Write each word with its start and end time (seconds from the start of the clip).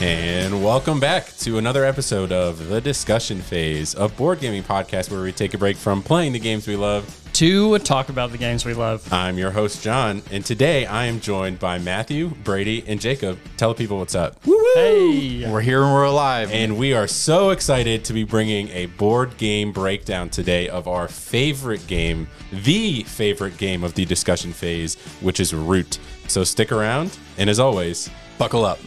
And 0.00 0.62
welcome 0.62 1.00
back 1.00 1.36
to 1.38 1.58
another 1.58 1.84
episode 1.84 2.30
of 2.30 2.68
The 2.68 2.80
Discussion 2.80 3.40
Phase, 3.40 3.96
of 3.96 4.16
board 4.16 4.38
gaming 4.38 4.62
podcast 4.62 5.10
where 5.10 5.22
we 5.22 5.32
take 5.32 5.54
a 5.54 5.58
break 5.58 5.76
from 5.76 6.04
playing 6.04 6.32
the 6.32 6.38
games 6.38 6.68
we 6.68 6.76
love. 6.76 7.20
To 7.32 7.78
talk 7.80 8.08
about 8.08 8.30
the 8.30 8.38
games 8.38 8.64
we 8.64 8.74
love. 8.74 9.12
I'm 9.12 9.38
your 9.38 9.50
host, 9.50 9.82
John, 9.82 10.22
and 10.30 10.44
today 10.46 10.86
I 10.86 11.06
am 11.06 11.18
joined 11.18 11.58
by 11.58 11.78
Matthew, 11.78 12.28
Brady, 12.28 12.84
and 12.86 13.00
Jacob. 13.00 13.40
Tell 13.56 13.74
people 13.74 13.98
what's 13.98 14.14
up. 14.14 14.36
Hey. 14.44 15.50
We're 15.50 15.60
here 15.60 15.82
and 15.82 15.92
we're 15.92 16.04
alive. 16.04 16.52
And 16.52 16.78
we 16.78 16.94
are 16.94 17.08
so 17.08 17.50
excited 17.50 18.04
to 18.04 18.12
be 18.12 18.22
bringing 18.22 18.68
a 18.68 18.86
board 18.86 19.36
game 19.36 19.72
breakdown 19.72 20.30
today 20.30 20.68
of 20.68 20.86
our 20.86 21.08
favorite 21.08 21.84
game, 21.88 22.28
the 22.52 23.02
favorite 23.02 23.56
game 23.56 23.82
of 23.82 23.94
the 23.94 24.04
discussion 24.04 24.52
phase, 24.52 24.94
which 25.20 25.40
is 25.40 25.52
Root. 25.52 25.98
So 26.28 26.44
stick 26.44 26.70
around, 26.70 27.18
and 27.36 27.50
as 27.50 27.58
always, 27.58 28.10
Buckle 28.38 28.64
up. 28.64 28.78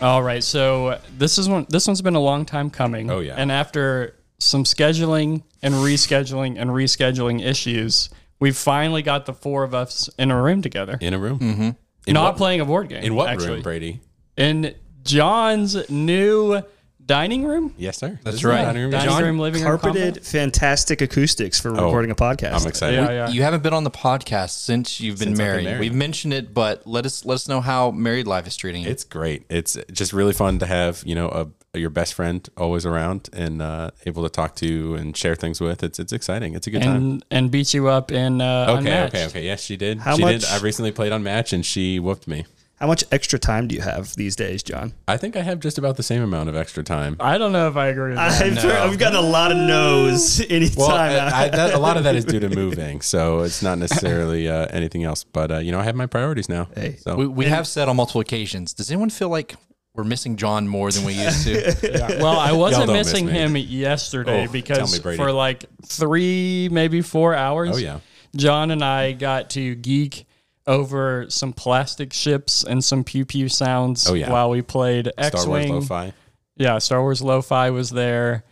All 0.00 0.22
right. 0.22 0.42
So 0.42 0.98
this 1.16 1.38
is 1.38 1.48
one. 1.48 1.66
This 1.68 1.86
one's 1.86 2.02
been 2.02 2.14
a 2.14 2.20
long 2.20 2.44
time 2.44 2.70
coming. 2.70 3.10
Oh, 3.10 3.20
yeah. 3.20 3.34
And 3.36 3.52
after 3.52 4.16
some 4.38 4.64
scheduling 4.64 5.42
and 5.62 5.74
rescheduling 5.74 6.56
and 6.58 6.70
rescheduling 6.70 7.44
issues, 7.44 8.08
we 8.38 8.52
finally 8.52 9.02
got 9.02 9.26
the 9.26 9.34
four 9.34 9.62
of 9.64 9.74
us 9.74 10.08
in 10.18 10.30
a 10.30 10.42
room 10.42 10.62
together. 10.62 10.98
in 11.00 11.14
a 11.14 11.18
room. 11.18 11.38
Mm-hmm. 11.38 11.70
In 12.06 12.14
Not 12.14 12.32
what, 12.32 12.36
playing 12.38 12.60
a 12.60 12.64
board 12.64 12.88
game. 12.88 13.04
In 13.04 13.14
what 13.14 13.28
actually. 13.28 13.50
room, 13.54 13.62
Brady? 13.62 14.00
In 14.36 14.74
John's 15.04 15.90
new 15.90 16.62
dining 17.10 17.44
room. 17.44 17.74
Yes, 17.76 17.98
sir. 17.98 18.10
That's 18.22 18.24
This 18.24 18.34
is 18.36 18.44
right. 18.44 18.62
dining 18.62 18.82
room. 18.82 18.90
Dining 18.92 19.08
John? 19.08 19.22
room, 19.24 19.38
living 19.40 19.62
room, 19.64 19.78
carpeted, 19.78 20.14
combo? 20.14 20.20
fantastic 20.28 21.00
acoustics 21.00 21.58
for 21.60 21.72
recording 21.72 22.10
a 22.10 22.14
podcast. 22.14 22.60
I'm 22.62 22.68
excited. 22.68 22.96
Yeah, 22.96 23.10
yeah. 23.10 23.28
You 23.28 23.42
haven't 23.42 23.62
been 23.62 23.74
on 23.74 23.84
the 23.84 23.90
podcast 23.90 24.50
since 24.50 25.00
you've 25.00 25.18
been, 25.18 25.28
Since 25.36 25.40
I've 25.40 25.44
been 25.44 25.46
married. 25.46 25.64
married. 25.64 25.80
We've 25.80 25.94
mentioned 25.94 26.32
it, 26.34 26.54
but 26.54 26.86
let 26.86 27.04
us 27.06 27.24
let 27.24 27.34
us 27.34 27.48
know 27.48 27.60
how 27.60 27.90
married 27.90 28.26
life 28.26 28.46
is 28.46 28.56
treating 28.56 28.82
you. 28.84 28.88
It's 28.90 29.04
great. 29.04 29.44
It's 29.50 29.76
just 29.92 30.12
really 30.12 30.32
fun 30.32 30.58
to 30.60 30.66
have 30.66 31.02
you 31.04 31.14
know 31.16 31.28
a, 31.28 31.78
your 31.78 31.90
best 31.90 32.14
friend 32.14 32.48
always 32.56 32.84
around 32.86 33.28
and 33.32 33.60
uh, 33.62 33.90
able 34.06 34.22
to 34.22 34.28
talk 34.28 34.54
to 34.56 34.94
and 34.94 35.16
share 35.16 35.34
things 35.34 35.60
with. 35.60 35.82
It's 35.82 35.98
it's 35.98 36.12
exciting. 36.12 36.54
It's 36.54 36.66
a 36.66 36.70
good 36.70 36.82
time. 36.82 36.96
and 36.96 37.24
and 37.30 37.50
beat 37.50 37.74
you 37.74 37.88
up 37.88 38.12
in 38.12 38.40
uh, 38.40 38.66
Okay, 38.70 38.78
Unmatched. 38.78 39.14
okay, 39.14 39.26
okay. 39.26 39.44
Yes, 39.44 39.62
she 39.62 39.76
did. 39.76 39.98
How 39.98 40.16
she 40.16 40.22
did. 40.24 40.42
much- 40.42 40.50
I 40.50 40.58
recently 40.58 40.92
played 40.92 41.12
Unmatched 41.12 41.52
and 41.52 41.64
she 41.66 41.98
whooped 41.98 42.26
me. 42.28 42.44
How 42.80 42.86
much 42.86 43.04
extra 43.12 43.38
time 43.38 43.68
do 43.68 43.74
you 43.74 43.82
have 43.82 44.14
these 44.16 44.34
days, 44.34 44.62
John? 44.62 44.94
I 45.06 45.18
think 45.18 45.36
I 45.36 45.42
have 45.42 45.60
just 45.60 45.76
about 45.76 45.98
the 45.98 46.02
same 46.02 46.22
amount 46.22 46.48
of 46.48 46.56
extra 46.56 46.82
time. 46.82 47.14
I 47.20 47.36
don't 47.36 47.52
know 47.52 47.68
if 47.68 47.76
I 47.76 47.88
agree 47.88 48.10
with 48.12 48.16
that. 48.16 48.42
I've, 48.42 48.92
I've 48.92 48.98
gotten 48.98 49.18
a 49.18 49.22
lot 49.22 49.52
of 49.52 49.58
no's 49.58 50.40
anytime. 50.48 50.76
Well, 50.78 50.90
I, 50.90 51.08
I, 51.44 51.48
that, 51.50 51.74
a 51.74 51.78
lot 51.78 51.98
of 51.98 52.04
that 52.04 52.16
is 52.16 52.24
due 52.24 52.40
to 52.40 52.48
moving, 52.56 53.02
so 53.02 53.40
it's 53.40 53.62
not 53.62 53.76
necessarily 53.76 54.48
uh, 54.48 54.66
anything 54.70 55.04
else. 55.04 55.24
But 55.24 55.50
uh, 55.50 55.58
you 55.58 55.72
know, 55.72 55.78
I 55.78 55.84
have 55.84 55.94
my 55.94 56.06
priorities 56.06 56.48
now. 56.48 56.68
Hey. 56.74 56.96
so 56.96 57.16
we 57.16 57.26
we 57.26 57.44
have 57.44 57.66
said 57.66 57.90
on 57.90 57.96
multiple 57.96 58.22
occasions. 58.22 58.72
Does 58.72 58.90
anyone 58.90 59.10
feel 59.10 59.28
like 59.28 59.56
we're 59.94 60.04
missing 60.04 60.36
John 60.36 60.66
more 60.66 60.90
than 60.90 61.04
we 61.04 61.12
used 61.12 61.44
to? 61.44 61.76
Yeah. 61.90 62.22
Well, 62.22 62.38
I 62.38 62.52
wasn't 62.52 62.86
don't 62.86 62.96
miss 62.96 63.12
missing 63.12 63.28
him 63.28 63.58
yesterday 63.58 64.46
Oh, 64.48 64.52
because 64.52 65.04
me, 65.04 65.16
for 65.16 65.32
like 65.32 65.66
three, 65.84 66.70
maybe 66.72 67.02
four 67.02 67.34
hours. 67.34 67.72
Oh, 67.74 67.76
yeah. 67.76 68.00
John 68.34 68.70
and 68.70 68.82
I 68.82 69.12
got 69.12 69.50
to 69.50 69.74
geek 69.74 70.24
over 70.70 71.26
some 71.28 71.52
plastic 71.52 72.12
ships 72.12 72.62
and 72.64 72.82
some 72.84 73.04
pew 73.04 73.24
pew 73.24 73.48
sounds 73.48 74.08
Oh, 74.08 74.14
yeah. 74.14 74.30
while 74.30 74.48
we 74.50 74.62
played 74.62 75.06
Star 75.18 75.26
X 75.26 75.34
Wars 75.46 75.46
Wing. 75.48 75.72
Lo-Fi. 75.74 76.12
Yeah, 76.56 76.78
Star 76.78 77.00
Wars 77.02 77.20
Lo-Fi 77.22 77.70
was 77.70 77.90
there. 77.90 78.44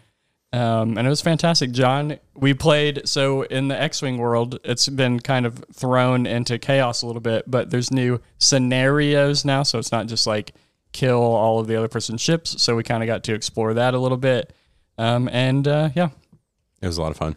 Um, 0.53 0.97
and 0.97 1.07
it 1.07 1.11
was 1.11 1.21
fantastic. 1.21 1.73
John, 1.73 2.19
we 2.35 2.55
played 2.55 3.07
so 3.07 3.43
in 3.43 3.69
the 3.69 3.79
X-wing 3.79 4.17
world, 4.17 4.59
it's 4.65 4.89
been 4.89 5.21
kind 5.21 5.45
of 5.45 5.63
thrown 5.75 6.25
into 6.27 6.59
chaos 6.59 7.03
a 7.03 7.07
little 7.07 7.21
bit, 7.21 7.45
but 7.47 7.71
there's 7.71 7.91
new 7.91 8.19
scenarios 8.39 9.45
now, 9.45 9.63
so 9.63 9.79
it's 9.79 9.93
not 9.93 10.07
just 10.07 10.27
like 10.27 10.53
kill 10.93 11.21
all 11.21 11.61
of 11.61 11.67
the 11.67 11.77
other 11.77 11.89
person's 11.89 12.21
ships. 12.23 12.63
So 12.63 12.77
we 12.77 12.83
kind 12.83 13.03
of 13.03 13.07
got 13.07 13.25
to 13.25 13.35
explore 13.35 13.75
that 13.75 13.93
a 13.95 13.99
little 13.99 14.17
bit. 14.17 14.53
Um, 14.97 15.29
and 15.31 15.69
uh, 15.69 15.91
yeah, 15.95 16.09
It 16.81 16.87
was 16.87 16.97
a 16.97 17.03
lot 17.03 17.11
of 17.11 17.19
fun, 17.19 17.37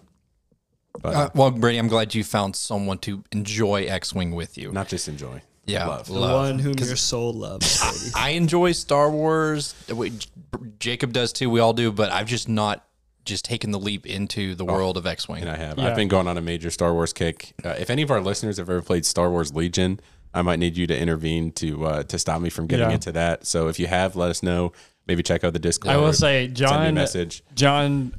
but 1.01 1.15
uh, 1.15 1.29
well, 1.35 1.51
Brady, 1.51 1.77
I'm 1.77 1.87
glad 1.87 2.13
you 2.15 2.23
found 2.23 2.55
someone 2.55 2.97
to 2.99 3.23
enjoy 3.31 3.85
X-wing 3.85 4.31
with 4.31 4.57
you. 4.57 4.71
not 4.71 4.87
just 4.87 5.07
enjoy. 5.07 5.41
yeah, 5.65 5.87
love. 5.87 6.07
the 6.07 6.13
one 6.19 6.59
whom 6.59 6.73
your 6.73 6.95
soul 6.95 7.33
loves, 7.33 7.81
baby. 8.03 8.13
I 8.15 8.29
enjoy 8.31 8.71
Star 8.73 9.09
Wars. 9.09 9.73
Jacob 10.79 11.13
does 11.13 11.31
too. 11.33 11.49
We 11.49 11.59
all 11.59 11.73
do, 11.73 11.91
but 11.91 12.11
I've 12.11 12.27
just 12.27 12.49
not 12.49 12.85
just 13.23 13.45
taken 13.45 13.69
the 13.71 13.79
leap 13.79 14.05
into 14.07 14.55
the 14.55 14.65
world 14.65 14.97
of 14.97 15.05
X-wing. 15.05 15.41
And 15.41 15.49
I 15.51 15.55
have. 15.55 15.77
Yeah. 15.77 15.87
I've 15.87 15.95
been 15.95 16.07
going 16.07 16.27
on 16.27 16.37
a 16.37 16.41
major 16.41 16.71
Star 16.71 16.91
Wars 16.93 17.13
kick. 17.13 17.53
Uh, 17.63 17.69
if 17.69 17.89
any 17.89 18.01
of 18.01 18.09
our 18.11 18.19
listeners 18.19 18.57
have 18.57 18.69
ever 18.69 18.81
played 18.81 19.05
Star 19.05 19.29
Wars 19.29 19.53
Legion, 19.53 19.99
I 20.33 20.41
might 20.41 20.57
need 20.59 20.75
you 20.75 20.87
to 20.87 20.97
intervene 20.97 21.51
to 21.53 21.85
uh, 21.85 22.03
to 22.03 22.17
stop 22.17 22.41
me 22.41 22.49
from 22.49 22.67
getting 22.67 22.87
Yeah. 22.89 22.95
into 22.95 23.11
that. 23.11 23.45
So 23.45 23.67
if 23.67 23.79
you 23.79 23.87
have, 23.87 24.15
let 24.15 24.29
us 24.31 24.41
know. 24.41 24.73
Maybe 25.07 25.23
check 25.23 25.43
out 25.43 25.53
the 25.53 25.59
Discord. 25.59 25.93
I 25.93 25.97
will 25.97 26.13
say, 26.13 26.45
Send 26.47 26.59
me 26.59 26.65
a 26.65 26.67
John, 26.67 26.93
message. 26.93 27.43
John, 27.55 28.13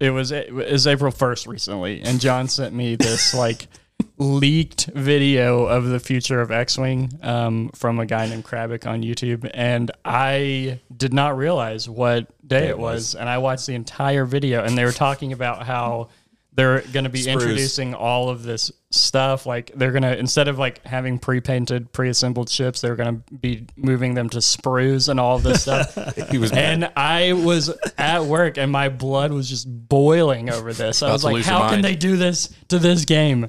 it 0.00 0.10
was 0.10 0.32
it 0.32 0.52
was 0.52 0.86
April 0.86 1.12
first 1.12 1.46
recently, 1.46 2.00
and 2.02 2.20
John 2.20 2.48
sent 2.48 2.74
me 2.74 2.96
this 2.96 3.34
like 3.34 3.68
leaked 4.16 4.86
video 4.86 5.66
of 5.66 5.84
the 5.84 6.00
future 6.00 6.40
of 6.40 6.50
X-wing 6.50 7.10
um, 7.22 7.70
from 7.74 8.00
a 8.00 8.06
guy 8.06 8.26
named 8.26 8.44
Krabick 8.44 8.86
on 8.86 9.02
YouTube, 9.02 9.48
and 9.52 9.90
I 10.04 10.80
did 10.94 11.12
not 11.12 11.36
realize 11.36 11.88
what 11.88 12.28
day 12.46 12.68
it 12.68 12.78
was, 12.78 13.14
and 13.14 13.28
I 13.28 13.38
watched 13.38 13.66
the 13.66 13.74
entire 13.74 14.24
video, 14.24 14.64
and 14.64 14.76
they 14.76 14.84
were 14.84 14.92
talking 14.92 15.32
about 15.32 15.66
how 15.66 16.08
they're 16.54 16.80
going 16.80 17.04
to 17.04 17.10
be 17.10 17.22
Sprues. 17.22 17.32
introducing 17.32 17.94
all 17.94 18.30
of 18.30 18.42
this 18.42 18.72
stuff 18.92 19.46
like 19.46 19.70
they're 19.76 19.92
going 19.92 20.02
to 20.02 20.18
instead 20.18 20.48
of 20.48 20.58
like 20.58 20.84
having 20.84 21.16
pre-painted 21.16 21.92
pre-assembled 21.92 22.48
ships 22.48 22.80
they're 22.80 22.96
going 22.96 23.22
to 23.22 23.34
be 23.34 23.64
moving 23.76 24.14
them 24.14 24.28
to 24.28 24.38
sprues 24.38 25.08
and 25.08 25.20
all 25.20 25.36
of 25.36 25.44
this 25.44 25.62
stuff 25.62 25.94
He 26.30 26.38
was 26.38 26.52
mad. 26.52 26.64
and 26.74 26.92
I 26.96 27.32
was 27.34 27.70
at 27.96 28.24
work 28.24 28.58
and 28.58 28.72
my 28.72 28.88
blood 28.88 29.30
was 29.32 29.48
just 29.48 29.68
boiling 29.88 30.50
over 30.50 30.72
this. 30.72 31.02
I 31.02 31.06
About 31.06 31.12
was 31.12 31.20
to 31.22 31.26
like, 31.28 31.34
lose 31.36 31.46
your 31.46 31.54
how 31.56 31.60
can 31.68 31.70
mind. 31.76 31.84
they 31.84 31.94
do 31.94 32.16
this 32.16 32.52
to 32.68 32.80
this 32.80 33.04
game? 33.04 33.48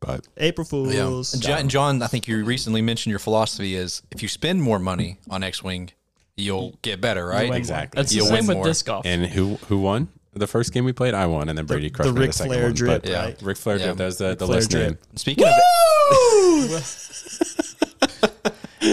but 0.00 0.26
April 0.36 0.66
Yeah. 0.92 1.04
Fools. 1.06 1.34
And 1.34 1.42
John, 1.42 1.58
and 1.60 1.70
John, 1.70 2.02
I 2.02 2.08
think 2.08 2.26
you 2.26 2.44
recently 2.44 2.82
mentioned 2.82 3.10
your 3.12 3.20
philosophy 3.20 3.76
is 3.76 4.02
if 4.10 4.22
you 4.22 4.28
spend 4.28 4.60
more 4.60 4.80
money 4.80 5.18
on 5.30 5.44
X-wing, 5.44 5.90
you'll 6.36 6.76
get 6.82 7.00
better, 7.00 7.24
right? 7.24 7.54
Exactly. 7.54 7.96
That's 7.98 8.10
the 8.10 8.16
You'll 8.16 8.26
same 8.26 8.38
win 8.38 8.46
with 8.48 8.56
more. 8.56 8.64
disc 8.66 8.86
golf. 8.86 9.06
and 9.06 9.24
who 9.26 9.54
who 9.68 9.78
won 9.78 10.08
the 10.34 10.46
first 10.46 10.72
game 10.72 10.84
we 10.84 10.92
played? 10.92 11.14
I 11.14 11.26
won, 11.26 11.48
and 11.48 11.56
then 11.58 11.66
Brady 11.66 11.90
crushed 11.90 12.08
the 12.08 12.14
me 12.14 12.20
Ric 12.20 12.30
the 12.30 12.36
second 12.36 12.52
Flair 12.52 12.64
one. 12.64 12.74
drip, 12.74 13.02
but 13.02 13.10
yeah. 13.10 13.26
yeah, 13.28 13.34
Ric 13.42 13.56
Flair 13.56 13.76
Yeah. 13.76 13.84
drip. 13.86 13.96
That's 13.98 14.16
the, 14.16 14.34
the 14.34 14.46
Flair 14.46 14.56
list 14.58 14.70
drip. 14.70 15.02
Speaking 15.16 15.44
of 15.46 15.52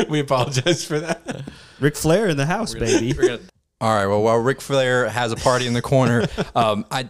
we 0.10 0.20
apologize 0.20 0.86
for 0.86 1.00
that. 1.00 1.44
Ric 1.80 1.96
Flair 1.96 2.28
in 2.28 2.38
the 2.38 2.46
house, 2.46 2.74
baby. 2.74 3.14
We're 3.14 3.28
gonna- 3.28 3.40
all 3.82 3.96
right. 3.96 4.08
Well, 4.08 4.22
while 4.22 4.38
Ric 4.38 4.60
Flair 4.62 5.08
has 5.08 5.32
a 5.32 5.36
party 5.38 5.66
in 5.66 5.74
the 5.74 5.82
corner, 5.82 6.28
um, 6.56 6.86
I, 6.92 7.10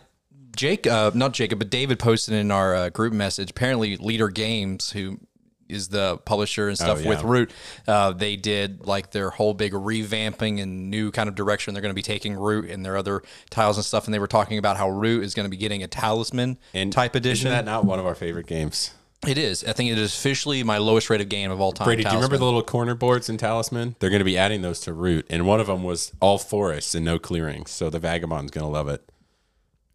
Jake, 0.56 0.86
uh, 0.86 1.10
not 1.16 1.34
Jacob, 1.34 1.58
but 1.60 1.70
David 1.72 1.98
posted 2.00 2.36
in 2.36 2.52
our 2.52 2.76
uh, 2.76 2.90
group 2.90 3.14
message. 3.14 3.50
Apparently, 3.50 3.98
Leder 3.98 4.32
Games, 4.34 4.92
who 4.92 5.20
is 5.70 5.90
the 5.90 6.18
publisher 6.26 6.68
and 6.68 6.78
stuff 6.78 6.98
Oh, 6.98 7.02
yeah. 7.02 7.10
with 7.10 7.24
Root, 7.24 7.52
uh, 7.88 8.12
they 8.14 8.36
did 8.36 8.86
like 8.86 9.12
their 9.12 9.30
whole 9.30 9.54
big 9.54 9.74
revamping 9.74 10.62
and 10.62 10.90
new 10.90 11.12
kind 11.12 11.30
of 11.30 11.36
direction 11.36 11.74
they're 11.74 11.82
going 11.82 11.92
to 11.92 11.96
be 11.96 12.02
taking 12.02 12.36
Root 12.36 12.70
and 12.70 12.86
their 12.86 12.98
other 12.98 13.22
tiles 13.50 13.78
and 13.78 13.86
stuff. 13.86 14.06
And 14.06 14.14
they 14.14 14.20
were 14.20 14.28
talking 14.28 14.58
about 14.58 14.78
how 14.78 14.90
Root 14.90 15.24
is 15.24 15.34
going 15.34 15.46
to 15.46 15.50
be 15.50 15.58
getting 15.58 15.84
a 15.84 15.88
talisman 15.88 16.58
And 16.74 16.92
type 16.92 17.16
edition. 17.16 17.48
Isn't 17.48 17.66
that 17.66 17.70
not 17.70 17.86
one 17.86 18.00
of 18.00 18.06
our 18.06 18.16
favorite 18.16 18.48
games? 18.48 18.92
it 19.28 19.38
is. 19.38 19.66
I 19.66 19.74
think 19.74 19.92
it 19.92 19.98
is 19.98 20.14
officially 20.16 20.64
my 20.64 20.78
lowest 20.78 21.10
rated 21.10 21.28
game 21.28 21.52
of 21.52 21.60
all 21.60 21.74
time. 21.74 21.84
Brady, 21.86 22.04
do 22.04 22.10
you 22.10 22.16
remember 22.16 22.38
the 22.38 22.46
little 22.46 22.64
corner 22.64 22.96
boards 22.96 23.28
in 23.28 23.36
Talisman? 23.36 23.96
They're 24.00 24.10
going 24.10 24.22
to 24.22 24.26
be 24.26 24.38
adding 24.38 24.62
those 24.62 24.80
to 24.82 24.94
Root, 24.94 25.26
and 25.30 25.46
one 25.46 25.60
of 25.60 25.68
them 25.68 25.84
was 25.84 26.14
all 26.22 26.38
forests 26.38 26.96
and 26.96 27.04
no 27.04 27.20
clearings. 27.20 27.70
So 27.72 27.90
the 27.90 28.00
Vagabond's 28.00 28.52
going 28.52 28.64
to 28.66 28.72
love 28.72 28.88
it. 28.88 29.04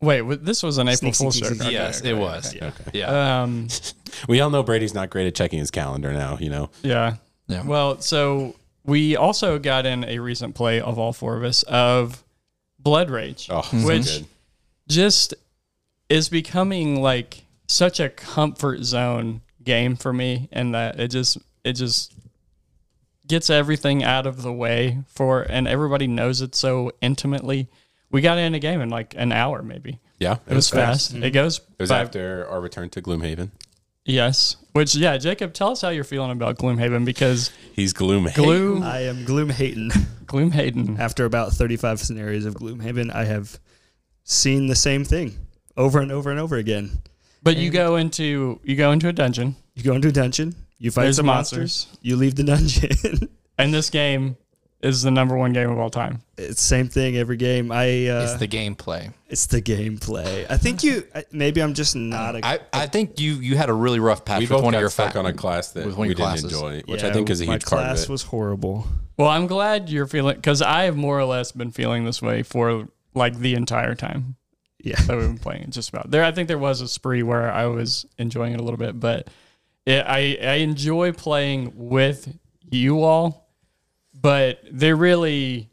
Wait, 0.00 0.22
this 0.44 0.62
was 0.62 0.78
an 0.78 0.88
April 0.88 1.12
Sneak, 1.12 1.14
Fool's 1.14 1.40
joke. 1.40 1.60
Okay, 1.60 1.72
Yes, 1.72 2.00
okay, 2.00 2.10
it 2.10 2.16
was. 2.18 2.54
okay. 2.54 2.66
Okay. 2.66 2.90
Yeah. 2.98 3.42
Um, 3.42 3.68
We 4.28 4.40
all 4.40 4.48
know 4.50 4.62
Brady's 4.62 4.94
not 4.94 5.10
great 5.10 5.26
at 5.26 5.34
checking 5.34 5.58
his 5.58 5.70
calendar 5.72 6.12
now. 6.12 6.38
You 6.38 6.50
know, 6.50 6.70
yeah. 6.82 7.16
Yeah. 7.48 7.64
Well, 7.64 8.00
so 8.00 8.54
we 8.84 9.16
also 9.16 9.58
got 9.58 9.86
in 9.86 10.04
a 10.04 10.18
recent 10.20 10.54
play 10.54 10.80
of 10.80 10.98
all 10.98 11.12
four 11.12 11.36
of 11.36 11.42
us 11.42 11.62
of 11.64 12.22
Blood 12.78 13.10
Rage, 13.10 13.48
oh, 13.50 13.62
which 13.84 14.18
good. 14.18 14.26
just 14.88 15.34
is 16.08 16.28
becoming 16.28 17.02
like 17.02 17.44
such 17.66 17.98
a 17.98 18.08
comfort 18.08 18.84
zone 18.84 19.40
game 19.62 19.96
for 19.96 20.12
me 20.12 20.48
and 20.52 20.74
that 20.74 21.00
it 21.00 21.08
just 21.08 21.38
it 21.64 21.72
just 21.72 22.12
gets 23.26 23.48
everything 23.48 24.04
out 24.04 24.26
of 24.26 24.42
the 24.42 24.52
way 24.52 24.98
for 25.08 25.42
and 25.42 25.66
everybody 25.66 26.06
knows 26.06 26.40
it 26.40 26.54
so 26.54 26.92
intimately. 27.00 27.68
We 28.14 28.20
got 28.20 28.38
in 28.38 28.54
a 28.54 28.60
game 28.60 28.80
in 28.80 28.90
like 28.90 29.14
an 29.16 29.32
hour 29.32 29.60
maybe. 29.62 29.98
Yeah, 30.20 30.36
It, 30.46 30.54
was, 30.54 30.70
fast. 30.70 31.12
Mm-hmm. 31.14 31.24
It 31.24 31.30
goes 31.32 31.58
It 31.58 31.64
was 31.82 31.90
by- 31.90 32.00
after 32.02 32.46
our 32.48 32.60
return 32.60 32.88
to 32.90 33.02
Gloomhaven. 33.02 33.50
Yes. 34.04 34.56
Which 34.72 34.94
yeah, 34.94 35.16
Jacob, 35.18 35.52
tell 35.52 35.70
us 35.70 35.80
how 35.80 35.88
you're 35.88 36.04
feeling 36.04 36.30
about 36.30 36.56
Gloomhaven 36.56 37.04
because 37.04 37.50
He's 37.72 37.92
Gloomhaven. 37.92 38.34
Gloom 38.36 38.82
I 38.84 39.00
am 39.00 39.24
Gloomhaven. 39.24 39.90
Gloomhaven. 40.26 40.98
After 40.98 41.24
about 41.24 41.52
35 41.52 41.98
scenarios 42.00 42.44
of 42.44 42.54
Gloomhaven, 42.54 43.12
I 43.14 43.24
have 43.24 43.58
seen 44.22 44.66
the 44.68 44.76
same 44.76 45.04
thing 45.04 45.36
over 45.76 45.98
and 46.00 46.12
over 46.12 46.30
and 46.30 46.38
over 46.38 46.56
again. 46.56 46.98
But 47.42 47.56
you 47.56 47.70
go 47.70 47.96
into 47.96 48.60
you 48.62 48.76
go 48.76 48.92
into 48.92 49.08
a 49.08 49.12
dungeon. 49.12 49.56
You 49.74 49.82
go 49.82 49.94
into 49.94 50.08
a 50.08 50.12
dungeon, 50.12 50.54
you 50.78 50.90
fight 50.92 51.02
There's 51.04 51.16
some 51.16 51.26
monsters. 51.26 51.58
monsters, 51.86 51.98
you 52.00 52.14
leave 52.16 52.36
the 52.36 52.44
dungeon. 52.44 53.28
And 53.56 53.72
this 53.72 53.88
game 53.90 54.36
is 54.84 55.02
the 55.02 55.10
number 55.10 55.36
one 55.36 55.52
game 55.52 55.70
of 55.70 55.78
all 55.78 55.90
time. 55.90 56.20
it's 56.36 56.60
same 56.62 56.88
thing 56.88 57.16
every 57.16 57.36
game. 57.36 57.72
I 57.72 58.06
uh, 58.08 58.22
It's 58.24 58.34
the 58.34 58.48
gameplay. 58.48 59.12
it's 59.28 59.46
the 59.46 59.62
gameplay. 59.62 60.46
I 60.50 60.56
think 60.56 60.82
you 60.82 61.06
maybe 61.32 61.62
I'm 61.62 61.74
just 61.74 61.96
not 61.96 62.36
a 62.36 62.44
I, 62.46 62.58
I 62.72 62.86
think 62.86 63.18
you 63.20 63.34
you 63.34 63.56
had 63.56 63.68
a 63.70 63.72
really 63.72 64.00
rough 64.00 64.24
patch 64.24 64.40
We 64.40 64.44
with 64.44 64.50
both 64.50 64.64
one 64.64 64.72
got 64.72 64.78
of 64.78 64.82
your 64.82 64.90
stuck 64.90 65.12
fa- 65.14 65.18
on 65.20 65.26
a 65.26 65.32
class 65.32 65.72
that 65.72 65.86
with 65.86 65.96
one 65.96 66.08
we 66.08 66.12
of 66.12 66.18
your 66.18 66.26
didn't 66.28 66.40
classes. 66.42 66.52
enjoy, 66.60 66.82
which 66.92 67.02
yeah, 67.02 67.08
I 67.08 67.12
think 67.12 67.30
is 67.30 67.40
a 67.40 67.46
my 67.46 67.52
huge 67.54 67.64
part 67.66 67.82
of 67.82 67.88
class 67.88 68.02
it. 68.04 68.08
was 68.10 68.22
horrible. 68.24 68.86
Well, 69.16 69.28
I'm 69.28 69.46
glad 69.46 69.88
you're 69.90 70.06
feeling 70.06 70.36
because 70.36 70.60
I 70.60 70.84
have 70.84 70.96
more 70.96 71.18
or 71.18 71.24
less 71.24 71.52
been 71.52 71.70
feeling 71.70 72.04
this 72.04 72.20
way 72.20 72.42
for 72.42 72.88
like 73.14 73.38
the 73.38 73.54
entire 73.54 73.94
time 73.94 74.34
Yeah. 74.82 74.96
that 75.06 75.16
we've 75.16 75.26
been 75.28 75.38
playing. 75.38 75.62
it, 75.62 75.70
Just 75.70 75.88
about 75.90 76.10
there. 76.10 76.24
I 76.24 76.32
think 76.32 76.48
there 76.48 76.58
was 76.58 76.80
a 76.80 76.88
spree 76.88 77.22
where 77.22 77.50
I 77.50 77.66
was 77.66 78.06
enjoying 78.18 78.52
it 78.54 78.60
a 78.60 78.62
little 78.62 78.76
bit, 78.78 78.98
but 78.98 79.28
it, 79.86 80.04
I 80.06 80.36
I 80.42 80.54
enjoy 80.56 81.12
playing 81.12 81.72
with 81.76 82.36
you 82.70 83.02
all, 83.02 83.43
but 84.24 84.58
they're 84.72 84.96
really 84.96 85.68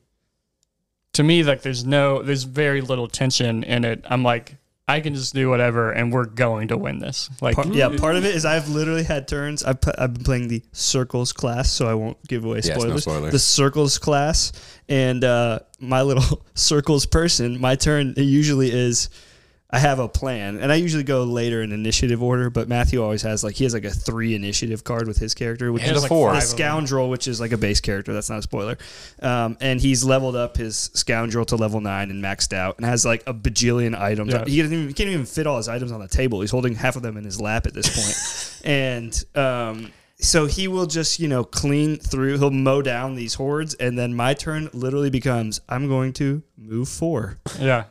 to 1.14 1.24
me 1.24 1.42
like 1.44 1.62
there's 1.62 1.86
no 1.86 2.22
there's 2.22 2.44
very 2.44 2.82
little 2.82 3.08
tension 3.08 3.64
in 3.64 3.86
it. 3.86 4.04
I'm 4.06 4.24
like 4.24 4.58
I 4.90 5.00
can 5.00 5.16
just 5.16 5.34
do 5.34 5.50
whatever 5.50 5.92
and 5.92 6.12
we're 6.12 6.26
going 6.26 6.68
to 6.68 6.78
win 6.78 7.00
this. 7.00 7.30
Like 7.40 7.56
Part, 7.56 7.70
yeah, 7.70 7.96
part 7.98 8.18
of 8.18 8.26
it 8.26 8.36
is 8.36 8.44
I've 8.44 8.68
literally 8.68 9.04
had 9.04 9.26
turns. 9.26 9.64
I've, 9.64 9.80
pu- 9.80 9.94
I've 9.98 10.14
been 10.14 10.24
playing 10.26 10.48
the 10.50 10.62
circles 10.74 11.32
class, 11.32 11.72
so 11.72 11.88
I 11.88 11.94
won't 11.94 12.18
give 12.28 12.44
away 12.44 12.58
Yes, 12.58 12.68
no 12.68 12.74
spoilers. 12.80 13.04
spoilers. 13.04 13.32
The 13.32 13.40
circles 13.40 13.98
class, 13.98 14.52
and 14.90 15.24
uh, 15.24 15.60
my 15.80 16.02
little 16.02 16.46
circles 16.56 17.06
person, 17.06 17.62
my 17.62 17.76
turn 17.76 18.16
it 18.18 18.24
usually 18.24 18.70
is. 18.70 19.10
I 19.74 19.80
have 19.80 20.00
a 20.00 20.10
plan, 20.10 20.58
and 20.60 20.70
I 20.70 20.76
usually 20.76 21.04
go 21.04 21.24
later 21.24 21.62
in 21.62 21.72
initiative 21.72 22.22
order. 22.22 22.50
But 22.50 22.68
Matthew 22.68 23.02
always 23.02 23.22
has 23.22 23.42
like 23.44 23.56
he 23.56 23.64
has 23.64 23.74
like 23.74 23.86
a 23.86 23.90
three 23.90 24.36
initiative 24.36 24.84
card 24.84 25.08
with 25.08 25.18
his 25.18 25.34
character, 25.34 25.72
which 25.72 25.84
And 25.84 25.96
is 25.96 26.04
a 26.04 26.08
four. 26.10 26.30
the 26.30 26.36
five 26.42 26.44
scoundrel, 26.44 27.10
which 27.10 27.28
is 27.28 27.40
like 27.40 27.54
a 27.54 27.58
base 27.58 27.80
character. 27.80 28.14
That's 28.14 28.30
not 28.30 28.40
a 28.40 28.42
spoiler. 28.42 28.78
Um, 29.22 29.58
and 29.62 29.80
he's 29.80 30.04
leveled 30.04 30.36
up 30.36 30.58
his 30.58 30.76
scoundrel 30.94 31.46
to 31.46 31.56
level 31.56 31.80
nine 31.80 32.10
and 32.12 32.22
maxed 32.22 32.52
out, 32.52 32.76
and 32.78 32.86
has 32.86 33.06
like 33.06 33.24
a 33.28 33.34
bajillion 33.34 33.98
items. 33.98 34.34
Yeah. 34.34 34.44
He, 34.46 34.62
doesn't 34.62 34.74
even, 34.76 34.88
he 34.90 34.94
can't 34.94 35.10
even 35.10 35.26
fit 35.26 35.48
all 35.48 35.56
his 35.58 35.70
items 35.70 35.94
on 35.94 36.02
the 36.02 36.08
table. 36.10 36.42
He's 36.42 36.52
holding 36.52 36.76
half 36.76 36.98
of 36.98 37.02
them 37.02 37.16
in 37.16 37.24
his 37.24 37.40
lap 37.40 37.66
at 37.66 37.74
this 37.74 37.88
point, 37.88 38.62
and 38.66 39.24
um, 39.36 39.94
so 40.20 40.48
he 40.48 40.68
will 40.68 40.86
just 40.86 41.20
you 41.20 41.30
know 41.30 41.46
clean 41.46 41.96
through. 41.98 42.38
He'll 42.40 42.52
mow 42.52 42.82
down 42.82 43.16
these 43.16 43.36
hordes, 43.36 43.74
and 43.76 43.98
then 43.98 44.14
my 44.14 44.34
turn 44.34 44.70
literally 44.74 45.10
becomes 45.10 45.62
I'm 45.70 45.88
going 45.88 46.12
to 46.14 46.44
move 46.58 46.90
four, 46.90 47.38
yeah. 47.58 47.86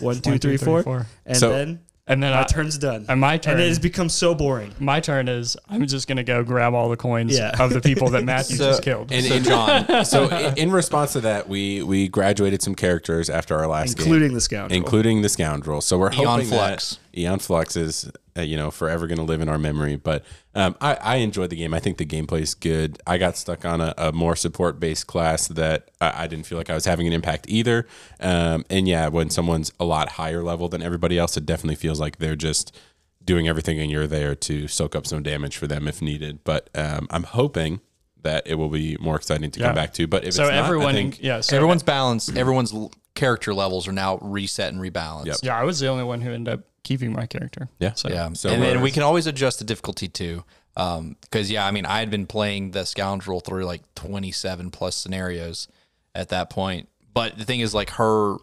One, 0.00 0.16
two, 0.20 0.30
One, 0.30 0.38
three, 0.38 0.56
four, 0.56 1.06
and 1.24 1.36
So- 1.36 1.50
then 1.50 1.80
And 2.08 2.22
then 2.22 2.30
my 2.32 2.42
I, 2.42 2.44
turn's 2.44 2.78
done. 2.78 3.04
and 3.08 3.20
my 3.20 3.36
turn 3.36 3.54
and 3.54 3.62
it 3.62 3.68
has 3.68 3.80
become 3.80 4.08
so 4.08 4.32
boring. 4.32 4.72
my 4.78 5.00
turn 5.00 5.26
is 5.28 5.56
I'm 5.68 5.84
just 5.88 6.06
gonna 6.06 6.22
go 6.22 6.44
grab 6.44 6.72
all 6.72 6.88
the 6.88 6.96
coins 6.96 7.36
Yeah. 7.36 7.50
of 7.58 7.72
the 7.72 7.80
people 7.80 8.10
that 8.10 8.22
Matthew 8.24 8.56
So- 8.56 8.70
just 8.70 8.82
killed. 8.82 9.10
And, 9.10 9.24
So, 9.26 9.34
and 9.34 9.44
John, 9.44 10.04
so 10.04 10.28
in, 10.28 10.56
in 10.56 10.70
response 10.70 11.14
to 11.14 11.20
that, 11.22 11.48
we 11.48 11.82
we 11.82 12.06
graduated 12.08 12.62
some 12.62 12.76
characters 12.76 13.28
after 13.28 13.56
our 13.58 13.66
last 13.66 13.98
Including 13.98 14.28
game, 14.28 14.34
the 14.34 14.40
scoundrel. 14.40 14.76
including 14.76 15.22
the 15.22 15.28
scoundrel. 15.28 15.80
So 15.80 15.98
we're 15.98 16.12
Eon 16.12 16.24
hoping 16.26 16.46
Flux. 16.46 16.98
That 17.16 17.20
Eon 17.20 17.38
Flux 17.38 17.76
is 17.76 18.10
uh, 18.36 18.42
you 18.42 18.56
know 18.56 18.70
forever 18.70 19.06
going 19.06 19.18
to 19.18 19.24
live 19.24 19.40
in 19.40 19.48
our 19.48 19.58
memory. 19.58 19.96
But 19.96 20.24
um, 20.54 20.76
I, 20.80 20.94
I 20.94 21.16
enjoyed 21.16 21.50
the 21.50 21.56
game. 21.56 21.74
I 21.74 21.80
think 21.80 21.98
the 21.98 22.06
gameplay 22.06 22.40
is 22.40 22.54
good. 22.54 22.98
I 23.06 23.18
got 23.18 23.36
stuck 23.36 23.64
on 23.64 23.80
a, 23.80 23.94
a 23.98 24.12
more 24.12 24.36
support 24.36 24.78
based 24.80 25.06
class 25.06 25.48
that 25.48 25.90
I, 26.00 26.24
I 26.24 26.26
didn't 26.26 26.46
feel 26.46 26.58
like 26.58 26.70
I 26.70 26.74
was 26.74 26.84
having 26.84 27.06
an 27.06 27.12
impact 27.12 27.46
either. 27.48 27.86
Um, 28.20 28.64
and 28.70 28.86
yeah, 28.88 29.08
when 29.08 29.30
someone's 29.30 29.72
a 29.80 29.84
lot 29.84 30.10
higher 30.10 30.42
level 30.42 30.68
than 30.68 30.82
everybody 30.82 31.18
else, 31.18 31.36
it 31.36 31.46
definitely 31.46 31.76
feels 31.76 32.00
like 32.00 32.18
they're 32.18 32.36
just 32.36 32.76
doing 33.24 33.48
everything 33.48 33.78
and 33.80 33.90
you're 33.90 34.06
there 34.06 34.34
to 34.36 34.68
soak 34.68 34.94
up 34.94 35.06
some 35.06 35.22
damage 35.22 35.56
for 35.56 35.66
them 35.66 35.88
if 35.88 36.00
needed. 36.00 36.44
But 36.44 36.70
um, 36.74 37.08
I'm 37.10 37.24
hoping 37.24 37.80
that 38.22 38.46
it 38.46 38.54
will 38.56 38.68
be 38.68 38.96
more 39.00 39.16
exciting 39.16 39.50
to 39.52 39.60
Yeah. 39.60 39.66
come 39.66 39.74
back 39.74 39.92
to. 39.94 40.06
But 40.06 40.24
if 40.24 40.34
so 40.34 40.44
it's 40.44 40.52
not, 40.52 40.64
everyone, 40.64 40.88
I 40.88 40.92
think 40.92 41.22
yeah, 41.22 41.40
so 41.40 41.56
everyone's 41.56 41.82
balanced. 41.82 42.36
Everyone's 42.36 42.72
character 43.14 43.54
levels 43.54 43.88
are 43.88 43.92
now 43.92 44.18
reset 44.20 44.72
and 44.72 44.80
rebalanced. 44.82 45.26
Yep. 45.26 45.36
yeah, 45.42 45.58
I 45.58 45.64
was 45.64 45.80
the 45.80 45.86
only 45.88 46.04
one 46.04 46.20
who 46.20 46.32
ended 46.32 46.54
up 46.54 46.60
keeping 46.86 47.12
my 47.12 47.26
character. 47.26 47.68
Yeah. 47.80 47.94
So 47.94 48.08
Yeah, 48.08 48.32
So 48.32 48.48
and 48.48 48.62
then 48.62 48.80
we're- 48.80 48.92
can 48.92 49.02
always 49.02 49.26
adjust 49.26 49.58
the 49.58 49.64
difficulty 49.64 50.08
too. 50.08 50.44
Because 50.74 51.50
yeah, 51.50 51.66
I 51.66 51.70
mean, 51.70 51.84
I 51.86 51.98
had 51.98 52.10
been 52.10 52.26
playing 52.26 52.70
the 52.70 52.84
scoundrel 52.84 53.40
through 53.40 53.64
like 53.64 53.82
twenty 53.94 54.30
seven 54.32 54.70
plus 54.70 54.94
scenarios 54.94 55.68
at 56.14 56.28
that 56.28 56.48
point. 56.50 56.88
But 57.12 57.38
the 57.38 57.44
thing 57.44 57.60
is, 57.60 57.74
like 57.74 57.90
her 57.90 58.36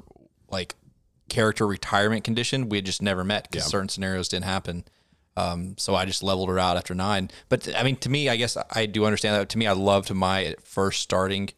like 0.50 0.76
character 1.30 1.66
retirement 1.66 2.24
condition, 2.24 2.70
we 2.70 2.78
had 2.78 2.86
just 2.86 3.02
never 3.02 3.24
met 3.24 3.50
because 3.50 3.66
certain 3.66 3.90
scenarios 3.90 4.28
didn't 4.28 4.46
happen. 4.46 4.84
Um, 5.36 5.76
so 5.78 5.96
I 5.96 6.06
just 6.06 6.22
leveled 6.22 6.50
her 6.50 6.60
out 6.60 6.76
after 6.78 6.94
nine. 6.94 7.30
But 7.50 7.74
I 7.76 7.84
mean, 7.84 7.96
to 7.98 8.10
me, 8.10 8.30
I 8.30 8.36
guess 8.36 8.58
I 8.72 8.86
do 8.88 9.06
understand 9.06 9.36
that. 9.36 9.50
To 9.50 9.58
me, 9.58 9.66
I 9.68 9.72
loved 9.74 10.14
my 10.14 10.56
first 10.64 11.02
starting 11.02 11.50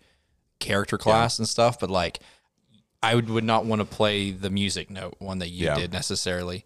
character 0.60 0.98
class 0.98 1.40
and 1.40 1.48
stuff. 1.48 1.80
But 1.80 1.90
like, 1.90 2.20
I 3.12 3.16
would, 3.16 3.30
would 3.30 3.44
not 3.44 3.66
want 3.66 3.80
to 3.81 3.86
play 3.86 4.31
the 4.31 4.50
music 4.50 4.90
note 4.90 5.16
one 5.19 5.40
that 5.40 5.50
you 5.50 5.66
Yeah. 5.66 5.75
did 5.75 5.94
necessarily. 5.94 6.66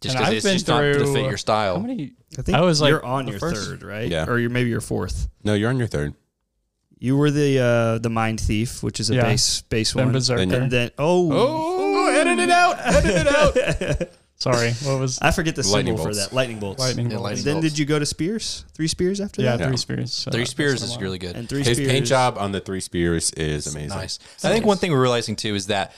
Just 0.00 0.16
And 0.16 0.20
because 0.22 0.28
I've 0.28 0.36
it's 0.36 0.44
been 0.44 0.52
just 0.54 0.68
not 0.68 0.80
to 0.82 0.94
through- 0.94 1.14
fit 1.14 1.24
your 1.24 1.36
style. 1.36 1.76
How 1.76 1.82
many? 1.86 2.12
I 2.38 2.42
think 2.42 2.58
I 2.58 2.60
was 2.60 2.80
like 2.80 2.90
you're 2.90 3.04
on 3.04 3.24
the 3.26 3.30
your 3.32 3.40
first- 3.40 3.68
third, 3.68 3.82
right? 3.82 4.08
Yeah. 4.10 4.26
Or 4.28 4.38
you're 4.38 4.50
maybe 4.50 4.68
your 4.70 4.80
fourth. 4.82 5.28
no, 5.44 5.54
you're 5.54 5.70
on 5.70 5.78
your 5.78 5.86
third. 5.86 6.14
You 6.98 7.16
were 7.16 7.30
the 7.30 7.58
uh, 7.58 7.98
the 7.98 8.08
mind 8.10 8.40
thief, 8.40 8.82
which 8.82 8.98
is 9.00 9.10
a 9.10 9.14
Yeah. 9.16 9.22
base 9.24 9.62
base 9.62 9.92
Then 9.92 10.06
one. 10.06 10.12
Berserker. 10.14 10.42
And 10.42 10.70
then 10.70 10.90
oh, 10.98 11.28
Oh, 11.32 12.08
edit 12.14 12.38
it 12.38 12.50
out! 12.50 12.76
Edit 12.80 13.26
it 13.26 13.28
out! 13.28 14.08
Sorry, 14.36 14.72
what 14.82 14.98
was 15.00 15.18
I 15.22 15.30
forget 15.30 15.54
the 15.56 15.62
Lightning 15.66 15.96
symbol 15.96 16.02
for 16.04 16.08
bolts. 16.10 16.26
that. 16.28 16.34
Lightning 16.34 16.58
bolts. 16.58 16.80
lightning? 16.80 17.06
Yeah, 17.06 17.16
bolts? 17.16 17.22
lightning 17.24 17.44
then 17.44 17.54
bolts. 17.56 17.68
did 17.70 17.78
you 17.78 17.86
go 17.86 17.98
to 17.98 18.04
spears? 18.06 18.64
Three 18.74 18.88
spears 18.88 19.20
after 19.20 19.40
Yeah, 19.42 19.56
that? 19.56 19.68
three 19.68 19.76
spears. 19.76 20.12
So 20.12 20.30
Three 20.30 20.40
that's 20.40 20.50
spears 20.50 20.80
what 20.82 20.90
is 20.90 20.96
I'm 20.96 21.02
really 21.02 21.18
good. 21.18 21.36
And 21.36 21.48
three 21.48 21.62
His 21.62 21.76
spears. 21.78 21.90
paint 21.92 22.06
job 22.06 22.36
on 22.38 22.52
the 22.52 22.60
three 22.60 22.80
spears 22.80 23.30
is 23.32 23.66
amazing. 23.66 23.88
nice. 23.90 24.18
I 24.42 24.50
think 24.50 24.66
one 24.66 24.76
thing 24.76 24.90
we're 24.92 25.00
realizing 25.00 25.36
too 25.36 25.54
is 25.54 25.68
that 25.68 25.92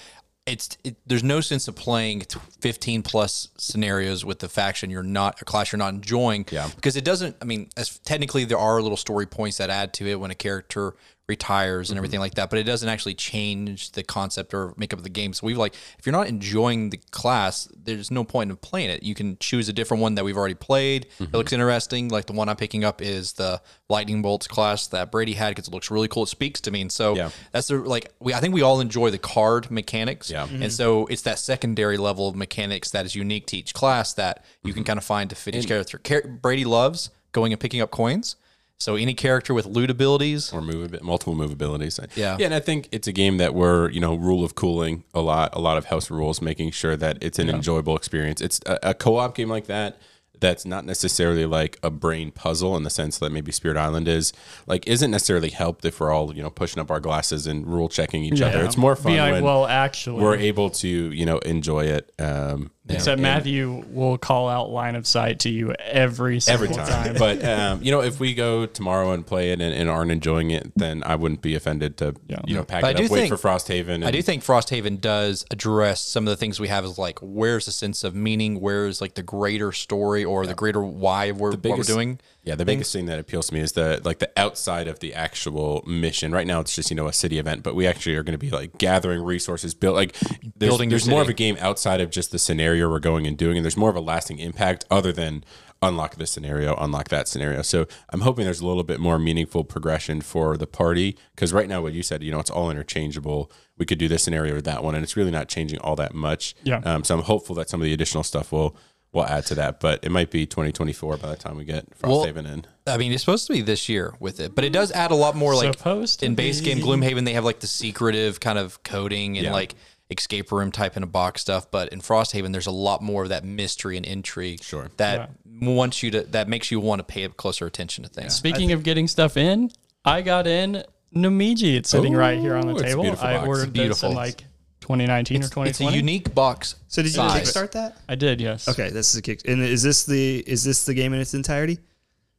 it's 0.44 0.76
it, 0.84 0.94
there's 1.06 1.24
no 1.24 1.40
sense 1.40 1.66
of 1.66 1.74
playing 1.74 2.20
t- 2.20 2.38
15 2.60 3.02
plus 3.02 3.48
scenarios 3.56 4.24
with 4.24 4.38
the 4.38 4.48
faction 4.48 4.90
you're 4.90 5.02
not 5.02 5.42
a 5.42 5.44
class 5.44 5.72
you're 5.72 5.78
not 5.78 5.92
enjoying. 5.94 6.46
Yeah. 6.52 6.68
Because 6.76 6.94
it 6.94 7.04
doesn't. 7.04 7.34
I 7.42 7.46
mean, 7.46 7.68
as 7.76 7.98
technically 8.00 8.44
there 8.44 8.58
are 8.58 8.80
little 8.80 8.96
story 8.96 9.26
points 9.26 9.56
that 9.56 9.70
add 9.70 9.92
to 9.94 10.06
it 10.06 10.20
when 10.20 10.30
a 10.30 10.36
character 10.36 10.94
retires 11.28 11.90
and 11.90 11.94
mm-hmm. 11.94 11.98
everything 11.98 12.20
like 12.20 12.34
that, 12.34 12.50
but 12.50 12.58
it 12.58 12.62
doesn't 12.62 12.88
actually 12.88 13.14
change 13.14 13.92
the 13.92 14.02
concept 14.04 14.54
or 14.54 14.74
make 14.76 14.92
up 14.92 15.02
the 15.02 15.08
game. 15.08 15.32
So 15.32 15.46
we've 15.46 15.58
like, 15.58 15.74
if 15.98 16.06
you're 16.06 16.12
not 16.12 16.28
enjoying 16.28 16.90
the 16.90 16.98
class, 17.10 17.68
there's 17.76 18.10
no 18.10 18.22
point 18.22 18.50
in 18.50 18.56
playing 18.56 18.90
it. 18.90 19.02
You 19.02 19.14
can 19.14 19.36
choose 19.38 19.68
a 19.68 19.72
different 19.72 20.02
one 20.02 20.14
that 20.14 20.24
we've 20.24 20.36
already 20.36 20.54
played. 20.54 21.06
It 21.06 21.24
mm-hmm. 21.24 21.36
looks 21.36 21.52
interesting. 21.52 22.08
Like 22.08 22.26
the 22.26 22.32
one 22.32 22.48
I'm 22.48 22.56
picking 22.56 22.84
up 22.84 23.02
is 23.02 23.32
the 23.32 23.60
lightning 23.88 24.22
bolts 24.22 24.46
class 24.46 24.86
that 24.88 25.10
Brady 25.10 25.32
had 25.32 25.50
because 25.50 25.66
it 25.66 25.74
looks 25.74 25.90
really 25.90 26.08
cool. 26.08 26.24
It 26.24 26.28
speaks 26.28 26.60
to 26.62 26.70
me, 26.70 26.80
and 26.80 26.92
so 26.92 27.16
Yeah. 27.16 27.30
that's 27.50 27.68
the 27.68 27.78
like 27.78 28.12
we. 28.20 28.32
I 28.32 28.40
think 28.40 28.54
we 28.54 28.62
all 28.62 28.80
enjoy 28.80 29.10
the 29.10 29.18
card 29.18 29.70
mechanics. 29.70 30.30
Yeah. 30.30 30.44
and 30.44 30.52
mm-hmm. 30.52 30.68
so 30.68 31.06
it's 31.06 31.22
that 31.22 31.38
secondary 31.38 31.96
level 31.96 32.28
of 32.28 32.36
mechanics 32.36 32.90
that 32.90 33.04
is 33.04 33.16
unique 33.16 33.46
to 33.48 33.56
each 33.56 33.74
class 33.74 34.14
that 34.14 34.44
you 34.62 34.72
can 34.72 34.84
kind 34.84 34.98
of 34.98 35.04
find 35.04 35.30
to 35.30 35.36
fit 35.36 35.56
each 35.56 35.66
character. 35.66 35.98
Car- 35.98 36.22
Brady 36.22 36.64
loves 36.64 37.10
going 37.32 37.52
and 37.52 37.60
picking 37.60 37.80
up 37.80 37.90
coins. 37.90 38.36
So 38.78 38.94
any 38.94 39.14
character 39.14 39.54
with 39.54 39.64
loot 39.64 39.90
abilities, 39.90 40.52
or 40.52 40.60
move 40.60 41.00
multiple 41.02 41.34
move 41.34 41.50
abilities. 41.50 41.98
Yeah. 42.14 42.36
yeah, 42.38 42.46
and 42.46 42.54
I 42.54 42.60
think 42.60 42.88
it's 42.92 43.08
a 43.08 43.12
game 43.12 43.38
that 43.38 43.54
we're 43.54 43.88
you 43.90 44.00
know 44.00 44.14
rule 44.14 44.44
of 44.44 44.54
cooling 44.54 45.04
a 45.14 45.20
lot, 45.20 45.54
a 45.54 45.58
lot 45.58 45.78
of 45.78 45.86
house 45.86 46.10
rules, 46.10 46.42
making 46.42 46.72
sure 46.72 46.96
that 46.96 47.18
it's 47.22 47.38
an 47.38 47.48
enjoyable 47.48 47.96
experience. 47.96 48.40
It's 48.40 48.60
a, 48.66 48.78
a 48.82 48.94
co-op 48.94 49.34
game 49.34 49.48
like 49.48 49.66
that. 49.66 49.98
That's 50.38 50.66
not 50.66 50.84
necessarily 50.84 51.46
like 51.46 51.78
a 51.82 51.88
brain 51.90 52.30
puzzle 52.30 52.76
in 52.76 52.82
the 52.82 52.90
sense 52.90 53.16
that 53.20 53.32
maybe 53.32 53.50
Spirit 53.50 53.78
Island 53.78 54.06
is. 54.06 54.34
Like, 54.66 54.86
isn't 54.86 55.10
necessarily 55.10 55.48
helped 55.48 55.86
if 55.86 55.98
we're 55.98 56.12
all 56.12 56.34
you 56.36 56.42
know 56.42 56.50
pushing 56.50 56.78
up 56.78 56.90
our 56.90 57.00
glasses 57.00 57.46
and 57.46 57.66
rule 57.66 57.88
checking 57.88 58.24
each 58.24 58.42
other. 58.42 58.62
It's 58.62 58.76
more 58.76 58.94
fun 58.94 59.12
Be 59.12 59.18
like, 59.18 59.32
when 59.32 59.44
well, 59.44 59.66
actually, 59.66 60.22
we're 60.22 60.36
able 60.36 60.68
to 60.68 60.88
you 60.88 61.24
know 61.24 61.38
enjoy 61.38 61.84
it. 61.84 62.12
Um, 62.18 62.70
except 62.88 63.14
and- 63.14 63.22
Matthew 63.22 63.84
will 63.88 64.18
call 64.18 64.48
out 64.48 64.70
line 64.70 64.96
of 64.96 65.06
sight 65.06 65.40
to 65.40 65.48
you 65.48 65.72
every 65.78 66.40
every 66.48 66.68
single 66.68 66.76
time. 66.76 67.14
but 67.18 67.44
um, 67.44 67.82
you 67.82 67.90
know, 67.90 68.02
if 68.02 68.20
we 68.20 68.34
go 68.34 68.66
tomorrow 68.66 69.12
and 69.12 69.26
play 69.26 69.50
it 69.52 69.60
and, 69.60 69.74
and 69.74 69.88
aren't 69.88 70.10
enjoying 70.10 70.50
it, 70.50 70.72
then 70.76 71.02
I 71.04 71.16
wouldn't 71.16 71.42
be 71.42 71.54
offended 71.54 71.96
to 71.98 72.14
you 72.46 72.54
know 72.54 72.64
pack 72.64 72.82
But 72.82 72.94
it 72.94 72.98
do 72.98 73.04
up, 73.04 73.10
wait 73.10 73.28
think- 73.28 73.40
for 73.40 73.48
Frosthaven. 73.48 73.96
And, 73.96 74.04
I 74.04 74.10
do 74.10 74.22
think 74.22 74.42
Frosthaven 74.44 75.00
does 75.00 75.44
address 75.50 76.02
some 76.02 76.26
of 76.26 76.30
the 76.30 76.36
things 76.36 76.60
we 76.60 76.68
have 76.68 76.84
is 76.84 76.98
like 76.98 77.18
where's 77.20 77.66
the 77.66 77.72
sense 77.72 78.04
of 78.04 78.14
meaning, 78.14 78.60
where's 78.60 79.00
like 79.00 79.14
the 79.14 79.22
greater 79.22 79.72
story 79.72 80.24
or 80.24 80.46
the 80.46 80.54
greater 80.54 80.82
why 80.82 81.26
of 81.26 81.40
where, 81.40 81.52
what 81.52 81.64
we're 81.64 81.82
doing. 81.82 82.20
Yeah, 82.46 82.54
the 82.54 82.64
biggest 82.64 82.92
thing 82.92 83.06
that 83.06 83.18
appeals 83.18 83.48
to 83.48 83.54
me 83.54 83.60
is 83.60 83.72
the 83.72 84.00
like 84.04 84.20
the 84.20 84.30
outside 84.36 84.86
of 84.86 85.00
the 85.00 85.14
actual 85.14 85.82
mission. 85.84 86.30
Right 86.30 86.46
now, 86.46 86.60
it's 86.60 86.76
just 86.76 86.90
you 86.90 86.96
know 86.96 87.08
a 87.08 87.12
city 87.12 87.40
event, 87.40 87.64
but 87.64 87.74
we 87.74 87.88
actually 87.88 88.14
are 88.14 88.22
going 88.22 88.38
to 88.38 88.38
be 88.38 88.50
like 88.50 88.78
gathering 88.78 89.20
resources, 89.20 89.74
build 89.74 89.96
like 89.96 90.12
there's, 90.54 90.70
Building 90.70 90.88
There's 90.88 91.08
more 91.08 91.22
of 91.22 91.28
a 91.28 91.32
game 91.32 91.56
outside 91.58 92.00
of 92.00 92.10
just 92.10 92.30
the 92.30 92.38
scenario 92.38 92.88
we're 92.88 93.00
going 93.00 93.26
and 93.26 93.36
doing, 93.36 93.56
and 93.56 93.64
there's 93.64 93.76
more 93.76 93.90
of 93.90 93.96
a 93.96 94.00
lasting 94.00 94.38
impact 94.38 94.84
other 94.92 95.12
than 95.12 95.42
unlock 95.82 96.16
this 96.16 96.30
scenario, 96.30 96.76
unlock 96.76 97.08
that 97.08 97.26
scenario. 97.26 97.62
So 97.62 97.86
I'm 98.10 98.20
hoping 98.20 98.44
there's 98.44 98.60
a 98.60 98.66
little 98.66 98.84
bit 98.84 99.00
more 99.00 99.18
meaningful 99.18 99.64
progression 99.64 100.20
for 100.20 100.56
the 100.56 100.68
party 100.68 101.18
because 101.34 101.52
right 101.52 101.68
now, 101.68 101.82
what 101.82 101.94
you 101.94 102.04
said, 102.04 102.22
you 102.22 102.30
know, 102.30 102.38
it's 102.38 102.50
all 102.50 102.70
interchangeable. 102.70 103.50
We 103.76 103.86
could 103.86 103.98
do 103.98 104.06
this 104.06 104.22
scenario 104.22 104.54
or 104.54 104.60
that 104.62 104.84
one, 104.84 104.94
and 104.94 105.02
it's 105.02 105.16
really 105.16 105.32
not 105.32 105.48
changing 105.48 105.80
all 105.80 105.96
that 105.96 106.14
much. 106.14 106.54
Yeah. 106.62 106.80
Um, 106.84 107.02
so 107.02 107.16
I'm 107.16 107.22
hopeful 107.22 107.56
that 107.56 107.68
some 107.68 107.80
of 107.80 107.84
the 107.84 107.92
additional 107.92 108.22
stuff 108.22 108.52
will 108.52 108.76
will 109.12 109.24
add 109.24 109.46
to 109.46 109.54
that, 109.54 109.80
but 109.80 110.00
it 110.04 110.10
might 110.10 110.30
be 110.30 110.44
2024 110.46 111.16
by 111.16 111.28
the 111.30 111.36
time 111.36 111.56
we 111.56 111.64
get 111.64 111.86
Well, 112.02 112.24
Frosthaven 112.26 112.44
in. 112.52 112.66
I 112.86 112.96
mean, 112.98 113.12
it's 113.12 113.22
supposed 113.22 113.46
to 113.46 113.52
be 113.52 113.62
this 113.62 113.88
year 113.88 114.14
with 114.20 114.40
it, 114.40 114.54
but 114.54 114.64
it 114.64 114.72
does 114.72 114.92
add 114.92 115.10
a 115.10 115.14
lot 115.14 115.34
more. 115.34 115.54
Like 115.54 115.74
Supposed 115.76 116.22
in 116.22 116.34
base 116.34 116.60
game. 116.60 116.78
Gloomhaven, 116.78 117.24
they 117.24 117.32
have 117.32 117.44
like 117.44 117.60
the 117.60 117.66
secretive 117.66 118.40
kind 118.40 118.58
of 118.58 118.82
coding 118.82 119.36
and 119.38 119.46
Yeah. 119.46 119.52
like 119.52 119.74
escape 120.10 120.52
room 120.52 120.70
type 120.70 120.96
in 120.96 121.02
a 121.02 121.06
box 121.06 121.40
stuff. 121.40 121.70
But 121.70 121.88
in 121.88 122.00
Frosthaven, 122.00 122.52
there's 122.52 122.66
a 122.66 122.70
lot 122.72 123.02
more 123.02 123.22
of 123.24 123.30
that 123.30 123.44
mystery 123.44 123.96
and 123.96 124.04
intrigue. 124.06 124.62
Sure. 124.62 124.88
That 124.98 125.30
wants 125.60 126.02
you 126.02 126.10
to 126.12 126.22
that 126.22 126.48
makes 126.48 126.70
you 126.70 126.78
want 126.80 127.00
to 127.00 127.04
pay 127.04 127.26
closer 127.28 127.66
attention 127.66 128.04
to 128.04 128.10
things. 128.10 128.34
Speaking 128.34 128.72
of 128.72 128.82
getting 128.82 129.08
stuff 129.08 129.36
in, 129.36 129.70
I 130.04 130.20
got 130.22 130.46
in 130.46 130.84
Namiji. 131.14 131.76
It's 131.76 131.88
sitting 131.90 132.14
right 132.14 132.38
here 132.38 132.54
on 132.54 132.66
the 132.66 132.74
Ooh, 132.74 132.76
it's 132.76 132.82
a 132.82 132.86
table. 132.88 133.06
I 133.20 133.36
box. 133.38 133.48
ordered 133.48 133.72
this 133.74 133.82
Beautiful. 133.82 134.10
in 134.10 134.16
like 134.16 134.44
2019 134.86 135.38
or 135.38 135.48
2020. 135.48 135.70
It's 135.70 135.80
a 135.80 135.96
unique 135.96 136.32
box. 136.34 136.76
So 136.88 137.02
did 137.02 137.08
you 137.08 137.14
size. 137.14 137.52
kickstart 137.52 137.72
that? 137.72 137.96
I 138.08 138.14
did, 138.14 138.40
yes. 138.40 138.68
Okay, 138.68 138.88
this 138.90 139.10
is 139.10 139.16
a 139.16 139.22
kick. 139.22 139.40
And 139.48 139.60
is 139.62 139.82
this 139.82 140.04
the 140.06 140.38
is 140.46 140.62
this 140.62 140.84
the 140.84 140.94
game 140.94 141.12
in 141.12 141.20
its 141.20 141.34
entirety? 141.34 141.78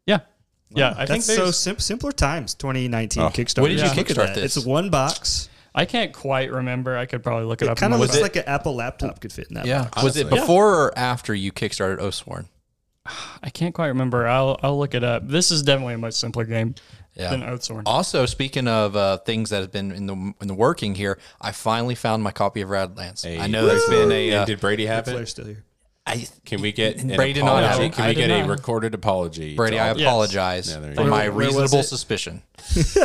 Yeah. 0.05 0.19
Yeah, 0.69 0.91
I 0.97 1.05
think 1.05 1.23
That's 1.25 1.35
so 1.35 1.51
sim- 1.51 1.79
simpler 1.79 2.11
times. 2.11 2.53
2019 2.55 3.23
Oh. 3.23 3.27
Kickstarter. 3.29 3.61
What 3.61 3.67
did 3.69 3.79
you 3.79 3.85
Look 3.85 3.97
at 3.97 4.05
kickstart 4.07 4.15
that. 4.27 4.35
this? 4.35 4.57
It's 4.57 4.65
one 4.65 4.89
box. 4.89 5.49
I 5.75 5.85
can't 5.85 6.11
quite 6.13 6.51
remember. 6.51 6.97
I 6.97 7.05
could 7.05 7.21
probably 7.21 7.45
look 7.45 7.61
it, 7.61 7.65
up. 7.65 7.69
It 7.69 7.71
up. 7.73 7.77
kind 7.79 7.93
of 7.93 7.97
in 7.97 7.99
my 7.99 8.03
looks 8.05 8.15
phone. 8.15 8.23
like 8.23 8.35
an 8.37 8.43
Apple 8.47 8.75
laptop 8.75 9.19
could 9.19 9.31
fit 9.33 9.47
in 9.49 9.55
that. 9.55 9.65
Yeah. 9.65 9.83
box. 9.83 10.03
Was 10.03 10.17
it 10.17 10.25
Honestly. 10.27 10.39
before 10.39 10.73
or 10.73 10.97
after 10.97 11.33
you 11.35 11.51
kickstarted 11.51 11.99
Oathsworn? 11.99 12.45
I 13.43 13.49
can't 13.49 13.75
quite 13.75 13.87
remember. 13.87 14.25
I'll 14.27 14.57
I'll 14.63 14.77
look 14.79 14.93
it 14.95 15.03
up. 15.03 15.27
This 15.27 15.51
is 15.51 15.63
definitely 15.63 15.95
a 15.95 15.97
much 15.99 16.13
simpler 16.15 16.45
game 16.45 16.75
Yeah. 17.17 17.31
than 17.31 17.41
Oathsworn. 17.41 17.83
Also, 17.85 18.25
speaking 18.25 18.67
of 18.67 18.95
uh, 18.95 19.17
things 19.17 19.49
that 19.49 19.61
have 19.61 19.71
been 19.71 19.91
in 19.91 20.05
the 20.05 20.13
in 20.41 20.47
the 20.47 20.53
working 20.53 20.95
here, 20.95 21.17
I 21.41 21.51
finally 21.51 21.95
found 21.95 22.21
my 22.23 22.31
copy 22.31 22.61
of 22.61 22.69
Radlands. 22.69 23.23
Hey, 23.25 23.39
I 23.39 23.47
know 23.47 23.65
that's 23.65 23.87
been 23.89 24.11
a. 24.11 24.29
And 24.29 24.39
Uh, 24.41 24.45
did 24.45 24.59
Brady 24.59 24.85
have 24.85 25.05
Flair's 25.05 25.21
it? 25.21 25.31
still 25.31 25.45
here. 25.45 25.63
I, 26.09 26.25
Can 26.45 26.61
we 26.61 26.71
get 26.71 27.01
an 27.03 27.13
Brady 27.17 27.33
did 27.33 27.43
not 27.43 27.63
have 27.63 27.71
apology? 27.81 27.85
it. 27.87 27.93
Can 27.95 28.03
I 28.05 28.07
we 28.07 28.13
did 28.15 28.27
get 28.29 28.45
a 28.45 28.47
recorded 28.47 28.93
apology? 28.93 29.55
Brady, 29.57 29.77
I 29.77 29.89
all- 29.89 29.97
Yes. 29.97 30.07
apologize 30.07 30.69
Yeah, 30.71 30.79
there 30.79 30.89
you 30.91 30.95
for 30.95 31.03
my 31.03 31.27
Where- 31.27 31.31
where 31.33 31.47
was 31.47 31.55
reasonable 31.63 31.79
it? 31.79 31.83
suspicion. 31.83 32.43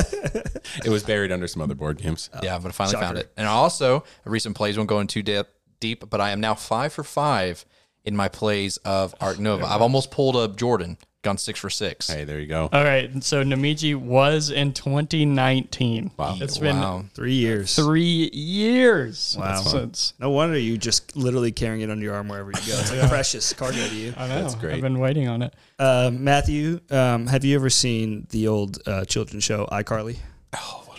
It 0.84 0.88
was 0.88 1.02
buried 1.02 1.32
under 1.32 1.46
some 1.48 1.60
other 1.62 1.74
board 1.74 1.98
games. 1.98 2.30
Yeah, 2.42 2.58
but 2.58 2.68
I 2.68 2.72
finally 2.72 2.96
found 2.96 3.18
it. 3.18 3.30
And 3.36 3.46
also, 3.46 4.04
a 4.24 4.30
recent 4.30 4.56
plays 4.56 4.76
won't 4.76 4.88
go 4.88 5.00
in 5.00 5.06
too 5.06 5.22
deep, 5.22 5.46
deep, 5.80 6.08
but 6.08 6.20
I 6.20 6.30
am 6.30 6.40
now 6.40 6.54
five 6.54 6.92
for 6.92 7.04
five 7.04 7.64
in 8.04 8.16
my 8.16 8.28
plays 8.28 8.76
of 8.78 9.14
Arc 9.20 9.38
Nova. 9.38 9.66
I've 9.66 9.82
almost 9.82 10.10
pulled 10.10 10.36
up 10.36 10.56
Jordan, 10.56 10.96
gone 11.22 11.38
six 11.38 11.58
for 11.60 11.70
six. 11.70 12.08
Hey, 12.08 12.24
there 12.24 12.40
you 12.40 12.46
go. 12.46 12.68
All 12.72 12.84
right. 12.84 13.22
So 13.22 13.42
Namiji 13.42 13.94
was 13.96 14.50
in 14.50 14.72
2019. 14.72 16.10
Wow. 16.16 16.36
It's 16.40 16.58
been. 16.58 17.10
Three 17.14 17.34
years. 17.34 17.74
three 17.74 18.28
years. 18.32 19.36
Wow. 19.38 19.56
Since, 19.60 20.14
No 20.18 20.30
wonder 20.30 20.58
you 20.58 20.76
just 20.76 21.16
literally 21.16 21.52
carrying 21.52 21.80
it 21.82 21.90
under 21.90 22.04
your 22.04 22.14
arm 22.14 22.28
wherever 22.28 22.50
you 22.50 22.56
go. 22.56 22.78
It's 22.78 22.90
like 22.90 23.02
a 23.02 23.08
precious 23.08 23.52
cargo 23.52 23.78
to 23.78 23.94
you. 23.94 24.12
I 24.16 24.28
know. 24.28 24.42
That's 24.42 24.54
great. 24.56 24.74
I've 24.74 24.80
been 24.80 24.98
waiting 24.98 25.28
on 25.28 25.42
it. 25.42 25.54
Uh, 25.78 26.10
Matthew, 26.12 26.80
um, 26.90 27.26
have 27.28 27.44
you 27.44 27.54
ever 27.54 27.70
seen 27.70 28.26
the 28.30 28.48
old 28.48 28.78
uh, 28.86 29.04
children's 29.04 29.44
show 29.44 29.66
iCarly? 29.66 30.18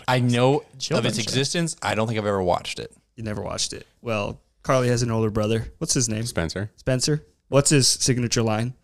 I 0.06 0.20
know 0.20 0.58
of 0.60 0.78
Children's 0.78 1.18
its 1.18 1.26
show. 1.26 1.30
existence. 1.30 1.76
I 1.82 1.94
don't 1.94 2.06
think 2.06 2.18
I've 2.18 2.26
ever 2.26 2.42
watched 2.42 2.78
it. 2.78 2.92
You 3.16 3.24
never 3.24 3.40
watched 3.42 3.72
it. 3.72 3.86
Well, 4.02 4.40
Carly 4.62 4.88
has 4.88 5.02
an 5.02 5.10
older 5.10 5.30
brother. 5.30 5.66
What's 5.78 5.94
his 5.94 6.08
name? 6.08 6.24
Spencer. 6.24 6.70
Spencer. 6.76 7.24
What's 7.48 7.70
his 7.70 7.86
signature 7.88 8.42
line? 8.42 8.74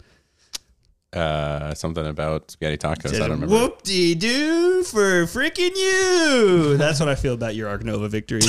Uh, 1.12 1.74
something 1.74 2.06
about 2.06 2.50
spaghetti 2.52 2.78
tacos. 2.78 3.14
I 3.14 3.18
don't 3.18 3.30
remember. 3.30 3.46
Whoop 3.54 3.82
de 3.82 4.14
doo 4.14 4.84
for 4.84 5.24
freaking 5.24 5.74
you. 5.76 6.76
That's 6.76 7.00
what 7.00 7.08
I 7.08 7.16
feel 7.16 7.34
about 7.34 7.56
your 7.56 7.68
Arc 7.68 7.82
Nova 7.82 8.08
victories. 8.08 8.44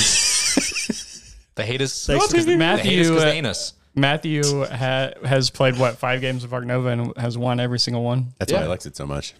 the 1.55 1.65
hate 1.65 1.81
us. 1.81 2.05
Thanks, 2.05 2.27
They 2.31 2.37
hate 2.39 2.49
us 2.49 2.57
Matthew, 2.57 3.03
because 3.03 3.21
uh, 3.23 3.25
they 3.25 3.35
hate 3.35 3.45
us. 3.45 3.73
Matthew 3.95 4.65
ha- 4.65 5.11
has 5.25 5.49
played 5.49 5.77
what 5.77 5.97
five 5.97 6.21
games 6.21 6.43
of 6.43 6.53
Arc 6.53 6.65
Nova 6.65 6.89
and 6.89 7.17
has 7.17 7.35
won 7.37 7.59
every 7.59 7.79
single 7.79 8.03
one. 8.03 8.27
That's 8.37 8.53
why 8.53 8.59
Yeah. 8.59 8.65
I 8.65 8.67
liked 8.67 8.85
it 8.85 8.95
so 8.95 9.05
much. 9.07 9.33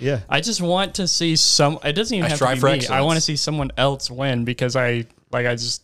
Yeah. 0.00 0.20
I 0.28 0.40
just 0.40 0.60
want 0.60 0.94
to 0.96 1.06
see 1.06 1.36
some. 1.36 1.78
It 1.84 1.92
doesn't 1.92 2.14
even 2.16 2.26
I 2.26 2.30
have 2.30 2.38
strive 2.38 2.56
to 2.56 2.60
for 2.60 2.72
be 2.72 2.80
me. 2.80 2.86
I 2.88 3.02
want 3.02 3.16
to 3.16 3.20
see 3.20 3.36
someone 3.36 3.70
else 3.76 4.10
win 4.10 4.44
because 4.44 4.74
I 4.74 5.06
like. 5.30 5.46
I 5.46 5.54
just. 5.54 5.83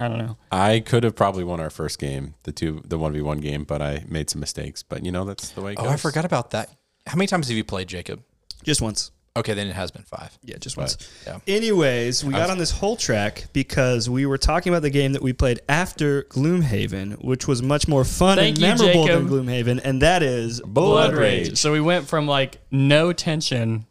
I 0.00 0.08
don't 0.08 0.18
know. 0.18 0.36
I 0.50 0.80
could 0.80 1.04
have 1.04 1.14
probably 1.14 1.44
won 1.44 1.60
our 1.60 1.70
first 1.70 1.98
game, 1.98 2.34
the 2.44 2.52
two, 2.52 2.80
the 2.86 2.98
one 2.98 3.12
v 3.12 3.20
one 3.20 3.38
game, 3.38 3.64
but 3.64 3.82
I 3.82 4.04
made 4.08 4.30
some 4.30 4.40
mistakes. 4.40 4.82
But 4.82 5.04
you 5.04 5.12
know, 5.12 5.24
that's 5.24 5.50
the 5.50 5.60
way 5.60 5.72
it 5.72 5.78
Oh, 5.78 5.84
goes. 5.84 5.92
I 5.92 5.96
forgot 5.96 6.24
about 6.24 6.50
that. 6.52 6.70
How 7.06 7.16
many 7.16 7.26
times 7.26 7.48
have 7.48 7.56
you 7.56 7.64
played, 7.64 7.86
Jacob? 7.88 8.22
Just 8.62 8.80
once. 8.80 9.10
Okay, 9.36 9.54
then 9.54 9.68
it 9.68 9.74
has 9.74 9.92
been 9.92 10.02
five. 10.02 10.36
Yeah, 10.42 10.56
just 10.58 10.76
once. 10.76 10.96
yeah. 11.24 11.38
Anyways, 11.46 12.24
we 12.24 12.32
got 12.32 12.50
on 12.50 12.58
this 12.58 12.72
whole 12.72 12.96
track 12.96 13.44
because 13.52 14.10
we 14.10 14.26
were 14.26 14.36
talking 14.38 14.72
about 14.72 14.82
the 14.82 14.90
game 14.90 15.12
that 15.12 15.22
we 15.22 15.32
played 15.32 15.60
after 15.68 16.24
Gloomhaven, 16.24 17.22
which 17.24 17.46
was 17.46 17.62
much 17.62 17.86
more 17.86 18.04
fun 18.04 18.38
Thank 18.38 18.56
and 18.56 18.58
you, 18.58 18.66
memorable 18.66 19.06
Jacob. 19.06 19.28
than 19.28 19.46
Gloomhaven, 19.46 19.80
and 19.84 20.02
that 20.02 20.24
is 20.24 20.60
Blood 20.62 21.14
Rage. 21.14 21.58
So 21.58 21.70
we 21.72 21.80
went 21.80 22.08
from 22.08 22.26
like 22.26 22.58
no 22.72 23.12
tension 23.12 23.86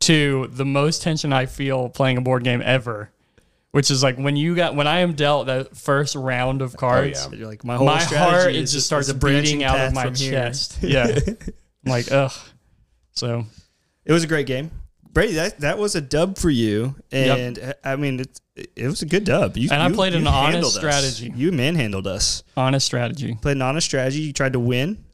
to 0.00 0.48
the 0.52 0.64
most 0.64 1.02
tension 1.02 1.32
I 1.32 1.46
feel 1.46 1.88
playing 1.88 2.16
a 2.18 2.20
board 2.20 2.44
game 2.44 2.62
ever, 2.64 3.10
which 3.72 3.90
is 3.90 4.02
like 4.02 4.16
when 4.16 4.36
you 4.36 4.54
got 4.54 4.74
when 4.74 4.86
I 4.86 5.00
am 5.00 5.14
dealt 5.14 5.46
that 5.46 5.76
first 5.76 6.14
round 6.16 6.62
of 6.62 6.76
cards. 6.76 7.28
yeah. 7.30 7.38
You're 7.38 7.48
like 7.48 7.64
my 7.64 7.76
whole 7.76 7.86
My 7.86 8.02
heart 8.02 8.52
is 8.54 8.72
it 8.72 8.76
just 8.76 8.86
starts 8.86 9.12
beating 9.12 9.62
out 9.64 9.78
of 9.78 9.94
my 9.94 10.10
chest. 10.10 10.78
Yeah, 10.82 11.06
I'm 11.16 11.36
like 11.84 12.10
ugh. 12.10 12.32
So 13.12 13.44
It 14.04 14.12
was 14.12 14.24
a 14.24 14.26
great 14.26 14.46
game. 14.46 14.70
Brady, 15.12 15.34
that, 15.34 15.58
that 15.60 15.76
was 15.76 15.96
a 15.96 16.00
dub 16.00 16.38
for 16.38 16.50
you, 16.50 16.94
and 17.10 17.58
uh, 17.58 17.72
I 17.82 17.96
mean 17.96 18.20
it, 18.20 18.40
it 18.76 18.86
was 18.86 19.02
a 19.02 19.06
good 19.06 19.24
dub. 19.24 19.56
You, 19.56 19.68
And 19.72 19.82
I 19.82 19.90
played 19.90 20.14
an 20.14 20.26
honest 20.28 20.68
us. 20.68 20.76
strategy. 20.76 21.32
You 21.34 21.50
manhandled 21.50 22.06
us. 22.06 22.44
honest 22.56 22.86
strategy. 22.86 23.36
Played 23.42 23.56
an 23.56 23.62
honest 23.62 23.88
strategy. 23.88 24.20
You 24.20 24.32
tried 24.32 24.52
to 24.52 24.60
win. 24.60 25.04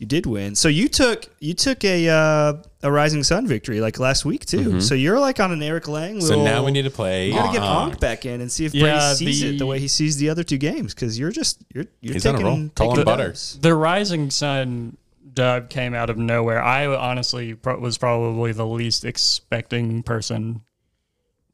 You 0.00 0.06
did 0.06 0.24
win. 0.24 0.54
So 0.54 0.68
you 0.68 0.88
took 0.88 1.26
you 1.40 1.52
took 1.52 1.84
a 1.84 2.08
uh, 2.08 2.54
a 2.82 2.90
Rising 2.90 3.22
Sun 3.22 3.46
victory 3.46 3.82
like 3.82 3.98
last 3.98 4.24
week 4.24 4.46
too. 4.46 4.80
So 4.80 4.94
you're 4.94 5.20
like 5.20 5.38
on 5.40 5.52
an 5.52 5.62
Eric 5.62 5.88
Lang. 5.88 6.14
Mm-hmm. 6.16 6.26
So 6.26 6.42
now 6.42 6.64
we 6.64 6.70
need 6.72 6.82
to 6.82 6.90
play. 6.90 7.26
You 7.28 7.34
gotta 7.34 7.52
get 7.52 7.62
Ankh 7.62 8.00
back 8.00 8.24
in 8.24 8.40
and 8.40 8.50
see 8.50 8.64
if 8.64 8.74
Yeah, 8.74 9.14
Brady 9.18 9.32
sees 9.32 9.42
it 9.42 9.46
the- 9.52 9.58
the 9.58 9.66
way 9.66 9.78
he 9.78 9.88
sees 9.88 10.16
the 10.16 10.30
other 10.30 10.42
two 10.42 10.56
games 10.56 10.94
because 10.94 11.18
you're 11.18 11.30
just 11.30 11.62
you're 11.74 11.84
you're 12.00 12.14
He's 12.14 12.24
on 12.24 12.34
a 12.34 12.38
taking, 12.38 12.46
roll. 12.46 12.70
Call 12.74 12.90
him 12.92 12.96
taking 12.96 13.04
butter. 13.04 13.34
The 13.60 13.74
Rising 13.74 14.30
Sun 14.30 14.96
dub 15.34 15.68
came 15.68 15.92
out 15.92 16.08
of 16.08 16.16
nowhere. 16.16 16.62
I 16.62 16.86
honestly 16.86 17.52
pro- 17.54 17.78
was 17.78 17.98
probably 17.98 18.52
the 18.52 18.66
least 18.66 19.04
expecting 19.04 20.02
person 20.02 20.62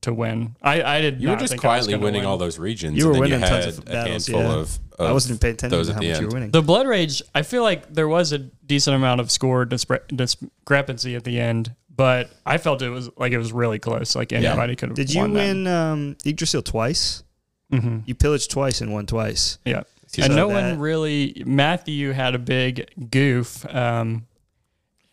to 0.06 0.14
win. 0.14 0.56
I, 0.62 0.82
I 0.82 1.00
did. 1.00 1.20
You 1.20 1.28
were 1.28 1.36
just 1.36 1.52
think 1.52 1.64
I 1.64 1.76
was 1.76 1.86
quietly 1.86 2.02
winning 2.04 2.22
win. 2.22 2.28
all 2.28 2.38
those 2.38 2.58
regions. 2.58 2.96
You 2.98 3.06
were 3.08 3.12
and 3.12 3.14
then 3.16 3.20
winning 3.30 3.40
you 3.40 3.46
had 3.46 3.62
tons 3.62 3.78
of 3.78 3.84
a 3.84 3.90
battles. 3.90 4.26
handful 4.26 4.42
Yeah. 4.42 4.56
of, 4.60 4.78
I 4.98 5.12
wasn't 5.12 5.30
even 5.32 5.38
paying 5.40 5.54
attention 5.54 5.78
those 5.78 5.86
to 5.88 5.94
how 5.94 6.00
the 6.00 6.08
much 6.10 6.20
you 6.20 6.26
were 6.26 6.32
winning. 6.32 6.50
The 6.50 6.62
Blood 6.62 6.86
Rage. 6.86 7.22
I 7.34 7.42
feel 7.42 7.62
like 7.62 7.92
there 7.92 8.08
was 8.08 8.32
a 8.32 8.38
decent 8.38 8.96
amount 8.96 9.20
of 9.20 9.30
score 9.30 9.64
dispre- 9.66 10.06
discrepancy 10.16 11.14
at 11.14 11.24
the 11.24 11.38
end, 11.38 11.74
but 11.94 12.30
I 12.44 12.58
felt 12.58 12.82
it 12.82 12.90
was 12.90 13.10
like 13.16 13.32
it 13.32 13.38
was 13.38 13.52
really 13.52 13.78
close. 13.78 14.16
Like 14.16 14.32
anybody 14.32 14.76
could 14.76 14.90
have. 14.90 14.96
Did 14.96 15.12
you 15.12 15.20
won 15.20 15.32
that. 15.34 15.38
win 15.40 15.66
um, 15.66 16.16
Yggdrasil 16.24 16.62
twice? 16.62 17.22
Mm-hmm. 17.72 17.98
You 18.06 18.14
pillaged 18.14 18.50
twice 18.50 18.80
and 18.80 18.92
won 18.92 19.06
twice. 19.06 19.58
Yeah. 19.64 19.82
So 20.08 20.22
And 20.22 20.36
no 20.36 20.48
that- 20.48 20.54
one 20.72 20.78
really. 20.80 21.42
Matthew 21.46 22.12
had 22.12 22.34
a 22.34 22.38
big 22.38 22.88
goof. 23.10 23.66
Um, 23.74 24.25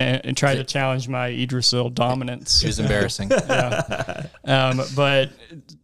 and, 0.03 0.25
and 0.25 0.38
tried 0.38 0.55
to 0.55 0.63
challenge 0.63 1.07
my 1.07 1.27
Yggdrasil 1.29 1.89
dominance. 1.89 2.63
It 2.63 2.67
was 2.67 2.79
embarrassing. 2.79 3.31
Um, 4.45 4.81
but 4.93 5.31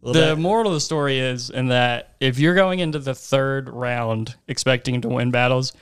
the 0.02 0.12
that- 0.12 0.38
moral 0.38 0.68
of 0.68 0.74
the 0.74 0.80
story 0.80 1.18
is 1.18 1.48
in 1.48 1.68
that 1.68 2.14
if 2.20 2.38
you're 2.38 2.54
going 2.54 2.80
into 2.80 2.98
the 2.98 3.14
third 3.14 3.70
round 3.70 4.36
expecting 4.48 5.00
to 5.00 5.08
win 5.08 5.30
battles, 5.30 5.72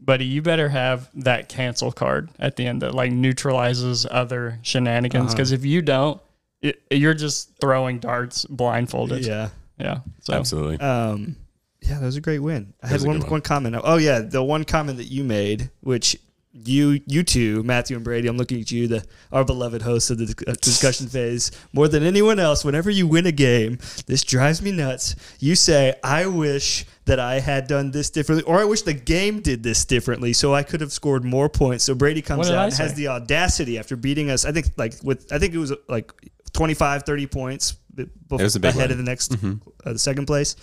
buddy, 0.00 0.26
you 0.26 0.42
better 0.42 0.68
have 0.68 1.08
that 1.14 1.48
cancel 1.48 1.92
card 1.92 2.28
at 2.38 2.56
the 2.56 2.66
end 2.66 2.82
that 2.82 2.94
like 2.94 3.10
neutralizes 3.10 4.06
other 4.10 4.58
shenanigans. 4.62 5.32
Because 5.32 5.52
if 5.52 5.64
you 5.64 5.80
don't, 5.80 6.20
it, 6.60 6.82
you're 6.90 7.14
just 7.14 7.58
throwing 7.58 8.00
darts 8.00 8.44
blindfolded. 8.44 9.24
Yeah. 9.24 9.48
yeah. 9.78 10.00
So 10.20 10.34
Absolutely. 10.34 10.78
Um, 10.78 11.36
yeah, 11.80 11.98
that 11.98 12.04
was 12.04 12.16
a 12.16 12.20
great 12.20 12.40
win. 12.40 12.74
I 12.82 12.88
had 12.88 12.94
was 12.94 13.04
a 13.04 13.06
one 13.06 13.16
good 13.16 13.22
one. 13.24 13.30
one 13.30 13.40
comment. 13.42 13.76
Oh 13.82 13.96
yeah, 13.96 14.20
the 14.20 14.42
one 14.42 14.64
comment 14.64 14.98
that 14.98 15.04
you 15.06 15.24
made, 15.24 15.70
which 15.80 16.18
you 16.64 17.00
you 17.06 17.22
two, 17.22 17.62
Matthew 17.62 17.96
and 17.96 18.04
Brady, 18.04 18.28
I'm 18.28 18.36
looking 18.36 18.60
at 18.60 18.70
you, 18.70 18.88
the 18.88 19.04
our 19.32 19.44
beloved 19.44 19.82
host 19.82 20.10
of 20.10 20.18
the 20.18 20.44
uh, 20.46 20.54
discussion 20.60 21.08
phase, 21.08 21.50
more 21.72 21.88
than 21.88 22.02
anyone 22.02 22.38
else. 22.38 22.64
Whenever 22.64 22.90
you 22.90 23.06
win 23.06 23.26
a 23.26 23.32
game, 23.32 23.78
this 24.06 24.22
drives 24.22 24.62
me 24.62 24.72
nuts. 24.72 25.16
You 25.38 25.54
say, 25.54 25.94
"I 26.02 26.26
wish." 26.26 26.86
That 27.06 27.20
I 27.20 27.38
had 27.38 27.68
done 27.68 27.92
this 27.92 28.10
differently, 28.10 28.42
or 28.52 28.58
I 28.58 28.64
wish 28.64 28.82
the 28.82 28.92
game 28.92 29.38
did 29.38 29.62
this 29.62 29.84
differently, 29.84 30.32
so 30.32 30.52
I 30.52 30.64
could 30.64 30.80
have 30.80 30.90
scored 30.90 31.22
more 31.24 31.48
points. 31.48 31.84
So 31.84 31.94
Brady 31.94 32.20
comes 32.20 32.50
out 32.50 32.64
and 32.64 32.74
has 32.74 32.94
the 32.94 33.06
audacity 33.06 33.78
after 33.78 33.94
beating 33.94 34.28
us. 34.28 34.44
I 34.44 34.50
think 34.50 34.72
like 34.76 34.94
with 35.04 35.32
I 35.32 35.38
think 35.38 35.54
it 35.54 35.58
was 35.58 35.72
like 35.88 36.12
25, 36.52 37.04
30 37.04 37.26
points 37.28 37.76
bef- 37.96 38.42
was 38.42 38.56
a 38.56 38.60
big 38.60 38.70
ahead 38.70 38.90
win. 38.90 38.92
of 38.92 38.96
the 38.98 39.04
next 39.04 39.34
uh, 39.34 39.92
the 39.92 39.98
second 39.98 40.26
place. 40.26 40.54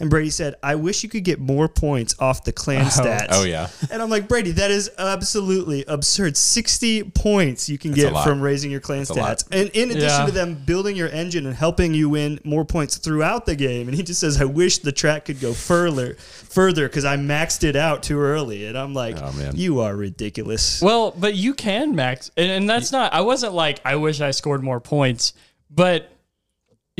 And 0.00 0.10
Brady 0.10 0.30
said, 0.30 0.54
"I 0.62 0.74
wish 0.74 1.02
you 1.02 1.08
could 1.08 1.24
get 1.24 1.38
more 1.40 1.68
points 1.68 2.14
off 2.18 2.44
the 2.44 2.52
clan 2.52 2.86
stats." 2.90 3.28
Oh, 3.30 3.44
yeah. 3.44 3.68
And 3.90 4.02
I'm 4.02 4.10
like, 4.10 4.28
Brady, 4.28 4.52
that 4.52 4.70
is 4.70 4.90
absolutely 4.98 5.84
absurd. 5.86 6.36
60 6.36 7.04
points 7.10 7.68
you 7.68 7.78
can 7.78 7.92
a 7.92 7.94
get 7.94 8.24
from 8.24 8.40
raising 8.40 8.70
your 8.70 8.80
clan 8.80 9.04
a 9.08 9.12
lot. 9.14 9.38
stats. 9.38 9.44
And 9.52 9.68
in 9.70 9.90
addition 9.90 10.08
Yeah. 10.08 10.26
to 10.26 10.32
them 10.32 10.54
building 10.66 10.96
your 10.96 11.08
engine 11.08 11.46
and 11.46 11.54
helping 11.54 11.94
you 11.94 12.08
win 12.08 12.40
more 12.44 12.64
points 12.64 12.96
throughout 12.96 13.46
the 13.46 13.54
game. 13.56 13.88
And 13.88 13.96
he 13.96 14.02
just 14.02 14.20
says, 14.20 14.40
I 14.40 14.44
wish 14.44 14.78
the 14.78 14.92
track 14.92 15.26
could 15.26 15.40
go 15.40 15.52
further 15.52 16.14
further 16.18 16.88
because 16.88 17.04
I 17.04 17.16
maxed 17.16 17.64
it 17.64 17.76
out 17.76 18.02
too 18.02 18.18
early. 18.18 18.66
And 18.66 18.76
I'm 18.76 18.92
like, 18.94 19.16
Oh, 19.18 19.32
man. 19.32 19.56
you 19.56 19.80
are 19.80 19.94
ridiculous. 19.96 20.82
Well, 20.82 21.12
but 21.16 21.34
you 21.34 21.54
can 21.54 21.94
max, 21.94 22.30
and, 22.36 22.50
and 22.50 22.68
that's 22.68 22.92
not. 22.92 23.12
I 23.14 23.20
wasn't 23.22 23.54
like 23.54 23.80
I 23.84 23.96
wish 23.96 24.20
I 24.20 24.32
scored 24.32 24.62
more 24.62 24.80
points, 24.80 25.32
but 25.70 26.11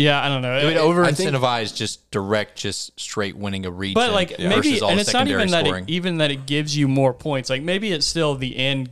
yeah, 0.02 0.23
I 0.23 0.28
don't 0.28 0.42
know. 0.42 0.59
It 0.59 0.64
would 0.64 0.76
over 0.76 1.04
incentivize 1.04 1.75
just 1.75 2.11
direct, 2.11 2.56
just 2.56 2.99
straight 2.99 3.37
winning 3.37 3.66
a 3.66 3.71
region. 3.71 3.94
but 3.94 4.12
like 4.12 4.30
versus 4.30 4.80
maybe, 4.80 4.80
and 4.80 5.00
it's 5.00 5.12
not 5.12 5.28
even 5.28 5.50
that 5.50 5.66
it, 5.66 5.85
even 5.88 6.18
that 6.18 6.30
it 6.30 6.47
gives 6.47 6.76
you 6.76 6.88
more 6.88 7.14
points. 7.14 7.49
Like 7.49 7.62
maybe 7.62 7.92
it's 7.92 8.06
still 8.06 8.35
the 8.35 8.56
end 8.56 8.90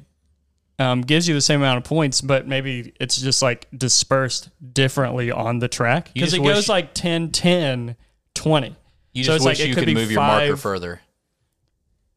um, 0.79 1.03
gives 1.03 1.29
you 1.29 1.35
the 1.35 1.41
same 1.41 1.61
amount 1.61 1.79
of 1.79 1.85
points, 1.85 2.21
but 2.21 2.47
maybe 2.47 2.95
it's 2.99 3.21
just 3.21 3.43
like 3.43 3.67
dispersed 3.77 4.49
differently 4.73 5.31
on 5.31 5.59
the 5.59 5.69
track 5.69 6.11
because 6.15 6.33
it 6.33 6.41
wish- 6.41 6.55
goes 6.55 6.69
like 6.69 6.95
10, 6.95 7.33
10, 7.33 7.97
20. 8.35 8.77
You 9.13 9.25
so 9.25 9.27
just 9.27 9.37
it's 9.37 9.45
wish 9.45 9.59
like 9.59 9.65
it 9.67 9.69
you 9.69 9.75
could 9.75 9.93
move 9.93 10.11
your 10.11 10.23
marker 10.23 10.57
further. 10.57 11.01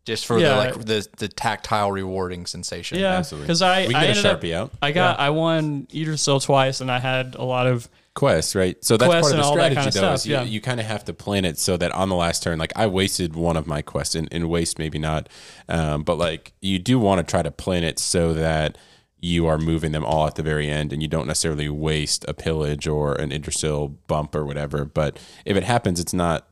Just 0.05 0.25
for 0.25 0.37
Yeah. 0.37 0.49
the 0.49 0.55
like 0.55 0.85
the, 0.85 1.07
the 1.17 1.27
tactile 1.29 1.91
rewarding 1.91 2.45
sensation. 2.45 2.99
Yeah, 2.99 3.13
Absolutely. 3.19 3.45
because 3.47 3.61
I 3.61 3.81
We 3.87 3.93
can 3.93 3.95
I 3.95 3.99
get 4.01 4.05
a 4.05 4.09
ended 4.19 4.25
up- 4.25 4.41
Sharpie 4.41 4.53
out. 4.53 4.71
I 4.81 4.91
got 4.91 5.19
I 5.19 5.29
won 5.29 5.87
Yggdrasil 5.93 6.39
twice, 6.41 6.81
and 6.81 6.91
I 6.91 6.99
had 6.99 7.35
a 7.35 7.43
lot 7.45 7.67
of 7.67 7.87
quests. 8.13 8.53
right? 8.53 8.83
So 8.83 8.97
that's 8.97 9.09
part 9.09 9.23
of 9.25 9.31
the 9.31 9.43
all 9.43 9.55
that 9.55 9.71
strategy, 9.71 9.75
kind 9.75 9.87
of 9.87 9.93
though. 9.93 9.99
stuff, 9.99 10.15
is 10.15 10.25
you, 10.27 10.33
yeah. 10.35 10.43
you 10.43 10.61
kind 10.61 10.79
of 10.81 10.85
have 10.85 11.05
to 11.05 11.13
plan 11.13 11.45
it 11.45 11.57
so 11.57 11.77
that 11.77 11.91
on 11.93 12.09
the 12.09 12.15
last 12.15 12.43
turn, 12.43 12.59
like 12.59 12.73
I 12.75 12.85
wasted 12.87 13.35
one 13.35 13.55
of 13.57 13.65
my 13.65 13.81
quests, 13.81 14.13
and, 14.15 14.27
and 14.31 14.49
waste 14.49 14.77
maybe 14.77 14.99
not, 14.99 15.29
um, 15.69 16.03
but 16.03 16.17
like 16.17 16.51
you 16.61 16.79
do 16.79 16.99
want 16.99 17.25
to 17.25 17.29
try 17.31 17.41
to 17.41 17.49
plan 17.51 17.83
it 17.85 17.97
so 17.97 18.33
that 18.33 18.77
you 19.21 19.47
are 19.47 19.57
moving 19.57 19.93
them 19.93 20.03
all 20.03 20.27
at 20.27 20.35
the 20.35 20.43
very 20.43 20.69
end, 20.69 20.91
and 20.91 21.01
you 21.01 21.07
don't 21.07 21.27
necessarily 21.27 21.69
waste 21.69 22.25
a 22.27 22.33
pillage 22.33 22.87
or 22.87 23.13
an 23.15 23.31
Yggdrasil 23.31 23.87
bump 24.07 24.35
or 24.35 24.43
whatever. 24.45 24.83
But 24.83 25.17
if 25.45 25.55
it 25.55 25.63
happens, 25.63 25.97
it's 26.01 26.13
not 26.13 26.45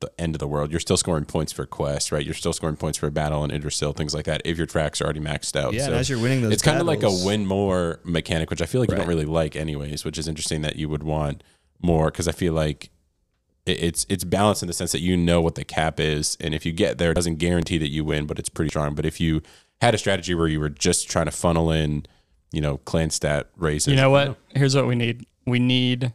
the 0.00 0.10
end 0.18 0.34
of 0.34 0.38
the 0.40 0.46
world. 0.46 0.70
You're 0.70 0.80
still 0.80 0.96
scoring 0.96 1.24
points 1.24 1.52
for 1.52 1.64
quests, 1.66 2.12
right? 2.12 2.24
You're 2.24 2.34
still 2.34 2.52
scoring 2.52 2.76
points 2.76 2.98
for 2.98 3.10
battle 3.10 3.42
and 3.44 3.52
Yggdrasil, 3.52 3.92
things 3.94 4.14
like 4.14 4.26
that. 4.26 4.42
If 4.44 4.58
your 4.58 4.66
tracks 4.66 5.00
are 5.00 5.04
already 5.04 5.20
maxed 5.20 5.56
out, 5.56 5.72
Yeah, 5.72 5.86
and 5.86 5.94
as 5.94 6.10
you're 6.10 6.18
winning 6.20 6.42
those 6.42 6.52
it's 6.52 6.62
kind 6.62 6.80
of 6.80 6.86
like 6.86 7.02
a 7.02 7.10
win 7.24 7.46
more 7.46 8.00
mechanic, 8.04 8.50
which 8.50 8.60
I 8.60 8.66
feel 8.66 8.80
like 8.80 8.90
you 8.90 8.96
don't 8.96 9.06
really 9.08 9.24
like, 9.24 9.56
anyways. 9.56 10.04
Which 10.04 10.18
is 10.18 10.28
interesting 10.28 10.62
that 10.62 10.76
you 10.76 10.88
would 10.88 11.02
want 11.02 11.42
more 11.82 12.06
because 12.10 12.28
I 12.28 12.32
feel 12.32 12.52
like 12.52 12.90
it- 13.64 13.82
it's 13.82 14.06
it's 14.08 14.24
balanced 14.24 14.62
in 14.62 14.66
the 14.68 14.72
sense 14.74 14.92
that 14.92 15.00
you 15.00 15.16
know 15.16 15.40
what 15.40 15.54
the 15.54 15.64
cap 15.64 15.98
is, 15.98 16.36
and 16.40 16.54
if 16.54 16.64
you 16.66 16.72
get 16.72 16.98
there, 16.98 17.10
it 17.12 17.14
doesn't 17.14 17.36
guarantee 17.36 17.78
that 17.78 17.90
you 17.90 18.04
win, 18.04 18.26
but 18.26 18.38
it's 18.38 18.48
pretty 18.48 18.68
strong. 18.68 18.94
But 18.94 19.06
if 19.06 19.20
you 19.20 19.40
had 19.80 19.94
a 19.94 19.98
strategy 19.98 20.34
where 20.34 20.46
you 20.46 20.60
were 20.60 20.68
just 20.70 21.08
trying 21.10 21.24
to 21.26 21.30
funnel 21.32 21.70
in, 21.70 22.06
you 22.52 22.60
know, 22.60 22.76
clan 22.78 23.10
stat 23.10 23.48
raises, 23.56 23.88
You 23.88 23.96
know 23.96 24.10
what? 24.10 24.36
Here's 24.54 24.74
what 24.76 24.86
we 24.86 24.94
need. 24.94 25.26
We 25.46 25.58
need 25.58 26.12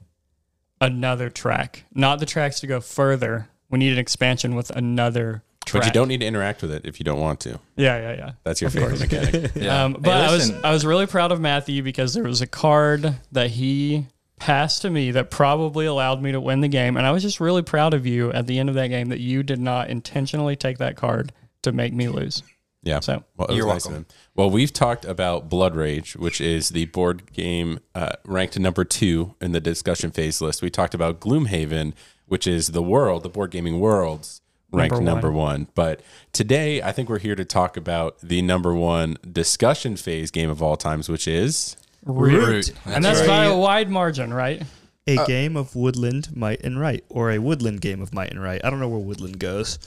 another 0.79 1.29
track. 1.29 1.85
Not 1.93 2.19
the 2.19 2.25
tracks 2.25 2.59
to 2.61 2.67
go 2.67 2.79
further. 2.81 3.49
We 3.71 3.79
need 3.79 3.93
an 3.93 3.99
expansion 3.99 4.55
with 4.55 4.69
another 4.71 5.43
track. 5.65 5.81
But 5.81 5.87
you 5.87 5.93
don't 5.93 6.07
need 6.07 6.19
to 6.19 6.25
interact 6.25 6.61
with 6.61 6.71
it 6.71 6.85
if 6.85 6.99
you 6.99 7.03
don't 7.03 7.19
want 7.19 7.39
to. 7.41 7.59
Yeah, 7.75 7.97
yeah, 7.97 8.13
yeah. 8.13 8.31
That's 8.43 8.61
your 8.61 8.69
favorite 8.69 8.99
mechanic. 8.99 9.51
Yeah. 9.55 9.83
Um, 9.83 9.93
Hey, 9.93 9.99
but 10.01 10.17
I 10.17 10.31
was 10.31 10.51
I 10.63 10.71
was 10.71 10.85
really 10.85 11.07
proud 11.07 11.31
of 11.31 11.39
Matthew 11.39 11.81
because 11.83 12.13
there 12.13 12.23
was 12.23 12.41
a 12.41 12.47
card 12.47 13.15
that 13.31 13.51
he 13.51 14.05
passed 14.37 14.81
to 14.81 14.89
me 14.89 15.11
that 15.11 15.29
probably 15.29 15.85
allowed 15.85 16.21
me 16.21 16.31
to 16.31 16.41
win 16.41 16.61
the 16.61 16.67
game, 16.67 16.97
and 16.97 17.05
I 17.05 17.11
was 17.11 17.21
just 17.21 17.39
really 17.39 17.61
proud 17.61 17.93
of 17.93 18.05
you 18.05 18.31
at 18.33 18.47
the 18.47 18.59
end 18.59 18.69
of 18.69 18.75
that 18.75 18.87
game 18.87 19.09
that 19.09 19.19
you 19.19 19.43
did 19.43 19.59
not 19.59 19.89
intentionally 19.89 20.55
take 20.55 20.79
that 20.79 20.95
card 20.95 21.31
to 21.61 21.71
make 21.71 21.93
me 21.93 22.07
lose. 22.07 22.43
Yeah. 22.83 22.99
So 22.99 23.23
Well, 23.37 23.49
You're 23.51 23.67
nice 23.67 23.85
welcome. 23.85 24.07
Well, 24.35 24.49
we've 24.49 24.73
talked 24.73 25.05
about 25.05 25.49
Blood 25.49 25.75
Rage, 25.75 26.15
which 26.15 26.41
is 26.41 26.69
the 26.69 26.85
board 26.85 27.31
game 27.33 27.79
uh, 27.93 28.13
ranked 28.25 28.57
number 28.57 28.83
two 28.83 29.35
in 29.39 29.51
the 29.51 29.59
discussion 29.59 30.09
phase 30.09 30.41
list. 30.41 30.63
We 30.63 30.71
talked 30.71 30.95
about 30.95 31.19
Gloomhaven, 31.19 31.93
which 32.31 32.47
is 32.47 32.67
the 32.67 32.81
world, 32.81 33.23
the 33.23 33.29
board 33.29 33.51
gaming 33.51 33.77
world's 33.81 34.39
ranked 34.71 34.93
Number 34.95 35.05
number 35.11 35.31
one. 35.33 35.67
But 35.75 35.99
today, 36.31 36.81
I 36.81 36.93
think 36.93 37.09
we're 37.09 37.19
here 37.19 37.35
to 37.35 37.43
talk 37.43 37.75
about 37.75 38.17
the 38.21 38.41
number 38.41 38.73
one 38.73 39.17
discussion 39.29 39.97
phase 39.97 40.31
game 40.31 40.49
of 40.49 40.61
all 40.63 40.77
times, 40.77 41.09
which 41.09 41.27
is 41.27 41.75
Root. 42.05 42.71
and 42.85 43.03
that's 43.03 43.19
right. 43.19 43.27
by 43.27 43.43
a 43.45 43.57
wide 43.57 43.89
margin, 43.89 44.33
right? 44.33 44.63
A 45.07 45.17
Uh, 45.17 45.25
game 45.25 45.57
of 45.57 45.75
woodland 45.75 46.29
might 46.33 46.61
and 46.63 46.79
right, 46.79 47.03
or 47.09 47.31
a 47.31 47.37
woodland 47.39 47.81
game 47.81 48.01
of 48.01 48.13
might 48.13 48.29
and 48.31 48.41
right. 48.41 48.61
I 48.63 48.69
don't 48.69 48.79
know 48.79 48.87
where 48.87 48.99
woodland 48.99 49.37
goes, 49.39 49.77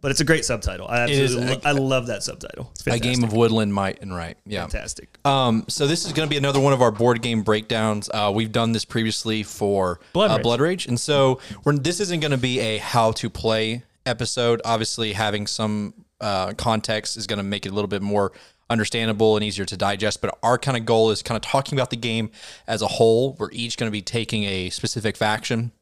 but 0.00 0.10
it's 0.10 0.20
a 0.20 0.24
great 0.24 0.44
subtitle. 0.44 0.88
I 0.88 1.00
absolutely, 1.00 1.46
a- 1.46 1.54
lo- 1.54 1.60
I 1.64 1.72
love 1.72 2.06
that 2.06 2.22
subtitle. 2.22 2.70
It's 2.72 2.86
a 2.86 2.98
game 2.98 3.22
of 3.24 3.32
woodland 3.32 3.74
might 3.74 4.00
and 4.02 4.14
right. 4.14 4.36
Yeah. 4.46 4.62
fantastic. 4.62 5.18
Um, 5.24 5.64
so 5.68 5.86
this 5.86 6.04
is 6.04 6.12
going 6.12 6.28
to 6.28 6.30
be 6.30 6.36
another 6.38 6.60
one 6.60 6.72
of 6.72 6.82
our 6.82 6.90
board 6.90 7.22
game 7.22 7.42
breakdowns. 7.42 8.08
Uh, 8.12 8.32
we've 8.34 8.52
done 8.52 8.72
this 8.72 8.84
previously 8.84 9.42
for 9.42 10.00
Blood 10.12 10.30
uh, 10.30 10.34
Rage. 10.34 10.42
Blood 10.42 10.60
Rage, 10.60 10.86
and 10.86 10.98
so 10.98 11.40
we're, 11.64 11.76
this 11.76 12.00
isn't 12.00 12.20
going 12.20 12.32
to 12.32 12.38
be 12.38 12.60
a 12.60 12.78
how 12.78 13.12
to 13.12 13.28
play 13.30 13.84
episode. 14.06 14.60
Obviously, 14.64 15.12
having 15.12 15.46
some 15.46 15.94
uh, 16.20 16.52
context 16.54 17.16
is 17.16 17.26
going 17.26 17.38
to 17.38 17.42
make 17.44 17.66
it 17.66 17.70
a 17.70 17.74
little 17.74 17.88
bit 17.88 18.02
more 18.02 18.32
understandable 18.68 19.36
and 19.36 19.44
easier 19.44 19.64
to 19.64 19.76
digest. 19.76 20.20
But 20.20 20.38
our 20.42 20.56
kind 20.56 20.76
of 20.76 20.86
goal 20.86 21.10
is 21.10 21.22
kind 21.22 21.36
of 21.36 21.42
talking 21.42 21.78
about 21.78 21.90
the 21.90 21.96
game 21.96 22.30
as 22.66 22.82
a 22.82 22.86
whole. 22.86 23.34
We're 23.38 23.50
each 23.52 23.76
going 23.76 23.88
to 23.88 23.92
be 23.92 24.02
taking 24.02 24.44
a 24.44 24.70
specific 24.70 25.16
faction 25.16 25.72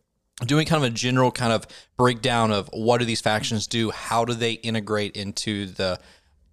doing 0.46 0.66
kind 0.66 0.84
of 0.84 0.90
a 0.90 0.94
general 0.94 1.30
kind 1.30 1.52
of 1.52 1.66
breakdown 1.96 2.52
of 2.52 2.68
what 2.72 2.98
do 2.98 3.04
these 3.04 3.20
factions 3.20 3.66
do 3.66 3.90
how 3.90 4.24
do 4.24 4.34
they 4.34 4.52
integrate 4.52 5.16
into 5.16 5.66
the 5.66 5.98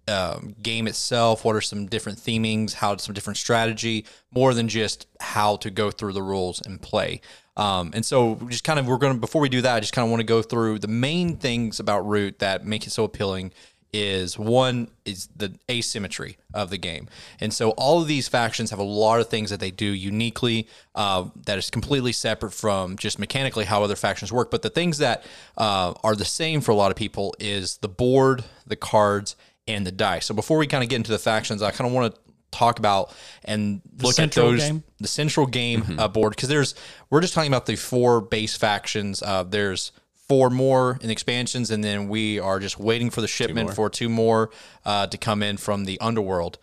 um, 0.08 0.54
game 0.62 0.86
itself 0.86 1.44
what 1.44 1.56
are 1.56 1.60
some 1.60 1.86
different 1.86 2.18
themings 2.18 2.74
how 2.74 2.96
some 2.96 3.14
different 3.14 3.36
strategy 3.36 4.04
more 4.32 4.54
than 4.54 4.68
just 4.68 5.06
how 5.20 5.56
to 5.56 5.70
go 5.70 5.90
through 5.90 6.12
the 6.12 6.22
rules 6.22 6.60
and 6.64 6.80
play. 6.80 7.20
Um, 7.56 7.90
and 7.94 8.04
so 8.04 8.34
just 8.48 8.64
kind 8.64 8.78
of 8.78 8.86
we're 8.86 8.98
going 8.98 9.14
to 9.14 9.18
before 9.18 9.40
we 9.40 9.48
do 9.48 9.62
that 9.62 9.76
i 9.76 9.80
just 9.80 9.94
kind 9.94 10.04
of 10.04 10.10
want 10.10 10.20
to 10.20 10.26
go 10.26 10.42
through 10.42 10.78
the 10.78 10.88
main 10.88 11.36
things 11.36 11.80
about 11.80 12.06
root 12.06 12.38
that 12.40 12.66
make 12.66 12.86
it 12.86 12.90
so 12.90 13.04
appealing 13.04 13.50
is 13.96 14.38
one 14.38 14.88
is 15.06 15.28
the 15.34 15.54
asymmetry 15.70 16.36
of 16.52 16.68
the 16.68 16.76
game. 16.76 17.08
And 17.40 17.52
so 17.52 17.70
all 17.70 18.02
of 18.02 18.08
these 18.08 18.28
factions 18.28 18.70
have 18.70 18.78
a 18.78 18.84
lot 18.84 19.20
of 19.20 19.28
things 19.28 19.48
that 19.48 19.58
they 19.58 19.70
do 19.70 19.86
uniquely 19.86 20.68
uh, 20.94 21.28
that 21.46 21.56
is 21.56 21.70
completely 21.70 22.12
separate 22.12 22.52
from 22.52 22.96
just 22.96 23.18
mechanically 23.18 23.64
how 23.64 23.82
other 23.82 23.96
factions 23.96 24.30
work. 24.30 24.50
But 24.50 24.60
the 24.60 24.70
things 24.70 24.98
that 24.98 25.24
uh, 25.56 25.94
are 26.04 26.14
the 26.14 26.26
same 26.26 26.60
for 26.60 26.72
a 26.72 26.74
lot 26.74 26.90
of 26.90 26.96
people 26.96 27.34
is 27.40 27.78
the 27.78 27.88
board 27.88 28.44
the 28.66 28.76
cards 28.76 29.34
and 29.66 29.86
the 29.86 29.92
dice. 29.92 30.26
So 30.26 30.34
before 30.34 30.58
we 30.58 30.66
kind 30.66 30.84
of 30.84 30.90
get 30.90 30.96
into 30.96 31.12
the 31.12 31.18
factions 31.18 31.62
i 31.62 31.70
kind 31.70 31.88
of 31.88 31.94
want 31.94 32.14
to 32.14 32.20
talk 32.52 32.78
about 32.78 33.14
and 33.44 33.82
look 34.00 34.18
at 34.18 34.32
those 34.32 34.60
game? 34.60 34.82
the 34.98 35.08
central 35.08 35.46
game 35.46 35.84
uh, 35.98 36.08
board 36.08 36.30
because 36.30 36.48
there's 36.48 36.74
we're 37.10 37.20
just 37.20 37.34
talking 37.34 37.50
about 37.50 37.66
the 37.66 37.76
four 37.76 38.20
base 38.20 38.56
factions 38.56 39.22
uh, 39.22 39.42
there's 39.42 39.92
four 40.28 40.50
more 40.50 40.98
in 41.02 41.10
expansions 41.10 41.70
and 41.70 41.84
then 41.84 42.08
we 42.08 42.38
are 42.38 42.58
just 42.58 42.78
waiting 42.78 43.10
for 43.10 43.20
the 43.20 43.28
shipment 43.28 43.72
for 43.74 43.88
two 43.88 44.08
more 44.08 44.50
uh, 44.84 45.06
to 45.06 45.16
come 45.16 45.42
in 45.42 45.56
from 45.56 45.84
the 45.84 46.00
underworld 46.00 46.58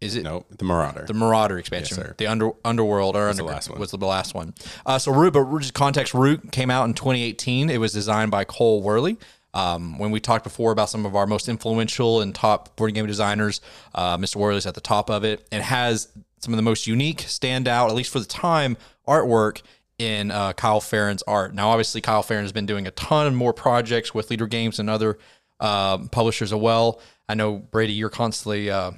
is 0.00 0.16
it 0.16 0.22
no 0.22 0.44
the 0.50 0.64
Marauder. 0.64 1.04
the 1.06 1.14
Marauder 1.14 1.58
expansion, 1.58 1.96
sir. 1.96 2.14
the 2.18 2.26
under 2.26 2.50
underworld 2.64 3.16
or 3.16 3.28
under, 3.28 3.42
the 3.42 3.48
last 3.48 3.70
one. 3.70 3.80
was 3.80 3.90
the 3.90 3.96
last 3.96 4.34
one. 4.34 4.54
Uh, 4.84 4.98
so 4.98 5.12
Root, 5.12 5.32
but 5.32 5.58
just 5.58 5.72
context, 5.72 6.12
Root 6.12 6.52
came 6.52 6.70
out 6.70 6.84
in 6.84 6.94
2018. 6.94 7.70
It 7.70 7.78
was 7.78 7.92
designed 7.92 8.30
by 8.30 8.44
Cole 8.44 8.82
Wehrle. 8.82 9.16
Um, 9.54 9.98
when 9.98 10.10
we 10.10 10.18
talked 10.18 10.42
before 10.44 10.72
about 10.72 10.90
some 10.90 11.06
of 11.06 11.14
our 11.14 11.26
most 11.26 11.48
influential 11.48 12.20
and 12.20 12.34
top 12.34 12.76
board 12.76 12.92
game 12.92 13.06
designers, 13.06 13.60
uh, 13.94 14.18
Mr. 14.18 14.36
Wehrle's 14.36 14.66
at 14.66 14.74
the 14.74 14.80
top 14.80 15.08
of 15.10 15.24
it 15.24 15.46
and 15.52 15.62
has 15.62 16.08
some 16.40 16.52
of 16.52 16.56
the 16.56 16.62
most 16.62 16.86
unique, 16.86 17.18
standout, 17.18 17.88
at 17.88 17.94
least 17.94 18.12
for 18.12 18.18
the 18.18 18.26
time, 18.26 18.76
artwork 19.06 19.62
in 19.98 20.30
uh, 20.30 20.52
Kyle 20.54 20.80
Ferrin's 20.80 21.22
art. 21.22 21.54
Now, 21.54 21.70
obviously, 21.70 22.00
Kyle 22.00 22.22
Farron 22.22 22.44
has 22.44 22.52
been 22.52 22.66
doing 22.66 22.86
a 22.86 22.90
ton 22.90 23.34
more 23.34 23.52
projects 23.52 24.12
with 24.14 24.28
Leder 24.28 24.48
Games 24.48 24.78
and 24.78 24.90
other 24.90 25.18
um 25.60 26.08
publishers 26.08 26.52
as 26.52 26.58
well. 26.58 27.00
I 27.28 27.34
know 27.34 27.56
Brady, 27.56 27.92
you're 27.92 28.10
constantly 28.10 28.70
uh, 28.70 28.90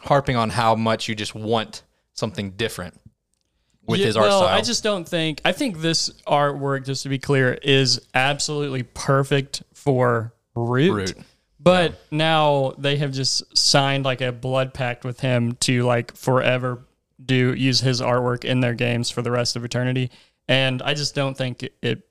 harping 0.00 0.36
on 0.36 0.50
how 0.50 0.74
much 0.74 1.08
you 1.08 1.14
just 1.14 1.34
want 1.34 1.82
something 2.12 2.50
different 2.52 3.00
with 3.86 4.00
Yeah, 4.00 4.06
his 4.06 4.16
art 4.16 4.28
well, 4.28 4.42
style. 4.42 4.56
I 4.56 4.60
just 4.60 4.82
don't 4.82 5.08
think. 5.08 5.40
I 5.44 5.52
think 5.52 5.80
this 5.80 6.10
artwork, 6.26 6.84
just 6.84 7.02
to 7.04 7.08
be 7.08 7.18
clear, 7.18 7.54
is 7.54 8.00
absolutely 8.14 8.82
perfect 8.82 9.62
for 9.72 10.34
Root. 10.54 10.92
Root. 10.92 11.14
But 11.58 11.98
now 12.10 12.74
they 12.76 12.98
have 12.98 13.12
just 13.12 13.56
signed 13.56 14.04
like 14.04 14.20
a 14.20 14.30
blood 14.30 14.74
pact 14.74 15.04
with 15.04 15.20
him 15.20 15.56
to 15.60 15.82
like 15.84 16.14
forever 16.14 16.84
do 17.24 17.54
use 17.54 17.80
his 17.80 18.02
artwork 18.02 18.44
in 18.44 18.60
their 18.60 18.74
games 18.74 19.10
for 19.10 19.22
the 19.22 19.30
rest 19.30 19.56
of 19.56 19.64
eternity. 19.64 20.10
And 20.48 20.82
I 20.82 20.94
just 20.94 21.14
don't 21.14 21.36
think 21.36 21.62
it. 21.62 21.74
it 21.82 22.02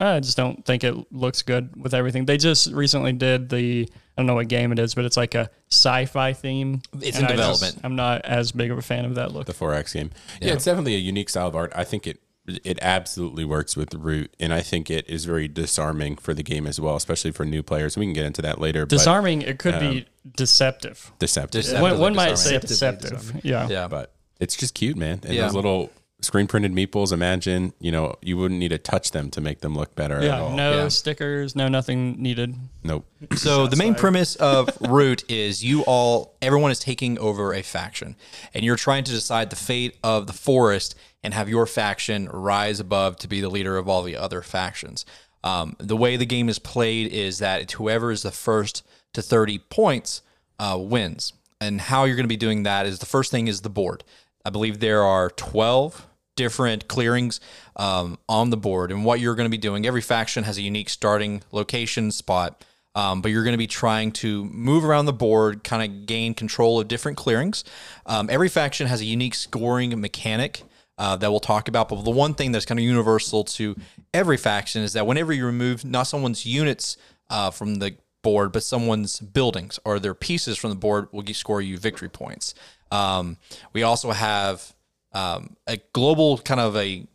I 0.00 0.18
just 0.20 0.36
don't 0.36 0.64
think 0.64 0.82
it 0.84 0.94
looks 1.12 1.42
good 1.42 1.76
with 1.80 1.94
everything. 1.94 2.26
They 2.26 2.36
just 2.36 2.70
recently 2.72 3.12
did 3.12 3.48
the 3.48 3.88
I 4.16 4.20
don't 4.20 4.26
know 4.26 4.34
what 4.34 4.48
game 4.48 4.70
it 4.72 4.78
is, 4.78 4.94
but 4.94 5.04
it's 5.04 5.16
like 5.16 5.34
a 5.34 5.48
sci-fi 5.70 6.32
theme. 6.32 6.82
It's 7.00 7.16
And 7.18 7.26
in 7.30 7.32
I 7.32 7.36
just- 7.36 7.60
development. 7.60 7.80
I'm 7.84 7.96
not 7.96 8.24
as 8.24 8.52
big 8.52 8.70
of 8.70 8.78
a 8.78 8.82
fan 8.82 9.04
of 9.04 9.14
that 9.14 9.32
look. 9.32 9.46
the 9.46 9.52
4X 9.54 9.94
game. 9.94 10.10
Yeah. 10.40 10.52
it's 10.52 10.64
definitely 10.64 10.94
a 10.94 10.98
unique 10.98 11.28
style 11.30 11.46
of 11.48 11.56
art. 11.56 11.72
I 11.76 11.84
think 11.84 12.06
it 12.06 12.20
it 12.64 12.78
absolutely 12.82 13.44
works 13.46 13.74
with 13.74 13.94
root, 13.94 14.34
and 14.38 14.52
I 14.52 14.60
think 14.60 14.90
it 14.90 15.08
is 15.08 15.24
very 15.24 15.48
disarming 15.48 16.16
for 16.16 16.34
the 16.34 16.42
game 16.42 16.66
as 16.66 16.78
well, 16.78 16.94
especially 16.96 17.30
for 17.30 17.46
new 17.46 17.62
players. 17.62 17.96
We 17.96 18.04
can 18.04 18.12
get 18.12 18.26
into 18.26 18.42
that 18.42 18.60
later. 18.60 18.84
but 18.84 18.90
Disarming, 18.90 19.40
it 19.40 19.58
could 19.58 19.80
be 19.80 20.00
um, 20.00 20.04
deceptive. 20.36 21.10
deceptive, 21.18 21.62
Deceptive. 21.62 21.80
One, 21.82 21.98
one 21.98 22.14
might 22.14 22.30
disarming. 22.30 22.60
say 22.60 22.66
Deceptively 22.66 23.16
deceptive. 23.18 23.44
Yeah. 23.46 23.68
Yeah. 23.70 23.88
but 23.88 24.12
it's 24.40 24.56
just 24.56 24.74
cute, 24.74 24.98
man. 24.98 25.20
And 25.24 25.32
Yeah. 25.34 25.42
those 25.46 25.54
little 25.54 25.90
screen 26.24 26.46
printed 26.46 26.72
meeples. 26.72 27.12
Imagine, 27.12 27.72
you 27.80 27.92
know, 27.92 28.14
you 28.22 28.36
wouldn't 28.36 28.58
need 28.58 28.70
to 28.70 28.78
touch 28.78 29.12
them 29.12 29.30
to 29.30 29.40
make 29.40 29.60
them 29.60 29.76
look 29.76 29.94
better 29.94 30.16
at 30.16 30.22
Yeah, 30.24 30.40
all. 30.40 30.50
no 30.56 30.72
Yeah. 30.82 30.88
stickers, 30.88 31.54
no 31.54 31.68
nothing 31.68 32.20
needed. 32.20 32.54
Nope. 32.82 33.06
So 33.36 33.66
the 33.66 33.76
main 33.76 33.94
premise 33.94 34.34
of 34.36 34.70
Root 34.80 35.24
is 35.30 35.64
you 35.64 35.82
all, 35.82 36.36
everyone 36.42 36.70
is 36.70 36.78
taking 36.78 37.18
over 37.18 37.54
a 37.54 37.62
faction, 37.62 38.16
and 38.52 38.64
you're 38.64 38.76
trying 38.76 39.04
to 39.04 39.12
decide 39.12 39.50
the 39.50 39.56
fate 39.56 39.96
of 40.02 40.26
the 40.26 40.32
forest 40.32 40.94
and 41.22 41.32
have 41.34 41.48
your 41.48 41.66
faction 41.66 42.28
rise 42.32 42.80
above 42.80 43.16
to 43.18 43.28
be 43.28 43.40
the 43.40 43.48
leader 43.48 43.76
of 43.76 43.88
all 43.88 44.02
the 44.02 44.16
other 44.16 44.42
factions. 44.42 45.06
Um, 45.42 45.76
the 45.78 45.96
way 45.96 46.16
the 46.16 46.26
game 46.26 46.48
is 46.48 46.58
played 46.58 47.12
is 47.12 47.38
that 47.38 47.60
it's 47.62 47.74
whoever 47.74 48.10
is 48.10 48.22
the 48.22 48.30
first 48.30 48.82
to 49.12 49.22
30 49.22 49.58
points 49.70 50.22
uh, 50.58 50.76
wins. 50.80 51.32
And 51.60 51.80
how 51.80 52.04
you're 52.04 52.16
going 52.16 52.24
to 52.24 52.28
be 52.28 52.36
doing 52.36 52.64
that 52.64 52.84
is 52.86 52.98
the 52.98 53.06
first 53.06 53.30
thing 53.30 53.48
is 53.48 53.60
the 53.62 53.70
board. 53.70 54.04
I 54.44 54.50
believe 54.50 54.80
there 54.80 55.02
are 55.02 55.30
12 55.30 56.06
different 56.36 56.88
clearings 56.88 57.40
um, 57.76 58.18
on 58.28 58.50
the 58.50 58.56
board. 58.56 58.90
And 58.90 59.04
what 59.04 59.20
you're 59.20 59.34
going 59.34 59.46
to 59.46 59.50
be 59.50 59.58
doing, 59.58 59.86
every 59.86 60.00
faction 60.00 60.44
has 60.44 60.58
a 60.58 60.62
unique 60.62 60.88
starting 60.88 61.42
location 61.52 62.10
spot. 62.10 62.64
Um, 62.96 63.22
but 63.22 63.32
you're 63.32 63.42
going 63.42 63.54
to 63.54 63.58
be 63.58 63.66
trying 63.66 64.12
to 64.12 64.44
move 64.44 64.84
around 64.84 65.06
the 65.06 65.12
board, 65.12 65.64
kind 65.64 65.82
of 65.82 66.06
gain 66.06 66.32
control 66.32 66.78
of 66.78 66.86
different 66.86 67.16
clearings. 67.16 67.64
Um, 68.06 68.28
every 68.30 68.48
faction 68.48 68.86
has 68.86 69.00
a 69.00 69.04
unique 69.04 69.34
scoring 69.34 70.00
mechanic 70.00 70.62
uh, 70.96 71.16
that 71.16 71.30
we'll 71.30 71.40
talk 71.40 71.66
about. 71.66 71.88
But 71.88 72.02
the 72.04 72.10
one 72.10 72.34
thing 72.34 72.52
that's 72.52 72.64
kind 72.64 72.78
of 72.78 72.84
universal 72.84 73.42
to 73.44 73.74
every 74.12 74.36
faction 74.36 74.82
is 74.82 74.92
that 74.92 75.08
whenever 75.08 75.32
you 75.32 75.44
remove 75.44 75.84
not 75.84 76.04
someone's 76.04 76.46
units 76.46 76.96
uh, 77.30 77.50
from 77.50 77.76
the 77.76 77.96
board, 78.22 78.52
but 78.52 78.62
someone's 78.62 79.20
buildings 79.20 79.78
or 79.84 79.98
their 79.98 80.14
pieces 80.14 80.56
from 80.56 80.70
the 80.70 80.76
board 80.76 81.08
will 81.12 81.24
score 81.34 81.60
you 81.60 81.78
victory 81.78 82.08
points. 82.08 82.54
Um, 82.90 83.38
we 83.72 83.82
also 83.82 84.12
have 84.12 84.72
um, 85.14 85.56
a 85.66 85.78
global 85.92 86.38
kind 86.38 86.60
of 86.60 86.76
a 86.76 87.06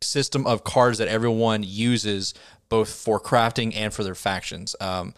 system 0.00 0.46
of 0.46 0.64
cards 0.64 0.98
that 0.98 1.08
everyone 1.08 1.62
uses 1.62 2.34
both 2.68 2.88
for 2.88 3.20
crafting 3.20 3.72
and 3.74 3.92
for 3.92 4.04
their 4.04 4.14
factions. 4.14 4.74
Um, 4.80 5.14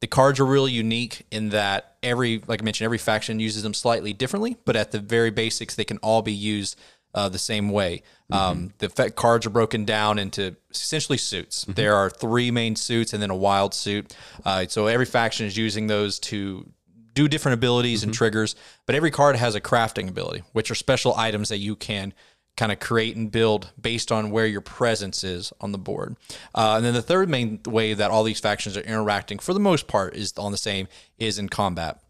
the 0.00 0.06
cards 0.06 0.40
are 0.40 0.46
really 0.46 0.72
unique 0.72 1.24
in 1.30 1.50
that 1.50 1.96
every, 2.02 2.42
like 2.46 2.60
I 2.60 2.64
mentioned, 2.64 2.84
every 2.84 2.98
faction 2.98 3.38
uses 3.38 3.62
them 3.62 3.74
slightly 3.74 4.12
differently, 4.12 4.56
but 4.64 4.74
at 4.74 4.90
the 4.90 4.98
very 4.98 5.30
basics, 5.30 5.76
they 5.76 5.84
can 5.84 5.98
all 5.98 6.22
be 6.22 6.32
used 6.32 6.76
uh, 7.14 7.28
the 7.28 7.38
same 7.38 7.68
way. 7.70 8.02
Um, 8.30 8.72
the 8.78 8.88
fa- 8.88 9.10
cards 9.10 9.46
are 9.46 9.50
broken 9.50 9.84
down 9.84 10.18
into 10.18 10.56
essentially 10.70 11.18
suits. 11.18 11.64
There 11.68 11.94
are 11.94 12.08
three 12.08 12.50
main 12.50 12.74
suits 12.76 13.12
and 13.12 13.22
then 13.22 13.30
a 13.30 13.36
wild 13.36 13.74
suit. 13.74 14.16
Uh, 14.44 14.66
so 14.66 14.86
every 14.86 15.04
faction 15.04 15.46
is 15.46 15.56
using 15.56 15.86
those 15.86 16.18
to 16.20 16.66
do 17.14 17.28
different 17.28 17.54
abilities 17.54 18.02
and 18.02 18.12
triggers, 18.14 18.54
but 18.86 18.94
every 18.94 19.10
card 19.10 19.36
has 19.36 19.54
a 19.54 19.60
crafting 19.60 20.08
ability, 20.08 20.42
which 20.52 20.70
are 20.70 20.74
special 20.74 21.14
items 21.16 21.48
that 21.48 21.58
you 21.58 21.76
can 21.76 22.12
kind 22.56 22.70
of 22.70 22.78
create 22.78 23.16
and 23.16 23.32
build 23.32 23.72
based 23.80 24.12
on 24.12 24.30
where 24.30 24.46
your 24.46 24.60
presence 24.60 25.24
is 25.24 25.52
on 25.60 25.72
the 25.72 25.78
board. 25.78 26.16
Uh, 26.54 26.74
and 26.76 26.84
then 26.84 26.92
the 26.94 27.02
third 27.02 27.28
main 27.28 27.60
way 27.66 27.94
that 27.94 28.10
all 28.10 28.24
these 28.24 28.40
factions 28.40 28.76
are 28.76 28.82
interacting, 28.82 29.38
for 29.38 29.54
the 29.54 29.60
most 29.60 29.86
part, 29.88 30.14
is 30.14 30.34
on 30.36 30.52
the 30.52 30.58
same 30.58 30.86
is 31.18 31.38
in 31.38 31.48
combat. 31.48 32.02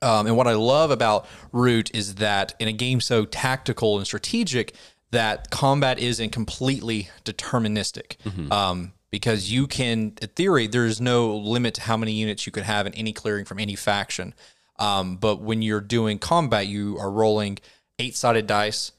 Um, 0.00 0.26
and 0.26 0.36
what 0.36 0.46
I 0.48 0.54
love 0.54 0.90
about 0.90 1.26
Root 1.52 1.90
is 1.94 2.16
that 2.16 2.54
in 2.58 2.68
a 2.68 2.72
game 2.72 3.00
so 3.00 3.24
tactical 3.24 3.98
and 3.98 4.06
strategic, 4.06 4.74
that 5.10 5.50
combat 5.50 5.98
isn't 5.98 6.30
completely 6.30 7.10
deterministic. 7.24 8.16
Um, 8.52 8.92
because 9.12 9.52
you 9.52 9.68
can, 9.68 10.14
in 10.20 10.28
theory, 10.28 10.66
there's 10.66 11.00
no 11.00 11.36
limit 11.36 11.74
to 11.74 11.82
how 11.82 11.96
many 11.96 12.12
units 12.12 12.46
you 12.46 12.50
could 12.50 12.64
have 12.64 12.86
in 12.86 12.94
any 12.94 13.12
clearing 13.12 13.44
from 13.44 13.60
any 13.60 13.76
faction. 13.76 14.34
Um, 14.78 15.16
but 15.16 15.40
when 15.40 15.62
you're 15.62 15.82
doing 15.82 16.18
combat, 16.18 16.66
you 16.66 16.98
are 16.98 17.10
rolling 17.10 17.58
eight 18.00 18.16
sided 18.16 18.48
dice. 18.48 18.90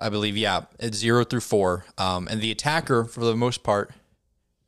I 0.00 0.10
believe, 0.10 0.36
yeah, 0.36 0.64
it's 0.80 0.98
zero 0.98 1.24
through 1.24 1.40
four. 1.40 1.86
Um, 1.96 2.26
and 2.28 2.40
the 2.42 2.50
attacker, 2.50 3.04
for 3.04 3.20
the 3.20 3.36
most 3.36 3.62
part, 3.62 3.92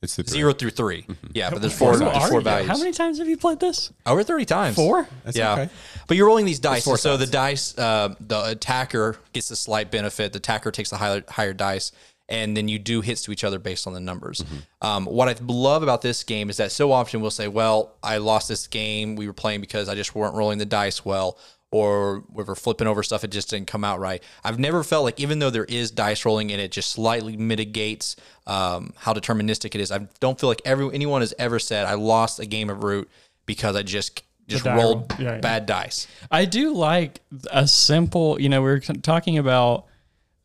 It's 0.00 0.14
the 0.14 0.22
zero 0.22 0.52
through 0.52 0.70
three. 0.70 1.04
Yeah, 1.32 1.50
but 1.50 1.60
there's 1.60 1.76
four, 1.76 1.94
Who 1.94 1.98
there's 1.98 2.28
four 2.28 2.40
values. 2.40 2.70
How 2.70 2.78
many 2.78 2.92
times 2.92 3.18
have 3.18 3.28
you 3.28 3.36
played 3.36 3.58
this? 3.58 3.92
Over 4.06 4.22
30 4.22 4.44
times. 4.44 4.76
Four? 4.76 5.08
That's 5.24 5.36
yeah. 5.36 5.52
okay. 5.52 5.68
But 6.06 6.16
you're 6.16 6.28
rolling 6.28 6.46
these 6.46 6.60
dice. 6.60 6.86
and 6.86 6.98
so 6.98 7.16
the 7.16 7.26
dice, 7.26 7.76
uh, 7.76 8.14
the 8.20 8.50
attacker 8.50 9.16
gets 9.32 9.50
a 9.50 9.56
slight 9.56 9.90
benefit. 9.90 10.32
The 10.32 10.38
attacker 10.38 10.70
takes 10.70 10.90
the 10.90 10.96
higher, 10.96 11.24
higher 11.28 11.52
dice. 11.52 11.90
And 12.28 12.56
then 12.56 12.66
you 12.66 12.78
do 12.78 13.02
hits 13.02 13.22
to 13.22 13.32
each 13.32 13.44
other 13.44 13.58
based 13.58 13.86
on 13.86 13.92
the 13.92 14.00
numbers. 14.00 14.44
Um, 14.82 15.06
what 15.06 15.28
I 15.28 15.36
love 15.46 15.84
about 15.84 16.02
this 16.02 16.24
game 16.24 16.50
is 16.50 16.56
that 16.56 16.72
so 16.72 16.90
often 16.90 17.20
we'll 17.20 17.30
say, 17.30 17.46
well, 17.46 17.94
I 18.02 18.16
lost 18.16 18.48
this 18.48 18.66
game. 18.66 19.14
We 19.14 19.28
were 19.28 19.32
playing 19.32 19.60
because 19.60 19.88
I 19.88 19.94
just 19.94 20.14
weren't 20.14 20.34
rolling 20.34 20.58
the 20.58 20.66
dice 20.66 21.04
well. 21.04 21.38
Or 21.72 22.24
we 22.32 22.44
were 22.44 22.54
flipping 22.54 22.86
over 22.86 23.02
stuff, 23.02 23.24
it 23.24 23.30
just 23.30 23.50
didn't 23.50 23.66
come 23.66 23.84
out 23.84 23.98
right. 23.98 24.22
I've 24.44 24.58
never 24.58 24.82
felt 24.82 25.04
like, 25.04 25.20
even 25.20 25.40
though 25.40 25.50
there 25.50 25.64
is 25.64 25.90
dice 25.90 26.24
rolling 26.24 26.52
and 26.52 26.60
it 26.60 26.70
just 26.70 26.90
slightly 26.90 27.36
mitigates 27.36 28.16
um, 28.46 28.92
how 28.96 29.12
deterministic 29.12 29.74
it 29.74 29.80
is, 29.80 29.90
I 29.90 30.06
don't 30.20 30.38
feel 30.38 30.48
like 30.48 30.62
every, 30.64 30.92
anyone 30.94 31.22
has 31.22 31.34
ever 31.38 31.58
said, 31.58 31.84
I 31.84 31.94
lost 31.94 32.38
a 32.38 32.46
game 32.46 32.70
of 32.70 32.82
Root 32.84 33.10
because 33.46 33.76
I 33.76 33.82
just 33.82 34.22
just 34.48 34.64
rolled 34.64 35.12
roll. 35.12 35.20
Yeah, 35.20 35.34
yeah. 35.34 35.40
bad 35.40 35.66
dice. 35.66 36.06
I 36.30 36.44
do 36.44 36.72
like 36.72 37.20
a 37.50 37.66
simple. 37.66 38.40
You 38.40 38.48
know, 38.48 38.62
we 38.62 38.70
are 38.70 38.80
talking 38.80 39.38
about 39.38 39.86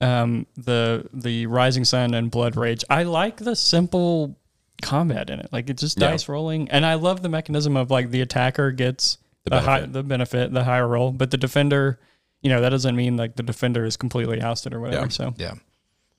um, 0.02 0.48
the 0.58 1.08
the 1.14 1.46
Rising 1.46 1.86
Sun 1.86 2.14
and 2.14 2.30
Blood 2.30 2.56
Rage. 2.56 2.84
I 2.90 3.04
like 3.04 3.38
the 3.38 3.56
simple 3.56 4.36
combat 4.82 5.30
in 5.30 5.40
it. 5.40 5.50
Like 5.52 5.70
it's 5.70 5.82
just 5.82 5.98
dice 5.98 6.28
rolling, 6.28 6.70
and 6.70 6.86
I 6.86 6.96
love 6.96 7.22
the 7.22 7.30
mechanism 7.30 7.78
of 7.78 7.92
like 7.92 8.12
the 8.12 8.22
attacker 8.22 8.72
gets 8.72 9.18
the, 9.46 9.62
high 9.62 9.82
benefit. 9.82 9.94
the 9.94 10.04
benefit, 10.04 10.54
the 10.54 10.64
higher 10.64 10.88
roll, 10.88 11.12
but 11.12 11.32
the 11.32 11.38
defender. 11.38 12.00
You 12.42 12.50
know 12.50 12.62
that 12.62 12.70
doesn't 12.70 12.96
mean 12.96 13.18
like 13.18 13.36
the 13.36 13.44
defender 13.44 13.86
is 13.86 13.96
completely 13.96 14.42
ousted 14.42 14.74
or 14.74 14.80
whatever. 14.80 15.06
Yeah. 15.06 15.10
So 15.10 15.34
Yeah. 15.38 15.54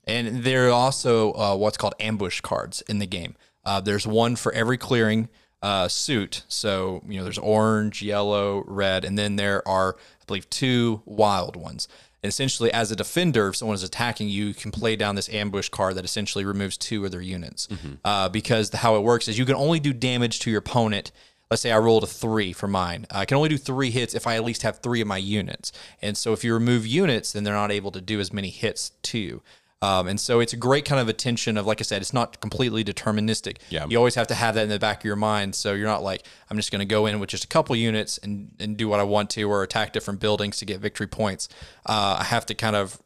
And 0.05 0.43
there 0.43 0.67
are 0.67 0.71
also 0.71 1.33
uh, 1.33 1.55
what's 1.55 1.77
called 1.77 1.95
ambush 1.99 2.41
cards 2.41 2.81
in 2.89 2.99
the 2.99 3.05
game. 3.05 3.35
Uh, 3.65 3.79
there's 3.79 4.05
one 4.05 4.35
for 4.35 4.51
every 4.51 4.77
clearing 4.77 5.29
uh, 5.61 5.87
suit. 5.87 6.43
So, 6.49 7.01
you 7.07 7.17
know, 7.17 7.23
there's 7.23 7.37
orange, 7.37 8.01
yellow, 8.01 8.63
red, 8.67 9.05
and 9.05 9.17
then 9.17 9.37
there 9.37 9.65
are, 9.65 9.95
I 9.95 10.25
believe, 10.27 10.49
two 10.49 11.01
wild 11.05 11.55
ones. 11.55 11.87
Essentially, 12.23 12.71
as 12.71 12.89
a 12.91 12.95
defender, 12.95 13.49
if 13.49 13.57
someone 13.57 13.75
is 13.75 13.83
attacking 13.83 14.29
you, 14.29 14.45
you 14.45 14.53
can 14.53 14.71
play 14.71 14.95
down 14.95 15.15
this 15.15 15.27
ambush 15.29 15.69
card 15.69 15.95
that 15.95 16.05
essentially 16.05 16.45
removes 16.45 16.77
two 16.77 17.03
of 17.05 17.11
their 17.11 17.21
units. 17.21 17.67
Uh, 18.05 18.29
because 18.29 18.69
the, 18.69 18.77
how 18.77 18.95
it 18.95 19.01
works 19.01 19.27
is 19.27 19.37
you 19.37 19.45
can 19.45 19.55
only 19.55 19.79
do 19.79 19.91
damage 19.93 20.39
to 20.39 20.49
your 20.49 20.59
opponent 20.59 21.11
let's 21.53 21.61
say 21.61 21.71
I 21.71 21.77
rolled 21.77 22.03
a 22.03 22.07
three 22.07 22.51
for 22.51 22.67
mine. 22.67 23.05
I 23.11 23.25
can 23.25 23.37
only 23.37 23.49
do 23.49 23.59
three 23.59 23.91
hits 23.91 24.15
if 24.15 24.25
I 24.25 24.35
at 24.35 24.43
least 24.43 24.63
have 24.63 24.79
three 24.79 25.01
of 25.01 25.07
my 25.07 25.17
units. 25.17 25.71
And 26.01 26.17
so 26.17 26.33
if 26.33 26.43
you 26.43 26.51
remove 26.51 26.87
units, 26.87 27.31
then 27.31 27.43
they're 27.43 27.53
not 27.53 27.71
able 27.71 27.91
to 27.91 28.01
do 28.01 28.19
as 28.19 28.33
many 28.33 28.49
hits 28.49 28.89
to 29.03 29.19
you. 29.19 29.43
Um, 29.83 30.07
and 30.07 30.17
so 30.17 30.39
it's 30.39 30.53
a 30.53 30.57
great 30.57 30.85
kind 30.85 31.01
of 31.01 31.09
attention 31.09 31.57
of, 31.57 31.65
like 31.65 31.81
I 31.81 31.83
said, 31.83 32.01
it's 32.01 32.13
not 32.13 32.39
completely 32.39 32.85
deterministic. 32.85 33.57
Yeah. 33.69 33.85
You 33.89 33.97
always 33.97 34.15
have 34.15 34.27
to 34.27 34.35
have 34.35 34.55
that 34.55 34.63
in 34.63 34.69
the 34.69 34.79
back 34.79 34.99
of 34.99 35.03
your 35.03 35.17
mind. 35.17 35.55
So 35.55 35.73
you're 35.73 35.87
not 35.87 36.03
like, 36.03 36.25
I'm 36.49 36.55
just 36.55 36.71
going 36.71 36.79
to 36.79 36.85
go 36.85 37.05
in 37.05 37.19
with 37.19 37.29
just 37.29 37.43
a 37.43 37.47
couple 37.47 37.75
units 37.75 38.17
and, 38.17 38.51
and 38.59 38.77
do 38.77 38.87
what 38.87 39.01
I 39.01 39.03
want 39.03 39.29
to 39.31 39.43
or 39.43 39.61
attack 39.61 39.91
different 39.91 40.21
buildings 40.21 40.57
to 40.59 40.65
get 40.65 40.79
victory 40.79 41.07
points. 41.07 41.49
Uh, 41.85 42.17
I 42.21 42.23
have 42.23 42.45
to 42.45 42.53
kind 42.53 42.77
of 42.77 43.01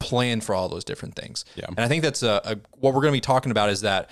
plan 0.00 0.40
for 0.40 0.52
all 0.52 0.68
those 0.68 0.84
different 0.84 1.14
things. 1.14 1.44
Yeah. 1.54 1.66
And 1.68 1.80
I 1.80 1.86
think 1.86 2.02
that's 2.02 2.24
a, 2.24 2.40
a 2.44 2.56
what 2.72 2.92
we're 2.92 3.02
going 3.02 3.12
to 3.12 3.16
be 3.16 3.20
talking 3.20 3.52
about 3.52 3.70
is 3.70 3.82
that 3.82 4.10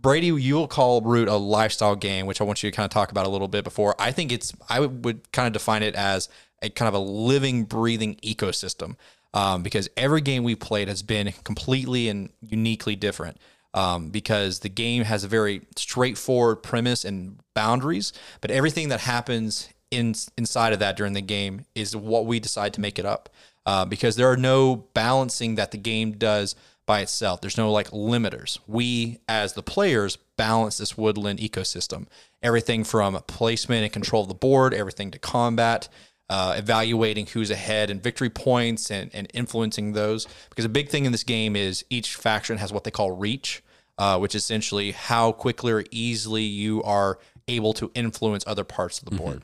Brady, 0.00 0.28
you'll 0.28 0.68
call 0.68 1.02
Root 1.02 1.28
a 1.28 1.36
lifestyle 1.36 1.96
game, 1.96 2.24
which 2.24 2.40
I 2.40 2.44
want 2.44 2.62
you 2.62 2.70
to 2.70 2.74
kind 2.74 2.86
of 2.86 2.90
talk 2.90 3.10
about 3.10 3.26
a 3.26 3.28
little 3.28 3.46
bit 3.46 3.62
before. 3.62 3.94
I 3.98 4.10
think 4.10 4.32
it's, 4.32 4.54
I 4.70 4.80
would, 4.80 5.04
would 5.04 5.32
kind 5.32 5.46
of 5.46 5.52
define 5.52 5.82
it 5.82 5.94
as 5.94 6.30
a 6.62 6.70
kind 6.70 6.88
of 6.88 6.94
a 6.94 6.98
living, 6.98 7.64
breathing 7.64 8.16
ecosystem 8.22 8.96
um, 9.34 9.62
because 9.62 9.88
every 9.96 10.20
game 10.20 10.44
we 10.44 10.54
played 10.54 10.88
has 10.88 11.02
been 11.02 11.32
completely 11.44 12.08
and 12.08 12.30
uniquely 12.40 12.96
different. 12.96 13.38
Um, 13.74 14.10
because 14.10 14.58
the 14.58 14.68
game 14.68 15.04
has 15.04 15.24
a 15.24 15.28
very 15.28 15.62
straightforward 15.76 16.62
premise 16.62 17.06
and 17.06 17.38
boundaries, 17.54 18.12
but 18.42 18.50
everything 18.50 18.90
that 18.90 19.00
happens 19.00 19.70
in, 19.90 20.14
inside 20.36 20.74
of 20.74 20.78
that 20.80 20.94
during 20.94 21.14
the 21.14 21.22
game 21.22 21.64
is 21.74 21.96
what 21.96 22.26
we 22.26 22.38
decide 22.38 22.74
to 22.74 22.82
make 22.82 22.98
it 22.98 23.06
up. 23.06 23.30
Uh, 23.64 23.86
because 23.86 24.16
there 24.16 24.30
are 24.30 24.36
no 24.36 24.76
balancing 24.92 25.54
that 25.54 25.70
the 25.70 25.78
game 25.78 26.12
does 26.12 26.54
by 26.84 27.00
itself. 27.00 27.40
There's 27.40 27.56
no 27.56 27.70
like 27.70 27.90
limiters. 27.90 28.58
We, 28.66 29.18
as 29.28 29.52
the 29.52 29.62
players, 29.62 30.18
balance 30.36 30.78
this 30.78 30.98
woodland 30.98 31.38
ecosystem. 31.38 32.06
Everything 32.42 32.84
from 32.84 33.14
placement 33.26 33.84
and 33.84 33.92
control 33.92 34.22
of 34.22 34.28
the 34.28 34.34
board, 34.34 34.74
everything 34.74 35.10
to 35.12 35.18
combat, 35.18 35.88
uh, 36.30 36.54
evaluating 36.56 37.26
who's 37.26 37.50
ahead 37.50 37.90
and 37.90 38.02
victory 38.02 38.30
points 38.30 38.90
and, 38.90 39.10
and 39.14 39.28
influencing 39.34 39.92
those. 39.92 40.26
Because 40.48 40.64
a 40.64 40.70
big 40.70 40.88
thing 40.88 41.04
in 41.04 41.12
this 41.12 41.24
game 41.24 41.56
is 41.56 41.84
each 41.90 42.14
faction 42.14 42.58
has 42.58 42.72
what 42.72 42.84
they 42.84 42.90
call 42.90 43.12
reach, 43.12 43.62
uh, 43.98 44.18
which 44.18 44.34
is 44.34 44.42
essentially 44.42 44.92
how 44.92 45.32
quickly 45.32 45.72
or 45.72 45.84
easily 45.90 46.42
you 46.42 46.82
are 46.82 47.18
able 47.48 47.72
to 47.74 47.90
influence 47.94 48.44
other 48.46 48.64
parts 48.64 48.98
of 48.98 49.04
the 49.04 49.16
board. 49.16 49.42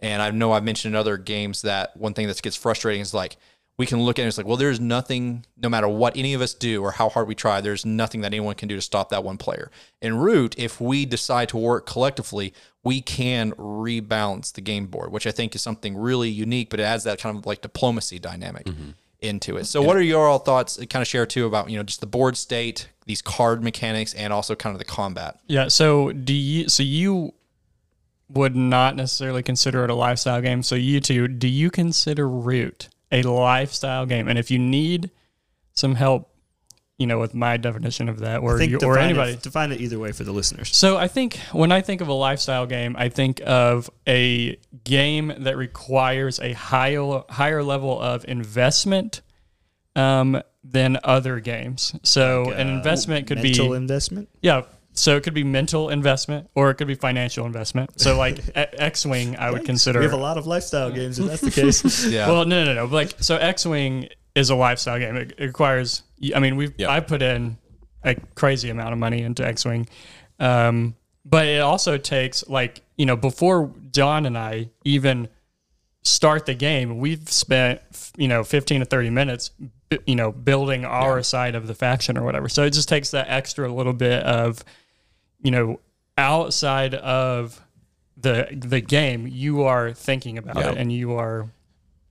And 0.00 0.22
I 0.22 0.30
know 0.30 0.52
I've 0.52 0.64
mentioned 0.64 0.94
in 0.94 0.98
other 0.98 1.16
games 1.16 1.62
that 1.62 1.96
one 1.96 2.14
thing 2.14 2.26
that 2.28 2.40
gets 2.40 2.56
frustrating 2.56 3.02
is 3.02 3.12
like 3.12 3.36
we 3.80 3.86
can 3.86 4.02
look 4.02 4.18
at 4.18 4.24
it 4.24 4.28
as 4.28 4.36
like, 4.36 4.46
well, 4.46 4.58
there's 4.58 4.78
nothing, 4.78 5.46
no 5.56 5.70
matter 5.70 5.88
what 5.88 6.14
any 6.14 6.34
of 6.34 6.42
us 6.42 6.52
do 6.52 6.82
or 6.82 6.92
how 6.92 7.08
hard 7.08 7.26
we 7.26 7.34
try, 7.34 7.62
there's 7.62 7.86
nothing 7.86 8.20
that 8.20 8.26
anyone 8.26 8.54
can 8.54 8.68
do 8.68 8.76
to 8.76 8.82
stop 8.82 9.08
that 9.08 9.24
one 9.24 9.38
player. 9.38 9.70
In 10.02 10.18
Root, 10.18 10.54
if 10.58 10.82
we 10.82 11.06
decide 11.06 11.48
to 11.48 11.56
work 11.56 11.86
collectively, 11.86 12.52
we 12.82 13.00
can 13.00 13.52
rebalance 13.52 14.52
the 14.52 14.60
game 14.60 14.86
board, 14.86 15.12
which 15.12 15.26
I 15.26 15.30
think 15.30 15.54
is 15.54 15.62
something 15.62 15.96
really 15.96 16.30
unique, 16.30 16.70
but 16.70 16.80
it 16.80 16.84
adds 16.84 17.04
that 17.04 17.18
kind 17.20 17.36
of 17.36 17.46
like 17.46 17.60
diplomacy 17.60 18.18
dynamic 18.18 18.66
mm-hmm. 18.66 18.90
into 19.20 19.56
it. 19.56 19.64
So, 19.64 19.82
what 19.82 19.96
are 19.96 20.02
your 20.02 20.26
all 20.26 20.38
thoughts? 20.38 20.78
Uh, 20.78 20.86
kind 20.86 21.02
of 21.02 21.08
share 21.08 21.26
too 21.26 21.46
about 21.46 21.68
you 21.68 21.76
know 21.76 21.82
just 21.82 22.00
the 22.00 22.06
board 22.06 22.36
state, 22.36 22.88
these 23.06 23.20
card 23.20 23.62
mechanics, 23.62 24.14
and 24.14 24.32
also 24.32 24.54
kind 24.54 24.74
of 24.74 24.78
the 24.78 24.86
combat. 24.86 25.38
Yeah. 25.46 25.68
So 25.68 26.12
do 26.12 26.32
you? 26.32 26.68
So 26.68 26.82
you 26.82 27.34
would 28.30 28.56
not 28.56 28.96
necessarily 28.96 29.42
consider 29.42 29.84
it 29.84 29.90
a 29.90 29.94
lifestyle 29.94 30.40
game. 30.40 30.62
So 30.62 30.74
you 30.74 31.00
two, 31.00 31.28
do 31.28 31.48
you 31.48 31.70
consider 31.70 32.28
Root 32.28 32.88
a 33.10 33.22
lifestyle 33.22 34.06
game? 34.06 34.28
And 34.28 34.38
if 34.38 34.50
you 34.50 34.58
need 34.58 35.10
some 35.74 35.96
help, 35.96 36.29
you 37.00 37.06
know, 37.06 37.18
with 37.18 37.34
my 37.34 37.56
definition 37.56 38.10
of 38.10 38.18
that, 38.18 38.42
or 38.42 38.58
think 38.58 38.72
you, 38.72 38.78
or 38.86 38.98
anybody, 38.98 39.32
it, 39.32 39.42
define 39.42 39.72
it 39.72 39.80
either 39.80 39.98
way 39.98 40.12
for 40.12 40.22
the 40.22 40.32
listeners. 40.32 40.76
So 40.76 40.98
I 40.98 41.08
think 41.08 41.38
when 41.50 41.72
I 41.72 41.80
think 41.80 42.02
of 42.02 42.08
a 42.08 42.12
lifestyle 42.12 42.66
game, 42.66 42.94
I 42.98 43.08
think 43.08 43.40
of 43.46 43.88
a 44.06 44.58
game 44.84 45.32
that 45.38 45.56
requires 45.56 46.38
a 46.40 46.52
higher 46.52 47.22
higher 47.30 47.62
level 47.62 47.98
of 47.98 48.26
investment 48.28 49.22
um, 49.96 50.42
than 50.62 50.98
other 51.02 51.40
games. 51.40 51.94
So 52.02 52.50
an 52.50 52.68
investment 52.68 53.26
could 53.26 53.40
be 53.40 53.52
mental 53.52 53.72
investment. 53.72 54.28
yeah. 54.42 54.64
So 54.92 55.16
it 55.16 55.22
could 55.22 55.34
be 55.34 55.44
mental 55.44 55.88
investment 55.88 56.50
or 56.54 56.68
it 56.68 56.74
could 56.74 56.88
be 56.88 56.96
financial 56.96 57.46
investment. 57.46 57.98
So 57.98 58.18
like 58.18 58.40
X 58.54 59.06
Wing, 59.06 59.36
I 59.38 59.50
would 59.50 59.64
consider. 59.64 60.00
We 60.00 60.04
have 60.04 60.12
a 60.12 60.18
lot 60.18 60.36
of 60.36 60.46
lifestyle 60.46 60.90
games 60.90 61.18
if 61.18 61.26
that's 61.26 61.40
the 61.40 61.50
case. 61.50 62.04
Yeah. 62.10 62.26
Well, 62.28 62.44
no, 62.44 62.64
no, 62.64 62.74
no. 62.74 62.84
Like, 62.84 63.14
so 63.20 63.36
X 63.36 63.64
Wing 63.64 64.08
is 64.34 64.50
a 64.50 64.54
lifestyle 64.54 64.98
game. 64.98 65.16
It, 65.16 65.34
it 65.38 65.46
requires. 65.46 66.02
I 66.34 66.38
mean, 66.40 66.56
we've 66.56 66.72
Yeah. 66.76 66.90
I 66.90 67.00
put 67.00 67.22
in 67.22 67.58
a 68.04 68.14
crazy 68.34 68.70
amount 68.70 68.92
of 68.92 68.98
money 68.98 69.22
into 69.22 69.44
X 69.46 69.64
Wing, 69.64 69.88
um, 70.38 70.94
but 71.24 71.46
it 71.46 71.60
also 71.60 71.98
takes 71.98 72.46
like 72.48 72.82
you 72.96 73.06
know 73.06 73.16
before 73.16 73.72
John 73.92 74.26
and 74.26 74.36
I 74.38 74.70
even 74.84 75.28
start 76.02 76.46
the 76.46 76.54
game, 76.54 76.98
we've 76.98 77.28
spent 77.30 77.80
you 78.16 78.28
know 78.28 78.42
fifteen 78.44 78.80
to 78.80 78.86
thirty 78.86 79.10
minutes, 79.10 79.50
you 80.06 80.14
know, 80.16 80.32
building 80.32 80.84
our 80.84 81.22
side 81.22 81.54
of 81.54 81.66
the 81.66 81.74
faction 81.74 82.16
or 82.16 82.22
whatever. 82.24 82.48
So 82.48 82.64
it 82.64 82.70
just 82.72 82.88
takes 82.88 83.10
that 83.10 83.26
extra 83.28 83.70
little 83.72 83.92
bit 83.92 84.22
of, 84.22 84.64
you 85.42 85.50
know, 85.50 85.80
outside 86.16 86.94
of 86.94 87.60
the 88.16 88.48
the 88.52 88.80
game, 88.80 89.26
you 89.26 89.62
are 89.64 89.92
thinking 89.92 90.38
about 90.38 90.56
Yeah. 90.56 90.70
it 90.72 90.78
and 90.78 90.92
you 90.92 91.14
are 91.14 91.48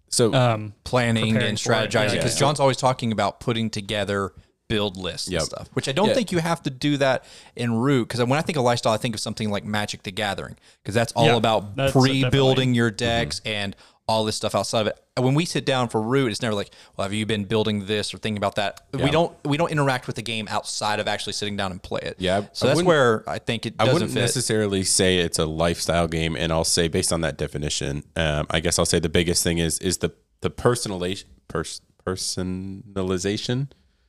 So 0.10 0.34
um, 0.34 0.74
planning 0.84 1.38
and 1.38 1.60
for 1.60 1.72
it, 1.74 1.78
strategizing 1.90 2.10
yeah, 2.10 2.16
because 2.16 2.36
yeah. 2.36 2.40
John's 2.40 2.60
always 2.60 2.78
talking 2.78 3.12
about 3.12 3.40
putting 3.40 3.70
together 3.70 4.34
build 4.68 4.98
lists 4.98 5.30
Yep. 5.30 5.40
and 5.42 5.46
stuff, 5.50 5.70
which 5.74 5.88
I 5.90 5.92
don't 5.92 6.10
Yeah. 6.10 6.14
think 6.14 6.32
you 6.32 6.38
have 6.40 6.62
to 6.64 6.70
do 6.70 6.98
that 6.98 7.26
in 7.56 7.74
Root. 7.74 8.08
Because 8.08 8.20
when 8.24 8.38
I 8.38 8.42
think 8.42 8.58
of 8.58 8.64
lifestyle, 8.64 8.94
I 8.94 8.98
think 8.98 9.16
of 9.16 9.22
something 9.22 9.50
like 9.50 9.64
Magic 9.66 10.04
the 10.04 10.12
Gathering 10.12 10.58
because 10.84 10.94
that's 10.94 11.12
all 11.14 11.26
Yeah, 11.26 11.36
about 11.38 11.76
pre-building 11.92 12.74
your 12.76 12.92
decks 12.92 13.42
and 13.46 13.76
all 14.08 14.26
this 14.26 14.36
stuff 14.36 14.56
outside 14.56 14.82
of 14.82 14.88
it. 14.88 15.00
And 15.20 15.26
When 15.26 15.36
we 15.36 15.46
sit 15.46 15.66
down 15.66 15.90
for 15.90 16.02
Root, 16.02 16.32
it's 16.32 16.42
never 16.42 16.56
like, 16.56 16.72
"Well, 16.98 17.06
have 17.06 17.14
you 17.14 17.26
been 17.26 17.46
building 17.46 17.86
this 17.86 18.14
or 18.14 18.18
thinking 18.18 18.38
about 18.38 18.56
that?" 18.56 18.82
We 18.94 19.12
don't 19.12 19.36
we 19.46 19.58
don't 19.58 19.72
interact 19.72 20.08
with 20.08 20.16
the 20.16 20.22
game 20.22 20.48
outside 20.50 21.00
of 21.00 21.08
actually 21.08 21.34
sitting 21.34 21.56
down 21.58 21.72
and 21.72 21.82
play 21.82 22.02
it. 22.04 22.16
Yeah, 22.20 22.46
so 22.54 22.66
I 22.68 22.74
that's 22.74 22.84
where 22.84 23.24
I 23.30 23.38
think 23.40 23.66
it 23.66 23.76
I 23.78 23.86
doesn't 23.86 23.94
wouldn't 23.94 24.12
fit. 24.14 24.22
necessarily 24.22 24.84
say 24.84 25.20
it's 25.20 25.38
a 25.40 25.46
lifestyle 25.46 26.08
game, 26.08 26.36
and 26.36 26.52
I'll 26.52 26.64
say 26.64 26.88
based 26.88 27.14
on 27.14 27.22
that 27.22 27.38
definition, 27.38 28.04
um, 28.16 28.48
I 28.50 28.60
guess 28.60 28.80
I'll 28.80 28.86
say 28.86 29.00
the 29.00 29.10
biggest 29.10 29.44
thing 29.44 29.58
is 29.60 29.78
is 29.80 30.00
the 30.00 30.12
the 30.42 30.50
personalization, 30.50 31.26
pers- 31.48 31.82
personalization, 32.06 33.68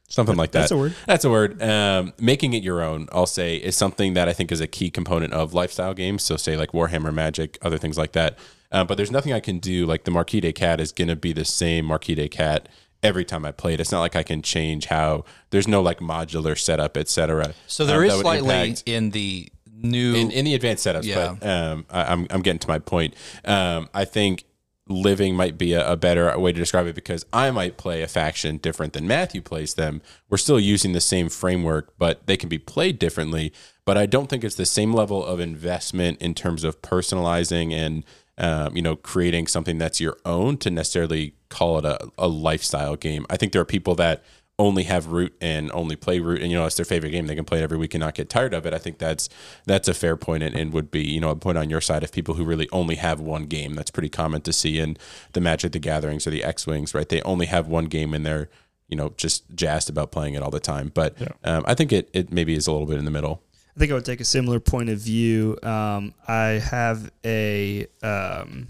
something 0.09 0.37
like 0.37 0.53
that. 0.53 0.61
That's 0.61 0.73
a 0.73 0.77
word. 0.77 0.95
That's 1.07 1.25
a 1.25 1.31
word. 1.31 1.63
Um, 1.63 2.13
making 2.21 2.53
it 2.55 2.63
your 2.63 2.83
own, 2.83 3.09
I'll 3.13 3.27
say, 3.27 3.57
is 3.57 3.77
something 3.77 4.15
that 4.15 4.29
I 4.29 4.33
think 4.33 4.53
is 4.53 4.61
a 4.61 4.67
key 4.67 4.91
component 4.91 5.33
of 5.33 5.55
lifestyle 5.55 5.95
games. 5.95 6.23
So, 6.23 6.37
say 6.37 6.57
like 6.57 6.73
Warhammer 6.73 7.13
Magic, 7.13 7.59
other 7.63 7.79
things 7.79 7.99
like 7.99 8.13
that. 8.13 8.39
Um, 8.73 8.87
but 8.87 8.97
there's 8.97 9.11
nothing 9.11 9.33
I 9.33 9.41
can 9.41 9.59
do. 9.59 9.87
Like 9.87 10.05
the 10.05 10.11
Marquis 10.11 10.41
de 10.41 10.53
Cat 10.53 10.81
is 10.81 10.93
going 10.93 11.09
to 11.09 11.17
be 11.17 11.33
the 11.33 11.45
same 11.45 11.87
Marquis 11.87 12.15
de 12.15 12.29
Cat 12.29 12.69
every 13.03 13.25
time 13.25 13.45
I 13.45 13.53
play 13.53 13.75
it. 13.75 13.81
It's 13.81 13.93
not 13.93 14.01
like 14.01 14.17
I 14.17 14.23
can 14.23 14.43
change 14.43 14.87
how. 14.87 15.25
There's 15.51 15.69
no 15.69 15.83
like 15.83 15.99
modular 15.99 16.59
setup, 16.59 16.97
etc. 16.97 17.55
so 17.67 17.85
there 17.85 18.05
is 18.05 18.15
slightly 18.15 18.77
in 18.87 19.11
the 19.11 19.51
new 19.83 20.15
in, 20.15 20.31
in 20.31 20.45
the 20.45 20.55
advanced 20.55 20.87
setups. 20.87 21.05
Yeah. 21.05 21.37
But 21.39 21.49
um, 21.49 21.87
I, 21.91 22.13
I'm 22.13 22.27
I'm 22.31 22.43
getting 22.43 22.61
to 22.61 22.69
my 22.69 22.79
point. 22.79 23.15
Um, 23.45 23.89
I 23.95 24.05
think 24.05 24.45
living 24.91 25.37
might 25.37 25.57
be 25.57 25.73
a, 25.73 25.93
a 25.93 25.97
better 25.97 26.37
way 26.39 26.53
to 26.53 26.59
describe 26.59 26.87
it 26.87 26.95
because 26.95 27.25
I 27.33 27.51
might 27.53 27.77
play 27.77 28.03
a 28.03 28.09
faction 28.09 28.57
different 28.59 28.93
than 28.93 29.07
Matthew 29.07 29.41
plays 29.41 29.75
them. 29.75 30.03
We're 30.29 30.39
still 30.39 30.59
using 30.59 30.93
the 30.93 31.01
same 31.01 31.29
framework, 31.29 31.95
but 31.97 32.27
they 32.27 32.37
can 32.37 32.49
be 32.49 32.59
played 32.59 32.99
differently. 32.99 33.53
But 33.85 33.97
I 33.97 34.07
don't 34.07 34.29
think 34.29 34.45
it's 34.45 34.57
the 34.57 34.67
same 34.67 34.93
level 34.93 35.25
of 35.25 35.41
investment 35.41 36.21
in 36.21 36.35
terms 36.35 36.65
of 36.65 36.83
personalizing 36.83 37.73
and 37.73 38.05
um, 38.39 38.77
you 38.77 38.83
know 38.83 38.97
creating 38.97 39.47
something 39.47 39.79
that's 39.79 40.01
your 40.01 40.17
own 40.25 40.57
to 40.59 40.71
necessarily 40.71 41.35
call 41.49 41.79
it 41.79 41.85
a, 41.85 42.09
a 42.19 42.29
lifestyle 42.29 42.97
game. 42.97 43.27
I 43.29 43.37
think 43.37 43.53
there 43.53 43.63
are 43.63 43.67
people 43.67 43.95
that 43.97 44.23
only 44.59 44.83
have 44.83 45.07
root 45.07 45.35
and 45.41 45.73
only 45.73 45.97
play 45.97 46.21
root 46.21 46.43
and 46.43 46.51
you 46.51 46.57
know 46.59 46.67
it's 46.67 46.77
their 46.77 46.85
favorite 46.85 47.11
game. 47.11 47.27
They 47.27 47.35
can 47.35 47.47
play 47.47 47.61
it 47.61 47.63
every 47.63 47.79
week 47.79 47.95
and 47.95 48.01
not 48.01 48.15
get 48.15 48.29
tired 48.29 48.53
of 48.53 48.67
it. 48.67 48.75
I 48.75 48.79
think 48.79 48.99
that's 48.99 49.29
that's 49.65 49.89
a 49.89 49.95
fair 49.95 50.17
point 50.17 50.43
and, 50.43 50.55
and 50.55 50.73
would 50.73 50.91
be 50.91 51.03
you 51.03 51.21
know 51.21 51.31
a 51.31 51.37
point 51.37 51.59
on 51.59 51.71
your 51.71 51.81
side 51.81 52.05
of 52.05 52.13
people 52.13 52.35
who 52.35 52.45
really 52.45 52.69
only 52.71 52.97
have 52.97 53.21
one 53.21 53.45
game. 53.45 53.75
That's 53.75 53.91
pretty 53.91 54.11
common 54.11 54.43
to 54.43 54.53
see 54.53 54.79
in 54.79 54.97
the 55.33 55.41
magic 55.41 55.73
the 55.73 55.79
gatherings 55.79 56.27
or 56.27 56.31
the 56.31 56.45
x-wings 56.45 56.95
right? 56.95 57.09
They 57.09 57.23
only 57.23 57.47
have 57.47 57.69
one 57.69 57.87
game 57.87 58.13
and 58.13 58.25
they're 58.27 58.49
you 58.89 58.97
know 58.97 59.15
just 59.17 59.45
jazzed 59.55 59.89
about 59.89 60.13
playing 60.13 60.35
it 60.35 60.43
all 60.43 60.51
the 60.51 60.61
time. 60.61 60.93
But 60.93 61.17
um, 61.43 61.65
i 61.67 61.75
think 61.75 61.93
it, 61.93 62.11
it 62.13 62.31
maybe 62.31 62.55
is 62.55 62.67
a 62.67 62.73
little 62.73 62.87
bit 62.87 62.99
in 62.99 63.07
the 63.07 63.11
middle 63.11 63.43
think 63.81 63.91
I 63.91 63.95
would 63.95 64.05
take 64.05 64.21
a 64.21 64.25
similar 64.25 64.61
point 64.61 64.89
of 64.91 64.99
view. 64.99 65.59
Um, 65.63 66.15
I 66.29 66.61
have 66.71 67.11
a. 67.25 67.87
Um, 68.03 68.69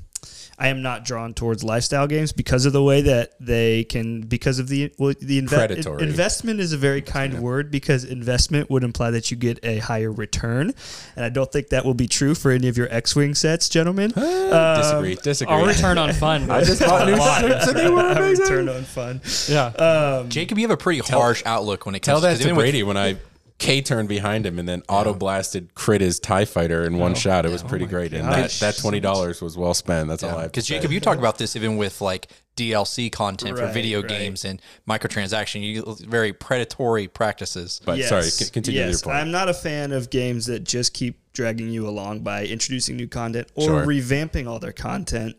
I 0.63 0.69
am 0.69 0.83
not 0.83 1.07
drawn 1.07 1.33
towards 1.33 1.65
lifestyle 1.65 2.07
games 2.07 2.33
because 2.33 2.67
of 2.67 2.75
the 2.75 2.83
way 2.83 3.01
that 3.01 3.33
they 3.41 3.85
can 3.85 4.21
because 4.21 4.59
of 4.59 4.69
the 4.69 4.93
well, 4.99 5.15
the 5.19 5.41
inve- 5.41 5.49
Predatory. 5.49 6.03
investment 6.03 6.61
is 6.61 6.75
a 6.75 6.77
very 6.77 7.01
kind 7.01 7.41
word 7.41 7.71
because 7.71 8.05
investment 8.05 8.69
would 8.69 8.85
imply 8.85 9.11
that 9.13 9.31
you 9.31 9.39
get 9.39 9.59
a 9.65 9.79
higher 9.79 10.13
return, 10.13 10.75
and 11.17 11.25
I 11.25 11.31
don't 11.31 11.51
think 11.51 11.69
that 11.69 11.87
will 11.87 11.95
be 11.95 12.07
true 12.07 12.35
for 12.35 12.51
any 12.51 12.69
of 12.69 12.77
your 12.77 12.93
X-wing 12.93 13.35
sets, 13.35 13.71
gentlemen. 13.71 14.13
Um, 14.17 14.77
disagree 14.77 15.15
disagree 15.15 15.55
our 15.55 15.67
return 15.67 15.97
on 15.97 16.13
fun. 16.13 16.51
i 16.51 16.63
just 16.63 16.83
bought 16.83 17.09
new 17.09 17.17
lot. 17.17 17.41
suits 17.41 17.67
and 17.69 17.79
they 17.79 17.89
were 17.89 18.01
a 18.07 18.17
amazing 18.17 18.45
return 18.45 18.69
on 18.69 18.83
fun. 18.85 19.23
yeah. 19.49 19.67
Um, 19.69 20.29
Jacob, 20.29 20.59
you 20.59 20.65
have 20.69 20.79
a 20.79 20.83
pretty 20.83 20.99
harsh 20.99 21.43
outlook 21.47 21.87
when 21.87 21.95
it 21.95 22.01
comes 22.01 22.21
Tell 22.21 22.21
that 22.21 22.33
to 22.33 22.37
to 22.37 22.45
even 22.45 22.57
with- 22.57 22.65
Brady 22.65 22.83
when 22.83 22.99
I 22.99 23.17
K 23.61 23.83
turned 23.83 24.09
behind 24.09 24.47
him 24.47 24.59
and 24.59 24.67
then 24.67 24.83
auto 24.89 25.13
blasted 25.13 25.75
crit 25.75 26.01
his 26.01 26.19
Tie 26.19 26.47
Fighter 26.47 26.85
in 26.85 26.97
one 26.97 27.13
oh 27.13 27.15
shot. 27.15 27.45
It 27.45 27.51
was 27.53 27.63
pretty 27.63 27.85
great, 27.85 28.15
and 28.15 28.27
that, 28.27 28.47
Oh 28.47 28.67
that 28.67 28.79
twenty 28.79 29.01
dollars 29.01 29.43
was 29.43 29.57
well 29.57 29.75
spent. 29.75 30.09
That's 30.09 30.23
all 30.23 30.31
I 30.37 30.43
have. 30.43 30.51
Because 30.51 30.65
to 30.65 30.73
say. 30.73 30.79
Jacob, 30.79 30.93
you 30.93 30.99
talk 30.99 31.19
about 31.19 31.37
this 31.37 31.55
even 31.57 31.77
with 31.77 32.01
like 32.01 32.29
DLC 32.57 33.13
content 33.13 33.59
for 33.59 33.67
video 33.67 34.01
right. 34.01 34.09
games 34.09 34.47
and 34.47 34.63
microtransaction. 34.89 35.63
You 35.63 35.95
very 36.09 36.33
predatory 36.33 37.07
practices. 37.07 37.83
But 37.85 38.01
sorry, 38.03 38.23
c- 38.25 38.51
continue 38.51 38.81
yes. 38.81 38.93
your 38.93 39.01
point. 39.01 39.17
I'm 39.17 39.31
not 39.31 39.51
a 39.51 39.55
fan 39.55 39.93
of 39.93 40.09
games 40.09 40.47
that 40.47 40.65
just 40.65 40.95
keep 40.95 41.21
dragging 41.35 41.69
you 41.69 41.87
along 41.87 42.21
by 42.21 42.47
introducing 42.47 42.97
new 42.97 43.09
content 43.09 43.49
or 43.55 43.65
Sure. 43.65 43.87
revamping 43.87 44.49
all 44.49 44.59
their 44.59 44.73
content. 44.73 45.37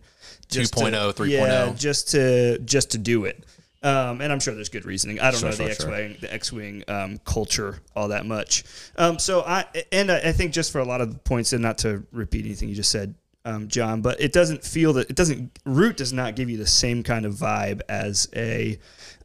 just 0.48 0.78
to- 0.78 0.84
2.0, 0.84 1.14
3.0. 1.14 1.30
Yeah, 1.30 1.74
just 1.76 2.10
to 2.12 2.60
just 2.60 2.92
to 2.92 2.98
do 3.00 3.26
it. 3.26 3.44
Um, 3.84 4.22
and 4.22 4.32
I'm 4.32 4.40
sure 4.40 4.54
there's 4.54 4.70
good 4.70 4.86
reasoning. 4.86 5.20
I 5.20 5.32
don't 5.32 5.40
Sure, 5.40 5.50
know 5.50 5.56
the 5.56 5.64
sure. 5.74 5.92
X-wing, 5.94 6.18
the 6.22 6.32
X-wing 6.32 6.84
um, 6.88 7.18
culture 7.26 7.80
all 7.96 8.10
that 8.10 8.26
much. 8.28 8.64
Um, 8.96 9.18
so 9.18 9.42
I 9.42 9.66
and 9.92 10.12
I, 10.12 10.20
I 10.20 10.32
think 10.34 10.54
just 10.54 10.72
for 10.72 10.80
a 10.80 10.86
lot 10.86 11.02
of 11.02 11.12
the 11.12 11.18
points, 11.20 11.52
and 11.54 11.64
not 11.64 11.80
to 11.80 12.04
repeat 12.12 12.46
anything 12.46 12.70
you 12.70 12.76
just 12.76 12.92
said, 12.92 13.16
um, 13.44 13.68
John, 13.68 14.02
but 14.02 14.22
it 14.22 14.34
doesn't 14.34 14.64
feel 14.64 14.94
that 14.94 15.10
it 15.10 15.16
doesn't. 15.16 15.58
Root 15.66 15.98
does 15.98 16.14
not 16.14 16.36
give 16.36 16.48
you 16.48 16.58
the 16.58 16.68
same 16.68 17.02
kind 17.02 17.26
of 17.26 17.34
vibe 17.34 17.82
as 17.90 18.28
a 18.36 18.78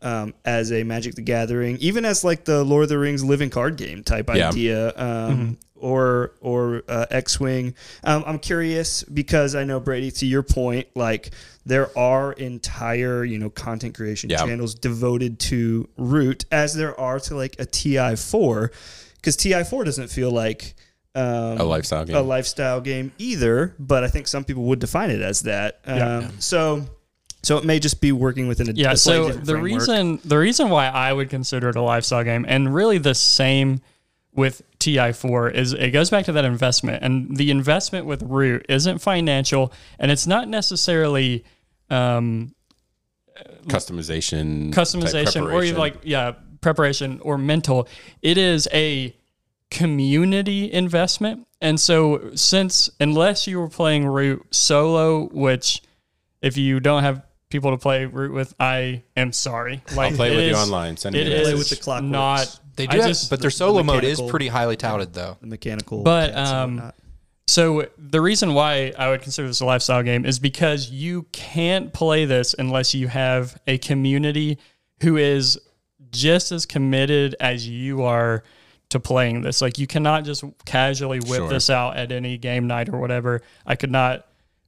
um, 0.07 0.35
as 0.45 0.71
a 0.73 0.83
Magic 0.85 1.15
the 1.17 1.23
Gathering, 1.23 1.77
even 1.81 2.05
as 2.05 2.23
like 2.25 2.45
the 2.45 2.63
Lord 2.65 2.85
of 2.85 2.89
the 2.89 2.99
Rings 2.99 3.25
living 3.25 3.51
card 3.51 3.77
game 3.77 4.03
type 4.05 4.29
Yeah. 4.35 4.49
idea. 4.51 4.93
Um, 4.97 5.59
Or 5.79 6.33
or 6.41 6.83
uh, 6.89 7.05
X-wing. 7.11 7.75
Um, 8.03 8.25
I'm 8.27 8.39
curious 8.39 9.03
because 9.03 9.55
I 9.55 9.65
know 9.65 9.79
Brady. 9.79 10.11
To 10.11 10.25
your 10.27 10.43
point, 10.43 10.87
like 10.95 11.33
there 11.67 11.89
are 11.99 12.33
entire 12.33 13.25
you 13.27 13.39
know 13.39 13.51
content 13.51 13.95
creation 13.95 14.31
Yeah. 14.31 14.39
channels 14.47 14.75
devoted 14.75 15.39
to 15.51 15.87
Root, 15.99 16.47
as 16.51 16.73
there 16.73 16.99
are 16.99 17.21
to 17.21 17.37
like 17.37 17.57
a 17.59 17.67
TI4, 17.67 18.71
because 19.17 19.37
TI4 19.37 19.85
doesn't 19.85 20.09
feel 20.09 20.31
like 20.31 20.75
um, 21.15 21.59
a 21.59 21.65
lifestyle 21.65 22.07
game. 22.07 22.17
a 22.17 22.23
lifestyle 22.23 22.81
game 22.81 23.13
either, 23.19 23.75
but 23.79 24.03
I 24.03 24.09
think 24.09 24.29
some 24.29 24.45
people 24.45 24.63
would 24.65 24.79
define 24.79 25.11
it 25.11 25.21
as 25.21 25.41
that. 25.43 25.81
Um, 25.87 25.99
Yeah. 25.99 26.31
So, 26.39 26.87
so 27.43 27.57
it 27.59 27.65
may 27.65 27.79
just 27.79 28.01
be 28.01 28.13
working 28.13 28.49
within 28.49 28.69
a 28.69 28.73
yeah 28.73 28.93
a 28.93 28.97
so 28.97 29.29
the 29.29 29.53
framework. 29.53 29.63
reason 29.63 30.21
the 30.25 30.39
reason 30.39 30.69
why 30.69 30.87
i 30.89 31.13
would 31.13 31.31
consider 31.31 31.69
it 31.69 31.77
a 31.77 31.83
lifestyle 31.83 32.25
game 32.25 32.45
and 32.49 32.75
really 32.75 32.99
the 32.99 33.15
same 33.15 33.81
with 34.35 34.63
ti4 34.79 35.53
is 35.55 35.73
it 35.73 35.91
goes 35.91 36.11
back 36.11 36.25
to 36.25 36.33
that 36.33 36.45
investment 36.45 37.03
and 37.03 37.37
the 37.37 37.51
investment 37.51 38.07
with 38.07 38.23
root 38.23 38.65
isn't 38.69 38.99
financial 38.99 39.73
and 39.99 40.11
it's 40.11 40.27
not 40.27 40.49
necessarily 40.49 41.45
um 41.91 42.53
customization, 43.67 44.73
customization 44.73 45.43
or 45.43 45.47
preparation. 45.47 45.69
even 45.69 45.79
like 45.79 45.97
yeah 46.03 46.33
preparation 46.61 47.21
or 47.21 47.39
mental 47.39 47.89
it 48.23 48.39
is 48.39 48.69
a 48.73 49.15
community 49.71 50.73
investment 50.73 51.47
and 51.61 51.79
so 51.79 52.31
since 52.35 52.89
unless 53.01 53.47
you 53.47 53.59
were 53.59 53.69
playing 53.69 54.07
root 54.07 54.43
solo 54.51 55.29
which 55.29 55.83
if 56.41 56.57
you 56.57 56.81
don't 56.81 57.03
have 57.03 57.26
people 57.51 57.71
to 57.71 57.79
play 57.79 58.05
root 58.07 58.33
with 58.33 58.55
i 58.59 59.03
am 59.17 59.33
sorry 59.33 59.81
like 59.95 60.11
I'll 60.13 60.17
play 60.17 60.33
it 60.33 60.37
with 60.37 60.49
you 60.49 60.55
online. 60.57 60.97
Send 60.97 61.15
me 61.15 61.21
it 61.21 61.29
a 61.29 61.41
is 61.53 61.55
with 61.59 61.69
the 61.71 61.77
clockworks. 61.77 62.09
not 62.11 62.61
They 62.77 62.87
do, 62.87 62.97
have, 62.99 63.07
just- 63.07 63.31
but 63.31 63.41
their 63.41 63.51
solo 63.51 63.83
mode 63.83 64.05
is 64.05 64.21
pretty 64.21 64.49
highly 64.49 64.77
touted 64.77 65.13
though. 65.15 65.37
the 65.41 65.47
mechanical. 65.47 66.03
But, 66.03 66.37
um. 66.37 66.93
So 67.49 67.87
the 67.97 68.21
reason 68.21 68.55
why 68.55 68.93
I 68.99 69.09
would 69.09 69.23
consider 69.23 69.47
this 69.47 69.61
a 69.61 69.65
lifestyle 69.65 70.03
game 70.03 70.25
is 70.27 70.41
because 70.41 70.91
you 70.91 71.23
can't 71.31 71.93
play 71.93 72.25
this 72.25 72.55
unless 72.59 72.93
you 72.93 73.07
have 73.07 73.57
a 73.69 73.79
community 73.79 74.59
who 75.01 75.17
is 75.17 75.57
just 76.11 76.51
as 76.51 76.67
committed 76.67 77.37
as 77.39 77.67
you 77.69 78.03
are 78.03 78.43
to 78.89 78.99
playing 78.99 79.43
this. 79.43 79.63
Like 79.63 79.79
you 79.79 79.87
cannot 79.87 80.25
just 80.25 80.43
casually 80.65 81.19
whip 81.21 81.37
Sure. 81.39 81.49
this 81.49 81.71
out 81.71 81.97
at 81.97 82.11
any 82.11 82.37
game 82.37 82.67
night 82.67 82.89
or 82.89 82.99
whatever. 82.99 83.43
I 83.65 83.77
could 83.77 83.93
not 83.93 84.27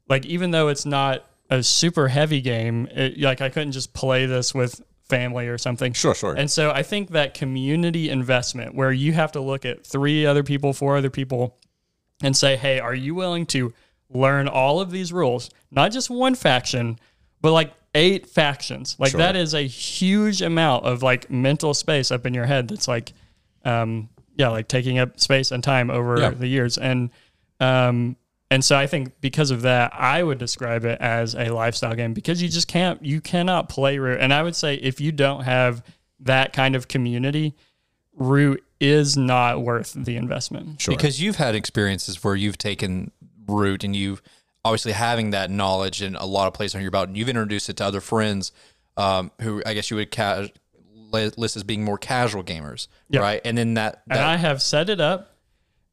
like 0.09 0.25
even 0.27 0.53
though 0.53 0.69
it's 0.69 0.87
not 0.87 1.28
a 1.51 1.63
super 1.63 2.09
heavy 2.09 2.41
game, 2.41 2.87
it, 2.91 3.19
like 3.21 3.41
I 3.41 3.49
couldn't 3.49 3.73
just 3.73 3.93
play 3.95 4.27
this 4.27 4.55
with 4.55 4.83
family 5.09 5.49
or 5.49 5.57
something. 5.57 5.93
Sure, 5.95 6.15
sure. 6.15 6.35
And 6.35 6.51
so 6.51 6.71
I 6.71 6.83
think 6.83 7.11
that 7.11 7.33
community 7.35 8.11
investment 8.11 8.75
where 8.75 8.93
you 8.93 9.13
have 9.15 9.33
to 9.33 9.41
look 9.41 9.65
at 9.65 9.87
three 9.87 10.27
other 10.27 10.43
people, 10.43 10.73
four 10.75 10.97
other 10.99 11.09
people 11.11 11.57
and 12.23 12.37
say, 12.37 12.57
hey, 12.57 12.79
are 12.81 12.95
you 12.95 13.15
willing 13.15 13.47
to 13.47 13.73
learn 14.11 14.49
all 14.49 14.81
of 14.81 14.91
these 14.91 15.13
rules? 15.13 15.49
Not 15.71 15.93
just 15.93 16.11
one 16.11 16.35
faction, 16.35 16.99
but 17.41 17.53
like 17.53 17.73
eight 17.95 18.27
factions. 18.27 18.97
Like 18.99 19.13
Sure. 19.13 19.19
that 19.19 19.35
is 19.35 19.55
a 19.55 19.63
huge 19.63 20.43
amount 20.43 20.85
of 20.85 21.03
like 21.03 21.31
mental 21.31 21.73
space 21.73 22.11
up 22.11 22.27
in 22.27 22.35
your 22.35 22.45
head 22.45 22.69
that's 22.69 22.87
like, 22.89 23.13
um, 23.65 24.11
yeah, 24.37 24.49
like 24.49 24.69
taking 24.69 24.99
up 24.99 25.19
space 25.19 25.51
and 25.53 25.65
time 25.65 25.91
over 25.91 26.21
Yeah. 26.21 26.31
the 26.31 26.47
years. 26.47 26.77
And, 26.77 27.09
um, 27.61 28.17
and 28.51 28.65
so 28.65 28.77
I 28.77 28.87
think 28.87 29.21
because 29.21 29.51
of 29.51 29.63
that, 29.63 29.93
I 29.95 30.23
would 30.23 30.39
describe 30.39 30.85
it 30.85 31.01
as 31.01 31.35
a 31.35 31.51
lifestyle 31.51 31.95
game 31.95 32.15
because 32.15 32.41
you 32.43 32.49
just 32.49 32.69
can't, 32.69 33.05
you 33.05 33.21
cannot 33.21 33.69
play 33.69 33.99
root. 33.99 34.21
And 34.21 34.33
I 34.33 34.43
would 34.43 34.57
say 34.57 34.75
if 34.77 35.01
you 35.01 35.13
don't 35.13 35.45
have 35.45 35.83
that 36.21 36.53
kind 36.53 36.75
of 36.75 36.89
community, 36.89 37.55
root 38.15 38.65
is 38.81 39.17
not 39.17 39.63
worth 39.63 39.93
the 39.93 40.17
investment. 40.17 40.81
Sure. 40.81 40.97
Because 40.97 41.21
you've 41.21 41.37
had 41.37 41.55
experiences 41.55 42.23
where 42.25 42.35
you've 42.37 42.59
taken 42.59 43.11
root 43.47 43.85
and 43.85 43.95
you've 43.95 44.23
obviously 44.65 44.93
having 44.93 45.31
that 45.31 45.51
knowledge 45.51 46.03
in 46.03 46.15
a 46.17 46.27
lot 46.27 46.47
of 46.49 46.55
places 46.55 46.75
on 46.75 46.83
your 46.83 46.91
belt, 46.91 47.09
and 47.09 47.17
you've 47.17 47.29
introduced 47.29 47.69
it 47.69 47.77
to 47.79 47.85
other 47.85 48.01
friends 48.01 48.53
um, 48.97 49.31
who 49.41 49.63
I 49.65 49.75
guess 49.75 49.91
you 49.91 49.97
would 49.97 50.11
ca- 50.11 50.49
list 51.11 51.57
as 51.57 51.63
being 51.65 51.85
more 51.85 51.97
casual 51.99 52.43
gamers, 52.43 52.89
Yeah. 53.09 53.21
right? 53.21 53.41
And 53.45 53.57
then 53.57 53.75
that, 53.75 54.03
and 54.11 54.19
that 54.19 54.27
I 54.27 54.37
have 54.37 54.61
set 54.61 54.91
it 54.91 55.01
up 55.01 55.38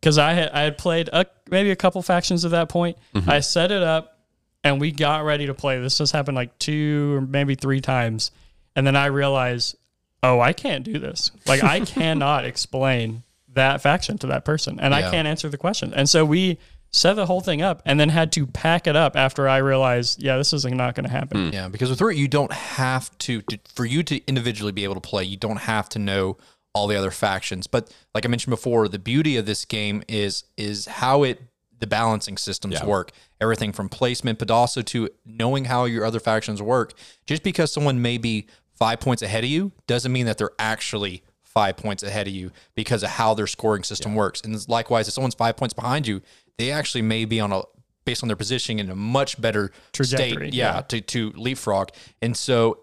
because 0.06 0.20
I 0.20 0.34
had 0.34 0.50
I 0.52 0.62
had 0.62 0.78
played 0.78 1.10
a, 1.12 1.26
maybe 1.50 1.72
a 1.72 1.76
couple 1.76 2.00
factions 2.04 2.46
at 2.46 2.52
that 2.52 2.70
point. 2.70 3.00
Mm-hmm. 3.16 3.28
I 3.28 3.40
set 3.40 3.72
it 3.72 3.82
up, 3.82 4.20
and 4.64 4.80
we 4.80 4.92
got 4.92 5.26
ready 5.26 5.48
to 5.48 5.56
play. 5.56 5.82
This 5.82 5.98
has 5.98 6.12
happened 6.12 6.36
like 6.36 6.60
two 6.60 7.16
or 7.16 7.22
maybe 7.22 7.56
three 7.56 7.82
times, 7.82 8.30
and 8.76 8.86
then 8.86 8.96
I 8.96 9.08
realized, 9.08 9.76
oh, 10.22 10.40
I 10.40 10.54
can't 10.54 10.86
do 10.86 11.00
this. 11.00 11.32
Like 11.48 11.64
I 11.64 11.80
cannot 11.86 12.46
explain 12.46 13.24
that 13.56 13.82
faction 13.82 14.20
to 14.20 14.28
that 14.28 14.46
person, 14.46 14.80
and 14.80 14.94
I 14.94 15.10
can't 15.10 15.28
answer 15.28 15.50
the 15.50 15.58
question. 15.58 15.92
And 15.92 16.08
so 16.08 16.24
we 16.24 16.60
set 16.92 17.16
the 17.16 17.26
whole 17.26 17.42
thing 17.42 17.64
up, 17.64 17.82
and 17.84 18.00
then 18.00 18.10
had 18.10 18.32
to 18.34 18.46
pack 18.46 18.86
it 18.86 18.96
up 18.96 19.16
after 19.16 19.50
I 19.50 19.58
realized, 19.58 20.22
yeah, 20.22 20.38
this 20.38 20.54
is 20.54 20.66
not 20.66 20.94
going 20.94 21.06
to 21.06 21.12
happen. 21.12 21.52
Yeah, 21.52 21.68
because 21.68 21.90
with 21.90 22.00
root, 22.00 22.16
you 22.16 22.28
don't 22.28 22.54
have 22.54 23.18
to, 23.20 23.42
to 23.42 23.58
for 23.74 23.86
you 23.86 24.04
to 24.04 24.24
individually 24.28 24.72
be 24.72 24.84
able 24.84 24.94
to 24.94 25.02
play. 25.02 25.24
You 25.24 25.38
don't 25.38 25.62
have 25.62 25.90
to 25.90 26.00
know 26.00 26.38
all 26.76 26.86
the 26.88 26.96
other 26.96 27.10
factions. 27.10 27.66
But 27.66 27.92
like 28.14 28.26
I 28.26 28.28
mentioned 28.28 28.52
before, 28.52 28.88
the 28.88 29.00
beauty 29.00 29.38
of 29.38 29.46
this 29.48 29.66
game 29.66 30.04
is 30.08 30.44
is 30.58 30.86
how 30.86 31.24
it 31.24 31.42
the 31.80 31.88
balancing 31.88 32.38
systems 32.38 32.76
Yeah. 32.76 32.86
work. 32.86 33.12
Everything 33.42 33.72
from 33.74 33.90
placement, 33.90 34.40
but 34.40 34.50
also 34.52 34.82
to 34.84 35.10
knowing 35.26 35.66
how 35.66 35.86
your 35.86 36.06
other 36.06 36.20
factions 36.20 36.62
work. 36.62 36.94
Just 37.26 37.44
because 37.44 37.72
someone 37.72 38.02
may 38.02 38.18
be 38.18 38.48
five 38.74 39.00
points 39.00 39.22
ahead 39.22 39.44
of 39.44 39.50
you 39.50 39.72
doesn't 39.88 40.12
mean 40.12 40.26
that 40.26 40.38
they're 40.38 40.52
actually 40.60 41.24
five 41.44 41.76
points 41.78 42.04
ahead 42.04 42.28
of 42.28 42.34
you 42.34 42.52
because 42.76 43.04
of 43.04 43.10
how 43.12 43.34
their 43.34 43.48
scoring 43.48 43.84
system 43.84 44.16
works. 44.16 44.42
And 44.42 44.68
likewise, 44.70 45.08
if 45.08 45.14
someone's 45.14 45.36
five 45.36 45.56
points 45.58 45.74
behind 45.74 46.08
you, 46.08 46.22
they 46.58 46.72
actually 46.72 47.02
may 47.02 47.26
be 47.26 47.40
on 47.40 47.52
a 47.52 47.62
based 48.06 48.24
on 48.24 48.28
their 48.28 48.36
positioning 48.36 48.80
in 48.80 48.90
a 48.90 48.96
much 48.96 49.40
better 49.42 49.72
Trajectory, 49.92 50.50
state. 50.50 50.54
Yeah, 50.54 50.76
yeah. 50.76 50.82
to, 50.82 51.02
to 51.02 51.32
leapfrog. 51.32 51.90
And 52.22 52.38
so 52.38 52.82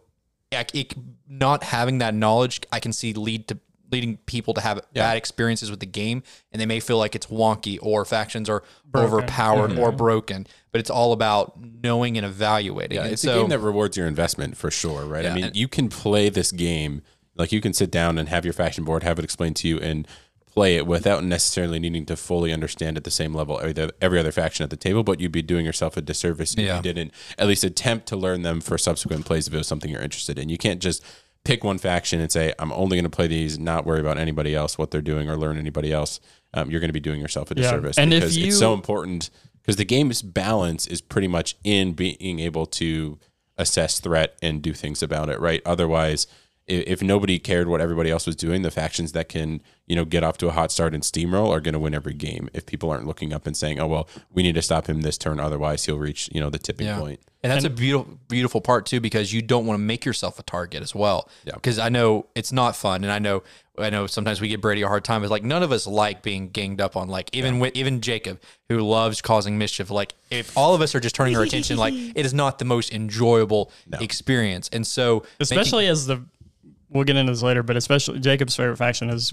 it, 0.51 0.95
not 1.29 1.63
having 1.63 1.99
that 1.99 2.13
knowledge, 2.13 2.61
I 2.73 2.81
can 2.81 2.93
see 2.93 3.13
lead 3.15 3.49
to 3.49 3.59
leading 3.93 4.17
people 4.27 4.55
to 4.55 4.61
have 4.61 4.81
bad 4.95 5.17
experiences 5.17 5.71
with 5.71 5.81
the 5.81 5.87
game 5.87 6.23
and 6.51 6.61
they 6.61 6.67
may 6.67 6.81
feel 6.81 6.99
like 6.99 7.15
it's 7.15 7.27
wonky 7.27 7.79
or 7.81 8.05
factions 8.05 8.49
are 8.49 8.63
overpowered 8.95 9.71
mm-hmm. 9.71 9.79
or 9.79 9.93
broken. 9.93 10.47
But 10.73 10.81
it's 10.81 10.91
all 10.91 11.13
about 11.13 11.61
knowing 11.61 12.17
and 12.17 12.25
evaluating. 12.25 12.97
Yeah, 12.97 13.05
and 13.05 13.13
it's 13.13 13.23
so, 13.23 13.37
a 13.37 13.41
game 13.41 13.51
that 13.51 13.59
rewards 13.59 13.97
your 13.97 14.07
investment 14.07 14.57
for 14.57 14.71
sure, 14.71 15.05
right? 15.05 15.27
I 15.27 15.35
mean, 15.35 15.45
and- 15.45 15.57
you 15.57 15.69
can 15.69 15.89
play 15.89 16.31
this 16.31 16.51
game, 16.51 17.03
like 17.37 17.53
you 17.53 17.61
can 17.61 17.75
sit 17.75 17.91
down 17.91 18.19
and 18.19 18.29
have 18.31 18.45
your 18.45 18.55
faction 18.55 18.85
board, 18.85 19.03
have 19.03 19.19
it 19.19 19.25
explained 19.25 19.57
to 19.57 19.69
you, 19.69 19.79
and 19.79 20.09
play 20.47 20.77
it 20.77 20.87
without 20.87 21.25
necessarily 21.25 21.79
needing 21.79 22.05
to 22.05 22.15
fully 22.15 22.53
understand 22.53 22.99
at 22.99 23.05
the 23.05 23.11
same 23.11 23.35
level 23.35 23.59
every, 23.59 23.71
other- 23.71 23.93
every 24.03 24.19
other 24.19 24.33
faction 24.33 24.65
at 24.65 24.71
the 24.71 24.77
table. 24.77 25.03
But 25.03 25.21
you'd 25.21 25.33
be 25.33 25.43
doing 25.43 25.65
yourself 25.65 25.97
a 25.97 26.03
disservice 26.03 26.55
if 26.55 26.61
Yeah. 26.61 26.77
you 26.77 26.83
didn't 26.83 27.13
at 27.39 27.47
least 27.47 27.65
attempt 27.65 28.07
to 28.09 28.17
learn 28.17 28.43
them 28.43 28.61
for 28.61 28.77
subsequent 28.79 29.27
plays 29.27 29.47
if 29.47 29.55
it 29.55 29.59
was 29.59 29.67
something 29.67 29.91
you're 29.91 30.03
interested 30.03 30.39
in. 30.39 30.49
You 30.49 30.59
can't 30.59 30.81
just 30.81 31.03
pick 31.45 31.65
one 31.65 31.79
faction 31.79 32.21
and 32.21 32.31
say, 32.31 32.53
I'm 32.59 32.73
only 32.73 32.97
going 32.97 33.05
to 33.05 33.11
play 33.11 33.27
these, 33.27 33.59
not 33.59 33.85
worry 33.85 34.01
about 34.01 34.19
anybody 34.19 34.55
else, 34.55 34.79
what 34.79 34.91
they're 34.91 35.01
doing, 35.03 35.29
or 35.29 35.37
learn 35.37 35.59
anybody 35.59 35.93
else. 35.93 36.21
Um, 36.55 36.71
you're 36.71 36.81
going 36.81 36.89
to 36.89 36.93
be 36.95 37.01
doing 37.01 37.21
yourself 37.21 37.51
a 37.51 37.55
Yeah, 37.55 37.63
disservice 37.63 37.99
and 37.99 38.13
if 38.13 38.21
because 38.21 38.37
you- 38.39 38.47
it's 38.49 38.59
so 38.59 38.75
important 38.75 39.31
because 39.61 39.77
the 39.77 39.85
game's 39.85 40.23
balance 40.23 40.87
is 40.87 41.01
pretty 41.01 41.29
much 41.29 41.57
in 41.65 41.93
being 41.93 42.39
able 42.41 42.67
to 42.67 43.19
assess 43.59 44.01
threat 44.01 44.37
and 44.43 44.63
do 44.63 44.73
things 44.73 45.03
about 45.03 45.29
it, 45.29 45.41
right? 45.41 45.63
Otherwise, 45.65 46.27
if, 46.73 46.85
if 46.87 47.03
nobody 47.03 47.39
cared 47.39 47.69
what 47.69 47.81
everybody 47.81 48.11
else 48.11 48.27
was 48.27 48.37
doing, 48.37 48.63
the 48.63 48.71
factions 48.71 49.13
that 49.13 49.29
can, 49.29 49.63
you 49.87 49.97
know, 49.97 50.05
get 50.05 50.23
off 50.25 50.39
to 50.39 50.49
a 50.49 50.53
hot 50.53 50.73
start 50.73 50.95
and 50.95 51.03
steamroll 51.03 51.49
are 51.51 51.61
going 51.61 51.75
to 51.75 51.79
win 51.79 51.95
every 51.95 52.15
game. 52.15 52.49
If 52.55 52.67
people 52.67 52.91
aren't 52.91 53.07
looking 53.07 53.33
up 53.33 53.47
and 53.47 53.57
saying, 53.57 53.79
"Oh 53.81 53.87
well, 53.87 54.09
we 54.33 54.43
need 54.43 54.55
to 54.55 54.63
stop 54.63 54.87
him 54.89 55.03
this 55.03 55.19
turn, 55.19 55.39
otherwise 55.41 55.85
he'll 55.87 55.99
reach, 55.99 56.29
you 56.33 56.41
know, 56.41 56.51
the 56.51 56.59
tipping 56.59 56.87
Yeah. 56.87 56.99
point." 56.99 57.21
And 57.45 57.51
that's 57.51 57.65
a 57.65 57.71
beautiful, 57.71 58.19
beautiful 58.29 58.61
part 58.61 58.87
too, 58.87 59.01
because 59.01 59.33
you 59.33 59.43
don't 59.43 59.67
want 59.67 59.77
to 59.77 59.83
make 59.83 60.05
yourself 60.05 60.39
a 60.39 60.45
target 60.45 60.81
as 60.81 60.95
well. 60.95 61.29
Yeah. 61.45 61.55
Because 61.55 61.77
I 61.81 61.89
know 61.89 62.27
it's 62.37 62.53
not 62.53 62.77
fun, 62.77 63.03
and 63.03 63.13
I 63.13 63.19
know, 63.19 63.43
I 63.77 63.91
know 63.91 64.07
sometimes 64.07 64.41
we 64.41 64.47
give 64.47 64.61
Brady 64.61 64.83
a 64.83 64.87
hard 64.87 65.03
time. 65.03 65.25
It's 65.25 65.31
like 65.31 65.43
none 65.43 65.65
of 65.65 65.73
us 65.73 65.85
like 65.89 66.23
being 66.23 66.51
ganged 66.51 66.81
up 66.81 66.97
on. 66.97 67.09
Like 67.09 67.31
even 67.33 67.59
with 67.59 67.75
even 67.75 68.01
Jacob, 68.01 68.41
who 68.69 68.79
loves 68.79 69.21
causing 69.21 69.59
mischief. 69.59 69.91
Like 69.91 70.15
if 70.31 70.57
all 70.57 70.73
of 70.77 70.81
us 70.83 70.95
are 70.95 71.01
just 71.01 71.17
turning 71.17 71.37
our 71.37 71.43
attention, 71.49 71.79
like 71.79 71.95
it 71.95 72.25
is 72.25 72.33
not 72.33 72.61
the 72.61 72.65
most 72.65 72.93
enjoyable 72.93 73.73
experience. 74.01 74.69
And 74.73 74.87
so, 74.87 75.15
making- 75.17 75.27
especially 75.41 75.87
as 75.89 76.07
the 76.07 76.23
we'll 76.93 77.05
get 77.05 77.17
into 77.17 77.33
this 77.33 77.43
later, 77.43 77.63
but 77.63 77.77
especially 77.77 78.21
Jacob's 78.21 78.55
favorite 78.57 78.77
faction 78.77 79.11
is 79.11 79.33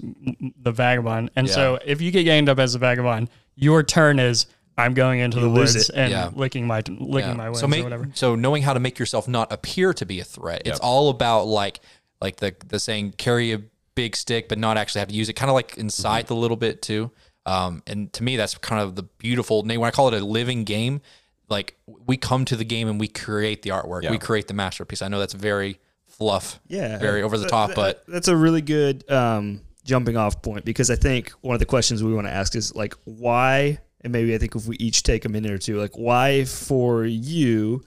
the 0.62 0.72
vagabond, 0.72 1.30
and 1.36 1.48
so 1.48 1.78
if 1.84 2.00
you 2.00 2.10
get 2.10 2.24
ganged 2.24 2.48
up 2.48 2.58
as 2.58 2.74
a 2.74 2.78
vagabond, 2.78 3.28
your 3.54 3.82
turn 3.82 4.18
is 4.18 4.46
I'm 4.78 4.94
going 4.94 5.20
into 5.20 5.38
the 5.40 5.50
woods 5.50 5.76
it. 5.76 5.90
and 5.94 6.10
Yeah. 6.10 6.30
licking 6.34 6.66
my 6.66 6.78
licking 6.88 7.30
Yeah. 7.30 7.34
my 7.34 7.48
wings 7.50 7.60
so 7.60 7.66
make, 7.68 7.80
or 7.80 7.84
whatever. 7.84 8.08
So 8.14 8.34
knowing 8.34 8.62
how 8.62 8.72
to 8.72 8.80
make 8.80 8.98
yourself 8.98 9.28
not 9.28 9.52
appear 9.52 9.92
to 9.92 10.06
be 10.06 10.20
a 10.20 10.24
threat. 10.24 10.62
It's 10.64 10.80
all 10.80 11.10
about 11.10 11.46
like 11.46 11.80
like 12.22 12.36
the 12.36 12.54
the 12.66 12.78
saying 12.78 13.14
carry 13.18 13.52
a 13.52 13.60
big 13.94 14.16
stick 14.16 14.48
but 14.48 14.56
not 14.58 14.78
actually 14.78 15.00
have 15.00 15.08
to 15.08 15.14
use 15.14 15.28
it. 15.28 15.34
Kind 15.34 15.50
of 15.50 15.54
like 15.54 15.76
incite 15.76 16.26
Mm-hmm. 16.26 16.34
a 16.34 16.36
little 16.38 16.56
bit 16.56 16.80
too. 16.80 17.10
Um, 17.44 17.82
and 17.86 18.10
to 18.14 18.22
me 18.22 18.36
that's 18.36 18.56
kind 18.56 18.80
of 18.80 18.94
the 18.96 19.02
beautiful. 19.02 19.64
Name. 19.64 19.80
When 19.80 19.88
I 19.88 19.90
call 19.90 20.08
it 20.08 20.14
a 20.14 20.24
living 20.24 20.64
game, 20.64 21.02
like 21.50 21.76
we 22.06 22.16
come 22.16 22.46
to 22.46 22.56
the 22.56 22.64
game 22.64 22.88
and 22.88 22.98
we 22.98 23.08
create 23.08 23.60
the 23.62 23.70
artwork. 23.70 24.04
Yeah. 24.04 24.12
We 24.12 24.18
create 24.18 24.48
the 24.48 24.54
masterpiece. 24.54 25.02
I 25.02 25.08
know 25.08 25.18
that's 25.18 25.34
very 25.34 25.78
fluff. 26.20 26.60
Yeah, 26.68 26.98
Very 26.98 27.22
over 27.22 27.36
the 27.38 27.44
That- 27.44 27.50
top, 27.50 27.68
that- 27.70 27.76
but 27.76 28.04
that's 28.06 28.28
a 28.28 28.36
really 28.36 28.60
good 28.60 29.10
um, 29.10 29.62
jumping 29.84 30.16
off 30.18 30.42
point 30.42 30.64
because 30.66 30.90
I 30.90 30.94
think 30.96 31.30
one 31.40 31.54
of 31.54 31.60
the 31.60 31.66
questions 31.66 32.02
we 32.04 32.12
want 32.14 32.26
to 32.26 32.32
ask 32.32 32.54
is 32.54 32.74
like 32.74 32.94
why, 33.04 33.78
and 34.02 34.12
maybe 34.12 34.34
I 34.34 34.38
think 34.38 34.54
if 34.54 34.66
we 34.66 34.76
each 34.76 35.02
take 35.02 35.24
a 35.24 35.28
minute 35.30 35.50
or 35.50 35.58
two, 35.58 35.80
like 35.80 35.96
why 35.96 36.44
for 36.44 37.04
you 37.06 37.82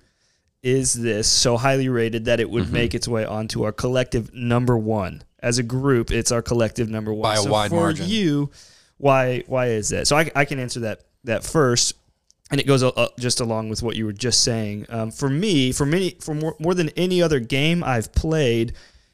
is 0.63 0.93
this 0.93 1.27
so 1.27 1.57
highly 1.57 1.89
rated 1.89 2.25
that 2.25 2.39
it 2.39 2.49
would 2.49 2.63
Mm-hmm. 2.65 2.73
make 2.73 2.95
its 2.95 3.07
way 3.07 3.23
onto 3.23 3.63
our 3.63 3.71
collective 3.71 4.33
number 4.33 4.77
one 4.77 5.21
as 5.39 5.59
a 5.59 5.63
group? 5.63 6.09
It's 6.11 6.31
our 6.31 6.41
collective 6.41 6.89
number 6.89 7.13
one 7.13 7.21
By 7.29 7.35
a 7.35 7.43
So 7.43 7.51
wide 7.51 7.69
for 7.69 7.75
margin. 7.75 8.07
You, 8.09 8.49
why 8.97 9.43
why 9.45 9.67
is 9.67 9.89
that? 9.89 10.07
So 10.07 10.15
I, 10.17 10.31
I 10.35 10.45
can 10.45 10.57
answer 10.59 10.79
that 10.81 11.01
that 11.25 11.43
first 11.43 11.93
and 12.53 12.61
it 12.61 12.67
goes 12.67 12.83
uh, 12.83 13.07
just 13.19 13.39
along 13.39 13.69
with 13.69 13.81
what 13.81 13.95
you 13.95 14.05
were 14.05 14.13
just 14.13 14.43
saying. 14.43 14.85
Um, 14.89 15.09
for 15.09 15.27
me, 15.27 15.71
for 15.71 15.87
many, 15.87 16.11
for 16.21 16.35
more, 16.35 16.55
more 16.59 16.75
than 16.75 16.89
any 16.89 17.19
other 17.19 17.39
game 17.39 17.83
I've 17.83 18.13
played, 18.13 18.73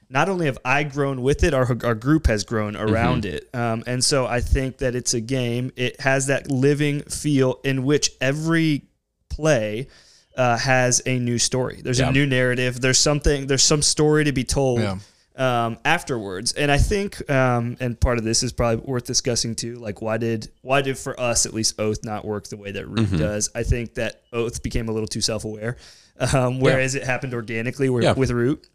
not 0.09 0.27
only 0.27 0.47
have 0.47 0.57
I 0.65 0.83
grown 0.83 1.21
with 1.21 1.45
it, 1.45 1.53
our, 1.53 1.65
our 1.85 1.95
group 1.95 2.27
has 2.27 2.43
grown 2.43 2.75
around 2.75 3.23
it. 3.23 3.47
Um, 3.53 3.81
and 3.87 4.03
so 4.03 4.25
I 4.25 4.41
think 4.41 4.79
that 4.79 4.93
it's 4.93 5.13
a 5.13 5.21
game. 5.21 5.71
It 5.77 6.01
has 6.01 6.27
that 6.27 6.51
living 6.51 6.99
feel 7.03 7.61
in 7.63 7.85
which 7.85 8.11
every 8.19 8.81
play 9.29 9.87
uh, 10.35 10.57
has 10.57 11.01
a 11.05 11.17
new 11.17 11.37
story. 11.37 11.79
There's 11.81 11.99
Yeah. 12.01 12.09
a 12.09 12.11
new 12.11 12.25
narrative. 12.25 12.81
There's 12.81 12.97
something. 12.99 13.47
There's 13.47 13.63
some 13.63 13.81
story 13.81 14.25
to 14.25 14.33
be 14.33 14.43
told 14.43 14.81
Yeah. 14.81 14.97
Um, 15.39 15.77
afterwards. 15.85 16.51
And 16.53 16.69
I 16.71 16.77
think, 16.77 17.27
um, 17.31 17.77
and 17.79 17.99
part 17.99 18.17
of 18.19 18.23
this 18.23 18.43
is 18.43 18.51
probably 18.51 18.83
worth 18.85 19.05
discussing 19.05 19.55
too. 19.55 19.75
Like, 19.79 20.01
why 20.01 20.17
did 20.17 20.49
why 20.61 20.81
did 20.81 20.97
for 20.97 21.19
us 21.19 21.45
at 21.45 21.53
least 21.53 21.79
Oath 21.79 22.03
not 22.03 22.25
work 22.25 22.47
the 22.47 22.57
way 22.57 22.71
that 22.71 22.87
Root 22.87 23.07
Mm-hmm. 23.07 23.17
does? 23.17 23.49
I 23.55 23.63
think 23.63 23.95
that 23.95 24.21
Oath 24.33 24.61
became 24.61 24.89
a 24.89 24.91
little 24.91 25.07
too 25.07 25.21
self 25.21 25.45
aware, 25.45 25.77
um, 26.33 26.59
whereas 26.59 26.95
it 26.95 27.03
happened 27.03 27.33
organically 27.33 27.89
with, 27.89 28.03
Yeah. 28.03 28.13
with 28.13 28.31
Root. 28.31 28.67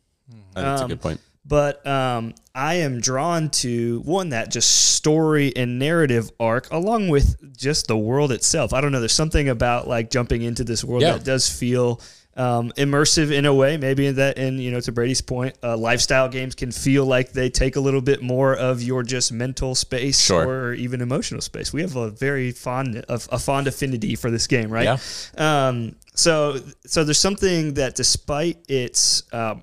That's 0.55 0.81
a 0.81 0.85
Um, 0.85 0.89
good 0.89 1.01
point. 1.01 1.21
But 1.47 1.87
um, 1.87 2.33
I 2.55 2.77
am 2.77 3.01
drawn 3.01 3.51
to 3.51 4.01
one 4.07 4.31
that 4.31 4.51
just 4.51 4.95
story 4.95 5.55
and 5.55 5.79
narrative 5.79 6.31
arc, 6.41 6.71
along 6.73 7.11
with 7.11 7.55
just 7.55 7.87
the 7.87 7.99
world 7.99 8.33
itself. 8.33 8.73
I 8.73 8.81
don't 8.81 8.93
know. 8.93 9.01
There's 9.01 9.12
something 9.12 9.51
about 9.51 9.87
like 9.87 10.09
jumping 10.11 10.41
into 10.41 10.65
this 10.65 10.83
world 10.83 11.03
Yeah. 11.03 11.12
that 11.19 11.25
does 11.25 11.47
feel 11.51 12.01
um, 12.37 12.72
immersive 12.76 13.30
in 13.30 13.45
a 13.47 13.55
way. 13.55 13.76
Maybe 13.76 14.11
that, 14.11 14.39
and 14.39 14.61
you 14.61 14.70
know, 14.70 14.80
to 14.80 14.93
Brady's 14.93 15.20
point, 15.20 15.57
uh, 15.62 15.76
lifestyle 15.76 16.28
games 16.28 16.55
can 16.55 16.72
feel 16.72 17.05
like 17.07 17.32
they 17.32 17.49
take 17.51 17.76
a 17.76 17.80
little 17.80 18.01
bit 18.01 18.22
more 18.22 18.55
of 18.57 18.82
your 18.82 19.03
just 19.03 19.32
mental 19.32 19.74
space 19.74 20.20
Sure. 20.20 20.47
or 20.47 20.74
even 20.74 21.01
emotional 21.01 21.41
space. 21.41 21.72
We 21.72 21.80
have 21.82 21.97
a 21.97 22.11
very 22.11 22.51
fond, 22.51 22.97
a, 22.97 23.14
a 23.30 23.39
fond 23.39 23.66
affinity 23.68 24.16
for 24.16 24.30
this 24.30 24.47
game, 24.47 24.70
right? 24.70 24.99
Yeah. 25.39 25.66
Um, 25.68 25.97
so, 26.14 26.59
so 26.87 27.05
there's 27.05 27.18
something 27.20 27.74
that, 27.74 27.95
despite 27.95 28.59
its 28.68 29.22
um, 29.32 29.62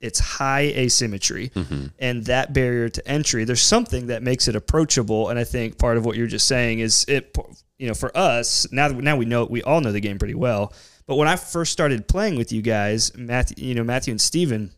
its 0.00 0.18
high 0.18 0.62
asymmetry 0.62 1.52
and 1.98 2.24
that 2.24 2.54
barrier 2.54 2.88
to 2.88 3.06
entry, 3.06 3.44
there's 3.44 3.60
something 3.60 4.06
that 4.06 4.22
makes 4.22 4.48
it 4.48 4.56
approachable. 4.56 5.28
And 5.28 5.38
I 5.38 5.44
think 5.44 5.76
part 5.76 5.98
of 5.98 6.06
what 6.06 6.16
you're 6.16 6.26
just 6.26 6.48
saying 6.48 6.78
is 6.78 7.04
it, 7.06 7.36
you 7.78 7.86
know, 7.86 7.92
for 7.92 8.10
us 8.16 8.66
now, 8.72 8.88
that 8.88 8.96
now 8.96 9.16
we 9.16 9.26
know 9.26 9.44
we 9.44 9.62
all 9.62 9.82
know 9.82 9.92
the 9.92 10.00
game 10.00 10.18
pretty 10.18 10.34
well. 10.34 10.72
But 11.10 11.16
when 11.16 11.26
I 11.26 11.34
first 11.34 11.72
started 11.72 12.06
playing 12.06 12.36
with 12.36 12.52
you 12.52 12.62
guys, 12.62 13.10
Matthew, 13.16 13.66
you 13.66 13.74
know, 13.74 13.82
Matthew 13.82 14.12
and 14.12 14.20
Steven, 14.20 14.70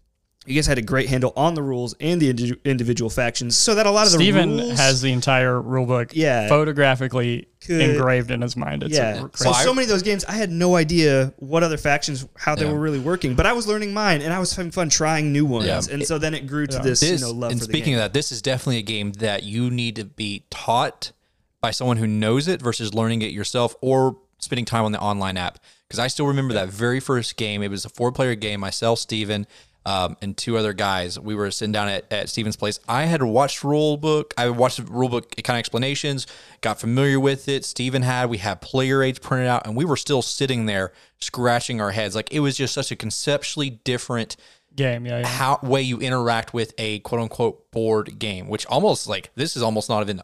you 0.46 0.54
guys 0.54 0.66
had 0.66 0.78
a 0.78 0.82
great 0.82 1.10
handle 1.10 1.34
on 1.36 1.52
the 1.52 1.62
rules 1.62 1.94
and 2.00 2.22
the 2.22 2.30
indi- 2.30 2.56
individual 2.64 3.10
factions, 3.10 3.54
so 3.54 3.74
that 3.74 3.84
a 3.84 3.90
lot 3.90 4.06
of 4.06 4.12
the 4.12 4.18
Steven 4.18 4.56
rules 4.56 4.78
has 4.78 5.02
the 5.02 5.12
entire 5.12 5.60
rule 5.60 5.84
book 5.84 6.12
Yeah. 6.14 6.48
photographically 6.48 7.48
Could- 7.66 7.82
engraved 7.82 8.30
in 8.30 8.40
his 8.40 8.56
mind. 8.56 8.82
It's 8.82 8.94
yeah. 8.96 9.18
crazy. 9.30 9.30
So, 9.34 9.52
so 9.52 9.74
many 9.74 9.84
of 9.84 9.90
those 9.90 10.02
games, 10.02 10.24
I 10.24 10.32
had 10.32 10.50
no 10.50 10.74
idea 10.76 11.34
what 11.36 11.62
other 11.64 11.76
factions, 11.76 12.26
how 12.38 12.54
they 12.54 12.64
Yeah. 12.64 12.72
were 12.72 12.80
really 12.80 12.98
working. 12.98 13.34
But 13.34 13.44
I 13.44 13.52
was 13.52 13.66
learning 13.66 13.92
mine, 13.92 14.22
and 14.22 14.32
I 14.32 14.38
was 14.38 14.56
having 14.56 14.72
fun 14.72 14.88
trying 14.88 15.34
new 15.34 15.44
ones. 15.44 15.66
Yeah. 15.66 15.82
And 15.92 16.06
so 16.06 16.16
then 16.16 16.32
it 16.32 16.46
grew 16.46 16.66
to 16.66 16.76
Yeah. 16.78 16.82
this, 16.82 17.00
This, 17.00 17.20
you 17.20 17.26
know, 17.26 17.32
love 17.34 17.50
and 17.52 17.60
for 17.60 17.66
the 17.66 17.70
speaking 17.70 17.92
game. 17.92 17.96
of 17.96 18.04
that, 18.04 18.14
this 18.14 18.32
is 18.32 18.40
definitely 18.40 18.78
a 18.78 18.82
game 18.82 19.12
that 19.18 19.42
you 19.42 19.70
need 19.70 19.96
to 19.96 20.06
be 20.06 20.44
taught 20.50 21.12
by 21.60 21.72
someone 21.72 21.98
who 21.98 22.06
knows 22.06 22.48
it 22.48 22.62
versus 22.62 22.94
learning 22.94 23.20
it 23.20 23.32
yourself 23.32 23.76
or 23.82 24.16
spending 24.38 24.64
time 24.64 24.84
on 24.84 24.92
the 24.92 24.98
online 24.98 25.36
app. 25.36 25.58
Because 25.93 25.99
I 26.03 26.07
still 26.07 26.26
remember 26.26 26.55
that 26.55 26.70
very 26.70 27.01
first 27.01 27.36
game. 27.36 27.62
It 27.62 27.70
was 27.70 27.84
a 27.84 27.90
four-player 27.90 28.34
game. 28.34 28.61
Myself, 28.61 28.99
Steven, 28.99 29.47
um, 29.84 30.16
and 30.22 30.34
two 30.34 30.57
other 30.57 30.72
guys. 30.72 31.20
We 31.20 31.34
were 31.34 31.51
sitting 31.51 31.72
down 31.72 31.88
at, 31.88 32.11
at 32.11 32.30
Steven's 32.30 32.57
place. 32.57 32.80
I 32.88 33.05
had 33.05 33.22
watched 33.22 33.62
rule 33.62 33.99
book. 33.99 34.32
I 34.38 34.49
watched 34.49 34.78
the 34.78 34.90
rule 34.90 35.11
book 35.11 35.36
kind 35.36 35.57
of 35.57 35.59
explanations. 35.59 36.26
Got 36.62 36.80
familiar 36.80 37.20
with 37.20 37.47
it. 37.47 37.66
Steven 37.66 38.01
had. 38.01 38.30
We 38.30 38.38
had 38.38 38.62
player 38.62 39.03
aids 39.03 39.18
printed 39.18 39.49
out, 39.49 39.66
and 39.66 39.76
we 39.76 39.84
were 39.84 39.99
still 39.99 40.22
sitting 40.22 40.64
there 40.64 40.95
scratching 41.20 41.82
our 41.82 41.90
heads. 41.90 42.14
Like 42.14 42.32
it 42.32 42.40
was 42.40 42.57
just 42.57 42.72
such 42.72 42.90
a 42.90 42.97
conceptually 42.97 43.68
different 43.68 44.36
game. 44.74 45.05
Yeah, 45.05 45.18
yeah. 45.18 45.26
how 45.26 45.59
way 45.62 45.82
you 45.82 45.99
interact 45.99 46.55
with 46.55 46.72
a 46.78 47.01
quote 47.01 47.20
unquote 47.20 47.70
board 47.70 48.18
game, 48.18 48.49
which 48.49 48.64
almost 48.64 49.07
like 49.07 49.28
this 49.34 49.59
is 49.59 49.62
almost 49.62 49.90
not 49.90 50.01
even 50.01 50.22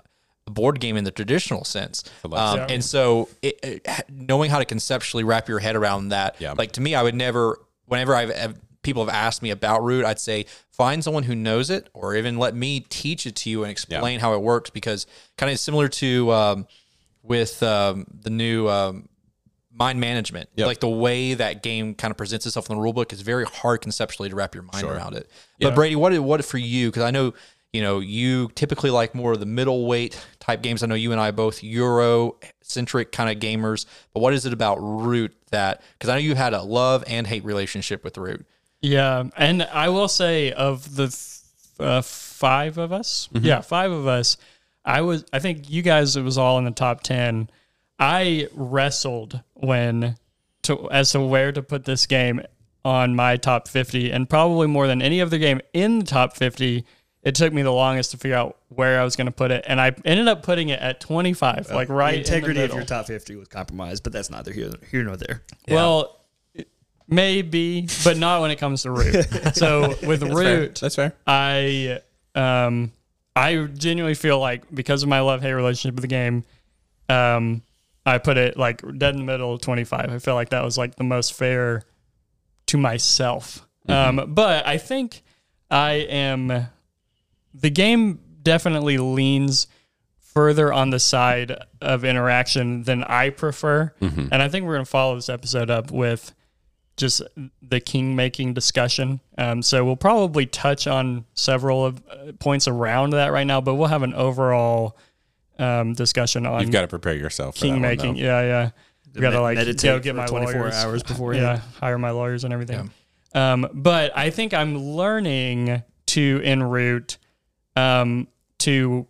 a 0.48 0.50
board 0.50 0.80
game 0.80 0.96
in 0.96 1.04
the 1.04 1.10
traditional 1.12 1.62
sense. 1.64 2.02
Um, 2.24 2.32
Yeah. 2.32 2.66
and 2.68 2.84
so, 2.84 3.28
it, 3.42 3.58
it, 3.62 3.88
knowing 4.10 4.50
how 4.50 4.58
to 4.58 4.64
conceptually 4.64 5.22
wrap 5.22 5.48
your 5.48 5.60
head 5.60 5.76
around 5.76 6.08
that, 6.08 6.36
Yeah. 6.40 6.54
like 6.58 6.72
to 6.72 6.80
me, 6.80 6.94
I 6.94 7.02
would 7.02 7.14
never. 7.14 7.60
Whenever 7.86 8.14
I've, 8.14 8.34
have 8.34 8.58
people 8.82 9.04
have 9.06 9.14
asked 9.14 9.40
me 9.42 9.50
about 9.50 9.82
Root, 9.82 10.04
I'd 10.04 10.18
say 10.18 10.44
find 10.70 11.02
someone 11.02 11.22
who 11.22 11.34
knows 11.34 11.70
it, 11.70 11.88
or 11.94 12.14
even 12.16 12.36
let 12.38 12.54
me 12.54 12.80
teach 12.80 13.26
it 13.26 13.34
to 13.36 13.50
you 13.50 13.62
and 13.62 13.70
explain 13.70 14.20
how 14.20 14.34
it 14.34 14.42
works. 14.42 14.68
Because 14.70 15.06
kind 15.38 15.50
of 15.50 15.58
similar 15.58 15.88
to 15.88 16.30
um, 16.32 16.66
with 17.22 17.62
um, 17.62 18.06
the 18.22 18.30
new. 18.30 18.68
Um, 18.68 19.08
mind 19.72 20.00
management 20.00 20.48
Yep. 20.56 20.66
like 20.66 20.80
the 20.80 20.88
way 20.88 21.34
that 21.34 21.62
game 21.62 21.94
kind 21.94 22.10
of 22.10 22.16
presents 22.16 22.44
itself 22.46 22.68
in 22.68 22.74
the 22.74 22.82
rule 22.82 22.92
book 22.92 23.12
is 23.12 23.20
very 23.20 23.44
hard 23.44 23.80
conceptually 23.80 24.28
to 24.28 24.34
wrap 24.34 24.52
your 24.52 24.64
mind 24.64 24.80
Sure. 24.80 24.92
around 24.92 25.14
it 25.14 25.30
but 25.60 25.72
brady 25.76 25.94
what 25.94 26.18
what 26.18 26.44
for 26.44 26.58
you 26.58 26.88
because 26.88 27.04
i 27.04 27.12
know 27.12 27.32
you 27.72 27.80
know 27.80 28.00
you 28.00 28.48
typically 28.56 28.90
like 28.90 29.14
more 29.14 29.34
of 29.34 29.38
the 29.38 29.46
middleweight 29.46 30.18
type 30.48 30.62
games 30.62 30.82
i 30.82 30.86
know 30.86 30.94
you 30.94 31.12
and 31.12 31.20
i 31.20 31.30
both 31.30 31.62
euro 31.62 32.34
centric 32.62 33.12
kind 33.12 33.30
of 33.30 33.38
gamers 33.40 33.84
but 34.14 34.20
what 34.20 34.32
is 34.32 34.46
it 34.46 34.52
about 34.52 34.76
root 34.76 35.32
that 35.50 35.82
because 35.92 36.08
i 36.08 36.14
know 36.14 36.18
you 36.20 36.34
had 36.34 36.54
a 36.54 36.62
love 36.62 37.04
and 37.06 37.26
hate 37.26 37.44
relationship 37.44 38.02
with 38.02 38.16
root 38.18 38.44
Yeah, 38.80 39.24
and 39.36 39.62
I 39.64 39.88
will 39.88 40.08
say 40.08 40.52
of 40.52 40.94
the 40.96 41.08
uh, 41.80 42.00
five 42.02 42.78
of 42.78 42.92
us, 42.92 43.28
Mm-hmm. 43.34 43.44
yeah, 43.44 43.60
five 43.60 43.90
of 43.90 44.06
us, 44.06 44.36
I 44.84 45.00
was. 45.02 45.24
I 45.32 45.40
think 45.40 45.68
you 45.68 45.82
guys. 45.82 46.16
It 46.16 46.22
was 46.22 46.38
all 46.38 46.58
in 46.58 46.64
the 46.64 46.70
top 46.70 47.02
ten. 47.02 47.50
I 47.98 48.46
wrestled 48.54 49.40
when 49.54 50.16
to 50.62 50.88
as 50.92 51.10
to 51.12 51.20
where 51.20 51.50
to 51.52 51.60
put 51.62 51.84
this 51.86 52.06
game 52.06 52.40
on 52.84 53.16
my 53.16 53.36
top 53.36 53.66
fifty, 53.68 54.12
and 54.12 54.30
probably 54.30 54.68
more 54.68 54.86
than 54.86 55.02
any 55.02 55.20
other 55.20 55.38
game 55.38 55.60
in 55.72 55.98
the 55.98 56.04
top 56.06 56.36
fifty. 56.36 56.84
It 57.22 57.34
took 57.34 57.52
me 57.52 57.62
the 57.62 57.72
longest 57.72 58.12
to 58.12 58.16
figure 58.16 58.36
out 58.36 58.56
where 58.68 59.00
I 59.00 59.04
was 59.04 59.16
going 59.16 59.26
to 59.26 59.32
put 59.32 59.50
it, 59.50 59.64
and 59.66 59.80
I 59.80 59.94
ended 60.04 60.28
up 60.28 60.42
putting 60.42 60.68
it 60.68 60.80
at 60.80 61.00
twenty 61.00 61.32
five, 61.32 61.68
like 61.70 61.88
right 61.88 62.12
the 62.12 62.18
integrity 62.18 62.60
in 62.60 62.68
the 62.68 62.72
of 62.72 62.78
your 62.78 62.86
top 62.86 63.06
50 63.06 63.34
was 63.36 63.48
compromised, 63.48 64.04
but 64.04 64.12
that's 64.12 64.30
neither 64.30 64.52
here, 64.52 64.70
here 64.90 65.02
nor 65.02 65.16
there. 65.16 65.42
Well, 65.68 66.18
maybe, 67.08 67.88
but 68.04 68.16
not 68.16 68.40
when 68.40 68.50
it 68.50 68.56
comes 68.56 68.82
to 68.82 68.90
root. 68.90 69.26
so 69.54 69.96
with 70.06 70.22
root, 70.22 70.76
That's 70.80 70.94
fair. 70.94 71.12
I 71.26 72.00
um 72.34 72.92
I 73.34 73.64
genuinely 73.64 74.14
feel 74.14 74.38
like 74.38 74.72
because 74.72 75.02
of 75.02 75.08
my 75.08 75.20
love 75.20 75.42
hate 75.42 75.52
relationship 75.52 75.96
with 75.96 76.02
the 76.02 76.08
game, 76.08 76.44
um 77.08 77.62
I 78.06 78.18
put 78.18 78.36
it 78.38 78.56
like 78.56 78.80
dead 78.96 79.14
in 79.14 79.20
the 79.20 79.26
middle 79.26 79.52
of 79.52 79.60
25. 79.60 80.10
I 80.10 80.18
feel 80.18 80.34
like 80.34 80.50
that 80.50 80.64
was 80.64 80.78
like 80.78 80.96
the 80.96 81.04
most 81.04 81.34
fair 81.34 81.82
to 82.66 82.78
myself. 82.78 83.66
Um 83.88 84.34
but 84.34 84.66
I 84.66 84.78
think 84.78 85.22
I 85.70 85.92
am 85.94 86.68
the 87.54 87.70
game 87.70 88.20
definitely 88.42 88.98
leans 88.98 89.66
further 90.20 90.72
on 90.72 90.90
the 90.90 91.00
side 91.00 91.56
of 91.80 92.04
interaction 92.04 92.82
than 92.84 93.02
I 93.04 93.30
prefer. 93.30 93.92
And 94.00 94.34
I 94.42 94.48
think 94.48 94.66
we're 94.66 94.74
going 94.74 94.84
to 94.84 94.90
follow 94.90 95.14
this 95.16 95.28
episode 95.28 95.70
up 95.70 95.90
with 95.90 96.32
just 96.96 97.22
the 97.62 97.80
king 97.80 98.14
making 98.16 98.54
discussion. 98.54 99.20
Um, 99.36 99.62
so 99.62 99.84
we'll 99.84 99.96
probably 99.96 100.46
touch 100.46 100.86
on 100.86 101.24
several 101.34 101.84
of 101.84 102.02
uh, 102.10 102.32
points 102.38 102.66
around 102.68 103.10
that 103.10 103.32
right 103.32 103.46
now, 103.46 103.60
but 103.60 103.74
we'll 103.76 103.88
have 103.88 104.02
an 104.02 104.14
overall 104.14 104.96
um, 105.58 105.94
discussion 105.94 106.44
on 106.46 106.60
You've 106.60 106.70
got 106.70 106.82
to 106.82 106.88
prepare 106.88 107.14
yourself 107.14 107.56
for 107.56 107.62
king 107.62 107.74
that 107.74 107.80
making. 107.80 108.14
though. 108.14 108.20
yeah, 108.22 108.40
yeah. 108.42 108.70
We 109.14 109.20
got 109.20 109.30
to 109.30 109.40
like 109.40 109.56
meditate 109.56 109.82
go 109.82 109.98
get 109.98 110.14
my 110.14 110.26
24 110.26 110.60
lawyers. 110.60 110.74
hours 110.74 111.02
before. 111.02 111.34
Yeah, 111.36 111.60
hire 111.80 111.98
my 111.98 112.10
lawyers 112.10 112.44
and 112.44 112.52
everything. 112.52 112.90
Um, 113.34 113.68
but 113.72 114.16
I 114.16 114.30
think 114.30 114.54
I'm 114.54 114.76
learning 114.78 115.82
to 116.06 116.40
en 116.44 116.62
route 116.62 117.18
um, 117.78 118.28
to 118.58 119.06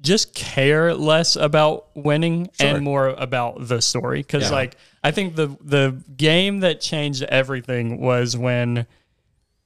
just 0.00 0.34
care 0.34 0.94
less 0.94 1.36
about 1.36 1.86
winning 1.94 2.50
Sure. 2.60 2.68
and 2.76 2.84
more 2.84 3.08
about 3.08 3.68
the 3.68 3.80
story. 3.80 4.18
Because 4.20 4.44
Yeah. 4.44 4.56
like 4.56 4.76
I 5.04 5.10
think 5.10 5.36
the 5.36 5.56
the 5.60 6.02
game 6.16 6.60
that 6.60 6.80
changed 6.80 7.22
everything 7.24 8.00
was 8.00 8.36
when 8.36 8.86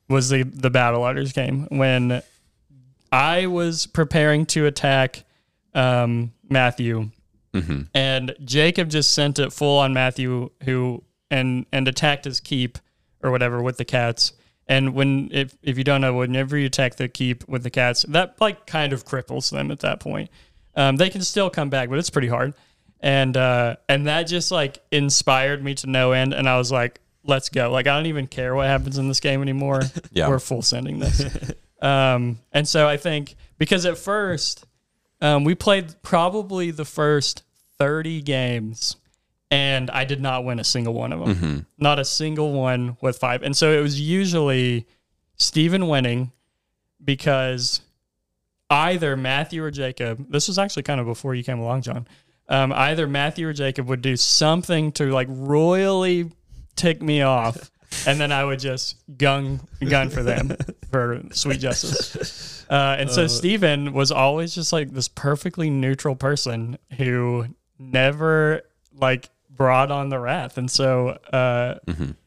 was 0.08 0.28
the 0.28 0.42
the 0.44 0.70
battle 0.70 1.00
letters 1.02 1.32
game 1.32 1.66
when 1.70 2.22
I 3.12 3.46
was 3.46 3.86
preparing 3.86 4.46
to 4.46 4.66
attack 4.66 5.24
um, 5.74 6.32
Matthew 6.48 7.10
and 7.94 8.34
Jacob 8.44 8.90
just 8.90 9.14
sent 9.14 9.38
it 9.38 9.50
full 9.50 9.78
on 9.78 9.94
Matthew, 9.94 10.50
who 10.64 11.02
and 11.30 11.64
and 11.72 11.88
attacked 11.88 12.26
his 12.26 12.38
keep 12.38 12.76
or 13.22 13.30
whatever 13.30 13.62
with 13.62 13.78
the 13.78 13.84
cats. 13.86 14.32
And 14.68 14.94
when 14.94 15.28
if 15.32 15.56
if 15.62 15.78
you 15.78 15.84
don't 15.84 16.00
know, 16.00 16.14
whenever 16.14 16.56
you 16.58 16.66
attack 16.66 16.96
the 16.96 17.08
keep 17.08 17.48
with 17.48 17.62
the 17.62 17.70
cats, 17.70 18.04
that 18.08 18.40
like 18.40 18.66
kind 18.66 18.92
of 18.92 19.04
cripples 19.04 19.50
them 19.50 19.70
at 19.70 19.80
that 19.80 20.00
point. 20.00 20.30
Um, 20.74 20.96
they 20.96 21.08
can 21.08 21.22
still 21.22 21.48
come 21.48 21.70
back, 21.70 21.88
but 21.88 21.98
it's 21.98 22.10
pretty 22.10 22.28
hard. 22.28 22.54
And 23.00 23.36
uh, 23.36 23.76
and 23.88 24.06
that 24.06 24.24
just 24.24 24.50
like 24.50 24.78
inspired 24.90 25.62
me 25.62 25.74
to 25.76 25.86
no 25.86 26.12
end. 26.12 26.34
And 26.34 26.48
I 26.48 26.58
was 26.58 26.72
like, 26.72 27.00
let's 27.24 27.48
go. 27.48 27.70
Like 27.70 27.86
I 27.86 27.96
don't 27.96 28.06
even 28.06 28.26
care 28.26 28.54
what 28.54 28.66
happens 28.66 28.98
in 28.98 29.08
this 29.08 29.20
game 29.20 29.42
anymore. 29.42 29.82
Yeah. 30.12 30.28
We're 30.28 30.38
full 30.38 30.62
sending 30.62 30.98
this. 30.98 31.22
um, 31.82 32.38
and 32.52 32.66
so 32.66 32.88
I 32.88 32.96
think 32.96 33.36
because 33.58 33.84
at 33.84 33.98
first 33.98 34.64
um, 35.20 35.44
we 35.44 35.54
played 35.54 35.94
probably 36.02 36.70
the 36.70 36.84
first 36.84 37.42
30 37.78 38.22
games 38.22 38.96
and 39.50 39.90
I 39.90 40.04
did 40.04 40.20
not 40.20 40.44
win 40.44 40.58
a 40.58 40.64
single 40.64 40.94
one 40.94 41.12
of 41.12 41.20
them. 41.20 41.66
Not 41.78 41.98
a 41.98 42.04
single 42.04 42.52
one 42.52 42.96
with 43.00 43.18
five. 43.18 43.42
And 43.42 43.56
so 43.56 43.70
it 43.72 43.80
was 43.80 44.00
usually 44.00 44.86
Steven 45.36 45.86
winning 45.88 46.32
because 47.04 47.80
either 48.70 49.16
Matthew 49.16 49.62
or 49.62 49.70
Jacob, 49.70 50.30
this 50.30 50.48
was 50.48 50.58
actually 50.58 50.82
kind 50.82 51.00
of 51.00 51.06
before 51.06 51.34
you 51.34 51.44
came 51.44 51.60
along, 51.60 51.82
John. 51.82 52.08
Um, 52.48 52.72
either 52.72 53.06
Matthew 53.06 53.48
or 53.48 53.52
Jacob 53.52 53.88
would 53.88 54.02
do 54.02 54.16
something 54.16 54.92
to 54.92 55.10
like 55.12 55.28
royally 55.30 56.30
tick 56.76 57.02
me 57.02 57.22
off, 57.22 57.70
and 58.06 58.20
then 58.20 58.30
I 58.32 58.44
would 58.44 58.60
just 58.60 58.96
gun 59.16 59.60
gun 59.88 60.10
for 60.10 60.22
them 60.22 60.56
for 60.90 61.22
sweet 61.32 61.58
justice. 61.58 62.64
Uh, 62.68 62.96
and 62.98 63.10
so 63.10 63.26
Steven 63.26 63.92
was 63.92 64.10
always 64.10 64.54
just 64.54 64.72
like 64.72 64.90
this 64.90 65.08
perfectly 65.08 65.70
neutral 65.70 66.16
person 66.16 66.78
who 66.96 67.46
never 67.78 68.62
like 68.92 69.28
brought 69.56 69.90
on 69.90 70.08
the 70.08 70.18
wrath. 70.18 70.58
And 70.58 70.70
so, 70.70 71.10
uh, 71.32 71.78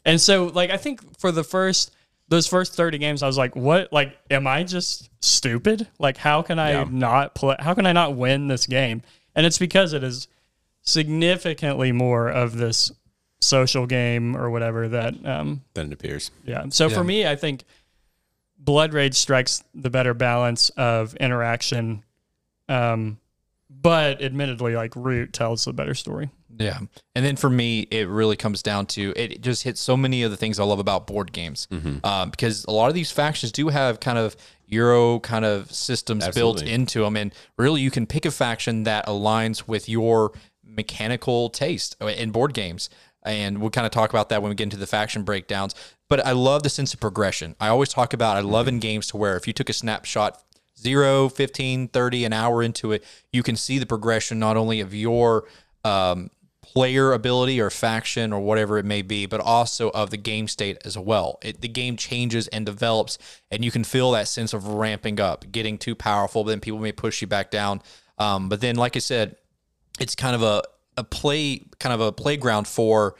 and 0.05 0.19
so 0.19 0.45
like 0.47 0.69
I 0.71 0.77
think 0.77 1.19
for 1.19 1.31
the 1.31 1.43
first 1.43 1.91
those 2.27 2.45
first 2.47 2.75
30 2.75 2.99
games, 2.99 3.23
I 3.23 3.27
was 3.27 3.39
like, 3.39 3.55
what? 3.55 3.91
Like, 3.91 4.15
am 4.29 4.45
I 4.45 4.63
just 4.63 5.09
stupid? 5.19 5.87
Like, 5.97 6.15
how 6.17 6.43
can 6.43 6.59
I 6.59 6.71
Yeah. 6.73 6.87
not 6.89 7.33
play? 7.33 7.55
How 7.59 7.73
can 7.73 7.87
I 7.87 7.91
not 7.91 8.15
win 8.15 8.47
this 8.47 8.67
game? 8.67 9.01
And 9.35 9.47
it's 9.47 9.57
because 9.57 9.93
it 9.93 10.03
is 10.03 10.27
significantly 10.83 11.91
more 11.91 12.29
of 12.29 12.57
this 12.57 12.91
social 13.41 13.85
game 13.87 14.35
or 14.35 14.49
whatever 14.51 14.87
that, 14.89 15.13
um, 15.25 15.61
Then 15.73 15.87
it 15.87 15.93
appears. 15.93 16.29
yeah. 16.45 16.65
So 16.69 16.87
for 16.89 17.03
me, 17.03 17.25
I 17.25 17.35
think 17.35 17.63
Blood 18.59 18.93
Rage 18.93 19.15
strikes 19.15 19.63
the 19.73 19.89
better 19.89 20.13
balance 20.13 20.69
of 20.71 21.15
interaction. 21.15 22.03
Um, 22.67 23.17
but 23.69 24.21
admittedly, 24.21 24.75
like 24.75 24.95
Root 24.95 25.31
tells 25.33 25.65
the 25.65 25.73
better 25.73 25.95
story. 25.95 26.29
Yeah. 26.59 26.79
And 27.15 27.25
then 27.25 27.37
for 27.37 27.49
me, 27.49 27.87
it 27.89 28.07
really 28.09 28.35
comes 28.35 28.61
down 28.61 28.85
to 28.87 29.13
it 29.15 29.41
just 29.41 29.63
hits 29.63 29.79
so 29.79 29.95
many 29.95 30.23
of 30.23 30.31
the 30.31 30.37
things 30.37 30.59
I 30.59 30.65
love 30.65 30.79
about 30.79 31.07
board 31.07 31.31
games. 31.31 31.67
Um, 32.03 32.29
because 32.29 32.65
a 32.65 32.71
lot 32.71 32.89
of 32.89 32.93
these 32.93 33.11
factions 33.11 33.51
do 33.51 33.69
have 33.69 33.99
kind 33.99 34.17
of 34.17 34.35
Euro 34.67 35.19
kind 35.21 35.45
of 35.45 35.71
systems 35.71 36.25
built 36.35 36.61
into 36.61 37.01
them. 37.01 37.15
And 37.17 37.33
really, 37.57 37.81
you 37.81 37.89
can 37.89 38.05
pick 38.05 38.25
a 38.25 38.31
faction 38.31 38.83
that 38.83 39.07
aligns 39.07 39.67
with 39.67 39.89
your 39.89 40.31
mechanical 40.63 41.49
taste 41.49 41.95
in 42.01 42.31
board 42.31 42.53
games. 42.53 42.89
And 43.23 43.59
we'll 43.59 43.71
kind 43.71 43.85
of 43.85 43.91
talk 43.91 44.09
about 44.11 44.29
that 44.29 44.41
when 44.41 44.49
we 44.49 44.55
get 44.55 44.65
into 44.65 44.77
the 44.77 44.87
faction 44.87 45.23
breakdowns. 45.23 45.75
But 46.09 46.25
I 46.25 46.31
love 46.33 46.63
the 46.63 46.69
sense 46.69 46.93
of 46.93 46.99
progression. 46.99 47.55
I 47.59 47.69
always 47.69 47.89
talk 47.89 48.13
about, 48.13 48.37
I 48.37 48.41
love 48.41 48.67
in 48.67 48.79
games 48.79 49.07
to 49.07 49.17
where 49.17 49.35
if 49.35 49.47
you 49.47 49.53
took 49.53 49.69
a 49.69 49.73
snapshot 49.73 50.41
0, 50.77 51.29
15, 51.29 51.89
30, 51.89 52.25
an 52.25 52.33
hour 52.33 52.63
into 52.63 52.91
it, 52.91 53.03
you 53.31 53.43
can 53.43 53.55
see 53.55 53.79
the 53.79 53.85
progression 53.85 54.39
not 54.39 54.55
only 54.57 54.79
of 54.79 54.93
your 54.93 55.45
um, 55.83 56.29
player 56.73 57.13
ability 57.13 57.59
or 57.59 57.69
faction 57.69 58.31
or 58.31 58.39
whatever 58.39 58.77
it 58.77 58.85
may 58.85 59.01
be, 59.01 59.25
but 59.25 59.39
also 59.39 59.89
of 59.89 60.11
the 60.11 60.17
game 60.17 60.47
state 60.47 60.77
as 60.85 60.97
well. 60.97 61.39
It, 61.41 61.61
the 61.61 61.67
game 61.67 61.97
changes 61.97 62.47
and 62.49 62.65
develops, 62.65 63.17
and 63.49 63.65
you 63.65 63.71
can 63.71 63.83
feel 63.83 64.11
that 64.11 64.27
sense 64.27 64.53
of 64.53 64.67
ramping 64.67 65.19
up, 65.19 65.51
getting 65.51 65.77
too 65.77 65.95
powerful, 65.95 66.43
but 66.43 66.51
then 66.51 66.59
people 66.59 66.79
may 66.79 66.91
push 66.91 67.21
you 67.21 67.27
back 67.27 67.49
down. 67.51 67.81
Um, 68.17 68.49
but 68.49 68.61
then, 68.61 68.75
like 68.75 68.95
I 68.95 68.99
said, 68.99 69.35
it's 69.99 70.15
kind 70.15 70.35
of 70.35 70.43
a, 70.43 70.61
a 70.97 71.03
play, 71.03 71.65
kind 71.79 71.93
of 71.93 72.01
a 72.01 72.11
playground 72.11 72.67
for 72.67 73.15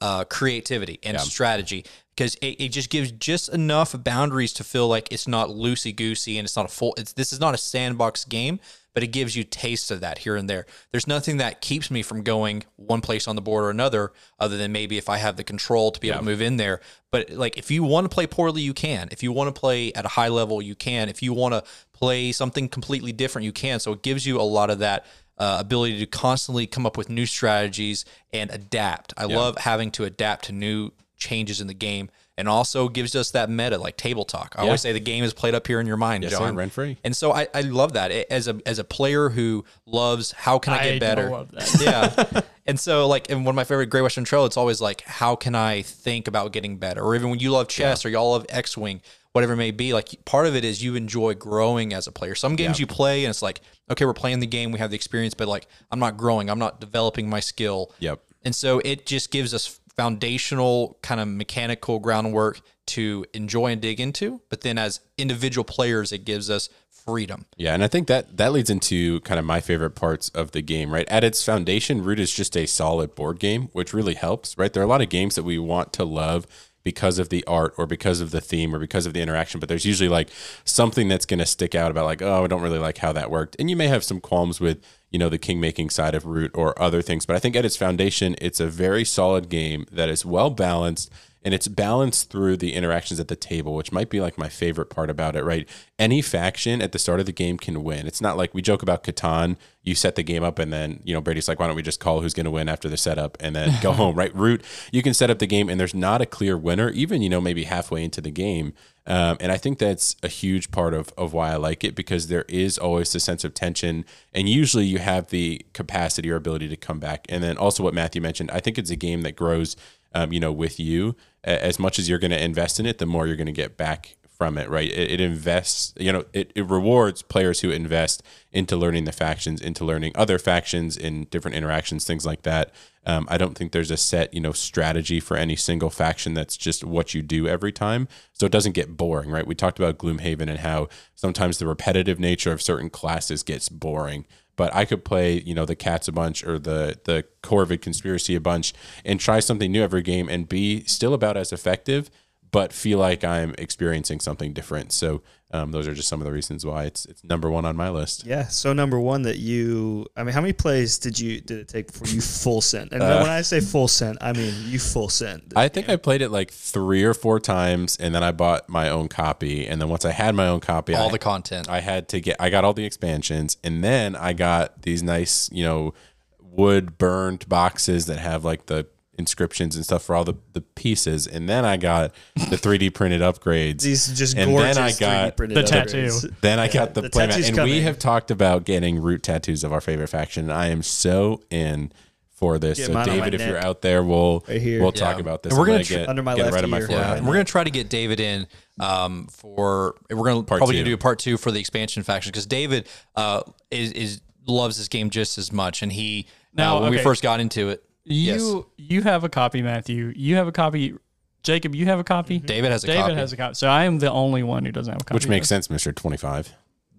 uh, 0.00 0.24
creativity 0.24 0.98
and 1.02 1.20
strategy 1.20 1.84
because 2.16 2.36
it, 2.36 2.60
it 2.60 2.68
just 2.70 2.90
gives 2.90 3.10
just 3.12 3.48
enough 3.48 3.94
boundaries 4.04 4.52
to 4.54 4.64
feel 4.64 4.88
like 4.88 5.08
it's 5.10 5.26
not 5.26 5.48
loosey 5.48 5.94
goosey 5.94 6.38
and 6.38 6.46
it's 6.46 6.56
not 6.56 6.66
a 6.66 6.68
full. 6.68 6.94
It's 6.96 7.12
this 7.12 7.32
is 7.32 7.40
not 7.40 7.54
a 7.54 7.58
sandbox 7.58 8.24
game, 8.24 8.60
but 8.94 9.02
it 9.02 9.08
gives 9.08 9.36
you 9.36 9.44
tastes 9.44 9.90
of 9.90 10.00
that 10.00 10.18
here 10.18 10.36
and 10.36 10.48
there. 10.48 10.66
There's 10.92 11.06
nothing 11.06 11.36
that 11.38 11.60
keeps 11.60 11.90
me 11.90 12.02
from 12.02 12.22
going 12.22 12.64
one 12.76 13.00
place 13.00 13.28
on 13.28 13.36
the 13.36 13.42
board 13.42 13.64
or 13.64 13.70
another, 13.70 14.12
other 14.38 14.56
than 14.56 14.72
maybe 14.72 14.96
if 14.96 15.08
I 15.08 15.18
have 15.18 15.36
the 15.36 15.44
control 15.44 15.90
to 15.90 16.00
be 16.00 16.08
able 16.08 16.20
to 16.20 16.24
move 16.24 16.40
in 16.40 16.56
there. 16.56 16.80
But 17.10 17.30
like 17.30 17.58
if 17.58 17.70
you 17.70 17.82
want 17.82 18.04
to 18.04 18.08
play 18.08 18.26
poorly, 18.26 18.62
you 18.62 18.72
can. 18.72 19.08
If 19.10 19.22
you 19.22 19.32
want 19.32 19.54
to 19.54 19.60
play 19.60 19.92
at 19.92 20.04
a 20.04 20.08
high 20.08 20.28
level, 20.28 20.62
you 20.62 20.74
can. 20.76 21.08
If 21.08 21.22
you 21.22 21.32
want 21.32 21.54
to 21.54 21.64
play 21.92 22.32
something 22.32 22.68
completely 22.68 23.12
different, 23.12 23.44
you 23.44 23.52
can. 23.52 23.80
So 23.80 23.92
it 23.92 24.02
gives 24.02 24.24
you 24.24 24.40
a 24.40 24.42
lot 24.42 24.70
of 24.70 24.78
that 24.78 25.04
uh, 25.36 25.56
ability 25.58 25.98
to 25.98 26.06
constantly 26.06 26.66
come 26.66 26.86
up 26.86 26.96
with 26.96 27.08
new 27.10 27.26
strategies 27.26 28.04
and 28.32 28.50
adapt. 28.52 29.12
I 29.16 29.24
love 29.24 29.58
having 29.58 29.90
to 29.92 30.04
adapt 30.04 30.44
to 30.46 30.52
new 30.52 30.92
changes 31.16 31.60
in 31.60 31.66
the 31.66 31.74
game 31.74 32.10
and 32.36 32.48
also 32.48 32.88
gives 32.88 33.14
us 33.14 33.30
that 33.30 33.48
meta 33.48 33.78
like 33.78 33.96
table 33.96 34.24
talk. 34.24 34.54
I 34.58 34.62
always 34.62 34.80
say 34.80 34.92
the 34.92 35.00
game 35.00 35.22
is 35.24 35.32
played 35.32 35.54
up 35.54 35.66
here 35.66 35.80
in 35.80 35.86
your 35.86 35.96
mind, 35.96 36.24
Yes, 36.24 36.32
John. 36.32 36.56
rent-free. 36.56 36.98
And 37.04 37.16
so 37.16 37.32
I, 37.32 37.46
I 37.54 37.60
love 37.60 37.92
that 37.92 38.10
as 38.10 38.48
a 38.48 38.60
as 38.66 38.78
a 38.78 38.84
player 38.84 39.28
who 39.28 39.64
loves 39.86 40.32
how 40.32 40.58
can 40.58 40.72
I 40.72 40.82
get 40.84 40.94
I 40.94 40.98
better. 40.98 41.30
love 41.30 41.50
that. 41.52 41.80
yeah. 42.34 42.40
And 42.66 42.80
so 42.80 43.06
like 43.06 43.28
in 43.30 43.44
one 43.44 43.52
of 43.52 43.56
my 43.56 43.64
favorite 43.64 43.86
Great 43.86 44.02
Western 44.02 44.24
Trail, 44.24 44.46
it's 44.46 44.56
always 44.56 44.80
like 44.80 45.02
how 45.02 45.36
can 45.36 45.54
I 45.54 45.82
think 45.82 46.26
about 46.28 46.52
getting 46.52 46.76
better? 46.78 47.02
Or 47.02 47.14
even 47.14 47.30
when 47.30 47.38
you 47.38 47.50
love 47.50 47.68
chess 47.68 48.04
or 48.04 48.08
y'all 48.08 48.32
love 48.32 48.46
X 48.48 48.76
Wing, 48.76 49.00
whatever 49.32 49.52
it 49.52 49.56
may 49.56 49.70
be, 49.70 49.92
like 49.92 50.24
part 50.24 50.46
of 50.46 50.56
it 50.56 50.64
is 50.64 50.82
you 50.82 50.96
enjoy 50.96 51.34
growing 51.34 51.92
as 51.94 52.06
a 52.06 52.12
player. 52.12 52.34
Some 52.34 52.56
games 52.56 52.80
you 52.80 52.86
play 52.86 53.24
and 53.24 53.30
it's 53.30 53.42
like, 53.42 53.60
okay, 53.90 54.04
we're 54.06 54.12
playing 54.14 54.40
the 54.40 54.46
game, 54.46 54.72
we 54.72 54.78
have 54.80 54.90
the 54.90 54.96
experience, 54.96 55.34
but 55.34 55.46
like 55.46 55.66
I'm 55.92 56.00
not 56.00 56.16
growing, 56.16 56.50
I'm 56.50 56.58
not 56.58 56.80
developing 56.80 57.28
my 57.30 57.40
skill. 57.40 57.92
Yep. 58.00 58.20
And 58.44 58.54
so 58.54 58.80
it 58.84 59.06
just 59.06 59.30
gives 59.30 59.54
us 59.54 59.80
foundational 59.96 60.98
kind 61.02 61.20
of 61.20 61.28
mechanical 61.28 61.98
groundwork 61.98 62.60
to 62.86 63.24
enjoy 63.32 63.72
and 63.72 63.80
dig 63.80 64.00
into. 64.00 64.40
But 64.48 64.62
then 64.62 64.78
as 64.78 65.00
individual 65.16 65.64
players, 65.64 66.12
it 66.12 66.24
gives 66.24 66.50
us 66.50 66.68
freedom. 66.90 67.46
Yeah, 67.56 67.74
and 67.74 67.84
I 67.84 67.88
think 67.88 68.08
that 68.08 68.36
that 68.36 68.52
leads 68.52 68.70
into 68.70 69.20
kind 69.20 69.38
of 69.38 69.44
my 69.44 69.60
favorite 69.60 69.90
parts 69.90 70.30
of 70.30 70.52
the 70.52 70.62
game, 70.62 70.92
right? 70.92 71.08
At 71.08 71.24
its 71.24 71.44
foundation, 71.44 72.02
Root 72.02 72.18
is 72.18 72.32
just 72.32 72.56
a 72.56 72.66
solid 72.66 73.14
board 73.14 73.38
game, 73.38 73.68
which 73.72 73.92
really 73.92 74.14
helps, 74.14 74.56
right? 74.56 74.72
There 74.72 74.82
are 74.82 74.86
a 74.86 74.88
lot 74.88 75.02
of 75.02 75.10
games 75.10 75.34
that 75.34 75.42
we 75.42 75.58
want 75.58 75.92
to 75.94 76.04
love 76.04 76.46
because 76.82 77.18
of 77.18 77.30
the 77.30 77.44
art 77.46 77.74
or 77.78 77.86
because 77.86 78.20
of 78.20 78.30
the 78.30 78.40
theme 78.40 78.74
or 78.74 78.78
because 78.78 79.06
of 79.06 79.14
the 79.14 79.22
interaction, 79.22 79.58
but 79.58 79.68
there's 79.68 79.86
usually 79.86 80.08
like 80.08 80.28
something 80.64 81.08
that's 81.08 81.26
going 81.26 81.38
to 81.38 81.46
stick 81.46 81.74
out 81.74 81.90
about 81.90 82.04
like, 82.04 82.20
oh, 82.20 82.44
I 82.44 82.46
don't 82.46 82.62
really 82.62 82.78
like 82.78 82.98
how 82.98 83.12
that 83.12 83.30
worked. 83.30 83.56
And 83.58 83.70
you 83.70 83.76
may 83.76 83.88
have 83.88 84.04
some 84.04 84.20
qualms 84.20 84.60
with, 84.60 84.84
you 85.14 85.18
know, 85.18 85.28
the 85.28 85.38
king 85.38 85.60
making 85.60 85.90
side 85.90 86.12
of 86.12 86.26
Root 86.26 86.50
or 86.54 86.76
other 86.82 87.00
things, 87.00 87.24
but 87.24 87.36
I 87.36 87.38
think 87.38 87.54
at 87.54 87.64
its 87.64 87.76
foundation, 87.76 88.34
it's 88.40 88.58
a 88.58 88.66
very 88.66 89.04
solid 89.04 89.48
game 89.48 89.86
that 89.92 90.08
is 90.08 90.26
well 90.26 90.50
balanced 90.50 91.08
and 91.44 91.52
it's 91.52 91.68
balanced 91.68 92.30
through 92.30 92.56
the 92.56 92.72
interactions 92.72 93.20
at 93.20 93.28
the 93.28 93.36
table, 93.36 93.74
which 93.74 93.92
might 93.92 94.08
be 94.08 94.20
like 94.20 94.38
my 94.38 94.48
favorite 94.48 94.86
part 94.86 95.10
about 95.10 95.36
it, 95.36 95.44
right? 95.44 95.68
Any 95.98 96.22
faction 96.22 96.80
at 96.80 96.92
the 96.92 96.98
start 96.98 97.20
of 97.20 97.26
the 97.26 97.32
game 97.32 97.58
can 97.58 97.84
win. 97.84 98.06
It's 98.06 98.20
not 98.20 98.36
like 98.36 98.54
we 98.54 98.62
joke 98.62 98.82
about 98.82 99.04
Catan, 99.04 99.56
you 99.82 99.94
set 99.94 100.14
the 100.14 100.22
game 100.22 100.42
up 100.42 100.58
and 100.58 100.72
then, 100.72 101.00
you 101.04 101.12
know, 101.12 101.20
Brady's 101.20 101.46
like, 101.46 101.60
why 101.60 101.66
don't 101.66 101.76
we 101.76 101.82
just 101.82 102.00
call 102.00 102.22
who's 102.22 102.32
going 102.32 102.46
to 102.46 102.50
win 102.50 102.68
after 102.68 102.88
the 102.88 102.96
setup 102.96 103.36
and 103.40 103.54
then 103.54 103.78
go 103.82 103.92
home, 104.02 104.16
right? 104.16 104.34
Root, 104.34 104.64
you 104.90 105.02
can 105.02 105.12
set 105.12 105.30
up 105.30 105.38
the 105.38 105.46
game 105.46 105.68
and 105.68 105.78
there's 105.78 105.94
not 105.94 106.22
a 106.22 106.26
clear 106.26 106.56
winner, 106.56 106.88
even, 106.90 107.20
you 107.20 107.28
know, 107.28 107.40
maybe 107.40 107.64
halfway 107.64 108.02
into 108.02 108.22
the 108.22 108.30
game. 108.30 108.72
Um, 109.06 109.36
and 109.38 109.52
I 109.52 109.58
think 109.58 109.78
that's 109.78 110.16
a 110.22 110.28
huge 110.28 110.70
part 110.70 110.94
of, 110.94 111.12
of 111.18 111.34
why 111.34 111.52
I 111.52 111.56
like 111.56 111.84
it 111.84 111.94
because 111.94 112.28
there 112.28 112.46
is 112.48 112.78
always 112.78 113.12
the 113.12 113.20
sense 113.20 113.44
of 113.44 113.52
tension. 113.52 114.06
And 114.32 114.48
usually 114.48 114.86
you 114.86 114.98
have 114.98 115.28
the 115.28 115.64
capacity 115.74 116.30
or 116.30 116.36
ability 116.36 116.68
to 116.68 116.76
come 116.76 116.98
back. 116.98 117.26
And 117.28 117.42
then 117.44 117.58
also 117.58 117.82
what 117.82 117.92
Matthew 117.92 118.22
mentioned, 118.22 118.50
I 118.50 118.60
think 118.60 118.78
it's 118.78 118.90
a 118.90 118.96
game 118.96 119.20
that 119.22 119.36
grows, 119.36 119.76
um, 120.14 120.32
you 120.32 120.40
know, 120.40 120.52
with 120.52 120.80
you. 120.80 121.16
As 121.44 121.78
much 121.78 121.98
as 121.98 122.08
you're 122.08 122.18
going 122.18 122.30
to 122.30 122.42
invest 122.42 122.80
in 122.80 122.86
it, 122.86 122.98
the 122.98 123.06
more 123.06 123.26
you're 123.26 123.36
going 123.36 123.46
to 123.46 123.52
get 123.52 123.76
back 123.76 124.16
from 124.36 124.58
it, 124.58 124.68
right? 124.68 124.90
It, 124.90 125.12
it 125.12 125.20
invests, 125.20 125.94
you 125.96 126.12
know, 126.12 126.24
it, 126.32 126.52
it 126.54 126.66
rewards 126.66 127.22
players 127.22 127.60
who 127.60 127.70
invest 127.70 128.22
into 128.52 128.76
learning 128.76 129.04
the 129.04 129.12
factions, 129.12 129.60
into 129.60 129.84
learning 129.84 130.12
other 130.16 130.38
factions 130.38 130.96
in 130.96 131.24
different 131.24 131.56
interactions, 131.56 132.04
things 132.04 132.26
like 132.26 132.42
that. 132.42 132.72
Um, 133.06 133.26
I 133.30 133.38
don't 133.38 133.56
think 133.56 133.72
there's 133.72 133.90
a 133.92 133.96
set, 133.96 134.34
you 134.34 134.40
know, 134.40 134.52
strategy 134.52 135.20
for 135.20 135.36
any 135.36 135.54
single 135.54 135.90
faction 135.90 136.34
that's 136.34 136.56
just 136.56 136.82
what 136.82 137.14
you 137.14 137.22
do 137.22 137.46
every 137.46 137.70
time. 137.70 138.08
So 138.32 138.46
it 138.46 138.52
doesn't 138.52 138.72
get 138.72 138.96
boring, 138.96 139.30
right? 139.30 139.46
We 139.46 139.54
talked 139.54 139.78
about 139.78 139.98
Gloomhaven 139.98 140.48
and 140.48 140.58
how 140.58 140.88
sometimes 141.14 141.58
the 141.58 141.66
repetitive 141.66 142.18
nature 142.18 142.52
of 142.52 142.62
certain 142.62 142.90
classes 142.90 143.42
gets 143.42 143.68
boring. 143.68 144.26
But 144.56 144.74
I 144.74 144.84
could 144.84 145.04
play, 145.04 145.40
you 145.40 145.54
know, 145.54 145.64
the 145.64 145.74
cats 145.74 146.08
a 146.08 146.12
bunch 146.12 146.44
or 146.44 146.58
the 146.58 146.98
the 147.04 147.24
Corvid 147.42 147.82
conspiracy 147.82 148.34
a 148.34 148.40
bunch 148.40 148.72
and 149.04 149.18
try 149.18 149.40
something 149.40 149.72
new 149.72 149.82
every 149.82 150.02
game 150.02 150.28
and 150.28 150.48
be 150.48 150.84
still 150.84 151.14
about 151.14 151.36
as 151.36 151.52
effective 151.52 152.10
but 152.54 152.72
feel 152.72 153.00
like 153.00 153.24
I'm 153.24 153.52
experiencing 153.58 154.20
something 154.20 154.52
different. 154.52 154.92
So 154.92 155.22
um, 155.54 155.70
those 155.70 155.86
are 155.86 155.94
just 155.94 156.08
some 156.08 156.20
of 156.20 156.24
the 156.24 156.32
reasons 156.32 156.66
why 156.66 156.82
it's 156.84 157.06
it's 157.06 157.22
number 157.22 157.48
one 157.48 157.64
on 157.64 157.76
my 157.76 157.88
list. 157.88 158.26
Yeah. 158.26 158.48
So 158.48 158.72
number 158.72 158.98
one, 158.98 159.22
that 159.22 159.38
you. 159.38 160.06
I 160.16 160.24
mean, 160.24 160.34
how 160.34 160.40
many 160.40 160.52
plays 160.52 160.98
did 160.98 161.16
you 161.18 161.40
did 161.40 161.58
it 161.60 161.68
take 161.68 161.92
before 161.92 162.08
you 162.08 162.20
full 162.20 162.60
sent? 162.60 162.92
And 162.92 163.00
Uh, 163.00 163.20
when 163.20 163.30
I 163.30 163.42
say 163.42 163.60
full 163.60 163.86
sent, 163.86 164.18
I 164.20 164.32
mean 164.32 164.52
you 164.66 164.80
full 164.80 165.08
sent. 165.08 165.52
I 165.54 165.68
think 165.68 165.88
I 165.88 165.94
played 165.94 166.22
it 166.22 166.30
like 166.30 166.50
three 166.50 167.04
or 167.04 167.14
four 167.14 167.38
times, 167.38 167.96
and 167.96 168.12
then 168.12 168.24
I 168.24 168.32
bought 168.32 168.68
my 168.68 168.88
own 168.88 169.06
copy. 169.06 169.66
And 169.66 169.80
then 169.80 169.88
once 169.88 170.04
I 170.04 170.10
had 170.10 170.34
my 170.34 170.48
own 170.48 170.58
copy, 170.58 170.92
All 170.94 171.08
I, 171.08 171.12
the 171.12 171.18
content. 171.20 171.68
I 171.68 171.80
had 171.80 172.08
to 172.08 172.20
get. 172.20 172.36
I 172.40 172.50
got 172.50 172.64
all 172.64 172.74
the 172.74 172.84
expansions, 172.84 173.56
and 173.62 173.84
then 173.84 174.16
I 174.16 174.32
got 174.32 174.82
these 174.82 175.04
nice, 175.04 175.48
you 175.52 175.62
know, 175.62 175.94
wood 176.40 176.98
burned 176.98 177.48
boxes 177.48 178.06
that 178.06 178.18
have 178.18 178.44
like 178.44 178.66
the 178.66 178.86
inscriptions 179.18 179.76
and 179.76 179.84
stuff 179.84 180.02
for 180.02 180.14
all 180.14 180.24
the, 180.24 180.34
the 180.52 180.60
pieces 180.60 181.26
and 181.26 181.48
then 181.48 181.64
i 181.64 181.76
got 181.76 182.12
the 182.50 182.56
3d 182.56 182.92
printed 182.94 183.20
upgrades 183.20 183.82
These 183.82 184.08
just 184.12 184.36
And 184.36 184.56
then 184.56 184.78
I 184.78 184.92
got 184.92 185.32
3D 185.32 185.36
printed 185.36 185.56
the 185.56 185.62
tattoo. 185.62 186.10
Then 186.40 186.58
I 186.58 186.68
got 186.68 186.94
the, 186.94 187.02
the 187.02 187.08
playmat, 187.10 187.30
tattoo's 187.30 187.48
and 187.48 187.62
we 187.62 187.80
have 187.82 187.98
talked 187.98 188.30
about 188.30 188.64
getting 188.64 189.00
root 189.00 189.22
tattoos 189.22 189.64
of 189.64 189.72
our 189.72 189.80
favorite 189.80 190.08
faction. 190.08 190.50
I 190.50 190.68
am 190.68 190.82
so 190.82 191.42
in 191.50 191.92
for 192.34 192.58
this. 192.58 192.78
Get 192.78 192.86
so, 192.86 192.92
mine 192.92 193.08
on 193.08 193.18
my 193.18 193.24
David, 193.30 193.40
if 193.40 193.48
you're 193.48 193.58
out 193.58 193.82
there, 193.82 194.02
we'll 194.02 194.44
Right 194.48 194.62
we'll 194.80 194.92
talk 194.92 195.18
about 195.18 195.42
this. 195.42 195.52
And 195.52 195.58
we're 195.58 195.66
I'm 195.66 195.68
gonna 195.68 195.78
gonna 195.78 195.84
tr- 195.84 195.94
get, 195.94 196.08
under 196.08 196.22
my 196.22 196.34
get 196.34 196.42
left 196.44 196.54
right 196.54 196.64
on 196.64 196.70
my 196.70 196.80
ear. 196.80 196.90
Yeah, 196.90 197.14
and 197.14 197.26
we're 197.26 197.34
gonna 197.34 197.44
try 197.44 197.64
to 197.64 197.70
get 197.70 197.88
David 197.88 198.20
in 198.20 198.46
um, 198.80 199.28
for 199.28 199.96
we're 200.10 200.24
gonna 200.24 200.42
Part 200.42 200.58
probably 200.58 200.74
two. 200.74 200.80
gonna 200.80 200.90
do 200.90 200.94
a 200.94 200.98
part 200.98 201.18
two 201.18 201.36
for 201.36 201.50
the 201.50 201.60
expansion 201.60 202.02
faction 202.02 202.30
because 202.30 202.46
David 202.46 202.88
uh, 203.16 203.42
is 203.70 203.92
is 203.92 204.20
loves 204.46 204.76
this 204.76 204.88
game 204.88 205.10
just 205.10 205.38
as 205.38 205.52
much, 205.52 205.82
and 205.82 205.92
he 205.92 206.26
Now, 206.52 206.76
now 206.76 206.82
when 206.82 206.90
we 206.90 206.98
first 206.98 207.22
got 207.22 207.40
into 207.40 207.68
it, 207.70 207.84
You 208.04 208.66
you 208.76 209.02
have 209.02 209.24
a 209.24 209.28
copy, 209.28 209.62
Matthew. 209.62 210.12
You 210.14 210.36
have 210.36 210.46
a 210.46 210.52
copy. 210.52 210.94
Jacob, 211.42 211.74
you 211.74 211.86
have 211.86 211.98
a 211.98 212.04
copy. 212.04 212.38
David 212.38 212.70
has 212.72 212.84
a 212.84 212.86
David 212.86 213.00
copy. 213.02 213.14
has 213.16 213.32
a 213.32 213.36
copy. 213.36 213.54
So 213.54 213.68
I 213.68 213.84
am 213.84 213.98
the 213.98 214.10
only 214.10 214.42
one 214.42 214.64
who 214.64 214.72
doesn't 214.72 214.92
have 214.92 215.02
a 215.02 215.04
copy. 215.04 215.14
Which 215.16 215.28
makes 215.28 215.48
sense, 215.48 215.68
Mister 215.70 215.92
Twenty 215.92 216.16
Five. 216.16 216.52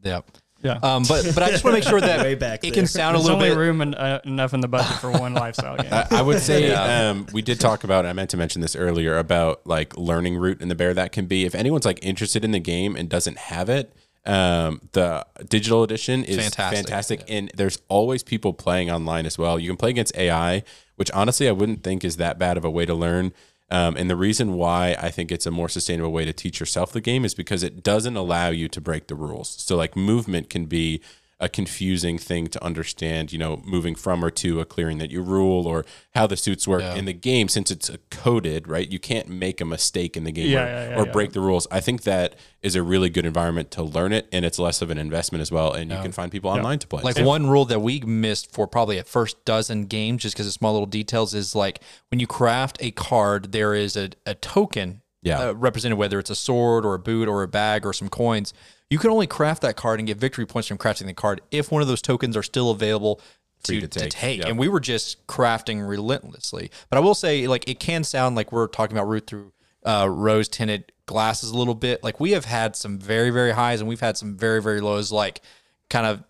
Yep. 0.04 0.30
Yeah. 0.62 0.80
Um, 0.82 1.04
but 1.08 1.26
but 1.36 1.44
I 1.44 1.52
just 1.52 1.64
want 1.64 1.76
to 1.76 1.80
make 1.82 1.88
sure 1.88 2.02
that 2.02 2.22
Way 2.24 2.34
back 2.36 2.60
it 2.60 2.62
there. 2.64 2.72
can 2.72 2.88
sound 2.88 3.16
a 3.16 3.20
little 3.20 3.36
only 3.36 3.50
bit. 3.50 3.58
room 3.58 3.82
and, 3.82 3.94
uh, 3.94 4.20
enough 4.26 4.54
in 4.56 4.62
the 4.62 4.68
budget 4.68 4.98
for 4.98 5.12
one 5.12 5.34
lifestyle 5.36 5.78
game. 5.82 5.92
I 5.92 6.22
would 6.24 6.40
say 6.40 6.70
Yeah. 6.70 7.10
um, 7.10 7.28
we 7.34 7.42
did 7.44 7.60
talk 7.60 7.84
about. 7.84 8.06
I 8.06 8.14
meant 8.14 8.32
to 8.32 8.38
mention 8.38 8.62
this 8.62 8.76
earlier 8.76 9.18
about 9.18 9.66
like 9.68 9.96
learning 9.98 10.38
root 10.38 10.62
in 10.62 10.70
the 10.70 10.76
bear. 10.76 10.94
That 10.94 11.12
can 11.12 11.26
be 11.28 11.46
if 11.46 11.54
anyone's 11.54 11.86
like 11.86 12.00
interested 12.02 12.44
in 12.44 12.52
the 12.52 12.60
game 12.60 12.96
and 12.96 13.08
doesn't 13.10 13.38
have 13.38 13.70
it. 13.70 13.94
Um, 14.26 14.82
the 14.94 15.26
digital 15.48 15.84
edition 15.84 16.24
is 16.24 16.38
Fantastic. 16.38 16.78
fantastic, 16.78 17.24
and 17.28 17.52
there's 17.56 17.80
always 17.90 18.24
people 18.24 18.54
playing 18.54 18.90
online 18.90 19.26
as 19.26 19.38
well. 19.38 19.60
You 19.60 19.70
can 19.70 19.78
play 19.78 19.92
against 19.92 20.18
AI, 20.18 20.64
which 20.96 21.12
honestly 21.12 21.48
I 21.48 21.52
wouldn't 21.52 21.84
think 21.84 22.04
is 22.04 22.18
that 22.18 22.40
bad 22.40 22.58
of 22.58 22.66
a 22.66 22.70
way 22.70 22.86
to 22.86 22.94
learn. 22.94 23.34
Um, 23.70 23.96
and 23.98 24.10
the 24.10 24.16
reason 24.16 24.54
why 24.54 24.96
I 25.00 25.10
think 25.10 25.32
it's 25.32 25.46
a 25.46 25.52
more 25.52 25.70
sustainable 25.70 26.12
way 26.12 26.24
to 26.26 26.34
teach 26.34 26.60
yourself 26.60 26.92
the 26.92 27.02
game 27.02 27.26
is 27.26 27.34
because 27.34 27.64
it 27.64 27.84
doesn't 27.84 28.16
allow 28.16 28.50
you 28.50 28.68
to 28.70 28.80
break 28.80 29.08
the 29.08 29.16
rules. 29.16 29.50
So 29.50 29.76
like 29.76 29.96
movement 29.96 30.50
can 30.50 30.66
be 30.66 31.02
a 31.38 31.50
confusing 31.50 32.18
thing 32.18 32.48
to 32.48 32.64
understand, 32.64 33.34
you 33.34 33.38
know, 33.38 33.62
moving 33.66 33.94
from 33.94 34.24
or 34.24 34.30
to 34.32 34.62
a 34.62 34.66
clearing 34.66 35.00
that 35.00 35.12
you 35.12 35.22
rule 35.22 35.68
or 35.68 35.84
how 36.14 36.26
the 36.26 36.38
suits 36.38 36.66
work 36.66 36.82
in 36.98 37.04
the 37.04 37.12
game 37.14 37.50
since 37.50 37.70
it's 37.70 37.92
coded, 38.10 38.70
right? 38.70 38.90
You 38.90 39.00
can't 39.00 39.28
make 39.28 39.60
a 39.60 39.66
mistake 39.66 40.16
in 40.16 40.24
the 40.24 40.32
game 40.32 40.50
Yeah, 40.50 40.64
or, 40.64 40.66
yeah, 40.68 40.90
yeah, 40.92 40.96
or 41.02 41.06
yeah. 41.06 41.12
break 41.12 41.34
the 41.34 41.42
rules. 41.42 41.68
I 41.70 41.82
think 41.82 42.04
that 42.04 42.36
is 42.62 42.76
a 42.76 42.82
really 42.82 43.10
good 43.10 43.26
environment 43.26 43.70
to 43.72 43.84
learn 43.84 44.14
it 44.14 44.30
and 44.32 44.46
it's 44.46 44.58
less 44.58 44.82
of 44.82 44.90
an 44.90 44.98
investment 44.98 45.42
as 45.42 45.52
well 45.52 45.74
and 45.74 45.92
you 45.92 45.98
can 45.98 46.14
find 46.14 46.32
people 46.32 46.50
online 46.50 46.80
to 46.80 46.88
play. 46.88 47.04
Like 47.04 47.18
So- 47.18 47.26
one 47.26 47.50
rule 47.50 47.66
that 47.66 47.80
we 47.82 48.00
missed 48.00 48.54
for 48.54 48.66
probably 48.66 48.98
a 48.98 49.04
first 49.04 49.44
dozen 49.44 49.88
games, 49.88 50.22
just 50.22 50.36
because 50.36 50.48
of 50.48 50.54
small 50.54 50.72
little 50.72 50.86
details, 50.88 51.34
is 51.34 51.54
like 51.54 51.82
when 52.12 52.20
you 52.22 52.28
craft 52.28 52.78
a 52.80 52.92
card, 52.92 53.52
there 53.52 53.74
is 53.74 53.98
a, 53.98 54.12
a 54.26 54.36
token 54.36 55.02
Yeah. 55.22 55.50
uh, 55.50 55.54
represented, 55.54 55.98
whether 55.98 56.18
it's 56.18 56.30
a 56.30 56.36
sword 56.36 56.86
or 56.86 56.94
a 56.94 57.00
boot 57.00 57.28
or 57.28 57.44
a 57.44 57.48
bag 57.48 57.86
or 57.86 57.92
some 57.92 58.08
coins. 58.10 58.54
You 58.90 59.00
can 59.00 59.10
only 59.10 59.28
craft 59.28 59.62
that 59.64 59.76
card 59.76 60.00
and 60.00 60.08
get 60.08 60.18
victory 60.18 60.46
points 60.46 60.68
from 60.68 60.78
crafting 60.78 61.08
the 61.08 61.14
card 61.14 61.42
if 61.52 61.72
one 61.72 61.82
of 61.82 61.88
those 61.88 62.02
tokens 62.02 62.38
are 62.38 62.44
still 62.44 62.70
available 62.70 63.20
to, 63.64 63.82
to 63.82 63.88
to 63.88 64.00
take. 64.00 64.10
take. 64.12 64.40
Yep. 64.40 64.48
And 64.48 64.60
we 64.60 64.68
were 64.68 64.80
just 64.80 65.26
crafting 65.28 65.88
relentlessly. 65.88 66.72
But 66.90 66.98
I 66.98 67.00
will 67.00 67.16
say, 67.16 67.48
like, 67.48 67.68
it 67.68 67.80
can 67.80 68.04
sound 68.04 68.36
like 68.36 68.52
we're 68.52 68.68
talking 68.68 68.96
about 68.96 69.08
root 69.08 69.28
through 69.28 69.54
uh, 69.84 70.08
rose 70.10 70.48
tinted 70.48 70.92
glasses 71.06 71.52
a 71.52 71.58
little 71.58 71.76
bit. 71.76 72.04
Like, 72.04 72.20
we 72.20 72.32
have 72.32 72.46
had 72.46 72.76
some 72.76 73.00
very, 73.00 73.32
very 73.32 73.52
highs 73.52 73.80
and 73.80 73.90
we've 73.90 74.00
had 74.00 74.18
some 74.18 74.38
very, 74.38 74.62
very 74.62 74.82
lows, 74.82 75.12
like, 75.12 75.42
kind 75.90 76.06
of 76.06 76.24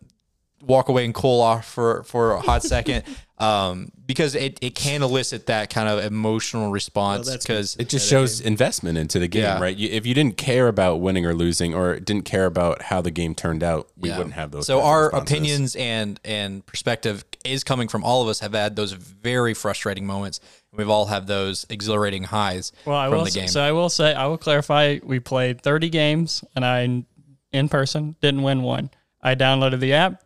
walk 0.62 0.90
away 0.90 1.06
and 1.06 1.14
cool 1.14 1.42
off 1.42 1.66
for 1.66 2.04
for 2.04 2.32
a 2.32 2.42
hot 2.42 2.64
second 2.64 3.04
um 3.38 3.92
because 4.06 4.34
it, 4.36 4.58
it 4.62 4.74
can 4.76 5.04
elicit 5.04 5.48
that 5.48 5.70
kind 5.70 5.90
of 5.90 6.04
emotional 6.04 6.72
response 6.72 7.28
that's 7.28 7.46
because 7.46 7.76
it 7.78 7.90
just 7.90 8.08
shows 8.10 8.40
investment 8.40 8.98
into 8.98 9.20
the 9.20 9.28
game, 9.28 9.44
Yeah. 9.44 9.60
right? 9.60 9.76
You, 9.76 9.90
if 9.92 10.06
you 10.06 10.14
didn't 10.14 10.38
care 10.38 10.68
about 10.68 11.02
winning 11.02 11.26
or 11.26 11.34
losing, 11.34 11.74
or 11.74 12.00
didn't 12.00 12.24
care 12.24 12.46
about 12.46 12.84
how 12.84 13.02
the 13.02 13.10
game 13.12 13.34
turned 13.36 13.62
out, 13.64 13.90
we 13.98 14.10
Yeah. 14.10 14.18
wouldn't 14.18 14.36
have 14.36 14.52
those. 14.52 14.68
So 14.68 14.82
our 14.82 15.06
responses. 15.06 15.32
opinions 15.32 15.76
and 15.76 16.20
and 16.24 16.66
perspective 16.66 17.26
is 17.44 17.64
coming 17.64 17.88
from 17.88 18.04
all 18.04 18.22
of 18.22 18.28
us 18.30 18.40
have 18.40 18.54
had 18.54 18.76
those 18.76 18.92
very 18.94 19.54
frustrating 19.54 20.06
moments. 20.06 20.40
We've 20.72 20.90
all 20.90 21.08
had 21.08 21.28
those 21.28 21.66
exhilarating 21.70 22.24
highs 22.26 22.72
Well, 22.86 22.96
I 22.98 23.08
from 23.10 23.18
will 23.18 23.26
the 23.26 23.32
say, 23.32 23.40
game. 23.42 23.50
so 23.50 23.62
I 23.62 23.72
will 23.72 23.90
say 23.90 24.14
I 24.14 24.28
will 24.28 24.38
clarify. 24.38 25.00
We 25.04 25.20
played 25.20 25.62
30 25.62 25.90
games, 25.90 26.44
and 26.56 26.64
I 26.66 27.04
in 27.52 27.70
person 27.70 28.16
didn't 28.22 28.44
win 28.44 28.62
one. 28.64 28.90
I 29.22 29.34
downloaded 29.36 29.80
the 29.80 29.94
app, 29.94 30.22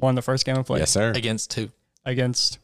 won 0.00 0.14
the 0.14 0.22
first 0.22 0.44
game 0.44 0.56
I 0.56 0.62
played 0.62 0.80
yes, 0.80 0.90
sir. 0.90 1.12
against 1.14 1.50
two. 1.50 1.70
against. 2.04 2.58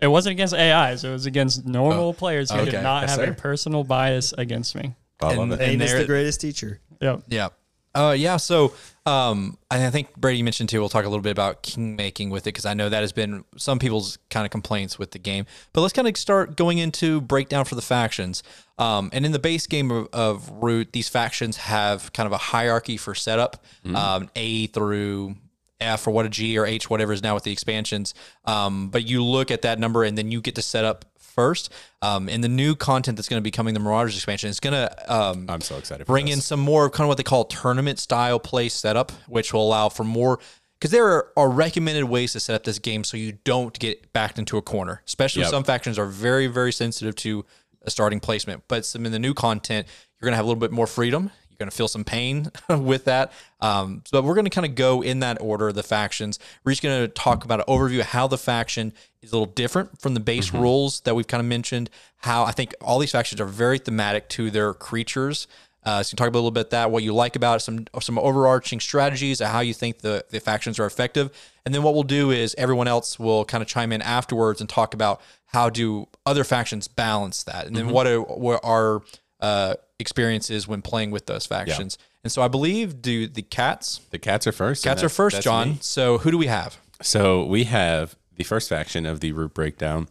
It 0.00 0.08
wasn't 0.08 0.32
against 0.32 0.52
AIs. 0.54 1.04
It 1.04 1.10
was 1.10 1.24
against 1.24 1.64
normal 1.64 2.12
players 2.12 2.50
who 2.50 2.58
okay. 2.58 2.70
did 2.72 2.82
not 2.82 3.02
Yes, 3.02 3.16
have 3.16 3.24
sir. 3.26 3.30
a 3.32 3.34
personal 3.34 3.82
bias 3.82 4.34
against 4.36 4.74
me. 4.74 4.94
I 5.20 5.28
love 5.28 5.38
And- 5.38 5.52
it. 5.54 5.58
Pain 5.60 5.80
is 5.80 5.92
the 5.94 6.04
greatest 6.04 6.40
teacher. 6.42 6.80
Yep. 7.00 7.22
Yeah. 7.28 7.48
Uh, 7.94 8.12
yeah. 8.12 8.36
So, 8.36 8.74
um, 9.06 9.56
I 9.70 9.88
think 9.88 10.14
Brady 10.14 10.42
mentioned 10.42 10.68
too. 10.68 10.80
We'll 10.80 10.90
talk 10.90 11.06
a 11.06 11.08
little 11.08 11.22
bit 11.22 11.30
about 11.30 11.62
king 11.62 11.96
making 11.96 12.28
with 12.28 12.42
it 12.42 12.52
because 12.52 12.66
I 12.66 12.74
know 12.74 12.90
that 12.90 13.00
has 13.00 13.12
been 13.12 13.44
some 13.56 13.78
people's 13.78 14.18
kind 14.28 14.44
of 14.44 14.50
complaints 14.50 14.98
with 14.98 15.12
the 15.12 15.18
game. 15.18 15.46
But 15.72 15.80
let's 15.80 15.94
kind 15.94 16.06
of 16.06 16.14
start 16.18 16.56
going 16.58 16.76
into 16.76 17.22
breakdown 17.22 17.64
for 17.64 17.74
the 17.74 17.80
factions. 17.80 18.42
Um, 18.78 19.08
and 19.14 19.24
in 19.24 19.32
the 19.32 19.38
base 19.38 19.66
game 19.66 19.90
of, 19.90 20.08
of 20.12 20.50
Root, 20.50 20.92
these 20.92 21.08
factions 21.08 21.56
have 21.56 22.12
kind 22.12 22.26
of 22.26 22.32
a 22.34 22.38
hierarchy 22.38 22.98
for 22.98 23.14
setup, 23.14 23.64
um, 23.94 24.28
A 24.36 24.66
through 24.66 25.36
F 25.80 26.06
or 26.06 26.10
what 26.10 26.26
a 26.26 26.28
G 26.28 26.58
or 26.58 26.66
H, 26.66 26.88
whatever 26.88 27.12
is 27.12 27.22
now 27.22 27.34
with 27.34 27.44
the 27.44 27.52
expansions. 27.52 28.14
Um, 28.44 28.88
but 28.88 29.06
you 29.06 29.22
look 29.22 29.50
at 29.50 29.62
that 29.62 29.78
number 29.78 30.04
and 30.04 30.16
then 30.16 30.30
you 30.30 30.40
get 30.40 30.54
to 30.56 30.62
set 30.62 30.84
up 30.84 31.04
first. 31.18 31.72
Um, 32.02 32.28
and 32.28 32.42
the 32.42 32.48
new 32.48 32.74
content 32.74 33.16
that's 33.16 33.28
going 33.28 33.40
to 33.40 33.44
be 33.44 33.50
coming, 33.50 33.74
the 33.74 33.80
Marauders 33.80 34.14
expansion, 34.16 34.48
is 34.50 34.58
going 34.58 34.72
to 34.72 35.14
um, 35.14 35.46
I'm 35.48 35.60
so 35.60 35.76
excited. 35.76 36.06
Bring 36.06 36.28
in 36.28 36.40
some 36.40 36.60
more 36.60 36.90
kind 36.90 37.04
of 37.04 37.08
what 37.08 37.18
they 37.18 37.22
call 37.22 37.44
tournament 37.44 37.98
style 37.98 38.40
play 38.40 38.68
setup, 38.68 39.12
which 39.28 39.52
will 39.52 39.62
allow 39.62 39.88
for 39.88 40.04
more. 40.04 40.40
Because 40.78 40.90
there 40.90 41.06
are, 41.06 41.32
are 41.38 41.48
recommended 41.48 42.04
ways 42.04 42.32
to 42.32 42.40
set 42.40 42.54
up 42.54 42.64
this 42.64 42.78
game 42.78 43.02
so 43.02 43.16
you 43.16 43.38
don't 43.44 43.78
get 43.78 44.12
backed 44.12 44.38
into 44.38 44.58
a 44.58 44.62
corner. 44.62 45.02
Especially 45.06 45.42
Yep. 45.42 45.50
some 45.50 45.64
factions 45.64 45.98
are 45.98 46.06
very, 46.06 46.48
very 46.48 46.72
sensitive 46.72 47.14
to 47.16 47.46
a 47.82 47.90
starting 47.90 48.20
placement. 48.20 48.64
But 48.68 48.84
some 48.84 49.06
in 49.06 49.12
the 49.12 49.18
new 49.18 49.32
content, 49.32 49.86
you're 50.20 50.26
going 50.26 50.32
to 50.32 50.36
have 50.36 50.44
a 50.44 50.48
little 50.48 50.60
bit 50.60 50.72
more 50.72 50.86
freedom. 50.86 51.30
You're 51.56 51.64
going 51.64 51.70
to 51.70 51.76
feel 51.76 51.88
some 51.88 52.04
pain 52.04 52.50
with 52.68 53.06
that. 53.06 53.32
Um, 53.60 54.02
but 54.12 54.24
we're 54.24 54.34
going 54.34 54.44
to 54.44 54.50
kind 54.50 54.66
of 54.66 54.74
go 54.74 55.02
in 55.02 55.20
that 55.20 55.38
order, 55.40 55.68
of 55.68 55.74
the 55.74 55.82
factions. 55.82 56.38
We're 56.64 56.72
just 56.72 56.82
going 56.82 57.00
to 57.00 57.08
talk 57.08 57.44
about 57.44 57.60
an 57.60 57.66
overview 57.66 58.00
of 58.00 58.06
how 58.06 58.26
the 58.26 58.36
faction 58.36 58.92
is 59.22 59.32
a 59.32 59.38
little 59.38 59.52
different 59.52 60.00
from 60.00 60.14
the 60.14 60.20
base 60.20 60.52
rules 60.52 61.00
that 61.00 61.16
we've 61.16 61.26
kind 61.26 61.40
of 61.40 61.46
mentioned. 61.46 61.88
How 62.18 62.44
I 62.44 62.52
think 62.52 62.74
all 62.82 62.98
these 62.98 63.12
factions 63.12 63.40
are 63.40 63.46
very 63.46 63.78
thematic 63.78 64.28
to 64.30 64.50
their 64.50 64.74
creatures. 64.74 65.46
Uh, 65.82 66.02
so 66.02 66.08
you 66.08 66.10
can 66.10 66.16
talk 66.16 66.28
about 66.28 66.40
a 66.40 66.42
little 66.42 66.50
bit 66.50 66.70
that 66.70 66.90
what 66.90 67.04
you 67.04 67.14
like 67.14 67.36
about 67.36 67.56
it, 67.56 67.60
some 67.60 67.86
some 68.00 68.18
overarching 68.18 68.80
strategies, 68.80 69.38
how 69.40 69.60
you 69.60 69.72
think 69.72 70.00
the 70.00 70.24
the 70.30 70.40
factions 70.40 70.80
are 70.80 70.84
effective, 70.86 71.30
and 71.64 71.72
then 71.72 71.84
what 71.84 71.94
we'll 71.94 72.02
do 72.02 72.32
is 72.32 72.56
everyone 72.58 72.88
else 72.88 73.20
will 73.20 73.44
kind 73.44 73.62
of 73.62 73.68
chime 73.68 73.92
in 73.92 74.02
afterwards 74.02 74.60
and 74.60 74.68
talk 74.68 74.94
about 74.94 75.20
how 75.46 75.70
do 75.70 76.08
other 76.26 76.42
factions 76.42 76.88
balance 76.88 77.44
that, 77.44 77.66
and 77.66 77.76
then 77.76 77.88
what 77.90 78.08
are 78.08 78.20
what 78.20 78.60
are 78.64 79.02
uh, 79.40 79.74
experiences 79.98 80.66
when 80.68 80.82
playing 80.82 81.10
with 81.10 81.26
those 81.26 81.46
factions. 81.46 81.98
And 82.24 82.32
so 82.32 82.42
I 82.42 82.48
believe 82.48 83.00
do 83.02 83.26
the 83.28 83.42
cats 83.42 84.00
the 84.10 84.18
cats 84.18 84.46
are 84.46 84.52
first. 84.52 84.82
cats 84.84 85.02
are 85.02 85.08
first, 85.08 85.42
John. 85.42 85.68
me. 85.70 85.78
So 85.80 86.18
who 86.18 86.30
do 86.30 86.38
we 86.38 86.46
have? 86.46 86.78
So 87.02 87.44
we 87.44 87.64
have 87.64 88.16
the 88.36 88.44
first 88.44 88.68
faction 88.68 89.06
of 89.06 89.20
the 89.20 89.32
root 89.32 89.54
breakdown 89.54 90.08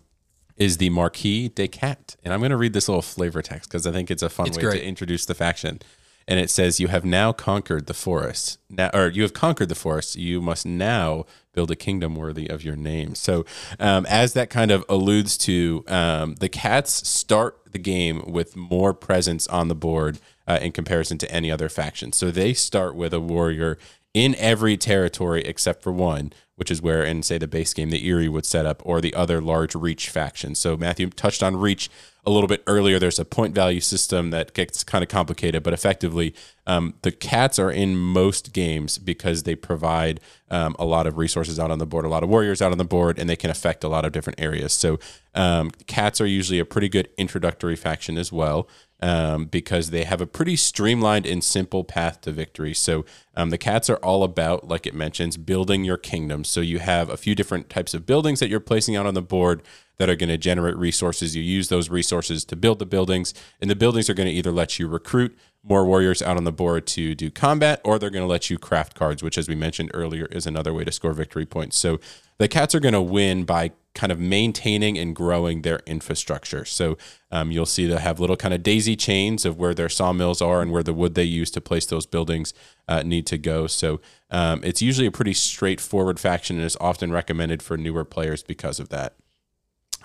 is 0.57 0.77
the 0.77 0.89
Marquise 0.89 1.49
de 1.49 1.67
Cat. 1.67 2.15
And 2.23 2.33
I'm 2.33 2.39
going 2.39 2.51
to 2.51 2.57
read 2.57 2.73
this 2.73 2.87
little 2.87 3.01
flavor 3.01 3.41
text 3.41 3.69
because 3.69 3.85
I 3.85 3.91
think 3.91 4.09
it's 4.09 4.23
a 4.23 4.29
fun 4.29 4.47
It's 4.47 4.57
way 4.57 4.63
great. 4.63 4.79
to 4.79 4.85
introduce 4.85 5.25
the 5.25 5.33
faction. 5.33 5.81
And 6.27 6.39
it 6.39 6.49
says, 6.49 6.79
You 6.79 6.87
have 6.87 7.05
now 7.05 7.31
conquered 7.31 7.85
the 7.85 7.93
forest. 7.93 8.57
Now, 8.69 8.89
or 8.93 9.09
you 9.09 9.21
have 9.21 9.33
conquered 9.33 9.69
the 9.69 9.75
forest. 9.75 10.15
You 10.15 10.41
must 10.41 10.65
now 10.65 11.25
build 11.53 11.71
a 11.71 11.75
kingdom 11.75 12.15
worthy 12.15 12.49
of 12.49 12.63
your 12.63 12.75
name. 12.75 13.15
So, 13.15 13.45
um, 13.79 14.05
as 14.07 14.33
that 14.33 14.49
kind 14.49 14.71
of 14.71 14.83
alludes 14.89 15.37
to, 15.39 15.83
um, 15.87 16.35
the 16.35 16.49
cats 16.49 17.07
start 17.07 17.59
the 17.71 17.79
game 17.79 18.23
with 18.25 18.55
more 18.55 18.93
presence 18.93 19.47
on 19.47 19.67
the 19.67 19.75
board 19.75 20.19
uh, 20.47 20.59
in 20.61 20.71
comparison 20.71 21.17
to 21.19 21.31
any 21.31 21.51
other 21.51 21.69
faction. 21.69 22.11
So, 22.11 22.31
they 22.31 22.53
start 22.53 22.95
with 22.95 23.13
a 23.13 23.19
warrior 23.19 23.77
in 24.15 24.33
every 24.35 24.77
territory 24.77 25.43
except 25.43 25.83
for 25.83 25.91
one, 25.91 26.31
which 26.55 26.71
is 26.71 26.81
where 26.81 27.03
in 27.03 27.21
say 27.21 27.37
the 27.37 27.47
base 27.47 27.73
game 27.73 27.89
the 27.89 28.07
Eyrie 28.07 28.29
would 28.29 28.45
set 28.45 28.65
up, 28.65 28.81
or 28.85 29.01
the 29.01 29.13
other 29.13 29.41
large 29.41 29.75
Reach 29.75 30.09
faction. 30.09 30.55
So 30.55 30.77
Matthew 30.77 31.09
touched 31.09 31.43
on 31.43 31.57
Reach 31.57 31.89
a 32.25 32.31
little 32.31 32.47
bit 32.47 32.63
earlier. 32.67 32.99
There's 32.99 33.19
a 33.19 33.25
point 33.25 33.53
value 33.53 33.81
system 33.81 34.31
that 34.31 34.53
gets 34.53 34.83
kind 34.83 35.03
of 35.03 35.09
complicated, 35.09 35.63
but 35.63 35.73
effectively 35.73 36.33
um, 36.67 36.95
the 37.03 37.11
cats 37.11 37.59
are 37.59 37.71
in 37.71 37.95
most 37.95 38.53
games 38.53 38.97
because 38.97 39.43
they 39.43 39.55
provide 39.55 40.19
um, 40.49 40.75
a 40.79 40.85
lot 40.85 41.07
of 41.07 41.17
resources 41.17 41.59
out 41.59 41.71
on 41.71 41.79
the 41.79 41.85
board, 41.85 42.05
a 42.05 42.09
lot 42.09 42.23
of 42.23 42.29
warriors 42.29 42.61
out 42.61 42.71
on 42.71 42.77
the 42.77 42.85
board, 42.85 43.19
and 43.19 43.29
they 43.29 43.35
can 43.35 43.49
affect 43.49 43.83
a 43.83 43.87
lot 43.87 44.05
of 44.05 44.11
different 44.11 44.39
areas. 44.39 44.73
So 44.73 44.99
um, 45.33 45.71
cats 45.87 46.19
are 46.19 46.25
usually 46.25 46.59
a 46.59 46.65
pretty 46.65 46.89
good 46.89 47.09
introductory 47.17 47.75
faction 47.75 48.17
as 48.17 48.31
well 48.31 48.67
um, 49.01 49.45
because 49.45 49.89
they 49.89 50.03
have 50.03 50.21
a 50.21 50.27
pretty 50.27 50.55
streamlined 50.55 51.25
and 51.25 51.43
simple 51.43 51.83
path 51.83 52.21
to 52.21 52.31
victory. 52.31 52.73
So 52.73 53.05
um, 53.35 53.49
the 53.49 53.57
cats 53.57 53.89
are 53.89 53.97
all 53.97 54.23
about, 54.23 54.67
like 54.67 54.87
it 54.87 54.95
mentions, 54.95 55.37
building 55.37 55.83
your 55.83 55.97
kingdom. 55.97 56.43
So 56.43 56.61
you 56.61 56.79
have 56.79 57.09
a 57.09 57.17
few 57.17 57.35
different 57.35 57.69
types 57.69 57.93
of 57.93 58.05
buildings 58.05 58.39
that 58.39 58.49
you're 58.49 58.59
placing 58.59 58.95
out 58.95 59.05
on 59.05 59.13
the 59.13 59.21
board 59.21 59.61
that 59.97 60.09
are 60.09 60.15
going 60.15 60.29
to 60.29 60.37
generate 60.37 60.75
resources. 60.77 61.35
You 61.35 61.43
use 61.43 61.69
those 61.69 61.89
resources 61.89 62.45
to 62.45 62.55
build 62.55 62.79
the 62.79 62.85
buildings, 62.85 63.33
and 63.61 63.69
the 63.69 63.75
buildings 63.75 64.09
are 64.09 64.13
going 64.13 64.27
to 64.27 64.33
either 64.33 64.51
let 64.51 64.79
you 64.79 64.87
recruit 64.87 65.37
more 65.63 65.85
warriors 65.85 66.21
out 66.21 66.37
on 66.37 66.43
the 66.43 66.51
board 66.51 66.85
to 66.85 67.15
do 67.15 67.31
combat, 67.31 67.81
or 67.83 67.97
they're 67.97 68.11
going 68.11 68.23
to 68.23 68.31
let 68.31 68.49
you 68.49 68.57
craft 68.57 68.95
cards, 68.95 69.23
which, 69.23 69.37
as 69.37 69.47
we 69.47 69.55
mentioned 69.55 69.89
earlier, 69.93 70.25
is 70.27 70.45
another 70.45 70.73
way 70.73 70.83
to 70.83 70.91
score 70.91 71.13
victory 71.13 71.45
points. 71.45 71.77
So 71.77 71.99
the 72.37 72.47
cats 72.47 72.75
are 72.75 72.79
going 72.79 72.93
to 72.93 73.01
win 73.01 73.45
by 73.45 73.71
kind 73.95 74.11
of 74.11 74.19
maintaining 74.19 74.97
and 74.97 75.15
growing 75.15 75.61
their 75.61 75.79
infrastructure. 75.87 76.65
So 76.65 76.97
um, 77.31 77.49
you'll 77.49 77.65
see 77.65 77.87
they'll 77.87 77.97
have 77.97 78.19
little 78.19 78.35
kind 78.35 78.53
of 78.53 78.61
daisy 78.61 78.95
chains 78.95 79.45
of 79.45 79.57
where 79.57 79.73
their 79.73 79.89
sawmills 79.89 80.41
are 80.41 80.61
and 80.61 80.71
where 80.71 80.83
the 80.83 80.93
wood 80.93 81.15
they 81.15 81.23
use 81.23 81.49
to 81.51 81.61
place 81.61 81.85
those 81.85 82.05
buildings 82.05 82.53
uh, 82.87 83.03
need 83.03 83.25
to 83.27 83.37
go. 83.37 83.67
So 83.67 84.01
um, 84.29 84.61
it's 84.63 84.81
usually 84.81 85.07
a 85.07 85.11
pretty 85.11 85.33
straightforward 85.33 86.19
faction 86.19 86.57
and 86.57 86.65
is 86.65 86.77
often 86.81 87.11
recommended 87.11 87.63
for 87.63 87.77
newer 87.77 88.03
players 88.03 88.43
because 88.43 88.79
of 88.81 88.89
that. 88.89 89.15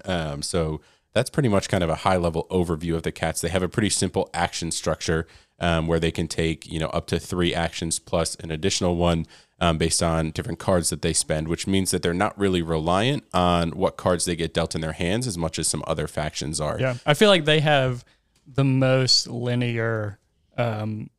Um, 0.04 0.42
so 0.42 0.80
that's 1.12 1.30
pretty 1.30 1.48
much 1.48 1.68
kind 1.68 1.82
of 1.82 1.90
a 1.90 1.96
high 1.96 2.16
level 2.16 2.46
overview 2.50 2.94
of 2.94 3.02
the 3.02 3.12
cats. 3.12 3.40
They 3.40 3.48
have 3.48 3.62
a 3.62 3.68
pretty 3.68 3.90
simple 3.90 4.30
action 4.32 4.70
structure 4.70 5.26
um, 5.58 5.86
where 5.86 6.00
they 6.00 6.10
can 6.10 6.28
take 6.28 6.70
you 6.70 6.78
know 6.78 6.88
up 6.88 7.06
to 7.08 7.18
three 7.18 7.54
actions 7.54 7.98
plus 7.98 8.34
an 8.36 8.50
additional 8.50 8.96
one 8.96 9.26
um, 9.60 9.76
based 9.76 10.02
on 10.02 10.30
different 10.30 10.58
cards 10.58 10.90
that 10.90 11.02
they 11.02 11.12
spend, 11.12 11.48
which 11.48 11.66
means 11.66 11.90
that 11.90 12.02
they're 12.02 12.14
not 12.14 12.38
really 12.38 12.62
reliant 12.62 13.24
on 13.34 13.70
what 13.72 13.96
cards 13.96 14.24
they 14.24 14.36
get 14.36 14.54
dealt 14.54 14.74
in 14.74 14.80
their 14.80 14.92
hands 14.92 15.26
as 15.26 15.36
much 15.36 15.58
as 15.58 15.68
some 15.68 15.84
other 15.86 16.06
factions 16.06 16.60
are. 16.60 16.78
Yeah, 16.80 16.94
I 17.04 17.14
feel 17.14 17.28
like 17.28 17.44
they 17.44 17.60
have 17.60 18.04
the 18.46 18.64
most 18.64 19.28
linear, 19.28 20.18
um, 20.56 21.10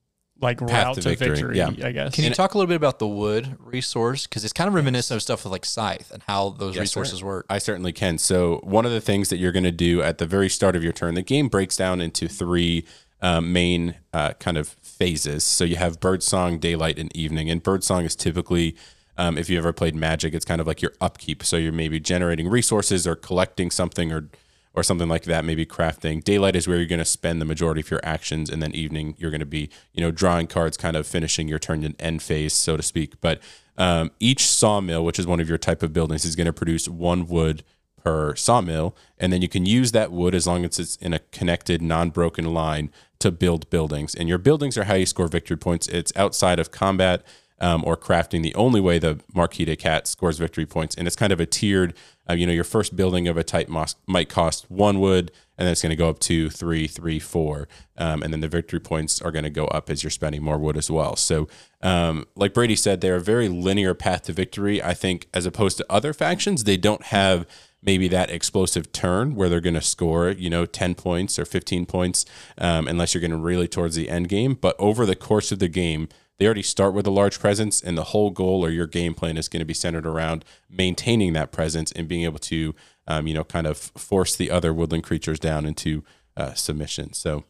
like 0.41 0.59
route 0.61 0.95
to 0.95 1.01
to 1.01 1.09
victory, 1.09 1.29
victory. 1.29 1.57
yeah. 1.57 1.87
I 1.87 1.91
guess. 1.91 2.15
Can 2.15 2.23
you 2.23 2.31
talk 2.31 2.53
a 2.53 2.57
little 2.57 2.67
bit 2.67 2.75
about 2.75 2.99
the 2.99 3.07
wood 3.07 3.57
resource? 3.59 4.25
Because 4.27 4.43
it's 4.43 4.53
kind 4.53 4.67
of 4.67 4.73
reminiscent 4.73 5.15
of 5.17 5.21
stuff 5.21 5.43
with 5.43 5.51
like 5.51 5.65
Scythe 5.65 6.11
and 6.11 6.23
how 6.23 6.49
those 6.49 6.75
Yes, 6.75 6.81
resources 6.81 7.19
sir. 7.19 7.25
work. 7.25 7.45
I 7.49 7.57
certainly 7.59 7.91
can. 7.93 8.17
So, 8.17 8.59
one 8.63 8.85
of 8.85 8.91
the 8.91 9.01
things 9.01 9.29
that 9.29 9.37
you're 9.37 9.51
going 9.51 9.63
to 9.63 9.71
do 9.71 10.01
at 10.01 10.17
the 10.17 10.25
very 10.25 10.49
start 10.49 10.75
of 10.75 10.83
your 10.83 10.93
turn, 10.93 11.13
the 11.15 11.21
game 11.21 11.47
breaks 11.47 11.77
down 11.77 12.01
into 12.01 12.27
three 12.27 12.85
um, 13.21 13.53
main 13.53 13.95
uh, 14.13 14.33
kind 14.33 14.57
of 14.57 14.69
phases. 14.81 15.43
So, 15.43 15.63
you 15.63 15.75
have 15.75 15.99
birdsong, 15.99 16.57
daylight, 16.59 16.97
and 16.97 17.15
evening. 17.15 17.49
And 17.49 17.61
birdsong 17.61 18.03
is 18.05 18.15
typically, 18.15 18.75
um, 19.17 19.37
if 19.37 19.49
you 19.49 19.57
ever 19.59 19.71
played 19.73 19.93
Magic, 19.95 20.33
it's 20.33 20.45
kind 20.45 20.59
of 20.59 20.65
like 20.67 20.81
your 20.81 20.93
upkeep. 20.99 21.43
So, 21.43 21.57
you're 21.57 21.71
maybe 21.71 21.99
generating 21.99 22.47
resources 22.49 23.05
or 23.05 23.15
collecting 23.15 23.69
something 23.69 24.11
or 24.11 24.27
or 24.73 24.83
something 24.83 25.09
like 25.09 25.23
that, 25.23 25.43
maybe 25.43 25.65
crafting. 25.65 26.23
Daylight 26.23 26.55
is 26.55 26.67
where 26.67 26.77
you're 26.77 26.85
going 26.85 26.99
to 26.99 27.05
spend 27.05 27.41
the 27.41 27.45
majority 27.45 27.81
of 27.81 27.91
your 27.91 27.99
actions, 28.03 28.49
and 28.49 28.61
then 28.61 28.73
evening 28.73 29.15
you're 29.17 29.31
going 29.31 29.39
to 29.39 29.45
be, 29.45 29.69
you 29.93 30.01
know, 30.01 30.11
drawing 30.11 30.47
cards, 30.47 30.77
kind 30.77 30.95
of 30.95 31.05
finishing 31.05 31.47
your 31.47 31.59
turn 31.59 31.83
in 31.83 31.95
end 31.99 32.21
phase, 32.21 32.53
so 32.53 32.77
to 32.77 32.83
speak. 32.83 33.19
But 33.21 33.41
um, 33.77 34.11
each 34.19 34.47
sawmill, 34.47 35.03
which 35.03 35.19
is 35.19 35.27
one 35.27 35.39
of 35.39 35.49
your 35.49 35.57
type 35.57 35.83
of 35.83 35.91
buildings, 35.91 36.25
is 36.25 36.35
going 36.35 36.45
to 36.45 36.53
produce 36.53 36.87
one 36.87 37.27
wood 37.27 37.63
per 38.03 38.35
sawmill, 38.35 38.95
and 39.17 39.31
then 39.31 39.41
you 39.41 39.49
can 39.49 39.65
use 39.65 39.91
that 39.91 40.11
wood 40.11 40.33
as 40.33 40.47
long 40.47 40.65
as 40.65 40.79
it's 40.79 40.95
in 40.97 41.13
a 41.13 41.19
connected, 41.19 41.81
non-broken 41.81 42.45
line 42.45 42.89
to 43.19 43.31
build 43.31 43.69
buildings. 43.69 44.15
And 44.15 44.27
your 44.27 44.37
buildings 44.37 44.77
are 44.77 44.85
how 44.85 44.95
you 44.95 45.05
score 45.05 45.27
victory 45.27 45.57
points. 45.57 45.87
It's 45.87 46.11
outside 46.15 46.59
of 46.59 46.71
combat 46.71 47.23
um, 47.61 47.83
or 47.85 47.95
crafting 47.95 48.41
the 48.41 48.55
only 48.55 48.81
way 48.81 48.99
the 48.99 49.21
Marquise 49.33 49.67
de 49.67 49.75
Cat 49.75 50.07
scores 50.07 50.39
victory 50.39 50.65
points. 50.65 50.95
And 50.95 51.07
it's 51.07 51.15
kind 51.15 51.31
of 51.31 51.39
a 51.39 51.45
tiered, 51.45 51.93
uh, 52.29 52.33
you 52.33 52.47
know, 52.47 52.51
your 52.51 52.63
first 52.63 52.95
building 52.95 53.27
of 53.27 53.37
a 53.37 53.43
type 53.43 53.69
mos- 53.69 53.95
might 54.07 54.27
cost 54.27 54.69
one 54.69 54.99
wood, 54.99 55.31
and 55.57 55.67
then 55.67 55.71
it's 55.71 55.81
going 55.83 55.91
to 55.91 55.95
go 55.95 56.09
up 56.09 56.19
to 56.19 56.49
three, 56.49 56.87
three, 56.87 57.19
four. 57.19 57.67
Um, 57.97 58.23
and 58.23 58.33
then 58.33 58.39
the 58.39 58.47
victory 58.47 58.79
points 58.79 59.21
are 59.21 59.31
going 59.31 59.43
to 59.43 59.51
go 59.51 59.65
up 59.65 59.91
as 59.91 60.03
you're 60.03 60.09
spending 60.09 60.41
more 60.41 60.57
wood 60.57 60.75
as 60.75 60.89
well. 60.89 61.15
So, 61.15 61.47
um, 61.83 62.25
like 62.35 62.55
Brady 62.55 62.75
said, 62.75 62.99
they're 62.99 63.15
a 63.15 63.21
very 63.21 63.47
linear 63.47 63.93
path 63.93 64.23
to 64.23 64.33
victory. 64.33 64.81
I 64.81 64.95
think, 64.95 65.27
as 65.31 65.45
opposed 65.45 65.77
to 65.77 65.85
other 65.87 66.13
factions, 66.13 66.63
they 66.63 66.77
don't 66.77 67.03
have 67.05 67.45
maybe 67.83 68.07
that 68.07 68.31
explosive 68.31 68.91
turn 68.91 69.35
where 69.35 69.49
they're 69.49 69.61
going 69.61 69.75
to 69.75 69.81
score, 69.81 70.29
you 70.29 70.49
know, 70.49 70.65
10 70.65 70.95
points 70.95 71.37
or 71.37 71.45
15 71.45 71.85
points, 71.85 72.25
um, 72.57 72.87
unless 72.87 73.13
you're 73.13 73.21
getting 73.21 73.41
really 73.41 73.67
towards 73.67 73.95
the 73.95 74.09
end 74.09 74.29
game. 74.29 74.55
But 74.55 74.75
over 74.79 75.05
the 75.05 75.15
course 75.15 75.51
of 75.51 75.59
the 75.59 75.67
game, 75.67 76.07
they 76.41 76.47
already 76.47 76.63
start 76.63 76.95
with 76.95 77.05
a 77.05 77.11
large 77.11 77.39
presence, 77.39 77.83
and 77.83 77.95
the 77.95 78.05
whole 78.05 78.31
goal 78.31 78.65
or 78.65 78.71
your 78.71 78.87
game 78.87 79.13
plan 79.13 79.37
is 79.37 79.47
going 79.47 79.59
to 79.59 79.65
be 79.65 79.75
centered 79.75 80.07
around 80.07 80.43
maintaining 80.71 81.33
that 81.33 81.51
presence 81.51 81.91
and 81.91 82.07
being 82.07 82.23
able 82.23 82.39
to, 82.39 82.73
um, 83.05 83.27
you 83.27 83.35
know, 83.35 83.43
kind 83.43 83.67
of 83.67 83.77
force 83.77 84.35
the 84.35 84.49
other 84.49 84.73
woodland 84.73 85.03
creatures 85.03 85.39
down 85.39 85.67
into 85.67 86.03
uh, 86.35 86.55
submission. 86.55 87.13
So 87.13 87.43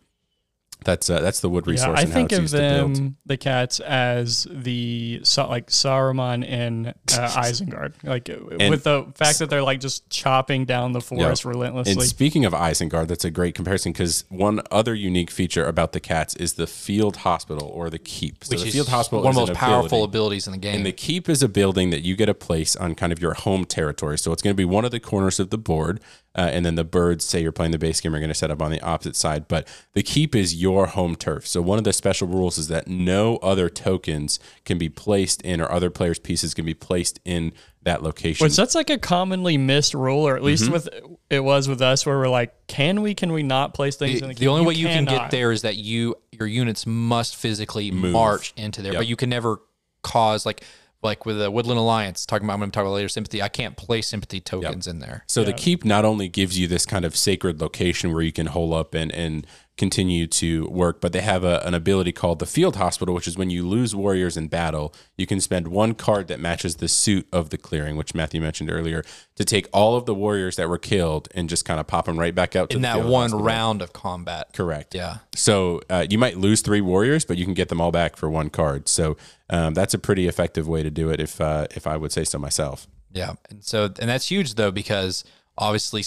that's 0.83 1.09
uh, 1.09 1.21
that's 1.21 1.39
the 1.41 1.49
wood 1.49 1.65
Yeah, 1.67 1.71
resource 1.71 1.99
I 1.99 2.03
and 2.03 2.11
how 2.11 2.19
think 2.19 2.31
it's 2.31 2.37
of 2.37 2.41
used 2.43 2.55
to 2.55 2.59
build. 2.61 2.95
them, 2.95 3.17
the 3.25 3.37
cats, 3.37 3.79
as 3.79 4.47
the 4.49 5.19
like 5.37 5.67
Saruman 5.67 6.43
in 6.45 6.87
uh, 6.87 6.93
Isengard, 7.09 7.93
like 8.03 8.27
with 8.69 8.83
the 8.83 9.11
fact 9.15 9.39
that 9.39 9.49
they're 9.49 9.61
like 9.61 9.79
just 9.79 10.09
chopping 10.09 10.65
down 10.65 10.91
the 10.93 11.01
forest 11.01 11.45
relentlessly. 11.45 11.93
And 11.93 12.01
speaking 12.01 12.45
of 12.45 12.53
Isengard, 12.53 13.07
that's 13.07 13.25
a 13.25 13.29
great 13.31 13.53
comparison 13.55 13.91
because 13.91 14.25
one 14.29 14.61
other 14.71 14.95
unique 14.95 15.29
feature 15.29 15.65
about 15.65 15.91
the 15.91 15.99
cats 15.99 16.35
is 16.35 16.53
the 16.53 16.67
field 16.67 17.17
hospital 17.17 17.67
or 17.73 17.89
the 17.89 17.99
keep. 17.99 18.43
So 18.43 18.51
which 18.53 18.61
the 18.61 18.67
is 18.69 18.73
field 18.73 18.87
hospital 18.89 19.23
one 19.23 19.31
of 19.31 19.35
the 19.35 19.51
most 19.51 19.53
powerful 19.59 19.85
ability. 20.03 20.03
abilities 20.11 20.47
in 20.47 20.53
the 20.53 20.57
game. 20.59 20.75
And 20.77 20.85
the 20.85 20.91
keep 20.91 21.29
is 21.29 21.43
a 21.43 21.49
building 21.49 21.91
that 21.91 22.01
you 22.01 22.15
get 22.15 22.29
a 22.29 22.33
place 22.33 22.75
on 22.75 22.95
kind 22.95 23.13
of 23.13 23.21
your 23.21 23.33
home 23.33 23.65
territory. 23.65 24.17
So 24.17 24.31
it's 24.31 24.41
going 24.41 24.53
to 24.53 24.57
be 24.57 24.65
one 24.65 24.85
of 24.85 24.91
the 24.91 24.99
corners 24.99 25.39
of 25.39 25.51
the 25.51 25.57
board. 25.57 25.99
Uh, 26.33 26.49
and 26.53 26.65
then 26.65 26.75
the 26.75 26.83
birds, 26.85 27.25
say 27.25 27.41
you're 27.41 27.51
playing 27.51 27.73
the 27.73 27.77
base 27.77 27.99
game, 27.99 28.15
are 28.15 28.19
going 28.19 28.29
to 28.29 28.33
set 28.33 28.51
up 28.51 28.61
on 28.61 28.71
the 28.71 28.79
opposite 28.81 29.17
side. 29.17 29.49
But 29.49 29.67
the 29.93 30.01
keep 30.01 30.33
is 30.33 30.55
your 30.55 30.87
home 30.87 31.15
turf. 31.15 31.45
So 31.45 31.61
one 31.61 31.77
of 31.77 31.83
the 31.83 31.91
special 31.91 32.27
rules 32.27 32.57
is 32.57 32.69
that 32.69 32.87
no 32.87 33.35
other 33.37 33.67
tokens 33.67 34.39
can 34.63 34.77
be 34.77 34.87
placed 34.87 35.41
in, 35.41 35.59
or 35.59 35.69
other 35.69 35.89
players' 35.89 36.19
pieces 36.19 36.53
can 36.53 36.65
be 36.65 36.73
placed 36.73 37.19
in 37.25 37.51
that 37.83 38.01
location. 38.01 38.45
Which 38.45 38.55
that's 38.55 38.75
like 38.75 38.89
a 38.89 38.97
commonly 38.97 39.57
missed 39.57 39.93
rule, 39.93 40.25
or 40.25 40.37
at 40.37 40.43
least 40.43 40.63
Mm-hmm. 40.63 40.73
with 40.73 40.89
it 41.29 41.43
was 41.43 41.67
with 41.67 41.81
us, 41.81 42.05
where 42.05 42.17
we're 42.17 42.29
like, 42.29 42.67
can 42.67 43.01
we, 43.01 43.13
can 43.13 43.33
we 43.33 43.43
not 43.43 43.73
place 43.73 43.95
things 43.97 44.21
in 44.21 44.29
the, 44.29 44.33
the? 44.33 44.39
the 44.41 44.47
only 44.47 44.61
keep? 44.61 44.67
way 44.67 44.73
you 44.75 44.87
can 44.87 45.05
get 45.05 45.31
there 45.31 45.51
is 45.51 45.63
that 45.63 45.75
you 45.75 46.15
your 46.31 46.47
units 46.47 46.85
must 46.85 47.35
physically 47.35 47.91
march 47.91 48.53
into 48.55 48.81
there, 48.81 48.93
but 48.93 49.07
you 49.07 49.15
can 49.17 49.29
never 49.29 49.59
cause 50.03 50.45
like 50.45 50.63
like 51.03 51.25
with 51.25 51.39
the 51.39 51.49
Woodland 51.49 51.79
Alliance. 51.79 52.25
Talking 52.25 52.45
about 52.45 52.53
I'm 52.53 52.59
going 52.59 52.71
to 52.71 52.75
talk 52.75 52.83
about 52.83 52.93
later 52.93 53.09
sympathy. 53.09 53.41
I 53.41 53.49
can't 53.49 53.75
place 53.77 54.07
sympathy 54.07 54.39
tokens 54.39 54.87
in 54.87 54.99
there. 54.99 55.23
So 55.27 55.43
the 55.43 55.53
keep 55.53 55.83
not 55.83 56.05
only 56.05 56.27
gives 56.27 56.59
you 56.59 56.67
this 56.67 56.85
kind 56.85 57.05
of 57.05 57.15
sacred 57.15 57.61
location 57.61 58.13
where 58.13 58.21
you 58.21 58.31
can 58.31 58.47
hole 58.47 58.73
up 58.73 58.93
and 58.93 59.11
and 59.11 59.45
continue 59.81 60.27
to 60.27 60.67
work, 60.67 61.01
but 61.01 61.11
they 61.11 61.21
have 61.21 61.43
a, 61.43 61.59
an 61.65 61.73
ability 61.73 62.11
called 62.11 62.37
the 62.37 62.45
field 62.45 62.75
hospital, 62.75 63.15
which 63.15 63.27
is 63.27 63.35
when 63.35 63.49
you 63.49 63.67
lose 63.67 63.95
warriors 63.95 64.37
in 64.37 64.47
battle, 64.47 64.93
you 65.17 65.25
can 65.25 65.41
spend 65.41 65.67
one 65.69 65.95
card 65.95 66.27
that 66.27 66.39
matches 66.39 66.75
the 66.75 66.87
suit 66.87 67.27
of 67.33 67.49
the 67.49 67.57
clearing, 67.57 67.95
which 67.95 68.13
Matthew 68.13 68.39
mentioned 68.39 68.69
earlier, 68.69 69.03
to 69.37 69.43
take 69.43 69.67
all 69.73 69.95
of 69.95 70.05
the 70.05 70.13
warriors 70.13 70.55
that 70.57 70.69
were 70.69 70.77
killed 70.77 71.29
and 71.33 71.49
just 71.49 71.65
kind 71.65 71.79
of 71.79 71.87
pop 71.87 72.05
them 72.05 72.19
right 72.19 72.35
back 72.35 72.55
out 72.55 72.69
to 72.69 72.75
In 72.75 72.83
that 72.83 73.03
one 73.03 73.31
hospital. 73.31 73.43
round 73.43 73.81
of 73.81 73.91
combat. 73.91 74.53
Correct. 74.53 74.93
Yeah. 74.93 75.17
So 75.33 75.81
uh, 75.89 76.05
you 76.07 76.19
might 76.19 76.37
lose 76.37 76.61
three 76.61 76.81
warriors, 76.81 77.25
but 77.25 77.37
you 77.37 77.45
can 77.45 77.55
get 77.55 77.69
them 77.69 77.81
all 77.81 77.91
back 77.91 78.17
for 78.17 78.29
one 78.29 78.51
card. 78.51 78.87
So 78.87 79.17
um, 79.49 79.73
that's 79.73 79.95
a 79.95 79.99
pretty 79.99 80.27
effective 80.27 80.67
way 80.67 80.83
to 80.83 80.91
do 80.91 81.09
it, 81.09 81.19
if 81.19 81.41
uh, 81.41 81.65
if 81.71 81.87
I 81.87 81.97
would 81.97 82.11
say 82.11 82.23
so 82.23 82.37
myself. 82.37 82.85
Yeah, 83.11 83.33
and 83.49 83.63
so 83.63 83.85
and 83.85 84.07
that's 84.11 84.29
huge 84.29 84.53
though 84.53 84.69
because 84.69 85.23
obviously 85.57 86.03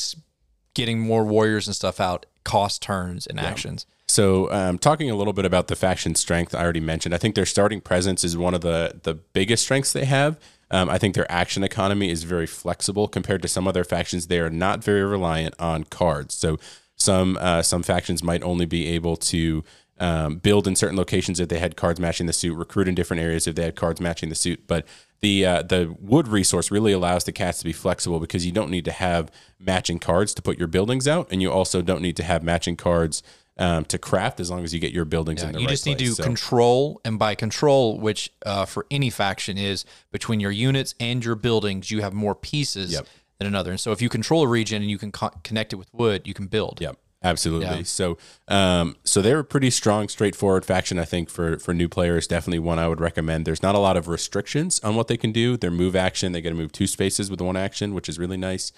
getting 0.74 1.00
more 1.00 1.24
warriors 1.24 1.66
and 1.66 1.74
stuff 1.74 1.98
out 1.98 2.26
costs 2.44 2.78
turns 2.78 3.26
and 3.26 3.40
actions. 3.40 3.86
So, 4.06 4.52
um, 4.52 4.78
talking 4.78 5.10
a 5.10 5.14
little 5.16 5.32
bit 5.32 5.44
about 5.44 5.68
the 5.68 5.76
faction 5.76 6.14
strength, 6.14 6.54
I 6.54 6.62
already 6.62 6.80
mentioned. 6.80 7.14
I 7.14 7.18
think 7.18 7.34
their 7.34 7.46
starting 7.46 7.80
presence 7.80 8.22
is 8.22 8.36
one 8.36 8.54
of 8.54 8.60
the 8.60 9.00
the 9.02 9.14
biggest 9.14 9.64
strengths 9.64 9.92
they 9.92 10.04
have. 10.04 10.38
Um, 10.70 10.90
I 10.90 10.98
think 10.98 11.14
their 11.14 11.30
action 11.30 11.64
economy 11.64 12.10
is 12.10 12.24
very 12.24 12.46
flexible 12.46 13.08
compared 13.08 13.42
to 13.42 13.48
some 13.48 13.66
other 13.66 13.84
factions. 13.84 14.26
They 14.26 14.40
are 14.40 14.50
not 14.50 14.84
very 14.84 15.04
reliant 15.04 15.54
on 15.58 15.84
cards. 15.84 16.34
So, 16.34 16.58
some 16.96 17.38
uh, 17.40 17.62
some 17.62 17.82
factions 17.82 18.22
might 18.22 18.42
only 18.42 18.66
be 18.66 18.88
able 18.88 19.16
to 19.16 19.64
um, 19.98 20.36
build 20.36 20.66
in 20.66 20.76
certain 20.76 20.96
locations 20.96 21.40
if 21.40 21.48
they 21.48 21.58
had 21.58 21.76
cards 21.76 22.00
matching 22.00 22.26
the 22.26 22.32
suit, 22.32 22.54
recruit 22.54 22.88
in 22.88 22.94
different 22.94 23.22
areas 23.22 23.46
if 23.46 23.54
they 23.54 23.64
had 23.64 23.76
cards 23.76 24.00
matching 24.00 24.28
the 24.28 24.34
suit. 24.34 24.66
But 24.66 24.84
the 25.20 25.46
uh, 25.46 25.62
the 25.62 25.94
wood 26.00 26.28
resource 26.28 26.70
really 26.70 26.92
allows 26.92 27.24
the 27.24 27.32
cats 27.32 27.58
to 27.58 27.64
be 27.64 27.72
flexible 27.72 28.20
because 28.20 28.44
you 28.44 28.52
don't 28.52 28.70
need 28.70 28.84
to 28.84 28.92
have 28.92 29.30
matching 29.58 29.98
cards 29.98 30.34
to 30.34 30.42
put 30.42 30.58
your 30.58 30.68
buildings 30.68 31.08
out, 31.08 31.28
and 31.30 31.40
you 31.40 31.50
also 31.50 31.80
don't 31.82 32.02
need 32.02 32.16
to 32.16 32.22
have 32.24 32.42
matching 32.42 32.76
cards 32.76 33.22
um, 33.56 33.84
to 33.86 33.98
craft 33.98 34.40
as 34.40 34.50
long 34.50 34.64
as 34.64 34.74
you 34.74 34.80
get 34.80 34.92
your 34.92 35.04
buildings 35.04 35.42
in 35.42 35.52
the 35.52 35.60
you 35.60 35.66
right 35.66 35.70
just 35.70 35.86
need 35.86 35.98
place. 35.98 36.10
to 36.10 36.14
So- 36.16 36.22
control, 36.24 37.00
and 37.04 37.18
by 37.18 37.34
control, 37.34 37.98
which 37.98 38.30
uh, 38.44 38.64
for 38.66 38.84
any 38.90 39.10
faction 39.10 39.56
is 39.56 39.84
between 40.12 40.40
your 40.40 40.50
units 40.50 40.94
and 41.00 41.24
your 41.24 41.36
buildings, 41.36 41.90
you 41.90 42.02
have 42.02 42.12
more 42.12 42.34
pieces 42.34 42.92
Yep. 42.92 43.06
than 43.38 43.46
another. 43.46 43.70
And 43.70 43.80
so 43.80 43.92
if 43.92 44.02
you 44.02 44.08
control 44.08 44.42
a 44.42 44.48
region 44.48 44.82
and 44.82 44.90
you 44.90 44.98
can 44.98 45.12
co- 45.12 45.30
connect 45.44 45.72
it 45.72 45.76
with 45.76 45.88
wood, 45.94 46.26
you 46.26 46.34
can 46.34 46.48
build. 46.48 46.80
Yep, 46.80 46.96
absolutely. 47.24 47.78
Yeah. 47.78 47.82
So, 47.82 48.18
um, 48.46 48.96
so 49.02 49.20
they're 49.20 49.40
a 49.40 49.44
pretty 49.44 49.70
strong, 49.70 50.08
straightforward 50.08 50.64
faction. 50.64 50.98
I 50.98 51.04
think 51.04 51.28
for 51.28 51.58
for 51.58 51.74
new 51.74 51.88
players, 51.88 52.28
definitely 52.28 52.60
one 52.60 52.78
I 52.78 52.86
would 52.86 53.00
recommend. 53.00 53.46
There's 53.46 53.62
not 53.62 53.74
a 53.74 53.78
lot 53.78 53.96
of 53.96 54.06
restrictions 54.06 54.78
on 54.84 54.94
what 54.94 55.08
they 55.08 55.16
can 55.16 55.32
do. 55.32 55.56
Their 55.56 55.72
move 55.72 55.96
action, 55.96 56.30
they 56.30 56.40
get 56.40 56.50
to 56.50 56.54
move 56.54 56.70
two 56.70 56.86
spaces 56.86 57.30
with 57.30 57.40
one 57.40 57.56
action, 57.56 57.94
which 57.94 58.08
is 58.08 58.18
really 58.18 58.36
nice. 58.36 58.70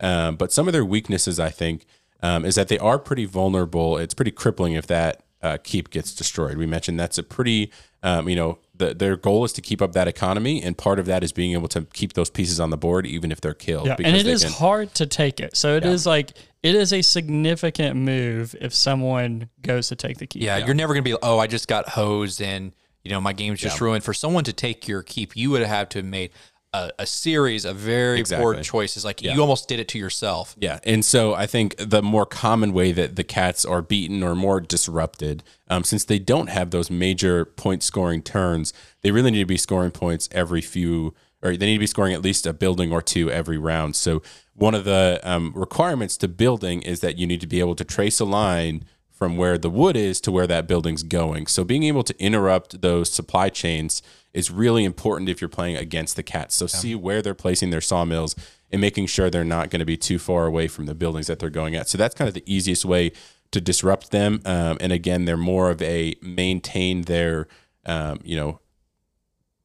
Um, 0.00 0.36
but 0.36 0.52
some 0.52 0.68
of 0.68 0.72
their 0.72 0.84
weaknesses, 0.84 1.40
I 1.40 1.50
think, 1.50 1.86
um, 2.22 2.44
is 2.44 2.54
that 2.54 2.68
they 2.68 2.78
are 2.78 2.98
pretty 2.98 3.24
vulnerable. 3.24 3.98
It's 3.98 4.14
pretty 4.14 4.30
crippling 4.30 4.74
if 4.74 4.86
that 4.88 5.24
uh, 5.42 5.58
keep 5.62 5.90
gets 5.90 6.14
destroyed. 6.14 6.56
We 6.56 6.66
mentioned 6.66 6.98
that's 6.98 7.18
a 7.18 7.22
pretty, 7.22 7.70
um, 8.02 8.28
you 8.28 8.36
know, 8.36 8.58
the, 8.76 8.94
their 8.94 9.16
goal 9.16 9.44
is 9.44 9.52
to 9.54 9.62
keep 9.62 9.80
up 9.80 9.92
that 9.92 10.08
economy, 10.08 10.62
and 10.62 10.76
part 10.76 10.98
of 10.98 11.06
that 11.06 11.22
is 11.22 11.32
being 11.32 11.52
able 11.52 11.68
to 11.68 11.82
keep 11.92 12.14
those 12.14 12.30
pieces 12.30 12.58
on 12.58 12.70
the 12.70 12.76
board, 12.76 13.06
even 13.06 13.30
if 13.30 13.40
they're 13.40 13.54
killed. 13.54 13.86
Yeah, 13.86 13.96
and 13.98 14.16
it 14.16 14.26
is 14.26 14.42
can- 14.42 14.52
hard 14.52 14.94
to 14.94 15.06
take 15.06 15.40
it. 15.40 15.56
So 15.56 15.76
it 15.76 15.84
is 15.84 16.06
like 16.06 16.32
it 16.62 16.74
is 16.74 16.92
a 16.92 17.02
significant 17.02 17.96
move 17.96 18.56
if 18.60 18.74
someone 18.74 19.50
goes 19.62 19.88
to 19.88 19.96
take 19.96 20.18
the 20.18 20.26
key. 20.26 20.40
Yeah, 20.40 20.56
you're 20.56 20.74
never 20.74 20.94
going 20.94 21.04
to 21.04 21.10
be, 21.10 21.16
oh, 21.22 21.38
I 21.38 21.46
just 21.46 21.68
got 21.68 21.90
hosed 21.90 22.40
and, 22.40 22.74
you 23.02 23.10
know, 23.10 23.20
my 23.20 23.34
game's 23.34 23.60
just 23.60 23.82
ruined. 23.82 24.02
For 24.02 24.14
someone 24.14 24.44
to 24.44 24.52
take 24.54 24.88
your 24.88 25.02
keep, 25.02 25.36
you 25.36 25.50
would 25.50 25.60
have 25.62 25.90
to 25.90 25.98
have 25.98 26.06
made 26.06 26.30
a, 26.74 26.92
a 27.00 27.06
series 27.06 27.64
of 27.64 27.76
very 27.76 28.16
poor 28.16 28.20
Exactly. 28.20 28.62
choices. 28.62 29.04
Like 29.04 29.22
you 29.22 29.40
almost 29.40 29.68
did 29.68 29.78
it 29.80 29.88
to 29.88 29.98
yourself. 29.98 30.56
Yeah, 30.58 30.80
and 30.84 31.04
so 31.04 31.34
I 31.34 31.46
think 31.46 31.76
the 31.78 32.02
more 32.02 32.26
common 32.26 32.72
way 32.72 32.92
that 32.92 33.16
the 33.16 33.24
cats 33.24 33.64
are 33.64 33.80
beaten 33.80 34.22
or 34.22 34.34
more 34.34 34.60
disrupted, 34.60 35.42
um, 35.68 35.84
since 35.84 36.04
they 36.04 36.18
don't 36.18 36.48
have 36.48 36.70
those 36.70 36.90
major 36.90 37.44
point 37.44 37.82
scoring 37.82 38.22
turns, 38.22 38.72
they 39.02 39.12
really 39.12 39.30
need 39.30 39.38
to 39.38 39.46
be 39.46 39.56
scoring 39.56 39.92
points 39.92 40.28
every 40.32 40.60
few 40.60 41.14
or 41.42 41.56
they 41.56 41.66
need 41.66 41.74
to 41.74 41.80
be 41.80 41.86
scoring 41.86 42.14
at 42.14 42.22
least 42.22 42.46
a 42.46 42.54
building 42.54 42.90
or 42.90 43.02
two 43.02 43.30
every 43.30 43.58
round. 43.58 43.94
So 43.94 44.22
one 44.54 44.74
of 44.74 44.84
the 44.84 45.20
um, 45.22 45.52
requirements 45.54 46.16
to 46.18 46.28
building 46.28 46.80
is 46.80 47.00
that 47.00 47.18
you 47.18 47.26
need 47.26 47.42
to 47.42 47.46
be 47.46 47.60
able 47.60 47.74
to 47.76 47.84
trace 47.84 48.18
a 48.18 48.24
line 48.24 48.84
from 49.14 49.36
where 49.36 49.56
the 49.56 49.70
wood 49.70 49.96
is 49.96 50.20
to 50.20 50.32
where 50.32 50.46
that 50.48 50.66
building's 50.66 51.04
going. 51.04 51.46
So 51.46 51.64
being 51.64 51.84
able 51.84 52.02
to 52.02 52.20
interrupt 52.20 52.82
those 52.82 53.10
supply 53.10 53.48
chains 53.48 54.02
is 54.32 54.50
really 54.50 54.84
important 54.84 55.30
if 55.30 55.40
you're 55.40 55.48
playing 55.48 55.76
against 55.76 56.16
the 56.16 56.24
cats. 56.24 56.56
So 56.56 56.66
see 56.66 56.96
where 56.96 57.22
they're 57.22 57.32
placing 57.34 57.70
their 57.70 57.80
sawmills 57.80 58.34
and 58.72 58.80
making 58.80 59.06
sure 59.06 59.30
they're 59.30 59.44
not 59.44 59.70
going 59.70 59.78
to 59.78 59.86
be 59.86 59.96
too 59.96 60.18
far 60.18 60.46
away 60.46 60.66
from 60.66 60.86
the 60.86 60.96
buildings 60.96 61.28
that 61.28 61.38
they're 61.38 61.48
going 61.48 61.76
at. 61.76 61.88
So 61.88 61.96
that's 61.96 62.14
kind 62.14 62.26
of 62.26 62.34
the 62.34 62.42
easiest 62.44 62.84
way 62.84 63.12
to 63.52 63.60
disrupt 63.60 64.10
them. 64.10 64.40
Um, 64.44 64.78
and 64.80 64.90
again, 64.90 65.26
they're 65.26 65.36
more 65.36 65.70
of 65.70 65.80
a 65.80 66.16
maintain 66.20 67.02
their, 67.02 67.46
um, 67.86 68.18
you 68.24 68.36
know, 68.36 68.58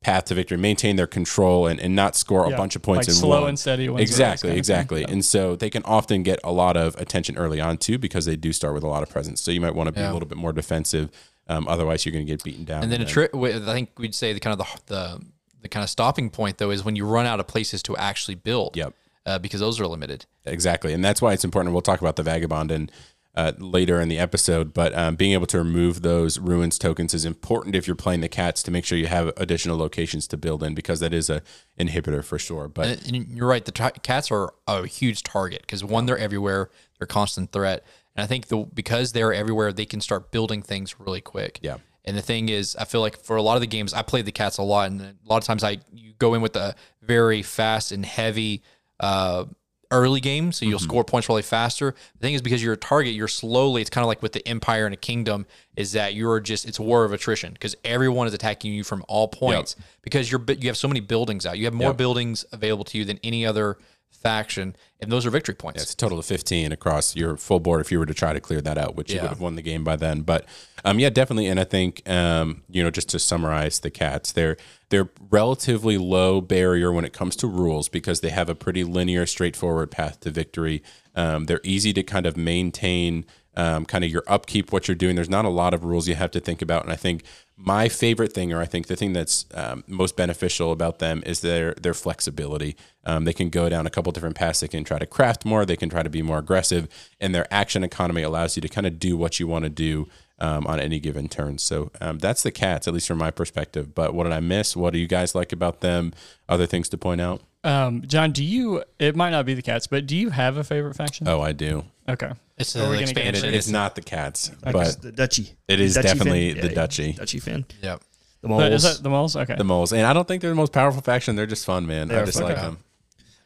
path 0.02 0.26
to 0.26 0.34
victory, 0.36 0.58
maintain 0.58 0.96
their 0.96 1.08
control, 1.08 1.68
and, 1.68 1.80
and 1.80 1.96
not 1.96 2.16
score 2.16 2.46
a 2.52 2.56
bunch 2.56 2.76
of 2.76 2.82
points 2.82 3.08
like 3.08 3.14
in 3.16 3.20
slow 3.20 3.42
one. 3.42 3.50
and 3.50 3.60
steady 3.60 3.90
wins 3.90 3.98
the 3.98 4.02
race 4.02 4.10
Exactly, 4.10 4.48
kind 4.50 4.52
of 4.52 4.54
thing. 4.54 4.58
exactly. 4.58 5.04
And 5.04 5.26
so 5.26 5.56
they 5.58 5.70
can 5.70 5.84
often 5.84 6.24
get 6.24 6.40
a 6.44 6.52
lot 6.52 6.78
of 6.78 6.96
attention 6.96 7.38
early 7.38 7.60
on 7.60 7.78
too 7.78 7.98
because 7.98 8.26
they 8.26 8.36
do 8.38 8.54
start 8.54 8.74
with 8.74 8.84
a 8.84 8.88
lot 8.88 9.04
of 9.04 9.10
presence. 9.10 9.42
So 9.42 9.52
you 9.52 9.60
might 9.60 9.76
want 9.76 9.88
to 9.88 9.92
be 9.92 10.00
Yeah. 10.00 10.12
a 10.12 10.14
little 10.14 10.28
bit 10.28 10.38
more 10.38 10.54
defensive. 10.54 11.10
Um, 11.48 11.68
otherwise, 11.68 12.06
you're 12.06 12.14
going 12.14 12.26
to 12.26 12.32
get 12.32 12.44
beaten 12.44 12.64
down. 12.64 12.84
And 12.84 12.92
then 12.92 13.02
a 13.02 13.06
trick. 13.06 13.32
I 13.36 13.60
think 13.74 13.98
we'd 13.98 14.16
say 14.16 14.32
the 14.34 14.40
kind 14.40 14.60
of 14.60 14.66
the, 14.88 14.94
the 14.94 15.26
the 15.64 15.68
kind 15.68 15.84
of 15.84 15.90
stopping 15.90 16.30
point 16.30 16.58
though 16.60 16.70
is 16.72 16.86
when 16.86 16.96
you 16.96 17.06
run 17.06 17.26
out 17.26 17.42
of 17.42 17.48
places 17.48 17.84
to 17.84 17.98
actually 17.98 18.36
build. 18.36 18.78
Yep. 18.78 18.94
Uh, 19.26 19.38
because 19.38 19.60
those 19.60 19.80
are 19.82 19.86
limited. 19.86 20.26
Exactly, 20.46 20.94
and 20.94 21.04
that's 21.04 21.22
why 21.22 21.34
it's 21.34 21.44
important. 21.44 21.74
We'll 21.74 21.82
talk 21.82 22.00
about 22.02 22.16
the 22.16 22.24
vagabond 22.24 22.72
and 22.72 22.90
uh, 23.36 23.54
later 23.58 24.02
in 24.02 24.10
the 24.10 24.18
episode, 24.18 24.74
but 24.74 24.94
um, 24.98 25.16
being 25.16 25.34
able 25.34 25.46
to 25.46 25.58
remove 25.60 26.02
those 26.02 26.40
ruins 26.40 26.78
tokens 26.80 27.14
is 27.14 27.26
important 27.26 27.76
if 27.76 27.88
you're 27.88 27.96
playing 27.96 28.22
the 28.22 28.30
cats 28.30 28.64
to 28.64 28.72
make 28.72 28.86
sure 28.86 28.98
you 28.98 29.08
have 29.08 29.32
additional 29.38 29.78
locations 29.78 30.28
to 30.28 30.38
build 30.38 30.64
in 30.64 30.74
because 30.74 31.00
that 31.00 31.14
is 31.14 31.30
a 31.30 31.42
inhibitor 31.80 32.24
for 32.24 32.40
sure. 32.40 32.68
But 32.68 33.08
And 33.08 33.28
you're 33.28 33.48
right. 33.48 33.64
The 33.64 33.72
tra- 33.72 33.92
cats 33.92 34.32
are 34.32 34.54
a 34.68 34.88
huge 34.88 35.24
target 35.24 35.62
because 35.62 35.84
one, 35.84 36.06
they're 36.06 36.18
everywhere. 36.18 36.70
They're 36.98 37.06
a 37.06 37.08
constant 37.08 37.52
threat, 37.52 37.86
and 38.16 38.24
I 38.24 38.28
think 38.28 38.48
the 38.48 38.66
because 38.74 39.14
they're 39.14 39.34
everywhere, 39.34 39.72
they 39.72 39.86
can 39.86 40.02
start 40.02 40.32
building 40.32 40.62
things 40.62 41.00
really 41.00 41.22
quick. 41.22 41.60
Yeah. 41.62 41.78
And 42.06 42.18
the 42.18 42.22
thing 42.22 42.50
is, 42.50 42.76
I 42.78 42.86
feel 42.86 43.02
like 43.02 43.24
for 43.24 43.36
a 43.36 43.42
lot 43.42 43.56
of 43.56 43.62
the 43.62 43.68
games, 43.68 43.94
I 43.94 44.02
played 44.02 44.26
the 44.26 44.32
cats 44.32 44.58
a 44.58 44.64
lot, 44.64 44.90
and 44.90 45.02
a 45.02 45.14
lot 45.26 45.38
of 45.38 45.44
times 45.44 45.64
I 45.64 45.78
you 45.94 46.14
go 46.18 46.34
in 46.34 46.42
with 46.42 46.56
a 46.56 46.76
very 47.02 47.44
fast 47.44 47.92
and 47.92 48.06
heavy 48.06 48.64
uh, 49.00 49.46
early 49.92 50.20
game, 50.20 50.52
so 50.52 50.66
you'll 50.66 50.80
mm-hmm. 50.80 50.86
score 50.86 51.04
points 51.04 51.30
really 51.30 51.42
faster. 51.42 51.96
The 52.14 52.20
thing 52.20 52.34
is, 52.34 52.42
because 52.42 52.64
you're 52.64 52.74
a 52.74 52.78
target, 52.78 53.14
you're 53.14 53.28
slowly. 53.28 53.82
It's 53.82 53.90
kind 53.90 54.04
of 54.04 54.08
like 54.08 54.22
with 54.22 54.34
the 54.34 54.48
empire 54.48 54.86
and 54.86 54.94
a 54.94 54.98
kingdom, 54.98 55.46
is 55.76 55.94
that 55.94 56.14
you're 56.14 56.40
just 56.40 56.68
it's 56.68 56.80
a 56.80 56.84
war 56.84 57.06
of 57.06 57.14
attrition 57.14 57.54
because 57.54 57.76
everyone 57.84 58.28
is 58.28 58.34
attacking 58.34 58.74
you 58.74 58.84
from 58.84 59.04
all 59.08 59.28
points 59.28 59.76
because 60.02 60.32
you're 60.32 60.44
you 60.60 60.68
have 60.68 60.78
so 60.78 60.88
many 60.88 61.00
buildings 61.00 61.46
out. 61.46 61.58
You 61.58 61.66
have 61.66 61.74
more 61.74 61.90
Yep. 61.90 61.98
buildings 61.98 62.46
available 62.52 62.84
to 62.86 62.98
you 62.98 63.06
than 63.06 63.20
any 63.24 63.46
other 63.46 63.78
faction, 64.12 64.76
and 65.00 65.12
those 65.12 65.26
are 65.26 65.30
victory 65.30 65.56
points. 65.56 65.82
It's 65.82 65.94
a 65.94 65.98
total 65.98 66.20
of 66.20 66.26
15 66.26 66.72
across 66.72 67.16
your 67.16 67.38
full 67.38 67.60
board 67.60 67.82
if 67.82 67.92
you 67.92 68.00
were 68.00 68.06
to 68.06 68.14
try 68.14 68.34
to 68.34 68.40
clear 68.40 68.62
that 68.62 68.78
out, 68.78 68.96
which 68.96 69.12
you 69.12 69.22
would 69.22 69.30
have 69.30 69.40
won 69.40 69.56
the 69.56 69.62
game 69.62 69.84
by 69.84 69.96
then. 69.96 70.22
But 70.22 70.46
um, 70.84 71.00
yeah, 71.00 71.10
definitely. 71.10 71.48
And 71.48 71.60
I 71.60 71.64
think 71.64 72.08
um, 72.10 72.64
you 72.70 72.84
know, 72.84 72.92
just 72.92 73.10
to 73.10 73.20
summarize 73.20 73.80
the 73.80 73.90
cats, 73.90 74.32
they're 74.32 74.58
they're 74.90 75.10
relatively 75.30 75.98
low 75.98 76.42
barrier 76.42 76.92
when 76.92 77.06
it 77.06 77.14
comes 77.14 77.36
to 77.38 77.48
rules 77.48 77.90
because 77.90 78.22
they 78.22 78.30
have 78.30 78.50
a 78.50 78.56
pretty 78.56 78.84
linear, 78.84 79.26
straightforward 79.26 79.92
path 79.92 80.20
to 80.22 80.32
victory. 80.32 80.84
Um, 81.16 81.46
they're 81.46 81.62
easy 81.64 81.94
to 81.94 82.04
kind 82.04 82.26
of 82.26 82.38
maintain. 82.38 83.26
Um, 83.56 83.86
kind 83.86 84.04
of 84.04 84.12
your 84.12 84.24
upkeep, 84.28 84.72
what 84.72 84.88
you're 84.88 84.96
doing. 84.96 85.16
There's 85.16 85.30
not 85.30 85.44
a 85.44 85.50
lot 85.50 85.74
of 85.74 85.84
rules 85.84 86.08
you 86.08 86.16
have 86.16 86.32
to 86.32 86.40
think 86.40 86.62
about, 86.62 86.84
and 86.84 86.94
I 86.94 86.96
think 86.96 87.24
my 87.58 87.90
favorite 87.90 88.32
thing, 88.32 88.54
or 88.54 88.62
I 88.62 88.66
think 88.66 88.88
the 88.88 88.96
thing 88.96 89.12
that's 89.12 89.46
um, 89.54 89.84
most 89.86 90.16
beneficial 90.16 90.72
about 90.72 91.00
them, 91.00 91.24
is 91.26 91.42
their 91.42 91.74
their 91.74 91.94
flexibility. 91.94 92.78
Um, 93.06 93.26
they 93.26 93.34
can 93.34 93.50
go 93.50 93.68
down 93.68 93.86
a 93.86 93.90
couple 93.90 94.12
different 94.12 94.36
paths. 94.36 94.62
They 94.62 94.68
can 94.70 94.84
try 94.84 95.00
to 95.00 95.06
craft 95.06 95.46
more. 95.46 95.66
They 95.66 95.76
can 95.76 95.90
try 95.90 96.04
to 96.04 96.10
be 96.10 96.22
more 96.22 96.38
aggressive, 96.38 96.88
and 97.20 97.36
their 97.36 97.48
action 97.52 97.84
economy 97.84 98.22
allows 98.22 98.56
you 98.56 98.62
to 98.62 98.70
kind 98.70 98.88
of 98.88 99.00
do 99.00 99.18
what 99.18 99.40
you 99.40 99.48
want 99.48 99.64
to 99.64 99.70
do 99.70 100.08
um, 100.40 100.66
on 100.68 100.80
any 100.80 101.00
given 101.00 101.28
turn. 101.28 101.58
So 101.58 101.92
um, 102.00 102.20
that's 102.20 102.44
the 102.44 102.52
cats, 102.52 102.88
at 102.88 102.94
least 102.94 103.08
from 103.08 103.18
my 103.18 103.32
perspective. 103.32 103.94
But 103.94 104.14
what 104.14 104.24
did 104.24 104.34
I 104.34 104.40
miss? 104.40 104.76
What 104.76 104.94
do 104.94 105.00
you 105.00 105.08
guys 105.08 105.36
like 105.36 105.52
about 105.52 105.82
them? 105.82 106.14
Other 106.48 106.66
things 106.66 106.88
to 106.90 106.98
point 106.98 107.20
out? 107.20 107.42
Um, 107.64 108.04
John, 108.08 108.32
do 108.32 108.44
you? 108.44 108.84
It 109.00 109.16
might 109.16 109.32
not 109.32 109.46
be 109.46 109.54
the 109.54 109.62
cats, 109.62 109.88
but 109.88 110.06
do 110.08 110.16
you 110.16 110.30
have 110.30 110.58
a 110.58 110.64
favorite 110.64 110.96
faction? 110.96 111.28
Oh, 111.28 111.42
I 111.42 111.52
do. 111.52 111.84
Okay. 112.08 112.32
It's 112.58 112.76
Are 112.76 112.90
we 112.90 112.98
an 112.98 113.04
expansion. 113.04 113.50
it? 113.50 113.54
it's 113.56 113.70
not 113.70 113.96
the 113.96 114.02
cats, 114.02 114.50
It's 114.50 114.62
but 114.74 115.02
the 115.02 115.12
Duchy. 115.12 115.52
it 115.68 115.80
is 115.80 115.94
Duchy 115.96 116.08
definitely 116.08 116.54
fan? 116.54 116.62
the 116.62 116.68
Yeah, 116.70 116.74
Duchy. 116.74 117.12
Duchy 117.14 117.40
fan. 117.40 117.66
Yep. 117.82 118.02
The 118.42 118.48
But 118.48 118.50
moles. 118.50 118.74
is 118.74 118.84
that 118.98 119.04
the 119.04 119.10
moles? 119.10 119.36
Okay. 119.36 119.56
the 119.56 119.64
moles, 119.64 119.94
and 119.94 120.06
I 120.06 120.14
don't 120.14 120.28
think 120.28 120.42
they're 120.42 120.50
the 120.52 120.56
most 120.56 120.74
powerful 120.74 121.02
faction. 121.02 121.36
They're 121.36 121.46
just 121.46 121.66
fun, 121.66 121.86
man. 121.88 122.08
They 122.08 122.18
I 122.18 122.26
just 122.26 122.38
fun. 122.40 122.48
like 122.50 122.58
Okay. 122.58 122.66
them. 122.68 122.78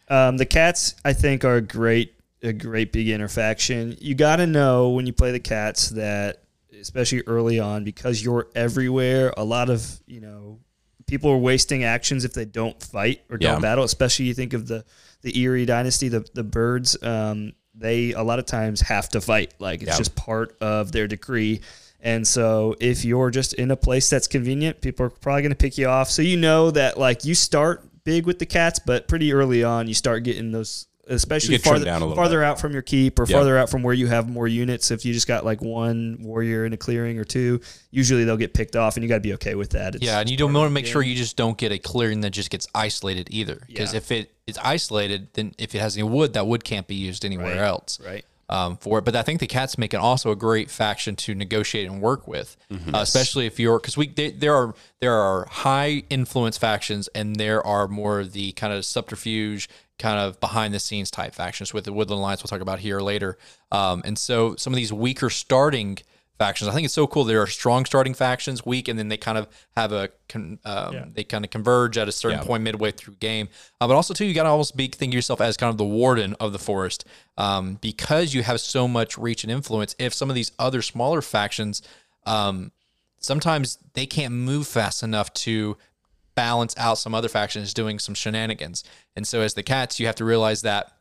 Um, 0.10 0.38
the 0.38 0.46
cats, 0.46 0.96
I 1.06 1.14
think, 1.14 1.44
are 1.46 1.56
a 1.56 1.62
great, 1.62 2.14
a 2.44 2.54
great 2.54 2.92
beginner 2.92 3.28
faction. 3.28 3.98
You 4.00 4.14
got 4.16 4.36
to 4.38 4.48
know 4.48 4.90
when 4.90 5.08
you 5.08 5.14
play 5.14 5.32
the 5.32 5.40
cats 5.40 5.90
that, 5.90 6.44
especially 6.80 7.22
early 7.26 7.60
on, 7.60 7.84
because 7.84 8.24
you're 8.24 8.48
everywhere. 8.56 9.34
A 9.38 9.44
lot 9.44 9.70
of 9.70 10.00
you 10.08 10.22
know 10.22 10.60
people 11.08 11.30
are 11.32 11.38
wasting 11.38 11.84
actions 11.84 12.26
if 12.26 12.34
they 12.34 12.46
don't 12.46 12.82
fight 12.82 13.22
or 13.30 13.38
don't 13.38 13.56
Yeah. 13.56 13.60
battle. 13.60 13.84
Especially 13.84 14.26
you 14.26 14.34
think 14.34 14.54
of 14.54 14.68
the 14.68 14.84
the 15.22 15.42
Eyrie 15.44 15.66
dynasty, 15.66 16.10
the 16.10 16.26
the 16.34 16.44
birds. 16.44 17.02
Um, 17.04 17.54
they 17.76 18.12
a 18.14 18.22
lot 18.22 18.40
of 18.40 18.46
times 18.46 18.82
have 18.82 19.10
to 19.10 19.22
fight. 19.22 19.54
Like 19.60 19.82
it's 19.82 19.92
Yeah. 19.92 19.98
just 19.98 20.16
part 20.16 20.56
of 20.62 20.92
their 20.92 21.08
decree. 21.08 21.62
And 22.02 22.28
so 22.28 22.76
if 22.82 23.06
you're 23.06 23.30
just 23.32 23.54
in 23.54 23.72
a 23.72 23.78
place 23.78 24.10
that's 24.10 24.28
convenient, 24.28 24.82
people 24.82 25.06
are 25.06 25.10
probably 25.10 25.42
going 25.44 25.52
to 25.54 25.58
pick 25.58 25.78
you 25.78 25.88
off. 25.88 26.10
So 26.12 26.22
you 26.22 26.36
know 26.38 26.70
that 26.72 27.00
like 27.00 27.24
you 27.24 27.34
start 27.34 27.82
big 28.04 28.26
with 28.26 28.40
the 28.40 28.46
cats, 28.46 28.78
but 28.86 29.08
pretty 29.08 29.32
early 29.32 29.64
on 29.64 29.88
you 29.88 29.94
start 29.94 30.24
getting 30.24 30.52
those 30.52 30.88
especially 31.08 31.54
You 31.54 31.60
farther, 31.60 31.86
down 31.86 32.16
farther 32.16 32.44
out 32.44 32.60
from 32.60 32.72
your 32.74 32.82
keep 32.82 33.20
or 33.20 33.26
Yeah. 33.28 33.36
farther 33.38 33.58
out 33.58 33.70
from 33.70 33.84
where 33.84 33.94
you 33.94 34.08
have 34.08 34.30
more 34.30 34.48
units. 34.48 34.90
If 34.92 35.04
you 35.06 35.14
just 35.14 35.28
got 35.28 35.44
like 35.46 35.62
one 35.62 36.18
warrior 36.22 36.66
in 36.66 36.74
a 36.74 36.78
clearing 36.78 37.20
or 37.20 37.26
two, 37.26 37.60
usually 37.92 38.24
they'll 38.24 38.38
get 38.38 38.54
picked 38.54 38.76
off 38.76 38.96
and 38.96 39.04
you 39.04 39.10
got 39.10 39.16
to 39.16 39.22
be 39.22 39.34
okay 39.34 39.56
with 39.56 39.72
that. 39.72 39.96
It's 39.96 40.04
Yeah, 40.06 40.20
and 40.20 40.30
you 40.30 40.38
don't 40.38 40.54
want 40.54 40.66
to 40.66 40.70
the 40.70 40.74
make 40.74 40.86
sure 40.86 41.02
you 41.02 41.16
just 41.16 41.36
don't 41.36 41.58
get 41.58 41.72
a 41.72 41.78
clearing 41.78 42.22
that 42.22 42.30
just 42.32 42.50
gets 42.50 42.68
isolated 42.74 43.28
either. 43.32 43.62
Because 43.68 43.94
Yeah. 43.94 43.98
if 43.98 44.12
it 44.12 44.32
is 44.48 44.58
isolated, 44.64 45.28
then 45.34 45.54
if 45.58 45.76
it 45.76 45.80
has 45.80 45.96
any 45.98 46.04
wood, 46.04 46.34
that 46.34 46.48
wood 46.48 46.64
can't 46.64 46.88
be 46.88 46.96
used 46.96 47.26
anywhere 47.26 47.56
Right. 47.58 47.68
else. 47.68 48.00
Right. 48.04 48.26
um, 48.50 48.76
for 48.78 49.00
it. 49.00 49.06
But 49.06 49.16
I 49.16 49.24
think 49.24 49.40
the 49.40 49.48
Cats 49.48 49.78
make 49.78 49.94
it 49.94 49.98
also 49.98 50.30
a 50.30 50.36
great 50.36 50.70
faction 50.70 51.16
to 51.16 51.34
negotiate 51.34 51.88
and 51.90 52.02
work 52.02 52.28
with, 52.28 52.56
Mm-hmm. 52.72 52.94
uh, 52.94 53.02
especially 53.02 53.46
if 53.48 53.58
you're 53.58 53.80
because 53.80 53.96
we 53.98 54.08
they, 54.10 54.32
there 54.32 54.54
are 54.54 54.76
there 55.00 55.14
are 55.14 55.48
high 55.50 56.04
influence 56.10 56.58
factions 56.58 57.08
and 57.16 57.38
there 57.38 57.66
are 57.66 57.88
more 57.88 58.20
of 58.20 58.34
the 58.34 58.52
kind 58.52 58.72
of 58.74 58.86
subterfuge, 58.86 59.70
kind 60.00 60.20
of 60.20 60.40
behind 60.40 60.74
the 60.74 60.80
scenes 60.80 61.12
type 61.12 61.34
factions 61.36 61.74
with 61.74 61.86
the 61.86 61.94
Woodland 61.94 62.20
Alliance. 62.20 62.42
We'll 62.44 62.50
talk 62.50 62.62
about 62.62 62.80
here 62.80 63.00
later. 63.00 63.38
Um, 63.72 64.02
and 64.06 64.18
so 64.18 64.56
some 64.56 64.74
of 64.74 64.78
these 64.78 64.92
weaker 64.94 65.30
starting 65.30 66.00
factions. 66.40 66.68
I 66.68 66.74
think 66.74 66.86
it's 66.86 66.94
so 66.96 67.06
cool. 67.06 67.26
There 67.26 67.42
are 67.44 67.48
strong 67.48 67.86
starting 67.86 68.16
factions, 68.16 68.66
weak, 68.66 68.88
and 68.88 68.98
then 68.98 69.08
they 69.08 69.18
kind 69.18 69.38
of 69.38 69.48
have 69.78 69.92
a 69.92 70.10
con, 70.28 70.58
um, 70.66 70.94
Yeah. 70.94 71.06
they 71.14 71.24
kind 71.24 71.46
of 71.46 71.52
converge 71.52 71.96
at 71.96 72.08
a 72.08 72.12
certain 72.12 72.40
Yeah. 72.40 72.44
point 72.46 72.64
midway 72.64 72.92
through 72.92 73.16
game. 73.20 73.50
Uh, 73.80 73.88
but 73.88 73.94
also 73.94 74.16
too, 74.16 74.26
you 74.26 74.34
got 74.34 74.44
to 74.44 74.50
almost 74.50 74.76
be 74.76 74.88
think 74.88 75.12
of 75.12 75.16
yourself 75.16 75.40
as 75.42 75.58
kind 75.58 75.70
of 75.70 75.78
the 75.78 75.86
warden 75.86 76.36
of 76.40 76.52
the 76.52 76.58
forest 76.60 77.06
um, 77.38 77.76
because 77.82 78.34
you 78.34 78.42
have 78.42 78.60
so 78.60 78.88
much 78.88 79.16
reach 79.16 79.44
and 79.44 79.52
influence. 79.52 79.96
If 80.00 80.12
some 80.14 80.30
of 80.30 80.36
these 80.36 80.52
other 80.58 80.82
smaller 80.82 81.22
factions, 81.22 81.84
um, 82.26 82.72
sometimes 83.20 83.78
they 83.94 84.06
can't 84.08 84.34
move 84.34 84.68
fast 84.68 85.04
enough 85.04 85.32
to 85.34 85.78
balance 86.36 86.76
out 86.78 86.98
some 86.98 87.14
other 87.16 87.28
factions 87.30 87.74
doing 87.74 88.00
some 88.00 88.16
shenanigans. 88.16 88.84
And 89.16 89.28
so 89.28 89.42
as 89.42 89.54
the 89.54 89.64
cats, 89.64 90.00
you 90.00 90.06
have 90.08 90.16
to 90.16 90.26
realize 90.26 90.62
that. 90.64 90.92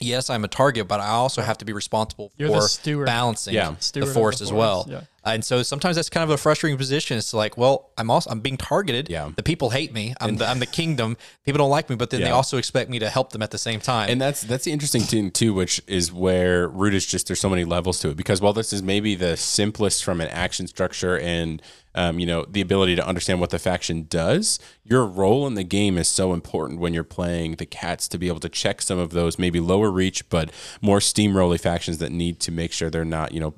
Yes, 0.00 0.28
I'm 0.28 0.42
a 0.44 0.48
target, 0.48 0.88
but 0.88 0.98
I 0.98 1.08
also 1.10 1.40
have 1.40 1.56
to 1.58 1.64
be 1.64 1.72
responsible 1.72 2.32
You're 2.36 2.50
for 2.50 3.04
balancing 3.04 3.54
Yeah. 3.54 3.76
The 3.92 4.00
force 4.00 4.12
forest 4.14 4.38
the 4.40 4.44
as 4.46 4.50
forest, 4.50 4.52
well. 4.52 4.86
yeah. 4.88 5.00
And 5.24 5.44
so 5.44 5.62
sometimes 5.62 5.96
that's 5.96 6.10
kind 6.10 6.22
of 6.24 6.30
a 6.30 6.36
frustrating 6.36 6.76
position. 6.76 7.16
It's 7.16 7.32
like, 7.32 7.56
well, 7.56 7.90
I'm 7.96 8.10
also 8.10 8.30
I'm 8.30 8.40
being 8.40 8.56
targeted. 8.56 9.08
Yeah. 9.08 9.30
The 9.34 9.42
people 9.42 9.70
hate 9.70 9.92
me. 9.92 10.14
I'm 10.20 10.36
the 10.36 10.46
I'm 10.46 10.58
the 10.58 10.66
kingdom. 10.66 11.16
People 11.44 11.58
don't 11.58 11.70
like 11.70 11.88
me, 11.88 11.96
but 11.96 12.10
then 12.10 12.20
they 12.20 12.30
also 12.30 12.58
expect 12.58 12.90
me 12.90 12.98
to 12.98 13.08
help 13.08 13.32
them 13.32 13.42
at 13.42 13.50
the 13.50 13.58
same 13.58 13.80
time. 13.80 14.10
And 14.10 14.20
that's 14.20 14.42
that's 14.42 14.64
the 14.64 14.72
interesting 14.72 15.02
thing 15.02 15.30
too, 15.30 15.54
which 15.54 15.80
is 15.86 16.12
where 16.12 16.68
root 16.68 16.94
is 16.94 17.06
just 17.06 17.26
there's 17.26 17.40
so 17.40 17.48
many 17.48 17.64
levels 17.64 18.00
to 18.00 18.10
it. 18.10 18.16
Because 18.16 18.40
while 18.40 18.52
this 18.52 18.72
is 18.72 18.82
maybe 18.82 19.14
the 19.14 19.36
simplest 19.36 20.04
from 20.04 20.20
an 20.20 20.28
action 20.28 20.66
structure 20.66 21.18
and 21.18 21.62
um, 21.94 22.18
you 22.18 22.26
know 22.26 22.44
the 22.44 22.60
ability 22.60 22.96
to 22.96 23.06
understand 23.06 23.40
what 23.40 23.50
the 23.50 23.58
faction 23.58 24.06
does, 24.08 24.58
your 24.84 25.06
role 25.06 25.46
in 25.46 25.54
the 25.54 25.64
game 25.64 25.96
is 25.96 26.08
so 26.08 26.34
important 26.34 26.80
when 26.80 26.92
you're 26.92 27.04
playing 27.04 27.56
the 27.56 27.66
cats 27.66 28.08
to 28.08 28.18
be 28.18 28.28
able 28.28 28.40
to 28.40 28.48
check 28.48 28.82
some 28.82 28.98
of 28.98 29.10
those 29.10 29.38
maybe 29.38 29.60
lower 29.60 29.90
reach 29.90 30.28
but 30.28 30.50
more 30.82 30.98
steamrolly 30.98 31.58
factions 31.58 31.98
that 31.98 32.10
need 32.10 32.40
to 32.40 32.52
make 32.52 32.72
sure 32.72 32.90
they're 32.90 33.04
not 33.04 33.32
you 33.32 33.40
know 33.40 33.54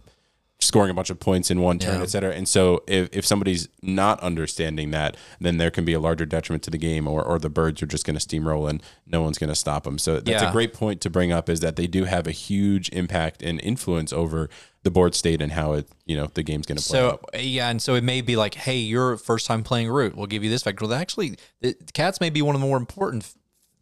scoring 0.66 0.90
a 0.90 0.94
bunch 0.94 1.10
of 1.10 1.18
points 1.20 1.50
in 1.50 1.60
one 1.60 1.78
turn, 1.78 1.96
Yeah. 1.96 2.02
et 2.02 2.06
cetera. 2.10 2.32
And 2.34 2.46
so 2.48 2.82
if, 2.86 3.08
if 3.12 3.24
somebody's 3.24 3.68
not 3.82 4.20
understanding 4.20 4.90
that, 4.90 5.16
then 5.40 5.56
there 5.58 5.70
can 5.70 5.84
be 5.84 5.92
a 5.92 6.00
larger 6.00 6.26
detriment 6.26 6.62
to 6.64 6.70
the 6.70 6.78
game, 6.78 7.06
or, 7.06 7.22
or 7.22 7.38
the 7.38 7.48
birds 7.48 7.82
are 7.82 7.86
just 7.86 8.04
going 8.04 8.18
to 8.18 8.26
steamroll 8.26 8.68
and 8.68 8.82
no 9.06 9.22
one's 9.22 9.38
going 9.38 9.48
to 9.48 9.54
stop 9.54 9.84
them. 9.84 9.98
So 9.98 10.20
that's 10.20 10.42
a 10.42 10.52
great 10.52 10.74
point 10.74 11.00
to 11.02 11.10
bring 11.10 11.32
up 11.32 11.48
is 11.48 11.60
that 11.60 11.76
they 11.76 11.86
do 11.86 12.04
have 12.04 12.26
a 12.26 12.32
huge 12.32 12.88
impact 12.90 13.42
and 13.42 13.60
influence 13.60 14.12
over 14.12 14.48
the 14.82 14.90
board 14.90 15.14
state 15.14 15.42
and 15.42 15.50
how 15.50 15.72
it 15.72 15.88
you 16.04 16.16
know 16.16 16.26
the 16.34 16.44
game's 16.44 16.64
going 16.66 16.78
to 16.78 16.84
play. 16.84 16.98
So 16.98 17.08
out. 17.10 17.42
yeah, 17.42 17.70
and 17.70 17.82
so 17.82 17.94
it 17.94 18.04
may 18.04 18.20
be 18.20 18.36
like, 18.36 18.54
hey, 18.54 18.76
you're 18.78 19.16
first 19.16 19.46
time 19.46 19.64
playing 19.64 19.88
root. 19.90 20.16
We'll 20.16 20.26
give 20.26 20.44
you 20.44 20.50
this 20.50 20.62
factor. 20.62 20.86
Well, 20.86 20.94
actually, 20.94 21.38
the 21.60 21.74
the 21.78 21.92
cats 21.92 22.20
may 22.20 22.30
be 22.30 22.40
one 22.42 22.54
of 22.54 22.60
the 22.60 22.66
more 22.66 22.76
important 22.76 23.32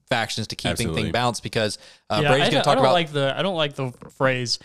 factions 0.08 0.46
to 0.46 0.56
keeping 0.56 0.72
Absolutely. 0.72 1.02
thing 1.04 1.12
balanced 1.12 1.42
because 1.42 1.78
uh, 2.10 2.20
yeah, 2.22 2.28
Brady's 2.28 2.50
going 2.50 2.60
to 2.60 2.64
talk 2.64 2.72
I 2.72 2.74
don't 2.76 2.84
about. 2.84 2.92
like 2.92 3.12
the 3.12 3.34
I 3.36 3.42
don't 3.42 3.56
like 3.56 3.74
the 3.74 3.92
phrase 4.16 4.58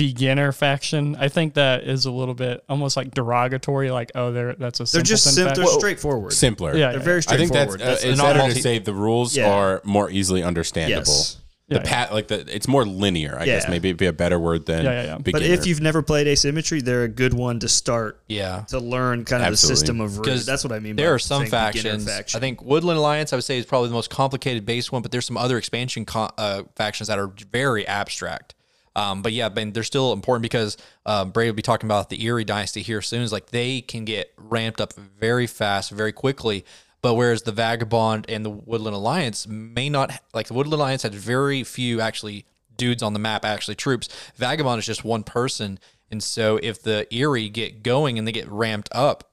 beginner 0.00 0.50
faction. 0.52 1.14
I 1.16 1.28
think 1.28 1.54
that 1.54 1.84
is 1.84 2.06
a 2.06 2.10
little 2.10 2.32
bit 2.34 2.64
almost 2.70 2.96
like 2.96 3.12
derogatory. 3.12 3.90
Like, 3.90 4.10
oh, 4.14 4.32
they're 4.32 4.54
that's 4.54 4.80
a 4.80 4.84
They're 4.84 5.02
just 5.02 5.34
sim- 5.34 5.52
they're 5.54 5.66
straightforward. 5.66 6.32
Simpler. 6.32 6.74
Yeah, 6.74 6.90
They're 6.92 6.98
yeah, 7.00 7.04
very 7.04 7.18
I 7.28 7.36
think 7.36 7.52
that's, 7.52 7.72
straightforward. 7.72 7.82
uh, 7.82 7.84
That's- 7.84 8.04
it's 8.04 8.16
not 8.18 8.26
better 8.28 8.38
multi- 8.38 8.54
to 8.54 8.62
say 8.62 8.78
the 8.78 8.94
rules 8.94 9.36
Yeah. 9.36 9.50
are 9.52 9.82
more 9.84 10.10
easily 10.10 10.42
understandable. 10.42 11.12
yes. 11.12 11.36
The 11.68 11.76
Yeah, 11.76 11.82
pat 11.84 12.12
like 12.12 12.26
the 12.26 12.44
it's 12.52 12.66
more 12.66 12.84
linear. 12.84 13.36
I 13.38 13.44
guess 13.44 13.68
maybe 13.68 13.90
it'd 13.90 13.96
be 13.98 14.06
a 14.06 14.12
better 14.12 14.40
word 14.40 14.66
than 14.66 14.84
Yeah, 14.84 14.90
yeah, 14.90 15.02
yeah. 15.04 15.18
But 15.32 15.42
if 15.42 15.66
you've 15.66 15.80
never 15.80 16.02
played 16.02 16.26
asymmetry, 16.26 16.80
they're 16.80 17.04
a 17.04 17.08
good 17.08 17.32
one 17.32 17.60
to 17.60 17.68
start 17.68 18.20
yeah. 18.26 18.64
to 18.70 18.80
learn 18.80 19.24
kind 19.24 19.42
of 19.42 19.48
Absolutely. 19.52 19.72
the 19.74 19.76
system 19.76 20.00
of 20.00 20.16
rules. 20.16 20.26
Because 20.26 20.46
That's 20.46 20.64
what 20.64 20.72
I 20.72 20.80
mean. 20.80 20.96
There 20.96 21.10
by 21.10 21.14
are 21.14 21.18
some 21.20 21.46
factions. 21.46 22.06
faction. 22.06 22.38
I 22.38 22.40
think 22.40 22.62
Woodland 22.64 22.98
Alliance, 22.98 23.32
I 23.32 23.36
would 23.36 23.44
say, 23.44 23.56
is 23.58 23.66
probably 23.66 23.88
the 23.88 23.94
most 23.94 24.10
complicated 24.10 24.66
base 24.66 24.90
one, 24.90 25.02
but 25.02 25.12
there's 25.12 25.26
some 25.26 25.36
other 25.36 25.58
expansion 25.58 26.04
co- 26.06 26.30
uh, 26.38 26.62
factions 26.74 27.06
that 27.06 27.20
are 27.20 27.30
very 27.52 27.86
abstract. 27.86 28.56
Um, 29.00 29.22
but 29.22 29.32
yeah, 29.32 29.48
they're 29.48 29.82
still 29.82 30.12
important 30.12 30.42
because 30.42 30.76
um, 31.06 31.30
Brady 31.30 31.50
will 31.50 31.56
be 31.56 31.62
talking 31.62 31.86
about 31.86 32.10
the 32.10 32.22
Eyrie 32.26 32.44
Dynasty 32.44 32.82
here 32.82 33.00
soon. 33.00 33.22
Is 33.22 33.32
like 33.32 33.46
they 33.46 33.80
can 33.80 34.04
get 34.04 34.32
ramped 34.36 34.78
up 34.78 34.92
very 34.92 35.46
fast, 35.46 35.90
very 35.90 36.12
quickly. 36.12 36.66
But 37.00 37.14
whereas 37.14 37.42
the 37.42 37.52
Vagabond 37.52 38.26
and 38.28 38.44
the 38.44 38.50
Woodland 38.50 38.94
Alliance 38.94 39.46
may 39.46 39.88
not, 39.88 40.12
like 40.34 40.48
the 40.48 40.54
Woodland 40.54 40.74
Alliance 40.74 41.02
had 41.02 41.14
very 41.14 41.64
few 41.64 42.02
actually 42.02 42.44
dudes 42.76 43.02
on 43.02 43.14
the 43.14 43.18
map, 43.18 43.42
actually 43.42 43.76
troops. 43.76 44.10
Vagabond 44.36 44.78
is 44.78 44.86
just 44.86 45.02
one 45.02 45.22
person. 45.22 45.78
And 46.10 46.22
so 46.22 46.58
if 46.62 46.82
the 46.82 47.06
Eyrie 47.10 47.48
get 47.48 47.82
going 47.82 48.18
and 48.18 48.28
they 48.28 48.32
get 48.32 48.48
ramped 48.50 48.90
up, 48.92 49.29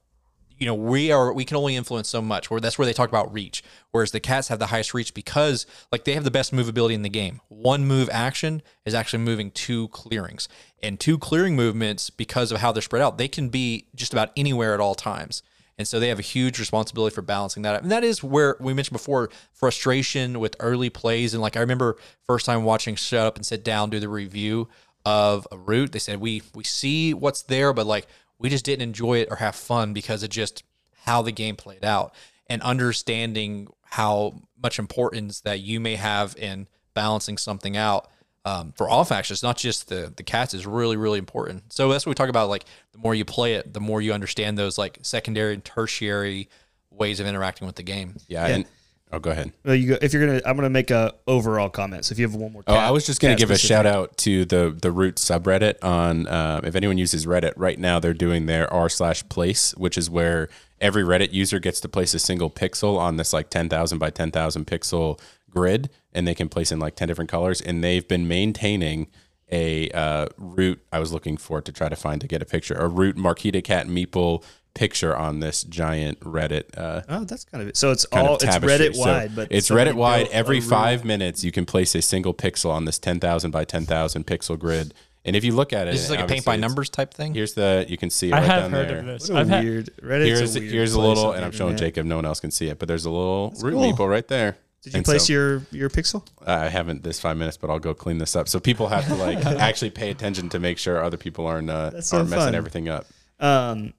you 0.58 0.66
know 0.66 0.74
we 0.74 1.10
are 1.10 1.32
we 1.32 1.44
can 1.44 1.56
only 1.56 1.76
influence 1.76 2.08
so 2.08 2.20
much 2.20 2.50
where 2.50 2.60
that's 2.60 2.78
where 2.78 2.86
they 2.86 2.92
talk 2.92 3.08
about 3.08 3.32
reach 3.32 3.62
whereas 3.90 4.10
the 4.10 4.20
cats 4.20 4.48
have 4.48 4.58
the 4.58 4.66
highest 4.66 4.94
reach 4.94 5.14
because 5.14 5.66
like 5.92 6.04
they 6.04 6.12
have 6.12 6.24
the 6.24 6.30
best 6.30 6.52
movability 6.52 6.92
in 6.92 7.02
the 7.02 7.08
game 7.08 7.40
one 7.48 7.86
move 7.86 8.08
action 8.12 8.62
is 8.84 8.94
actually 8.94 9.22
moving 9.22 9.50
two 9.50 9.88
clearings 9.88 10.48
and 10.82 11.00
two 11.00 11.18
clearing 11.18 11.56
movements 11.56 12.10
because 12.10 12.52
of 12.52 12.60
how 12.60 12.72
they're 12.72 12.82
spread 12.82 13.02
out 13.02 13.18
they 13.18 13.28
can 13.28 13.48
be 13.48 13.86
just 13.94 14.12
about 14.12 14.30
anywhere 14.36 14.74
at 14.74 14.80
all 14.80 14.94
times 14.94 15.42
and 15.78 15.86
so 15.86 16.00
they 16.00 16.08
have 16.08 16.18
a 16.18 16.22
huge 16.22 16.58
responsibility 16.58 17.14
for 17.14 17.22
balancing 17.22 17.62
that. 17.62 17.80
And 17.82 17.92
that 17.92 18.02
is 18.02 18.22
where 18.22 18.56
we 18.58 18.74
mentioned 18.74 18.96
before 18.96 19.30
frustration 19.52 20.40
with 20.40 20.56
early 20.58 20.90
plays. 20.90 21.34
And 21.34 21.40
like 21.40 21.56
I 21.56 21.60
remember 21.60 21.96
first 22.26 22.46
time 22.46 22.64
watching 22.64 22.96
Shut 22.96 23.24
Up 23.24 23.36
and 23.36 23.46
Sit 23.46 23.62
Down 23.62 23.88
do 23.88 24.00
the 24.00 24.08
review 24.08 24.68
of 25.06 25.46
a 25.52 25.56
Root. 25.56 25.92
They 25.92 26.00
said 26.00 26.20
we 26.20 26.42
we 26.54 26.64
see 26.64 27.14
what's 27.14 27.42
there, 27.42 27.72
but 27.72 27.86
like 27.86 28.08
we 28.38 28.48
just 28.48 28.64
didn't 28.64 28.82
enjoy 28.82 29.18
it 29.18 29.28
or 29.30 29.36
have 29.36 29.54
fun 29.54 29.92
because 29.92 30.22
of 30.22 30.30
just 30.30 30.62
how 31.04 31.22
the 31.22 31.32
game 31.32 31.56
played 31.56 31.84
out 31.84 32.14
and 32.48 32.62
understanding 32.62 33.68
how 33.82 34.34
much 34.62 34.78
importance 34.78 35.40
that 35.40 35.60
you 35.60 35.80
may 35.80 35.96
have 35.96 36.36
in 36.36 36.66
balancing 36.94 37.38
something 37.38 37.76
out 37.76 38.08
um, 38.44 38.72
for 38.76 38.88
all 38.88 39.04
factions, 39.04 39.42
not 39.42 39.56
just 39.56 39.88
the 39.88 40.12
the 40.16 40.22
cats, 40.22 40.54
is 40.54 40.66
really 40.66 40.96
really 40.96 41.18
important. 41.18 41.72
So 41.72 41.90
that's 41.90 42.06
what 42.06 42.10
we 42.10 42.14
talk 42.14 42.30
about. 42.30 42.48
Like 42.48 42.64
the 42.92 42.98
more 42.98 43.14
you 43.14 43.24
play 43.24 43.54
it, 43.54 43.74
the 43.74 43.80
more 43.80 44.00
you 44.00 44.12
understand 44.12 44.56
those 44.56 44.78
like 44.78 44.98
secondary 45.02 45.54
and 45.54 45.64
tertiary 45.64 46.48
ways 46.90 47.20
of 47.20 47.26
interacting 47.26 47.66
with 47.66 47.76
the 47.76 47.82
game. 47.82 48.16
yeah, 48.26 48.46
and 48.46 48.64
oh, 49.12 49.18
go 49.18 49.30
ahead. 49.30 49.52
Well, 49.64 49.74
you 49.74 49.88
go, 49.88 49.98
if 50.00 50.12
you're 50.12 50.26
gonna, 50.26 50.40
I'm 50.44 50.56
gonna 50.56 50.70
make 50.70 50.90
a 50.90 51.14
overall 51.26 51.68
comment. 51.68 52.04
So 52.04 52.12
if 52.12 52.18
you 52.18 52.26
have 52.26 52.34
one 52.34 52.52
more, 52.52 52.62
Oh, 52.66 52.74
I 52.74 52.90
was 52.90 53.06
just 53.06 53.20
gonna 53.20 53.36
give 53.36 53.50
a 53.50 53.58
shout 53.58 53.86
out 53.86 54.16
to 54.18 54.44
the 54.44 54.76
the 54.80 54.90
root 54.90 55.16
subreddit 55.16 55.82
on 55.82 56.26
uh, 56.26 56.60
if 56.64 56.74
anyone 56.74 56.98
uses 56.98 57.26
Reddit 57.26 57.52
right 57.56 57.78
now, 57.78 57.98
they're 58.00 58.14
doing 58.14 58.46
their 58.46 58.72
r 58.72 58.88
slash 58.88 59.28
place, 59.28 59.74
which 59.76 59.96
is 59.98 60.08
where 60.10 60.48
every 60.80 61.02
Reddit 61.02 61.32
user 61.32 61.58
gets 61.58 61.80
to 61.80 61.88
place 61.88 62.14
a 62.14 62.18
single 62.18 62.50
pixel 62.50 62.98
on 62.98 63.16
this 63.16 63.32
like 63.32 63.50
ten 63.50 63.68
thousand 63.68 63.98
by 63.98 64.10
ten 64.10 64.30
thousand 64.30 64.66
pixel 64.66 65.20
grid, 65.50 65.90
and 66.12 66.26
they 66.26 66.34
can 66.34 66.48
place 66.48 66.70
in 66.70 66.78
like 66.78 66.94
ten 66.96 67.08
different 67.08 67.30
colors, 67.30 67.60
and 67.60 67.82
they've 67.82 68.06
been 68.06 68.28
maintaining 68.28 69.08
a 69.50 69.88
uh, 69.90 70.26
root. 70.36 70.80
I 70.92 70.98
was 70.98 71.12
looking 71.12 71.36
for 71.38 71.62
to 71.62 71.72
try 71.72 71.88
to 71.88 71.96
find 71.96 72.20
to 72.20 72.28
get 72.28 72.42
a 72.42 72.44
picture 72.44 72.74
a 72.74 72.86
root 72.86 73.16
Marquise 73.16 73.52
de 73.52 73.62
Cat 73.62 73.86
meeple 73.86 74.44
picture 74.78 75.16
on 75.16 75.40
this 75.40 75.64
giant 75.64 76.20
Reddit 76.20 76.64
uh, 76.78 77.02
Oh, 77.08 77.24
that's 77.24 77.44
kind 77.44 77.62
of 77.62 77.68
it. 77.68 77.76
So 77.76 77.90
it's 77.90 78.04
all 78.06 78.34
it's 78.36 78.44
tapestry. 78.44 78.88
Reddit 78.88 78.94
So 78.94 79.00
wide, 79.00 79.34
but 79.34 79.48
it's 79.50 79.70
Reddit 79.70 79.94
wide. 79.94 80.28
Every 80.28 80.60
five 80.60 81.04
minutes, 81.04 81.42
you 81.42 81.50
can 81.52 81.66
place 81.66 81.94
a 81.94 82.02
single 82.02 82.32
pixel 82.32 82.70
on 82.70 82.84
this 82.84 82.98
ten 82.98 83.18
thousand 83.20 83.50
by 83.50 83.64
ten 83.64 83.84
thousand 83.84 84.26
pixel 84.26 84.58
grid. 84.58 84.94
And 85.24 85.34
if 85.36 85.44
you 85.44 85.52
look 85.52 85.72
at 85.72 85.88
it, 85.88 85.90
This 85.92 86.04
is 86.04 86.10
like 86.10 86.20
a 86.20 86.26
paint 86.26 86.44
by 86.44 86.56
numbers 86.56 86.88
type 86.88 87.12
thing. 87.12 87.34
Here's 87.34 87.52
the 87.54 87.84
you 87.88 87.98
can 87.98 88.08
see 88.08 88.28
it 88.28 88.34
I 88.34 88.38
right 88.38 88.46
have 88.46 88.62
down 88.62 88.70
heard 88.70 88.88
there. 88.88 88.98
of 89.00 89.06
this. 89.06 89.28
What 89.28 89.36
a 89.36 89.40
I've 89.56 89.64
weird 89.64 89.90
Reddit's 90.02 90.38
Here's 90.38 90.56
a 90.56 90.60
weird 90.60 90.72
here's 90.72 90.94
a 90.94 91.00
little, 91.00 91.32
and 91.32 91.44
I'm 91.44 91.50
showing 91.52 91.72
internet. 91.72 91.94
Jacob. 91.94 92.06
No 92.06 92.16
one 92.16 92.24
else 92.24 92.40
can 92.40 92.50
see 92.52 92.68
it, 92.68 92.78
but 92.78 92.86
there's 92.88 93.04
a 93.04 93.10
little 93.10 93.52
root 93.60 93.72
cool. 93.74 93.82
meeple 93.92 94.08
right 94.08 94.26
there. 94.28 94.56
Did 94.82 94.92
you 94.92 94.98
And 94.98 95.04
place 95.04 95.26
so- 95.26 95.32
your 95.32 95.62
your 95.72 95.90
pixel? 95.90 96.24
I 96.46 96.68
haven't 96.68 97.02
this 97.02 97.18
five 97.20 97.36
minutes, 97.36 97.56
but 97.56 97.68
I'll 97.68 97.80
go 97.80 97.94
clean 97.94 98.18
this 98.18 98.36
up. 98.36 98.48
So 98.48 98.60
people 98.60 98.88
have 98.88 99.06
to 99.08 99.16
like 99.16 99.44
actually 99.46 99.90
pay 99.90 100.10
attention 100.10 100.48
to 100.50 100.60
make 100.60 100.78
sure 100.78 101.02
other 101.02 101.16
people 101.16 101.46
aren't 101.48 101.68
uh, 101.68 101.90
That's 101.90 102.08
so 102.08 102.18
aren't 102.18 102.30
messing 102.30 102.44
fun. 102.46 102.54
everything 102.54 102.88
up. 102.88 103.06
Um, 103.40 103.92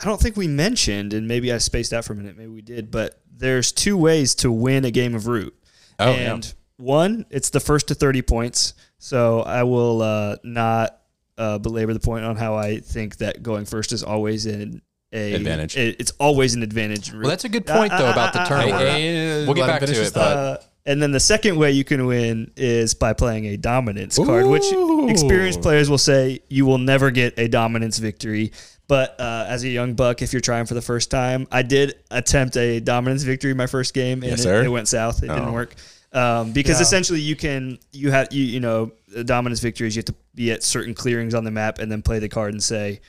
I 0.00 0.04
don't 0.04 0.20
think 0.20 0.36
we 0.36 0.46
mentioned, 0.46 1.12
and 1.12 1.26
maybe 1.26 1.52
I 1.52 1.58
spaced 1.58 1.92
out 1.92 2.04
for 2.04 2.12
a 2.12 2.16
minute. 2.16 2.36
Maybe 2.36 2.50
we 2.52 2.62
did, 2.62 2.90
but 2.90 3.20
there's 3.36 3.72
two 3.72 3.96
ways 3.96 4.34
to 4.36 4.52
win 4.52 4.84
a 4.84 4.90
game 4.90 5.14
of 5.14 5.26
root. 5.26 5.54
Oh, 5.98 6.12
and 6.12 6.44
yeah. 6.44 6.50
one, 6.76 7.26
it's 7.30 7.50
the 7.50 7.60
first 7.60 7.88
to 7.88 7.94
30 7.94 8.22
points. 8.22 8.74
So 8.98 9.40
I 9.40 9.64
will 9.64 10.02
uh, 10.02 10.36
not 10.44 11.00
uh, 11.36 11.58
belabor 11.58 11.94
the 11.94 12.00
point 12.00 12.24
on 12.24 12.36
how 12.36 12.54
I 12.56 12.78
think 12.78 13.16
that 13.18 13.42
going 13.42 13.64
first 13.64 13.92
is 13.92 14.02
always 14.02 14.46
an 14.46 14.82
a 15.12 15.32
Advantage. 15.34 15.76
it- 15.76 15.96
it's 15.98 16.10
always 16.20 16.54
an 16.54 16.62
advantage. 16.62 17.12
Well, 17.12 17.22
that's 17.28 17.44
a 17.44 17.48
good 17.48 17.66
point 17.66 17.92
though 17.96 18.10
about 18.10 18.34
the 18.34 18.40
Uh, 18.40 18.42
uh, 18.42 18.44
uh, 18.44 18.48
turn 18.48 18.72
uh. 18.72 18.78
Hey, 18.78 19.44
We'll 19.46 19.54
get 19.54 19.66
back 19.66 19.80
to 19.80 19.86
finish 19.86 19.98
his 19.98 20.08
it, 20.08 20.14
thought. 20.14 20.64
And 20.88 21.02
then 21.02 21.10
the 21.12 21.20
second 21.20 21.56
way 21.58 21.70
you 21.72 21.84
can 21.84 22.06
win 22.06 22.50
is 22.56 22.94
by 22.94 23.12
playing 23.12 23.44
a 23.44 23.58
dominance 23.58 24.16
card, 24.16 24.46
which 24.46 24.64
experienced 25.10 25.60
players 25.60 25.90
will 25.90 25.98
say 25.98 26.40
you 26.48 26.64
will 26.64 26.78
never 26.78 27.10
get 27.10 27.38
a 27.38 27.46
dominance 27.46 27.98
victory. 27.98 28.52
But 28.86 29.20
uh, 29.20 29.44
as 29.46 29.64
a 29.64 29.68
young 29.68 29.92
buck, 29.92 30.22
if 30.22 30.32
you're 30.32 30.40
trying 30.40 30.64
for 30.64 30.72
the 30.72 30.80
first 30.80 31.10
time, 31.10 31.46
I 31.52 31.60
did 31.60 31.96
attempt 32.10 32.56
a 32.56 32.80
dominance 32.80 33.22
victory 33.22 33.52
my 33.52 33.66
first 33.66 33.92
game, 33.92 34.22
and 34.22 34.30
Yes, 34.30 34.46
it, 34.46 34.64
it 34.64 34.68
went 34.70 34.88
south. 34.88 35.22
It 35.22 35.28
Oh. 35.28 35.34
didn't 35.34 35.52
work 35.52 35.74
um, 36.14 36.52
because 36.52 36.76
Yeah. 36.78 36.82
essentially 36.84 37.20
you 37.20 37.36
can 37.36 37.78
you 37.92 38.10
have 38.10 38.32
you 38.32 38.42
you 38.44 38.60
know 38.60 38.92
the 39.08 39.24
dominance 39.24 39.60
victories 39.60 39.94
you 39.94 40.00
have 40.00 40.06
to 40.06 40.14
be 40.34 40.52
at 40.52 40.62
certain 40.62 40.94
clearings 40.94 41.34
on 41.34 41.44
the 41.44 41.50
map 41.50 41.80
and 41.80 41.92
then 41.92 42.00
play 42.00 42.18
the 42.18 42.30
card 42.30 42.54
and 42.54 42.62
say 42.62 43.00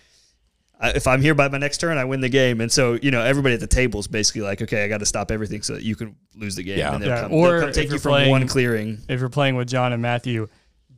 if 0.81 1.07
I'm 1.07 1.21
here 1.21 1.35
by 1.35 1.47
my 1.49 1.57
next 1.57 1.79
turn, 1.79 1.97
I 1.97 2.05
win 2.05 2.21
the 2.21 2.29
game. 2.29 2.61
And 2.61 2.71
so, 2.71 2.93
you 3.01 3.11
know, 3.11 3.21
everybody 3.21 3.53
at 3.55 3.59
the 3.59 3.67
table 3.67 3.99
is 3.99 4.07
basically 4.07 4.41
like, 4.41 4.61
okay, 4.61 4.83
I 4.83 4.87
got 4.87 4.99
to 4.99 5.05
stop 5.05 5.29
everything 5.31 5.61
so 5.61 5.73
that 5.73 5.83
you 5.83 5.95
can 5.95 6.15
lose 6.35 6.55
the 6.55 6.63
game. 6.63 6.77
Yeah. 6.79 6.93
And 6.93 7.03
they'll 7.03 7.09
Yeah, 7.09 7.21
come, 7.23 7.33
or 7.33 7.51
they'll 7.51 7.61
come 7.61 7.71
take 7.73 7.91
you 7.91 7.99
from 7.99 8.11
playing- 8.11 8.29
one 8.31 8.47
clearing. 8.47 8.99
if 9.09 9.19
you're 9.19 9.29
playing 9.29 9.55
with 9.55 9.67
John 9.67 9.91
and 9.93 10.01
Matthew, 10.01 10.47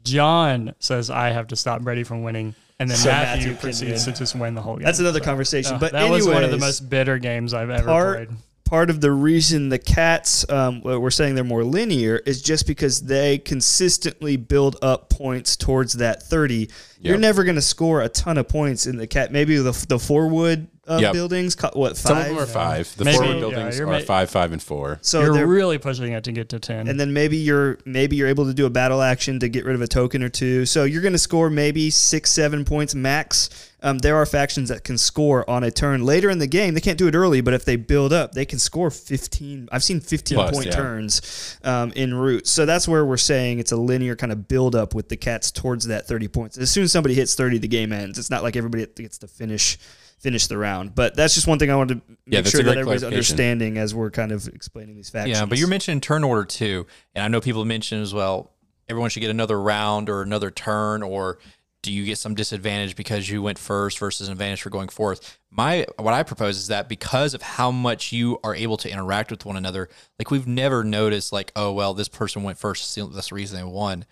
John 0.03 0.73
says 0.79 1.09
I 1.09 1.29
have 1.29 1.47
to 1.47 1.55
stop 1.55 1.81
Brady 1.81 2.03
from 2.03 2.23
winning, 2.23 2.55
and 2.79 2.89
then 2.89 2.97
So 2.97 3.09
Matthew, 3.09 3.51
Matthew 3.51 3.61
proceeds 3.61 4.05
to 4.05 4.11
just 4.11 4.35
win 4.35 4.55
the 4.55 4.61
whole 4.61 4.75
game. 4.77 4.85
That's 4.85 4.99
another 4.99 5.19
So, 5.19 5.25
conversation. 5.25 5.75
uh, 5.75 5.79
but 5.79 5.91
that 5.91 6.09
was 6.09 6.27
one 6.27 6.43
of 6.43 6.51
the 6.51 6.57
most 6.57 6.89
bitter 6.89 7.17
games 7.19 7.53
I've 7.53 7.69
ever 7.69 7.85
part, 7.85 8.27
played. 8.27 8.37
Part 8.71 8.89
of 8.89 9.01
the 9.01 9.11
reason 9.11 9.67
the 9.67 9.77
cats 9.77 10.49
um, 10.49 10.81
we're 10.81 11.11
saying 11.11 11.35
they're 11.35 11.43
more 11.43 11.65
linear 11.65 12.15
is 12.25 12.41
just 12.41 12.65
because 12.65 13.01
they 13.01 13.37
consistently 13.37 14.37
build 14.37 14.77
up 14.81 15.09
points 15.09 15.57
towards 15.57 15.91
that 15.91 16.23
30 16.23 16.69
you're 17.01 17.17
never 17.17 17.43
going 17.43 17.55
to 17.55 17.61
score 17.61 18.01
a 18.01 18.09
ton 18.09 18.37
of 18.37 18.47
points 18.47 18.85
in 18.85 18.97
the 18.97 19.07
cat. 19.07 19.31
Maybe 19.31 19.57
the, 19.57 19.71
the 19.87 19.99
four 19.99 20.27
wood 20.27 20.67
uh, 20.91 20.99
Yep. 20.99 21.13
buildings 21.13 21.55
co- 21.55 21.71
what 21.73 21.97
Some 21.97 22.15
five 22.15 22.27
of 22.31 22.35
them 22.35 22.43
are 22.43 22.45
five. 22.47 22.93
The 22.97 23.05
Maybe- 23.05 23.17
forward 23.17 23.39
buildings 23.39 23.77
you're 23.77 23.87
are 23.87 23.91
ma- 23.99 24.05
five, 24.05 24.29
five, 24.29 24.51
and 24.51 24.61
four. 24.61 24.99
so 25.01 25.21
you're 25.21 25.33
they're 25.33 25.47
really 25.47 25.77
pushing 25.77 26.11
it 26.11 26.23
to 26.25 26.31
get 26.31 26.49
to 26.49 26.59
ten. 26.59 26.87
and 26.87 26.99
then 26.99 27.13
maybe 27.13 27.37
you're 27.37 27.77
maybe 27.85 28.15
you're 28.15 28.27
able 28.27 28.45
to 28.45 28.53
do 28.53 28.65
a 28.65 28.69
battle 28.69 29.01
action 29.01 29.39
to 29.39 29.49
get 29.49 29.65
rid 29.65 29.75
of 29.75 29.81
a 29.81 29.87
token 29.87 30.21
or 30.23 30.29
two. 30.29 30.65
So 30.65 30.83
you're 30.83 31.01
going 31.01 31.13
to 31.13 31.17
score 31.19 31.49
maybe 31.49 31.89
six, 31.89 32.31
seven 32.31 32.65
points 32.65 32.93
max. 32.95 33.49
Um, 33.83 33.97
there 33.97 34.15
are 34.15 34.27
factions 34.27 34.69
that 34.69 34.83
can 34.83 34.95
score 34.99 35.49
on 35.49 35.63
a 35.63 35.71
turn 35.71 36.05
later 36.05 36.29
in 36.29 36.37
the 36.37 36.45
game. 36.45 36.75
They 36.75 36.81
can't 36.81 36.99
do 36.99 37.07
it 37.07 37.15
early, 37.15 37.41
but 37.41 37.55
if 37.55 37.65
they 37.65 37.77
build 37.77 38.13
up, 38.13 38.33
they 38.33 38.45
can 38.45 38.59
score 38.59 38.91
15. 38.91 39.69
I've 39.71 39.83
seen 39.83 39.99
15 39.99 40.35
Plus, 40.35 40.51
point 40.51 40.67
yeah. 40.67 40.71
turns 40.73 41.57
um, 41.63 41.91
in 41.95 42.13
Root. 42.13 42.45
So 42.45 42.67
that's 42.67 42.87
where 42.87 43.03
we're 43.03 43.17
saying 43.17 43.57
it's 43.57 43.71
a 43.71 43.75
linear 43.77 44.15
kind 44.15 44.31
of 44.31 44.47
build 44.47 44.75
up 44.75 44.93
with 44.93 45.09
the 45.09 45.17
cats 45.17 45.49
towards 45.51 45.87
that 45.87 46.05
30 46.07 46.27
points. 46.27 46.59
As 46.59 46.69
soon 46.69 46.83
as 46.83 46.91
somebody 46.91 47.15
hits 47.15 47.33
30, 47.33 47.57
the 47.57 47.67
game 47.67 47.91
ends. 47.91 48.19
It's 48.19 48.29
not 48.29 48.43
like 48.43 48.55
everybody 48.55 48.85
gets 48.85 49.17
to 49.17 49.27
finish 49.27 49.79
finish 50.21 50.47
the 50.47 50.57
round. 50.57 50.95
But 50.95 51.15
that's 51.15 51.33
just 51.33 51.47
one 51.47 51.59
thing 51.59 51.69
I 51.69 51.75
wanted 51.75 52.01
to 52.01 52.17
make 52.25 52.43
that's 52.43 52.51
sure 52.51 52.63
that 52.63 52.77
everybody's 52.77 53.03
understanding 53.03 53.77
as 53.77 53.93
we're 53.93 54.11
kind 54.11 54.31
of 54.31 54.47
explaining 54.47 54.95
these 54.95 55.09
factions. 55.09 55.39
Yeah, 55.39 55.45
but 55.45 55.57
you're 55.57 55.67
mentioning 55.67 55.99
turn 55.99 56.23
order 56.23 56.45
too, 56.45 56.85
and 57.15 57.25
I 57.25 57.27
know 57.27 57.41
people 57.41 57.65
mentioned 57.65 58.03
as 58.03 58.13
well. 58.13 58.51
Everyone 58.87 59.09
should 59.09 59.21
get 59.21 59.31
another 59.31 59.59
round 59.59 60.09
or 60.09 60.21
another 60.21 60.51
turn, 60.51 61.01
or 61.01 61.39
do 61.81 61.91
you 61.91 62.05
get 62.05 62.17
some 62.17 62.35
disadvantage 62.35 62.95
because 62.95 63.27
you 63.29 63.41
went 63.41 63.57
first 63.57 63.97
versus 63.97 64.27
an 64.27 64.33
advantage 64.33 64.61
for 64.61 64.69
going 64.69 64.89
fourth? 64.89 65.39
My 65.49 65.85
what 65.97 66.13
I 66.13 66.23
propose 66.23 66.57
is 66.57 66.67
that 66.67 66.87
because 66.87 67.33
of 67.33 67.41
how 67.41 67.71
much 67.71 68.11
you 68.11 68.39
are 68.43 68.53
able 68.53 68.77
to 68.77 68.91
interact 68.91 69.31
with 69.31 69.45
one 69.45 69.57
another, 69.57 69.89
like 70.19 70.29
we've 70.29 70.47
never 70.47 70.83
noticed 70.83 71.33
like, 71.33 71.51
oh 71.55 71.71
well, 71.71 71.93
this 71.93 72.09
person 72.09 72.43
went 72.43 72.57
first, 72.57 72.91
so 72.91 73.07
that's 73.07 73.29
the 73.29 73.35
reason 73.35 73.57
they 73.57 73.63
won. 73.63 74.05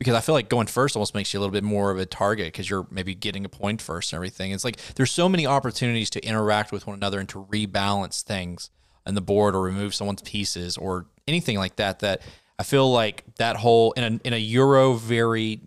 Because 0.00 0.14
I 0.14 0.20
feel 0.20 0.34
like 0.34 0.48
going 0.48 0.66
first 0.66 0.96
almost 0.96 1.14
makes 1.14 1.32
you 1.32 1.38
a 1.38 1.40
little 1.40 1.52
bit 1.52 1.62
more 1.62 1.92
of 1.92 1.98
a 1.98 2.06
target 2.06 2.48
because 2.48 2.68
you're 2.68 2.88
maybe 2.90 3.14
getting 3.14 3.44
a 3.44 3.48
point 3.48 3.80
first 3.80 4.12
and 4.12 4.16
everything. 4.16 4.50
It's 4.50 4.64
like 4.64 4.78
there's 4.96 5.12
so 5.12 5.28
many 5.28 5.46
opportunities 5.46 6.10
to 6.10 6.26
interact 6.26 6.72
with 6.72 6.86
one 6.86 6.96
another 6.96 7.20
and 7.20 7.28
to 7.28 7.44
rebalance 7.44 8.22
things 8.22 8.70
on 9.06 9.14
the 9.14 9.20
board 9.20 9.54
or 9.54 9.60
remove 9.60 9.94
someone's 9.94 10.22
pieces 10.22 10.76
or 10.76 11.06
anything 11.28 11.58
like 11.58 11.76
that. 11.76 12.00
That 12.00 12.22
I 12.58 12.62
feel 12.62 12.90
like 12.90 13.24
that 13.36 13.56
whole 13.56 13.92
in 13.92 14.04
a 14.04 14.26
in 14.26 14.32
a 14.32 14.38
Euro 14.38 14.94
very 14.94 15.60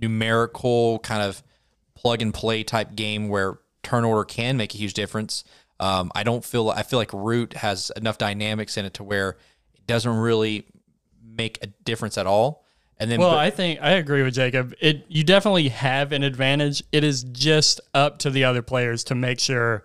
numerical 0.00 0.98
kind 0.98 1.22
of 1.22 1.42
plug 1.94 2.20
and 2.20 2.34
play 2.34 2.64
type 2.64 2.94
game 2.94 3.28
where 3.28 3.60
turn 3.82 4.04
order 4.04 4.24
can 4.24 4.56
make 4.56 4.74
a 4.74 4.76
huge 4.76 4.94
difference. 4.94 5.44
Um, 5.80 6.12
I 6.14 6.22
don't 6.22 6.44
feel 6.44 6.70
I 6.70 6.82
feel 6.82 6.98
like 6.98 7.12
Root 7.12 7.54
has 7.54 7.90
enough 7.96 8.18
dynamics 8.18 8.76
in 8.76 8.84
it 8.84 8.94
to 8.94 9.04
where 9.04 9.36
it 9.74 9.86
doesn't 9.86 10.16
really 10.16 10.66
make 11.24 11.58
a 11.62 11.66
difference 11.66 12.18
at 12.18 12.26
all. 12.26 12.61
And 13.02 13.10
then, 13.10 13.18
Well, 13.18 13.30
but- 13.32 13.38
I 13.38 13.50
think 13.50 13.80
I 13.82 13.92
agree 13.92 14.22
with 14.22 14.34
Jacob. 14.34 14.74
It 14.80 15.04
you 15.08 15.24
definitely 15.24 15.68
have 15.70 16.12
an 16.12 16.22
advantage. 16.22 16.82
It 16.92 17.02
is 17.04 17.24
just 17.24 17.80
up 17.94 18.18
to 18.20 18.30
the 18.30 18.44
other 18.44 18.62
players 18.62 19.02
to 19.04 19.14
make 19.16 19.40
sure 19.40 19.84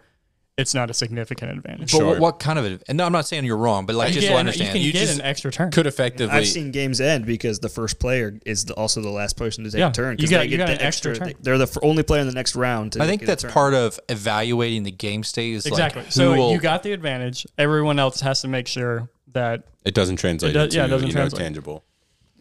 it's 0.55 0.73
not 0.73 0.89
a 0.89 0.93
significant 0.93 1.51
advantage. 1.51 1.91
but 1.91 1.97
Sure. 1.97 2.05
what, 2.05 2.19
what 2.19 2.39
kind 2.39 2.57
of? 2.57 2.83
And 2.87 2.97
no, 2.97 3.05
I'm 3.05 3.11
not 3.11 3.27
saying 3.27 3.45
you're 3.45 3.57
wrong, 3.57 3.85
but 3.85 3.95
like 3.95 4.11
just 4.13 4.25
yeah, 4.25 4.33
so 4.33 4.37
understand. 4.37 4.69
you 4.69 4.73
can 4.73 4.81
You 4.81 4.91
get 4.93 4.99
just 5.01 5.19
an 5.19 5.25
extra 5.25 5.51
turn. 5.51 5.69
Could 5.71 5.85
effectively. 5.87 6.35
I've 6.35 6.47
seen 6.47 6.71
games 6.71 6.99
end 7.01 7.25
because 7.27 7.59
the 7.59 7.69
first 7.69 7.99
player 7.99 8.39
is 8.45 8.65
the, 8.65 8.73
also 8.73 9.01
the 9.01 9.09
last 9.09 9.35
person 9.37 9.63
to 9.65 9.69
take 9.71 9.79
Yeah, 9.79 9.89
a 9.89 9.91
turn. 9.91 10.13
you 10.17 10.25
'cause 10.25 10.29
got- 10.31 10.37
they 10.39 10.43
you 10.45 10.49
get 10.51 10.57
got 10.57 10.67
the 10.67 10.73
an 10.73 10.81
extra 10.81 11.15
turn. 11.15 11.33
They're 11.41 11.57
the 11.59 11.63
f- 11.65 11.77
only 11.83 12.01
player 12.03 12.21
in 12.21 12.27
the 12.27 12.33
next 12.33 12.55
round. 12.55 12.93
To 12.93 13.03
I 13.03 13.07
think 13.07 13.25
that's 13.25 13.43
part 13.43 13.73
of 13.75 13.99
evaluating 14.09 14.81
the 14.83 14.91
game 14.91 15.23
state. 15.23 15.53
Is 15.53 15.65
exactly. 15.67 16.01
Like, 16.03 16.11
so 16.11 16.33
will, 16.35 16.51
you 16.51 16.59
got 16.59 16.81
the 16.83 16.91
advantage. 16.91 17.45
Everyone 17.59 17.99
else 17.99 18.21
has 18.21 18.41
to 18.41 18.47
make 18.47 18.67
sure 18.67 19.09
that 19.33 19.63
it 19.85 19.93
doesn't 19.93 20.15
translate 20.17 20.51
It 20.51 20.53
does- 20.53 20.63
into 20.65 20.77
yeah, 20.77 20.85
it 20.85 20.87
doesn't 20.89 21.07
you 21.09 21.13
know, 21.13 21.19
translate. 21.21 21.41
tangible. 21.43 21.83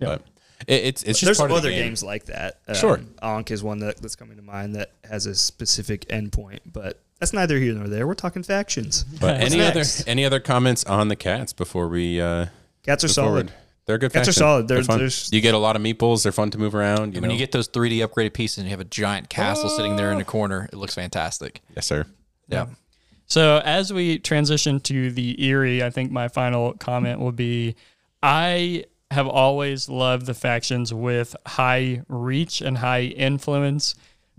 Yeah. 0.01 0.09
But 0.09 0.22
it, 0.67 0.73
it's 0.85 1.03
it's 1.03 1.19
just 1.21 1.25
There's 1.27 1.39
part 1.39 1.51
of 1.51 1.55
the 1.57 1.59
other 1.59 1.71
game. 1.71 1.87
games 1.89 2.03
like 2.03 2.27
that. 2.27 2.59
Um, 2.69 2.75
Sure. 2.75 3.01
Ankh 3.23 3.51
is 3.51 3.63
one 3.63 3.79
that, 3.81 3.97
that's 3.99 4.17
coming 4.17 4.37
to 4.37 4.43
mind 4.43 4.75
that 4.77 4.93
has 5.09 5.27
a 5.27 5.35
specific 5.35 6.07
endpoint, 6.09 6.61
but 6.73 7.01
that's 7.21 7.33
neither 7.33 7.59
here 7.59 7.73
nor 7.75 7.89
there. 7.89 8.07
We're 8.07 8.15
talking 8.15 8.43
factions. 8.43 9.05
But 9.05 9.41
What's 9.41 9.55
any 9.55 9.63
other 9.65 9.83
any 10.07 10.25
other 10.25 10.41
comments 10.41 10.85
on 10.85 11.09
the 11.09 11.17
cats 11.17 11.53
before 11.53 11.89
we 11.89 12.21
uh, 12.21 12.47
Cats 12.85 13.05
are 13.05 13.09
solid. 13.09 13.29
forward? 13.29 13.53
They're 13.87 13.99
good. 13.99 14.13
Cats 14.13 14.29
are 14.29 14.33
solid. 14.33 14.67
They're 14.69 14.83
There's- 14.83 15.29
fun. 15.29 15.35
you 15.37 15.41
get 15.41 15.55
a 15.55 15.59
lot 15.59 15.77
of 15.77 15.83
meeples. 15.83 16.25
They're 16.25 16.33
fun 16.33 16.51
to 16.51 16.59
move 16.59 16.75
around. 16.75 17.15
You 17.15 17.21
when 17.21 17.29
know? 17.29 17.35
you 17.35 17.39
get 17.39 17.53
those 17.53 17.69
3D 17.69 17.99
upgraded 18.07 18.33
pieces 18.35 18.59
and 18.59 18.67
you 18.67 18.71
have 18.71 18.81
a 18.81 18.85
giant 18.85 19.29
castle 19.29 19.69
sitting 19.71 19.95
there 19.97 20.11
in 20.11 20.19
the 20.19 20.25
corner, 20.25 20.69
it 20.73 20.77
looks 20.77 20.95
fantastic. 20.95 21.61
yes, 21.77 21.87
sir. 21.87 22.05
Yeah. 22.49 22.67
So 23.27 23.61
as 23.65 23.93
we 23.93 24.19
transition 24.19 24.81
to 24.81 25.11
the 25.13 25.37
Eyrie, 25.49 25.83
I 25.85 25.91
think 25.91 26.11
my 26.11 26.29
final 26.29 26.73
comment 26.75 27.21
will 27.21 27.33
be 27.33 27.77
I 28.23 28.85
have 29.17 29.27
always 29.27 29.89
loved 29.89 30.27
the 30.27 30.35
factions 30.35 30.93
with 30.93 31.35
high 31.47 32.03
reach 32.09 32.61
and 32.61 32.79
high 32.79 33.03
influence. 33.03 33.95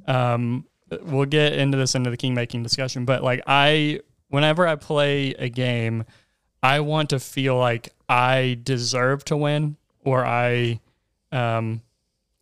Um, 0.08 0.66
we'll 1.02 1.26
get 1.26 1.54
into 1.54 1.78
this 1.78 1.96
into 1.96 2.10
the 2.10 2.18
king 2.18 2.34
making 2.34 2.64
discussion, 2.64 3.04
but 3.04 3.24
like 3.24 3.42
I, 3.48 4.02
whenever 4.30 4.68
I 4.68 4.76
play 4.76 5.32
a 5.32 5.50
game, 5.50 6.06
I 6.62 6.80
want 6.80 7.10
to 7.10 7.20
feel 7.20 7.58
like 7.58 7.90
I 8.08 8.60
deserve 8.64 9.26
to 9.26 9.36
win 9.36 9.78
or 10.06 10.24
I, 10.26 10.80
um, 11.32 11.82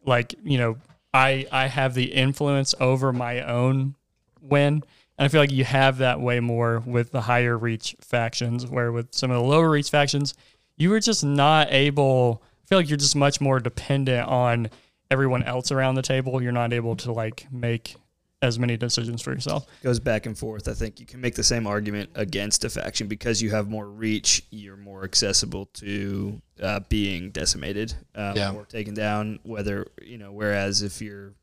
like 0.05 0.35
you 0.43 0.57
know, 0.57 0.77
I 1.13 1.47
I 1.51 1.67
have 1.67 1.93
the 1.93 2.13
influence 2.13 2.75
over 2.79 3.13
my 3.13 3.41
own 3.41 3.95
win. 4.41 4.83
And 5.17 5.25
I 5.25 5.29
feel 5.29 5.39
like 5.39 5.51
you 5.51 5.63
have 5.63 5.99
that 5.99 6.19
way 6.19 6.41
more 6.41 6.79
with 6.85 7.11
the 7.11 7.21
higher 7.21 7.57
reach 7.57 7.95
factions, 8.01 8.67
where 8.67 8.91
with 8.91 9.13
some 9.15 9.31
of 9.31 9.37
the 9.37 9.47
lower 9.47 9.69
reach 9.69 9.89
factions, 9.89 10.33
you 10.77 10.89
were 10.89 10.99
just 10.99 11.23
not 11.23 11.71
able. 11.71 12.41
I 12.63 12.67
feel 12.67 12.77
like 12.79 12.89
you're 12.89 12.97
just 12.97 13.15
much 13.15 13.39
more 13.41 13.59
dependent 13.59 14.27
on 14.27 14.69
everyone 15.11 15.43
else 15.43 15.71
around 15.71 15.95
the 15.95 16.01
table. 16.01 16.41
You're 16.41 16.51
not 16.51 16.73
able 16.73 16.95
to 16.97 17.11
like 17.11 17.47
make 17.51 17.95
as 18.41 18.59
many 18.59 18.75
decisions 18.77 19.21
for 19.21 19.31
yourself. 19.33 19.65
goes 19.81 19.99
back 19.99 20.25
and 20.25 20.37
forth. 20.37 20.67
I 20.67 20.73
think 20.73 20.99
you 20.99 21.05
can 21.05 21.21
make 21.21 21.35
the 21.35 21.43
same 21.43 21.65
argument 21.65 22.09
against 22.15 22.63
a 22.63 22.69
faction 22.69 23.07
because 23.07 23.41
you 23.41 23.49
have 23.51 23.69
more 23.69 23.87
reach. 23.87 24.43
You're 24.51 24.77
more 24.77 25.03
accessible 25.03 25.67
to 25.75 26.41
uh, 26.61 26.81
being 26.89 27.31
decimated 27.31 27.93
um, 28.13 28.35
Yeah. 28.35 28.51
or 28.51 28.65
taken 28.65 28.93
down. 28.93 29.39
Whether 29.43 29.87
you 30.01 30.17
know, 30.17 30.31
whereas 30.31 30.81
if 30.81 31.01
you're 31.01 31.33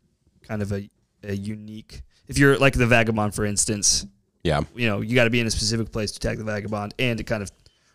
kind 0.43 0.61
of 0.62 0.70
a, 0.72 0.89
a 1.24 1.35
unique, 1.35 2.03
if 2.28 2.39
you're 2.39 2.59
like 2.59 2.74
the 2.74 2.87
vagabond, 2.87 3.35
for 3.35 3.45
instance, 3.45 4.07
Yeah. 4.45 4.62
you 4.76 4.87
know, 4.89 5.01
you 5.01 5.14
got 5.14 5.24
to 5.24 5.30
be 5.30 5.41
in 5.41 5.47
a 5.47 5.51
specific 5.51 5.91
place 5.91 6.12
to 6.12 6.18
attack 6.18 6.39
the 6.39 6.45
vagabond, 6.45 6.95
and 6.99 7.18
to 7.18 7.24
kind 7.24 7.43
of 7.43 7.51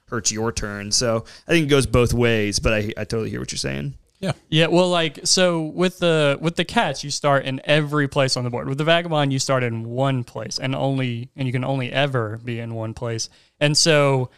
hurts 0.10 0.32
your 0.32 0.51
turn. 0.51 0.91
So 0.91 1.26
I 1.47 1.51
think 1.51 1.66
it 1.66 1.70
goes 1.70 1.86
both 1.86 2.14
ways. 2.14 2.60
But 2.60 2.74
I, 2.74 2.78
I 2.97 3.03
totally 3.03 3.30
hear 3.30 3.39
what 3.39 3.51
you're 3.51 3.58
saying. 3.58 3.95
Yeah, 4.20 4.32
Yeah. 4.49 4.66
well, 4.68 4.89
like 4.89 5.20
so 5.26 5.62
with 5.62 5.99
the 5.99 6.39
with 6.41 6.55
the 6.55 6.66
cats, 6.66 7.03
you 7.03 7.12
start 7.12 7.45
in 7.45 7.62
every 7.66 8.08
place 8.08 8.36
on 8.36 8.43
the 8.43 8.49
board. 8.49 8.68
With 8.68 8.80
the 8.80 8.84
vagabond, 8.84 9.32
you 9.32 9.38
start 9.39 9.64
in 9.64 9.84
one 9.89 10.24
place 10.24 10.58
and 10.58 10.74
only, 10.74 11.30
and 11.36 11.45
you 11.45 11.51
can 11.51 11.64
only 11.64 11.91
ever 11.91 12.39
be 12.43 12.60
in 12.60 12.74
one 12.74 12.95
place. 12.95 13.30
And 13.60 13.78
so, 13.78 14.32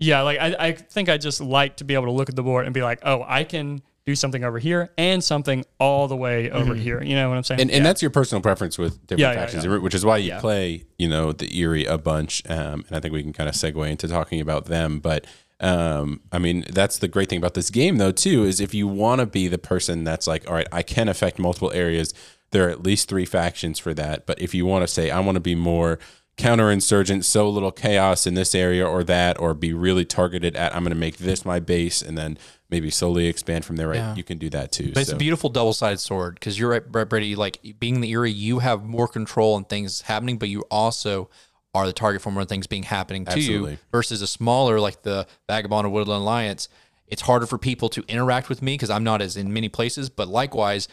yeah, 0.00 0.22
like 0.22 0.40
I, 0.40 0.56
I 0.58 0.72
think 0.72 1.08
I 1.08 1.18
just 1.18 1.40
like 1.40 1.76
to 1.76 1.84
be 1.84 1.94
able 1.94 2.06
to 2.06 2.10
look 2.12 2.28
at 2.28 2.34
the 2.34 2.42
board 2.42 2.64
and 2.64 2.74
be 2.74 2.82
like, 2.82 2.98
oh, 3.04 3.24
I 3.26 3.44
can 3.44 3.80
do 4.06 4.14
something 4.14 4.44
over 4.44 4.58
here 4.60 4.90
and 4.96 5.22
something 5.22 5.64
all 5.80 6.06
the 6.06 6.16
way 6.16 6.48
over 6.50 6.74
here. 6.74 7.02
You 7.02 7.16
know 7.16 7.28
what 7.28 7.36
I'm 7.36 7.42
saying? 7.42 7.60
And, 7.60 7.70
and 7.72 7.84
that's 7.84 8.00
your 8.00 8.10
personal 8.12 8.40
preference 8.40 8.78
with 8.78 9.04
different 9.08 9.20
Yeah, 9.20 9.34
factions, 9.34 9.64
yeah. 9.64 9.78
which 9.78 9.94
is 9.94 10.04
why 10.04 10.18
you 10.18 10.34
play, 10.36 10.84
you 10.96 11.08
know, 11.08 11.32
the 11.32 11.50
Eyrie 11.60 11.84
a 11.84 11.98
bunch. 11.98 12.48
Um, 12.48 12.84
and 12.86 12.96
I 12.96 13.00
think 13.00 13.12
we 13.12 13.22
can 13.22 13.32
kind 13.32 13.48
of 13.48 13.56
segue 13.56 13.90
into 13.90 14.06
talking 14.06 14.40
about 14.40 14.66
them. 14.66 15.00
But 15.00 15.26
um, 15.58 16.20
I 16.30 16.38
mean, 16.38 16.64
that's 16.70 16.98
the 16.98 17.08
great 17.08 17.28
thing 17.28 17.38
about 17.38 17.54
this 17.54 17.68
game, 17.68 17.96
though, 17.96 18.12
too, 18.12 18.44
is 18.44 18.60
if 18.60 18.74
you 18.74 18.86
want 18.86 19.20
to 19.20 19.26
be 19.26 19.48
the 19.48 19.58
person 19.58 20.04
that's 20.04 20.26
like, 20.26 20.48
all 20.48 20.54
right, 20.54 20.68
I 20.70 20.82
can 20.82 21.08
affect 21.08 21.38
multiple 21.40 21.72
areas, 21.72 22.14
there 22.52 22.68
are 22.68 22.70
at 22.70 22.84
least 22.84 23.08
three 23.08 23.24
factions 23.24 23.80
for 23.80 23.92
that. 23.94 24.24
But 24.24 24.40
if 24.40 24.54
you 24.54 24.66
want 24.66 24.84
to 24.84 24.88
say, 24.88 25.10
I 25.10 25.18
want 25.18 25.34
to 25.34 25.40
be 25.40 25.56
more 25.56 25.98
counterinsurgent, 26.36 27.24
so 27.24 27.48
little 27.48 27.72
chaos 27.72 28.26
in 28.26 28.34
this 28.34 28.54
area 28.54 28.86
or 28.86 29.02
that, 29.04 29.40
or 29.40 29.54
be 29.54 29.72
really 29.72 30.04
targeted 30.04 30.54
at, 30.56 30.74
I'm 30.74 30.82
going 30.82 30.90
to 30.90 30.98
make 30.98 31.16
this 31.16 31.44
my 31.44 31.60
base 31.60 32.02
and 32.02 32.16
then 32.16 32.38
maybe 32.68 32.90
slowly 32.90 33.26
expand 33.26 33.64
from 33.64 33.76
there, 33.76 33.88
right? 33.88 33.96
Yeah. 33.96 34.14
You 34.14 34.24
can 34.24 34.38
do 34.38 34.50
that 34.50 34.72
too. 34.72 34.92
But 34.92 35.02
it's 35.02 35.12
a 35.12 35.16
beautiful 35.16 35.48
double 35.50 35.72
sided 35.72 36.00
sword 36.00 36.34
because 36.34 36.58
you're 36.58 36.70
right, 36.70 36.86
Brett 36.86 37.08
Brady. 37.08 37.36
Like 37.36 37.60
being 37.78 38.00
the 38.00 38.10
Eyrie, 38.12 38.32
you 38.32 38.58
have 38.58 38.84
more 38.84 39.08
control 39.08 39.56
and 39.56 39.68
things 39.68 40.02
happening, 40.02 40.36
but 40.38 40.48
you 40.48 40.64
also 40.70 41.30
are 41.74 41.86
the 41.86 41.92
target 41.92 42.22
for 42.22 42.30
more 42.30 42.44
things 42.44 42.66
being 42.66 42.82
happening 42.82 43.24
to 43.26 43.32
Absolutely. 43.32 43.72
you. 43.72 43.78
Versus 43.92 44.22
a 44.22 44.26
smaller 44.26 44.80
like 44.80 45.02
the 45.02 45.26
Vagabond 45.48 45.86
or 45.86 45.90
Woodland 45.90 46.22
Alliance, 46.22 46.68
it's 47.06 47.22
harder 47.22 47.46
for 47.46 47.58
people 47.58 47.88
to 47.90 48.04
interact 48.08 48.48
with 48.48 48.62
me 48.62 48.74
because 48.74 48.90
I'm 48.90 49.04
not 49.04 49.22
as 49.22 49.36
in 49.36 49.52
many 49.52 49.68
places. 49.68 50.10
But 50.10 50.28
likewise, 50.28 50.88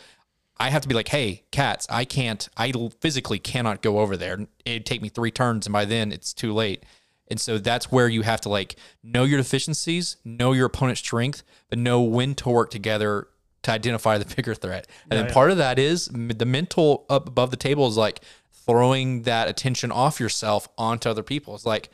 I 0.57 0.69
have 0.69 0.81
to 0.83 0.87
be 0.87 0.93
like, 0.95 1.07
hey, 1.07 1.43
cats, 1.51 1.87
I 1.89 2.05
can't, 2.05 2.47
I 2.55 2.71
physically 3.01 3.39
cannot 3.39 3.81
go 3.81 3.99
over 3.99 4.15
there. 4.15 4.47
It'd 4.65 4.85
take 4.85 5.01
me 5.01 5.09
three 5.09 5.31
turns, 5.31 5.65
and 5.65 5.73
by 5.73 5.85
then 5.85 6.11
it's 6.11 6.33
too 6.33 6.53
late. 6.53 6.83
And 7.29 7.39
so 7.39 7.57
that's 7.57 7.91
where 7.91 8.07
you 8.07 8.21
have 8.21 8.41
to 8.41 8.49
like 8.49 8.75
know 9.01 9.23
your 9.23 9.37
deficiencies, 9.37 10.17
know 10.23 10.51
your 10.51 10.67
opponent's 10.67 10.99
strength, 10.99 11.43
but 11.69 11.79
know 11.79 12.01
when 12.01 12.35
to 12.35 12.49
work 12.49 12.69
together 12.69 13.27
to 13.63 13.71
identify 13.71 14.17
the 14.17 14.25
bigger 14.35 14.53
threat. 14.53 14.87
And 15.09 15.19
then 15.19 15.33
part 15.33 15.49
of 15.49 15.57
that 15.57 15.79
is 15.79 16.05
the 16.13 16.45
mental 16.45 17.05
up 17.09 17.27
above 17.27 17.49
the 17.49 17.57
table 17.57 17.87
is 17.87 17.97
like 17.97 18.19
throwing 18.51 19.23
that 19.23 19.47
attention 19.47 19.91
off 19.91 20.19
yourself 20.19 20.67
onto 20.77 21.09
other 21.09 21.23
people. 21.23 21.55
It's 21.55 21.65
like 21.65 21.89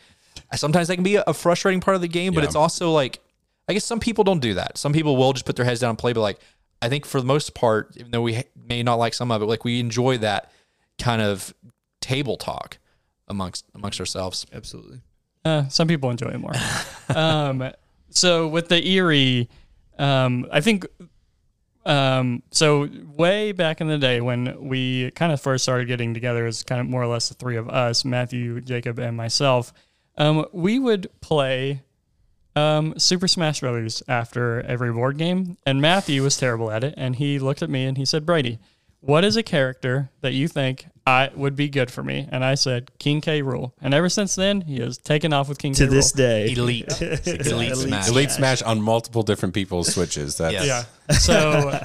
sometimes 0.55 0.87
that 0.87 0.95
can 0.95 1.03
be 1.03 1.15
a, 1.15 1.23
a 1.27 1.33
frustrating 1.33 1.79
part 1.81 1.95
of 1.95 2.01
the 2.01 2.07
game, 2.07 2.33
but 2.33 2.41
Yeah. 2.41 2.47
it's 2.47 2.55
also 2.55 2.91
like 2.91 3.19
I 3.67 3.73
guess 3.73 3.85
some 3.85 3.99
people 3.99 4.23
don't 4.23 4.39
do 4.39 4.55
that. 4.55 4.79
Some 4.79 4.93
people 4.93 5.15
will 5.15 5.31
just 5.31 5.45
put 5.45 5.55
their 5.55 5.65
heads 5.65 5.79
down 5.79 5.91
and 5.91 5.97
play, 5.97 6.11
but 6.11 6.21
like 6.21 6.39
I 6.81 6.89
think 6.89 7.05
for 7.05 7.19
the 7.19 7.27
most 7.27 7.53
part, 7.53 7.95
even 7.97 8.11
though 8.11 8.21
we 8.21 8.43
may 8.55 8.83
not 8.83 8.95
like 8.95 9.13
some 9.13 9.31
of 9.31 9.41
it, 9.41 9.45
like 9.45 9.63
we 9.63 9.79
enjoy 9.79 10.17
that 10.19 10.51
kind 10.97 11.21
of 11.21 11.53
table 12.01 12.37
talk 12.37 12.77
amongst 13.27 13.65
amongst 13.75 13.99
ourselves. 13.99 14.45
Absolutely. 14.53 15.01
Uh, 15.45 15.67
some 15.67 15.87
people 15.87 16.09
enjoy 16.09 16.29
it 16.29 16.39
more. 16.39 16.53
um, 17.15 17.71
so 18.09 18.47
with 18.47 18.69
the 18.69 18.81
Eyrie, 18.83 19.49
um, 19.97 20.47
I 20.51 20.61
think. 20.61 20.85
Um, 21.85 22.43
so 22.51 22.87
way 23.15 23.51
back 23.51 23.81
in 23.81 23.87
the 23.87 23.97
day 23.97 24.21
when 24.21 24.67
we 24.67 25.09
kind 25.11 25.31
of 25.31 25.41
first 25.41 25.63
started 25.63 25.87
getting 25.87 26.13
together 26.13 26.45
as 26.45 26.61
kind 26.61 26.81
of 26.81 26.87
more 26.87 27.01
or 27.01 27.07
less 27.07 27.29
the 27.29 27.35
three 27.35 27.55
of 27.55 27.69
us, 27.69 28.03
Matthew, 28.05 28.61
Jacob, 28.61 28.99
and 28.99 29.15
myself, 29.17 29.73
um, 30.17 30.45
we 30.51 30.77
would 30.77 31.09
play 31.21 31.81
um, 32.59 32.93
Super 32.97 33.27
Smash 33.27 33.59
Brothers 33.61 34.03
after 34.07 34.61
every 34.61 34.91
board 34.91 35.17
game, 35.17 35.57
and 35.65 35.81
Matthew 35.81 36.23
was 36.23 36.37
terrible 36.37 36.71
at 36.71 36.83
it, 36.83 36.93
and 36.97 37.15
he 37.15 37.39
looked 37.39 37.61
at 37.61 37.69
me 37.69 37.85
and 37.85 37.97
he 37.97 38.05
said, 38.05 38.25
"Brady, 38.25 38.59
what 39.01 39.23
is 39.23 39.37
a 39.37 39.43
character 39.43 40.09
that 40.21 40.33
you 40.33 40.47
think 40.47 40.85
I 41.05 41.31
would 41.35 41.55
be 41.55 41.69
good 41.69 41.89
for 41.91 42.03
me?" 42.03 42.27
And 42.31 42.43
I 42.43 42.55
said, 42.55 42.91
"King 42.99 43.21
K. 43.21 43.41
Rool." 43.41 43.71
And 43.81 43.93
ever 43.93 44.09
since 44.09 44.35
then, 44.35 44.61
he 44.61 44.79
has 44.79 44.97
taken 44.97 45.31
off 45.33 45.47
with 45.49 45.57
King 45.59 45.73
To 45.75 45.85
K. 45.85 45.89
this 45.89 46.11
Rool. 46.11 46.17
day, 46.17 46.51
Elite, 46.53 47.01
elite, 47.47 47.75
smash. 47.75 48.09
Elite 48.09 48.31
Smash 48.31 48.61
on 48.61 48.81
multiple 48.81 49.23
different 49.23 49.53
people's 49.55 49.93
switches. 49.93 50.37
That's 50.37 50.53
Yes. 50.53 50.65
Yeah. 51.09 51.15
So, 51.17 51.79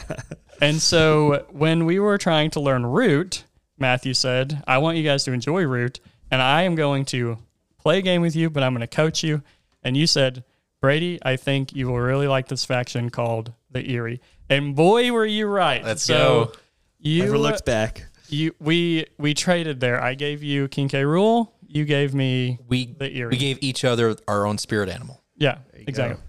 And 0.60 0.80
so 0.80 1.46
when 1.50 1.84
we 1.84 1.98
were 1.98 2.16
trying 2.18 2.50
to 2.52 2.60
learn 2.60 2.86
root, 2.86 3.44
Matthew 3.78 4.14
said, 4.14 4.62
I 4.66 4.78
want 4.78 4.96
you 4.96 5.02
guys 5.04 5.24
to 5.24 5.32
enjoy 5.32 5.62
root, 5.64 6.00
and 6.30 6.40
I 6.40 6.62
am 6.62 6.74
going 6.74 7.04
to 7.06 7.38
play 7.78 7.98
a 7.98 8.02
game 8.02 8.22
with 8.22 8.34
you, 8.36 8.48
but 8.50 8.62
I'm 8.62 8.72
going 8.72 8.80
to 8.80 8.86
coach 8.86 9.22
you. 9.22 9.42
And 9.82 9.96
you 9.96 10.06
said, 10.06 10.44
Brady, 10.84 11.18
I 11.22 11.36
think 11.36 11.74
you 11.74 11.86
will 11.88 11.98
really 11.98 12.28
like 12.28 12.48
this 12.48 12.64
faction 12.66 13.08
called 13.08 13.52
the 13.70 13.80
Eyrie. 13.90 14.20
And 14.50 14.76
boy, 14.76 15.10
were 15.12 15.24
you 15.24 15.46
right. 15.46 15.82
Let's 15.82 16.02
so 16.02 16.44
go. 16.46 16.52
You 16.98 17.22
Never 17.24 17.38
looked 17.38 17.64
back. 17.64 18.04
you 18.28 18.54
we 18.60 19.06
we 19.16 19.32
traded 19.32 19.80
there. 19.80 19.98
I 20.02 20.12
gave 20.14 20.42
you 20.42 20.68
King 20.68 20.88
K 20.88 21.02
Rool. 21.02 21.48
You 21.66 21.86
gave 21.86 22.14
me 22.14 22.58
We 22.68 22.84
the 22.86 23.10
Eyrie. 23.10 23.30
we 23.30 23.36
gave 23.38 23.58
each 23.62 23.82
other 23.84 24.14
our 24.28 24.46
own 24.46 24.58
spirit 24.58 24.90
animal. 24.90 25.22
Yeah, 25.36 25.58
exactly. 25.72 26.22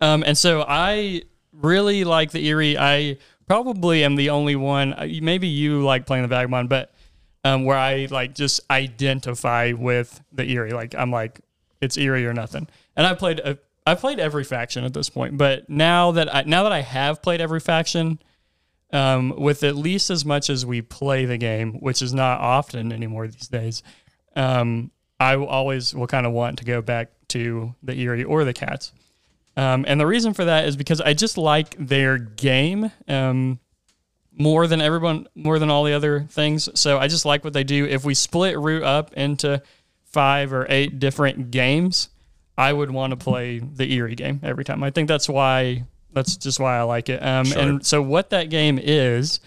Um, 0.00 0.22
and 0.24 0.38
so 0.38 0.64
I 0.68 1.22
really 1.52 2.04
like 2.04 2.30
the 2.30 2.48
Eyrie. 2.48 2.78
I 2.78 3.18
probably 3.48 4.04
am 4.04 4.14
the 4.14 4.30
only 4.30 4.54
one. 4.54 4.92
uh, 4.94 5.08
Maybe 5.20 5.48
you 5.48 5.82
like 5.82 6.06
playing 6.06 6.22
the 6.22 6.28
Vagabond, 6.28 6.68
but 6.68 6.94
um, 7.42 7.64
where 7.64 7.76
I 7.76 8.06
like 8.08 8.36
just 8.36 8.60
identify 8.70 9.72
with 9.72 10.20
the 10.30 10.44
Eyrie. 10.44 10.70
Like 10.70 10.94
I'm 10.94 11.10
like 11.10 11.40
it's 11.80 11.98
Eyrie 11.98 12.24
or 12.26 12.32
nothing. 12.32 12.68
And 12.96 13.04
I 13.06 13.14
played 13.14 13.40
a, 13.40 13.58
I 13.86 13.94
played 13.94 14.20
every 14.20 14.44
faction 14.44 14.84
at 14.84 14.94
this 14.94 15.08
point, 15.08 15.36
but 15.36 15.68
now 15.68 16.12
that 16.12 16.34
I 16.34 16.42
now 16.42 16.62
that 16.64 16.72
I 16.72 16.82
have 16.82 17.22
played 17.22 17.40
every 17.40 17.60
faction. 17.60 18.20
Um, 18.92 19.34
with 19.36 19.62
at 19.62 19.76
least 19.76 20.10
as 20.10 20.24
much 20.24 20.50
as 20.50 20.66
we 20.66 20.82
play 20.82 21.24
the 21.24 21.38
game, 21.38 21.74
which 21.74 22.02
is 22.02 22.12
not 22.12 22.40
often 22.40 22.90
anymore 22.90 23.28
these 23.28 23.46
days, 23.46 23.84
um, 24.34 24.90
I 25.20 25.36
always 25.36 25.94
will 25.94 26.08
kind 26.08 26.26
of 26.26 26.32
want 26.32 26.58
to 26.58 26.64
go 26.64 26.82
back 26.82 27.12
to 27.28 27.74
the 27.82 27.94
Eyrie 27.94 28.24
or 28.24 28.42
the 28.44 28.52
Cats. 28.52 28.92
Um, 29.56 29.84
and 29.86 30.00
the 30.00 30.06
reason 30.06 30.32
for 30.32 30.46
that 30.46 30.66
is 30.66 30.76
because 30.76 31.00
I 31.00 31.12
just 31.12 31.36
like 31.36 31.76
their 31.78 32.16
game 32.16 32.90
um, 33.08 33.60
more 34.32 34.66
than 34.66 34.80
everyone, 34.80 35.28
more 35.34 35.58
than 35.58 35.70
all 35.70 35.84
the 35.84 35.92
other 35.92 36.26
things. 36.30 36.68
So 36.78 36.98
I 36.98 37.08
just 37.08 37.26
like 37.26 37.44
what 37.44 37.52
they 37.52 37.64
do. 37.64 37.84
If 37.84 38.04
we 38.04 38.14
split 38.14 38.58
Root 38.58 38.82
up 38.82 39.12
into 39.14 39.62
five 40.04 40.52
or 40.52 40.66
eight 40.70 40.98
different 40.98 41.50
games, 41.50 42.08
I 42.60 42.72
would 42.72 42.90
want 42.90 43.12
to 43.12 43.16
play 43.16 43.58
the 43.58 43.96
Eyrie 43.96 44.14
game 44.14 44.40
every 44.42 44.64
time. 44.64 44.82
I 44.82 44.90
think 44.90 45.08
that's 45.08 45.28
why. 45.28 45.84
That's 46.12 46.36
just 46.36 46.58
why 46.60 46.76
I 46.76 46.82
like 46.82 47.08
it. 47.08 47.22
Um, 47.22 47.46
And 47.56 47.86
so 47.86 48.02
what 48.02 48.30
that 48.30 48.50
game 48.50 48.78
is 48.82 49.40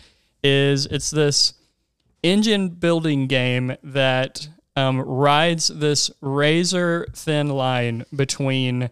is 0.44 0.86
it's 0.88 1.12
this 1.12 1.54
engine 2.24 2.70
building 2.70 3.28
game 3.28 3.76
that 3.84 4.48
um, 4.76 5.00
rides 5.02 5.68
this 5.68 6.10
razor 6.22 7.06
thin 7.14 7.50
line 7.50 8.06
between 8.16 8.90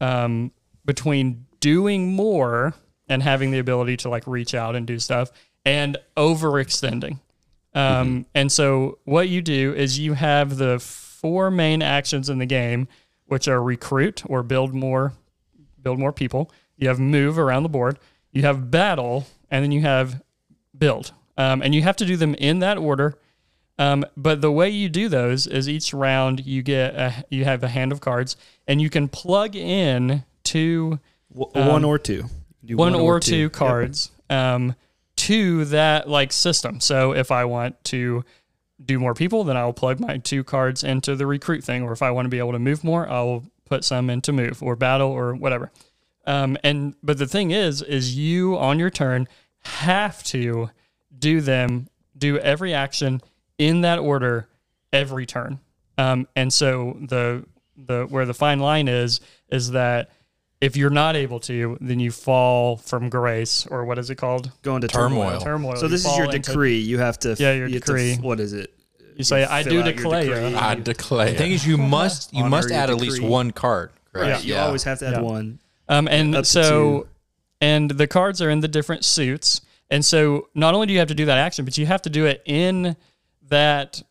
um, 0.00 0.52
between 0.84 1.46
doing 1.60 2.12
more 2.12 2.74
and 3.08 3.22
having 3.22 3.50
the 3.50 3.58
ability 3.58 3.96
to 3.96 4.08
like 4.08 4.26
reach 4.26 4.54
out 4.54 4.76
and 4.76 4.86
do 4.86 4.98
stuff 4.98 5.30
and 5.64 5.96
overextending. 6.16 7.18
Um, 7.74 8.26
And 8.34 8.50
so 8.52 8.98
what 9.04 9.28
you 9.28 9.42
do 9.42 9.74
is 9.74 9.98
you 9.98 10.12
have 10.14 10.56
the 10.56 10.78
four 10.78 11.50
main 11.50 11.82
actions 11.82 12.28
in 12.28 12.38
the 12.38 12.46
game, 12.46 12.88
which 13.26 13.48
are 13.48 13.62
recruit 13.62 14.22
or 14.26 14.42
build 14.42 14.74
more 14.74 15.12
build 15.82 15.98
more 15.98 16.12
people. 16.12 16.50
You 16.76 16.88
have 16.88 16.98
move 16.98 17.38
around 17.38 17.62
the 17.62 17.68
board. 17.68 17.98
You 18.32 18.42
have 18.42 18.70
battle, 18.70 19.26
and 19.50 19.62
then 19.64 19.72
you 19.72 19.82
have 19.82 20.20
build. 20.76 21.12
Um, 21.38 21.62
and 21.62 21.74
you 21.74 21.82
have 21.82 21.96
to 21.96 22.04
do 22.04 22.16
them 22.16 22.34
in 22.34 22.58
that 22.58 22.76
order. 22.76 23.18
Um, 23.78 24.04
but 24.16 24.40
the 24.40 24.50
way 24.50 24.70
you 24.70 24.88
do 24.88 25.08
those 25.08 25.46
is 25.46 25.68
each 25.68 25.92
round 25.92 26.44
you 26.44 26.62
get 26.62 26.94
a, 26.94 27.24
you 27.30 27.44
have 27.44 27.62
a 27.62 27.68
hand 27.68 27.92
of 27.92 28.00
cards, 28.00 28.36
and 28.66 28.80
you 28.80 28.90
can 28.90 29.08
plug 29.08 29.54
in 29.54 30.24
two 30.44 30.98
W- 31.34 31.68
one 31.68 31.84
or 31.84 31.98
two. 31.98 32.24
Do 32.64 32.76
one, 32.76 32.94
or, 32.94 33.20
two, 33.20 33.48
cards 33.50 34.10
um, 34.28 34.74
to 35.16 35.66
that 35.66 36.08
like 36.08 36.32
system. 36.32 36.80
So 36.80 37.12
if 37.12 37.30
I 37.30 37.44
want 37.44 37.82
to 37.84 38.24
do 38.84 38.98
more 38.98 39.14
people, 39.14 39.44
then 39.44 39.56
I'll 39.56 39.72
plug 39.72 40.00
my 40.00 40.18
two 40.18 40.44
cards 40.44 40.84
into 40.84 41.16
the 41.16 41.26
recruit 41.26 41.64
thing. 41.64 41.82
Or 41.82 41.92
if 41.92 42.02
I 42.02 42.10
want 42.10 42.26
to 42.26 42.30
be 42.30 42.38
able 42.38 42.52
to 42.52 42.58
move 42.58 42.84
more, 42.84 43.08
I'll 43.08 43.44
put 43.64 43.84
some 43.84 44.10
into 44.10 44.32
move 44.32 44.62
or 44.62 44.76
battle 44.76 45.10
or 45.10 45.34
whatever. 45.34 45.70
Um, 46.26 46.58
and 46.64 46.94
but 47.02 47.18
the 47.18 47.26
thing 47.26 47.50
is, 47.52 47.82
is 47.82 48.16
you 48.16 48.58
on 48.58 48.78
your 48.78 48.90
turn 48.90 49.28
have 49.60 50.22
to 50.24 50.70
do 51.16 51.40
them, 51.40 51.88
do 52.16 52.38
every 52.38 52.74
action 52.74 53.20
in 53.58 53.80
that 53.82 53.98
order 53.98 54.48
every 54.92 55.26
turn. 55.26 55.60
Um, 55.98 56.28
and 56.36 56.52
so 56.52 56.98
the 57.00 57.44
the 57.76 58.06
where 58.08 58.26
the 58.26 58.34
fine 58.34 58.58
line 58.58 58.88
is 58.88 59.20
is 59.48 59.70
that 59.70 60.10
if 60.60 60.76
you're 60.76 60.90
not 60.90 61.16
able 61.16 61.38
to, 61.40 61.76
then 61.80 62.00
you 62.00 62.10
fall 62.10 62.76
from 62.76 63.08
grace 63.10 63.66
or 63.66 63.84
what 63.84 63.98
is 63.98 64.08
it 64.10 64.14
called? 64.16 64.50
Going 64.62 64.80
to 64.80 64.88
Turmoil. 64.88 65.38
turmoil. 65.38 65.40
Turmoil. 65.40 65.76
So 65.76 65.82
You 65.84 65.88
this 65.90 66.00
is 66.00 66.06
fall 66.06 66.16
your 66.16 66.26
into- 66.26 66.38
decree. 66.38 66.78
You 66.78 66.98
have 66.98 67.18
to. 67.20 67.36
Yeah, 67.38 67.52
your 67.52 67.66
you 67.68 67.74
have 67.74 67.84
to 67.84 67.86
decree. 67.92 68.12
f- 68.12 68.20
what 68.20 68.40
is 68.40 68.52
it? 68.52 68.72
You 69.16 69.24
say, 69.24 69.44
"I 69.44 69.62
do 69.62 69.82
declare." 69.82 70.56
I 70.56 70.74
declare. 70.74 71.30
The 71.30 71.38
thing 71.38 71.52
is, 71.52 71.66
you 71.66 71.76
must 71.96 72.32
you 72.32 72.40
Honor 72.40 72.50
must 72.50 72.68
your 72.70 72.78
add 72.78 72.90
at 72.90 72.96
least 72.96 73.22
one 73.22 73.50
card. 73.50 73.90
Correct? 74.12 74.30
Right. 74.32 74.44
You 74.44 74.54
Yeah. 74.54 74.66
always 74.66 74.82
have 74.84 74.98
to 75.00 75.06
add 75.06 75.12
Yeah. 75.14 75.20
one. 75.20 75.58
Um, 75.88 76.08
and 76.08 76.46
so, 76.46 77.06
and 77.60 77.90
the 77.90 78.06
cards 78.06 78.40
are 78.42 78.50
in 78.50 78.60
the 78.60 78.68
different 78.68 79.04
suits. 79.04 79.60
And 79.90 80.04
so, 80.04 80.48
not 80.54 80.74
only 80.74 80.86
do 80.88 80.92
you 80.92 80.98
have 80.98 81.08
to 81.08 81.14
do 81.14 81.26
that 81.26 81.38
action, 81.38 81.64
but 81.64 81.78
you 81.78 81.86
have 81.86 82.02
to 82.02 82.10
do 82.10 82.26
it 82.26 82.42
in 82.44 82.96
that 83.48 84.02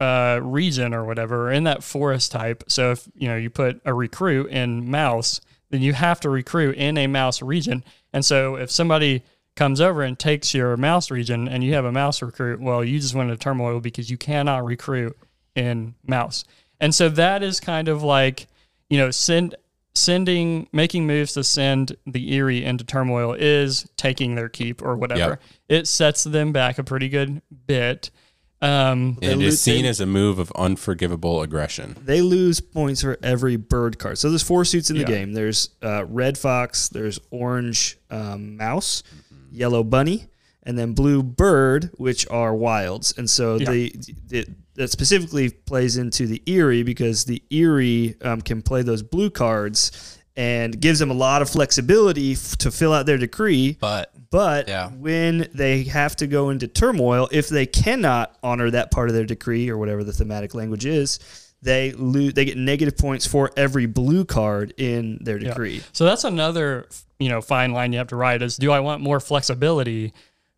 uh, 0.00 0.40
region 0.42 0.92
or 0.92 1.04
whatever, 1.04 1.48
or 1.48 1.52
in 1.52 1.62
that 1.64 1.84
forest 1.84 2.32
type. 2.32 2.64
So, 2.66 2.90
if 2.92 3.08
you 3.14 3.28
know 3.28 3.36
you 3.36 3.48
put 3.50 3.80
a 3.84 3.94
recruit 3.94 4.50
in 4.50 4.90
mouse, 4.90 5.40
then 5.72 5.82
you 5.82 5.92
have 5.92 6.20
to 6.20 6.30
recruit 6.30 6.76
in 6.76 6.96
a 6.96 7.08
mouse 7.08 7.42
region. 7.42 7.82
And 8.12 8.24
so, 8.24 8.54
if 8.54 8.70
somebody 8.70 9.24
comes 9.56 9.80
over 9.80 10.02
and 10.02 10.18
takes 10.18 10.54
your 10.54 10.76
mouse 10.76 11.10
region, 11.10 11.48
and 11.48 11.64
you 11.64 11.74
have 11.74 11.84
a 11.84 11.92
mouse 11.92 12.22
recruit, 12.22 12.60
well, 12.60 12.84
you 12.84 13.00
just 13.00 13.14
went 13.14 13.30
into 13.30 13.42
turmoil 13.42 13.80
because 13.80 14.10
you 14.10 14.16
cannot 14.16 14.64
recruit 14.64 15.16
in 15.54 15.94
mouse. 16.06 16.44
And 16.80 16.94
so 16.94 17.08
that 17.10 17.42
is 17.42 17.60
kind 17.60 17.88
of 17.88 18.02
like, 18.02 18.46
you 18.88 18.98
know, 18.98 19.10
send 19.10 19.54
sending 19.94 20.66
making 20.72 21.06
moves 21.06 21.34
to 21.34 21.44
send 21.44 21.96
the 22.06 22.34
Eyrie 22.34 22.64
into 22.64 22.82
turmoil 22.82 23.34
is 23.34 23.88
taking 23.96 24.34
their 24.34 24.48
keep 24.48 24.82
or 24.82 24.96
whatever. 24.96 25.38
It 25.68 25.86
sets 25.86 26.24
them 26.24 26.52
back 26.52 26.78
a 26.78 26.84
pretty 26.84 27.08
good 27.08 27.42
bit. 27.66 28.10
Um, 28.62 29.18
it 29.20 29.26
They 29.36 29.44
is 29.44 29.52
lo- 29.54 29.72
seen 29.74 29.82
they- 29.82 29.88
as 29.88 30.00
a 30.00 30.06
move 30.06 30.38
of 30.38 30.52
unforgivable 30.52 31.42
aggression. 31.42 31.96
They 32.04 32.20
lose 32.22 32.60
points 32.60 33.02
for 33.02 33.18
every 33.22 33.56
bird 33.56 33.98
card. 33.98 34.18
So 34.18 34.30
there's 34.30 34.42
four 34.42 34.64
suits 34.64 34.88
in 34.88 34.96
the 34.96 35.02
Yeah. 35.02 35.08
game. 35.08 35.32
There's 35.32 35.70
uh, 35.82 36.04
red 36.06 36.38
fox. 36.38 36.88
There's 36.88 37.18
orange 37.30 37.98
um, 38.10 38.56
mouse, 38.56 39.02
yellow 39.50 39.82
bunny, 39.82 40.26
and 40.62 40.78
then 40.78 40.92
blue 40.92 41.22
bird, 41.24 41.90
which 41.96 42.26
are 42.30 42.54
wilds. 42.54 43.12
And 43.18 43.28
so 43.28 43.56
Yeah. 43.56 43.70
the, 43.70 43.94
the 44.28 44.46
that 44.74 44.90
specifically 44.90 45.50
plays 45.50 45.98
into 45.98 46.26
the 46.26 46.40
eyrie 46.46 46.82
because 46.82 47.24
the 47.24 47.42
eyrie 47.50 48.14
um, 48.22 48.40
can 48.40 48.62
play 48.62 48.80
those 48.82 49.02
blue 49.02 49.28
cards 49.28 50.18
and 50.36 50.80
gives 50.80 50.98
them 50.98 51.10
a 51.10 51.14
lot 51.14 51.42
of 51.42 51.50
flexibility 51.50 52.32
f- 52.32 52.56
to 52.58 52.70
fill 52.70 52.92
out 52.92 53.06
their 53.06 53.18
decree. 53.18 53.76
But 53.80 54.10
But 54.30 54.66
Yeah. 54.66 54.88
when 54.88 55.48
they 55.52 55.84
have 55.84 56.16
to 56.16 56.26
go 56.26 56.48
into 56.48 56.66
turmoil, 56.66 57.28
if 57.30 57.50
they 57.50 57.66
cannot 57.66 58.34
honor 58.42 58.70
that 58.70 58.90
part 58.90 59.10
of 59.10 59.14
their 59.14 59.26
decree 59.26 59.68
or 59.68 59.76
whatever 59.76 60.02
the 60.02 60.12
thematic 60.14 60.54
language 60.54 60.86
is, 60.86 61.18
they 61.60 61.92
lose. 61.92 62.32
They 62.32 62.46
get 62.46 62.56
negative 62.56 62.96
points 62.96 63.26
for 63.26 63.50
every 63.58 63.84
blue 63.84 64.24
card 64.24 64.72
in 64.78 65.18
their 65.22 65.38
Yeah. 65.38 65.48
decree. 65.50 65.82
So 65.92 66.06
that's 66.06 66.24
another, 66.24 66.86
you 67.18 67.28
know, 67.28 67.42
fine 67.42 67.72
line 67.72 67.92
you 67.92 67.98
have 67.98 68.08
to 68.08 68.16
write 68.16 68.40
is 68.40 68.56
do 68.56 68.72
I 68.72 68.80
want 68.80 69.02
more 69.02 69.20
flexibility 69.20 70.14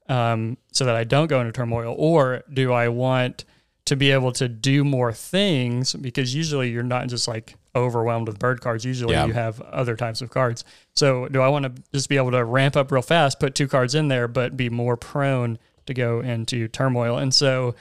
um, 0.08 0.56
so 0.70 0.84
that 0.84 0.94
I 0.94 1.02
don't 1.04 1.26
go 1.28 1.40
into 1.40 1.50
turmoil 1.52 1.94
or 1.98 2.44
do 2.52 2.72
I 2.72 2.88
want 2.88 3.44
to 3.86 3.96
be 3.96 4.12
able 4.12 4.32
to 4.32 4.48
do 4.48 4.84
more 4.84 5.12
things 5.12 5.94
because 5.94 6.34
usually 6.34 6.70
you're 6.70 6.82
not 6.82 7.08
just 7.08 7.26
like 7.26 7.56
overwhelmed 7.76 8.28
with 8.28 8.38
bird 8.38 8.60
cards. 8.60 8.84
Usually 8.84 9.14
Yeah. 9.14 9.26
you 9.26 9.32
have 9.32 9.60
other 9.60 9.96
types 9.96 10.22
of 10.22 10.30
cards. 10.30 10.64
So 10.94 11.26
do 11.28 11.40
I 11.40 11.48
want 11.48 11.64
to 11.64 11.82
just 11.92 12.08
be 12.08 12.16
able 12.16 12.30
to 12.32 12.44
ramp 12.44 12.76
up 12.76 12.92
real 12.92 13.02
fast, 13.02 13.40
put 13.40 13.54
two 13.54 13.68
cards 13.68 13.94
in 13.94 14.08
there, 14.08 14.28
but 14.28 14.56
be 14.56 14.70
more 14.70 14.96
prone 14.96 15.58
to 15.86 15.94
go 15.94 16.20
into 16.20 16.68
turmoil? 16.68 17.18
And 17.18 17.34
so, 17.34 17.74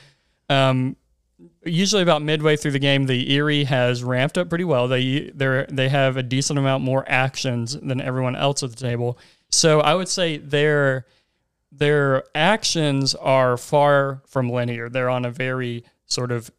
um, 0.49 0.95
usually 1.65 2.01
about 2.01 2.21
midway 2.21 2.55
through 2.55 2.71
the 2.71 2.79
game, 2.79 3.05
the 3.05 3.33
Eyrie 3.35 3.65
has 3.65 4.03
ramped 4.03 4.37
up 4.37 4.49
pretty 4.49 4.63
well. 4.63 4.87
They 4.87 5.31
they 5.35 5.65
they 5.69 5.89
have 5.89 6.17
a 6.17 6.23
decent 6.23 6.57
amount 6.59 6.83
more 6.83 7.03
actions 7.07 7.77
than 7.79 8.01
everyone 8.01 8.35
else 8.35 8.63
at 8.63 8.69
the 8.71 8.75
table. 8.75 9.17
So 9.49 9.79
I 9.81 9.93
would 9.93 10.07
say 10.09 10.37
their 10.37 11.05
their 11.71 12.23
actions 12.35 13.15
are 13.15 13.57
far 13.57 14.21
from 14.27 14.49
linear. 14.49 14.89
They're 14.89 15.09
on 15.09 15.25
a 15.25 15.31
very 15.31 15.83
sort 16.05 16.31
of 16.31 16.51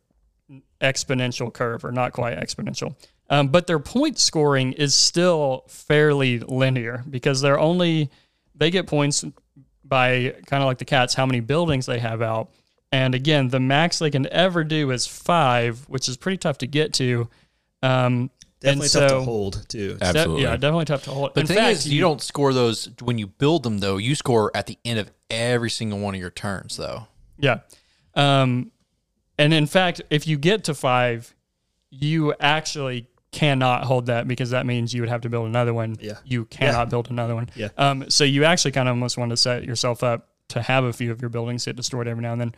exponential 0.80 1.52
curve, 1.52 1.84
or 1.84 1.92
not 1.92 2.12
quite 2.12 2.36
exponential. 2.38 2.94
Um, 3.30 3.48
but 3.48 3.66
their 3.66 3.78
point 3.78 4.18
scoring 4.18 4.72
is 4.74 4.94
still 4.94 5.64
fairly 5.68 6.38
linear 6.40 7.02
because 7.08 7.40
they're 7.40 7.58
only 7.58 8.10
they 8.54 8.70
get 8.70 8.86
points 8.86 9.24
by 9.84 10.34
kind 10.46 10.62
of 10.62 10.66
like 10.66 10.78
the 10.78 10.84
cats 10.84 11.14
how 11.14 11.26
many 11.26 11.40
buildings 11.40 11.86
they 11.86 11.98
have 11.98 12.22
out. 12.22 12.50
And 12.92 13.14
again, 13.14 13.48
the 13.48 13.58
max 13.60 13.98
they 13.98 14.10
can 14.10 14.26
ever 14.28 14.62
do 14.62 14.90
is 14.90 15.06
five, 15.06 15.80
which 15.88 16.08
is 16.08 16.16
pretty 16.16 16.36
tough 16.38 16.58
to 16.58 16.66
get 16.66 16.92
to. 16.94 17.28
Um, 17.82 18.30
Definitely 18.60 18.88
so- 18.88 19.00
tough 19.00 19.10
to 19.10 19.22
hold 19.22 19.64
too. 19.68 19.98
Absolutely. 20.00 20.42
yeah, 20.44 20.52
definitely 20.56 20.84
tough 20.86 21.04
to 21.04 21.10
hold. 21.10 21.30
But 21.30 21.34
The 21.34 21.40
In 21.40 21.46
thing 21.48 21.56
fact, 21.56 21.70
is, 21.78 21.88
you 21.92 22.00
don't 22.00 22.22
score 22.22 22.52
those 22.54 22.88
when 23.02 23.18
you 23.18 23.26
build 23.26 23.62
them, 23.62 23.78
though. 23.78 23.96
You 23.98 24.14
score 24.14 24.50
at 24.54 24.66
the 24.66 24.78
end 24.84 24.98
of 25.00 25.10
every 25.28 25.68
single 25.70 25.98
one 25.98 26.14
of 26.14 26.20
your 26.20 26.30
turns, 26.30 26.76
though. 26.76 27.08
Yeah. 27.38 27.60
Um, 28.14 28.70
and 29.38 29.52
in 29.52 29.66
fact, 29.66 30.00
if 30.08 30.26
you 30.26 30.38
get 30.38 30.64
to 30.64 30.74
five, 30.74 31.34
you 31.90 32.32
actually 32.40 33.06
cannot 33.34 33.82
hold 33.84 34.06
that 34.06 34.28
because 34.28 34.50
that 34.50 34.64
means 34.64 34.94
you 34.94 35.02
would 35.02 35.08
have 35.08 35.22
to 35.22 35.28
build 35.28 35.48
another 35.48 35.74
one. 35.74 35.96
Yeah. 36.00 36.18
You 36.24 36.44
cannot 36.44 36.88
build 36.88 37.10
another 37.10 37.34
one. 37.34 37.50
Yeah. 37.56 37.68
Um, 37.76 38.08
so 38.08 38.22
you 38.22 38.44
actually 38.44 38.70
kind 38.70 38.88
of 38.88 38.92
almost 38.92 39.18
want 39.18 39.30
to 39.30 39.36
set 39.36 39.64
yourself 39.64 40.04
up 40.04 40.28
to 40.50 40.62
have 40.62 40.84
a 40.84 40.92
few 40.92 41.10
of 41.10 41.20
your 41.20 41.30
buildings 41.30 41.64
get 41.64 41.74
destroyed 41.74 42.06
every 42.06 42.22
now 42.22 42.30
and 42.30 42.40
then, 42.40 42.54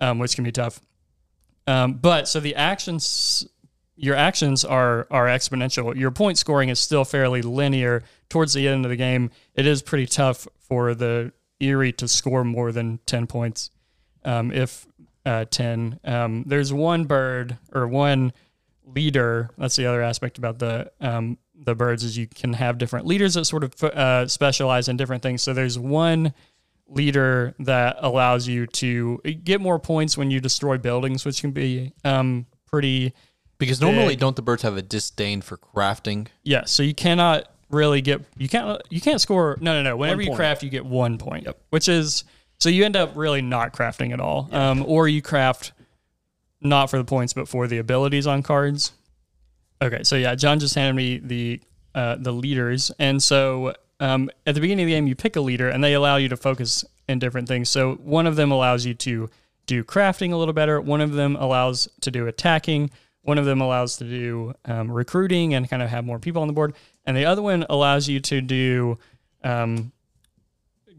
um, 0.00 0.18
which 0.20 0.36
can 0.36 0.44
be 0.44 0.52
tough. 0.52 0.80
Um, 1.66 1.94
but 1.94 2.28
so 2.28 2.38
the 2.38 2.54
actions, 2.54 3.44
your 3.96 4.14
actions 4.14 4.64
are 4.64 5.08
are 5.10 5.26
exponential. 5.26 5.96
Your 5.96 6.12
point 6.12 6.38
scoring 6.38 6.68
is 6.68 6.78
still 6.78 7.04
fairly 7.04 7.42
linear. 7.42 8.04
Towards 8.28 8.52
the 8.52 8.68
end 8.68 8.84
of 8.84 8.90
the 8.90 8.96
game, 8.96 9.32
it 9.54 9.66
is 9.66 9.82
pretty 9.82 10.06
tough 10.06 10.46
for 10.60 10.94
the 10.94 11.32
Eyrie 11.60 11.92
to 11.94 12.06
score 12.06 12.44
more 12.44 12.70
than 12.70 13.00
ten 13.04 13.26
points 13.26 13.70
um, 14.24 14.52
if 14.52 14.86
uh, 15.26 15.44
10. 15.50 16.00
Um, 16.04 16.44
there's 16.46 16.72
one 16.72 17.04
bird 17.04 17.58
or 17.72 17.86
one 17.86 18.32
leader. 18.94 19.50
That's 19.58 19.76
the 19.76 19.86
other 19.86 20.02
aspect 20.02 20.38
about 20.38 20.58
the 20.58 20.90
um, 21.00 21.38
the 21.54 21.74
birds 21.74 22.04
is 22.04 22.16
you 22.16 22.26
can 22.26 22.54
have 22.54 22.78
different 22.78 23.06
leaders 23.06 23.34
that 23.34 23.44
sort 23.44 23.64
of 23.64 23.84
uh, 23.84 24.26
specialize 24.28 24.88
in 24.88 24.96
different 24.96 25.22
things. 25.22 25.42
So 25.42 25.52
there's 25.52 25.78
one 25.78 26.32
leader 26.88 27.54
that 27.60 27.96
allows 28.00 28.48
you 28.48 28.66
to 28.66 29.18
get 29.18 29.60
more 29.60 29.78
points 29.78 30.16
when 30.18 30.30
you 30.30 30.40
destroy 30.40 30.78
buildings, 30.78 31.24
which 31.24 31.40
can 31.40 31.52
be 31.52 31.92
um, 32.04 32.46
pretty 32.66 33.12
Because 33.58 33.80
normally, 33.80 34.14
Big. 34.14 34.20
don't 34.20 34.36
the 34.36 34.42
birds 34.42 34.62
have 34.62 34.76
a 34.76 34.82
disdain 34.82 35.42
for 35.42 35.56
crafting? 35.56 36.28
yeah. 36.42 36.64
So 36.64 36.82
you 36.82 36.94
cannot 36.94 37.48
really 37.68 38.00
get 38.00 38.22
you 38.36 38.48
can't 38.48 38.82
you 38.90 39.00
can't 39.00 39.20
score 39.20 39.56
no 39.60 39.74
no 39.74 39.82
no. 39.82 39.96
Whenever 39.96 40.22
you 40.22 40.34
craft, 40.34 40.62
you 40.62 40.70
get 40.70 40.84
one 40.84 41.18
point, 41.18 41.44
yep. 41.44 41.60
which 41.70 41.88
is 41.88 42.24
so 42.58 42.68
you 42.68 42.84
end 42.84 42.96
up 42.96 43.12
really 43.14 43.42
not 43.42 43.72
crafting 43.72 44.12
at 44.12 44.20
all, 44.20 44.48
um, 44.50 44.84
or 44.86 45.06
you 45.08 45.22
craft 45.22 45.72
not 46.60 46.90
for 46.90 46.98
the 46.98 47.04
points 47.04 47.32
but 47.32 47.48
for 47.48 47.66
the 47.66 47.78
abilities 47.78 48.26
on 48.26 48.42
cards. 48.42 48.92
Okay, 49.82 50.02
so 50.02 50.16
yeah, 50.16 50.34
John 50.34 50.58
just 50.58 50.74
handed 50.74 50.94
me 50.94 51.18
the 51.18 51.60
uh, 51.94 52.16
the 52.16 52.32
leaders, 52.32 52.92
and 52.98 53.22
so 53.22 53.74
um, 53.98 54.30
at 54.46 54.54
the 54.54 54.60
beginning 54.60 54.84
of 54.84 54.86
the 54.88 54.92
game, 54.92 55.06
you 55.06 55.14
pick 55.14 55.36
a 55.36 55.40
leader, 55.40 55.68
and 55.68 55.82
they 55.82 55.94
allow 55.94 56.16
you 56.16 56.28
to 56.28 56.36
focus 56.36 56.84
in 57.08 57.18
different 57.18 57.48
things. 57.48 57.68
So 57.68 57.94
one 57.94 58.26
of 58.26 58.36
them 58.36 58.50
allows 58.50 58.86
you 58.86 58.94
to 58.94 59.28
do 59.66 59.84
crafting 59.84 60.32
a 60.32 60.36
little 60.36 60.54
better. 60.54 60.80
One 60.80 61.00
of 61.00 61.12
them 61.12 61.36
allows 61.36 61.88
to 62.00 62.10
do 62.10 62.26
attacking. 62.26 62.90
One 63.22 63.38
of 63.38 63.44
them 63.44 63.60
allows 63.60 63.96
to 63.98 64.04
do 64.04 64.54
um, 64.64 64.90
recruiting 64.90 65.54
and 65.54 65.68
kind 65.68 65.82
of 65.82 65.90
have 65.90 66.04
more 66.04 66.18
people 66.18 66.42
on 66.42 66.48
the 66.48 66.54
board, 66.54 66.74
and 67.04 67.16
the 67.16 67.26
other 67.26 67.42
one 67.42 67.66
allows 67.68 68.08
you 68.08 68.20
to 68.20 68.40
do 68.40 68.98
um, 69.44 69.92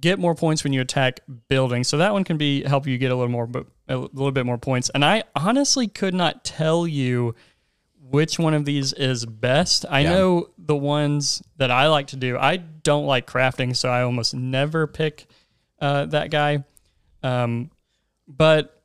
get 0.01 0.19
more 0.19 0.35
points 0.35 0.63
when 0.63 0.73
you 0.73 0.81
attack 0.81 1.19
buildings. 1.47 1.87
So 1.87 1.97
that 1.99 2.11
one 2.11 2.23
can 2.23 2.37
be 2.37 2.63
help 2.63 2.87
you 2.87 2.97
get 2.97 3.11
a 3.11 3.15
little 3.15 3.31
more, 3.31 3.47
but 3.47 3.67
a 3.87 3.97
little 3.97 4.31
bit 4.31 4.45
more 4.45 4.57
points. 4.57 4.89
And 4.89 5.05
I 5.05 5.23
honestly 5.35 5.87
could 5.87 6.13
not 6.13 6.43
tell 6.43 6.87
you 6.87 7.35
which 8.09 8.37
one 8.39 8.53
of 8.53 8.65
these 8.65 8.91
is 8.93 9.25
best. 9.25 9.85
I 9.89 10.01
Yeah. 10.01 10.09
know 10.09 10.49
the 10.57 10.75
ones 10.75 11.41
that 11.57 11.71
I 11.71 11.87
like 11.87 12.07
to 12.07 12.17
do. 12.17 12.37
I 12.37 12.57
don't 12.57 13.05
like 13.05 13.25
crafting, 13.25 13.75
so 13.75 13.89
I 13.89 14.01
almost 14.01 14.33
never 14.33 14.87
pick 14.87 15.27
uh, 15.79 16.05
that 16.07 16.29
guy. 16.29 16.63
Um, 17.23 17.71
but 18.27 18.80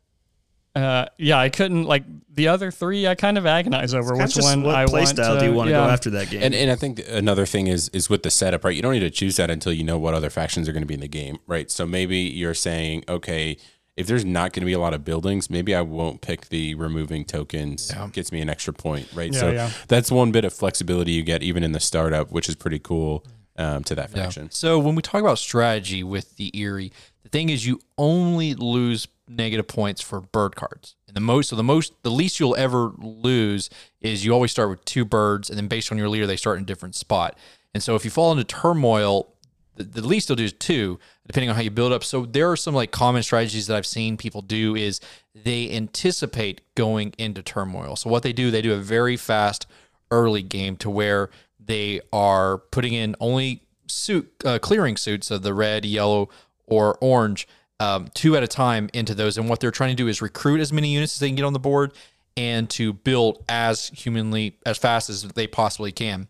uh, 0.76 1.06
yeah, 1.16 1.38
I 1.38 1.48
couldn't 1.48 1.84
like 1.84 2.04
the 2.28 2.48
other 2.48 2.70
three. 2.70 3.06
I 3.06 3.14
kind 3.14 3.38
of 3.38 3.46
agonize 3.46 3.94
over 3.94 4.10
Kinda 4.10 4.24
which 4.24 4.34
just 4.34 4.46
one 4.46 4.62
what 4.62 4.74
I 4.74 4.84
play 4.84 5.00
want. 5.00 5.08
style 5.08 5.34
to, 5.34 5.40
do 5.40 5.46
you 5.46 5.52
want 5.54 5.68
to 5.68 5.70
yeah. 5.70 5.86
go 5.86 5.90
after 5.90 6.10
that 6.10 6.28
game? 6.28 6.42
And, 6.42 6.54
and 6.54 6.70
I 6.70 6.76
think 6.76 7.00
another 7.08 7.46
thing 7.46 7.66
is 7.66 7.88
is 7.90 8.10
with 8.10 8.22
the 8.22 8.30
setup, 8.30 8.62
right? 8.62 8.76
You 8.76 8.82
don't 8.82 8.92
need 8.92 9.00
to 9.00 9.10
choose 9.10 9.36
that 9.36 9.50
until 9.50 9.72
you 9.72 9.84
know 9.84 9.98
what 9.98 10.12
other 10.12 10.28
factions 10.28 10.68
are 10.68 10.72
going 10.72 10.82
to 10.82 10.86
be 10.86 10.92
in 10.92 11.00
the 11.00 11.08
game, 11.08 11.38
right? 11.46 11.70
So 11.70 11.86
maybe 11.86 12.18
you're 12.18 12.52
saying, 12.52 13.04
okay, 13.08 13.56
if 13.96 14.06
there's 14.06 14.26
not 14.26 14.52
going 14.52 14.60
to 14.60 14.66
be 14.66 14.74
a 14.74 14.78
lot 14.78 14.92
of 14.92 15.02
buildings, 15.02 15.48
maybe 15.48 15.74
I 15.74 15.80
won't 15.80 16.20
pick 16.20 16.50
the 16.50 16.74
removing 16.74 17.24
tokens. 17.24 17.90
Gets 18.12 18.30
me 18.30 18.42
an 18.42 18.50
extra 18.50 18.74
point, 18.74 19.08
right? 19.14 19.32
Yeah, 19.32 19.40
so 19.40 19.50
yeah. 19.50 19.70
that's 19.88 20.10
one 20.10 20.30
bit 20.30 20.44
of 20.44 20.52
flexibility 20.52 21.12
you 21.12 21.22
get 21.22 21.42
even 21.42 21.64
in 21.64 21.72
the 21.72 21.80
startup, 21.80 22.30
which 22.30 22.50
is 22.50 22.54
pretty 22.54 22.80
cool 22.80 23.24
um, 23.56 23.82
to 23.84 23.94
that 23.94 24.10
faction. 24.10 24.50
So 24.50 24.78
when 24.78 24.94
we 24.94 25.00
talk 25.00 25.22
about 25.22 25.38
strategy 25.38 26.02
with 26.02 26.36
the 26.36 26.50
Eyrie, 26.54 26.92
the 27.22 27.30
thing 27.30 27.48
is 27.48 27.66
you 27.66 27.80
only 27.96 28.54
lose 28.54 29.08
negative 29.28 29.66
points 29.66 30.00
for 30.00 30.20
bird 30.20 30.56
cards. 30.56 30.96
And 31.08 31.16
the 31.16 31.20
most 31.20 31.48
so 31.48 31.56
the 31.56 31.62
most 31.62 31.92
the 32.02 32.10
least 32.10 32.38
you'll 32.38 32.56
ever 32.56 32.92
lose 32.98 33.70
is 34.00 34.24
you 34.24 34.32
always 34.32 34.50
start 34.50 34.70
with 34.70 34.84
two 34.84 35.04
birds 35.04 35.50
and 35.50 35.58
then 35.58 35.68
based 35.68 35.90
on 35.90 35.98
your 35.98 36.08
leader 36.08 36.26
they 36.26 36.36
start 36.36 36.58
in 36.58 36.64
a 36.64 36.66
different 36.66 36.94
spot. 36.94 37.36
And 37.74 37.82
so 37.82 37.94
if 37.94 38.04
you 38.04 38.10
fall 38.10 38.32
into 38.32 38.44
turmoil, 38.44 39.28
the, 39.74 39.84
the 39.84 40.06
least 40.06 40.28
they'll 40.28 40.36
do 40.36 40.44
is 40.44 40.52
two, 40.52 40.98
depending 41.26 41.50
on 41.50 41.56
how 41.56 41.62
you 41.62 41.70
build 41.70 41.92
up. 41.92 42.04
So 42.04 42.24
there 42.24 42.50
are 42.50 42.56
some 42.56 42.74
like 42.74 42.90
common 42.90 43.22
strategies 43.22 43.66
that 43.66 43.76
I've 43.76 43.86
seen 43.86 44.16
people 44.16 44.42
do 44.42 44.74
is 44.74 45.00
they 45.34 45.70
anticipate 45.70 46.62
going 46.74 47.12
into 47.18 47.42
turmoil. 47.42 47.96
So 47.96 48.08
what 48.08 48.22
they 48.22 48.32
do, 48.32 48.50
they 48.50 48.62
do 48.62 48.72
a 48.72 48.78
very 48.78 49.16
fast 49.16 49.66
early 50.10 50.42
game 50.42 50.76
to 50.78 50.88
where 50.90 51.30
they 51.58 52.00
are 52.12 52.58
putting 52.58 52.94
in 52.94 53.16
only 53.20 53.62
suit 53.88 54.32
uh, 54.44 54.58
clearing 54.58 54.96
suits 54.96 55.30
of 55.30 55.42
the 55.42 55.54
red, 55.54 55.84
yellow, 55.84 56.28
or 56.66 56.96
orange 57.00 57.46
um, 57.80 58.08
two 58.14 58.36
at 58.36 58.42
a 58.42 58.48
time 58.48 58.88
into 58.92 59.14
those. 59.14 59.38
And 59.38 59.48
what 59.48 59.60
they're 59.60 59.70
trying 59.70 59.90
to 59.90 60.02
do 60.02 60.08
is 60.08 60.22
recruit 60.22 60.60
as 60.60 60.72
many 60.72 60.92
units 60.92 61.16
as 61.16 61.20
they 61.20 61.28
can 61.28 61.36
get 61.36 61.44
on 61.44 61.52
the 61.52 61.58
board 61.58 61.92
and 62.36 62.68
to 62.70 62.92
build 62.92 63.44
as 63.48 63.88
humanly 63.88 64.58
as 64.66 64.78
fast 64.78 65.08
as 65.08 65.22
they 65.22 65.46
possibly 65.46 65.92
can 65.92 66.28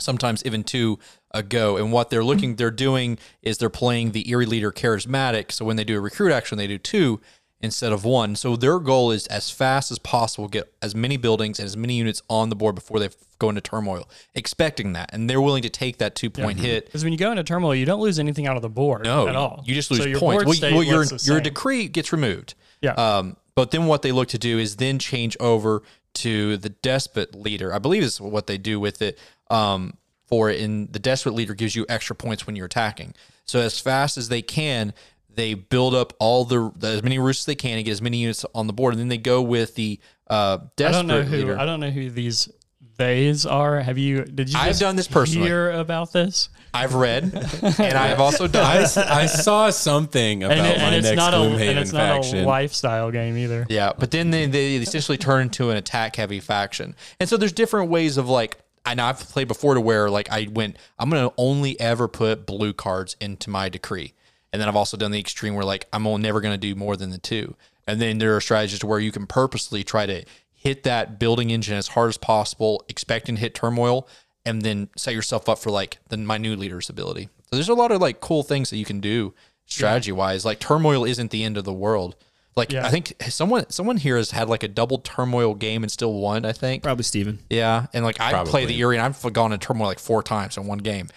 sometimes 0.00 0.44
even 0.44 0.64
two 0.64 0.98
a 1.30 1.42
go. 1.42 1.76
And 1.76 1.92
what 1.92 2.10
they're 2.10 2.24
looking, 2.24 2.56
they're 2.56 2.70
doing 2.70 3.18
is 3.42 3.58
they're 3.58 3.70
playing 3.70 4.12
the 4.12 4.30
Eyrie 4.30 4.46
leader 4.46 4.72
charismatic. 4.72 5.52
So 5.52 5.64
when 5.64 5.76
they 5.76 5.84
do 5.84 5.96
a 5.96 6.00
recruit 6.00 6.32
action, 6.32 6.58
they 6.58 6.66
do 6.66 6.78
two 6.78 7.20
instead 7.64 7.92
of 7.92 8.04
one. 8.04 8.36
So 8.36 8.56
their 8.56 8.78
goal 8.78 9.10
is 9.10 9.26
as 9.28 9.50
fast 9.50 9.90
as 9.90 9.98
possible 9.98 10.48
get 10.48 10.72
as 10.82 10.94
many 10.94 11.16
buildings 11.16 11.58
and 11.58 11.66
as 11.66 11.76
many 11.76 11.94
units 11.94 12.22
on 12.28 12.50
the 12.50 12.56
board 12.56 12.74
before 12.74 13.00
they 13.00 13.08
go 13.38 13.48
into 13.48 13.60
turmoil, 13.60 14.08
expecting 14.34 14.92
that, 14.92 15.10
and 15.12 15.28
they're 15.28 15.40
willing 15.40 15.62
to 15.62 15.70
take 15.70 15.98
that 15.98 16.14
two 16.14 16.30
point 16.30 16.60
hit. 16.60 16.86
Because 16.86 17.02
when 17.02 17.12
you 17.12 17.18
go 17.18 17.30
into 17.30 17.42
turmoil, 17.42 17.74
you 17.74 17.86
don't 17.86 18.00
lose 18.00 18.18
anything 18.18 18.46
out 18.46 18.56
of 18.56 18.62
the 18.62 18.68
board 18.68 19.04
No, 19.04 19.26
at 19.26 19.36
all. 19.36 19.62
You 19.66 19.74
just 19.74 19.90
lose 19.90 20.02
So 20.02 20.08
your 20.08 20.20
points. 20.20 20.44
Well, 20.44 20.74
well, 20.74 20.82
your 20.82 21.04
your 21.22 21.40
decree 21.40 21.88
gets 21.88 22.12
removed. 22.12 22.54
Yeah. 22.80 22.92
Um, 22.92 23.36
but 23.54 23.70
then 23.70 23.86
what 23.86 24.02
they 24.02 24.12
look 24.12 24.28
to 24.28 24.38
do 24.38 24.58
is 24.58 24.76
then 24.76 24.98
change 24.98 25.36
over 25.40 25.82
to 26.14 26.56
the 26.56 26.68
despot 26.68 27.34
leader. 27.34 27.72
I 27.72 27.78
believe 27.78 28.02
is 28.02 28.20
what 28.20 28.46
they 28.46 28.58
do 28.58 28.78
with 28.78 29.02
it. 29.02 29.18
Um, 29.50 29.96
for 30.26 30.48
it, 30.50 30.58
and 30.60 30.90
the 30.90 30.98
despot 30.98 31.34
leader 31.34 31.54
gives 31.54 31.76
you 31.76 31.84
extra 31.86 32.16
points 32.16 32.46
when 32.46 32.56
you're 32.56 32.64
attacking. 32.64 33.14
So 33.44 33.60
as 33.60 33.78
fast 33.78 34.16
as 34.16 34.30
they 34.30 34.40
can, 34.40 34.94
they 35.36 35.54
build 35.54 35.94
up 35.94 36.12
all 36.20 36.44
the, 36.44 36.72
the 36.76 36.88
as 36.88 37.02
many 37.02 37.18
roosts 37.18 37.42
as 37.42 37.46
they 37.46 37.54
can 37.54 37.76
and 37.76 37.84
get 37.84 37.90
as 37.92 38.02
many 38.02 38.18
units 38.18 38.44
on 38.54 38.66
the 38.66 38.72
board, 38.72 38.94
and 38.94 39.00
then 39.00 39.08
they 39.08 39.18
go 39.18 39.42
with 39.42 39.74
the 39.74 40.00
uh, 40.28 40.58
I 40.78 40.90
don't 40.90 41.06
know 41.06 41.22
who 41.22 41.36
leader. 41.36 41.58
I 41.58 41.64
don't 41.64 41.80
know 41.80 41.90
who 41.90 42.10
these 42.10 42.48
theys 42.96 43.44
are. 43.46 43.80
Have 43.80 43.98
you? 43.98 44.24
Did 44.24 44.50
you? 44.52 44.58
I've 44.58 44.68
just 44.68 44.80
done 44.80 44.96
this 44.96 45.08
personally. 45.08 45.48
Hear 45.48 45.70
about 45.72 46.12
this? 46.12 46.48
I've 46.72 46.94
read, 46.94 47.24
and 47.78 47.94
I've 47.96 48.18
also 48.20 48.48
done. 48.48 48.64
I, 48.64 48.82
I 49.22 49.26
saw 49.26 49.70
something 49.70 50.42
about 50.42 50.56
And, 50.58 50.66
it- 50.66 50.78
my 50.78 50.84
and 50.84 50.94
it's 50.96 51.04
next 51.06 51.16
not 51.16 51.34
a 51.34 51.36
and 51.42 51.78
it's 51.78 51.92
not 51.92 52.22
faction. 52.22 52.38
a 52.38 52.46
lifestyle 52.46 53.10
game 53.10 53.36
either. 53.36 53.66
Yeah, 53.68 53.92
but 53.96 54.10
then 54.10 54.30
they, 54.30 54.46
they 54.46 54.76
essentially 54.76 55.16
turn 55.18 55.42
into 55.42 55.70
an 55.70 55.76
attack 55.76 56.16
heavy 56.16 56.40
faction. 56.40 56.96
And 57.20 57.28
so 57.28 57.36
there's 57.36 57.52
different 57.52 57.90
ways 57.90 58.16
of 58.16 58.28
like 58.28 58.58
I 58.84 58.94
know 58.94 59.04
I've 59.04 59.20
played 59.20 59.46
before 59.48 59.74
to 59.74 59.80
where 59.80 60.10
like 60.10 60.30
I 60.32 60.48
went 60.52 60.76
I'm 60.98 61.10
gonna 61.10 61.30
only 61.36 61.78
ever 61.78 62.08
put 62.08 62.44
blue 62.44 62.72
cards 62.72 63.16
into 63.20 63.50
my 63.50 63.68
decree. 63.68 64.14
And 64.54 64.60
then 64.60 64.68
I've 64.68 64.76
also 64.76 64.96
done 64.96 65.10
the 65.10 65.18
extreme 65.18 65.56
where 65.56 65.64
like 65.64 65.88
I'm 65.92 66.06
only 66.06 66.22
never 66.22 66.40
gonna 66.40 66.56
do 66.56 66.76
more 66.76 66.96
than 66.96 67.10
the 67.10 67.18
two. 67.18 67.56
And 67.88 68.00
then 68.00 68.18
there 68.18 68.36
are 68.36 68.40
strategies 68.40 68.78
to 68.78 68.86
where 68.86 69.00
you 69.00 69.10
can 69.10 69.26
purposely 69.26 69.82
try 69.82 70.06
to 70.06 70.24
hit 70.52 70.84
that 70.84 71.18
building 71.18 71.50
engine 71.50 71.76
as 71.76 71.88
hard 71.88 72.08
as 72.10 72.16
possible, 72.16 72.84
expecting 72.88 73.34
to 73.34 73.40
hit 73.40 73.52
turmoil, 73.56 74.06
and 74.46 74.62
then 74.62 74.90
set 74.96 75.12
yourself 75.12 75.48
up 75.48 75.58
for 75.58 75.72
like 75.72 75.98
the 76.08 76.16
my 76.18 76.38
new 76.38 76.54
leader's 76.54 76.88
ability. 76.88 77.30
So 77.50 77.56
there's 77.56 77.68
a 77.68 77.74
lot 77.74 77.90
of 77.90 78.00
like 78.00 78.20
cool 78.20 78.44
things 78.44 78.70
that 78.70 78.76
you 78.76 78.84
can 78.84 79.00
do 79.00 79.34
strategy 79.66 80.12
wise. 80.12 80.44
Like 80.44 80.60
turmoil 80.60 81.04
isn't 81.04 81.32
the 81.32 81.42
end 81.42 81.56
of 81.56 81.64
the 81.64 81.72
world. 81.72 82.14
Like 82.54 82.70
Yeah. 82.70 82.86
I 82.86 82.90
think 82.90 83.16
someone 83.30 83.68
someone 83.70 83.96
here 83.96 84.16
has 84.16 84.30
had 84.30 84.48
like 84.48 84.62
a 84.62 84.68
double 84.68 84.98
turmoil 84.98 85.54
game 85.56 85.82
and 85.82 85.90
still 85.90 86.14
won. 86.14 86.44
I 86.44 86.52
think. 86.52 86.84
Probably 86.84 87.02
Steven. 87.02 87.40
Yeah, 87.50 87.86
and 87.92 88.04
like 88.04 88.20
I 88.20 88.44
play 88.44 88.66
the 88.66 88.80
Eyrie 88.80 88.98
and 88.98 89.04
I've 89.04 89.32
gone 89.32 89.52
in 89.52 89.58
turmoil 89.58 89.88
like 89.88 89.98
four 89.98 90.22
times 90.22 90.56
in 90.56 90.64
one 90.68 90.78
game. 90.78 91.08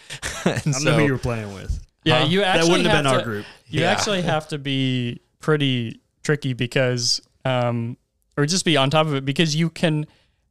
and 0.44 0.54
I 0.58 0.60
don't 0.62 0.74
so, 0.74 0.90
know 0.90 0.98
who 0.98 1.06
you're 1.06 1.20
playing 1.20 1.54
with. 1.54 1.87
Yeah, 2.08 2.24
you 2.26 2.44
actually 2.44 2.68
that 2.68 2.72
wouldn't 2.72 2.90
have 2.90 3.04
been 3.04 3.08
our 3.14 3.24
group. 3.24 3.46
You 3.68 3.82
Yeah. 3.82 3.92
actually 3.92 4.22
have 4.22 4.48
to 4.50 4.58
be 4.58 5.22
pretty 5.40 6.02
tricky 6.24 6.54
because, 6.54 7.22
um, 7.46 7.98
or 8.38 8.46
just 8.46 8.66
be 8.66 8.78
on 8.78 8.90
top 8.90 9.08
of 9.08 9.14
it 9.16 9.26
because 9.26 9.56
you 9.56 9.70
can 9.70 10.06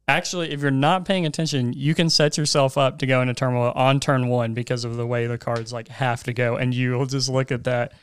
actually, 0.07 0.51
if 0.51 0.61
you're 0.61 0.71
not 0.71 1.05
paying 1.05 1.25
attention, 1.25 1.73
you 1.73 1.93
can 1.93 2.09
set 2.09 2.37
yourself 2.37 2.77
up 2.77 2.99
to 2.99 3.05
go 3.05 3.21
into 3.21 3.33
turmoil 3.33 3.71
on 3.75 3.99
turn 3.99 4.27
one 4.27 4.53
because 4.53 4.83
of 4.85 4.95
the 4.95 5.05
way 5.05 5.27
the 5.27 5.37
cards 5.37 5.73
like 5.73 5.87
have 5.89 6.23
to 6.23 6.33
go, 6.33 6.55
and 6.55 6.73
you 6.73 6.91
will 6.93 7.05
just 7.05 7.29
look 7.29 7.51
at 7.51 7.63
that 7.65 7.93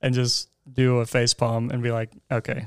and 0.00 0.14
just 0.14 0.48
do 0.72 0.98
a 0.98 1.06
face 1.06 1.34
palm 1.34 1.70
and 1.70 1.82
be 1.82 1.90
like, 1.90 2.10
okay, 2.30 2.66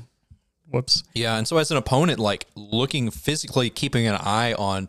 whoops. 0.70 1.02
yeah, 1.14 1.36
and 1.36 1.46
so 1.46 1.58
as 1.58 1.70
an 1.70 1.76
opponent, 1.76 2.18
like 2.18 2.46
looking 2.54 3.10
physically, 3.10 3.68
keeping 3.70 4.06
an 4.06 4.16
eye 4.18 4.54
on 4.54 4.88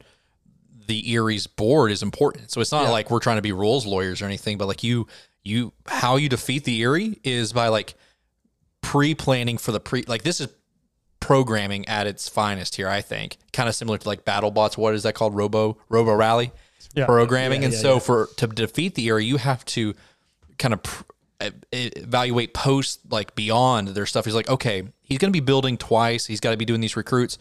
the 0.87 1.03
Eyrie's 1.03 1.47
board 1.47 1.91
is 1.91 2.01
important. 2.01 2.49
So 2.51 2.61
it's 2.61 2.71
not 2.71 2.89
like 2.91 3.11
we're 3.11 3.19
trying 3.19 3.35
to 3.37 3.41
be 3.41 3.51
rules 3.51 3.85
lawyers 3.85 4.21
or 4.21 4.25
anything, 4.25 4.57
but 4.57 4.67
like 4.67 4.83
you 4.83 5.07
you 5.47 5.73
how 5.87 6.17
you 6.17 6.29
defeat 6.29 6.63
the 6.63 6.81
Eyrie 6.81 7.19
is 7.23 7.53
by 7.53 7.69
like 7.69 7.95
pre-planning 8.81 9.57
for 9.57 9.71
the 9.71 9.79
pre 9.79 10.03
like 10.03 10.23
this 10.23 10.41
is 10.41 10.49
programming 11.19 11.87
at 11.87 12.07
its 12.07 12.29
finest 12.29 12.75
here, 12.75 12.87
I 12.87 13.01
think. 13.01 13.37
Kind 13.53 13.67
of 13.67 13.75
similar 13.75 13.97
to 13.97 14.07
like 14.07 14.23
BattleBots, 14.25 14.77
what 14.77 14.93
is 14.93 15.03
that 15.03 15.13
called? 15.13 15.35
Robo 15.35 15.77
Robo 15.89 16.13
Rally 16.13 16.51
Yeah. 16.95 17.05
programming. 17.05 17.63
and 17.63 17.73
yeah, 17.73 17.79
so 17.79 17.93
yeah. 17.95 17.99
for 17.99 18.29
to 18.37 18.47
defeat 18.47 18.95
the 18.95 19.07
Eyrie, 19.07 19.25
you 19.25 19.37
have 19.37 19.65
to 19.65 19.93
kind 20.57 20.73
of 20.73 20.83
pr- 20.83 21.03
evaluate 21.71 22.53
post 22.53 22.99
like 23.11 23.35
beyond 23.35 23.89
their 23.89 24.05
stuff. 24.05 24.25
He's 24.25 24.35
like, 24.35 24.49
okay, 24.49 24.83
he's 25.01 25.17
going 25.17 25.31
to 25.31 25.39
be 25.39 25.43
building 25.45 25.77
twice. 25.77 26.25
He's 26.25 26.39
got 26.39 26.51
to 26.51 26.57
be 26.57 26.65
doing 26.65 26.81
these 26.81 26.95
recruits. 26.95 27.37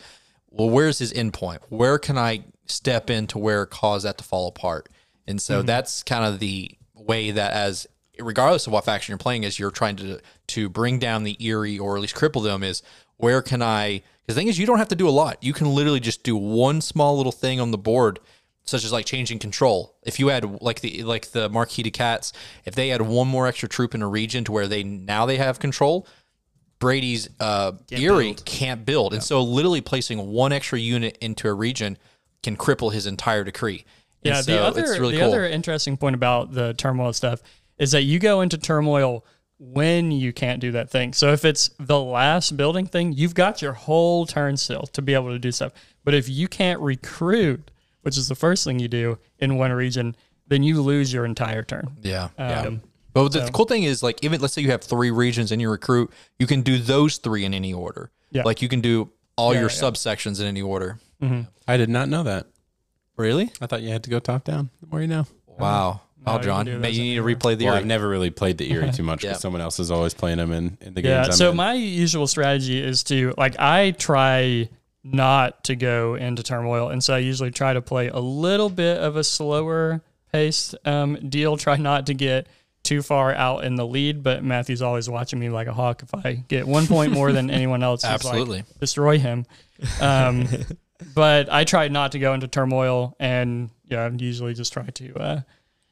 Well, 0.50 0.70
where's 0.70 0.98
his 0.98 1.12
endpoint? 1.12 1.58
Where 1.68 1.98
can 1.98 2.16
I 2.18 2.44
step 2.66 3.10
in 3.10 3.26
to 3.28 3.38
where 3.38 3.66
cause 3.66 4.04
that 4.04 4.18
to 4.18 4.24
fall 4.24 4.48
apart? 4.48 4.88
And 5.26 5.40
so 5.40 5.58
mm-hmm. 5.58 5.66
that's 5.66 6.02
kind 6.02 6.24
of 6.24 6.38
the 6.38 6.76
way 6.94 7.30
that 7.30 7.52
as 7.52 7.86
regardless 8.18 8.66
of 8.66 8.72
what 8.72 8.84
faction 8.84 9.12
you're 9.12 9.18
playing 9.18 9.44
is 9.44 9.58
you're 9.58 9.70
trying 9.70 9.96
to 9.96 10.20
to 10.48 10.68
bring 10.68 10.98
down 10.98 11.24
the 11.24 11.36
Eyrie 11.40 11.78
or 11.78 11.96
at 11.96 12.00
least 12.02 12.14
cripple 12.14 12.42
them 12.42 12.62
is 12.62 12.82
where 13.16 13.42
can 13.42 13.62
I 13.62 14.02
because 14.22 14.34
the 14.34 14.40
thing 14.40 14.48
is 14.48 14.58
you 14.58 14.66
don't 14.66 14.78
have 14.78 14.88
to 14.88 14.96
do 14.96 15.08
a 15.08 15.10
lot. 15.10 15.42
You 15.42 15.52
can 15.52 15.68
literally 15.74 16.00
just 16.00 16.22
do 16.22 16.36
one 16.36 16.80
small 16.80 17.16
little 17.16 17.32
thing 17.32 17.60
on 17.60 17.70
the 17.70 17.78
board 17.78 18.18
such 18.64 18.84
as 18.84 18.90
like 18.92 19.06
changing 19.06 19.38
control. 19.38 19.94
If 20.04 20.18
you 20.18 20.28
had 20.28 20.60
like 20.60 20.80
the 20.80 21.04
like 21.04 21.30
the 21.30 21.48
Marquise 21.48 21.84
de 21.84 21.90
Cats, 21.90 22.32
if 22.64 22.74
they 22.74 22.88
had 22.88 23.02
one 23.02 23.28
more 23.28 23.46
extra 23.46 23.68
troop 23.68 23.94
in 23.94 24.02
a 24.02 24.08
region 24.08 24.44
to 24.44 24.52
where 24.52 24.66
they 24.66 24.82
now 24.82 25.24
they 25.26 25.36
have 25.36 25.58
control, 25.60 26.06
Brady's 26.78 27.28
uh, 27.40 27.72
Eyrie 27.92 28.32
build. 28.32 28.44
can't 28.44 28.84
build, 28.84 29.14
and 29.14 29.22
so 29.22 29.42
literally 29.42 29.80
placing 29.80 30.26
one 30.30 30.52
extra 30.52 30.78
unit 30.78 31.16
into 31.20 31.48
a 31.48 31.54
region 31.54 31.96
can 32.42 32.56
cripple 32.56 32.92
his 32.92 33.06
entire 33.06 33.44
decree. 33.44 33.84
And 34.24 34.34
Yeah, 34.34 34.40
so 34.40 34.52
the 34.52 34.60
other 34.62 34.82
really 35.00 35.14
the 35.14 35.20
cool. 35.20 35.28
other 35.28 35.46
interesting 35.46 35.96
point 35.96 36.14
about 36.16 36.52
the 36.52 36.74
turmoil 36.74 37.12
stuff 37.12 37.40
is 37.78 37.92
that 37.92 38.02
you 38.02 38.18
go 38.18 38.40
into 38.40 38.58
turmoil 38.58 39.24
when 39.58 40.10
you 40.10 40.32
can't 40.32 40.60
do 40.60 40.72
that 40.72 40.90
thing. 40.90 41.12
So 41.12 41.32
if 41.32 41.44
it's 41.44 41.70
the 41.78 41.98
last 42.00 42.56
building 42.56 42.86
thing, 42.86 43.12
you've 43.12 43.34
got 43.34 43.62
your 43.62 43.72
whole 43.72 44.26
turn 44.26 44.56
still 44.56 44.82
to 44.92 45.00
be 45.02 45.14
able 45.14 45.30
to 45.30 45.38
do 45.38 45.50
stuff. 45.50 45.72
But 46.04 46.14
if 46.14 46.28
you 46.28 46.46
can't 46.48 46.80
recruit, 46.80 47.70
which 48.02 48.18
is 48.18 48.28
the 48.28 48.34
first 48.34 48.64
thing 48.64 48.78
you 48.78 48.88
do 48.88 49.18
in 49.38 49.56
one 49.56 49.72
region, 49.72 50.14
then 50.46 50.62
you 50.62 50.82
lose 50.82 51.12
your 51.12 51.24
entire 51.24 51.62
turn. 51.62 51.96
Yeah. 52.02 52.28
yeah. 52.38 52.60
Um, 52.62 52.82
But 53.14 53.32
the 53.32 53.50
cool 53.52 53.64
thing 53.64 53.84
is, 53.84 54.02
like, 54.02 54.22
even 54.22 54.40
let's 54.42 54.52
say 54.52 54.60
you 54.60 54.70
have 54.72 54.82
three 54.82 55.10
regions 55.10 55.50
and 55.50 55.60
you 55.60 55.70
recruit, 55.70 56.10
you 56.38 56.46
can 56.46 56.60
do 56.60 56.78
those 56.78 57.16
three 57.16 57.44
in 57.46 57.54
any 57.54 57.72
order. 57.72 58.10
Yeah. 58.30 58.42
Like 58.44 58.60
you 58.60 58.68
can 58.68 58.82
do 58.82 59.10
all 59.36 59.54
Yeah, 59.54 59.60
your 59.60 59.70
yeah. 59.70 59.76
subsections 59.76 60.38
in 60.40 60.46
any 60.46 60.60
order. 60.62 60.98
I 61.66 61.76
did 61.78 61.88
not 61.88 62.10
know 62.10 62.22
that. 62.24 62.46
Really? 63.16 63.50
I 63.60 63.66
thought 63.66 63.80
you 63.80 63.88
had 63.88 64.04
to 64.04 64.10
go 64.10 64.18
top 64.18 64.44
down. 64.44 64.68
The 64.82 64.86
more 64.88 65.00
you 65.00 65.08
know. 65.08 65.26
Wow. 65.46 66.02
No, 66.26 66.34
Oh, 66.34 66.38
John, 66.38 66.64
do 66.66 66.72
maybe 66.78 66.82
those 66.88 66.98
you 66.98 67.04
need 67.04 67.14
to 67.16 67.22
replay 67.22 67.56
the 67.56 67.66
Well, 67.66 67.74
Eyrie. 67.74 67.80
I've 67.80 67.86
never 67.86 68.08
really 68.08 68.30
played 68.30 68.58
the 68.58 68.70
Eyrie 68.72 68.90
too 68.92 69.02
much 69.02 69.20
because 69.20 69.36
Yeah. 69.36 69.38
someone 69.40 69.60
else 69.62 69.78
is 69.78 69.90
always 69.90 70.12
playing 70.14 70.38
them 70.38 70.52
in, 70.52 70.76
in 70.80 70.94
the 70.94 71.02
games. 71.02 71.04
Yeah. 71.12 71.24
I'm 71.26 71.32
So 71.32 71.50
in. 71.50 71.56
my 71.56 71.74
usual 71.74 72.26
strategy 72.26 72.82
is 72.82 73.02
to 73.04 73.32
like 73.38 73.54
I 73.58 73.92
try 73.92 74.68
not 75.04 75.62
to 75.64 75.76
go 75.76 76.16
into 76.16 76.42
turmoil, 76.42 76.88
and 76.88 77.02
so 77.04 77.14
I 77.14 77.18
usually 77.18 77.52
try 77.52 77.72
to 77.72 77.80
play 77.80 78.08
a 78.08 78.18
little 78.18 78.68
bit 78.70 78.98
of 78.98 79.14
a 79.16 79.22
slower 79.22 80.02
paced 80.32 80.74
um, 80.84 81.14
deal. 81.28 81.56
Try 81.56 81.76
not 81.76 82.06
to 82.06 82.14
get 82.14 82.48
too 82.82 83.02
far 83.02 83.32
out 83.32 83.64
in 83.64 83.76
the 83.76 83.86
lead, 83.86 84.22
but 84.24 84.42
Matthew's 84.42 84.82
always 84.82 85.08
watching 85.08 85.38
me 85.38 85.48
like 85.48 85.68
a 85.68 85.72
hawk. 85.72 86.02
If 86.02 86.12
I 86.14 86.42
get 86.48 86.66
one 86.66 86.86
point 86.88 87.12
more 87.12 87.30
than 87.32 87.50
anyone 87.52 87.82
else, 87.84 88.02
he's 88.02 88.08
like, 88.08 88.14
Absolutely. 88.14 88.64
destroy 88.80 89.18
him. 89.18 89.46
Um, 90.00 90.48
but 91.14 91.52
I 91.52 91.62
try 91.64 91.86
not 91.88 92.12
to 92.12 92.18
go 92.18 92.34
into 92.34 92.48
turmoil, 92.48 93.14
and 93.20 93.70
yeah, 93.88 94.04
I 94.04 94.08
usually 94.08 94.54
just 94.54 94.72
try 94.72 94.86
to. 94.86 95.14
Uh, 95.14 95.40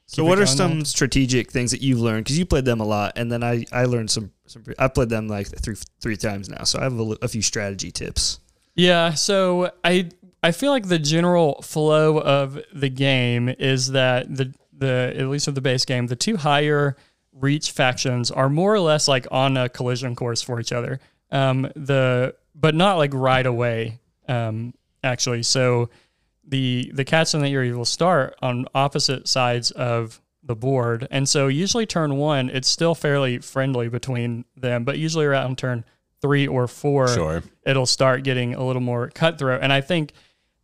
So, 0.06 0.24
what 0.24 0.38
are 0.38 0.46
some 0.46 0.76
there. 0.76 0.84
strategic 0.84 1.50
things 1.50 1.70
that 1.70 1.80
you've 1.80 2.00
learned? 2.00 2.24
Because 2.24 2.38
you 2.38 2.46
played 2.46 2.64
them 2.64 2.80
a 2.80 2.84
lot, 2.84 3.14
and 3.16 3.32
then 3.32 3.42
I 3.42 3.64
I 3.72 3.84
learned 3.84 4.10
some. 4.10 4.32
some 4.46 4.62
I 4.78 4.88
played 4.88 5.08
them 5.08 5.28
like 5.28 5.46
three 5.46 5.76
three 6.00 6.16
times 6.16 6.48
now, 6.48 6.64
so 6.64 6.78
I 6.78 6.84
have 6.84 6.98
a, 6.98 7.16
a 7.22 7.28
few 7.28 7.42
strategy 7.42 7.90
tips. 7.90 8.40
Yeah, 8.74 9.14
so 9.14 9.70
I 9.82 10.10
I 10.42 10.52
feel 10.52 10.70
like 10.70 10.88
the 10.88 10.98
general 10.98 11.62
flow 11.62 12.18
of 12.18 12.58
the 12.72 12.90
game 12.90 13.48
is 13.48 13.92
that 13.92 14.34
the 14.34 14.52
the 14.76 15.14
at 15.16 15.28
least 15.28 15.48
of 15.48 15.54
the 15.54 15.60
base 15.60 15.84
game, 15.84 16.06
the 16.06 16.16
two 16.16 16.36
higher 16.36 16.96
reach 17.32 17.70
factions 17.70 18.30
are 18.30 18.48
more 18.48 18.72
or 18.74 18.80
less 18.80 19.08
like 19.08 19.26
on 19.30 19.56
a 19.56 19.68
collision 19.68 20.14
course 20.14 20.42
for 20.42 20.60
each 20.60 20.72
other. 20.72 21.00
Um, 21.30 21.62
the 21.74 22.34
but 22.54 22.74
not 22.74 22.96
like 22.98 23.12
right 23.14 23.46
away. 23.46 24.00
Um, 24.28 24.74
actually, 25.02 25.42
so 25.42 25.90
the 26.46 26.90
the 26.94 27.04
cats 27.04 27.34
and 27.34 27.42
the 27.44 27.48
Eyrie 27.48 27.72
will 27.72 27.84
start 27.84 28.34
on 28.42 28.66
opposite 28.74 29.28
sides 29.28 29.70
of 29.72 30.20
the 30.42 30.54
board, 30.54 31.08
and 31.10 31.26
so 31.28 31.48
usually 31.48 31.86
turn 31.86 32.16
one, 32.16 32.50
it's 32.50 32.68
still 32.68 32.94
fairly 32.94 33.38
friendly 33.38 33.88
between 33.88 34.44
them, 34.56 34.84
but 34.84 34.98
usually 34.98 35.24
around 35.24 35.56
turn 35.56 35.84
three 36.20 36.46
or 36.46 36.66
four, 36.68 37.08
Sure. 37.08 37.42
it'll 37.66 37.86
start 37.86 38.24
getting 38.24 38.54
a 38.54 38.62
little 38.64 38.82
more 38.82 39.08
cutthroat. 39.08 39.60
And 39.62 39.72
I 39.72 39.80
think, 39.80 40.12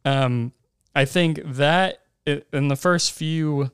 um, 0.05 0.53
I 0.95 1.05
think 1.05 1.41
that 1.45 2.01
i 2.27 2.43
in 2.53 2.69
the 2.69 2.77
first 2.77 3.13
few 3.13 3.71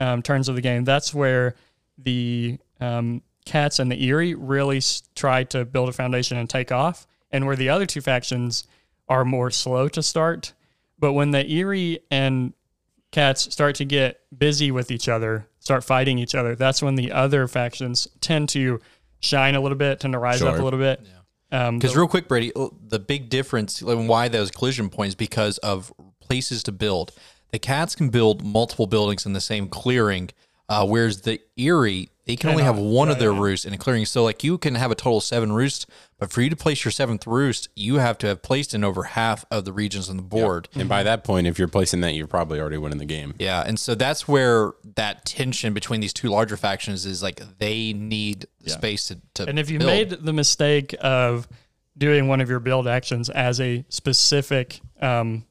um, 0.00 0.22
turns 0.22 0.48
of 0.48 0.54
the 0.56 0.60
game, 0.62 0.84
that's 0.84 1.12
where 1.14 1.54
the 1.98 2.58
um, 2.80 3.22
cats 3.44 3.78
and 3.78 3.90
the 3.92 4.08
Eyrie 4.08 4.34
really 4.34 4.78
s- 4.78 5.02
try 5.14 5.44
to 5.44 5.64
build 5.64 5.88
a 5.88 5.92
foundation 5.92 6.36
and 6.38 6.48
take 6.50 6.72
off, 6.72 7.06
and 7.30 7.46
where 7.46 7.56
the 7.56 7.68
other 7.68 7.86
two 7.86 8.00
factions 8.00 8.64
are 9.08 9.24
more 9.24 9.50
slow 9.50 9.88
to 9.88 10.02
start. 10.02 10.52
But 11.02 11.14
when 11.14 11.32
the 11.32 11.44
Eyrie 11.44 11.98
and 12.12 12.52
cats 13.10 13.52
start 13.52 13.74
to 13.74 13.84
get 13.84 14.20
busy 14.38 14.70
with 14.70 14.92
each 14.92 15.08
other, 15.08 15.48
start 15.58 15.82
fighting 15.82 16.16
each 16.16 16.36
other, 16.36 16.54
that's 16.54 16.80
when 16.80 16.94
the 16.94 17.10
other 17.10 17.48
factions 17.48 18.06
tend 18.20 18.48
to 18.50 18.78
shine 19.18 19.56
a 19.56 19.60
little 19.60 19.76
bit, 19.76 19.98
tend 19.98 20.12
to 20.12 20.20
rise 20.20 20.40
up 20.42 20.56
a 20.60 20.62
little 20.62 20.78
bit. 20.78 21.04
Um, 21.50 21.80
Because 21.80 21.94
the- 21.94 21.98
real 21.98 22.06
quick, 22.06 22.28
Brady, 22.28 22.52
uh, 22.54 22.68
the 22.86 23.00
big 23.00 23.30
difference 23.30 23.82
and 23.82 24.08
why 24.08 24.28
those 24.28 24.52
collision 24.52 24.90
points 24.90 25.16
because 25.16 25.58
of 25.58 25.92
places 26.20 26.62
to 26.62 26.72
build. 26.72 27.10
The 27.50 27.58
cats 27.58 27.96
can 27.96 28.08
build 28.08 28.44
multiple 28.44 28.86
buildings 28.86 29.26
in 29.26 29.32
the 29.32 29.40
same 29.40 29.66
clearing, 29.66 30.30
uh, 30.72 30.86
whereas 30.86 31.20
the 31.20 31.38
Eyrie 31.58 32.08
they 32.24 32.36
can 32.36 32.50
only 32.50 32.62
have 32.62 32.78
one 32.78 33.08
of 33.10 33.18
their 33.18 33.32
roosts 33.32 33.66
in 33.66 33.74
a 33.74 33.78
clearing. 33.78 34.06
So 34.06 34.22
like 34.22 34.44
you 34.44 34.56
can 34.56 34.76
have 34.76 34.92
a 34.92 34.94
total 34.94 35.18
of 35.18 35.24
seven 35.24 35.52
roosts, 35.52 35.86
but 36.18 36.30
for 36.30 36.40
you 36.40 36.48
to 36.50 36.56
place 36.56 36.84
your 36.84 36.92
seventh 36.92 37.26
roost, 37.26 37.68
you 37.74 37.96
have 37.96 38.16
to 38.18 38.28
have 38.28 38.42
placed 38.42 38.74
in 38.74 38.84
over 38.84 39.02
half 39.02 39.44
of 39.50 39.64
the 39.64 39.72
regions 39.72 40.08
on 40.08 40.16
the 40.16 40.22
board. 40.22 40.68
And 40.74 40.88
by 40.88 41.02
that 41.02 41.24
point, 41.24 41.48
if 41.48 41.58
you're 41.58 41.68
placing 41.68 42.00
that, 42.02 42.14
you're 42.14 42.28
probably 42.28 42.60
already 42.60 42.78
winning 42.78 42.98
the 42.98 43.04
game. 43.04 43.34
Yeah, 43.40 43.64
and 43.66 43.78
so 43.78 43.96
that's 43.96 44.28
where 44.28 44.72
that 44.94 45.24
tension 45.24 45.74
between 45.74 46.00
these 46.00 46.12
two 46.12 46.28
larger 46.28 46.56
factions 46.56 47.06
is 47.06 47.24
like 47.24 47.42
they 47.58 47.92
need 47.92 48.46
space 48.66 49.08
to, 49.08 49.18
to 49.34 49.48
And 49.48 49.58
if 49.58 49.68
you 49.68 49.80
build. 49.80 49.90
made 49.90 50.10
the 50.10 50.32
mistake 50.32 50.94
of 51.00 51.48
doing 51.98 52.28
one 52.28 52.40
of 52.40 52.48
your 52.48 52.60
build 52.60 52.86
actions 52.86 53.28
as 53.30 53.60
a 53.60 53.84
specific 53.88 54.80
um, 55.00 55.44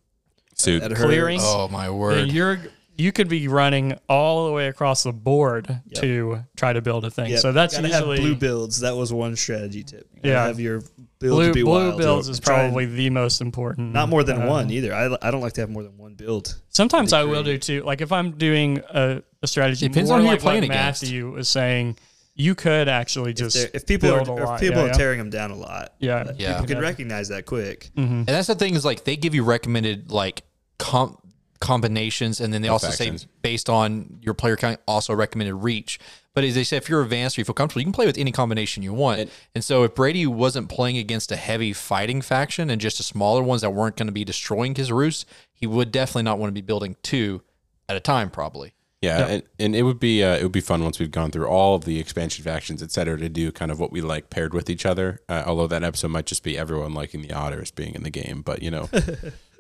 Suit. 0.55 0.79
That 0.79 0.91
hurts. 0.91 1.03
clearing, 1.03 1.39
oh 1.43 1.67
my 1.67 1.87
then 1.87 1.97
word, 1.97 2.31
you're 2.31 2.59
you 3.01 3.11
could 3.11 3.27
be 3.27 3.47
running 3.47 3.97
all 4.07 4.45
the 4.47 4.51
way 4.53 4.67
across 4.67 5.03
the 5.03 5.11
board 5.11 5.81
to 5.95 6.39
try 6.55 6.71
to 6.73 6.81
build 6.81 7.05
a 7.05 7.11
thing. 7.11 7.31
Yep. 7.31 7.39
So 7.39 7.51
that's 7.51 7.75
Gotta 7.75 7.87
usually 7.87 8.17
have 8.17 8.23
blue 8.25 8.35
builds. 8.35 8.79
That 8.81 8.95
was 8.95 9.11
one 9.11 9.35
strategy 9.35 9.83
tip. 9.83 10.07
You 10.23 10.31
Yeah. 10.31 10.45
have 10.45 10.59
your 10.59 10.81
build 11.19 11.37
blue, 11.37 11.47
to 11.47 11.53
be 11.53 11.63
blue 11.63 11.89
wild. 11.89 11.97
builds 11.97 12.29
is 12.29 12.39
Try 12.39 12.61
and- 12.63 12.71
probably 12.71 12.85
the 12.85 13.09
most 13.09 13.41
important. 13.41 13.93
not 13.93 14.09
more 14.09 14.23
than 14.23 14.41
uh, 14.43 14.47
one 14.47 14.69
either. 14.71 14.93
I, 14.93 15.15
I 15.21 15.31
don't 15.31 15.41
like 15.41 15.53
to 15.53 15.61
have 15.61 15.69
more 15.69 15.83
than 15.83 15.97
one 15.97 16.13
build. 16.15 16.55
Sometimes 16.69 17.13
I 17.13 17.23
will 17.23 17.43
do 17.43 17.57
too. 17.57 17.83
Like 17.83 18.01
if 18.01 18.11
I'm 18.11 18.31
doing 18.31 18.81
a, 18.93 19.21
a 19.41 19.47
strategy, 19.47 19.87
Depends 19.87 20.09
more 20.09 20.17
on 20.19 20.21
who 20.23 20.27
you're 20.29 20.35
like 20.37 20.43
what 20.43 20.49
playing 20.51 20.63
against. 20.65 21.03
Matthew 21.03 21.31
was 21.31 21.49
saying, 21.49 21.97
you 22.35 22.55
could 22.55 22.87
actually 22.87 23.33
just 23.33 23.55
There- 23.55 23.69
If 23.73 23.85
people 23.85 24.09
build 24.09 24.29
are 24.29 24.51
a 24.51 24.53
if 24.55 24.61
people 24.61 24.77
yeah, 24.77 24.83
are 24.85 24.87
yeah. 24.87 24.93
tearing 24.93 25.17
them 25.19 25.29
down 25.29 25.51
a 25.51 25.55
lot, 25.55 25.93
Yeah. 25.99 26.31
Yeah. 26.37 26.53
people 26.53 26.67
can 26.75 26.79
recognize 26.79 27.27
that 27.29 27.45
quick. 27.45 27.89
And 27.97 28.25
that's 28.25 28.47
the 28.47 28.55
thing 28.55 28.73
is 28.75 28.85
like 28.85 29.03
they 29.03 29.15
give 29.15 29.35
you 29.35 29.43
recommended 29.43 30.11
like 30.11 30.43
com- 30.79 31.17
combinations, 31.61 32.41
and 32.41 32.53
then 32.53 32.61
they 32.61 32.67
also 32.67 32.89
say 32.89 33.13
based 33.41 33.69
on 33.69 34.19
your 34.21 34.33
player 34.33 34.57
count, 34.57 34.81
also 34.85 35.13
recommended 35.13 35.55
reach. 35.55 35.99
But 36.33 36.43
as 36.43 36.55
they 36.55 36.63
say, 36.63 36.77
if 36.77 36.89
you're 36.89 37.01
advanced 37.01 37.37
or 37.37 37.41
you 37.41 37.45
feel 37.45 37.53
comfortable, 37.53 37.81
you 37.81 37.85
can 37.85 37.93
play 37.93 38.05
with 38.05 38.17
any 38.17 38.31
combination 38.31 38.83
you 38.83 38.93
want. 38.93 39.29
And, 39.53 39.63
so 39.63 39.83
if 39.83 39.95
Brady 39.95 40.25
wasn't 40.25 40.69
playing 40.69 40.97
against 40.97 41.31
a 41.31 41.35
heavy 41.35 41.71
fighting 41.73 42.21
faction 42.21 42.69
and 42.69 42.81
just 42.81 42.97
the 42.97 43.03
smaller 43.03 43.43
ones 43.43 43.61
that 43.61 43.71
weren't 43.71 43.95
going 43.95 44.07
to 44.07 44.13
be 44.13 44.23
destroying 44.23 44.75
his 44.75 44.91
roost, 44.91 45.25
he 45.53 45.67
would 45.67 45.91
definitely 45.91 46.23
not 46.23 46.39
want 46.39 46.49
to 46.49 46.53
be 46.53 46.61
building 46.61 46.95
two 47.03 47.41
at 47.87 47.95
a 47.95 47.99
time, 47.99 48.29
probably. 48.29 48.73
Yeah, 49.01 49.25
And, 49.25 49.43
and 49.59 49.75
it 49.75 49.81
would 49.81 49.99
be 49.99 50.23
uh, 50.23 50.37
it 50.37 50.43
would 50.43 50.51
be 50.51 50.61
fun 50.61 50.83
once 50.83 50.99
we've 50.99 51.09
gone 51.09 51.31
through 51.31 51.47
all 51.47 51.73
of 51.73 51.85
the 51.85 51.99
expansion 51.99 52.43
factions, 52.43 52.83
et 52.83 52.91
cetera, 52.91 53.17
to 53.17 53.29
do 53.29 53.51
kind 53.51 53.71
of 53.71 53.79
what 53.79 53.91
we 53.91 53.99
like 53.99 54.29
paired 54.29 54.53
with 54.53 54.69
each 54.69 54.85
other. 54.85 55.19
Uh, 55.27 55.43
although 55.47 55.65
that 55.65 55.83
episode 55.83 56.11
might 56.11 56.27
just 56.27 56.43
be 56.43 56.55
everyone 56.55 56.93
liking 56.93 57.23
the 57.23 57.33
otters 57.33 57.71
being 57.71 57.95
in 57.95 58.03
the 58.03 58.11
game, 58.11 58.43
but 58.43 58.61
you 58.61 58.69
know, 58.69 58.89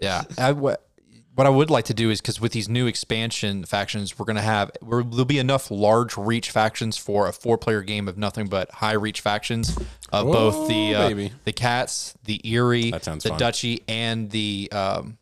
Yeah. 0.01 0.23
I, 0.37 0.51
what, 1.35 1.37
what 1.37 1.47
I 1.47 1.49
would 1.49 1.69
like 1.69 1.85
to 1.85 1.93
do 1.93 2.09
is 2.09 2.21
because 2.21 2.39
with 2.41 2.51
these 2.51 2.67
new 2.69 2.87
expansion 2.87 3.63
factions, 3.63 4.17
we're 4.17 4.25
going 4.25 4.35
to 4.35 4.41
have, 4.41 4.71
we're, 4.81 5.03
there'll 5.03 5.25
be 5.25 5.39
enough 5.39 5.71
large 5.71 6.17
reach 6.17 6.51
factions 6.51 6.97
for 6.97 7.27
a 7.27 7.33
four 7.33 7.57
player 7.57 7.81
game 7.81 8.07
of 8.07 8.17
nothing 8.17 8.47
but 8.47 8.69
high 8.71 8.93
reach 8.93 9.21
factions 9.21 9.77
of 10.11 10.25
both 10.27 10.67
the 10.67 10.95
uh, 10.95 11.29
the 11.45 11.53
cats, 11.53 12.15
the 12.25 12.41
Eyrie, 12.43 12.91
the 12.91 12.99
fun. 12.99 13.37
Duchy, 13.37 13.81
and 13.87 14.29
the 14.29 14.69
um, 14.71 15.17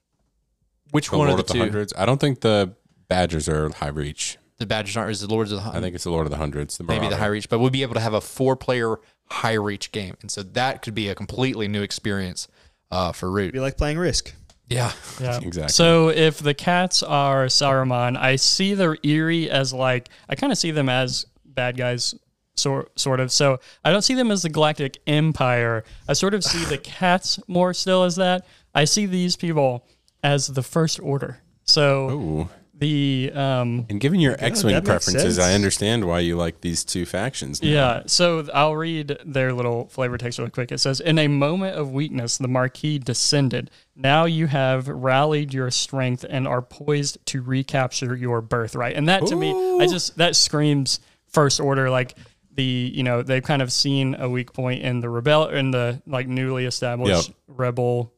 Which 0.92 1.10
The 1.10 1.18
one 1.18 1.28
Lord 1.28 1.40
of 1.40 1.48
the, 1.48 1.54
two? 1.54 1.60
Hundreds. 1.60 1.94
I 1.98 2.06
don't 2.06 2.20
think 2.20 2.42
the 2.42 2.74
Badgers 3.08 3.48
are 3.48 3.70
high 3.70 3.88
reach. 3.90 4.38
The 4.58 4.66
Badgers 4.66 4.98
aren't. 4.98 5.12
Is 5.12 5.22
the 5.22 5.28
Lords 5.28 5.52
of 5.52 5.64
the 5.64 5.70
I 5.70 5.80
think 5.80 5.96
it's 5.96 6.04
the 6.04 6.12
Lord 6.12 6.26
of 6.26 6.32
the 6.32 6.38
Hundreds. 6.38 6.78
The 6.78 6.84
maybe 6.84 7.08
the 7.08 7.18
high 7.18 7.28
reach, 7.28 7.50
but 7.50 7.60
we'll 7.60 7.70
be 7.70 7.82
able 7.82 7.94
to 7.94 8.00
have 8.00 8.14
a 8.14 8.22
four 8.22 8.56
player 8.56 8.98
high 9.30 9.54
reach 9.54 9.92
game, 9.92 10.18
and 10.22 10.30
so 10.30 10.44
that 10.44 10.82
could 10.82 10.96
be 10.96 11.08
a 11.08 11.16
completely 11.16 11.68
new 11.68 11.82
experience 11.82 12.48
uh, 12.92 13.12
for 13.12 13.32
Root. 13.32 13.54
Be 13.54 13.60
like 13.60 13.78
playing 13.78 13.98
Risk. 13.98 14.34
Yeah, 14.70 14.92
Yeah, 15.20 15.40
Exactly. 15.42 15.74
So 15.74 16.10
if 16.10 16.40
the 16.40 16.54
cats 16.54 17.02
are 17.02 17.48
Saruman, 17.48 18.16
I 18.18 18.36
see 18.36 18.76
the 18.76 18.98
Eyrie 19.04 19.50
as 19.50 19.74
like 19.74 20.10
I 20.30 20.36
kind 20.36 20.52
of 20.52 20.58
see 20.60 20.72
them 20.72 20.90
as 20.90 21.26
bad 21.44 21.76
guys, 21.76 22.14
sort 22.56 22.98
sort 22.98 23.20
of. 23.20 23.32
So 23.32 23.60
I 23.84 23.92
don't 23.92 24.04
see 24.04 24.14
them 24.14 24.30
as 24.30 24.44
the 24.44 24.50
Galactic 24.50 25.00
Empire. 25.08 25.84
I 26.08 26.14
sort 26.14 26.36
of 26.36 26.44
see 26.44 26.64
the 26.66 26.78
cats 26.84 27.40
more 27.48 27.74
still 27.74 28.04
as 28.04 28.16
that. 28.18 28.46
I 28.76 28.86
see 28.86 29.08
these 29.08 29.36
people 29.36 29.88
as 30.24 30.48
the 30.48 30.64
First 30.64 31.00
Order. 31.00 31.40
So 31.64 32.10
Ooh. 32.12 32.50
The 32.80 33.32
um, 33.36 33.86
And 33.90 34.00
given 34.00 34.22
your 34.22 34.36
X-wing 34.40 34.82
preferences. 34.84 35.38
I 35.38 35.54
understand 35.54 36.06
why 36.08 36.20
you 36.22 36.38
like 36.38 36.62
these 36.62 36.86
two 36.86 37.06
factions. 37.06 37.62
now. 37.62 37.68
Yeah, 37.68 38.04
so 38.06 38.48
I'll 38.54 38.76
read 38.76 39.18
their 39.26 39.52
little 39.54 39.88
flavor 39.90 40.18
text 40.18 40.40
really 40.40 40.52
quick. 40.52 40.72
It 40.72 40.80
says, 40.80 41.02
In 41.02 41.20
a 41.20 41.28
moment 41.28 41.76
of 41.76 41.92
weakness, 41.92 42.38
the 42.38 42.48
Marquise 42.48 43.02
descended. 43.02 43.70
Now 43.98 44.24
you 44.24 44.48
have 44.48 44.88
rallied 44.88 45.54
your 45.54 45.70
strength 45.72 46.26
and 46.30 46.48
are 46.48 46.62
poised 46.62 47.18
to 47.28 47.42
recapture 47.42 48.16
your 48.16 48.42
birthright. 48.42 48.96
And 48.96 49.10
that 49.10 49.26
to 49.28 49.36
me, 49.36 49.52
I 49.82 49.86
just, 49.88 50.16
that 50.18 50.38
screams 50.38 51.02
first 51.28 51.60
order. 51.60 51.90
Like 51.90 52.16
the, 52.56 52.64
you 52.64 53.04
know, 53.04 53.22
they've 53.24 53.44
kind 53.44 53.62
of 53.62 53.74
seen 53.74 54.16
a 54.16 54.30
weak 54.30 54.54
point 54.54 54.84
in 54.84 55.02
the 55.02 55.10
rebel, 55.10 55.50
in 55.50 55.72
the 55.72 56.02
like 56.08 56.28
newly 56.30 56.66
established 56.66 57.28
Yep. 57.28 57.36
rebel 57.48 58.14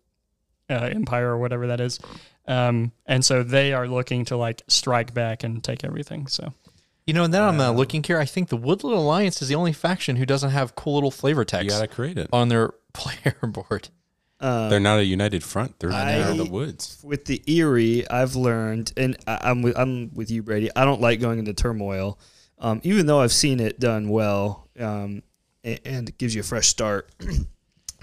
uh, 0.69 0.89
empire 0.93 1.29
or 1.31 1.37
whatever 1.39 1.67
that 1.67 1.81
is. 1.81 1.99
Um, 2.47 2.91
and 3.05 3.23
so 3.23 3.43
they 3.43 3.73
are 3.73 3.87
looking 3.87 4.25
to 4.25 4.37
like 4.37 4.61
strike 4.67 5.13
back 5.13 5.43
and 5.43 5.63
take 5.63 5.83
everything. 5.83 6.27
So. 6.27 6.53
you 7.05 7.13
know, 7.13 7.23
and 7.23 7.33
then 7.33 7.43
I'm 7.43 7.59
uh, 7.59 7.71
looking 7.71 8.03
here. 8.03 8.19
I 8.19 8.25
think 8.25 8.49
the 8.49 8.57
Woodland 8.57 8.97
Alliance 8.97 9.41
is 9.41 9.47
the 9.47 9.55
only 9.55 9.73
faction 9.73 10.15
who 10.15 10.25
doesn't 10.25 10.49
have 10.51 10.75
cool 10.75 10.95
little 10.95 11.11
flavor 11.11 11.45
text. 11.45 11.63
You 11.65 11.69
text 11.69 11.81
gotta 11.81 11.93
create 11.93 12.17
it. 12.17 12.29
on 12.33 12.49
their 12.49 12.73
player 12.93 13.35
board. 13.43 13.89
Um, 14.39 14.71
They're 14.71 14.79
not 14.79 14.97
a 14.97 15.05
united 15.05 15.43
front. 15.43 15.77
They're, 15.79 15.91
they're 15.91 16.31
I- 16.31 16.35
the 16.35 16.45
woods. 16.45 16.99
with 17.03 17.25
the 17.25 17.43
Eyrie, 17.47 18.09
I've 18.09 18.35
learned, 18.35 18.91
and 18.97 19.15
I, 19.27 19.37
I'm 19.43 19.61
with 19.61 19.77
I'm 19.77 20.11
with 20.15 20.31
you, 20.31 20.41
Brady. 20.41 20.69
I 20.75 20.83
don't 20.83 20.99
like 20.99 21.19
going 21.21 21.37
into 21.37 21.53
turmoil, 21.53 22.17
um, 22.57 22.81
even 22.83 23.05
though 23.05 23.19
I've 23.21 23.31
seen 23.33 23.59
it 23.59 23.79
done 23.79 24.09
well, 24.09 24.67
um, 24.79 25.21
and, 25.63 25.79
and 25.85 26.09
it 26.09 26.17
gives 26.17 26.33
you 26.33 26.41
a 26.41 26.43
fresh 26.43 26.67
start. 26.69 27.07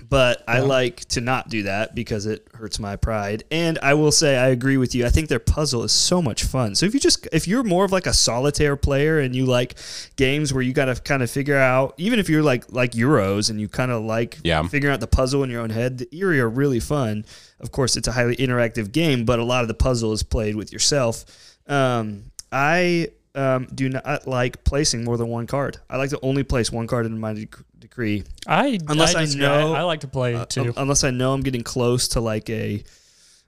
but 0.08 0.42
I 0.48 0.60
like 0.60 1.04
to 1.06 1.20
not 1.20 1.48
do 1.48 1.64
that 1.64 1.94
because 1.94 2.24
it 2.26 2.46
hurts 2.54 2.78
my 2.78 2.96
pride. 2.96 3.44
And 3.50 3.78
I 3.82 3.94
will 3.94 4.12
say 4.12 4.38
I 4.38 4.48
agree 4.48 4.76
with 4.76 4.94
you. 4.94 5.04
I 5.04 5.10
think 5.10 5.28
their 5.28 5.38
puzzle 5.38 5.82
is 5.82 5.92
so 5.92 6.22
much 6.22 6.44
fun. 6.44 6.74
So 6.74 6.86
if 6.86 6.94
you 6.94 7.00
just 7.00 7.28
if 7.32 7.46
you're 7.46 7.62
more 7.62 7.84
of 7.84 7.92
like 7.92 8.06
a 8.06 8.12
solitaire 8.12 8.76
player 8.76 9.18
and 9.18 9.34
you 9.36 9.44
like 9.44 9.76
games 10.16 10.52
where 10.52 10.62
you 10.62 10.72
got 10.72 10.86
to 10.86 10.94
kind 10.94 11.22
of 11.22 11.30
figure 11.30 11.58
out, 11.58 11.94
even 11.98 12.18
if 12.18 12.28
you're 12.28 12.42
like 12.42 12.72
like 12.72 12.92
Euros 12.92 13.50
and 13.50 13.60
you 13.60 13.68
kind 13.68 13.90
of 13.90 14.02
like 14.02 14.38
Yeah. 14.44 14.62
figuring 14.62 14.94
out 14.94 15.00
the 15.00 15.06
puzzle 15.06 15.42
in 15.42 15.50
your 15.50 15.60
own 15.60 15.70
head, 15.70 15.98
the 15.98 16.08
Eyrie 16.12 16.40
are 16.40 16.48
really 16.48 16.80
fun. 16.80 17.24
Of 17.60 17.72
course, 17.72 17.96
it's 17.96 18.08
a 18.08 18.12
highly 18.12 18.36
interactive 18.36 18.92
game, 18.92 19.24
but 19.24 19.38
a 19.38 19.44
lot 19.44 19.62
of 19.62 19.68
the 19.68 19.74
puzzle 19.74 20.12
is 20.12 20.22
played 20.22 20.56
with 20.56 20.72
yourself. 20.72 21.24
Um, 21.66 22.24
I 22.50 23.08
um, 23.34 23.66
do 23.74 23.88
not 23.88 24.26
like 24.26 24.64
placing 24.64 25.04
more 25.04 25.16
than 25.16 25.28
one 25.28 25.46
card. 25.46 25.78
I 25.90 25.96
like 25.96 26.10
to 26.10 26.18
only 26.22 26.42
place 26.44 26.72
one 26.72 26.86
card 26.86 27.06
in 27.06 27.18
my 27.18 27.46
decree. 27.80 28.24
I 28.46 28.78
Unless 28.88 29.14
I 29.14 29.20
disagree. 29.24 29.46
know- 29.46 29.74
I, 29.74 29.82
like 29.82 30.00
to 30.00 30.08
play 30.08 30.44
too. 30.48 30.62
Un- 30.62 30.74
unless 30.76 31.04
I 31.04 31.10
know 31.10 31.32
I'm 31.32 31.42
getting 31.42 31.62
close 31.62 32.08
to 32.08 32.20
like 32.20 32.48
a 32.50 32.82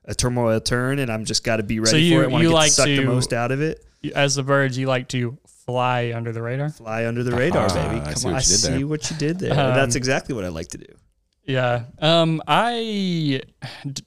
a 0.06 0.14
turmoil 0.14 0.60
turn, 0.60 0.98
and 0.98 1.10
I'm 1.12 1.24
just 1.24 1.44
got 1.44 1.56
to 1.56 1.62
be 1.62 1.78
ready 1.80 1.90
So 1.90 1.96
you- 1.96 2.16
for 2.16 2.22
it. 2.24 2.30
Want 2.30 2.42
you 2.42 2.48
to 2.50 2.54
like 2.54 2.72
suck 2.72 2.86
the 2.86 2.96
to- 2.96 3.04
most 3.06 3.32
out 3.32 3.52
of 3.52 3.60
it. 3.60 3.84
as 4.14 4.34
the 4.34 4.42
birds, 4.42 4.78
you 4.78 4.86
like 4.86 5.08
to 5.08 5.38
fly 5.66 6.12
under 6.14 6.32
the 6.32 6.42
radar. 6.42 6.70
Fly 6.70 7.06
under 7.06 7.22
the 7.22 7.32
radar, 7.36 7.68
Ah, 7.70 7.74
baby. 7.74 8.00
I 8.06 8.14
see 8.14 8.26
on, 8.28 8.32
what 8.34 8.42
you 8.46 8.50
did 8.50 8.58
see 8.60 8.68
there. 8.78 8.86
what 8.86 9.10
you 9.10 9.16
did 9.18 9.38
there. 9.38 9.50
Um, 9.52 9.74
that's 9.74 9.94
exactly 9.94 10.34
what 10.34 10.44
I 10.44 10.48
like 10.48 10.68
to 10.68 10.78
do. 10.78 10.92
Yeah. 11.44 11.84
Um. 11.98 12.42
I. 12.46 13.42
d- 13.86 14.04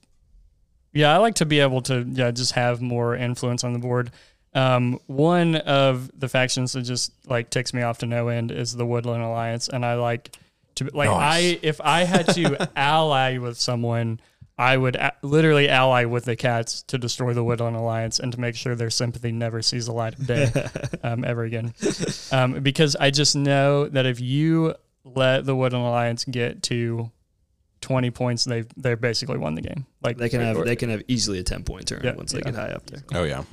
Yeah, 0.94 1.14
I 1.14 1.18
like 1.18 1.36
to 1.36 1.45
be 1.45 1.60
able 1.60 1.82
to 1.84 2.06
yeah 2.10 2.32
just 2.32 2.52
have 2.54 2.82
more 2.82 3.16
influence 3.16 3.64
on 3.64 3.74
the 3.74 3.80
board. 3.80 4.12
Um, 4.56 5.00
one 5.08 5.56
of 5.56 6.12
the 6.20 6.30
factions 6.30 6.74
that 6.74 6.84
just 6.84 7.12
like 7.28 7.50
ticks 7.50 7.74
me 7.74 7.82
off 7.82 7.98
to 8.00 8.06
no 8.06 8.28
end 8.28 8.52
is 8.52 8.76
the 8.76 8.86
Woodland 8.86 9.24
Alliance, 9.24 9.68
and 9.68 9.86
I 9.86 9.96
like 9.96 10.36
to 10.76 10.90
like 10.94 11.10
Nice. 11.10 11.20
I 11.56 11.60
if 11.64 11.82
I 11.82 12.04
had 12.04 12.28
to 12.36 12.70
ally 12.76 13.38
with 13.40 13.58
someone, 13.60 14.20
I 14.58 14.78
would 14.78 14.96
a- 14.96 15.14
literally 15.24 15.70
ally 15.70 16.06
with 16.06 16.26
the 16.26 16.36
cats 16.36 16.84
to 16.84 16.98
destroy 17.00 17.34
the 17.34 17.44
Woodland 17.44 17.76
Alliance 17.76 18.20
and 18.20 18.32
to 18.32 18.40
make 18.40 18.56
sure 18.56 18.76
their 18.76 18.90
sympathy 18.92 19.32
never 19.32 19.62
sees 19.64 19.88
the 19.88 19.92
light 19.94 20.14
of 20.20 20.28
day 20.28 20.52
um, 21.04 21.24
ever 21.26 21.44
again. 21.44 21.74
Um, 22.32 22.60
because 22.62 22.96
I 22.96 23.10
just 23.10 23.36
know 23.36 23.88
that 23.90 24.06
if 24.06 24.20
you 24.20 24.76
let 25.04 25.46
the 25.46 25.56
Woodland 25.56 25.86
Alliance 25.86 26.24
get 26.26 26.62
to 26.64 27.12
20 27.82 28.12
points, 28.12 28.46
they 28.46 28.64
they 28.78 28.94
basically 28.96 29.38
won 29.40 29.56
the 29.56 29.62
game. 29.62 29.86
Like 30.04 30.18
They 30.18 30.30
can 30.30 30.42
have 30.42 30.58
or- 30.58 30.66
they 30.66 30.76
can 30.76 30.90
have 30.92 31.02
easily 31.08 31.40
a 31.40 31.44
ten 31.44 31.64
point 31.64 31.88
turn 31.88 32.02
Yeah, 32.04 32.14
once 32.16 32.32
they 32.32 32.38
yeah. 32.40 32.46
get 32.46 32.56
high 32.56 32.70
up 32.70 32.86
there. 32.86 33.04
Oh 33.14 33.24
yeah. 33.24 33.44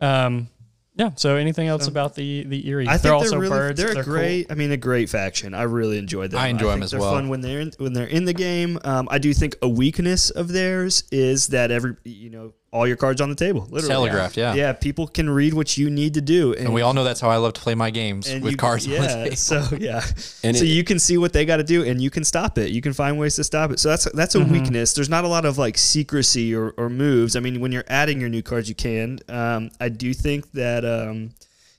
Um, 0.00 0.48
yeah. 0.96 1.10
So 1.16 1.36
anything 1.36 1.68
else 1.68 1.86
about 1.86 2.14
the 2.14 2.44
the 2.44 2.68
Eyrie? 2.68 2.86
I 2.86 2.92
think 2.92 3.02
they're 3.02 3.10
they're, 3.10 3.14
also 3.14 3.38
really 3.38 3.50
birds. 3.56 3.80
they're 3.80 3.92
a 3.92 3.94
cool. 3.94 4.02
great. 4.02 4.46
I 4.50 4.54
mean, 4.54 4.70
a 4.70 4.76
great 4.76 5.08
faction. 5.08 5.54
I 5.54 5.62
really 5.62 5.98
enjoyed 5.98 6.30
them. 6.32 6.40
I 6.40 6.48
enjoy 6.48 6.68
'em 6.70 6.74
think 6.74 6.84
as 6.84 6.90
they're 6.90 7.00
well. 7.00 7.12
Fun 7.14 7.28
when 7.28 7.40
they're 7.40 7.60
in, 7.60 7.72
when 7.78 7.92
they're 7.92 8.06
in 8.06 8.24
the 8.26 8.34
game. 8.34 8.78
Um, 8.84 9.08
I 9.10 9.18
do 9.18 9.32
think 9.32 9.56
a 9.62 9.68
weakness 9.68 10.30
of 10.30 10.48
theirs 10.48 11.04
is 11.10 11.48
that 11.48 11.70
every 11.70 11.96
you 12.04 12.28
know 12.30 12.52
all 12.72 12.86
your 12.86 12.96
cards 12.96 13.20
on 13.20 13.28
the 13.28 13.34
table. 13.34 13.66
Literally, 13.70 13.88
Telegraphed, 13.88 14.36
yeah. 14.36 14.54
Yeah, 14.54 14.72
people 14.72 15.08
can 15.08 15.28
read 15.28 15.54
what 15.54 15.76
you 15.76 15.90
need 15.90 16.14
to 16.14 16.20
do, 16.20 16.52
and, 16.52 16.66
And 16.66 16.74
we 16.74 16.82
all 16.82 16.94
know 16.94 17.02
that's 17.02 17.20
how 17.20 17.28
I 17.28 17.36
love 17.36 17.54
to 17.54 17.60
play 17.60 17.74
my 17.74 17.90
games 17.90 18.32
with 18.32 18.52
you- 18.52 18.56
cards 18.56 18.86
Yeah, 18.86 18.98
on 19.00 19.02
the 19.02 19.24
table. 19.24 19.36
so 19.36 19.68
yeah, 19.78 20.04
And 20.44 20.56
so 20.56 20.62
it- 20.64 20.68
you 20.68 20.84
can 20.84 20.98
see 21.00 21.18
what 21.18 21.32
they 21.32 21.44
got 21.44 21.56
to 21.56 21.64
do, 21.64 21.82
and 21.84 22.00
you 22.00 22.10
can 22.10 22.22
stop 22.24 22.58
it. 22.58 22.70
You 22.70 22.80
can 22.80 22.92
find 22.92 23.18
ways 23.18 23.34
to 23.36 23.44
stop 23.44 23.72
it. 23.72 23.80
So 23.80 23.88
that's 23.88 24.04
that's 24.12 24.34
a 24.36 24.38
Mm-hmm. 24.38 24.52
weakness. 24.52 24.92
There's 24.92 25.08
not 25.08 25.24
a 25.24 25.28
lot 25.28 25.44
of 25.44 25.58
like 25.58 25.76
secrecy 25.76 26.54
or, 26.54 26.70
or 26.76 26.88
moves. 26.88 27.34
I 27.34 27.40
mean, 27.40 27.60
when 27.60 27.72
you're 27.72 27.84
adding 27.88 28.20
your 28.20 28.28
new 28.30 28.42
cards, 28.42 28.68
you 28.68 28.74
can. 28.76 29.18
Um, 29.28 29.70
I 29.80 29.88
do 29.88 30.14
think 30.14 30.50
that. 30.52 30.84
Um, 30.84 31.30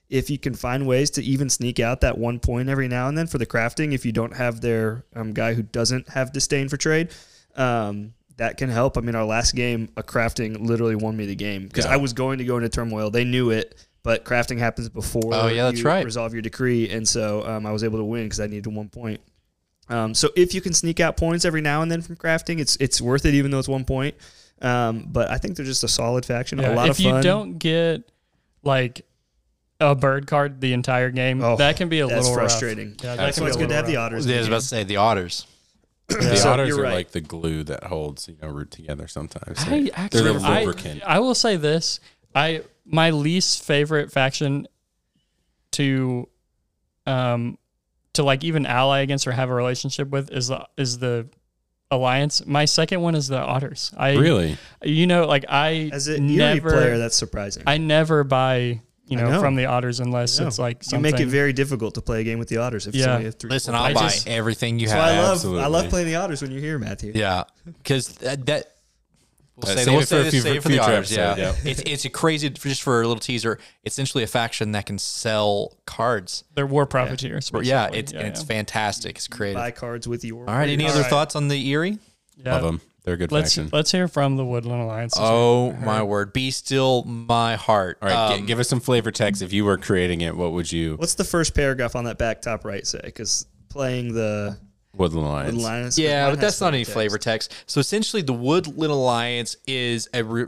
if 0.09 0.29
you 0.29 0.37
can 0.37 0.53
find 0.53 0.85
ways 0.85 1.09
to 1.11 1.23
even 1.23 1.49
sneak 1.49 1.79
out 1.79 2.01
that 2.01 2.17
one 2.17 2.37
point 2.37 2.67
every 2.67 2.89
now 2.89 3.07
and 3.07 3.17
then 3.17 3.27
for 3.27 3.37
the 3.37 3.45
crafting, 3.45 3.93
if 3.93 4.05
you 4.05 4.11
don't 4.11 4.35
have 4.35 4.59
their 4.59 5.05
um, 5.15 5.31
guy 5.31 5.53
who 5.53 5.61
doesn't 5.63 6.09
have 6.09 6.33
disdain 6.33 6.67
for 6.67 6.75
trade, 6.75 7.07
um, 7.55 8.11
that 8.37 8.57
can 8.57 8.69
help. 8.69 8.97
I 8.97 9.01
mean, 9.01 9.15
our 9.15 9.25
last 9.25 9.55
game, 9.55 9.89
a 9.97 10.03
crafting 10.03 10.65
literally 10.65 10.95
won 10.95 11.15
me 11.15 11.25
the 11.25 11.35
game 11.35 11.67
because 11.67 11.85
Yeah. 11.85 11.93
I 11.93 11.97
was 11.97 12.13
going 12.13 12.37
to 12.39 12.43
go 12.45 12.57
into 12.57 12.69
turmoil. 12.69 13.09
They 13.11 13.23
knew 13.23 13.49
it, 13.51 13.75
but 14.03 14.25
crafting 14.25 14.57
happens 14.57 14.89
before. 14.89 15.33
Oh, 15.33 15.47
yeah, 15.47 15.63
that's 15.65 15.83
right. 15.83 16.03
Resolve 16.05 16.33
your 16.33 16.41
decree, 16.41 16.89
and 16.89 17.07
so 17.07 17.45
um, 17.45 17.65
I 17.65 17.71
was 17.71 17.83
able 17.83 17.99
to 17.99 18.03
win 18.05 18.23
because 18.25 18.39
I 18.39 18.47
needed 18.47 18.67
one 18.67 18.89
point. 18.89 19.21
Um, 19.89 20.13
so 20.13 20.29
if 20.35 20.53
you 20.53 20.61
can 20.61 20.73
sneak 20.73 20.99
out 20.99 21.17
points 21.17 21.43
every 21.43 21.61
now 21.61 21.81
and 21.81 21.91
then 21.91 22.01
from 22.01 22.15
crafting, 22.15 22.59
it's 22.59 22.77
it's 22.77 23.01
worth 23.01 23.25
it, 23.25 23.33
even 23.33 23.51
though 23.51 23.59
it's 23.59 23.67
one 23.67 23.83
point. 23.85 24.15
Um, 24.61 25.07
but 25.11 25.29
I 25.29 25.37
think 25.37 25.57
they're 25.57 25.65
just 25.65 25.83
a 25.83 25.87
solid 25.87 26.25
faction, 26.25 26.59
a 26.59 26.73
lot 26.73 26.85
if 26.87 26.91
of 26.91 27.03
fun. 27.03 27.15
If 27.17 27.17
you 27.17 27.21
don't 27.29 27.57
get 27.57 28.09
like 28.63 29.05
a 29.79 29.95
bird 29.95 30.27
card 30.27 30.61
the 30.61 30.73
entire 30.73 31.09
game, 31.09 31.43
Oh, 31.43 31.57
that 31.57 31.75
can 31.77 31.89
be 31.89 31.99
a 31.99 32.07
that's 32.07 32.21
little 32.27 32.35
rough. 32.37 32.51
frustrating. 32.51 32.95
Yeah, 33.03 33.15
That's 33.15 33.37
can 33.37 33.43
why 33.43 33.47
it's 33.49 33.57
good 33.57 33.69
to 33.69 33.75
have 33.75 33.87
little 33.87 34.01
the 34.01 34.05
otters. 34.05 34.27
I 34.29 34.37
was 34.37 34.47
about 34.47 34.61
to 34.61 34.67
say 34.67 34.83
the 34.83 34.97
otters. 34.97 35.45
The 36.19 36.35
So 36.37 36.51
otters 36.51 36.69
you're 36.69 36.83
right. 36.83 36.93
like 36.93 37.11
the 37.11 37.21
glue 37.21 37.63
that 37.65 37.83
holds, 37.85 38.27
you 38.27 38.37
know, 38.41 38.49
root 38.49 38.71
together 38.71 39.07
sometimes. 39.07 39.59
I 39.59 39.69
They're- 39.69 39.89
actually, 39.93 40.21
They're 40.23 40.33
the 40.33 40.45
I, 40.47 40.59
lubricant. 40.59 41.03
I 41.05 41.19
will 41.19 41.35
say 41.35 41.55
this: 41.57 41.99
I 42.35 42.61
my 42.85 43.09
least 43.11 43.63
favorite 43.63 44.11
faction 44.11 44.67
to, 45.71 46.27
um, 47.05 47.57
to 48.13 48.23
like 48.23 48.43
even 48.43 48.65
ally 48.65 48.99
against 48.99 49.25
or 49.27 49.31
have 49.31 49.49
a 49.49 49.53
relationship 49.53 50.09
with 50.09 50.31
is 50.31 50.47
the 50.49 50.65
is 50.77 50.99
the 50.99 51.27
alliance. 51.89 52.45
My 52.45 52.65
second 52.65 53.01
one 53.01 53.15
is 53.15 53.27
the 53.27 53.39
otters. 53.39 53.91
I 53.97 54.13
really? 54.15 54.57
you 54.83 55.07
know 55.07 55.25
like 55.25 55.45
I 55.49 55.89
As 55.93 56.07
an 56.07 56.25
Eyrie 56.29 56.55
never 56.55 56.71
player, 56.71 56.97
that's 56.97 57.15
surprising. 57.15 57.63
I 57.67 57.77
never 57.77 58.23
buy 58.23 58.81
you 59.11 59.17
know, 59.17 59.29
know. 59.31 59.39
from 59.39 59.55
the 59.55 59.65
otters 59.65 59.99
unless 59.99 60.39
it's 60.39 60.57
like 60.57 60.89
you 60.91 60.99
make 60.99 61.19
it 61.19 61.27
very 61.27 61.53
difficult 61.53 61.95
to 61.95 62.01
play 62.01 62.21
a 62.21 62.23
game 62.23 62.39
with 62.39 62.47
the 62.49 62.57
otters 62.57 62.87
if 62.87 62.95
Yeah. 62.95 63.05
somebody 63.05 63.31
three. 63.31 63.49
Listen, 63.51 63.75
I'll 63.75 63.83
I 63.83 63.93
buy 63.93 64.01
just- 64.09 64.27
everything 64.27 64.79
you 64.79 64.87
That's 64.87 64.97
why 64.97 65.09
I 65.09 65.13
have. 65.13 65.43
love 65.43 65.57
I 65.63 65.67
love 65.67 65.89
playing 65.89 66.07
the 66.07 66.15
otters 66.15 66.41
when 66.41 66.51
you're 66.51 66.61
here, 66.61 66.79
Matthew. 66.79 67.11
Yeah, 67.15 67.43
because 67.65 68.07
that, 68.19 68.45
that 68.47 68.71
we'll 69.57 69.71
Uh, 69.71 69.75
save 69.75 69.87
we'll 69.87 69.97
it 69.97 70.01
for 70.01 70.05
say 70.07 70.19
a 70.19 70.23
this, 70.23 70.31
few- 70.33 70.41
save 70.41 70.63
for 70.63 70.69
the 70.69 70.75
future 70.75 70.91
otters. 70.91 71.11
Yeah, 71.11 71.31
episode, 71.31 71.67
it's 71.67 71.81
it's 71.85 72.05
a 72.05 72.09
crazy 72.09 72.49
just 72.49 72.81
for 72.81 73.01
a 73.01 73.07
little 73.07 73.19
teaser. 73.21 73.59
It's 73.83 73.95
essentially 73.95 74.23
a 74.23 74.27
faction 74.27 74.71
that 74.71 74.85
can 74.85 74.97
sell 74.97 75.77
cards. 75.85 76.43
They're 76.55 76.65
war 76.65 76.85
profiteers. 76.85 77.49
But 77.51 77.65
yeah, 77.65 77.89
it's 77.91 78.13
yeah, 78.13 78.19
and 78.19 78.27
it's 78.29 78.41
fantastic. 78.43 79.17
It's 79.17 79.27
creative. 79.27 79.57
Buy 79.59 79.71
cards 79.71 80.07
with 80.07 80.23
your. 80.23 80.49
All 80.49 80.55
right, 80.55 80.69
any 80.69 80.85
All 80.85 80.91
other 80.91 81.01
right. 81.01 81.09
thoughts 81.09 81.35
on 81.35 81.47
the 81.49 81.71
Eyrie? 81.73 81.99
Yeah. 82.37 82.53
Love 82.53 82.63
them. 82.63 82.81
They're 83.03 83.15
a 83.15 83.17
good 83.17 83.31
Let's 83.31 83.55
faction. 83.55 83.69
let's 83.73 83.91
hear 83.91 84.07
from 84.07 84.35
the 84.37 84.45
Woodland 84.45 84.81
Alliance. 84.83 85.13
Oh 85.17 85.71
my 85.73 86.03
word! 86.03 86.33
Be 86.33 86.51
still 86.51 87.03
my 87.03 87.55
heart. 87.55 87.97
All 88.01 88.07
right, 88.09 88.35
gi- 88.35 88.41
Um, 88.41 88.45
give 88.45 88.59
us 88.59 88.69
some 88.69 88.79
flavor 88.79 89.09
text. 89.11 89.41
If 89.41 89.51
you 89.53 89.65
were 89.65 89.77
creating 89.77 90.21
it, 90.21 90.37
what 90.37 90.51
would 90.51 90.71
you? 90.71 90.97
What's 90.97 91.15
the 91.15 91.23
first 91.23 91.55
paragraph 91.55 91.95
on 91.95 92.03
that 92.03 92.17
back 92.19 92.41
top 92.43 92.63
right 92.63 92.85
say? 92.85 93.01
Because 93.03 93.47
playing 93.69 94.13
the 94.13 94.57
Woodland 94.95 95.25
Alliance. 95.27 95.53
Woodland 95.53 95.65
Alliance. 95.75 95.97
Yeah, 95.97 96.25
mine 96.25 96.33
but 96.33 96.41
that's 96.41 96.61
not 96.61 96.73
any 96.75 96.83
text. 96.83 96.93
flavor 96.93 97.17
text. 97.17 97.53
So 97.65 97.79
essentially, 97.79 98.21
the 98.21 98.33
Woodland 98.33 98.91
Alliance 98.91 99.55
is 99.65 100.07
a 100.13 100.23
re- 100.23 100.45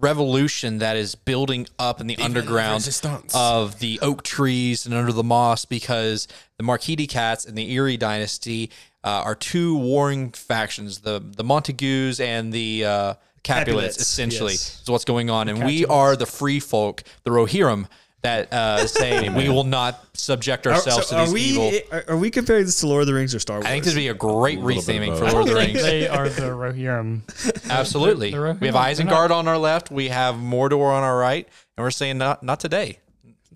revolution 0.00 0.78
that 0.78 0.96
is 0.96 1.14
building 1.14 1.66
up 1.78 2.00
in 2.00 2.08
the 2.08 2.16
underground 2.18 2.74
resistance. 2.80 3.32
of 3.36 3.78
the 3.78 4.00
oak 4.02 4.24
trees 4.24 4.84
and 4.86 4.94
under 4.94 5.12
the 5.12 5.22
moss 5.22 5.64
because 5.64 6.26
the 6.56 6.64
Marquise 6.64 7.06
cats 7.08 7.44
and 7.44 7.56
the 7.56 7.72
Eyrie 7.76 7.96
dynasty 7.96 8.70
uh, 9.04 9.22
are 9.24 9.34
two 9.34 9.76
warring 9.78 10.30
factions, 10.30 11.00
the 11.00 11.18
the 11.24 11.44
Montagues 11.44 12.20
and 12.20 12.52
the 12.52 12.84
uh, 12.84 13.14
Capulets, 13.42 13.42
Capulets, 13.42 13.96
essentially, 13.98 14.52
yes. 14.52 14.80
is 14.82 14.88
what's 14.90 15.04
going 15.04 15.28
on. 15.30 15.48
And 15.48 15.64
we 15.64 15.84
are 15.86 16.14
the 16.16 16.26
free 16.26 16.60
folk, 16.60 17.02
the 17.24 17.30
Rohirrim, 17.30 17.88
that 18.22 18.52
uh, 18.52 18.86
say 18.86 19.28
we 19.30 19.48
will 19.48 19.64
not 19.64 19.98
subject 20.16 20.64
Are, 20.68 20.74
ourselves 20.74 21.08
so 21.08 21.16
to 21.16 21.22
are 21.22 21.24
these 21.26 21.34
we 21.34 21.40
evil. 21.40 21.72
are, 21.90 22.04
are 22.10 22.16
we 22.16 22.30
comparing 22.30 22.64
this 22.64 22.78
to 22.80 22.86
Lord 22.86 23.00
of 23.00 23.06
the 23.08 23.14
Rings 23.14 23.34
or 23.34 23.40
Star 23.40 23.56
Wars? 23.56 23.66
I 23.66 23.70
think 23.70 23.82
this 23.84 23.94
would 23.94 23.98
be 24.00 24.06
a 24.08 24.14
great 24.14 24.60
little 24.60 24.80
bit 24.80 24.96
of 24.96 25.02
retheming 25.02 25.18
for 25.18 25.24
Lord 25.32 25.48
of 25.48 25.54
the 25.54 25.60
Rings. 25.60 25.82
they 25.82 26.06
are 26.06 26.28
the 26.28 26.42
Rohirrim. 26.42 27.22
Absolutely. 27.68 28.30
They're- 28.30 28.42
we 28.42 28.48
have 28.48 28.60
they're 28.60 28.72
not- 28.72 28.86
Isengard 28.88 29.30
on 29.32 29.48
our 29.48 29.58
left. 29.58 29.90
We 29.90 30.08
have 30.10 30.36
Mordor 30.36 30.92
on 30.92 31.02
our 31.02 31.18
right, 31.18 31.48
and 31.76 31.82
we're 31.84 31.90
saying 31.90 32.18
not 32.18 32.44
not 32.44 32.60
today. 32.60 33.00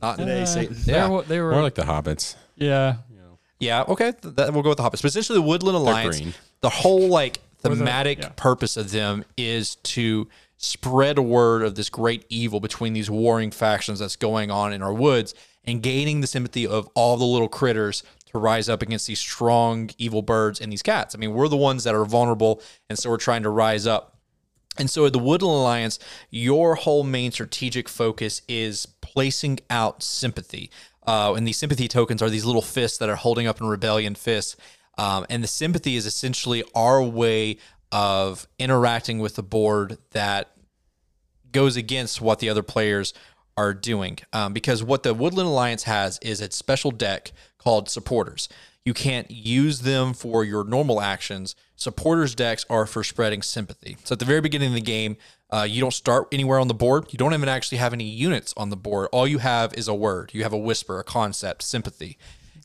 Not 0.03 0.19
Today, 0.19 0.45
Satan. 0.45 0.77
They 0.85 0.93
Yeah. 0.93 1.09
were, 1.09 1.23
they 1.23 1.41
were 1.41 1.53
More 1.53 1.63
like 1.63 1.75
the 1.77 1.83
hobbits. 1.85 2.35
yeah. 2.57 2.97
Yeah, 3.59 3.83
okay. 3.89 4.13
th- 4.13 4.35
That, 4.37 4.53
we'll 4.53 4.63
go 4.63 4.71
with 4.71 4.79
the 4.79 4.85
Hobbits. 4.85 5.03
But 5.03 5.07
essentially, 5.07 5.39
the 5.39 5.47
Woodland 5.47 5.77
Alliance, 5.77 6.19
green. 6.21 6.35
the 6.61 6.71
whole 6.71 7.09
like 7.09 7.41
thematic 7.59 8.19
yeah. 8.19 8.29
purpose 8.37 8.77
of 8.77 8.91
them 8.91 9.25
is 9.37 9.77
to 9.77 10.29
spread 10.59 11.19
a 11.19 11.23
word 11.23 11.63
of 11.63 11.75
this 11.75 11.89
great 11.91 12.25
evil 12.29 12.61
between 12.61 12.93
these 12.93 13.11
warring 13.11 13.51
factions 13.51 13.99
that's 13.99 14.17
going 14.17 14.51
on 14.51 14.73
in 14.73 14.83
our 14.83 14.93
woods 14.93 15.35
and 15.65 15.83
gaining 15.83 16.21
the 16.21 16.27
sympathy 16.27 16.67
of 16.67 16.89
all 16.95 17.17
the 17.17 17.25
little 17.25 17.49
critters 17.49 18.03
to 18.27 18.39
rise 18.39 18.69
up 18.69 18.83
against 18.83 19.07
these 19.07 19.19
strong 19.19 19.91
evil 19.99 20.23
birds 20.23 20.61
and 20.61 20.71
these 20.73 20.83
cats. 20.83 21.15
I 21.15 21.19
mean, 21.19 21.33
we're 21.33 21.49
the 21.49 21.57
ones 21.57 21.85
that 21.85 21.95
are 21.95 22.05
vulnerable, 22.05 22.63
and 22.89 22.99
so 22.99 23.11
we're 23.11 23.17
trying 23.17 23.43
to 23.43 23.51
rise 23.51 23.87
up. 23.87 24.17
And 24.79 24.91
so 24.91 25.07
at 25.07 25.13
the 25.13 25.19
Woodland 25.19 25.59
Alliance, 25.59 25.99
your 26.31 26.75
whole 26.75 27.03
main 27.03 27.33
strategic 27.33 27.89
focus 27.89 28.43
is 28.47 28.87
placing 29.01 29.61
out 29.71 30.03
sympathy. 30.03 30.71
Uh, 31.07 31.35
and 31.37 31.47
these 31.47 31.59
sympathy 31.59 31.89
tokens 31.89 32.21
are 32.23 32.31
these 32.31 32.45
little 32.45 32.63
fists 32.63 32.99
that 32.99 33.09
are 33.09 33.17
holding 33.17 33.47
up 33.47 33.61
in 33.61 33.67
rebellion 33.67 34.15
fists. 34.15 34.57
Um, 34.99 35.27
and 35.29 35.43
the 35.43 35.49
sympathy 35.49 35.97
is 35.97 36.07
essentially 36.07 36.65
our 36.75 37.03
way 37.03 37.59
of 37.93 38.49
interacting 38.59 39.19
with 39.19 39.37
the 39.37 39.43
board 39.43 39.99
that 40.11 40.51
goes 41.53 41.77
against 41.77 42.21
what 42.21 42.39
the 42.41 42.49
other 42.49 42.63
players 42.63 43.15
are 43.57 43.73
doing. 43.73 44.19
Um, 44.33 44.53
because 44.53 44.83
what 44.83 45.03
the 45.03 45.15
Woodland 45.15 45.49
Alliance 45.49 45.85
has 45.85 46.19
is 46.21 46.41
a 46.41 46.51
special 46.51 46.91
deck 46.91 47.33
called 47.59 47.89
supporters. 47.89 48.49
You 48.85 48.95
can't 48.95 49.31
use 49.31 49.81
them 49.81 50.13
for 50.15 50.45
your 50.45 50.63
normal 50.63 51.01
actions. 51.01 51.57
Supporters 51.75 52.35
decks 52.35 52.65
are 52.71 52.87
for 52.87 53.03
spreading 53.03 53.43
sympathy. 53.43 53.97
So 54.05 54.13
at 54.13 54.19
the 54.19 54.25
very 54.25 54.41
beginning 54.41 54.69
of 54.69 54.75
the 54.75 54.81
game, 54.81 55.17
uh, 55.51 55.67
you 55.69 55.81
don't 55.81 55.93
start 55.93 56.29
anywhere 56.33 56.59
on 56.59 56.69
the 56.69 56.75
board. 56.75 57.07
You 57.11 57.19
don't 57.19 57.33
even 57.35 57.49
actually 57.49 57.79
have 57.79 57.93
any 57.93 58.05
units 58.05 58.53
on 58.57 58.71
the 58.71 58.77
board. 58.77 59.09
All 59.13 59.27
you 59.27 59.39
have 59.39 59.75
is 59.75 59.89
a 59.89 59.95
word. 59.95 60.31
You 60.35 60.43
have 60.43 60.53
a 60.53 60.59
whisper, 60.59 60.99
a 60.99 61.05
concept, 61.05 61.63
sympathy, 61.63 62.19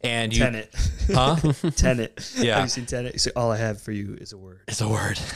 and 0.04 0.36
you 0.36 0.44
Tenet. 0.44 0.76
huh? 1.14 1.36
Tenet. 1.76 2.32
Yeah. 2.38 2.56
Have 2.56 2.66
you 2.66 2.86
seen? 2.86 3.18
So 3.18 3.32
all 3.36 3.52
I 3.52 3.58
have 3.58 3.82
for 3.82 3.92
you 3.92 4.16
is 4.20 4.34
a 4.34 4.38
word. 4.38 4.62
It's 4.68 4.82
a 4.82 4.88
word. 4.88 5.20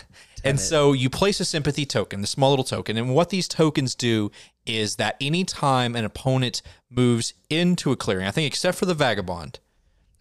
And 0.46 0.60
so 0.60 0.94
you 0.94 1.10
place 1.10 1.40
a 1.40 1.46
sympathy 1.46 1.88
token, 1.88 2.22
the 2.22 2.28
small 2.28 2.52
little 2.52 2.64
token. 2.64 2.98
And 2.98 3.16
what 3.16 3.32
these 3.32 3.48
tokens 3.48 3.96
do 3.96 4.32
is 4.68 4.98
that 4.98 5.16
anytime 5.20 5.96
an 5.96 6.06
opponent 6.06 6.62
moves 6.88 7.34
into 7.50 7.92
a 7.92 7.96
clearing, 7.96 8.28
I 8.28 8.32
think 8.32 8.46
except 8.46 8.78
for 8.78 8.86
the 8.86 8.94
vagabond, 8.94 9.58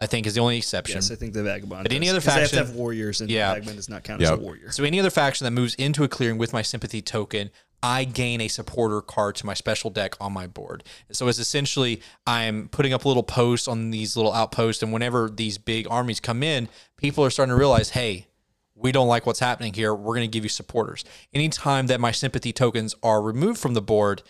I 0.04 0.06
think 0.06 0.26
is 0.26 0.34
the 0.34 0.40
only 0.40 0.58
exception. 0.58 0.96
Yes, 0.96 1.10
I 1.10 1.14
think 1.14 1.32
the 1.32 1.42
vagabond. 1.42 1.84
But 1.84 1.92
any 1.92 2.08
other 2.08 2.18
other 2.18 2.24
'cause 2.26 2.34
they 2.34 2.40
have 2.42 2.50
to 2.50 2.56
faction- 2.56 2.66
have 2.72 2.76
warriors, 2.76 3.20
and 3.20 3.30
Yeah. 3.30 3.48
the 3.48 3.54
vagabond 3.54 3.76
does 3.76 3.88
not 3.88 4.04
count 4.04 4.20
Yep. 4.20 4.32
as 4.32 4.38
a 4.38 4.42
warrior. 4.42 4.70
So 4.70 4.84
any 4.84 5.00
other 5.00 5.10
faction 5.10 5.44
that 5.46 5.50
moves 5.52 5.74
into 5.76 6.04
a 6.04 6.08
clearing 6.08 6.36
with 6.38 6.52
my 6.52 6.62
sympathy 6.62 7.00
token, 7.02 7.50
I 7.82 8.04
gain 8.04 8.40
a 8.40 8.48
supporter 8.48 9.00
card 9.00 9.34
to 9.36 9.46
my 9.46 9.54
special 9.54 9.90
deck 9.90 10.14
on 10.20 10.32
my 10.32 10.46
board. 10.46 10.84
So 11.12 11.26
it's 11.28 11.38
essentially 11.38 12.00
I'm 12.26 12.68
putting 12.68 12.92
up 12.92 13.04
little 13.04 13.22
posts 13.22 13.66
on 13.68 13.90
these 13.90 14.16
little 14.16 14.32
outposts, 14.32 14.82
and 14.82 14.92
whenever 14.92 15.30
these 15.34 15.58
big 15.58 15.86
armies 15.90 16.20
come 16.20 16.42
in, 16.42 16.68
people 16.96 17.24
are 17.24 17.30
starting 17.30 17.50
to 17.52 17.58
realize, 17.58 17.90
hey, 17.90 18.26
we 18.74 18.90
don't 18.92 19.08
like 19.08 19.26
what's 19.26 19.40
happening 19.40 19.72
here. 19.72 19.94
We're 19.94 20.14
going 20.14 20.28
to 20.28 20.32
give 20.34 20.44
you 20.44 20.48
supporters. 20.50 21.04
Anytime 21.32 21.86
that 21.88 22.00
my 22.00 22.10
sympathy 22.10 22.52
tokens 22.52 22.94
are 23.02 23.22
removed 23.22 23.58
from 23.60 23.74
the 23.74 23.82
board, 23.82 24.22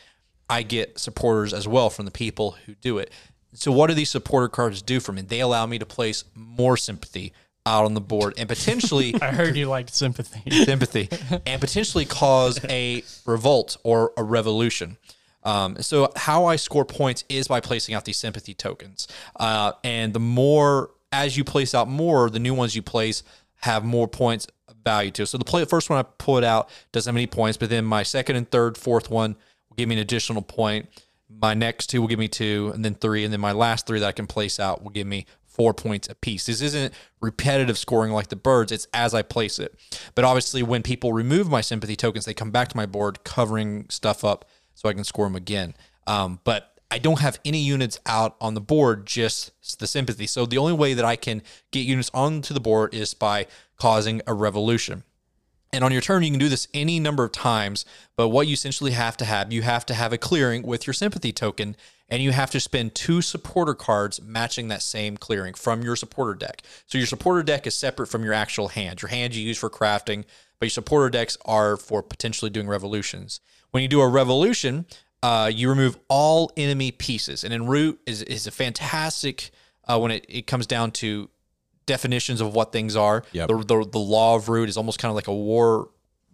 I 0.51 0.63
get 0.63 0.99
supporters 0.99 1.55
as 1.55 1.67
well 1.67 1.89
from 1.91 2.05
the 2.05 2.11
people 2.11 2.57
who 2.67 2.75
do 2.75 2.99
it. 2.99 3.11
So 3.55 3.73
what 3.73 3.89
do 3.89 3.95
these 3.95 4.11
supporter 4.11 4.49
cards 4.49 4.83
do 4.83 5.01
for 5.01 5.13
me? 5.13 5.23
They 5.23 5.41
allow 5.41 5.67
me 5.67 5.79
to 5.79 5.87
place 5.87 6.25
more 6.35 6.77
sympathy 6.77 7.33
out 7.67 7.85
on 7.87 7.95
the 7.95 8.01
board 8.01 8.35
and 8.37 8.47
potentially 8.49 9.15
I 9.23 9.31
heard 9.31 9.57
you 9.57 9.67
liked 9.67 9.95
sympathy. 9.95 10.51
sympathy 10.65 11.09
and 11.47 11.61
potentially 11.61 12.05
cause 12.05 12.63
a 12.65 13.03
revolt 13.25 13.79
or 13.83 14.13
a 14.17 14.23
revolution. 14.23 14.99
Um, 15.45 15.81
so 15.81 16.11
how 16.17 16.47
I 16.47 16.57
score 16.57 16.85
points 16.85 17.25
is 17.29 17.49
by 17.49 17.61
placing 17.61 17.95
out 17.95 18.05
these 18.05 18.17
sympathy 18.17 18.55
tokens, 18.55 19.07
uh, 19.37 19.73
and 19.83 20.15
the 20.15 20.21
more 20.21 20.91
as 21.13 21.37
you 21.37 21.45
place 21.45 21.75
out 21.75 21.87
more, 21.87 22.29
the 22.29 22.39
new 22.39 22.55
ones 22.55 22.75
you 22.75 22.83
place 22.83 23.23
have 23.57 23.85
more 23.85 24.09
points 24.09 24.47
value 24.85 25.11
to. 25.13 25.23
it. 25.23 25.27
So 25.27 25.39
the 25.39 25.45
play, 25.45 25.65
first 25.65 25.89
one 25.89 25.99
I 25.99 26.03
put 26.03 26.45
out 26.45 26.69
doesn't 26.93 27.11
have 27.11 27.17
any 27.17 27.27
points, 27.27 27.57
but 27.57 27.71
then 27.71 27.85
my 27.85 28.03
second 28.03 28.37
and 28.37 28.51
third, 28.51 28.77
fourth 28.77 29.11
one 29.11 29.37
will 29.69 29.77
give 29.77 29.89
me 29.89 29.95
an 29.95 30.01
additional 30.01 30.43
point. 30.43 30.89
My 31.29 31.55
next 31.55 31.89
two 31.89 32.01
will 32.01 32.09
give 32.09 32.19
me 32.19 32.29
two, 32.29 32.71
and 32.75 32.85
then 32.85 32.95
three, 32.95 33.25
and 33.25 33.33
then 33.33 33.41
my 33.41 33.53
last 33.53 33.87
three 33.87 33.99
that 34.01 34.07
I 34.07 34.13
can 34.13 34.27
place 34.27 34.61
out 34.61 34.83
will 34.83 34.91
give 34.91 35.07
me 35.07 35.27
four 35.47 35.73
points 35.73 36.09
apiece. 36.09 36.47
This 36.47 36.61
isn't 36.61 36.93
repetitive 37.21 37.79
scoring 37.79 38.13
like 38.13 38.29
the 38.29 38.37
birds, 38.37 38.73
it's 38.73 38.89
as 38.93 39.15
I 39.15 39.23
place 39.23 39.59
it. 39.59 39.75
But 40.15 40.25
obviously, 40.25 40.63
when 40.63 40.83
people 40.83 41.13
remove 41.13 41.49
my 41.49 41.61
sympathy 41.61 41.97
tokens, 41.97 42.25
they 42.25 42.35
come 42.35 42.51
back 42.51 42.69
to 42.69 42.77
my 42.77 42.87
board 42.87 43.25
covering 43.25 43.87
stuff 43.89 44.25
up 44.25 44.45
so 44.75 44.89
I 44.89 44.93
can 44.93 45.05
score 45.05 45.27
them 45.27 45.37
again. 45.37 45.75
Um, 46.07 46.41
but 46.45 46.75
I 46.91 46.99
don't 46.99 47.21
have 47.21 47.41
any 47.45 47.59
units 47.59 47.99
out 48.07 48.37
on 48.41 48.55
the 48.55 48.61
board, 48.61 49.07
just 49.07 49.53
the 49.79 49.87
sympathy. 49.87 50.27
So 50.27 50.47
the 50.47 50.59
only 50.59 50.75
way 50.75 50.95
that 50.95 51.05
I 51.05 51.17
can 51.17 51.43
get 51.71 51.81
units 51.81 52.11
onto 52.13 52.53
the 52.53 52.61
board 52.61 52.95
is 52.95 53.15
by 53.15 53.47
causing 53.77 54.21
a 54.27 54.35
revolution. 54.35 55.05
And 55.75 55.83
on 55.83 55.91
your 55.91 56.01
turn, 56.01 56.23
you 56.23 56.31
can 56.31 56.39
do 56.39 56.49
this 56.49 56.69
any 56.73 57.01
number 57.01 57.25
of 57.25 57.33
times. 57.33 57.85
But 58.17 58.29
what 58.29 58.47
you 58.47 58.53
essentially 58.53 58.93
have 58.93 59.17
to 59.17 59.25
have, 59.25 59.53
you 59.53 59.63
have 59.63 59.85
to 59.87 59.95
have 59.95 60.13
a 60.13 60.19
clearing 60.19 60.63
with 60.63 60.87
your 60.87 60.95
sympathy 60.95 61.33
token, 61.33 61.75
and 62.09 62.23
you 62.23 62.31
have 62.31 62.51
to 62.53 62.61
spend 62.61 62.95
two 62.95 63.21
supporter 63.21 63.75
cards 63.75 64.23
matching 64.23 64.69
that 64.69 64.83
same 64.83 65.17
clearing 65.17 65.53
from 65.53 65.83
your 65.83 65.97
supporter 65.97 66.35
deck. 66.35 66.63
So 66.87 66.97
your 66.97 67.09
supporter 67.09 67.43
deck 67.43 67.67
is 67.67 67.75
separate 67.75 68.07
from 68.07 68.23
your 68.23 68.35
actual 68.35 68.69
hand. 68.69 69.03
Your 69.03 69.09
hand 69.09 69.35
you 69.35 69.43
use 69.43 69.59
for 69.59 69.69
crafting, 69.69 70.25
but 70.61 70.67
your 70.67 70.71
supporter 70.71 71.11
decks 71.11 71.37
are 71.45 71.77
for 71.77 72.03
potentially 72.03 72.51
doing 72.51 72.69
revolutions. 72.69 73.41
When 73.73 73.83
you 73.83 73.89
do 73.89 74.01
a 74.01 74.09
revolution, 74.09 74.87
uh, 75.25 75.51
you 75.53 75.69
remove 75.69 75.99
all 76.09 76.53
enemy 76.57 76.93
pieces. 76.93 77.43
And 77.43 77.53
in 77.53 77.67
Root 77.67 77.99
is, 78.07 78.23
is 78.23 78.47
a 78.47 78.53
fantastic 78.53 79.51
uh, 79.87 79.99
when 79.99 80.13
it, 80.13 80.25
it 80.29 80.47
comes 80.47 80.69
down 80.69 80.93
to 80.93 81.31
definitions 81.87 82.41
of 82.41 82.55
what 82.55 82.73
things 82.73 82.97
are. 82.97 83.25
Yep. 83.33 83.49
The, 83.49 83.57
the 83.59 83.89
the 83.93 83.99
law 83.99 84.37
of 84.37 84.49
root 84.49 84.69
is 84.69 84.77
almost 84.77 84.99
kind 84.99 85.11
of 85.11 85.17
like 85.17 85.29
a 85.29 85.35
war 85.35 85.91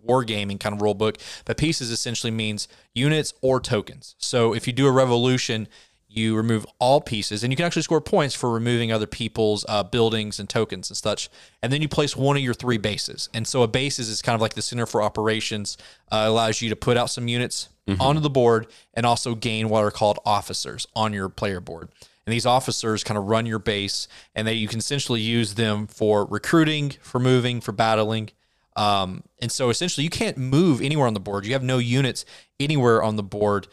wargaming 0.07 0.59
kind 0.59 0.75
of 0.75 0.83
rule 0.83 0.95
book. 0.95 1.19
But 1.45 1.57
pieces 1.57 1.91
essentially 1.91 2.31
means 2.31 2.69
units 2.95 3.35
or 3.43 3.61
tokens. 3.61 4.15
So 4.19 4.55
if 4.55 4.67
you 4.67 4.73
do 4.73 4.87
a 4.87 4.93
revolution, 4.93 5.69
you 6.09 6.35
remove 6.35 6.67
all 6.81 7.01
pieces, 7.01 7.45
and 7.45 7.53
you 7.53 7.57
can 7.57 7.65
actually 7.65 7.83
score 7.83 8.01
points 8.01 8.35
for 8.35 8.51
removing 8.51 8.91
other 8.91 9.07
people's 9.07 9.65
uh, 9.69 9.85
buildings 9.85 10.41
and 10.41 10.49
tokens 10.49 10.91
and 10.91 10.97
such. 10.97 11.31
And 11.63 11.73
then 11.73 11.83
you 11.83 11.89
place 11.89 12.17
one 12.17 12.37
of 12.37 12.43
your 12.43 12.55
three 12.55 12.79
bases. 12.79 13.29
And 13.33 13.47
so 13.47 13.63
a 13.63 13.69
bases 13.69 14.09
is 14.09 14.21
kind 14.21 14.35
of 14.35 14.41
like 14.41 14.55
the 14.55 14.63
center 14.63 14.87
for 14.87 15.03
operations. 15.03 15.77
Uh, 16.11 16.25
allows 16.27 16.61
you 16.61 16.69
to 16.69 16.77
put 16.77 16.97
out 16.97 17.11
some 17.11 17.29
units 17.29 17.69
onto 17.99 18.21
the 18.21 18.31
board 18.31 18.69
and 18.95 19.05
also 19.05 19.35
gain 19.35 19.69
what 19.69 19.85
are 19.85 19.91
called 19.91 20.19
officers 20.25 20.87
on 20.95 21.13
your 21.13 21.29
player 21.29 21.61
board. 21.61 21.89
And 22.31 22.37
these 22.37 22.47
officers 22.47 23.03
kind 23.03 23.19
of 23.19 23.25
run 23.25 23.45
your 23.45 23.59
base, 23.59 24.07
and 24.37 24.47
that 24.47 24.55
you 24.55 24.69
can 24.69 24.79
essentially 24.79 25.21
use 25.21 25.55
them 25.55 25.89
for 25.89 26.25
recruiting, 26.27 26.91
for 27.03 27.19
moving, 27.19 27.61
for 27.61 27.73
battling. 27.73 28.31
Um, 28.77 29.25
and 29.43 29.51
so 29.51 29.69
essentially, 29.69 30.05
you 30.05 30.11
can't 30.11 30.39
move 30.39 30.81
anywhere 30.81 31.09
on 31.09 31.15
the 31.15 31.19
board. 31.19 31.45
You 31.45 31.55
have 31.55 31.65
no 31.65 31.79
units 31.79 32.25
anywhere 32.61 33.03
on 33.03 33.17
the 33.17 33.25
board 33.25 33.67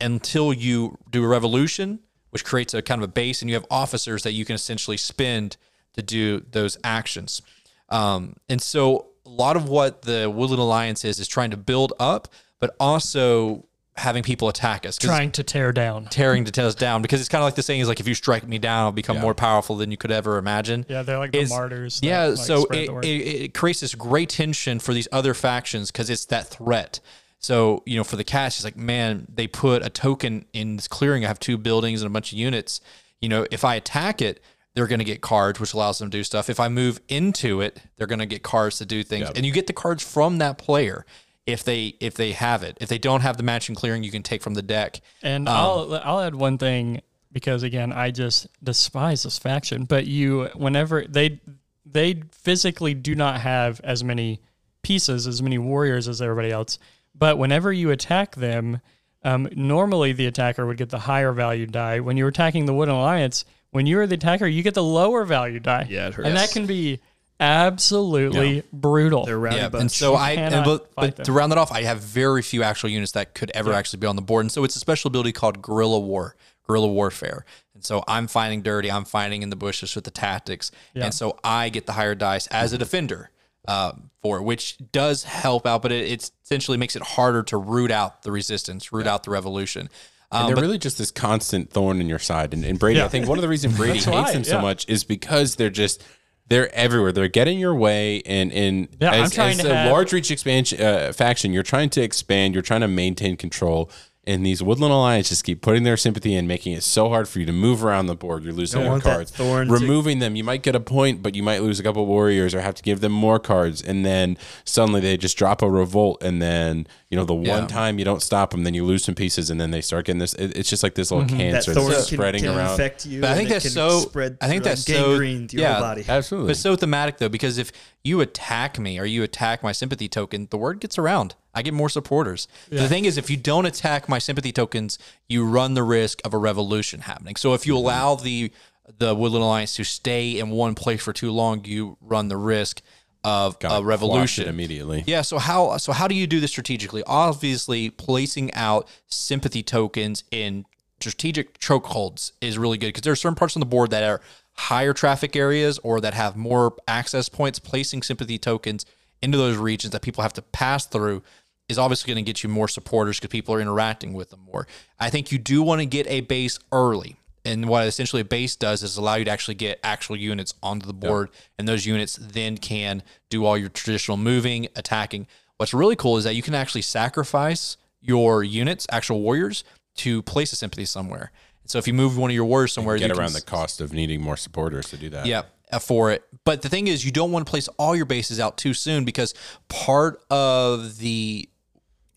until 0.00 0.52
you 0.52 0.96
do 1.10 1.24
a 1.24 1.26
revolution, 1.26 1.98
which 2.30 2.44
creates 2.44 2.72
a 2.72 2.82
kind 2.82 3.02
of 3.02 3.08
a 3.08 3.12
base, 3.12 3.42
and 3.42 3.50
you 3.50 3.56
have 3.56 3.66
officers 3.68 4.22
that 4.22 4.30
you 4.30 4.44
can 4.44 4.54
essentially 4.54 4.96
spend 4.96 5.56
to 5.94 6.00
do 6.00 6.38
those 6.52 6.78
actions. 6.84 7.42
Um, 7.88 8.36
and 8.48 8.62
so, 8.62 9.08
a 9.26 9.28
lot 9.28 9.56
of 9.56 9.68
what 9.68 10.02
the 10.02 10.30
Woodland 10.30 10.62
Alliance 10.62 11.04
is 11.04 11.18
is 11.18 11.26
trying 11.26 11.50
to 11.50 11.56
build 11.56 11.92
up, 11.98 12.28
but 12.60 12.76
also 12.78 13.66
having 13.96 14.22
people 14.22 14.48
attack 14.48 14.84
us, 14.86 14.96
Trying 14.96 15.30
to 15.32 15.42
tear 15.44 15.72
down. 15.72 16.06
tearing 16.06 16.44
to 16.46 16.50
tear 16.52 16.66
us 16.66 16.74
down 16.74 17.00
because 17.00 17.20
it's 17.20 17.28
kind 17.28 17.42
of 17.42 17.46
like 17.46 17.54
the 17.54 17.62
saying 17.62 17.80
is 17.80 17.88
like 17.88 18.00
if 18.00 18.08
you 18.08 18.14
strike 18.14 18.46
me 18.46 18.58
down, 18.58 18.84
I'll 18.86 18.92
become 18.92 19.18
more 19.18 19.34
powerful 19.34 19.76
than 19.76 19.90
you 19.90 19.96
could 19.96 20.10
ever 20.10 20.36
imagine. 20.38 20.84
Yeah, 20.88 21.02
they're 21.02 21.18
like 21.18 21.32
the 21.32 21.38
Is- 21.40 21.50
martyrs. 21.50 22.00
that, 22.00 22.06
Yeah, 22.06 22.24
like, 22.26 22.38
so 22.38 22.64
it, 22.72 22.90
it, 23.04 23.08
it 23.44 23.54
creates 23.54 23.80
this 23.80 23.94
great 23.94 24.30
tension 24.30 24.80
for 24.80 24.92
these 24.94 25.06
other 25.12 25.32
factions 25.32 25.90
because 25.90 26.10
it's 26.10 26.24
that 26.26 26.46
threat. 26.48 27.00
So 27.38 27.82
you 27.86 27.96
know, 27.96 28.04
for 28.04 28.16
the 28.16 28.24
cast, 28.24 28.58
it's 28.58 28.64
like, 28.64 28.76
man, 28.76 29.26
they 29.32 29.46
put 29.46 29.84
a 29.84 29.90
token 29.90 30.46
in 30.52 30.76
this 30.76 30.88
clearing. 30.88 31.24
I 31.24 31.28
have 31.28 31.38
two 31.38 31.56
buildings 31.58 32.02
and 32.02 32.10
a 32.10 32.12
bunch 32.12 32.32
of 32.32 32.38
units. 32.38 32.80
You 33.20 33.28
know, 33.28 33.46
if 33.50 33.64
I 33.64 33.74
attack 33.76 34.20
it, 34.22 34.42
they're 34.74 34.86
going 34.88 34.98
to 34.98 35.04
get 35.04 35.20
cards, 35.20 35.60
which 35.60 35.72
allows 35.72 35.98
them 36.00 36.10
to 36.10 36.18
do 36.18 36.24
stuff. 36.24 36.50
If 36.50 36.58
I 36.58 36.68
move 36.68 37.00
into 37.08 37.60
it, 37.60 37.80
they're 37.96 38.08
going 38.08 38.18
to 38.18 38.26
get 38.26 38.42
cards 38.42 38.78
to 38.78 38.86
do 38.86 39.04
things, 39.04 39.30
and 39.36 39.46
you 39.46 39.52
get 39.52 39.66
the 39.68 39.72
cards 39.72 40.02
from 40.02 40.38
that 40.38 40.58
player. 40.58 41.06
If 41.46 41.62
they 41.64 41.94
if 42.00 42.14
they 42.14 42.32
have 42.32 42.62
it. 42.62 42.78
If 42.80 42.88
they 42.88 42.98
don't 42.98 43.20
have 43.20 43.36
the 43.36 43.42
matching 43.42 43.74
clearing, 43.74 44.02
you 44.02 44.10
can 44.10 44.22
take 44.22 44.42
from 44.42 44.54
the 44.54 44.62
deck. 44.62 45.00
And 45.22 45.48
I'll 45.48 46.00
I'll 46.02 46.20
add 46.20 46.34
one 46.34 46.58
thing 46.58 47.02
because 47.32 47.62
again, 47.62 47.92
I 47.92 48.10
just 48.10 48.46
despise 48.62 49.24
this 49.24 49.38
faction. 49.38 49.84
But 49.84 50.06
you, 50.06 50.48
whenever 50.54 51.04
they 51.06 51.40
they 51.84 52.22
physically 52.32 52.94
do 52.94 53.14
not 53.14 53.40
have 53.40 53.80
as 53.84 54.02
many 54.02 54.40
pieces, 54.82 55.26
as 55.26 55.42
many 55.42 55.58
warriors 55.58 56.08
as 56.08 56.22
everybody 56.22 56.50
else. 56.50 56.78
But 57.14 57.36
whenever 57.38 57.72
you 57.72 57.90
attack 57.90 58.36
them, 58.36 58.80
um, 59.22 59.48
normally 59.54 60.12
the 60.12 60.26
attacker 60.26 60.66
would 60.66 60.76
get 60.76 60.90
the 60.90 60.98
higher 60.98 61.32
value 61.32 61.66
die. 61.66 62.00
When 62.00 62.16
you're 62.16 62.28
attacking 62.28 62.66
the 62.66 62.74
Woodland 62.74 62.98
Alliance, 63.00 63.44
when 63.70 63.86
you're 63.86 64.06
the 64.06 64.14
attacker, 64.14 64.46
you 64.46 64.62
get 64.62 64.74
the 64.74 64.82
lower 64.82 65.24
value 65.24 65.60
die. 65.60 65.86
Yeah, 65.88 66.08
it 66.08 66.14
hurts. 66.14 66.28
and 66.28 66.36
that 66.36 66.50
can 66.50 66.66
be 66.66 67.00
absolutely 67.44 68.62
brutal. 68.72 69.24
They're 69.24 69.38
rowdy 69.38 69.56
Yeah, 69.56 69.68
bunch. 69.68 69.80
and 69.82 69.90
so 69.90 70.14
I 70.14 70.32
and 70.32 70.64
but, 70.64 70.94
but 70.94 71.24
to 71.24 71.32
round 71.32 71.52
that 71.52 71.58
off, 71.58 71.72
I 71.72 71.82
have 71.82 72.00
very 72.00 72.42
few 72.42 72.62
actual 72.62 72.90
units 72.90 73.12
that 73.12 73.34
could 73.34 73.50
ever 73.54 73.72
actually 73.72 74.00
be 74.00 74.06
on 74.06 74.16
the 74.16 74.22
board, 74.22 74.44
and 74.44 74.52
so 74.52 74.64
it's 74.64 74.76
a 74.76 74.80
special 74.80 75.08
ability 75.08 75.32
called 75.32 75.62
Guerrilla 75.62 75.98
War, 76.00 76.36
Guerrilla 76.66 76.88
Warfare. 76.88 77.44
And 77.74 77.84
so 77.84 78.02
I'm 78.08 78.26
fighting 78.26 78.62
dirty, 78.62 78.90
I'm 78.90 79.04
fighting 79.04 79.42
in 79.42 79.50
the 79.50 79.56
bushes 79.56 79.94
with 79.94 80.04
the 80.04 80.10
tactics, 80.10 80.70
and 80.94 81.12
so 81.14 81.38
I 81.44 81.68
get 81.68 81.86
the 81.86 81.92
higher 81.92 82.14
dice 82.14 82.46
as 82.48 82.72
a 82.72 82.78
defender 82.78 83.30
uh, 83.66 83.92
for 84.22 84.38
it, 84.38 84.42
which 84.42 84.76
does 84.92 85.24
help 85.24 85.66
out, 85.66 85.82
but 85.82 85.92
it, 85.92 86.10
it 86.10 86.30
essentially 86.44 86.78
makes 86.78 86.96
it 86.96 87.02
harder 87.02 87.42
to 87.44 87.56
root 87.56 87.90
out 87.90 88.22
the 88.22 88.30
resistance, 88.32 88.92
root 88.92 89.06
out 89.06 89.24
the 89.24 89.30
revolution. 89.30 89.88
And 90.30 90.40
Um, 90.42 90.46
they're 90.46 90.56
but 90.56 90.62
really 90.62 90.78
just 90.78 90.98
this 90.98 91.10
constant 91.10 91.70
thorn 91.70 92.00
in 92.00 92.08
your 92.08 92.18
side. 92.18 92.54
And, 92.54 92.64
and 92.64 92.78
Brady, 92.78 93.00
I 93.00 93.08
think 93.08 93.28
one 93.28 93.38
of 93.38 93.42
the 93.42 93.48
reasons 93.48 93.76
Brady 93.78 93.94
hates 93.94 94.06
right, 94.06 94.32
them 94.32 94.44
so 94.44 94.60
much 94.60 94.88
is 94.88 95.04
because 95.04 95.56
they're 95.56 95.70
just 95.70 96.02
they're 96.48 96.72
everywhere. 96.74 97.12
They're 97.12 97.28
getting 97.28 97.58
your 97.58 97.74
way, 97.74 98.22
and 98.26 98.52
and 98.52 98.88
Yeah, 99.00 99.12
as, 99.12 99.36
as 99.38 99.64
a 99.64 99.74
have- 99.74 99.90
large 99.90 100.12
reach 100.12 100.30
expansion 100.30 100.80
uh, 100.80 101.12
faction, 101.12 101.52
you're 101.52 101.62
trying 101.62 101.90
to 101.90 102.02
expand. 102.02 102.54
You're 102.54 102.62
trying 102.62 102.82
to 102.82 102.88
maintain 102.88 103.36
control. 103.36 103.90
And 104.26 104.44
these 104.44 104.62
Woodland 104.62 104.92
Alliance 104.92 105.28
just 105.28 105.44
keep 105.44 105.60
putting 105.60 105.82
their 105.82 105.96
sympathy 105.96 106.34
in, 106.34 106.46
making 106.46 106.72
it 106.72 106.82
so 106.82 107.08
hard 107.08 107.28
for 107.28 107.40
you 107.40 107.46
to 107.46 107.52
move 107.52 107.84
around 107.84 108.06
the 108.06 108.14
board. 108.14 108.42
You're 108.42 108.54
losing 108.54 108.80
Don't 108.82 108.90
your 108.92 109.00
cards. 109.00 109.30
thorn 109.30 109.68
to- 109.68 109.72
Removing 109.74 110.18
them, 110.18 110.34
you 110.34 110.42
might 110.44 110.62
get 110.62 110.74
a 110.74 110.80
point, 110.80 111.22
but 111.22 111.34
you 111.34 111.42
might 111.42 111.62
lose 111.62 111.78
a 111.78 111.82
couple 111.82 112.06
warriors 112.06 112.54
or 112.54 112.60
have 112.60 112.74
to 112.76 112.82
give 112.82 113.00
them 113.00 113.12
more 113.12 113.38
cards. 113.38 113.82
And 113.82 114.04
then 114.04 114.38
suddenly 114.64 115.00
they 115.00 115.16
just 115.16 115.36
drop 115.36 115.60
a 115.60 115.68
revolt. 115.68 116.22
And 116.22 116.40
then, 116.40 116.86
you 117.10 117.18
know, 117.18 117.24
the 117.24 117.34
Yeah. 117.34 117.58
one 117.58 117.66
time 117.66 117.98
you 117.98 118.04
don't 118.04 118.22
stop 118.22 118.52
them, 118.52 118.64
then 118.64 118.72
you 118.72 118.84
lose 118.84 119.04
some 119.04 119.14
pieces. 119.14 119.50
And 119.50 119.60
then 119.60 119.70
they 119.72 119.80
start 119.82 120.06
getting 120.06 120.20
this. 120.20 120.32
It, 120.34 120.56
it's 120.56 120.70
just 120.70 120.82
like 120.82 120.94
this 120.94 121.10
little 121.10 121.26
mm-hmm. 121.26 121.36
that 121.36 121.52
cancer 121.52 121.74
thorn 121.74 121.90
that's 121.92 122.08
can, 122.08 122.16
spreading 122.16 122.42
can 122.42 122.56
around. 122.56 122.70
infect 122.70 123.04
you. 123.06 123.20
But 123.20 123.30
I 123.30 123.34
think 123.34 123.48
that's 123.50 123.70
so- 123.72 124.00
Spread 124.00 124.38
I 124.40 124.48
think 124.48 124.64
that's 124.64 124.84
so- 124.86 124.92
gangrene 125.10 125.48
to 125.48 125.56
your 125.56 125.66
yeah. 125.66 125.80
body. 125.80 126.04
Absolutely. 126.08 126.46
But 126.48 126.50
it's 126.52 126.60
so 126.60 126.76
thematic 126.76 127.18
though, 127.18 127.28
because 127.28 127.58
if 127.58 127.72
you 128.02 128.20
attack 128.22 128.78
me 128.78 128.98
or 128.98 129.04
you 129.04 129.22
attack 129.22 129.62
my 129.62 129.72
sympathy 129.72 130.08
token, 130.08 130.48
the 130.50 130.56
word 130.56 130.80
gets 130.80 130.98
around. 130.98 131.34
I 131.54 131.62
get 131.62 131.74
more 131.74 131.88
supporters. 131.88 132.48
The 132.68 132.88
thing 132.88 133.04
is, 133.04 133.16
if 133.16 133.30
you 133.30 133.36
don't 133.36 133.66
attack 133.66 134.08
my 134.08 134.18
sympathy 134.18 134.52
tokens, 134.52 134.98
you 135.28 135.44
run 135.46 135.74
the 135.74 135.82
risk 135.82 136.20
of 136.24 136.34
a 136.34 136.38
revolution 136.38 137.00
happening. 137.00 137.36
So 137.36 137.54
if 137.54 137.66
you 137.66 137.74
Mm-hmm. 137.74 137.84
allow 137.86 138.14
the 138.16 138.52
the 138.98 139.14
Woodland 139.14 139.42
Alliance 139.44 139.74
to 139.76 139.84
stay 139.84 140.38
in 140.38 140.50
one 140.50 140.74
place 140.74 141.02
for 141.02 141.12
too 141.14 141.30
long, 141.30 141.64
you 141.64 141.96
run 142.02 142.28
the 142.28 142.36
risk 142.36 142.82
of 143.24 143.58
Gotta 143.58 143.76
a 143.76 143.82
revolution 143.82 144.46
immediately. 144.48 145.02
Yeah. 145.06 145.22
So 145.22 145.38
how 145.38 145.78
so 145.78 145.92
how 145.92 146.06
do 146.08 146.14
you 146.14 146.26
do 146.26 146.40
this 146.40 146.50
strategically? 146.50 147.02
Obviously, 147.06 147.88
placing 147.88 148.52
out 148.52 148.86
sympathy 149.06 149.62
tokens 149.62 150.24
in 150.30 150.66
strategic 151.00 151.58
chokeholds 151.58 152.32
is 152.40 152.58
really 152.58 152.76
good 152.78 152.88
because 152.88 153.02
there 153.02 153.12
are 153.12 153.16
certain 153.16 153.34
parts 153.34 153.56
on 153.56 153.60
the 153.60 153.66
board 153.66 153.90
that 153.90 154.02
are 154.04 154.20
higher 154.56 154.92
traffic 154.92 155.34
areas 155.34 155.78
or 155.82 156.00
that 156.00 156.12
have 156.14 156.36
more 156.36 156.74
access 156.86 157.28
points. 157.30 157.58
Placing 157.58 158.02
sympathy 158.02 158.38
tokens 158.38 158.84
into 159.22 159.38
those 159.38 159.56
regions 159.56 159.92
that 159.92 160.02
people 160.02 160.22
have 160.22 160.34
to 160.34 160.42
pass 160.42 160.84
through 160.84 161.22
is 161.68 161.78
obviously 161.78 162.12
going 162.12 162.22
to 162.24 162.28
get 162.28 162.42
you 162.42 162.48
more 162.48 162.68
supporters 162.68 163.18
because 163.18 163.30
people 163.30 163.54
are 163.54 163.60
interacting 163.60 164.12
with 164.12 164.30
them 164.30 164.40
more. 164.40 164.66
I 165.00 165.10
think 165.10 165.32
you 165.32 165.38
do 165.38 165.62
want 165.62 165.80
to 165.80 165.86
get 165.86 166.06
a 166.08 166.20
base 166.20 166.58
early. 166.72 167.16
And 167.46 167.68
what 167.68 167.86
essentially 167.86 168.22
a 168.22 168.24
base 168.24 168.56
does 168.56 168.82
is 168.82 168.96
allow 168.96 169.16
you 169.16 169.24
to 169.26 169.30
actually 169.30 169.56
get 169.56 169.78
actual 169.82 170.16
units 170.16 170.54
onto 170.62 170.86
the 170.86 170.94
board, 170.94 171.28
and 171.58 171.68
those 171.68 171.84
units 171.84 172.16
then 172.18 172.56
can 172.56 173.02
do 173.28 173.44
all 173.44 173.58
your 173.58 173.68
traditional 173.68 174.16
moving, 174.16 174.68
attacking. 174.76 175.26
What's 175.58 175.74
really 175.74 175.94
cool 175.94 176.16
is 176.16 176.24
that 176.24 176.34
you 176.34 176.42
can 176.42 176.54
actually 176.54 176.80
sacrifice 176.82 177.76
your 178.00 178.42
units, 178.42 178.86
actual 178.90 179.20
warriors, 179.20 179.62
to 179.96 180.22
place 180.22 180.52
a 180.54 180.56
sympathy 180.56 180.86
somewhere. 180.86 181.32
So 181.66 181.78
if 181.78 181.86
you 181.86 181.92
move 181.92 182.16
one 182.16 182.30
of 182.30 182.34
your 182.34 182.46
warriors 182.46 182.72
somewhere, 182.72 182.96
Get 182.96 183.08
you 183.08 183.14
around 183.14 183.28
can 183.28 183.34
the 183.34 183.42
cost 183.42 183.80
of 183.82 183.92
needing 183.92 184.22
more 184.22 184.38
supporters 184.38 184.88
to 184.90 184.96
do 184.96 185.10
that. 185.10 185.26
yeah, 185.26 185.42
uh, 185.70 185.78
for 185.78 186.12
it. 186.12 186.24
But 186.44 186.62
the 186.62 186.70
thing 186.70 186.86
is, 186.88 187.04
you 187.04 187.12
don't 187.12 187.30
want 187.30 187.46
to 187.46 187.50
place 187.50 187.68
all 187.78 187.94
your 187.94 188.06
bases 188.06 188.40
out 188.40 188.56
too 188.56 188.72
soon 188.72 189.04
because 189.04 189.34
part 189.68 190.22
of 190.30 190.96
the 190.98 191.48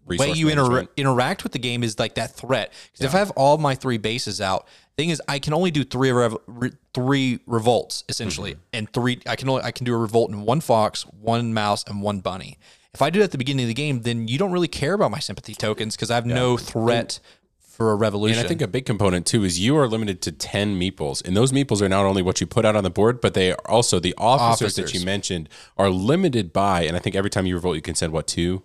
way 0.07 0.31
you 0.31 0.47
inter- 0.49 0.87
interact 0.95 1.43
with 1.43 1.51
the 1.51 1.59
game 1.59 1.83
is 1.83 1.99
like 1.99 2.15
that 2.15 2.35
threat. 2.35 2.71
Because 2.91 3.05
if 3.05 3.13
I 3.15 3.19
have 3.19 3.31
all 3.31 3.57
my 3.57 3.75
three 3.75 3.97
bases 3.97 4.39
out, 4.39 4.67
thing 4.95 5.09
is, 5.09 5.21
I 5.27 5.39
can 5.39 5.53
only 5.53 5.69
do 5.71 5.83
three 5.83 6.11
rev- 6.11 6.37
re- 6.47 6.71
three 6.93 7.39
revolts 7.45 8.03
essentially, 8.09 8.51
Mm-hmm. 8.53 8.61
and 8.73 8.93
three. 8.93 9.19
I 9.27 9.35
can 9.35 9.49
only 9.49 9.63
I 9.63 9.71
can 9.71 9.85
do 9.85 9.93
a 9.93 9.97
revolt 9.97 10.31
in 10.31 10.41
one 10.41 10.61
fox, 10.61 11.03
one 11.03 11.53
mouse, 11.53 11.83
and 11.87 12.01
one 12.01 12.19
bunny. 12.21 12.57
If 12.93 13.01
I 13.01 13.09
do 13.11 13.19
it 13.19 13.23
at 13.25 13.31
the 13.31 13.37
beginning 13.37 13.65
of 13.65 13.67
the 13.67 13.73
game, 13.75 14.01
then 14.01 14.27
you 14.27 14.37
don't 14.39 14.51
really 14.51 14.67
care 14.67 14.93
about 14.93 15.11
my 15.11 15.19
sympathy 15.19 15.53
tokens 15.53 15.95
because 15.95 16.09
I 16.09 16.15
have 16.15 16.25
no 16.25 16.57
threat 16.57 17.19
for 17.59 17.91
a 17.91 17.95
revolution. 17.95 18.39
And 18.39 18.43
I 18.45 18.47
think 18.47 18.59
a 18.63 18.67
big 18.67 18.87
component 18.87 19.27
too 19.27 19.43
is 19.43 19.59
you 19.59 19.77
are 19.77 19.87
limited 19.87 20.19
to 20.23 20.31
10 20.31 20.79
meeples. 20.79 21.23
And 21.23 21.37
those 21.37 21.51
meeples 21.51 21.79
are 21.83 21.89
not 21.89 22.05
only 22.05 22.23
what 22.23 22.41
you 22.41 22.47
put 22.47 22.65
out 22.65 22.75
on 22.75 22.83
the 22.83 22.89
board, 22.89 23.21
but 23.21 23.35
they 23.35 23.51
are 23.51 23.57
also 23.69 23.99
the 23.99 24.15
officers, 24.17 24.75
that 24.77 24.95
you 24.95 25.05
mentioned 25.05 25.47
are 25.77 25.91
limited 25.91 26.51
by, 26.51 26.81
and 26.85 26.95
I 26.95 26.99
think 26.99 27.15
every 27.15 27.29
time 27.29 27.45
you 27.45 27.53
revolt, 27.53 27.75
you 27.75 27.83
can 27.83 27.93
send 27.93 28.13
what, 28.13 28.25
two 28.25 28.63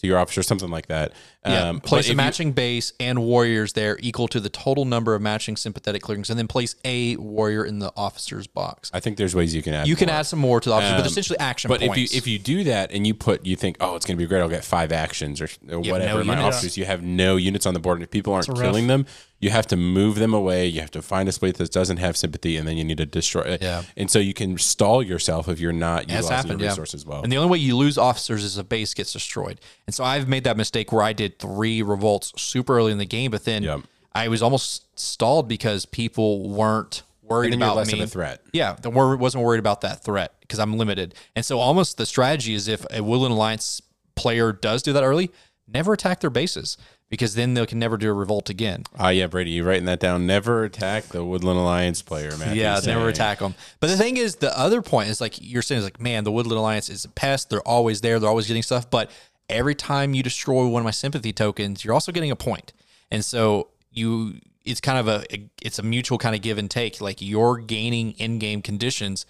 to 0.00 0.06
your 0.06 0.18
officer, 0.18 0.42
something 0.42 0.70
like 0.70 0.86
that. 0.86 1.12
Yeah, 1.46 1.68
Um, 1.70 1.80
place 1.80 2.04
if 2.06 2.10
a 2.10 2.12
you- 2.12 2.16
matching 2.16 2.52
base 2.52 2.92
and 3.00 3.22
warriors 3.22 3.72
there 3.72 3.98
equal 4.02 4.28
to 4.28 4.40
the 4.40 4.48
total 4.50 4.84
number 4.84 5.14
of 5.14 5.22
matching 5.22 5.56
sympathetic 5.56 6.02
clearings, 6.02 6.28
and 6.28 6.38
then 6.38 6.46
place 6.48 6.74
a 6.84 7.16
warrior 7.16 7.64
in 7.64 7.78
the 7.78 7.92
officer's 7.96 8.46
box. 8.46 8.90
I 8.92 9.00
think 9.00 9.16
there's 9.16 9.34
ways 9.34 9.54
you 9.54 9.62
can 9.62 9.72
add 9.74 9.86
You 9.88 9.96
can 9.96 10.08
add 10.10 10.26
some 10.26 10.38
more 10.38 10.60
to 10.60 10.68
the 10.68 10.74
officer, 10.74 10.92
but 10.94 11.00
Um, 11.00 11.06
essentially 11.06 11.38
action 11.38 11.68
But 11.68 11.80
points. 11.80 11.92
if 11.92 12.12
you 12.12 12.18
if 12.18 12.26
you 12.26 12.38
do 12.38 12.64
that 12.64 12.90
and 12.92 13.06
you 13.06 13.14
put 13.14 13.46
you 13.46 13.56
think 13.56 13.76
oh 13.80 13.96
it's 13.96 14.04
going 14.04 14.16
to 14.18 14.22
be 14.22 14.26
great 14.28 14.40
I'll 14.42 14.48
get 14.48 14.64
five 14.64 14.92
actions 14.92 15.40
or, 15.40 15.48
or 15.70 15.78
whatever 15.80 16.18
no 16.18 16.24
my 16.24 16.34
units. 16.38 16.56
officers 16.56 16.76
you 16.76 16.84
have 16.84 17.02
no 17.02 17.36
units 17.36 17.64
on 17.66 17.72
the 17.74 17.80
board 17.80 17.96
and 17.98 18.04
if 18.04 18.10
people 18.10 18.32
aren't 18.34 18.46
killing 18.54 18.86
them 18.86 19.06
you 19.40 19.50
have 19.50 19.66
to 19.68 19.76
move 19.76 20.16
them 20.16 20.34
away 20.34 20.66
you 20.66 20.80
have 20.80 20.90
to 20.90 21.00
find 21.02 21.28
a 21.28 21.32
space 21.32 21.54
that 21.54 21.70
doesn't 21.72 21.96
have 21.96 22.16
sympathy 22.16 22.56
and 22.58 22.68
then 22.68 22.76
you 22.76 22.84
need 22.84 22.98
to 22.98 23.06
destroy 23.06 23.42
it 23.42 23.62
Yeah. 23.62 23.82
and 23.96 24.10
so 24.10 24.18
you 24.18 24.34
can 24.34 24.58
stall 24.58 25.02
yourself 25.02 25.48
if 25.48 25.58
you're 25.60 25.72
not 25.72 26.00
That's 26.08 26.10
utilizing 26.24 26.36
happened, 26.36 26.60
your 26.60 26.66
yeah. 26.66 26.70
resources 26.72 27.06
well 27.06 27.22
And 27.22 27.32
the 27.32 27.36
only 27.38 27.50
way 27.50 27.58
you 27.58 27.76
lose 27.76 27.96
officers 27.98 28.44
is 28.44 28.58
a 28.58 28.64
base 28.64 28.92
gets 28.94 29.12
destroyed. 29.12 29.60
And 29.86 29.94
so 29.94 30.04
I've 30.04 30.28
made 30.28 30.44
that 30.44 30.56
mistake 30.56 30.92
where 30.92 31.02
I 31.02 31.12
did 31.14 31.38
three 31.38 31.80
revolts 31.82 32.32
super 32.36 32.76
early 32.76 32.92
in 32.92 32.98
the 32.98 33.06
game, 33.06 33.30
but 33.30 33.44
then 33.44 33.62
Yep. 33.62 33.80
I 34.14 34.28
was 34.28 34.42
almost 34.42 34.84
stalled 34.98 35.48
because 35.48 35.86
people 35.86 36.48
weren't 36.50 37.02
worried 37.22 37.52
And 37.54 37.62
about 37.62 37.76
less 37.76 37.92
me. 37.92 38.00
of 38.00 38.08
a 38.08 38.10
threat. 38.10 38.42
Yeah, 38.52 38.74
the 38.82 38.90
wor- 38.90 39.16
wasn't 39.16 39.44
worried 39.44 39.60
about 39.60 39.80
that 39.82 40.02
threat 40.04 40.34
because 40.40 40.58
I'm 40.58 40.76
limited. 40.76 41.14
And 41.36 41.44
so 41.44 41.60
almost 41.60 41.96
the 41.96 42.04
strategy 42.06 42.54
is 42.54 42.66
if 42.68 42.84
a 42.90 43.02
Woodland 43.02 43.32
Alliance 43.32 43.80
player 44.16 44.52
does 44.52 44.82
do 44.82 44.92
that 44.92 45.04
early, 45.04 45.30
never 45.68 45.92
attack 45.92 46.20
their 46.20 46.30
bases 46.30 46.76
because 47.10 47.34
then 47.34 47.54
they 47.54 47.66
can 47.66 47.78
never 47.78 47.96
do 47.96 48.08
a 48.08 48.12
revolt 48.12 48.48
again. 48.48 48.84
Ah, 48.98 49.08
yeah, 49.08 49.26
Brady, 49.26 49.50
you 49.50 49.64
writing 49.64 49.84
that 49.86 49.98
down? 49.98 50.26
Never 50.26 50.64
attack 50.64 51.04
the 51.04 51.24
Woodland 51.24 51.58
Alliance 51.58 52.00
player, 52.02 52.36
man. 52.38 52.56
Yeah, 52.56 52.80
never 52.86 53.08
attack 53.08 53.40
them. 53.40 53.56
But 53.80 53.88
the 53.88 53.96
thing 53.96 54.16
is, 54.16 54.36
the 54.36 54.56
other 54.56 54.80
point 54.80 55.10
is 55.10 55.20
like 55.20 55.34
you're 55.40 55.60
saying 55.60 55.80
is 55.80 55.84
like, 55.84 56.00
man, 56.00 56.22
the 56.24 56.32
Woodland 56.32 56.58
Alliance 56.58 56.88
is 56.88 57.04
a 57.04 57.08
pest. 57.08 57.50
They're 57.50 57.66
always 57.68 58.00
there. 58.00 58.20
They're 58.20 58.30
always 58.30 58.46
getting 58.46 58.62
stuff. 58.62 58.88
But 58.88 59.10
every 59.48 59.74
time 59.74 60.14
you 60.14 60.22
destroy 60.22 60.66
one 60.68 60.80
of 60.80 60.84
my 60.84 60.92
sympathy 60.92 61.32
tokens, 61.32 61.84
you're 61.84 61.94
also 61.94 62.12
getting 62.12 62.30
a 62.30 62.36
point. 62.36 62.72
And 63.10 63.24
so 63.24 63.68
you, 63.90 64.34
it's 64.64 64.80
kind 64.80 64.98
of 64.98 65.08
a, 65.08 65.24
it's 65.60 65.80
a 65.80 65.82
mutual 65.82 66.16
kind 66.16 66.36
of 66.36 66.42
give 66.42 66.58
and 66.58 66.70
take. 66.70 67.00
Like 67.00 67.20
you're 67.20 67.56
gaining 67.58 68.12
in-game 68.12 68.62
conditions 68.62 69.26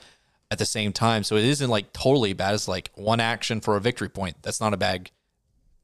at 0.51 0.59
the 0.59 0.67
same 0.67 0.93
time. 0.93 1.25
So 1.25 1.37
it 1.37 1.45
isn't 1.45 1.71
like 1.71 1.95
totally 1.95 2.35
bad. 2.35 2.53
It's 2.53 2.69
like 2.69 2.91
one 2.95 3.21
action 3.21 3.63
for 3.63 3.77
a 3.77 3.81
victory 3.81 4.11
point. 4.11 4.37
That's 4.43 4.61
not 4.61 4.75
a 4.75 4.77
bad 4.77 5.11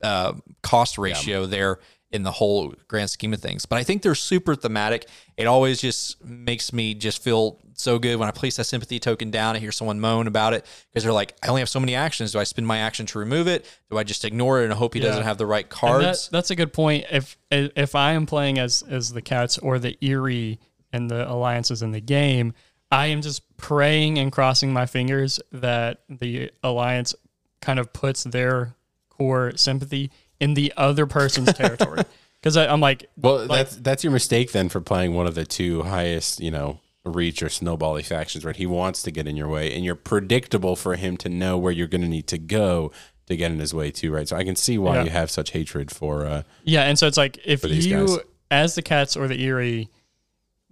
uh, 0.03 0.35
cost 0.63 0.99
ratio 0.99 1.47
there 1.47 1.79
in 2.13 2.23
the 2.23 2.31
whole 2.31 2.75
grand 2.89 3.11
scheme 3.11 3.33
of 3.33 3.41
things. 3.41 3.67
But 3.67 3.77
I 3.77 3.83
think 3.83 4.03
they're 4.03 4.15
super 4.15 4.55
thematic. 4.55 5.09
It 5.37 5.47
always 5.47 5.81
just 5.81 6.25
makes 6.25 6.73
me 6.73 6.95
just 6.95 7.23
feel 7.23 7.61
so 7.75 7.99
good 7.99 8.17
when 8.17 8.29
I 8.29 8.31
place 8.31 8.57
that 8.57 8.65
sympathy 8.65 8.99
token 8.99 9.31
down 9.31 9.55
and 9.55 9.63
hear 9.63 9.73
someone 9.73 10.01
moan 10.01 10.27
about 10.27 10.55
it 10.55 10.65
because 10.89 11.03
they're 11.03 11.13
like, 11.13 11.35
I 11.43 11.49
only 11.49 11.61
have 11.61 11.69
so 11.69 11.81
many 11.81 11.95
actions. 11.95 12.33
Do 12.33 12.39
I 12.39 12.45
spend 12.45 12.67
my 12.67 12.79
action 12.79 13.07
to 13.07 13.19
remove 13.19 13.49
it? 13.49 13.67
Do 13.91 13.99
I 13.99 14.05
just 14.05 14.25
ignore 14.25 14.63
it 14.63 14.65
and 14.65 14.73
hope 14.73 14.95
he 14.95 15.01
doesn't 15.01 15.25
have 15.25 15.37
the 15.37 15.47
right 15.47 15.69
cards? 15.69 16.29
that, 16.29 16.33
that's 16.33 16.51
a 16.51 16.57
good 16.57 16.73
point. 16.73 17.07
If 17.11 17.37
if 17.51 17.95
I 17.95 18.13
am 18.13 18.25
playing 18.25 18.59
as 18.59 18.83
as 18.89 19.13
the 19.13 19.23
cats 19.23 19.59
or 19.59 19.79
the 19.79 19.99
eyrie 20.01 20.61
and 20.93 21.11
the 21.11 21.31
alliances 21.31 21.83
in 21.83 21.91
the 21.91 22.01
game, 22.01 22.55
I 22.91 23.09
am 23.09 23.21
just 23.21 23.57
praying 23.57 24.19
and 24.19 24.31
crossing 24.31 24.73
my 24.73 24.87
fingers 24.87 25.41
that 25.53 26.03
the 26.09 26.53
alliance 26.63 27.15
kind 27.61 27.79
of 27.79 27.93
puts 27.93 28.23
their 28.25 28.76
core 29.17 29.53
sympathy 29.57 30.11
in 30.41 30.55
the 30.55 30.73
other 30.77 31.07
person's 31.07 31.53
territory. 31.55 32.03
Because 32.41 32.57
I'm 32.57 32.81
like, 32.81 33.07
Well, 33.17 33.47
that's 33.49 33.77
that's 33.77 34.05
your 34.05 34.13
mistake 34.13 34.53
then 34.53 34.69
for 34.69 34.81
playing 34.81 35.15
one 35.15 35.27
of 35.27 35.35
the 35.35 35.45
two 35.45 35.83
highest, 35.83 36.41
you 36.41 36.51
know, 36.51 36.81
reach 37.05 37.43
or 37.43 37.47
snowbally 37.47 38.05
factions, 38.05 38.45
right? 38.45 38.57
He 38.57 38.67
wants 38.67 39.03
to 39.03 39.11
get 39.11 39.27
in 39.27 39.37
your 39.37 39.49
way, 39.49 39.75
and 39.75 39.85
you're 39.85 39.95
predictable 39.95 40.77
for 40.77 40.97
him 40.97 41.17
to 41.19 41.29
know 41.29 41.57
where 41.59 41.73
you're 41.73 41.87
going 41.89 42.03
to 42.03 42.09
need 42.09 42.27
to 42.29 42.39
go 42.39 42.93
to 43.27 43.37
get 43.37 43.51
in 43.51 43.59
his 43.59 43.75
way 43.75 43.91
too, 43.91 44.13
right? 44.13 44.29
So 44.29 44.37
I 44.37 44.45
can 44.45 44.55
see 44.57 44.79
why 44.79 44.97
Yeah. 44.97 45.05
you 45.05 45.11
have 45.11 45.31
such 45.31 45.51
hatred 45.51 45.91
for. 45.91 46.27
Uh, 46.27 46.43
Yeah, 46.65 46.83
and 46.83 46.97
so 46.99 47.07
it's 47.09 47.17
like 47.17 47.39
if 47.45 47.65
you, 47.65 47.91
guys. 48.07 48.19
as 48.51 48.75
the 48.77 48.83
Cats 48.83 49.17
or 49.17 49.27
the 49.27 49.43
Eyrie, 49.45 49.89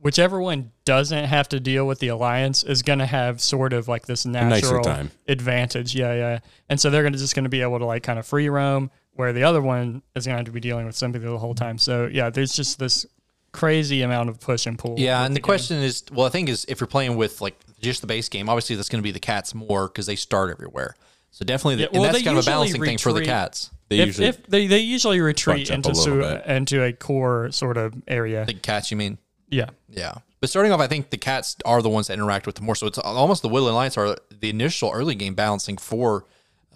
whichever 0.04 0.38
one 0.38 0.70
doesn't 0.84 1.24
have 1.24 1.48
to 1.48 1.58
deal 1.58 1.86
with 1.86 1.98
the 1.98 2.08
Alliance 2.08 2.62
is 2.62 2.82
going 2.82 2.98
to 2.98 3.06
have 3.06 3.40
sort 3.40 3.72
of 3.72 3.88
like 3.88 4.04
this 4.04 4.26
natural 4.26 4.84
time. 4.84 5.10
advantage. 5.26 5.94
Yeah, 5.94 6.14
yeah. 6.14 6.38
And 6.68 6.78
so 6.78 6.90
they're 6.90 7.02
gonna 7.02 7.16
just 7.16 7.34
going 7.34 7.44
to 7.44 7.48
be 7.48 7.62
able 7.62 7.78
to 7.78 7.86
like 7.86 8.02
kind 8.02 8.18
of 8.18 8.26
free 8.26 8.50
roam, 8.50 8.90
where 9.14 9.32
the 9.32 9.44
other 9.44 9.62
one 9.62 10.02
is 10.14 10.26
going 10.26 10.38
to 10.38 10.44
to 10.44 10.52
be 10.52 10.60
dealing 10.60 10.84
with 10.84 10.94
sympathy 10.94 11.24
the 11.24 11.38
whole 11.38 11.54
time. 11.54 11.78
So 11.78 12.06
yeah, 12.12 12.28
there's 12.28 12.54
just 12.54 12.78
this 12.78 13.06
crazy 13.52 14.02
amount 14.02 14.28
of 14.28 14.40
push 14.40 14.66
and 14.66 14.78
pull. 14.78 14.96
Yeah, 14.98 15.24
and 15.24 15.34
the 15.34 15.40
game. 15.40 15.44
question 15.44 15.78
is, 15.78 16.04
well, 16.12 16.24
the 16.24 16.30
thing 16.30 16.48
is, 16.48 16.66
if 16.68 16.80
you're 16.80 16.86
playing 16.86 17.16
with 17.16 17.40
like 17.40 17.56
just 17.80 18.02
the 18.02 18.06
base 18.06 18.28
game, 18.28 18.50
obviously 18.50 18.76
that's 18.76 18.90
going 18.90 19.02
to 19.02 19.06
be 19.06 19.12
the 19.12 19.20
cats 19.20 19.54
more 19.54 19.88
because 19.88 20.04
they 20.04 20.16
start 20.16 20.50
everywhere. 20.50 20.96
So 21.30 21.44
definitely, 21.44 21.76
the, 21.76 21.82
Yeah, 21.82 21.88
well, 21.92 22.04
and 22.04 22.14
that's 22.14 22.24
kind 22.24 22.36
of 22.36 22.46
a 22.46 22.50
usually 22.50 22.52
balancing 22.52 22.84
thing 22.84 22.98
for 22.98 23.12
the 23.12 23.24
cats. 23.24 23.70
they 23.88 24.00
if, 24.00 24.06
usually 24.06 24.26
if 24.28 24.46
they, 24.46 24.66
they 24.66 24.78
usually 24.80 25.20
retreat 25.20 25.70
into 25.70 25.88
a 25.88 25.90
little 25.90 26.04
su- 26.04 26.20
bit. 26.20 26.46
into 26.46 26.84
a 26.84 26.92
core 26.92 27.50
sort 27.50 27.76
of 27.76 27.94
area. 28.06 28.44
The 28.44 28.54
cats, 28.54 28.90
you 28.90 28.96
mean? 28.96 29.18
Yeah. 29.54 29.70
Yeah. 29.88 30.14
But 30.40 30.50
starting 30.50 30.72
off, 30.72 30.80
I 30.80 30.86
think 30.86 31.10
the 31.10 31.16
cats 31.16 31.56
are 31.64 31.80
the 31.80 31.88
ones 31.88 32.08
that 32.08 32.14
interact 32.14 32.46
with 32.46 32.56
the 32.56 32.62
more. 32.62 32.74
So 32.74 32.86
it's 32.86 32.98
almost 32.98 33.42
the 33.42 33.48
Woodland 33.48 33.74
Alliance 33.74 33.96
are 33.96 34.16
the 34.30 34.50
initial 34.50 34.90
early 34.92 35.14
game 35.14 35.34
balancing 35.34 35.78
for 35.78 36.26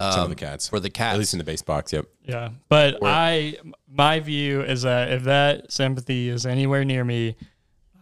um, 0.00 0.12
some 0.12 0.22
of 0.24 0.30
the 0.30 0.36
cats 0.36 0.68
for 0.68 0.80
the 0.80 0.90
cats. 0.90 1.14
at 1.14 1.18
least 1.18 1.34
in 1.34 1.38
the 1.38 1.44
base 1.44 1.60
box. 1.60 1.92
Yep. 1.92 2.06
Yeah, 2.24 2.50
but 2.68 2.98
I 3.02 3.56
my 3.90 4.20
view 4.20 4.62
is 4.62 4.82
that 4.82 5.12
if 5.12 5.24
that 5.24 5.72
sympathy 5.72 6.28
is 6.28 6.46
anywhere 6.46 6.84
near 6.84 7.05
me, 7.05 7.36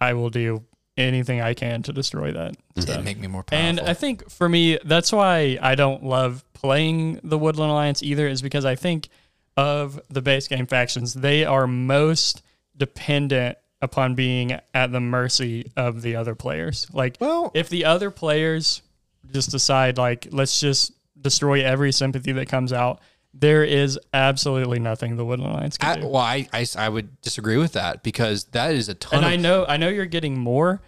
I 0.01 0.12
will 0.12 0.31
do 0.31 0.65
anything 0.97 1.40
I 1.40 1.55
can 1.55 1.82
to 1.82 1.93
destroy 1.93 2.32
that. 2.32 2.57
That 2.74 2.82
stuff. 2.82 3.05
make 3.05 3.19
me 3.19 3.27
more 3.27 3.43
powerful. 3.43 3.69
And 3.69 3.81
I 3.81 3.94
think 3.94 4.31
for 4.31 4.48
me, 4.48 4.78
that's 4.85 5.12
why 5.12 5.59
I 5.61 5.74
don't 5.74 6.05
love 6.05 6.44
playing 6.53 7.20
the 7.23 7.39
Woodland 7.39 7.70
Alliance 7.70 8.03
either, 8.03 8.27
is 8.28 8.40
because 8.40 8.65
I 8.65 8.77
think 8.77 9.09
of 9.57 10.01
the 10.09 10.23
base 10.23 10.48
game 10.48 10.66
factions, 10.66 11.15
they 11.15 11.44
are 11.44 11.66
most 11.66 12.43
dependent 12.77 13.59
upon 13.82 14.15
being 14.15 14.59
at 14.74 14.93
the 14.93 15.01
mercy 15.01 15.70
of 15.77 16.03
the 16.03 16.16
other 16.16 16.35
players. 16.35 16.86
Like, 16.93 17.16
Well- 17.20 17.51
if 17.55 17.69
the 17.69 17.85
other 17.85 18.11
players 18.11 18.82
just 19.32 19.51
decide, 19.51 19.98
like, 19.98 20.28
let's 20.31 20.61
just 20.61 20.93
destroy 21.20 21.65
every 21.65 21.93
sympathy 21.93 22.32
that 22.32 22.48
comes 22.48 22.73
out, 22.73 23.01
there 23.35 23.65
is 23.65 23.98
absolutely 24.15 24.78
nothing 24.78 25.16
the 25.16 25.24
Woodland 25.24 25.53
Alliance 25.53 25.77
can 25.77 25.90
I, 25.90 26.01
do. 26.01 26.07
well, 26.07 26.16
I, 26.23 26.48
I, 26.55 26.66
I 26.78 26.89
would 26.89 27.20
disagree 27.20 27.59
with 27.59 27.73
that 27.74 28.03
because 28.03 28.44
that 28.53 28.74
is 28.74 28.89
a 28.89 28.94
ton 28.94 29.19
and 29.19 29.27
of 29.27 29.32
I 29.32 29.36
know 29.36 29.66
I 29.69 29.77
know 29.77 29.89
you're 29.89 30.07
getting 30.07 30.39
more, 30.39 30.81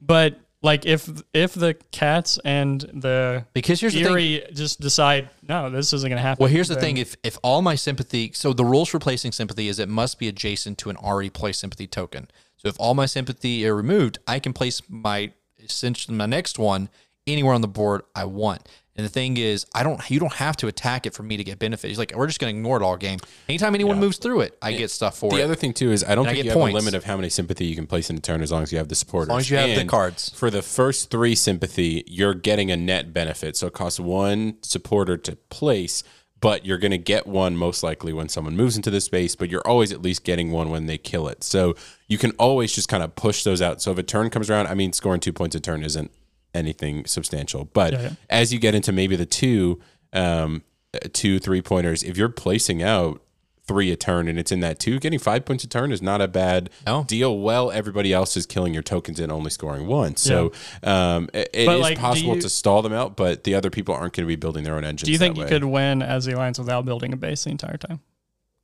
but 0.00 0.38
like 0.62 0.86
if 0.86 1.08
if 1.32 1.54
the 1.54 1.74
cats 1.92 2.38
and 2.44 2.80
the 2.80 3.46
because 3.52 3.80
here's 3.80 3.94
the 3.94 4.02
thing. 4.02 4.40
Just 4.54 4.80
decide 4.80 5.30
no, 5.48 5.70
this 5.70 5.92
isn't 5.92 6.08
going 6.08 6.16
to 6.16 6.22
happen. 6.22 6.42
Well, 6.42 6.50
here's 6.50 6.68
the 6.68 6.76
thing: 6.76 6.96
if 6.96 7.16
if 7.22 7.38
all 7.42 7.62
my 7.62 7.74
sympathy, 7.74 8.32
so 8.34 8.52
the 8.52 8.64
rules 8.64 8.88
for 8.88 8.98
placing 8.98 9.32
sympathy 9.32 9.68
is 9.68 9.78
it 9.78 9.88
must 9.88 10.18
be 10.18 10.28
adjacent 10.28 10.78
to 10.78 10.90
an 10.90 10.96
already 10.96 11.30
placed 11.30 11.60
sympathy 11.60 11.86
token. 11.86 12.28
So 12.56 12.68
if 12.68 12.76
all 12.80 12.94
my 12.94 13.06
sympathy 13.06 13.66
are 13.66 13.74
removed, 13.74 14.18
I 14.26 14.40
can 14.40 14.52
place 14.52 14.82
my 14.88 15.32
essentially 15.58 16.16
my 16.16 16.26
next 16.26 16.58
one 16.58 16.88
anywhere 17.26 17.54
on 17.54 17.60
the 17.60 17.68
board 17.68 18.02
I 18.14 18.24
want. 18.24 18.68
And 18.98 19.04
the 19.04 19.08
thing 19.10 19.36
is, 19.36 19.64
I 19.72 19.84
don't 19.84 20.10
you 20.10 20.18
don't 20.18 20.32
have 20.34 20.56
to 20.56 20.66
attack 20.66 21.06
it 21.06 21.14
for 21.14 21.22
me 21.22 21.36
to 21.36 21.44
get 21.44 21.60
benefit. 21.60 21.86
He's 21.86 21.98
like, 21.98 22.12
we're 22.16 22.26
just 22.26 22.40
going 22.40 22.52
to 22.52 22.58
ignore 22.58 22.76
it 22.76 22.82
all 22.82 22.96
game. 22.96 23.20
Anytime 23.48 23.76
anyone 23.76 24.00
moves 24.00 24.18
through 24.18 24.40
it, 24.40 24.58
I 24.60 24.72
get 24.72 24.90
stuff 24.90 25.16
for 25.16 25.30
The 25.30 25.36
it. 25.36 25.38
The 25.38 25.44
other 25.44 25.54
thing 25.54 25.72
too 25.72 25.92
is 25.92 26.02
I 26.02 26.16
don't 26.16 26.26
I 26.26 26.30
think 26.30 26.38
get 26.38 26.44
you 26.46 26.50
have 26.50 26.58
points. 26.58 26.74
a 26.74 26.78
limit 26.78 26.94
of 26.94 27.04
how 27.04 27.14
many 27.16 27.28
sympathy 27.28 27.64
you 27.66 27.76
can 27.76 27.86
place 27.86 28.10
in 28.10 28.16
a 28.16 28.20
turn 28.20 28.42
as 28.42 28.50
long 28.50 28.64
as 28.64 28.72
you 28.72 28.78
have 28.78 28.88
the 28.88 28.96
supporters. 28.96 29.28
As 29.28 29.30
long 29.30 29.38
as 29.38 29.50
you 29.50 29.56
have 29.56 29.76
the 29.78 29.84
cards. 29.84 30.30
For 30.30 30.50
the 30.50 30.62
first 30.62 31.10
three 31.10 31.36
sympathy, 31.36 32.02
you're 32.08 32.34
getting 32.34 32.72
a 32.72 32.76
net 32.76 33.12
benefit. 33.12 33.56
So 33.56 33.68
it 33.68 33.72
costs 33.72 34.00
one 34.00 34.56
supporter 34.62 35.16
to 35.16 35.36
place, 35.36 36.02
but 36.40 36.66
you're 36.66 36.78
going 36.78 36.90
to 36.90 36.98
get 36.98 37.24
one 37.24 37.56
most 37.56 37.84
likely 37.84 38.12
when 38.12 38.28
someone 38.28 38.56
moves 38.56 38.74
into 38.76 38.90
the 38.90 39.00
space. 39.00 39.36
But 39.36 39.48
you're 39.48 39.64
always 39.64 39.92
at 39.92 40.02
least 40.02 40.24
getting 40.24 40.50
one 40.50 40.70
when 40.70 40.86
they 40.86 40.98
kill 40.98 41.28
it. 41.28 41.44
So 41.44 41.76
you 42.08 42.18
can 42.18 42.32
always 42.32 42.72
just 42.72 42.88
kind 42.88 43.04
of 43.04 43.14
push 43.14 43.44
those 43.44 43.62
out. 43.62 43.80
So 43.80 43.92
if 43.92 43.98
a 43.98 44.02
turn 44.02 44.28
comes 44.30 44.50
around, 44.50 44.66
I 44.66 44.74
mean, 44.74 44.92
scoring 44.92 45.20
two 45.20 45.32
points 45.32 45.54
a 45.54 45.60
turn 45.60 45.84
isn't 45.84 46.10
anything 46.54 47.04
substantial. 47.06 47.64
But 47.66 47.92
Yeah, 47.92 48.00
yeah. 48.02 48.10
as 48.30 48.52
you 48.52 48.58
get 48.58 48.74
into 48.74 48.92
maybe 48.92 49.16
the 49.16 49.26
two, 49.26 49.80
um, 50.12 50.62
uh, 50.94 50.98
two 51.12 51.38
three 51.38 51.62
pointers, 51.62 52.02
if 52.02 52.16
you're 52.16 52.28
placing 52.28 52.82
out 52.82 53.22
three 53.66 53.90
a 53.92 53.96
turn 53.96 54.28
and 54.28 54.38
it's 54.38 54.50
in 54.50 54.60
that 54.60 54.78
two, 54.78 54.98
getting 54.98 55.18
five 55.18 55.44
points 55.44 55.62
a 55.62 55.68
turn 55.68 55.92
is 55.92 56.00
not 56.00 56.22
a 56.22 56.26
bad 56.28 56.70
No. 56.86 57.04
deal. 57.04 57.38
Well, 57.38 57.70
everybody 57.70 58.14
else 58.14 58.34
is 58.34 58.46
killing 58.46 58.72
your 58.72 58.82
tokens 58.82 59.20
and 59.20 59.30
only 59.30 59.50
scoring 59.50 59.86
one. 59.86 60.16
So 60.16 60.52
um, 60.82 61.28
it, 61.34 61.50
it 61.52 61.66
But, 61.66 61.74
is 61.76 61.82
like, 61.82 61.98
possible 61.98 62.34
you- 62.36 62.40
to 62.40 62.48
stall 62.48 62.80
them 62.80 62.94
out, 62.94 63.14
but 63.14 63.44
the 63.44 63.54
other 63.54 63.68
people 63.68 63.94
aren't 63.94 64.14
going 64.14 64.24
to 64.24 64.28
be 64.28 64.36
building 64.36 64.64
their 64.64 64.76
own 64.76 64.84
engines. 64.84 65.02
do 65.06 65.12
you 65.12 65.18
think 65.18 65.34
that 65.34 65.40
you 65.40 65.44
way. 65.44 65.50
could 65.50 65.64
win 65.64 66.00
as 66.00 66.24
the 66.24 66.34
alliance 66.34 66.58
without 66.58 66.86
building 66.86 67.12
a 67.12 67.16
base 67.18 67.44
the 67.44 67.50
entire 67.50 67.76
time? 67.76 68.00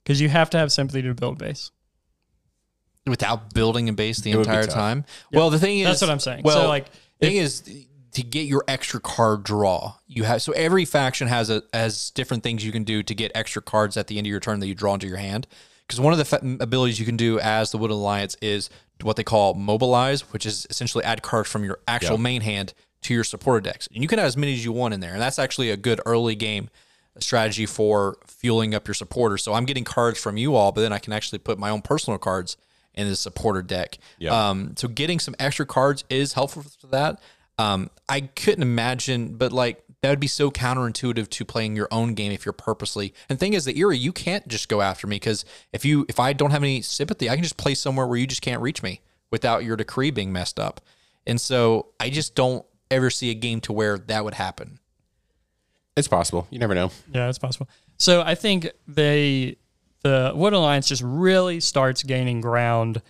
Because 0.02 0.22
you 0.22 0.30
have 0.30 0.48
to 0.50 0.58
have 0.58 0.72
sympathy 0.72 1.02
to 1.02 1.12
build 1.14 1.34
a 1.40 1.44
base. 1.44 1.70
without 3.06 3.52
building 3.52 3.88
a 3.90 3.92
base 3.92 4.20
the 4.20 4.30
It 4.30 4.36
entire 4.38 4.64
tough. 4.64 4.72
time. 4.74 5.04
Well, 5.32 5.50
the 5.50 5.58
thing 5.58 5.80
is, 5.80 5.86
That's 5.86 6.00
what 6.00 6.08
I'm 6.10 6.20
saying. 6.20 6.42
Well, 6.42 6.62
So, 6.62 6.68
like, 6.68 6.86
thing 7.20 7.36
is 7.36 7.62
to 8.12 8.22
get 8.22 8.42
your 8.46 8.64
extra 8.68 9.00
card 9.00 9.42
draw, 9.42 9.94
you 10.06 10.24
have 10.24 10.40
so 10.42 10.52
every 10.52 10.84
faction 10.84 11.28
has 11.28 11.50
a 11.50 11.62
has 11.72 12.10
different 12.10 12.42
things 12.42 12.64
you 12.64 12.72
can 12.72 12.84
do 12.84 13.02
to 13.02 13.14
get 13.14 13.32
extra 13.34 13.60
cards 13.62 13.96
at 13.96 14.06
the 14.06 14.18
end 14.18 14.26
of 14.26 14.30
your 14.30 14.40
turn 14.40 14.60
that 14.60 14.66
you 14.66 14.74
draw 14.74 14.94
into 14.94 15.06
your 15.08 15.16
hand. 15.16 15.46
Because 15.86 16.00
one 16.00 16.12
of 16.12 16.18
the 16.18 16.24
fa- 16.24 16.56
abilities 16.60 16.98
you 16.98 17.04
can 17.04 17.16
do 17.16 17.38
as 17.40 17.70
the 17.70 17.76
Woodland 17.78 18.00
Alliance 18.00 18.36
is 18.40 18.70
what 19.02 19.16
they 19.16 19.24
call 19.24 19.52
mobilize, 19.54 20.32
which 20.32 20.46
is 20.46 20.66
essentially 20.70 21.04
add 21.04 21.20
cards 21.22 21.50
from 21.50 21.62
your 21.64 21.80
actual 21.86 22.16
Yeah. 22.16 22.22
main 22.22 22.40
hand 22.40 22.72
to 23.02 23.12
your 23.12 23.24
supporter 23.24 23.60
decks, 23.60 23.86
and 23.92 24.02
you 24.02 24.08
can 24.08 24.18
have 24.18 24.26
as 24.28 24.36
many 24.36 24.54
as 24.54 24.64
you 24.64 24.72
want 24.72 24.94
in 24.94 25.00
there, 25.00 25.12
and 25.12 25.20
that's 25.20 25.38
actually 25.38 25.70
a 25.70 25.76
good 25.76 26.00
early 26.06 26.34
game 26.34 26.70
strategy 27.18 27.66
for 27.66 28.16
fueling 28.26 28.74
up 28.74 28.88
your 28.88 28.94
supporters. 28.94 29.42
So 29.44 29.52
I'm 29.52 29.66
getting 29.66 29.84
cards 29.84 30.18
from 30.18 30.36
you 30.38 30.54
all, 30.54 30.72
but 30.72 30.80
then 30.80 30.92
I 30.92 30.98
can 30.98 31.12
actually 31.12 31.38
put 31.38 31.58
my 31.58 31.68
own 31.70 31.82
personal 31.82 32.18
cards 32.18 32.56
in 32.94 33.08
the 33.08 33.16
supporter 33.16 33.62
deck. 33.62 33.98
Yeah. 34.18 34.50
Um, 34.50 34.74
so 34.76 34.88
getting 34.88 35.18
some 35.18 35.34
extra 35.38 35.66
cards 35.66 36.04
is 36.08 36.32
helpful 36.32 36.64
for 36.80 36.86
that. 36.88 37.20
Um, 37.58 37.90
I 38.08 38.22
couldn't 38.22 38.62
imagine, 38.62 39.36
but 39.36 39.52
like 39.52 39.84
that 40.02 40.10
would 40.10 40.20
be 40.20 40.26
so 40.26 40.50
counterintuitive 40.50 41.28
to 41.30 41.44
playing 41.44 41.76
your 41.76 41.88
own 41.90 42.14
game 42.14 42.32
if 42.32 42.44
you're 42.44 42.52
purposely. 42.52 43.14
And 43.28 43.38
the 43.38 43.40
thing 43.40 43.54
is, 43.54 43.64
the 43.64 43.78
Eyrie, 43.78 43.96
you 43.96 44.12
can't 44.12 44.46
just 44.48 44.68
go 44.68 44.80
after 44.80 45.06
me 45.06 45.16
because 45.16 45.44
if 45.72 45.84
you 45.84 46.04
if 46.08 46.20
I 46.20 46.32
don't 46.32 46.50
have 46.50 46.62
any 46.62 46.82
sympathy, 46.82 47.30
I 47.30 47.36
can 47.36 47.42
just 47.42 47.56
play 47.56 47.74
somewhere 47.74 48.06
where 48.06 48.18
you 48.18 48.26
just 48.26 48.42
can't 48.42 48.60
reach 48.60 48.82
me 48.82 49.00
without 49.30 49.64
your 49.64 49.76
decree 49.76 50.10
being 50.10 50.32
messed 50.32 50.60
up. 50.60 50.80
And 51.26 51.40
so 51.40 51.86
I 51.98 52.10
just 52.10 52.34
don't 52.34 52.66
ever 52.90 53.08
see 53.08 53.30
a 53.30 53.34
game 53.34 53.60
to 53.62 53.72
where 53.72 53.98
that 53.98 54.24
would 54.24 54.34
happen. 54.34 54.78
It's 55.96 56.08
possible. 56.08 56.46
You 56.50 56.58
never 56.58 56.74
know. 56.74 56.90
Yeah, 57.12 57.28
it's 57.28 57.38
possible. 57.38 57.68
So 57.96 58.22
I 58.22 58.34
think 58.34 58.70
they 58.86 59.56
the 60.04 60.32
Wood 60.34 60.52
Alliance 60.52 60.86
just 60.86 61.02
really 61.02 61.58
starts 61.58 62.02
gaining 62.02 62.40
ground 62.40 63.02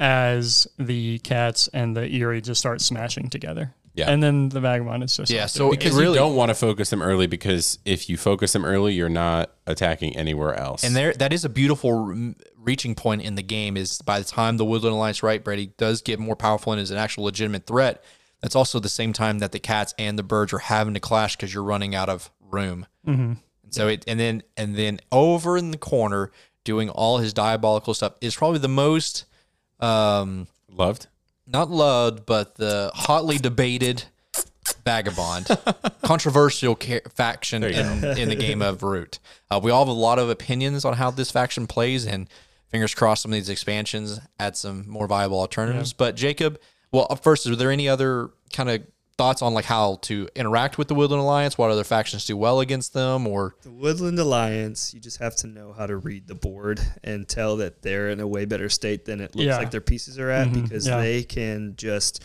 as 0.00 0.68
the 0.78 1.20
cats 1.20 1.68
and 1.72 1.96
the 1.96 2.06
Eyrie 2.06 2.40
just 2.40 2.60
start 2.60 2.80
smashing 2.80 3.30
together. 3.30 3.74
Yeah. 3.94 4.10
And 4.10 4.22
then 4.22 4.48
the 4.48 4.60
Vagabond 4.60 5.02
is 5.02 5.16
just 5.16 5.30
Yeah, 5.30 5.46
so 5.46 5.70
Because 5.70 5.94
really 5.94 6.10
you 6.10 6.14
don't 6.14 6.36
want 6.36 6.50
to 6.50 6.54
focus 6.54 6.90
them 6.90 7.02
early 7.02 7.26
because 7.26 7.78
if 7.84 8.08
you 8.08 8.16
focus 8.16 8.52
them 8.52 8.64
early, 8.64 8.94
you're 8.94 9.08
not 9.08 9.52
attacking 9.66 10.16
anywhere 10.16 10.54
else. 10.54 10.84
And 10.84 10.94
there, 10.94 11.12
that 11.14 11.32
is 11.32 11.44
a 11.44 11.48
beautiful 11.48 12.34
reaching 12.56 12.94
point 12.94 13.22
in 13.22 13.34
the 13.34 13.42
game. 13.42 13.76
Is 13.76 14.00
by 14.02 14.20
the 14.20 14.24
time 14.24 14.56
the 14.56 14.64
Woodland 14.64 14.94
Alliance, 14.94 15.22
right, 15.22 15.42
Brady 15.42 15.72
does 15.78 16.02
get 16.02 16.20
more 16.20 16.36
powerful 16.36 16.72
and 16.72 16.80
is 16.80 16.92
an 16.92 16.98
actual 16.98 17.24
legitimate 17.24 17.66
threat. 17.66 18.04
That's 18.40 18.54
also 18.54 18.78
the 18.78 18.88
same 18.88 19.12
time 19.12 19.40
that 19.40 19.50
the 19.50 19.58
cats 19.58 19.94
and 19.98 20.16
the 20.16 20.22
birds 20.22 20.52
are 20.52 20.58
having 20.58 20.94
to 20.94 21.00
clash 21.00 21.34
because 21.34 21.52
you're 21.52 21.64
running 21.64 21.96
out 21.96 22.08
of 22.08 22.30
room. 22.40 22.86
Mm-hmm. 23.04 23.32
And 23.68 23.74
so 23.74 23.88
it, 23.88 24.02
and 24.08 24.18
then 24.18 24.42
and 24.56 24.74
then 24.76 24.98
over 25.12 25.58
in 25.58 25.72
the 25.72 25.78
corner 25.78 26.30
doing 26.64 26.88
all 26.88 27.18
his 27.18 27.34
diabolical 27.34 27.92
stuff 27.94 28.14
is 28.22 28.34
probably 28.34 28.58
the 28.60 28.68
most, 28.68 29.26
um, 29.80 30.46
Loved. 30.74 31.06
not 31.46 31.70
loved, 31.70 32.24
but 32.26 32.54
the 32.56 32.90
hotly 32.94 33.36
debated 33.38 34.04
vagabond, 34.84 35.46
controversial 36.02 36.74
ca- 36.76 37.00
faction 37.14 37.62
in, 37.64 38.04
in 38.18 38.28
the 38.28 38.34
game 38.36 38.62
of 38.62 38.82
Root. 38.82 39.18
Uh, 39.50 39.60
we 39.62 39.70
all 39.70 39.84
have 39.84 39.88
a 39.88 39.98
lot 39.98 40.18
of 40.18 40.28
opinions 40.30 40.84
on 40.84 40.94
how 40.94 41.10
this 41.10 41.30
faction 41.30 41.66
plays, 41.66 42.06
and 42.06 42.28
fingers 42.70 42.94
crossed 42.94 43.22
some 43.22 43.32
of 43.32 43.36
these 43.36 43.48
expansions 43.48 44.20
add 44.38 44.56
some 44.56 44.88
more 44.88 45.06
viable 45.06 45.38
alternatives. 45.38 45.92
But 45.92 46.16
Jacob, 46.16 46.58
well, 46.92 47.06
first, 47.16 47.46
are 47.46 47.56
there 47.56 47.70
any 47.70 47.88
other 47.88 48.30
kind 48.52 48.70
of 48.70 48.82
thoughts 49.18 49.42
on 49.42 49.52
like 49.52 49.64
how 49.66 49.96
to 50.02 50.28
interact 50.36 50.78
with 50.78 50.88
the 50.88 50.94
Woodland 50.94 51.20
Alliance? 51.20 51.58
What 51.58 51.70
other 51.70 51.84
factions 51.84 52.24
do 52.24 52.36
well 52.36 52.60
against 52.60 52.94
them, 52.94 53.26
or 53.26 53.56
The 53.62 53.70
Woodland 53.70 54.18
Alliance, 54.18 54.94
you 54.94 55.00
just 55.00 55.18
have 55.18 55.36
to 55.36 55.46
know 55.48 55.74
how 55.76 55.86
to 55.86 55.96
read 55.96 56.26
the 56.28 56.34
board 56.36 56.80
and 57.04 57.28
tell 57.28 57.56
that 57.58 57.82
they're 57.82 58.08
in 58.10 58.20
a 58.20 58.26
way 58.26 58.44
better 58.46 58.68
state 58.68 59.04
than 59.04 59.20
it 59.20 59.34
looks 59.34 59.46
Yeah. 59.46 59.58
like 59.58 59.70
their 59.72 59.80
pieces 59.82 60.18
are 60.18 60.30
at 60.30 60.52
because 60.52 60.86
yeah. 60.86 60.98
they 61.00 61.24
can 61.24 61.74
just 61.76 62.22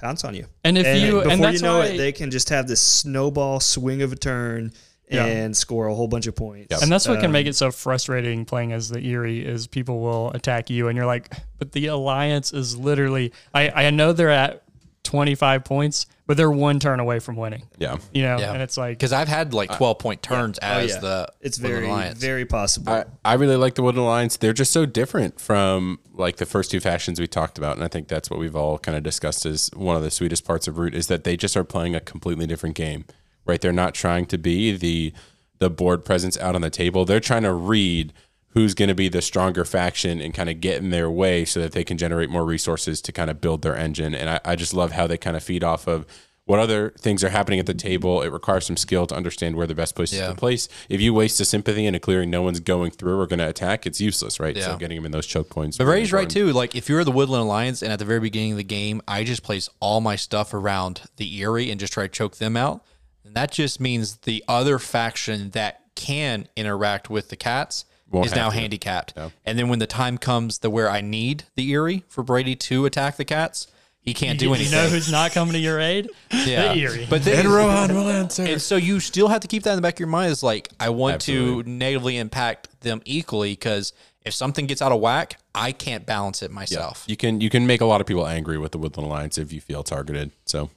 pounce 0.00 0.24
on 0.24 0.34
you. 0.34 0.46
And 0.64 0.76
if 0.76 1.00
you- 1.00 1.20
and 1.20 1.40
before 1.40 1.52
you 1.52 1.60
know 1.60 1.78
why- 1.78 1.86
it, 1.86 1.96
they 1.96 2.12
can 2.12 2.30
just 2.32 2.48
have 2.48 2.66
this 2.66 2.80
snowball 2.82 3.60
swing 3.60 4.02
of 4.02 4.10
a 4.12 4.16
turn 4.16 4.72
Yeah. 5.08 5.26
and 5.26 5.56
score 5.56 5.86
a 5.86 5.94
whole 5.94 6.08
bunch 6.08 6.26
of 6.26 6.34
points. 6.34 6.82
And 6.82 6.90
that's 6.90 7.06
what 7.06 7.16
can 7.18 7.26
Um, 7.26 7.32
make 7.32 7.46
it 7.46 7.54
so 7.54 7.70
frustrating 7.70 8.44
playing 8.46 8.72
as 8.72 8.88
the 8.88 8.98
Eyrie 8.98 9.46
is 9.46 9.68
people 9.68 10.00
will 10.00 10.30
attack 10.32 10.70
you 10.70 10.88
and 10.88 10.96
you're 10.96 11.06
like, 11.06 11.32
but 11.58 11.70
the 11.70 11.86
alliance 11.86 12.52
is 12.52 12.76
literally 12.76 13.32
I, 13.54 13.68
I 13.86 13.90
know 13.90 14.12
they're 14.12 14.30
at 14.30 14.64
25 15.04 15.64
points, 15.64 16.06
but 16.32 16.36
but 16.36 16.36
they're 16.38 16.50
one 16.50 16.80
turn 16.80 16.98
away 16.98 17.18
from 17.18 17.36
winning. 17.36 17.62
Yeah. 17.78 17.98
You 18.14 18.22
know, 18.22 18.38
Yeah. 18.38 18.52
and 18.54 18.62
it's 18.62 18.78
like 18.78 18.98
Because 18.98 19.12
I've 19.12 19.28
had 19.28 19.52
like 19.52 19.76
12 19.76 19.98
point 19.98 20.22
turns 20.22 20.58
Oh, 20.62 20.66
as 20.66 20.90
yeah. 20.94 21.00
the 21.00 21.28
it's 21.42 21.58
Woodland 21.58 21.80
very 21.80 21.90
Alliance. 21.90 22.18
very 22.18 22.44
possible. 22.46 22.92
I, 22.92 23.04
I 23.24 23.34
really 23.34 23.56
like 23.56 23.74
the 23.74 23.82
Woodland 23.82 24.06
Alliance. 24.06 24.38
They're 24.38 24.54
just 24.54 24.72
so 24.72 24.86
different 24.86 25.38
from 25.38 25.98
like 26.14 26.36
the 26.36 26.46
first 26.46 26.70
two 26.70 26.80
factions 26.80 27.20
we 27.20 27.26
talked 27.26 27.58
about, 27.58 27.76
and 27.76 27.84
I 27.84 27.88
think 27.88 28.08
that's 28.08 28.30
what 28.30 28.38
we've 28.40 28.56
all 28.56 28.78
kind 28.78 28.96
of 28.96 29.02
discussed 29.02 29.44
as 29.44 29.70
one 29.74 29.94
of 29.96 30.02
the 30.02 30.10
sweetest 30.10 30.44
parts 30.46 30.66
of 30.66 30.78
Root 30.78 30.94
is 30.94 31.06
that 31.08 31.24
they 31.24 31.36
just 31.36 31.54
are 31.56 31.64
playing 31.64 31.94
a 31.94 32.00
completely 32.00 32.46
different 32.46 32.74
game, 32.76 33.04
right? 33.44 33.60
They're 33.60 33.72
not 33.72 33.92
trying 33.94 34.24
to 34.26 34.38
be 34.38 34.74
the 34.76 35.12
the 35.58 35.68
board 35.70 36.04
presence 36.04 36.36
out 36.38 36.54
on 36.54 36.60
the 36.62 36.70
table. 36.70 37.04
They're 37.04 37.20
trying 37.20 37.42
to 37.42 37.52
read 37.52 38.12
who's 38.54 38.74
going 38.74 38.88
to 38.88 38.94
be 38.94 39.08
the 39.08 39.22
stronger 39.22 39.64
faction 39.64 40.20
and 40.20 40.34
kind 40.34 40.50
of 40.50 40.60
get 40.60 40.78
in 40.78 40.90
their 40.90 41.10
way 41.10 41.44
so 41.44 41.60
that 41.60 41.72
they 41.72 41.84
can 41.84 41.96
generate 41.98 42.28
more 42.30 42.44
resources 42.44 43.00
to 43.02 43.12
kind 43.12 43.30
of 43.30 43.40
build 43.40 43.62
their 43.62 43.76
engine. 43.76 44.14
And 44.14 44.28
I, 44.28 44.40
I 44.44 44.56
just 44.56 44.74
love 44.74 44.92
how 44.92 45.06
they 45.06 45.16
kind 45.16 45.36
of 45.36 45.42
feed 45.42 45.64
off 45.64 45.86
of 45.86 46.04
what 46.44 46.58
other 46.58 46.90
things 46.98 47.22
are 47.22 47.28
happening 47.30 47.60
at 47.60 47.66
the 47.66 47.72
table. 47.72 48.20
It 48.20 48.32
requires 48.32 48.66
some 48.66 48.76
skill 48.76 49.06
to 49.06 49.14
understand 49.14 49.54
where 49.56 49.66
the 49.66 49.76
best 49.76 49.94
places 49.94 50.18
Yeah. 50.18 50.26
to 50.28 50.34
place. 50.34 50.68
If 50.88 51.00
you 51.00 51.14
waste 51.14 51.40
a 51.40 51.44
sympathy 51.44 51.86
in 51.86 51.94
a 51.94 52.00
clearing, 52.00 52.30
no 52.30 52.42
one's 52.42 52.58
going 52.60 52.90
through 52.90 53.20
or 53.20 53.26
going 53.28 53.38
to 53.38 53.48
attack. 53.48 53.86
It's 53.86 54.00
useless, 54.00 54.40
right? 54.40 54.56
Yeah. 54.56 54.64
So 54.72 54.76
getting 54.76 54.96
them 54.96 55.06
in 55.06 55.12
those 55.12 55.26
choke 55.26 55.48
points. 55.48 55.78
But 55.78 55.86
Ray's 55.86 56.12
right 56.12 56.28
too. 56.28 56.52
Like 56.52 56.74
if 56.74 56.88
you're 56.88 57.04
the 57.04 57.12
Woodland 57.12 57.42
Alliance 57.44 57.80
and 57.80 57.92
at 57.92 58.00
the 58.00 58.04
very 58.04 58.20
beginning 58.20 58.52
of 58.52 58.58
the 58.58 58.64
game, 58.64 59.00
I 59.06 59.22
just 59.24 59.42
place 59.44 59.68
all 59.80 60.00
my 60.00 60.16
stuff 60.16 60.52
around 60.52 61.02
the 61.16 61.40
Eyrie 61.40 61.70
and 61.70 61.78
just 61.78 61.92
try 61.92 62.02
to 62.04 62.08
choke 62.08 62.36
them 62.36 62.56
out. 62.56 62.84
And 63.24 63.34
that 63.36 63.52
just 63.52 63.78
means 63.80 64.16
the 64.16 64.44
other 64.48 64.80
faction 64.80 65.50
that 65.50 65.80
can 65.94 66.48
interact 66.56 67.08
with 67.08 67.28
the 67.28 67.36
cats 67.36 67.84
Won't 68.12 68.26
is 68.26 68.34
now 68.34 68.50
to. 68.50 68.56
handicapped. 68.56 69.14
And 69.44 69.58
then 69.58 69.68
when 69.68 69.78
the 69.78 69.86
time 69.86 70.18
comes 70.18 70.58
to 70.58 70.70
where 70.70 70.88
I 70.88 71.00
need 71.00 71.44
the 71.56 71.72
Eyrie 71.72 72.04
for 72.08 72.22
Brady 72.22 72.54
to 72.56 72.86
attack 72.86 73.16
the 73.16 73.24
cats, 73.24 73.66
he 74.00 74.14
can't 74.14 74.38
do 74.38 74.52
anything. 74.52 74.72
you, 74.72 74.84
know 74.84 74.88
who's 74.90 75.10
not 75.10 75.30
coming 75.32 75.52
to 75.54 75.58
your 75.58 75.78
aid? 75.80 76.10
yeah. 76.32 76.74
The 76.74 76.80
Eyrie. 76.80 77.06
But 77.08 77.24
then, 77.24 77.48
Rohan 77.48 77.94
will 77.94 78.08
answer. 78.08 78.42
and 78.42 78.60
so 78.60 78.76
you 78.76 79.00
still 79.00 79.28
have 79.28 79.40
to 79.40 79.48
keep 79.48 79.62
that 79.62 79.70
in 79.70 79.76
the 79.76 79.82
back 79.82 79.94
of 79.94 80.00
your 80.00 80.08
mind. 80.08 80.32
Is 80.32 80.42
like 80.42 80.68
I 80.78 80.90
want 80.90 81.20
to 81.22 81.62
negatively 81.64 82.18
impact 82.18 82.80
them 82.80 83.00
equally 83.04 83.52
because 83.52 83.92
if 84.24 84.34
something 84.34 84.66
gets 84.66 84.82
out 84.82 84.92
of 84.92 85.00
whack, 85.00 85.38
I 85.54 85.72
can't 85.72 86.04
balance 86.04 86.42
it 86.42 86.50
myself. 86.50 87.04
You 87.06 87.16
can 87.16 87.40
you 87.40 87.48
can 87.50 87.66
make 87.66 87.80
a 87.80 87.86
lot 87.86 88.00
of 88.00 88.06
people 88.06 88.26
angry 88.26 88.58
with 88.58 88.72
the 88.72 88.78
Woodland 88.78 89.06
Alliance 89.06 89.38
if 89.38 89.52
you 89.52 89.60
feel 89.60 89.82
targeted. 89.82 90.32
So, 90.44 90.62
Yep. 90.62 90.70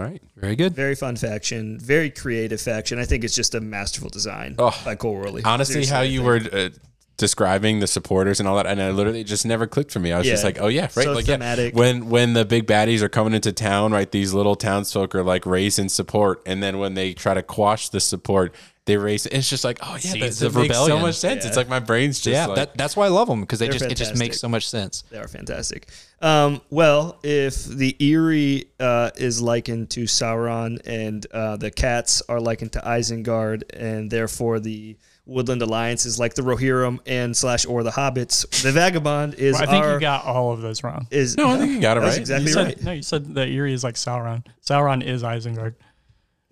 All 0.00 0.06
right. 0.06 0.22
Very 0.36 0.56
good. 0.56 0.74
very 0.74 0.94
fun 0.94 1.16
faction, 1.16 1.78
very 1.78 2.08
creative 2.10 2.58
faction. 2.60 2.98
I 2.98 3.04
think 3.04 3.22
it's 3.22 3.34
just 3.34 3.54
a 3.54 3.60
masterful 3.60 4.08
design 4.08 4.54
Oh, 4.58 4.74
by 4.82 4.94
Cole 4.94 5.14
Wehrle. 5.16 5.42
Honestly, 5.44 5.74
Seriously, 5.84 5.94
how 5.94 6.00
you 6.00 6.22
were 6.22 6.40
uh, 6.50 6.70
describing 7.18 7.80
the 7.80 7.86
supporters 7.86 8.40
and 8.40 8.48
all 8.48 8.56
that, 8.56 8.64
and 8.66 8.80
I 8.80 8.92
literally 8.92 9.24
just 9.24 9.44
never 9.44 9.66
clicked 9.66 9.92
for 9.92 9.98
me. 10.00 10.10
I 10.10 10.16
was 10.16 10.26
just 10.26 10.42
like, 10.42 10.58
oh 10.58 10.68
yeah, 10.68 10.84
right. 10.84 10.92
So 11.04 11.12
like 11.12 11.26
yeah, 11.26 11.34
thematic. 11.34 11.74
when 11.76 12.08
when 12.08 12.32
the 12.32 12.46
big 12.46 12.66
baddies 12.66 13.02
are 13.02 13.10
coming 13.10 13.34
into 13.34 13.52
town, 13.52 13.92
right? 13.92 14.10
These 14.10 14.32
little 14.32 14.56
townsfolk 14.56 15.14
are 15.14 15.22
like 15.22 15.44
raising 15.44 15.90
support, 15.90 16.40
and 16.46 16.62
then 16.62 16.78
when 16.78 16.94
they 16.94 17.12
try 17.12 17.34
to 17.34 17.42
quash 17.42 17.90
the 17.90 18.00
support, 18.00 18.54
they 18.90 18.96
raise. 18.96 19.24
It's 19.26 19.48
just 19.48 19.62
like, 19.62 19.78
oh 19.82 19.92
yeah, 19.92 19.94
that, 19.94 20.00
Seeds 20.00 20.38
that 20.40 20.46
of 20.48 20.56
makes 20.56 20.76
so 20.76 20.98
much 20.98 21.14
sense. 21.14 21.44
It's 21.44 21.56
like 21.56 21.68
my 21.68 21.78
brain's 21.78 22.20
just 22.20 22.34
yeah, 22.34 22.46
like, 22.46 22.56
that, 22.56 22.76
that's 22.76 22.96
why 22.96 23.06
I 23.06 23.08
love 23.08 23.28
them 23.28 23.40
because 23.40 23.60
they 23.60 23.66
They're 23.66 23.74
just 23.74 23.84
it 23.84 23.94
just 23.94 24.16
makes 24.16 24.40
so 24.40 24.48
much 24.48 24.68
sense. 24.68 25.04
They 25.10 25.18
are 25.18 25.28
fantastic. 25.28 25.88
Um, 26.20 26.60
well, 26.70 27.20
if 27.22 27.64
the 27.64 27.96
Eyrie 28.00 28.66
uh, 28.80 29.10
is 29.16 29.40
likened 29.40 29.90
to 29.90 30.04
Sauron 30.04 30.80
and 30.84 31.24
uh, 31.32 31.56
the 31.56 31.70
cats 31.70 32.20
are 32.28 32.40
likened 32.40 32.72
to 32.72 32.80
Isengard, 32.80 33.62
and 33.72 34.10
therefore 34.10 34.58
the 34.58 34.96
Woodland 35.24 35.62
Alliance 35.62 36.04
is 36.04 36.18
like 36.18 36.34
the 36.34 36.42
Rohirrim 36.42 36.98
and 37.06 37.36
slash 37.36 37.64
or 37.64 37.84
the 37.84 37.92
Hobbits, 37.92 38.62
the 38.62 38.72
Vagabond 38.72 39.34
is 39.34 39.60
I 39.60 39.66
think 39.66 39.84
our 39.84 39.94
you 39.94 40.00
got 40.00 40.24
all 40.24 40.52
of 40.52 40.60
those 40.60 40.82
wrong. 40.82 41.06
is 41.12 41.36
no, 41.36 41.50
I 41.50 41.58
think 41.58 41.70
you 41.70 41.80
got 41.80 41.96
it 41.96 42.00
right. 42.00 42.18
exactly 42.18 42.48
You 42.48 42.52
said, 42.52 42.66
right. 42.66 42.82
No, 42.82 42.92
you 42.92 43.02
said 43.02 43.34
that 43.36 43.48
Eyrie 43.48 43.72
is 43.72 43.84
like 43.84 43.94
Sauron. 43.94 44.44
Sauron 44.66 45.04
is 45.04 45.22
Isengard. 45.22 45.74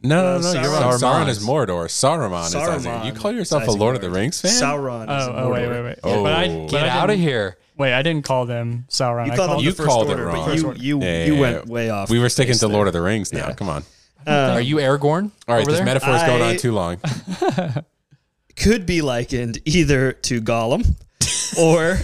No, 0.03 0.23
no, 0.23 0.49
Uh, 0.49 0.53
no, 0.53 0.53
you're 0.53 0.63
Sauron- 0.71 0.81
wrong. 0.81 0.93
Sauron 0.93 1.25
Sauron 1.25 1.29
is 1.29 1.39
is- 1.39 1.45
Mordor. 1.47 1.85
Saruman, 1.89 2.47
is 2.47 2.55
Saruman 2.55 2.79
Isengard. 2.81 3.05
You 3.07 3.13
call 3.13 3.31
is 3.33 3.37
yourself 3.39 3.67
a 3.67 3.71
Lord 3.73 3.97
of 3.97 4.03
the 4.03 4.11
Rings 4.11 4.41
fan? 4.41 4.53
Sauron. 4.53 5.03
is 5.05 5.27
Oh, 5.29 5.35
oh 5.37 5.51
wait, 5.51 5.69
wait, 5.69 5.83
wait. 5.85 5.99
Oh. 6.05 6.23
But 6.23 6.33
I, 6.35 6.47
Get 6.47 6.57
but 6.59 6.71
Get 6.71 6.85
I 6.85 6.89
out 6.89 7.11
of 7.11 7.19
here. 7.19 7.57
Wait, 7.77 7.93
I 7.93 8.03
didn't 8.03 8.25
call 8.25 8.47
them 8.47 8.85
Sauron. 8.89 9.27
You 9.27 9.33
I 9.33 9.37
called 9.37 9.49
them 9.51 9.55
called 9.57 9.65
You 9.65 9.71
the 9.73 9.77
first 9.77 9.89
called 9.89 10.11
it 10.11 10.17
wrong. 10.17 10.47
but 10.47 10.57
you 10.57 10.99
you, 10.99 11.03
Yeah, 11.03 11.25
you 11.27 11.35
yeah, 11.35 11.41
went 11.41 11.67
yeah. 11.67 11.73
way 11.73 11.91
off. 11.91 12.11
We 12.11 12.19
were 12.21 12.29
sticking 12.29 12.55
to 12.55 12.61
there. 12.61 12.69
Lord 12.69 12.87
of 12.87 12.93
the 12.93 13.01
Rings 13.03 13.33
now. 13.33 13.49
Yeah. 13.49 13.55
Come 13.55 13.69
on. 13.69 13.85
Are 14.27 14.61
you 14.61 14.77
Aragorn? 14.77 15.31
All 15.49 15.57
right, 15.57 15.67
this 15.67 15.77
there? 15.77 15.85
metaphor 15.85 16.15
is 16.15 16.23
going 16.23 16.43
on 16.43 16.57
too 16.59 16.73
long. 16.73 16.99
could 18.57 18.87
be 18.87 19.01
likened 19.03 19.59
either 19.65 20.13
to 20.13 20.41
Gollum 20.41 20.87
or 21.59 21.99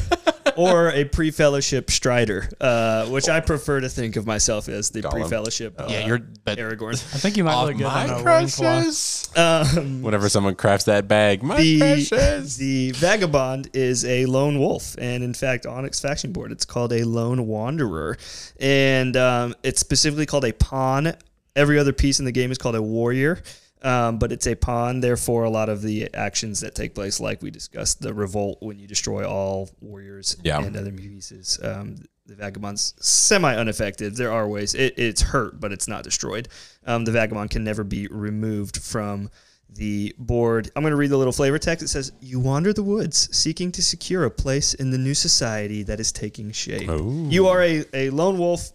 or 0.56 0.90
a 0.90 1.04
pre-fellowship 1.04 1.90
Strider, 1.90 2.48
uh, 2.60 3.06
which 3.06 3.28
I 3.28 3.40
prefer 3.40 3.80
to 3.80 3.88
think 3.88 4.16
of 4.16 4.26
myself 4.26 4.68
as 4.68 4.90
the 4.90 5.02
pre-fellowship. 5.02 5.74
Uh, 5.78 5.86
yeah, 5.88 6.06
you're. 6.06 6.18
But 6.44 6.58
Aragorn. 6.58 6.92
I 6.92 7.18
think 7.18 7.36
you 7.36 7.44
might 7.44 7.54
Off 7.54 7.68
look 7.68 7.78
good 7.78 7.84
my 7.84 8.08
on 8.08 8.10
a 8.10 8.22
loincloth. 8.22 9.38
Um, 9.38 10.02
Whenever 10.02 10.28
someone 10.28 10.54
crafts 10.54 10.84
that 10.84 11.08
bag, 11.08 11.42
my 11.42 11.56
the 11.56 11.78
precious. 11.78 12.56
the 12.56 12.92
vagabond 12.92 13.70
is 13.72 14.04
a 14.04 14.26
lone 14.26 14.58
wolf, 14.58 14.94
and 14.98 15.24
in 15.24 15.34
fact, 15.34 15.66
Onyx 15.66 16.00
faction 16.00 16.32
board, 16.32 16.52
it's 16.52 16.64
called 16.64 16.92
a 16.92 17.04
lone 17.04 17.46
wanderer, 17.46 18.18
and 18.60 19.16
um, 19.16 19.54
it's 19.62 19.80
specifically 19.80 20.26
called 20.26 20.44
a 20.44 20.52
pawn. 20.52 21.14
Every 21.56 21.78
other 21.78 21.92
piece 21.92 22.18
in 22.18 22.24
the 22.24 22.32
game 22.32 22.50
is 22.50 22.58
called 22.58 22.74
a 22.74 22.82
warrior. 22.82 23.40
Um, 23.84 24.18
but 24.18 24.32
it's 24.32 24.46
a 24.46 24.54
pawn, 24.54 25.00
therefore, 25.00 25.44
a 25.44 25.50
lot 25.50 25.68
of 25.68 25.82
the 25.82 26.12
actions 26.14 26.60
that 26.60 26.74
take 26.74 26.94
place, 26.94 27.20
like 27.20 27.42
we 27.42 27.50
discussed, 27.50 28.00
the 28.00 28.14
revolt 28.14 28.58
when 28.62 28.78
you 28.78 28.86
destroy 28.88 29.28
all 29.28 29.68
warriors 29.80 30.36
Yeah. 30.42 30.62
and 30.64 30.74
other 30.74 30.90
pieces. 30.90 31.60
Um, 31.62 31.96
the 32.26 32.34
vagabond's 32.34 32.94
semi 32.98 33.54
unaffected. 33.54 34.16
There 34.16 34.32
are 34.32 34.48
ways 34.48 34.72
it, 34.74 34.94
it's 34.98 35.20
hurt, 35.20 35.60
but 35.60 35.70
it's 35.72 35.86
not 35.86 36.02
destroyed. 36.02 36.48
Um, 36.86 37.04
the 37.04 37.12
vagabond 37.12 37.50
can 37.50 37.62
never 37.62 37.84
be 37.84 38.06
removed 38.06 38.82
from 38.82 39.28
the 39.68 40.14
board. 40.18 40.70
I'm 40.74 40.82
going 40.82 40.92
to 40.92 40.96
read 40.96 41.10
the 41.10 41.18
little 41.18 41.32
flavor 41.34 41.58
text. 41.58 41.84
It 41.84 41.88
says, 41.88 42.12
You 42.20 42.40
wander 42.40 42.72
the 42.72 42.82
woods 42.82 43.28
seeking 43.36 43.70
to 43.72 43.82
secure 43.82 44.24
a 44.24 44.30
place 44.30 44.72
in 44.72 44.90
the 44.92 44.98
new 44.98 45.12
society 45.14 45.82
that 45.82 46.00
is 46.00 46.10
taking 46.12 46.50
shape. 46.52 46.88
Ooh. 46.88 47.26
You 47.28 47.48
are 47.48 47.60
a, 47.62 47.84
a 47.92 48.08
lone 48.08 48.38
wolf 48.38 48.70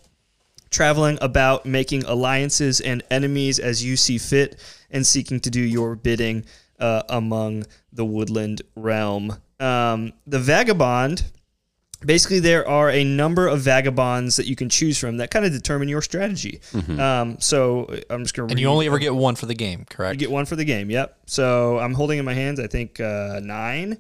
traveling 0.70 1.18
about 1.22 1.66
making 1.66 2.04
alliances 2.04 2.80
and 2.80 3.02
enemies 3.10 3.58
as 3.58 3.84
you 3.84 3.98
see 3.98 4.20
fit 4.20 4.60
and 4.92 5.06
seeking 5.06 5.40
to 5.42 5.50
do 5.50 5.62
your 5.62 5.96
bidding 5.96 6.46
uh, 6.80 7.04
among 7.10 7.66
the 7.92 8.06
woodland 8.06 8.62
realm. 8.76 9.36
Um, 9.60 10.14
the 10.26 10.40
vagabond. 10.40 11.26
Basically, 12.06 12.40
there 12.40 12.66
are 12.66 12.90
a 12.90 13.04
number 13.04 13.46
of 13.48 13.60
vagabonds 13.60 14.38
that 14.38 14.46
you 14.46 14.56
can 14.56 14.70
choose 14.70 14.98
from 14.98 15.18
that 15.18 15.32
kind 15.32 15.46
of 15.46 15.52
determine 15.52 15.90
your 15.90 16.02
strategy. 16.02 16.62
Um, 16.98 17.38
so 17.42 17.88
I'm 18.10 18.24
just 18.24 18.34
going 18.34 18.48
to 18.48 18.54
and 18.54 18.60
you 18.60 18.68
only 18.68 18.88
ever 18.88 19.00
get 19.00 19.14
one 19.14 19.36
for 19.36 19.48
the 19.48 19.54
game, 19.54 19.86
correct? 19.90 20.14
you 20.14 20.20
get 20.20 20.32
one 20.32 20.46
for 20.46 20.56
the 20.56 20.64
game. 20.64 20.90
Yep. 20.90 21.18
So 21.26 21.78
I'm 21.78 21.94
holding 21.94 22.18
in 22.18 22.24
my 22.24 22.34
hands. 22.34 22.58
I 22.58 22.68
think 22.68 23.02
uh, 23.02 23.42
nine, 23.44 23.98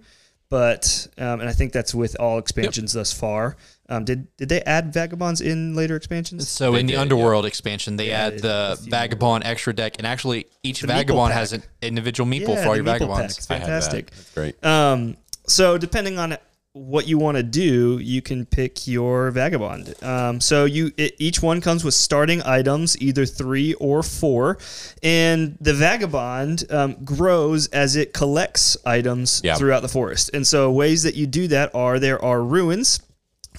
but 0.49 1.09
um, 1.17 1.41
and 1.41 1.49
I 1.49 1.51
think 1.51 1.73
that's 1.73 1.93
with 1.93 2.15
all 2.21 2.37
expansions 2.37 2.93
thus 2.93 3.11
far. 3.11 3.57
Um, 3.89 4.05
did 4.05 4.27
did 4.37 4.49
they 4.49 4.61
add 4.61 4.93
vagabonds 4.93 5.41
in 5.41 5.75
later 5.75 5.95
expansions? 5.95 6.47
So 6.47 6.75
in 6.75 6.85
the 6.85 6.93
did, 6.93 6.99
Underworld 7.01 7.45
expansion, 7.45 7.97
they 7.97 8.09
Yeah, 8.09 8.27
add 8.27 8.33
it- 8.33 8.41
the 8.43 8.71
a 8.73 8.75
few 8.77 8.91
Vagabond 8.91 9.43
extra 9.45 9.73
deck, 9.73 9.95
and 9.97 10.05
actually 10.05 10.45
each 10.63 10.81
The 10.81 10.87
Vagabond 10.87 11.33
has 11.33 11.53
an 11.53 11.63
individual 11.81 12.29
meeple 12.29 12.49
Yeah, 12.49 12.63
for 12.63 12.69
all 12.69 12.75
your 12.75 12.85
meeple 12.85 12.99
Vagabonds. 12.99 13.35
packs. 13.35 13.47
I 13.49 13.53
that. 13.55 13.61
Fantastic. 13.61 14.11
That's 14.11 14.31
great. 14.35 14.65
Um, 14.65 15.17
so 15.47 15.77
depending 15.77 16.19
on 16.19 16.37
what 16.73 17.07
you 17.07 17.17
want 17.17 17.35
to 17.35 17.41
do, 17.41 17.97
you 17.97 18.21
can 18.21 18.45
pick 18.45 18.87
your 18.87 19.31
vagabond. 19.31 19.95
Um, 20.03 20.39
so 20.39 20.65
you 20.65 20.91
it, 20.97 21.15
each 21.17 21.41
one 21.41 21.59
comes 21.61 21.83
with 21.83 21.95
starting 21.95 22.43
items, 22.43 22.95
either 23.01 23.25
three 23.25 23.73
or 23.73 24.03
four, 24.03 24.59
and 25.01 25.57
the 25.59 25.73
vagabond 25.73 26.65
um, 26.71 26.95
grows 27.03 27.67
as 27.69 27.95
it 27.95 28.13
collects 28.13 28.77
items 28.85 29.41
Yeah. 29.43 29.55
throughout 29.55 29.81
the 29.81 29.87
forest. 29.87 30.29
And 30.33 30.45
so 30.45 30.71
ways 30.71 31.01
that 31.03 31.15
you 31.15 31.25
do 31.25 31.47
that 31.47 31.73
are 31.73 31.97
there 31.99 32.23
are 32.23 32.43
ruins 32.43 32.99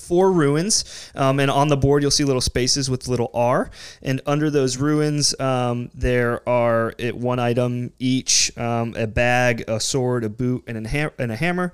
four 0.01 0.33
ruins 0.33 1.11
um, 1.15 1.39
and 1.41 1.51
on 1.51 1.69
the 1.69 1.77
board 1.77 2.03
you'll 2.03 2.11
see 2.11 2.25
little 2.25 2.41
spaces 2.41 2.89
with 2.91 3.09
little 3.09 3.31
r 3.35 3.71
and 4.03 4.21
under 4.27 4.51
those 4.51 4.77
ruins 4.77 5.39
um, 5.41 5.91
there 5.95 6.49
are 6.49 6.95
it, 6.99 7.17
one 7.17 7.39
item 7.39 7.93
each 7.99 8.57
um, 8.59 8.95
a 8.97 9.07
bag 9.07 9.65
a 9.69 9.79
sword 9.79 10.25
a 10.25 10.29
boot 10.29 10.65
and 10.67 10.87
a, 10.87 11.13
and 11.19 11.33
a 11.33 11.37
hammer. 11.37 11.73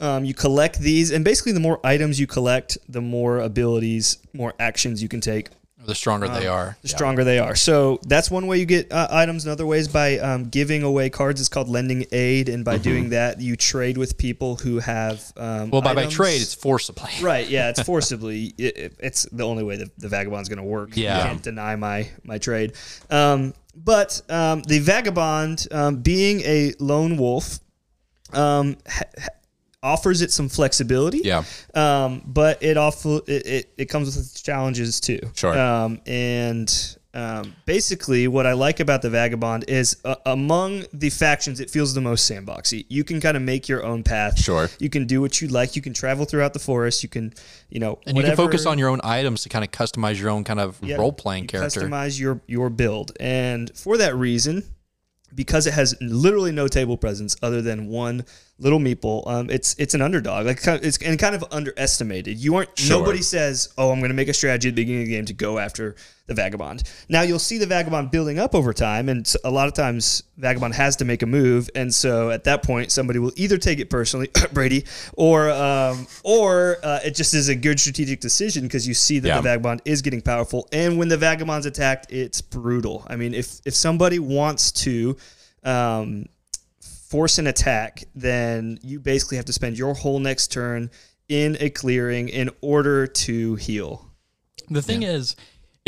Um, 0.00 0.24
you 0.24 0.32
collect 0.32 0.78
these 0.78 1.10
and 1.10 1.24
basically 1.24 1.52
the 1.52 1.60
more 1.60 1.80
items 1.84 2.20
you 2.20 2.28
collect 2.28 2.78
the 2.88 3.00
more 3.00 3.38
abilities 3.38 4.18
more 4.32 4.54
actions 4.60 5.02
you 5.02 5.08
can 5.08 5.20
take 5.20 5.48
The 5.86 5.94
stronger 5.94 6.28
they 6.28 6.46
are. 6.46 6.76
the 6.82 6.88
stronger 6.88 7.24
they 7.24 7.38
are. 7.38 7.54
So 7.54 8.00
that's 8.04 8.30
one 8.30 8.46
way 8.46 8.58
you 8.58 8.66
get 8.66 8.90
uh, 8.92 9.06
items. 9.10 9.44
Another 9.46 9.64
way 9.64 9.78
is 9.78 9.88
by 9.88 10.18
um, 10.18 10.48
giving 10.48 10.82
away 10.82 11.08
cards. 11.08 11.40
It's 11.40 11.48
called 11.48 11.68
lending 11.68 12.04
aid, 12.12 12.48
and 12.48 12.64
by 12.64 12.78
doing 12.78 13.10
that, 13.10 13.40
you 13.40 13.56
trade 13.56 13.96
with 13.96 14.18
people 14.18 14.56
who 14.56 14.80
have. 14.80 15.22
Um, 15.36 15.70
Well, 15.70 15.80
by, 15.80 15.94
by 15.94 16.06
trade, 16.06 16.42
it's 16.42 16.52
forcibly. 16.54 17.10
right. 17.22 17.48
Yeah, 17.48 17.70
it's 17.70 17.82
forcibly. 17.92 18.54
it, 18.58 18.76
it- 18.76 18.94
it's 18.98 19.22
the 19.30 19.44
only 19.44 19.62
way 19.62 19.76
that 19.76 19.96
the 19.98 20.08
vagabond's 20.08 20.48
going 20.48 20.58
to 20.58 20.62
work. 20.64 20.90
Yeah. 20.96 21.18
you 21.18 21.22
can't 21.30 21.42
deny 21.42 21.76
my 21.76 22.08
my 22.24 22.38
trade. 22.38 22.72
Um, 23.08 23.54
but 23.76 24.20
um, 24.28 24.62
the 24.62 24.80
vagabond, 24.80 25.68
um, 25.70 25.98
being 26.02 26.40
a 26.40 26.74
lone 26.80 27.16
wolf, 27.16 27.60
um, 28.32 28.76
ha- 28.86 29.02
offers 29.82 30.22
it 30.22 30.32
some 30.32 30.48
flexibility. 30.48 31.20
Yeah. 31.24 31.44
Um, 31.74 32.22
but 32.26 32.62
it 32.62 32.76
also 32.76 33.16
it, 33.18 33.46
it, 33.46 33.72
it 33.76 33.84
comes 33.86 34.06
with 34.06 34.16
its 34.18 34.40
challenges 34.40 35.00
too. 35.00 35.20
Sure. 35.34 35.56
Um, 35.58 36.00
and 36.06 36.96
um, 37.14 37.54
basically, 37.64 38.28
what 38.28 38.46
I 38.46 38.52
like 38.52 38.80
about 38.80 39.02
the 39.02 39.10
Vagabond 39.10 39.64
is 39.66 39.96
uh, 40.04 40.16
among 40.26 40.84
the 40.92 41.10
factions, 41.10 41.58
it 41.58 41.70
feels 41.70 41.94
the 41.94 42.00
most 42.00 42.30
sandboxy. 42.30 42.84
You 42.88 43.02
can 43.02 43.20
kind 43.20 43.36
of 43.36 43.42
make 43.42 43.68
your 43.68 43.82
own 43.82 44.02
path. 44.04 44.38
Sure. 44.38 44.68
You 44.78 44.90
can 44.90 45.06
do 45.06 45.20
what 45.20 45.40
you 45.40 45.48
like. 45.48 45.74
You 45.74 45.82
can 45.82 45.94
travel 45.94 46.26
throughout 46.26 46.52
the 46.52 46.58
forest. 46.58 47.02
You 47.02 47.08
can, 47.08 47.32
you 47.70 47.80
know, 47.80 47.98
And 48.06 48.16
you 48.16 48.22
can 48.22 48.36
focus 48.36 48.66
on 48.66 48.78
your 48.78 48.88
own 48.88 49.00
items 49.02 49.42
to 49.42 49.48
kind 49.48 49.64
of 49.64 49.70
customize 49.70 50.20
your 50.20 50.30
own 50.30 50.44
kind 50.44 50.60
of 50.60 50.78
Yeah, 50.82 50.96
role 50.96 51.12
playing 51.12 51.46
character. 51.46 51.80
Customize 51.80 52.20
your 52.20 52.40
your 52.46 52.68
build, 52.70 53.12
and 53.18 53.74
for 53.74 53.96
that 53.96 54.14
reason, 54.14 54.64
because 55.34 55.66
it 55.66 55.74
has 55.74 55.94
literally 56.00 56.52
no 56.52 56.68
table 56.68 56.96
presence 56.96 57.36
other 57.42 57.62
than 57.62 57.88
one 57.88 58.24
little 58.58 58.78
meeple, 58.78 59.26
um, 59.28 59.50
it's 59.50 59.74
it's 59.78 59.94
an 59.94 60.02
underdog. 60.02 60.46
Like 60.46 60.60
it's 60.66 60.98
and 60.98 61.18
kind 61.18 61.34
of 61.34 61.44
underestimated. 61.50 62.38
You 62.38 62.56
aren't. 62.56 62.78
Sure. 62.78 62.98
Nobody 62.98 63.22
says, 63.22 63.68
"Oh, 63.78 63.90
I'm 63.90 64.00
going 64.00 64.10
to 64.10 64.14
make 64.14 64.28
a 64.28 64.34
strategy 64.34 64.68
at 64.68 64.74
the 64.74 64.82
beginning 64.82 65.02
of 65.02 65.06
the 65.08 65.14
game 65.14 65.24
to 65.26 65.34
go 65.34 65.58
after 65.58 65.96
the 66.28 66.34
vagabond." 66.34 66.84
Now 67.08 67.22
you'll 67.22 67.40
see 67.40 67.58
the 67.58 67.66
vagabond 67.66 68.12
building 68.12 68.38
up 68.38 68.54
over 68.54 68.72
time, 68.72 69.08
and 69.08 69.30
a 69.42 69.50
lot 69.50 69.66
of 69.66 69.74
times 69.74 70.22
vagabond 70.36 70.74
has 70.74 70.94
to 70.96 71.04
make 71.04 71.22
a 71.22 71.26
move, 71.26 71.68
and 71.74 71.92
so 71.92 72.30
at 72.30 72.44
that 72.44 72.62
point, 72.62 72.92
somebody 72.92 73.18
will 73.18 73.32
either 73.34 73.58
take 73.58 73.80
it 73.80 73.90
personally, 73.90 74.30
Brady, 74.52 74.84
or 75.14 75.50
um, 75.50 76.06
or 76.22 76.76
uh, 76.84 77.00
it 77.04 77.16
just 77.16 77.34
is 77.34 77.48
a 77.48 77.56
good 77.56 77.80
strategic 77.80 78.20
decision 78.20 78.62
because 78.62 78.86
you 78.86 78.94
see 78.94 79.18
that 79.18 79.28
Yeah. 79.28 79.36
the 79.38 79.42
vagabond 79.42 79.82
is 79.84 80.00
getting 80.02 80.20
powerful, 80.22 80.68
and 80.70 80.96
when 80.96 81.08
the 81.08 81.16
vagabond's 81.16 81.66
attacked, 81.66 82.12
it's 82.12 82.40
brutal. 82.40 83.04
I 83.08 83.16
mean, 83.16 83.34
if 83.34 83.60
if 83.64 83.74
somebody 83.74 84.20
wants 84.20 84.70
to. 84.84 85.16
Um, 85.64 86.26
force 87.08 87.38
an 87.38 87.46
attack, 87.46 88.04
then 88.14 88.78
you 88.82 89.00
basically 89.00 89.38
have 89.38 89.46
to 89.46 89.52
spend 89.52 89.78
your 89.78 89.94
whole 89.94 90.18
next 90.18 90.52
turn 90.52 90.90
in 91.28 91.56
a 91.58 91.70
clearing 91.70 92.28
in 92.28 92.50
order 92.60 93.06
to 93.06 93.54
heal. 93.54 94.06
The 94.68 94.82
thing 94.82 95.02
is, 95.02 95.34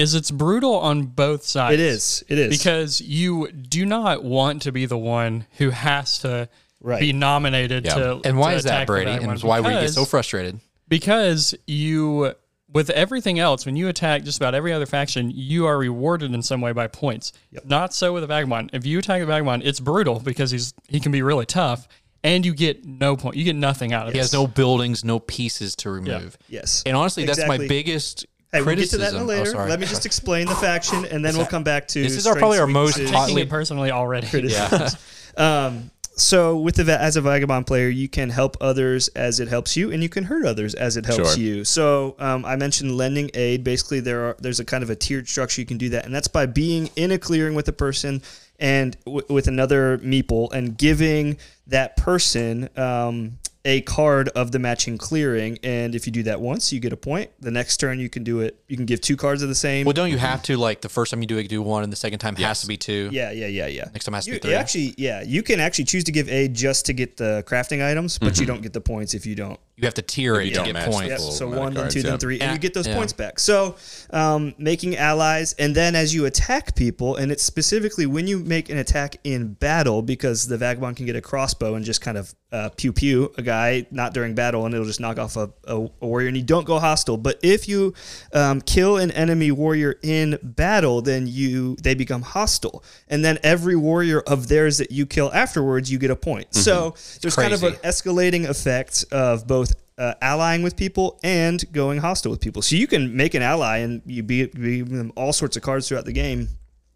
is 0.01 0.15
it's 0.15 0.31
brutal 0.31 0.75
on 0.77 1.03
both 1.05 1.45
sides. 1.45 1.75
It 1.75 1.81
is. 1.81 2.25
It 2.29 2.39
is. 2.39 2.59
because 2.59 3.01
you 3.01 3.51
do 3.53 3.85
not 3.87 4.25
want 4.25 4.63
to 4.63 4.73
be 4.73 4.87
the 4.87 4.99
one 4.99 5.47
who 5.59 5.71
has 5.71 6.19
to 6.21 6.49
Right. 6.83 7.01
be 7.01 7.13
nominated 7.13 7.85
Yeah. 7.85 7.95
to. 7.95 8.21
and 8.25 8.39
why 8.39 8.53
to 8.53 8.57
is 8.57 8.65
that, 8.65 8.87
Brady? 8.87 9.11
vagabond. 9.11 9.33
And 9.33 9.43
why 9.43 9.61
would 9.61 9.73
you 9.73 9.81
get 9.81 9.91
so 9.93 10.05
frustrated? 10.05 10.61
because 10.89 11.55
you 11.67 12.35
with 12.73 12.89
everything 12.91 13.39
else 13.39 13.67
when 13.67 13.75
you 13.77 13.89
attack 13.89 14.23
just 14.25 14.39
about 14.39 14.55
every 14.55 14.73
other 14.73 14.87
faction 14.87 15.31
you 15.35 15.67
are 15.67 15.77
rewarded 15.77 16.33
in 16.33 16.41
some 16.43 16.61
way 16.61 16.73
by 16.73 16.87
points 16.87 17.33
not 17.65 17.93
so 17.93 18.13
with 18.13 18.23
a 18.25 18.27
vagabond 18.29 18.71
if 18.73 18.87
you 18.87 18.99
attack 18.99 19.21
a 19.21 19.27
vagabond 19.27 19.63
it's 19.65 19.79
brutal 19.81 20.21
because 20.21 20.51
he's 20.53 20.73
he 20.89 20.99
can 21.01 21.11
be 21.13 21.21
really 21.23 21.45
tough 21.47 21.87
and 22.25 22.45
you 22.47 22.55
get 22.55 22.85
no 22.85 23.17
point 23.17 23.35
you 23.37 23.45
get 23.45 23.57
nothing 23.57 23.93
out 23.93 24.03
of 24.07 24.11
it. 24.11 24.13
He 24.15 24.19
it 24.19 24.23
has 24.23 24.33
no 24.33 24.47
buildings, 24.47 25.05
no 25.05 25.19
pieces 25.19 25.75
to 25.77 25.91
remove. 25.91 26.37
yes. 26.49 26.83
And 26.87 26.97
honestly, 26.97 27.25
that's 27.25 27.47
my 27.47 27.57
biggest 27.59 28.27
Hey, 28.53 28.63
we'll 28.63 28.75
get 28.77 28.91
to 28.91 28.99
that 28.99 29.13
in 29.15 29.21
a 29.21 29.23
Oh, 29.23 29.27
later. 29.27 29.51
sorry. 29.51 29.69
Let 29.71 29.79
me 29.81 29.87
just 29.87 30.07
explain 30.07 30.47
the 30.47 30.55
faction, 30.57 31.05
and 31.05 31.25
then 31.25 31.37
we'll 31.37 31.47
come 31.47 31.63
back 31.63 31.87
to. 31.89 32.03
This 32.03 32.17
is 32.17 32.27
our- 32.27 32.35
probably 32.37 32.59
our 32.59 32.67
most 32.67 32.95
strengths, 32.95 33.13
hot- 33.13 33.19
weaknesses. 33.29 33.35
taking 33.37 33.47
it 33.47 33.51
personally 33.51 33.91
already 33.91 34.27
yeah. 34.49 34.91
Um, 35.37 35.91
so 36.17 36.59
with 36.59 36.75
the 36.75 36.85
va- 36.85 37.01
as 37.01 37.17
a 37.17 37.21
vagabond 37.23 37.67
player, 37.67 37.89
you 37.89 38.09
can 38.09 38.29
help 38.29 38.57
others 38.61 39.09
as 39.09 39.41
it 39.41 39.49
helps 39.49 39.77
you, 39.77 39.91
and 39.93 40.03
you 40.03 40.09
can 40.09 40.25
hurt 40.25 40.45
others 40.45 40.75
as 40.75 40.97
it 40.99 41.07
helps 41.07 41.35
Sure. 41.35 41.43
you. 41.43 41.65
So 41.65 42.17
um, 42.19 42.45
I 42.45 42.57
mentioned 42.57 42.95
lending 42.97 43.31
aid. 43.35 43.63
Basically, 43.65 44.01
there 44.01 44.21
are 44.25 44.37
there's 44.41 44.61
a 44.61 44.65
kind 44.65 44.83
of 44.83 44.91
a 44.91 44.97
tiered 44.97 45.29
structure 45.29 45.61
you 45.63 45.67
can 45.67 45.79
do 45.79 45.89
that, 45.91 46.05
and 46.05 46.15
that's 46.15 46.29
by 46.29 46.45
being 46.47 46.91
in 46.97 47.13
a 47.13 47.19
clearing 47.19 47.55
with 47.55 47.69
a 47.69 47.73
person 47.73 48.21
and 48.59 48.97
w- 49.07 49.25
with 49.31 49.47
another 49.47 49.97
meeple 49.99 50.53
and 50.53 50.77
giving 50.77 51.39
that 51.69 51.97
person 51.97 52.69
um, 52.77 53.39
a 53.65 53.83
card 53.83 54.29
of 54.31 54.53
the 54.53 54.59
matching 54.59 54.97
clearing. 54.97 55.59
And 55.63 55.95
if 55.95 56.07
you 56.07 56.13
do 56.13 56.23
that 56.23 56.41
once, 56.41 56.73
you 56.73 56.81
get 56.81 56.93
a 56.93 56.97
point. 56.97 57.31
The 57.41 57.51
next 57.51 57.77
turn, 57.77 57.99
you 58.01 58.09
can 58.09 58.25
do 58.25 58.41
it. 58.41 58.59
You 58.69 58.77
can 58.77 58.87
give 58.87 59.01
two 59.03 59.17
cards 59.17 59.43
of 59.43 59.49
the 59.51 59.55
same. 59.55 59.85
Well, 59.85 59.93
don't 59.93 60.11
you 60.11 60.17
have 60.19 60.43
to 60.45 60.57
like 60.57 60.81
the 60.81 60.89
first 60.89 61.11
time 61.11 61.21
you 61.21 61.27
do 61.27 61.37
it, 61.39 61.47
do 61.49 61.61
one, 61.61 61.83
and 61.83 61.93
the 61.93 61.97
second 61.97 62.21
time 62.21 62.37
has 62.37 62.63
to 62.63 62.67
be 62.67 62.77
two? 62.79 63.11
Yeah, 63.13 63.31
yeah, 63.33 63.47
yeah, 63.49 63.67
yeah. 63.67 63.85
Next 63.93 64.07
time 64.07 64.15
has 64.15 64.25
to 64.25 64.31
You- 64.31 64.37
be 64.39 64.49
three. 64.49 64.55
Actually, 64.55 64.95
yeah, 64.97 65.23
you 65.23 65.43
can 65.43 65.61
actually 65.61 65.85
choose 65.85 66.05
to 66.05 66.13
give 66.13 66.29
aid 66.31 66.55
just 66.55 66.87
to 66.87 66.93
get 66.95 67.17
the 67.19 67.45
crafting 67.47 67.85
items, 67.85 68.19
but 68.19 68.33
Mm-hmm. 68.33 68.41
you 68.41 68.47
don't 68.47 68.63
get 68.63 68.73
the 68.73 68.81
points 68.81 69.13
if 69.15 69.27
you 69.27 69.35
don't. 69.35 69.61
You 69.77 69.87
have 69.87 69.95
to 69.95 70.03
tier 70.03 70.41
it 70.41 70.45
you 70.45 70.51
to 70.51 70.57
don't 70.57 70.67
get 70.67 70.73
match 70.75 70.91
points. 70.91 71.09
Yep. 71.09 71.21
So 71.21 71.49
one, 71.49 71.73
then 71.75 71.83
cards, 71.85 71.95
two, 71.95 72.01
yeah. 72.01 72.11
then 72.11 72.19
three, 72.19 72.35
and 72.35 72.43
Yeah, 72.43 72.53
you 72.53 72.59
get 72.59 72.75
those 72.75 72.87
yeah. 72.87 72.95
points 72.97 73.13
back. 73.15 73.39
So 73.39 73.77
um, 74.11 74.55
making 74.59 74.97
allies, 74.97 75.55
and 75.59 75.75
then 75.75 75.95
as 75.95 76.15
you 76.15 76.27
attack 76.27 76.75
people, 76.77 77.17
and 77.17 77.33
it's 77.33 77.43
specifically 77.43 78.07
when 78.07 78.27
you 78.27 78.39
make 78.41 78.69
an 78.71 78.77
attack 78.79 79.17
in 79.25 79.55
battle, 79.55 80.03
because 80.03 80.47
the 80.47 80.59
vagabond 80.59 80.97
can 80.97 81.07
get 81.07 81.17
a 81.17 81.21
crossbow 81.23 81.75
and 81.75 81.85
just 81.85 82.01
kind 82.03 82.19
of 82.19 82.35
uh, 82.53 82.69
pew 82.77 82.93
pew 82.93 83.33
a 83.39 83.43
guy, 83.43 83.87
not 83.91 84.13
during 84.13 84.35
battle, 84.35 84.67
and 84.67 84.75
it'll 84.75 84.87
just 84.87 85.01
knock 85.01 85.19
off 85.19 85.37
a, 85.37 85.51
a, 85.65 85.77
a 85.77 86.07
warrior, 86.07 86.29
and 86.29 86.37
you 86.37 86.43
don't 86.43 86.67
go 86.67 86.79
hostile. 86.79 87.17
But 87.17 87.39
if 87.43 87.69
you 87.69 87.95
um, 88.33 88.61
kill 88.61 88.97
an 88.99 89.11
enemy 89.13 89.51
warrior 89.51 89.99
in 90.03 90.39
battle, 90.43 91.01
then 91.03 91.27
you 91.27 91.77
they 91.77 91.95
become 91.95 92.23
hostile, 92.23 92.85
and 93.09 93.25
then 93.25 93.39
every 93.43 93.77
warrior 93.77 94.21
of 94.21 94.49
theirs 94.49 94.79
that 94.79 94.91
you 94.91 95.07
kill 95.07 95.33
afterwards, 95.33 95.91
you 95.91 95.99
get 95.99 96.11
a 96.11 96.17
point. 96.17 96.55
So 96.55 96.95
there's 97.23 97.37
kind 97.37 97.53
of 97.53 97.63
an 97.63 97.71
Mm-hmm. 97.71 97.87
Escalating 97.87 98.49
effect 98.49 99.05
of 99.13 99.47
both 99.47 99.75
uh, 99.97 100.15
allying 100.21 100.63
with 100.63 100.77
people 100.77 101.19
and 101.23 101.63
going 101.73 101.99
hostile 101.99 102.31
with 102.31 102.41
people. 102.41 102.63
So 102.63 102.75
you 102.77 102.87
can 102.87 103.17
make 103.17 103.35
an 103.35 103.43
ally 103.43 103.79
and 103.79 104.03
you 104.07 104.23
be, 104.23 104.47
be 104.47 104.83
them 104.83 105.13
all 105.17 105.33
sorts 105.33 105.57
of 105.57 105.63
cards 105.63 105.89
throughout 105.89 106.05
the 106.05 106.13
game, 106.13 106.49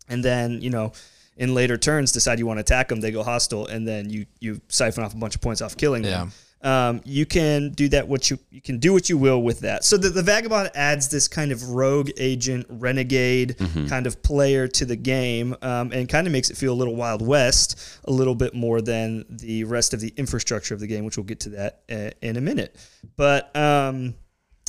and 0.09 0.25
then 0.25 0.61
you 0.61 0.71
know 0.71 0.93
in 1.37 1.55
later 1.55 1.77
turns 1.77 2.13
decide 2.13 2.39
you 2.39 2.47
want 2.47 2.59
to 2.59 2.63
attack 2.63 2.89
them, 2.89 3.01
they 3.01 3.11
go 3.11 3.23
hostile, 3.23 3.67
and 3.67 3.87
then 3.87 4.11
you 4.11 4.27
you 4.41 4.61
siphon 4.69 5.05
off 5.05 5.15
a 5.15 5.17
bunch 5.17 5.35
of 5.35 5.41
points 5.41 5.61
off 5.63 5.77
killing 5.77 6.03
them. 6.03 6.33
Um, 6.63 7.03
you 7.05 7.27
can 7.27 7.73
do 7.73 7.91
that. 7.91 8.09
What 8.09 8.31
you 8.31 8.39
you 8.51 8.63
can 8.63 8.79
do 8.79 8.95
what 8.95 9.11
you 9.11 9.19
will 9.19 9.43
with 9.43 9.61
that. 9.61 9.85
So 9.85 9.99
the, 9.99 10.09
the 10.09 10.23
vagabond 10.23 10.71
adds 10.75 11.09
this 11.09 11.29
kind 11.29 11.53
of 11.53 11.71
rogue 11.71 12.09
agent, 12.17 12.67
renegade 12.71 13.57
kind 13.89 14.07
of 14.07 14.23
player 14.23 14.67
to 14.69 14.87
the 14.87 14.97
game, 14.97 15.55
um, 15.61 15.93
and 15.93 16.09
kind 16.09 16.27
of 16.27 16.33
makes 16.33 16.49
it 16.49 16.57
feel 16.57 16.73
a 16.73 16.75
little 16.75 16.97
Wild 16.97 17.21
West, 17.21 18.01
a 18.07 18.11
little 18.11 18.35
bit 18.35 18.55
more 18.55 18.81
than 18.81 19.27
the 19.29 19.65
rest 19.65 19.93
of 19.93 20.01
the 20.01 20.15
infrastructure 20.17 20.73
of 20.73 20.81
the 20.81 20.87
game, 20.87 21.05
which 21.05 21.19
we'll 21.19 21.25
get 21.25 21.41
to 21.41 21.51
that 21.51 21.83
uh, 21.91 22.11
in 22.23 22.39
a 22.39 22.41
minute. 22.41 22.77
But 23.17 23.55
um, 23.55 24.15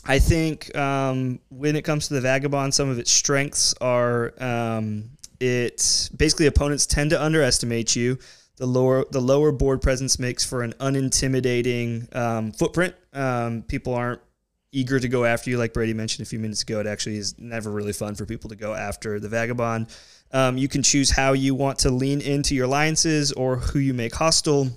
I 0.05 0.19
think 0.19 0.75
um, 0.77 1.39
when 1.49 1.75
it 1.75 1.83
comes 1.83 2.09
to 2.09 2.13
the 2.13 2.21
vagabond, 2.21 2.73
some 2.73 2.89
of 2.89 2.99
its 2.99 3.11
strengths 3.11 3.73
are 3.79 4.33
um, 4.43 5.11
it 5.45 6.09
basically 6.15 6.47
opponents 6.47 6.85
tend 6.85 7.11
to 7.11 7.21
underestimate 7.21 7.95
you. 7.95 8.17
The 8.57 8.65
lower 8.65 9.05
the 9.11 9.19
lower 9.19 9.51
board 9.51 9.81
presence 9.81 10.17
makes 10.17 10.45
for 10.45 10.63
an 10.63 10.73
unintimidating 10.79 12.13
um, 12.15 12.51
footprint. 12.53 12.95
Um, 13.13 13.63
people 13.63 13.93
aren't 13.93 14.21
eager 14.71 14.99
to 14.99 15.07
go 15.07 15.25
after 15.25 15.49
you, 15.49 15.57
like 15.57 15.73
Brady 15.73 15.93
mentioned 15.93 16.25
a 16.25 16.29
few 16.29 16.39
minutes 16.39 16.63
ago. 16.63 16.79
It 16.79 16.87
actually 16.87 17.17
is 17.17 17.37
never 17.39 17.71
really 17.71 17.93
fun 17.93 18.15
for 18.15 18.25
people 18.25 18.49
to 18.49 18.55
go 18.55 18.73
after 18.73 19.19
the 19.19 19.29
vagabond. 19.29 19.87
Um, 20.31 20.57
you 20.57 20.67
can 20.67 20.83
choose 20.83 21.11
how 21.11 21.33
you 21.33 21.55
want 21.55 21.79
to 21.79 21.89
lean 21.89 22.21
into 22.21 22.55
your 22.55 22.65
alliances 22.65 23.31
or 23.31 23.57
who 23.57 23.79
you 23.79 23.93
make 23.93 24.13
hostile 24.15 24.69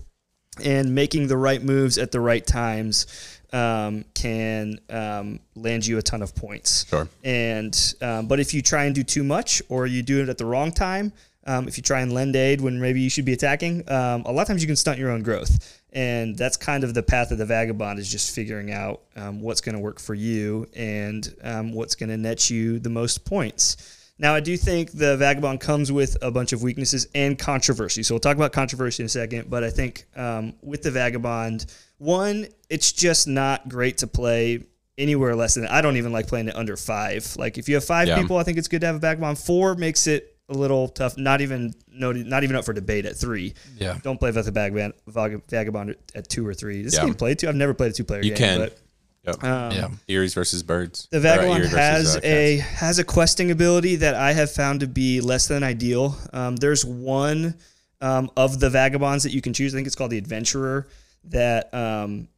and 0.62 0.94
making 0.94 1.28
the 1.28 1.36
right 1.36 1.62
moves 1.62 1.98
at 1.98 2.10
the 2.10 2.20
right 2.20 2.46
times 2.46 3.06
um, 3.52 4.04
can 4.14 4.78
um, 4.90 5.40
land 5.54 5.86
you 5.86 5.98
a 5.98 6.02
ton 6.02 6.22
of 6.22 6.34
points. 6.34 6.86
Sure. 6.88 7.08
And 7.24 7.94
um, 8.02 8.26
but 8.26 8.40
if 8.40 8.52
you 8.54 8.62
try 8.62 8.84
and 8.84 8.94
do 8.94 9.02
too 9.02 9.24
much, 9.24 9.62
or 9.68 9.86
you 9.86 10.02
do 10.02 10.22
it 10.22 10.28
at 10.28 10.38
the 10.38 10.46
wrong 10.46 10.72
time, 10.72 11.12
um, 11.46 11.66
if 11.66 11.76
you 11.76 11.82
try 11.82 12.00
and 12.00 12.12
lend 12.12 12.36
aid 12.36 12.60
when 12.60 12.78
maybe 12.80 13.00
you 13.00 13.08
should 13.08 13.24
be 13.24 13.32
attacking, 13.32 13.90
um, 13.90 14.22
a 14.26 14.32
lot 14.32 14.42
of 14.42 14.48
times 14.48 14.62
you 14.62 14.66
can 14.66 14.76
stunt 14.76 14.98
your 14.98 15.10
own 15.10 15.22
growth. 15.22 15.80
And 15.94 16.36
that's 16.36 16.58
kind 16.58 16.84
of 16.84 16.92
the 16.92 17.02
path 17.02 17.30
of 17.30 17.38
the 17.38 17.46
vagabond 17.46 17.98
is 17.98 18.10
just 18.10 18.34
figuring 18.34 18.70
out 18.70 19.00
um, 19.16 19.40
what's 19.40 19.62
going 19.62 19.74
to 19.74 19.80
work 19.80 19.98
for 19.98 20.14
you 20.14 20.68
and 20.76 21.34
um, 21.42 21.72
what's 21.72 21.94
going 21.94 22.10
to 22.10 22.18
net 22.18 22.50
you 22.50 22.78
the 22.78 22.90
most 22.90 23.24
points. 23.24 23.98
Now, 24.18 24.34
I 24.34 24.40
do 24.40 24.56
think 24.56 24.90
the 24.90 25.16
Vagabond 25.16 25.60
comes 25.60 25.92
with 25.92 26.16
a 26.22 26.30
bunch 26.30 26.52
of 26.52 26.62
weaknesses 26.62 27.06
and 27.14 27.38
controversy. 27.38 28.02
So 28.02 28.14
we'll 28.14 28.20
talk 28.20 28.36
about 28.36 28.52
controversy 28.52 29.02
in 29.02 29.06
a 29.06 29.08
second. 29.08 29.48
But 29.48 29.62
I 29.62 29.70
think 29.70 30.06
um, 30.16 30.54
with 30.60 30.82
the 30.82 30.90
Vagabond, 30.90 31.66
one, 31.98 32.46
it's 32.70 32.92
just 32.92 33.28
not 33.28 33.68
great 33.68 33.98
to 33.98 34.06
play 34.06 34.64
anywhere 34.96 35.34
less 35.36 35.54
than. 35.54 35.66
I 35.66 35.80
don't 35.80 35.96
even 35.96 36.12
like 36.12 36.26
playing 36.26 36.48
it 36.48 36.56
under 36.56 36.76
five. 36.76 37.36
Like 37.36 37.58
if 37.58 37.68
you 37.68 37.74
have 37.76 37.84
five 37.84 38.08
Yeah. 38.08 38.20
people, 38.20 38.36
I 38.36 38.42
think 38.42 38.58
it's 38.58 38.68
good 38.68 38.80
to 38.80 38.86
have 38.86 38.96
a 38.96 39.00
Vagabond. 39.00 39.38
Four 39.38 39.74
makes 39.74 40.06
it 40.06 40.34
a 40.48 40.54
little 40.54 40.88
tough. 40.88 41.16
Not 41.18 41.40
even 41.40 41.74
no, 41.92 42.10
not 42.12 42.42
even 42.44 42.56
up 42.56 42.64
for 42.64 42.72
debate 42.72 43.04
at 43.06 43.16
three. 43.16 43.54
Yeah. 43.76 43.98
Don't 44.02 44.18
play 44.18 44.30
with 44.30 44.44
the 44.44 44.50
Vagabond, 44.50 44.94
Vagabond 45.06 45.96
at 46.14 46.28
two 46.28 46.46
or 46.46 46.54
three. 46.54 46.82
This 46.82 46.94
Yeah. 46.94 47.04
game 47.04 47.14
played 47.14 47.38
two. 47.38 47.48
I've 47.48 47.54
never 47.56 47.74
played 47.74 47.90
a 47.90 47.94
two 47.94 48.04
player 48.04 48.22
You 48.22 48.30
game. 48.34 48.36
can. 48.36 48.58
But, 48.60 48.78
Yep. 49.26 49.44
um, 49.44 49.72
Yeah. 49.72 49.88
Eyries 50.08 50.32
versus 50.32 50.62
birds. 50.62 51.06
the 51.10 51.18
uh, 51.18 51.20
Vagabond 51.20 51.64
versus, 51.64 51.76
has 51.78 52.16
uh, 52.16 52.20
a 52.22 52.56
has 52.58 52.98
a 52.98 53.04
questing 53.04 53.50
ability 53.50 53.96
that 53.96 54.14
I 54.14 54.32
have 54.32 54.50
found 54.50 54.80
to 54.80 54.86
be 54.86 55.20
less 55.20 55.48
than 55.48 55.62
ideal. 55.62 56.16
Um, 56.32 56.56
there's 56.56 56.84
one 56.84 57.54
um, 58.00 58.30
of 58.36 58.60
the 58.60 58.70
vagabonds 58.70 59.24
that 59.24 59.32
you 59.32 59.40
can 59.42 59.52
choose. 59.52 59.74
I 59.74 59.76
think 59.76 59.86
it's 59.88 59.96
called 59.96 60.12
the 60.12 60.18
Adventurer. 60.18 60.86
That 61.30 61.72
um, 61.74 62.28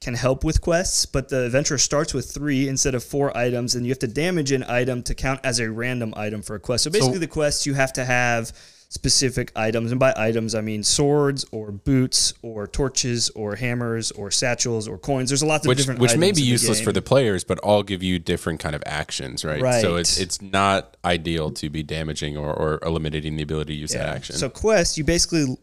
can 0.00 0.14
help 0.14 0.44
with 0.44 0.60
quests, 0.60 1.06
but 1.06 1.28
the 1.28 1.44
adventure 1.44 1.78
starts 1.78 2.12
with 2.12 2.30
three 2.30 2.68
instead 2.68 2.94
of 2.94 3.04
four 3.04 3.34
items, 3.36 3.74
and 3.74 3.86
you 3.86 3.90
have 3.90 4.00
to 4.00 4.08
damage 4.08 4.50
an 4.50 4.64
item 4.64 5.02
to 5.04 5.14
count 5.14 5.40
as 5.44 5.60
a 5.60 5.70
random 5.70 6.12
item 6.16 6.42
for 6.42 6.56
a 6.56 6.60
quest. 6.60 6.84
So 6.84 6.90
basically, 6.90 7.18
the 7.18 7.28
quests 7.28 7.66
you 7.66 7.74
have 7.74 7.92
to 7.94 8.04
have 8.04 8.52
specific 8.92 9.50
items, 9.56 9.90
and 9.90 9.98
by 9.98 10.12
items 10.16 10.54
I 10.54 10.60
mean 10.60 10.82
swords 10.82 11.46
or 11.50 11.72
boots 11.72 12.34
or 12.42 12.66
torches 12.66 13.30
or 13.30 13.56
hammers 13.56 14.10
or 14.10 14.30
satchels 14.30 14.86
or 14.86 14.98
coins. 14.98 15.30
There's 15.30 15.40
a 15.40 15.46
lot 15.46 15.60
of 15.60 15.66
which 15.66 15.78
different 15.78 16.00
which 16.00 16.16
may 16.16 16.26
be 16.26 16.28
in 16.28 16.34
the 16.34 16.42
useless 16.42 16.80
for 16.80 16.92
the 16.92 17.00
players, 17.00 17.42
but 17.42 17.58
all 17.60 17.82
give 17.82 18.02
you 18.02 18.18
different 18.18 18.60
kind 18.60 18.74
of 18.74 18.82
actions, 18.84 19.46
right? 19.46 19.62
Right. 19.62 19.80
So 19.80 19.96
it's 19.96 20.18
it's 20.18 20.42
not 20.42 20.96
ideal 21.04 21.52
to 21.52 21.70
be 21.70 21.82
damaging 21.82 22.36
or, 22.36 22.52
or 22.52 22.80
eliminating 22.82 23.36
the 23.36 23.44
ability 23.44 23.74
to 23.74 23.80
use 23.80 23.92
that 23.92 24.08
action. 24.08 24.36
So 24.36 24.50
quest, 24.50 24.98
you 24.98 25.04
basically 25.04 25.56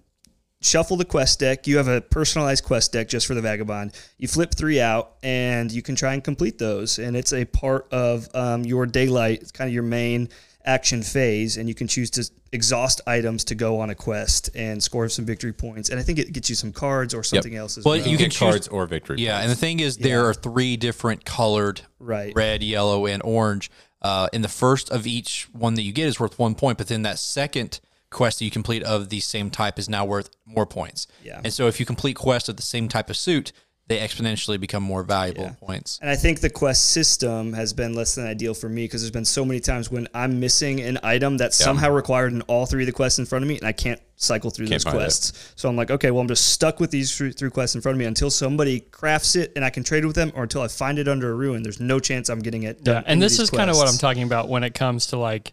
shuffle 0.62 0.98
the 0.98 1.06
quest 1.06 1.40
deck. 1.40 1.68
You 1.68 1.78
have 1.78 1.88
a 1.88 2.02
personalized 2.02 2.64
quest 2.64 2.92
deck 2.92 3.08
just 3.08 3.26
for 3.28 3.34
the 3.34 3.42
vagabond. 3.42 3.94
You 4.18 4.28
flip 4.28 4.54
three 4.54 4.82
out, 4.82 5.14
and 5.24 5.72
you 5.72 5.82
can 5.82 5.96
try 5.96 6.14
and 6.14 6.24
complete 6.24 6.58
those. 6.58 7.00
And 7.00 7.16
it's 7.16 7.34
a 7.34 7.46
part 7.46 7.88
of 7.92 8.28
um, 8.34 8.66
your 8.66 8.86
daylight. 8.86 9.42
It's 9.42 9.52
kind 9.52 9.68
of 9.70 9.74
your 9.74 9.84
main 9.84 10.30
action 10.66 11.02
phase, 11.02 11.58
and 11.58 11.68
you 11.70 11.74
can 11.76 11.88
choose 11.88 12.10
to 12.12 12.30
exhaust 12.52 13.00
items 13.08 13.44
to 13.46 13.56
go 13.56 13.80
on 13.80 13.90
a 13.90 13.96
quest 13.96 14.50
and 14.56 14.82
score 14.84 15.08
some 15.08 15.24
victory 15.26 15.54
points. 15.54 15.90
And 15.90 16.00
I 16.00 16.04
think 16.04 16.20
it 16.20 16.34
gets 16.34 16.50
you 16.50 16.56
some 16.56 16.72
cards 16.74 17.14
or 17.14 17.24
something 17.24 17.56
else 17.56 17.78
as 17.78 17.86
Well, 17.86 17.96
well. 17.98 18.06
you 18.06 18.12
you 18.12 18.18
can 18.18 18.26
get 18.26 18.32
choose- 18.34 18.40
cards 18.40 18.68
or 18.68 18.86
victory. 18.86 19.18
Yeah, 19.20 19.34
points. 19.36 19.44
and 19.44 19.52
the 19.52 19.56
thing 19.56 19.80
is, 19.80 19.98
there 19.98 20.26
are 20.28 20.34
three 20.34 20.76
different 20.78 21.26
colored 21.26 21.82
Right. 22.00 22.34
red, 22.36 22.62
yellow, 22.64 23.06
and 23.06 23.22
orange. 23.24 23.72
Uh, 24.02 24.28
and 24.34 24.44
the 24.44 24.48
first 24.50 24.90
of 24.90 25.06
each 25.08 25.48
one 25.54 25.74
that 25.76 25.82
you 25.84 25.92
get 25.92 26.08
is 26.08 26.20
worth 26.20 26.38
one 26.40 26.56
point, 26.56 26.78
but 26.78 26.88
then 26.88 27.02
that 27.04 27.20
second 27.20 27.80
quest 28.12 28.40
that 28.40 28.46
you 28.46 28.52
complete 28.52 28.84
of 28.84 29.10
the 29.10 29.20
same 29.20 29.50
type 29.50 29.78
is 29.78 29.88
now 29.90 30.06
worth 30.06 30.30
more 30.46 30.66
points. 30.66 31.08
Yeah. 31.24 31.42
And 31.44 31.54
so 31.54 31.68
if 31.68 31.80
you 31.80 31.86
complete 31.86 32.16
quests 32.16 32.50
of 32.50 32.56
the 32.56 32.64
same 32.64 32.88
type 32.88 33.10
of 33.10 33.18
suit, 33.18 33.52
they 33.90 33.98
exponentially 33.98 34.60
become 34.60 34.84
more 34.84 35.02
valuable 35.02 35.46
in 35.46 35.56
points. 35.56 35.98
And 36.00 36.12
I 36.12 36.16
think 36.16 36.42
the 36.42 36.50
quest 36.50 36.92
system 36.92 37.54
has 37.54 37.74
been 37.74 37.96
less 37.96 38.14
than 38.14 38.28
ideal 38.28 38.54
for 38.54 38.70
me 38.70 38.84
because 38.84 39.02
there's 39.02 39.10
been 39.10 39.26
so 39.26 39.44
many 39.44 39.60
times 39.60 39.90
when 39.90 40.08
I'm 40.14 40.40
missing 40.40 40.80
an 40.80 41.00
item 41.02 41.38
that's 41.38 41.58
somehow 41.58 41.90
required 41.90 42.32
in 42.32 42.44
all 42.44 42.68
three 42.68 42.84
of 42.84 42.86
the 42.86 42.92
quests 42.92 43.18
in 43.18 43.26
front 43.26 43.44
of 43.44 43.50
me, 43.50 43.58
and 43.58 43.66
I 43.66 43.72
can't 43.72 44.00
cycle 44.16 44.52
through 44.52 44.68
Can't 44.68 44.76
those 44.76 44.84
find 44.84 44.96
it. 44.96 45.00
quests. 45.00 45.54
So 45.56 45.68
I'm 45.70 45.76
like, 45.76 45.90
okay, 45.90 46.12
well, 46.12 46.22
I'm 46.22 46.28
just 46.28 46.50
stuck 46.52 46.80
with 46.80 46.92
these 46.92 47.18
three, 47.18 47.32
three 47.32 47.50
quests 47.50 47.74
in 47.74 47.82
front 47.82 47.96
of 47.96 48.00
me 48.00 48.06
until 48.06 48.30
somebody 48.30 48.82
crafts 48.82 49.36
it 49.36 49.54
and 49.56 49.66
I 49.66 49.72
can 49.72 49.84
trade 49.84 50.06
with 50.06 50.16
them, 50.16 50.32
or 50.36 50.44
until 50.44 50.62
I 50.62 50.68
find 50.68 51.00
it 51.00 51.08
under 51.08 51.32
a 51.32 51.34
ruin. 51.34 51.64
There's 51.64 51.80
no 51.80 52.00
chance 52.00 52.30
I'm 52.30 52.42
getting 52.42 52.64
it. 52.64 52.78
Yeah, 52.82 52.94
done 52.94 53.04
and 53.08 53.20
this 53.20 53.38
these 53.38 53.46
is 53.46 53.50
kind 53.50 53.72
of 53.72 53.76
what 53.76 53.90
I'm 53.90 53.98
talking 53.98 54.22
about 54.24 54.50
when 54.50 54.64
it 54.64 54.76
comes 54.76 55.08
to 55.08 55.18
like 55.18 55.52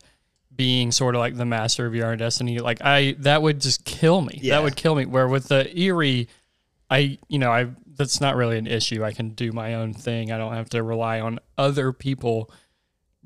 being 0.56 0.90
sort 0.90 1.14
of 1.14 1.20
like 1.20 1.36
the 1.36 1.44
master 1.44 1.86
of 1.86 1.94
your 1.94 2.06
own 2.06 2.18
destiny. 2.18 2.58
Like 2.58 2.82
I, 2.82 3.16
that 3.20 3.42
would 3.42 3.60
just 3.60 3.84
kill 3.84 4.22
me. 4.22 4.38
Yeah. 4.42 4.56
That 4.56 4.64
would 4.64 4.76
kill 4.76 4.94
me. 4.94 5.06
Where 5.06 5.28
with 5.28 5.48
the 5.48 5.70
eyrie, 5.78 6.28
I, 6.90 7.18
you 7.28 7.38
know, 7.38 7.50
I 7.52 7.68
that's 7.96 8.20
not 8.20 8.36
really 8.36 8.58
an 8.58 8.66
issue. 8.66 9.04
I 9.04 9.12
can 9.12 9.30
do 9.30 9.52
my 9.52 9.74
own 9.74 9.94
thing. 9.94 10.30
I 10.30 10.38
don't 10.38 10.52
have 10.52 10.70
to 10.70 10.82
rely 10.82 11.20
on 11.20 11.38
other 11.56 11.92
people 11.92 12.50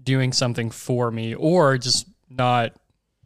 doing 0.02 0.32
something 0.32 0.70
for 0.70 1.10
me 1.10 1.34
or 1.34 1.76
just 1.76 2.06
not, 2.28 2.72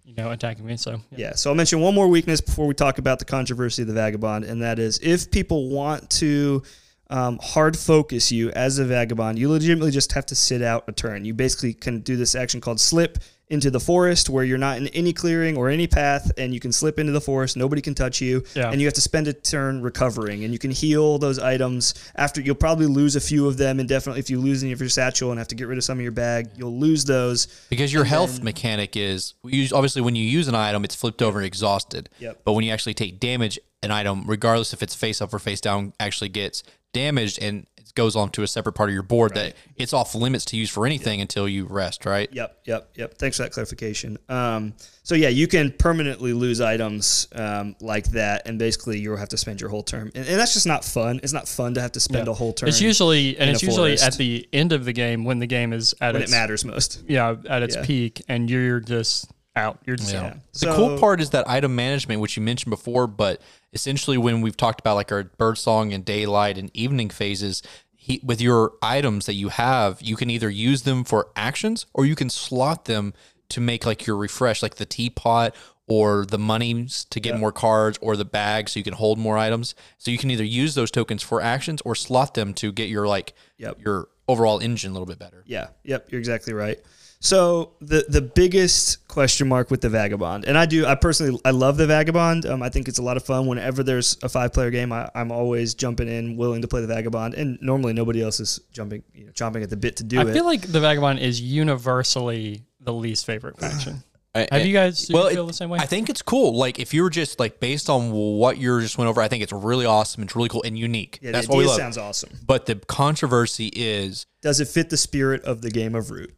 you 0.04 0.14
know, 0.14 0.30
attacking 0.30 0.66
me. 0.66 0.76
So 0.76 1.00
yeah. 1.10 1.18
Yeah. 1.18 1.34
So 1.34 1.50
I'll 1.50 1.56
mention 1.56 1.80
one 1.80 1.94
more 1.94 2.08
weakness 2.08 2.40
before 2.40 2.66
we 2.66 2.74
talk 2.74 2.98
about 2.98 3.18
the 3.18 3.24
controversy 3.24 3.82
of 3.82 3.88
the 3.88 3.94
vagabond, 3.94 4.44
and 4.44 4.62
that 4.62 4.78
is 4.78 4.98
if 5.02 5.30
people 5.30 5.68
want 5.68 6.10
to 6.10 6.62
um, 7.10 7.38
hard 7.42 7.78
focus 7.78 8.32
you 8.32 8.50
as 8.50 8.78
a 8.78 8.84
vagabond, 8.84 9.38
you 9.38 9.50
legitimately 9.50 9.90
just 9.90 10.12
have 10.12 10.26
to 10.26 10.34
sit 10.34 10.62
out 10.62 10.84
a 10.88 10.92
turn. 10.92 11.24
You 11.24 11.34
basically 11.34 11.74
can 11.74 12.00
do 12.00 12.16
this 12.16 12.34
action 12.34 12.60
called 12.60 12.80
slip 12.80 13.18
into 13.50 13.70
the 13.70 13.80
forest 13.80 14.30
where 14.30 14.42
you're 14.44 14.56
not 14.58 14.78
in 14.78 14.88
any 14.88 15.12
clearing 15.12 15.56
or 15.56 15.68
any 15.68 15.86
path 15.86 16.32
and 16.38 16.54
you 16.54 16.60
can 16.60 16.72
slip 16.72 16.98
into 16.98 17.12
the 17.12 17.20
forest 17.20 17.56
nobody 17.56 17.82
can 17.82 17.94
touch 17.94 18.20
you 18.20 18.42
Yeah. 18.54 18.70
and 18.70 18.80
you 18.80 18.86
have 18.86 18.94
to 18.94 19.00
spend 19.02 19.28
a 19.28 19.32
turn 19.34 19.82
recovering 19.82 20.44
and 20.44 20.52
you 20.52 20.58
can 20.58 20.70
heal 20.70 21.18
those 21.18 21.38
items 21.38 21.94
after 22.16 22.40
you'll 22.40 22.54
probably 22.54 22.86
lose 22.86 23.16
a 23.16 23.20
few 23.20 23.46
of 23.46 23.58
them 23.58 23.80
and 23.80 23.88
definitely 23.88 24.20
if 24.20 24.30
you 24.30 24.40
lose 24.40 24.62
any 24.62 24.72
of 24.72 24.80
your 24.80 24.88
satchel 24.88 25.30
and 25.30 25.38
have 25.38 25.48
to 25.48 25.54
get 25.54 25.68
rid 25.68 25.76
of 25.76 25.84
some 25.84 25.98
of 25.98 26.02
your 26.02 26.12
bag 26.12 26.48
you'll 26.56 26.78
lose 26.78 27.04
those 27.04 27.46
Because 27.68 27.92
your 27.92 28.04
health 28.04 28.42
mechanic 28.42 28.96
is 28.96 29.34
obviously 29.72 30.00
when 30.00 30.16
you 30.16 30.24
use 30.24 30.48
an 30.48 30.54
item, 30.54 30.82
it's 30.84 30.94
flipped 30.94 31.20
over 31.22 31.38
and 31.38 31.46
exhausted. 31.46 32.08
Yep. 32.18 32.40
But 32.44 32.52
when 32.54 32.64
you 32.64 32.72
actually 32.72 32.94
take 32.94 33.20
damage, 33.20 33.58
an 33.82 33.90
item, 33.90 34.24
regardless 34.26 34.72
if 34.72 34.82
it's 34.82 34.94
face 34.94 35.20
up 35.20 35.34
or 35.34 35.38
face 35.38 35.60
down, 35.60 35.92
actually 36.00 36.30
gets 36.30 36.62
damaged 36.94 37.38
and 37.42 37.66
it 37.86 37.94
goes 37.94 38.16
on 38.16 38.30
to 38.30 38.42
a 38.42 38.46
separate 38.46 38.72
part 38.72 38.88
of 38.88 38.94
your 38.94 39.02
board 39.02 39.34
that 39.34 39.54
it's 39.76 39.92
off 39.92 40.14
limits 40.14 40.44
to 40.46 40.56
use 40.56 40.70
for 40.70 40.86
anything 40.86 41.20
until 41.20 41.48
you 41.48 41.66
rest, 41.66 42.06
right? 42.06 42.28
Yep, 42.32 42.60
yep, 42.64 42.90
yep. 42.94 43.18
Thanks 43.18 43.36
for 43.36 43.42
that 43.44 43.52
clarification. 43.52 44.18
Um, 44.28 44.74
so 45.02 45.14
yeah, 45.14 45.28
you 45.28 45.46
can 45.46 45.70
permanently 45.72 46.32
lose 46.32 46.60
items 46.60 47.28
um, 47.34 47.76
like 47.80 48.06
that, 48.12 48.46
and 48.48 48.58
basically 48.58 48.98
you'll 48.98 49.16
have 49.18 49.28
to 49.30 49.36
spend 49.36 49.60
your 49.60 49.70
whole 49.70 49.82
term, 49.82 50.10
and, 50.14 50.26
and 50.26 50.38
that's 50.38 50.54
just 50.54 50.66
not 50.66 50.84
fun. 50.84 51.20
It's 51.22 51.32
not 51.32 51.46
fun 51.46 51.74
to 51.74 51.80
have 51.80 51.92
to 51.92 52.00
spend 52.00 52.26
Yeah. 52.26 52.32
a 52.32 52.34
whole 52.34 52.52
term. 52.52 52.68
It's 52.68 52.80
usually 52.80 53.36
and 53.38 53.50
it's 53.50 53.62
usually 53.62 53.96
forest. 53.96 54.04
at 54.04 54.14
the 54.16 54.48
end 54.52 54.72
of 54.72 54.84
the 54.84 54.92
game 54.92 55.24
when 55.24 55.38
the 55.38 55.46
game 55.46 55.72
is 55.72 55.94
at 56.00 56.14
when 56.14 56.22
its 56.22 56.32
it 56.32 56.34
matters 56.34 56.64
most. 56.64 57.02
yeah 57.06 57.34
at 57.48 57.62
its 57.62 57.76
Yeah. 57.76 57.84
peak 57.84 58.22
and 58.28 58.48
you're 58.48 58.80
just 58.80 59.30
out. 59.56 59.78
You're 59.86 59.96
just 59.96 60.12
Yeah. 60.12 60.26
out. 60.26 60.36
The 60.52 60.72
cool 60.74 60.98
part 60.98 61.20
is 61.20 61.30
that 61.30 61.48
item 61.48 61.74
management, 61.76 62.20
which 62.20 62.36
you 62.36 62.42
mentioned 62.42 62.70
before, 62.70 63.06
but 63.06 63.40
essentially 63.72 64.18
when 64.18 64.40
we've 64.40 64.56
talked 64.56 64.80
about 64.80 64.96
like 64.96 65.12
our 65.12 65.24
birdsong 65.24 65.92
and 65.92 66.04
daylight 66.04 66.58
and 66.58 66.70
evening 66.74 67.10
phases, 67.10 67.62
he, 67.96 68.20
with 68.24 68.40
your 68.40 68.72
items 68.82 69.26
that 69.26 69.34
you 69.34 69.48
have, 69.48 70.02
you 70.02 70.16
can 70.16 70.28
either 70.30 70.50
use 70.50 70.82
them 70.82 71.04
for 71.04 71.28
actions 71.36 71.86
or 71.94 72.04
you 72.04 72.14
can 72.14 72.28
slot 72.30 72.84
them 72.86 73.14
to 73.50 73.60
make 73.60 73.86
like 73.86 74.06
your 74.06 74.16
refresh, 74.16 74.62
like 74.62 74.76
the 74.76 74.86
teapot 74.86 75.54
or 75.86 76.24
the 76.26 76.38
monies 76.38 77.06
to 77.10 77.20
get 77.20 77.38
more 77.38 77.52
cards 77.52 77.98
or 78.00 78.16
the 78.16 78.24
bag 78.24 78.68
so 78.68 78.80
you 78.80 78.84
can 78.84 78.94
hold 78.94 79.18
more 79.18 79.36
items. 79.36 79.74
So 79.98 80.10
you 80.10 80.18
can 80.18 80.30
either 80.30 80.44
use 80.44 80.74
those 80.74 80.90
tokens 80.90 81.22
for 81.22 81.40
actions 81.42 81.80
or 81.84 81.94
slot 81.94 82.34
them 82.34 82.54
to 82.54 82.72
get 82.72 82.88
your 82.88 83.06
like 83.06 83.34
Yep. 83.58 83.80
your 83.84 84.08
overall 84.26 84.58
engine 84.60 84.90
a 84.90 84.94
little 84.94 85.06
bit 85.06 85.18
better. 85.18 85.44
Yeah, 85.46 85.68
yep, 85.84 86.06
you're 86.10 86.18
exactly 86.18 86.54
right. 86.54 86.80
So 87.24 87.72
the 87.80 88.04
the 88.06 88.20
biggest 88.20 89.08
question 89.08 89.48
mark 89.48 89.70
with 89.70 89.80
the 89.80 89.88
vagabond, 89.88 90.44
and 90.44 90.58
I 90.58 90.66
do, 90.66 90.84
I 90.84 90.94
personally, 90.94 91.40
I 91.42 91.52
love 91.52 91.78
the 91.78 91.86
vagabond. 91.86 92.44
Um, 92.44 92.62
I 92.62 92.68
think 92.68 92.86
it's 92.86 92.98
a 92.98 93.02
lot 93.02 93.16
of 93.16 93.24
fun. 93.24 93.46
Whenever 93.46 93.82
there's 93.82 94.18
a 94.22 94.28
five 94.28 94.52
player 94.52 94.70
game, 94.70 94.92
I, 94.92 95.08
I'm 95.14 95.32
always 95.32 95.72
jumping 95.72 96.06
in, 96.08 96.36
willing 96.36 96.60
to 96.60 96.68
play 96.68 96.82
the 96.82 96.86
vagabond, 96.86 97.32
and 97.32 97.58
normally 97.62 97.94
nobody 97.94 98.20
else 98.22 98.40
is 98.40 98.60
jumping, 98.72 99.02
you 99.14 99.24
know, 99.24 99.32
chomping 99.32 99.62
at 99.62 99.70
the 99.70 99.76
bit 99.78 99.96
to 99.96 100.04
do 100.04 100.18
I 100.18 100.22
it. 100.22 100.28
I 100.28 100.32
feel 100.34 100.44
like 100.44 100.60
the 100.70 100.80
Vagabond 100.80 101.18
is 101.20 101.40
universally 101.40 102.64
the 102.80 102.92
least 102.92 103.24
favorite 103.24 103.58
faction. 103.58 104.04
I- 104.34 104.48
Have 104.52 104.66
you 104.66 104.72
guys 104.74 105.08
Well, 105.10 105.28
you 105.30 105.36
feel 105.36 105.44
it- 105.44 105.46
the 105.46 105.52
same 105.54 105.70
way? 105.70 105.78
I 105.78 105.86
think 105.86 106.10
it's 106.10 106.20
cool. 106.20 106.56
Like 106.58 106.78
if 106.78 106.92
you 106.92 107.04
were 107.04 107.10
just 107.10 107.38
like 107.40 107.58
based 107.60 107.88
on 107.88 108.10
what 108.10 108.58
you 108.58 108.80
just 108.80 108.98
went 108.98 109.08
over, 109.08 109.22
I 109.22 109.28
think 109.28 109.42
it's 109.42 109.52
really 109.52 109.86
awesome. 109.86 110.24
It's 110.24 110.34
really 110.36 110.48
cool 110.50 110.62
and 110.64 110.76
unique. 110.76 111.20
yeah, 111.22 111.30
That's 111.30 111.46
the 111.46 111.52
what 111.52 111.58
we 111.58 111.64
idea 111.64 111.70
love. 111.70 111.78
sounds 111.80 111.96
awesome. 111.98 112.30
but 112.44 112.66
the 112.66 112.74
controversy 112.74 113.68
is, 113.74 114.26
Does 114.42 114.60
it 114.60 114.66
fit 114.68 114.90
the 114.90 114.96
spirit 114.96 115.42
of 115.44 115.62
the 115.62 115.70
game 115.70 115.94
of 115.94 116.10
Root? 116.10 116.34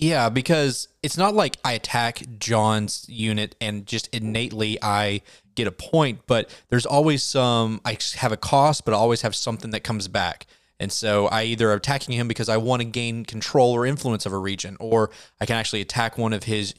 Yeah, 0.00 0.30
because 0.30 0.88
it's 1.02 1.18
not 1.18 1.34
like 1.34 1.58
I 1.62 1.74
attack 1.74 2.22
John's 2.38 3.04
unit 3.06 3.54
and 3.60 3.86
just 3.86 4.08
innately 4.14 4.78
I 4.82 5.20
get 5.54 5.66
a 5.66 5.72
point, 5.72 6.20
but 6.26 6.48
there's 6.70 6.86
always 6.86 7.22
some 7.22 7.82
I 7.84 7.98
have 8.16 8.32
a 8.32 8.38
cost, 8.38 8.86
but 8.86 8.94
I 8.94 8.96
always 8.96 9.20
have 9.20 9.34
something 9.34 9.72
that 9.72 9.80
comes 9.80 10.08
back. 10.08 10.46
And 10.78 10.90
so 10.90 11.26
I 11.26 11.42
either 11.44 11.70
attacking 11.74 12.14
him 12.14 12.28
because 12.28 12.48
I 12.48 12.56
want 12.56 12.80
to 12.80 12.88
gain 12.88 13.26
control 13.26 13.72
or 13.72 13.84
influence 13.84 14.24
of 14.24 14.32
a 14.32 14.38
region, 14.38 14.78
or 14.80 15.10
I 15.38 15.44
can 15.44 15.56
actually 15.56 15.82
attack 15.82 16.16
one 16.16 16.32
of 16.32 16.44
his 16.44 16.74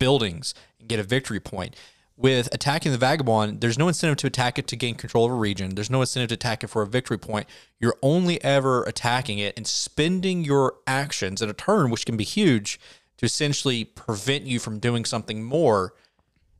buildings 0.00 0.52
and 0.80 0.88
get 0.88 0.98
a 0.98 1.04
victory 1.04 1.38
point. 1.38 1.76
With 2.16 2.54
attacking 2.54 2.92
the 2.92 2.98
vagabond, 2.98 3.60
there's 3.60 3.76
no 3.76 3.88
incentive 3.88 4.18
to 4.18 4.28
attack 4.28 4.58
it 4.58 4.68
to 4.68 4.76
gain 4.76 4.94
control 4.94 5.24
of 5.24 5.32
a 5.32 5.34
region. 5.34 5.74
There's 5.74 5.90
no 5.90 6.00
incentive 6.00 6.28
to 6.28 6.34
attack 6.34 6.62
it 6.62 6.68
for 6.68 6.82
a 6.82 6.86
victory 6.86 7.18
point. 7.18 7.48
You're 7.80 7.96
only 8.02 8.42
ever 8.44 8.84
attacking 8.84 9.38
it 9.38 9.54
and 9.56 9.66
spending 9.66 10.44
your 10.44 10.74
actions 10.86 11.42
in 11.42 11.50
a 11.50 11.52
turn, 11.52 11.90
which 11.90 12.06
can 12.06 12.16
be 12.16 12.22
huge, 12.22 12.78
to 13.16 13.26
essentially 13.26 13.84
prevent 13.84 14.44
you 14.44 14.60
from 14.60 14.78
doing 14.78 15.04
something 15.04 15.42
more. 15.42 15.94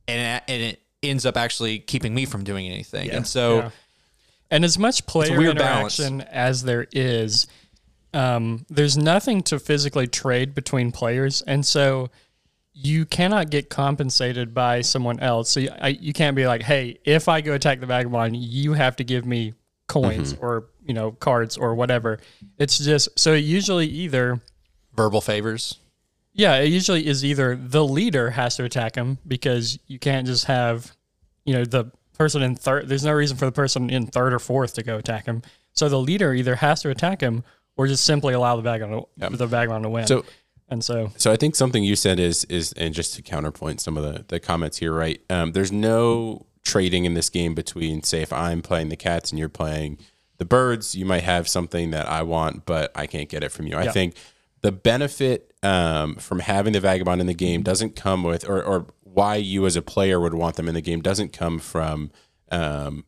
And, 0.09 0.41
and 0.47 0.61
it 0.61 0.81
ends 1.01 1.25
up 1.25 1.37
actually 1.37 1.79
keeping 1.79 2.13
me 2.13 2.25
from 2.25 2.43
doing 2.43 2.67
anything. 2.67 3.09
And 3.11 3.25
so, 3.25 3.57
Yeah. 3.57 3.69
And 4.51 4.63
as 4.63 4.77
much 4.77 5.05
player 5.07 5.37
weird 5.37 5.57
balance. 5.57 5.99
interaction 5.99 6.21
as 6.31 6.63
there 6.63 6.85
is, 6.91 7.47
um, 8.13 8.65
there's 8.69 8.97
nothing 8.97 9.41
to 9.43 9.59
physically 9.59 10.07
trade 10.07 10.53
between 10.53 10.91
players, 10.91 11.41
and 11.41 11.65
so 11.65 12.09
you 12.77 13.05
cannot 13.05 13.49
get 13.49 13.69
compensated 13.69 14.53
by 14.53 14.81
someone 14.81 15.19
else. 15.21 15.49
So 15.49 15.61
you, 15.61 15.69
I, 15.81 15.87
you 15.89 16.11
can't 16.13 16.35
be 16.35 16.45
like, 16.45 16.61
"Hey, 16.61 16.99
if 17.05 17.29
I 17.29 17.39
go 17.41 17.53
attack 17.53 17.79
the 17.79 17.85
vagabond, 17.85 18.35
you 18.35 18.73
have 18.73 18.97
to 18.97 19.03
give 19.03 19.25
me 19.25 19.53
coins 19.87 20.33
Mm-hmm. 20.33 20.45
or 20.45 20.65
you 20.85 20.93
know 20.93 21.11
cards 21.13 21.55
or 21.57 21.73
whatever." 21.75 22.19
It's 22.57 22.77
just 22.77 23.09
so 23.17 23.33
usually 23.33 23.87
either 23.87 24.41
verbal 24.93 25.21
favors. 25.21 25.79
yeah, 26.33 26.57
it 26.57 26.67
usually 26.71 27.05
is 27.07 27.23
either 27.23 27.55
the 27.55 27.83
leader 27.85 28.29
has 28.31 28.57
to 28.57 28.63
attack 28.65 28.95
him 28.95 29.17
because 29.27 29.79
you 29.87 29.97
can't 29.99 30.27
just 30.27 30.45
have, 30.45 30.91
you 31.45 31.53
know, 31.53 31.63
the 31.65 31.91
person 32.17 32.41
in 32.41 32.55
third. 32.55 32.87
There's 32.89 33.05
no 33.05 33.13
reason 33.13 33.37
for 33.37 33.45
the 33.45 33.51
person 33.53 33.89
in 33.89 34.05
third 34.07 34.33
or 34.33 34.39
fourth 34.39 34.73
to 34.75 34.83
go 34.83 34.97
attack 34.97 35.25
him. 35.25 35.41
So 35.73 35.87
the 35.89 35.99
leader 35.99 36.33
either 36.33 36.55
has 36.55 36.81
to 36.81 36.89
attack 36.89 37.21
him 37.21 37.43
or 37.77 37.87
just 37.87 38.03
simply 38.05 38.33
allow 38.33 38.55
the 38.57 38.61
vagabond 38.61 39.05
to, 39.19 39.29
the 39.37 39.47
vagabond 39.47 39.83
to 39.83 39.89
win. 39.89 40.07
So- 40.07 40.25
and 40.69 40.83
so 40.83 41.11
So 41.17 41.31
I 41.31 41.35
think 41.35 41.55
something 41.55 41.83
you 41.83 41.95
said 41.95 42.19
is 42.19 42.43
is 42.45 42.73
and 42.73 42.93
just 42.93 43.15
to 43.15 43.21
counterpoint 43.21 43.81
some 43.81 43.97
of 43.97 44.03
the 44.03 44.25
the 44.27 44.39
comments 44.39 44.77
here, 44.77 44.93
right? 44.93 45.21
Um, 45.29 45.51
there's 45.51 45.71
no 45.71 46.45
trading 46.63 47.05
in 47.05 47.13
this 47.13 47.29
game 47.29 47.53
between 47.53 48.03
say 48.03 48.21
if 48.21 48.33
I'm 48.33 48.61
playing 48.61 48.89
the 48.89 48.95
cats 48.95 49.31
and 49.31 49.39
you're 49.39 49.49
playing 49.49 49.99
the 50.37 50.45
birds, 50.45 50.95
you 50.95 51.05
might 51.05 51.23
have 51.23 51.47
something 51.47 51.91
that 51.91 52.07
I 52.07 52.23
want, 52.23 52.65
but 52.65 52.91
I 52.95 53.07
can't 53.07 53.29
get 53.29 53.43
it 53.43 53.51
from 53.51 53.67
you. 53.67 53.77
I 53.77 53.87
think 53.91 54.15
the 54.61 54.71
benefit 54.71 55.53
um, 55.63 56.15
from 56.15 56.39
having 56.39 56.73
the 56.73 56.79
vagabond 56.79 57.21
in 57.21 57.27
the 57.27 57.33
game 57.33 57.61
doesn't 57.63 57.95
come 57.95 58.23
with, 58.23 58.47
or, 58.49 58.61
or 58.61 58.87
why 59.01 59.35
you 59.35 59.65
as 59.65 59.75
a 59.75 59.81
player 59.81 60.19
would 60.19 60.33
want 60.33 60.55
them 60.55 60.67
in 60.67 60.73
the 60.75 60.81
game 60.81 61.01
doesn't 61.01 61.31
come 61.31 61.59
from 61.59 62.11
um, 62.51 63.05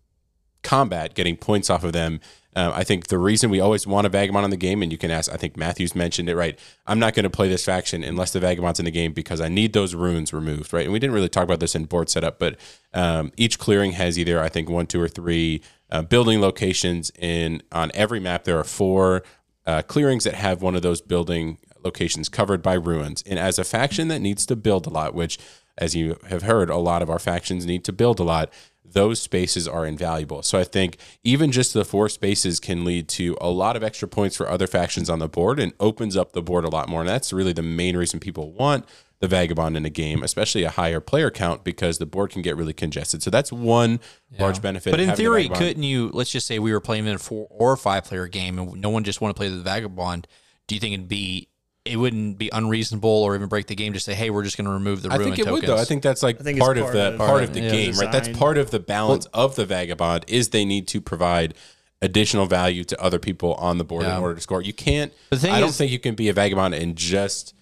combat, 0.68 1.16
getting 1.16 1.38
points 1.38 1.70
off 1.70 1.86
of 1.86 1.94
them. 1.94 2.20
Uh, 2.54 2.72
I 2.74 2.84
think 2.84 3.08
the 3.08 3.18
reason 3.18 3.50
we 3.50 3.62
always 3.62 3.88
want 3.88 4.06
a 4.06 4.10
vagabond 4.10 4.44
in 4.44 4.50
the 4.52 4.58
game, 4.58 4.84
and 4.84 4.92
you 4.92 4.98
can 4.98 5.12
ask, 5.12 5.32
I 5.32 5.38
think 5.38 5.56
Matthews 5.56 5.96
mentioned 5.96 6.28
it 6.28 6.36
right. 6.36 6.60
I'm 6.88 7.00
not 7.00 7.14
going 7.14 7.24
to 7.24 7.30
play 7.30 7.48
this 7.48 7.64
faction 7.64 8.04
unless 8.04 8.34
the 8.34 8.40
vagabond's 8.40 8.80
in 8.80 8.86
the 8.86 8.92
game 8.92 9.14
because 9.14 9.40
I 9.40 9.48
need 9.48 9.72
those 9.72 9.96
ruins 9.96 10.34
removed, 10.34 10.74
right? 10.74 10.84
And 10.84 10.92
we 10.92 11.00
didn't 11.00 11.14
really 11.14 11.30
talk 11.30 11.46
about 11.46 11.62
this 11.62 11.74
in 11.74 11.86
board 11.86 12.10
setup, 12.10 12.38
but 12.38 12.60
um, 12.94 13.32
each 13.38 13.60
clearing 13.60 13.94
has 13.94 14.20
either 14.20 14.42
I 14.42 14.50
think 14.50 14.70
one, 14.70 14.88
two, 14.88 15.00
or 15.00 15.08
three 15.08 15.62
uh, 15.90 16.02
building 16.02 16.42
locations. 16.42 17.12
In 17.18 17.62
on 17.72 17.92
every 17.94 18.20
map, 18.20 18.44
there 18.44 18.60
are 18.60 18.66
four 18.66 19.24
uh, 19.66 19.84
clearings 19.84 20.26
that 20.26 20.34
have 20.34 20.62
one 20.62 20.76
of 20.76 20.82
those 20.82 21.00
building 21.00 21.60
locations 21.86 22.28
covered 22.28 22.62
by 22.62 22.74
ruins. 22.74 23.24
And 23.26 23.40
as 23.40 23.58
a 23.58 23.64
faction 23.64 24.10
that 24.10 24.20
needs 24.20 24.46
to 24.48 24.56
build 24.56 24.88
a 24.88 24.90
lot, 24.90 25.14
which 25.14 25.38
as 25.78 25.96
you 25.96 26.18
have 26.28 26.42
heard, 26.42 26.70
a 26.70 26.78
lot 26.78 27.02
of 27.02 27.10
our 27.10 27.20
factions 27.20 27.66
need 27.66 27.86
to 27.86 27.94
build 27.94 28.20
a 28.20 28.24
lot 28.24 28.52
those 28.94 29.22
spaces 29.22 29.68
are 29.68 29.86
invaluable. 29.86 30.42
So 30.42 30.60
I 30.60 30.64
think 30.64 30.98
even 31.24 31.52
just 31.52 31.74
the 31.74 31.86
four 31.86 32.10
spaces 32.10 32.60
can 32.60 32.86
lead 32.86 33.08
to 33.10 33.38
a 33.40 33.50
lot 33.50 33.76
of 33.76 33.84
extra 33.84 34.08
points 34.08 34.36
for 34.36 34.50
other 34.50 34.68
factions 34.68 35.10
on 35.10 35.20
the 35.20 35.28
board 35.28 35.60
and 35.60 35.74
opens 35.80 36.16
up 36.16 36.34
the 36.34 36.42
board 36.42 36.66
a 36.66 36.70
lot 36.70 36.90
more. 36.90 37.02
And 37.02 37.10
that's 37.10 37.34
really 37.34 37.54
the 37.54 37.62
main 37.62 37.98
reason 37.98 38.20
people 38.20 38.52
want 38.52 38.86
the 39.20 39.28
vagabond 39.28 39.76
in 39.76 39.86
a 39.86 39.90
game, 39.90 40.22
especially 40.22 40.64
a 40.64 40.70
higher 40.70 41.00
player 41.00 41.32
count, 41.32 41.64
because 41.64 41.98
the 41.98 42.06
board 42.06 42.32
can 42.32 42.42
get 42.42 42.56
really 42.56 42.74
congested. 42.74 43.24
So 43.24 43.30
that's 43.32 43.52
one 43.52 44.00
large 44.38 44.62
benefit. 44.62 44.92
But 44.92 45.00
in 45.00 45.10
having 45.10 45.24
the 45.26 45.30
theory, 45.30 45.50
couldn't 45.50 45.84
you? 45.84 46.10
Let's 46.14 46.32
just 46.32 46.46
say 46.46 46.60
we 46.60 46.72
were 46.72 46.80
playing 46.80 47.08
in 47.08 47.16
a 47.16 47.20
four 47.20 47.48
or 47.50 47.76
five 47.78 48.06
player 48.06 48.28
game, 48.28 48.60
and 48.60 48.80
no 48.80 48.90
one 48.90 49.04
just 49.04 49.20
want 49.20 49.36
to 49.36 49.40
play 49.40 49.50
the 49.50 49.62
vagabond. 49.62 50.28
Do 50.68 50.76
you 50.76 50.82
think 50.82 50.94
it'd 50.94 51.08
be? 51.08 51.48
It 51.90 51.98
wouldn't 51.98 52.38
be 52.38 52.50
unreasonable 52.54 53.10
or 53.10 53.36
even 53.36 53.48
break 53.48 53.68
the 53.68 53.76
game 53.76 53.94
to 53.94 54.00
say, 54.00 54.14
"Hey, 54.14 54.30
we're 54.30 54.44
just 54.44 54.58
going 54.58 54.66
to 54.68 54.74
remove 54.74 55.02
the 55.02 55.10
I 55.10 55.16
ruin 55.16 55.30
think 55.30 55.40
it 55.40 55.46
tokens." 55.46 55.62
would 55.62 55.70
though. 55.70 55.82
I 55.82 55.86
think 55.86 56.04
that's 56.04 56.22
like 56.24 56.38
think 56.40 56.58
it's 56.58 56.66
part 56.66 56.78
of 56.78 56.84
part 56.86 56.94
the 56.94 57.08
of- 57.14 57.18
part 57.18 57.44
of 57.44 57.54
the 57.54 57.62
yeah. 57.62 57.70
game, 57.72 57.94
right? 57.96 58.12
That's 58.12 58.30
part 58.30 58.58
of 58.58 58.72
the 58.72 58.80
balance 58.80 59.26
of 59.28 59.56
the 59.56 59.66
vagabond 59.66 60.26
is 60.28 60.50
they 60.50 60.66
need 60.66 60.88
to 60.90 61.02
provide 61.02 61.54
additional 62.02 62.46
value 62.46 62.84
to 62.84 63.02
other 63.02 63.18
people 63.20 63.56
on 63.56 63.78
the 63.80 63.84
board 63.84 64.04
Yeah. 64.04 64.18
in 64.18 64.22
order 64.22 64.36
to 64.36 64.42
score. 64.42 64.62
You 64.62 64.74
can't. 64.74 65.12
The 65.32 65.38
thing 65.38 65.52
I 65.52 65.60
don't 65.60 65.70
is- 65.70 65.78
think 65.78 65.92
you 65.92 66.00
can 66.00 66.14
be 66.16 66.30
a 66.30 66.34
vagabond 66.34 66.76
and 66.76 66.96
just 66.96 67.54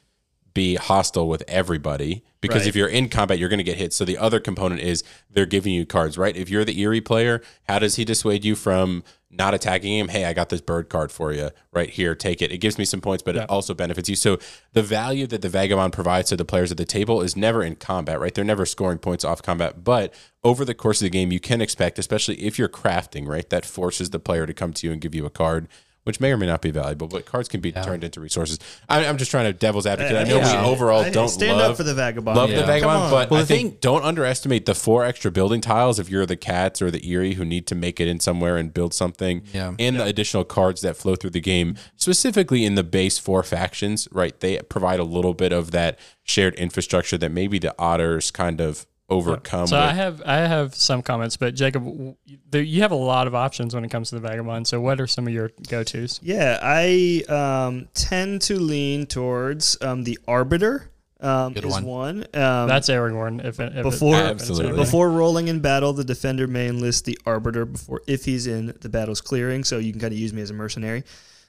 be 0.56 0.76
hostile 0.76 1.27
with 1.27 1.44
everybody 1.48 2.23
because 2.41 2.61
Right. 2.61 2.69
if 2.69 2.76
you're 2.76 2.88
in 2.88 3.10
combat, 3.10 3.38
you're 3.38 3.49
going 3.49 3.60
to 3.60 3.64
get 3.64 3.77
hit. 3.77 3.94
So 3.94 4.06
the 4.06 4.18
other 4.18 4.40
component 4.40 4.82
is 4.82 5.03
they're 5.30 5.45
giving 5.45 5.73
you 5.73 5.86
cards, 5.86 6.18
right? 6.18 6.36
If 6.36 6.49
you're 6.49 6.65
the 6.65 6.82
Eyrie 6.82 7.02
player, 7.02 7.41
how 7.68 7.77
does 7.77 7.98
he 7.98 8.06
dissuade 8.06 8.44
you 8.45 8.56
from 8.56 9.03
not 9.30 9.53
attacking 9.53 9.98
him? 9.99 10.07
Hey, 10.07 10.23
I 10.23 10.32
got 10.32 10.48
this 10.48 10.61
bird 10.61 10.88
card 10.88 11.11
for 11.11 11.34
you 11.34 11.49
right 11.73 11.90
here. 11.90 12.15
Take 12.15 12.41
it. 12.41 12.53
It 12.53 12.60
gives 12.60 12.77
me 12.77 12.86
some 12.86 13.02
points, 13.02 13.22
but 13.22 13.36
it 13.36 13.49
also 13.49 13.73
benefits 13.73 14.07
you. 14.07 14.15
So 14.15 14.38
the 14.72 14.82
value 14.84 15.27
that 15.27 15.41
the 15.41 15.49
Vagabond 15.49 15.91
provides 15.91 16.30
to 16.30 16.38
the 16.38 16.45
players 16.45 16.72
at 16.72 16.77
the 16.77 16.86
table 16.86 17.22
is 17.22 17.36
never 17.36 17.61
in 17.61 17.76
combat, 17.76 18.19
right? 18.19 18.34
They're 18.34 18.45
never 18.45 18.65
scoring 18.65 18.99
points 18.99 19.26
off 19.26 19.44
combat, 19.44 19.84
but 19.84 20.14
over 20.44 20.64
the 20.64 20.73
course 20.73 21.02
of 21.02 21.06
the 21.07 21.10
game, 21.10 21.34
you 21.34 21.41
can 21.41 21.60
expect, 21.60 21.99
especially 21.99 22.41
if 22.41 22.57
you're 22.57 22.69
crafting, 22.69 23.27
right? 23.27 23.49
That 23.49 23.65
forces 23.65 24.11
the 24.11 24.19
player 24.19 24.45
to 24.45 24.53
come 24.53 24.72
to 24.73 24.88
you 24.88 24.94
and 24.94 25.02
give 25.02 25.14
you 25.14 25.26
a 25.26 25.30
card. 25.30 25.68
Which 26.06 26.19
may 26.19 26.32
or 26.32 26.38
may 26.38 26.45
not 26.45 26.61
be 26.61 26.69
valuable, 26.69 27.07
but 27.07 27.26
cards 27.26 27.49
can 27.49 27.61
be 27.61 27.72
turned 27.72 28.03
into 28.03 28.19
resources. 28.19 28.60
I, 28.88 29.07
I'm 29.07 29.18
just 29.18 29.32
trying 29.32 29.45
to 29.45 29.53
devil's 29.53 29.88
advocate. 29.88 30.15
I 30.15 30.23
know 30.23 30.38
Yeah. 30.38 30.61
we 30.64 30.69
overall 30.69 31.02
Hey, 31.02 31.10
don't 31.10 31.30
stand 31.30 31.57
love 31.57 31.72
up 31.72 31.77
for 31.77 31.84
the 31.84 31.95
vagabond. 31.95 32.38
love 32.38 32.52
Yeah. 32.52 32.57
the 32.61 32.65
vagabond, 32.68 33.10
but 33.10 33.32
Well, 33.32 33.41
I 33.41 33.44
think 33.44 33.69
thing- 33.72 33.77
don't 33.82 34.03
underestimate 34.03 34.68
the 34.68 34.76
four 34.76 35.03
extra 35.03 35.32
building 35.32 35.61
tiles 35.61 35.98
if 35.98 36.07
you're 36.07 36.27
the 36.27 36.36
cats 36.36 36.80
or 36.80 36.91
the 36.91 37.02
Eyrie 37.11 37.34
who 37.34 37.44
need 37.44 37.65
to 37.65 37.73
make 37.76 37.99
it 37.99 38.07
in 38.07 38.19
somewhere 38.19 38.56
and 38.56 38.72
build 38.72 38.94
something. 38.94 39.41
Yeah. 39.52 39.73
And 39.80 39.99
the 39.99 40.03
additional 40.06 40.44
cards 40.44 40.82
that 40.82 40.95
flow 40.95 41.15
through 41.15 41.32
the 41.32 41.41
game, 41.41 41.76
specifically 41.95 42.65
in 42.65 42.76
the 42.76 42.84
base 42.84 43.18
four 43.18 43.41
factions, 43.41 44.07
right? 44.11 44.40
They 44.40 44.60
provide 44.60 44.99
a 44.99 45.03
little 45.03 45.34
bit 45.34 45.52
of 45.52 45.72
that 45.72 45.98
shared 46.23 46.53
infrastructure 46.53 47.18
that 47.18 47.32
maybe 47.32 47.57
the 47.57 47.73
otters 47.80 48.30
kind 48.30 48.61
of 48.61 48.86
overcome. 49.10 49.68
So 49.68 49.76
with. 49.76 49.86
I 49.86 49.94
have 49.94 50.22
I 50.26 50.36
have 50.38 50.76
some 50.76 51.02
comments, 51.02 51.38
but 51.38 51.56
Jacob, 51.56 52.15
you 52.53 52.82
have 52.82 52.91
a 52.91 52.95
lot 52.95 53.27
of 53.27 53.36
options 53.36 53.76
when 53.76 53.86
it 53.86 53.90
comes 53.90 54.10
to 54.10 54.15
the 54.15 54.22
vagabond. 54.22 54.68
So 54.68 54.82
what 54.82 54.99
are 54.99 55.07
some 55.07 55.27
of 55.27 55.34
your 55.34 55.52
go 55.69 55.84
tos? 55.84 56.19
Yeah, 56.23 56.60
I 56.61 57.23
um, 57.30 57.88
tend 57.94 58.41
to 58.44 58.60
lean 58.60 59.06
towards 59.06 59.77
um, 59.82 60.03
the 60.03 60.18
Arbiter. 60.27 60.91
Um, 61.22 61.53
Good 61.53 61.65
is 61.65 61.73
one. 61.73 61.86
one. 61.86 62.18
Um, 62.34 62.68
That's 62.68 62.90
Aragorn. 62.90 63.44
If, 63.44 63.60
if 63.60 63.84
Before- 63.84 64.15
Absolutely. 64.15 64.76
Before 64.76 65.10
rolling 65.10 65.48
in 65.48 65.60
battle, 65.60 65.94
the 65.94 66.03
defender 66.03 66.45
may 66.45 66.68
enlist 66.68 67.06
the 67.06 67.18
arbiter 67.26 67.65
before 67.65 68.02
if 68.06 68.26
he's 68.26 68.48
in 68.48 68.77
the 68.82 68.90
battle's 68.90 69.22
clearing, 69.22 69.64
so 69.64 69.77
you 69.80 69.91
can 69.91 70.02
kind 70.02 70.14
of 70.14 70.19
use 70.19 70.34
me 70.34 70.41
as 70.41 70.49
a 70.49 70.53
mercenary. 70.53 71.03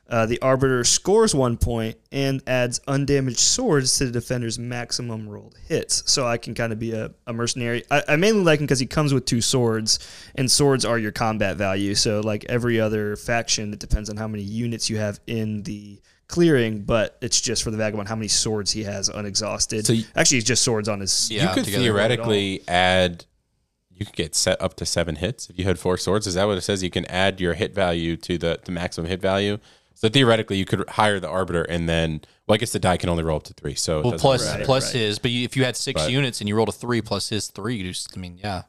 Uh, 0.09 0.25
the 0.25 0.41
arbiter 0.41 0.85
scores 0.85 1.35
one 1.35 1.57
point 1.57 1.97
and 2.13 2.41
adds 2.47 2.81
undamaged 2.87 3.39
swords 3.41 3.99
to 3.99 4.07
the 4.07 4.13
defender's 4.13 4.57
maximum 4.59 5.29
rolled 5.29 5.57
hits. 5.67 6.03
So 6.11 6.27
I 6.27 6.37
can 6.39 6.55
kind 6.55 6.73
of 6.73 6.79
be 6.79 6.93
a, 6.93 7.11
a 7.27 7.33
mercenary. 7.33 7.83
I, 7.91 8.03
I 8.11 8.17
mainly 8.17 8.45
like 8.45 8.61
him 8.61 8.67
because 8.67 8.79
he 8.79 8.87
comes 8.87 9.13
with 9.13 9.25
two 9.25 9.41
swords, 9.41 9.99
and 10.37 10.49
swords 10.51 10.85
are 10.85 10.99
your 10.99 11.11
combat 11.13 11.57
value. 11.57 11.95
So 11.97 12.21
like 12.21 12.45
every 12.49 12.79
other 12.81 13.17
faction, 13.17 13.73
it 13.73 13.81
depends 13.81 14.09
on 14.09 14.17
how 14.17 14.29
many 14.29 14.45
units 14.45 14.89
you 14.89 14.99
have 14.99 15.19
in 15.27 15.65
the 15.65 16.01
clearing, 16.29 16.83
but 16.83 17.17
it's 17.21 17.41
just 17.41 17.63
for 17.63 17.71
the 17.71 17.77
vagabond 17.77 18.09
how 18.09 18.17
many 18.17 18.29
swords 18.29 18.71
he 18.73 18.85
has 18.85 19.09
unexhausted. 19.09 19.87
So 19.87 19.93
you- 19.93 20.05
Actually, 20.15 20.39
it's 20.39 20.47
just 20.47 20.63
swords 20.63 20.89
on 20.89 21.01
his. 21.01 21.31
Yeah, 21.31 21.49
you 21.49 21.55
could 21.55 21.65
theoretically 21.67 22.63
add. 22.69 23.25
You 23.91 24.05
could 24.05 24.15
get 24.15 24.35
set 24.35 24.61
up 24.61 24.75
to 24.77 24.85
seven 24.85 25.17
hits 25.17 25.49
if 25.49 25.59
you 25.59 25.65
had 25.65 25.79
four 25.79 25.97
swords. 25.97 26.27
Is 26.27 26.35
that 26.35 26.45
what 26.47 26.59
it 26.59 26.61
says? 26.61 26.83
You 26.83 26.91
can 26.91 27.07
add 27.07 27.41
your 27.41 27.55
hit 27.55 27.75
value 27.75 28.17
to 28.19 28.37
the, 28.37 28.61
the 28.63 28.71
maximum 28.71 29.09
hit 29.09 29.23
value. 29.23 29.57
So 29.99 30.09
theoretically, 30.09 30.59
you 30.59 30.65
could 30.67 30.89
hire 30.91 31.19
the 31.19 31.29
arbiter, 31.29 31.63
and 31.63 31.89
then 31.89 32.21
well, 32.47 32.55
I 32.55 32.59
guess 32.59 32.71
the 32.73 32.79
die 32.79 32.97
can 32.99 33.09
only 33.09 33.25
roll 33.25 33.39
up 33.39 33.45
to 33.45 33.55
three. 33.55 33.75
So 33.75 34.03
Well, 34.03 34.11
doesn't 34.13 34.21
plus 34.21 34.53
really- 34.53 34.65
plus 34.65 34.93
his, 34.93 35.19
but 35.19 35.31
you, 35.31 35.45
if 35.45 35.57
you 35.57 35.65
had 35.65 35.75
six 35.77 36.03
But- 36.03 36.11
units 36.13 36.41
and 36.41 36.49
you 36.49 36.55
rolled 36.55 36.69
a 36.69 36.73
three 36.73 37.01
plus 37.01 37.29
his 37.31 37.49
three, 37.49 37.77
you 37.77 37.89
just, 37.91 38.17
I 38.17 38.21
mean, 38.21 38.39
yeah, 38.43 38.63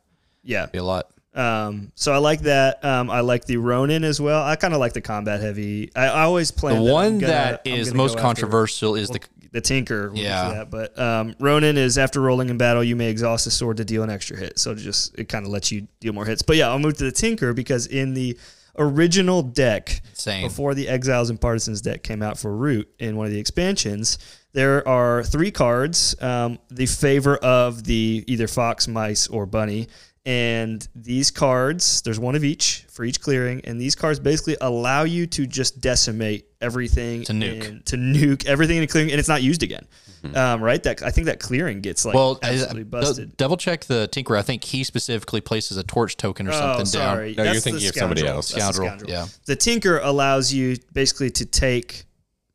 Yeah, 0.44 0.66
be 0.68 0.78
a 0.80 0.84
lot. 0.84 1.10
Um, 1.36 1.92
so 1.94 2.14
I 2.14 2.18
like 2.18 2.42
that. 2.44 2.84
Um, 2.84 3.12
I 3.12 3.20
like 3.20 3.46
the 3.46 3.58
Ronin 3.58 4.04
as 4.06 4.20
well. 4.20 4.42
I 4.42 4.56
kind 4.56 4.74
of 4.74 4.80
like 4.80 4.94
the 4.94 5.02
combat 5.02 5.42
heavy. 5.42 5.92
I, 5.96 6.06
I 6.08 6.22
always 6.24 6.50
The 6.50 6.60
plan. 6.60 6.82
one 6.82 7.06
I'm 7.06 7.20
gonna- 7.20 7.34
that 7.34 7.62
I'm 7.66 7.74
is 7.74 7.94
most 7.94 8.14
go 8.14 8.20
after 8.20 8.22
controversial 8.22 8.96
is 8.96 9.10
the 9.10 9.20
the 9.54 9.62
Tinker. 9.62 10.10
we'll 10.12 10.22
Yeah. 10.22 10.50
that. 10.50 10.70
But 10.72 10.98
um, 11.00 11.34
Ronin 11.40 11.78
is 11.78 11.98
after 11.98 12.20
rolling 12.22 12.50
in 12.50 12.58
battle, 12.58 12.84
you 12.84 12.96
may 12.96 13.10
exhaust 13.10 13.48
a 13.48 13.52
sword 13.52 13.78
to 13.78 13.86
deal 13.86 14.04
an 14.04 14.10
extra 14.10 14.36
hit. 14.38 14.58
So 14.60 14.74
just 14.76 15.18
it 15.18 15.30
kind 15.30 15.46
of 15.46 15.52
lets 15.52 15.72
you 15.72 15.88
deal 16.00 16.12
more 16.14 16.26
hits. 16.26 16.42
But 16.42 16.58
yeah, 16.58 16.70
I'll 16.70 16.80
move 16.80 16.98
to 16.98 17.04
the 17.06 17.12
Tinker 17.12 17.54
because 17.54 17.88
in 17.88 18.14
the 18.14 18.38
original 18.78 19.42
deck, 19.42 20.02
before 20.44 20.74
the 20.74 20.88
Exiles 20.88 21.30
and 21.30 21.40
Partisans 21.40 21.82
deck 21.82 22.04
came 22.04 22.22
out 22.22 22.38
for 22.38 22.56
Root 22.56 22.90
in 23.00 23.16
one 23.16 23.26
of 23.26 23.32
the 23.32 23.40
expansions, 23.40 24.18
there 24.54 24.88
are 24.88 25.24
three 25.24 25.52
cards. 25.52 26.16
Um, 26.22 26.60
the 26.70 26.86
favor 26.88 27.38
of 27.38 27.84
the 27.84 28.24
either 28.28 28.48
fox, 28.48 28.88
mice, 28.88 29.28
or 29.28 29.46
bunny. 29.46 29.88
And 30.28 30.86
these 30.94 31.32
cards, 31.32 32.02
there's 32.02 32.20
one 32.20 32.36
of 32.36 32.44
each 32.44 32.86
for 32.90 33.06
each 33.06 33.22
clearing, 33.22 33.62
and 33.64 33.80
these 33.80 33.96
cards 33.96 34.20
basically 34.20 34.58
allow 34.60 35.04
you 35.04 35.26
to 35.28 35.48
just 35.48 35.80
decimate 35.80 36.48
everything 36.60 37.24
To 37.24 37.32
nuke. 37.32 37.64
in- 37.64 37.82
to 37.86 37.96
nuke 37.96 38.46
everything 38.46 38.76
in 38.76 38.84
a 38.84 38.88
clearing, 38.88 39.10
and 39.10 39.20
it's 39.20 39.30
not 39.30 39.42
used 39.42 39.64
again. 39.64 39.88
Um, 40.36 40.62
right? 40.62 40.84
That 40.84 41.02
I 41.02 41.12
think 41.12 41.28
that 41.28 41.40
clearing 41.40 41.80
gets 41.80 42.04
like 42.04 42.14
well, 42.14 42.40
absolutely 42.44 42.82
I- 42.82 42.84
busted. 42.84 43.38
double 43.38 43.56
check 43.56 43.86
the 43.86 44.08
tinker. 44.08 44.36
I 44.36 44.42
think 44.42 44.66
he 44.66 44.84
specifically 44.84 45.40
places 45.40 45.78
a 45.78 45.84
torch 45.84 46.18
token 46.18 46.50
or 46.50 46.52
something 46.52 46.82
oh, 46.82 46.84
sorry. 46.84 47.34
No, 47.38 47.44
you're 47.44 47.62
thinking 47.62 47.88
of 47.88 47.96
somebody 47.96 48.28
else. 48.28 48.52
That's 48.52 48.78
the 48.78 48.84
Scoundrel, 48.84 49.10
yeah. 49.10 49.28
The 49.46 49.56
Tinker 49.56 50.00
allows 50.00 50.52
you 50.52 50.76
basically 50.92 51.30
to 51.32 51.46
take 51.46 52.04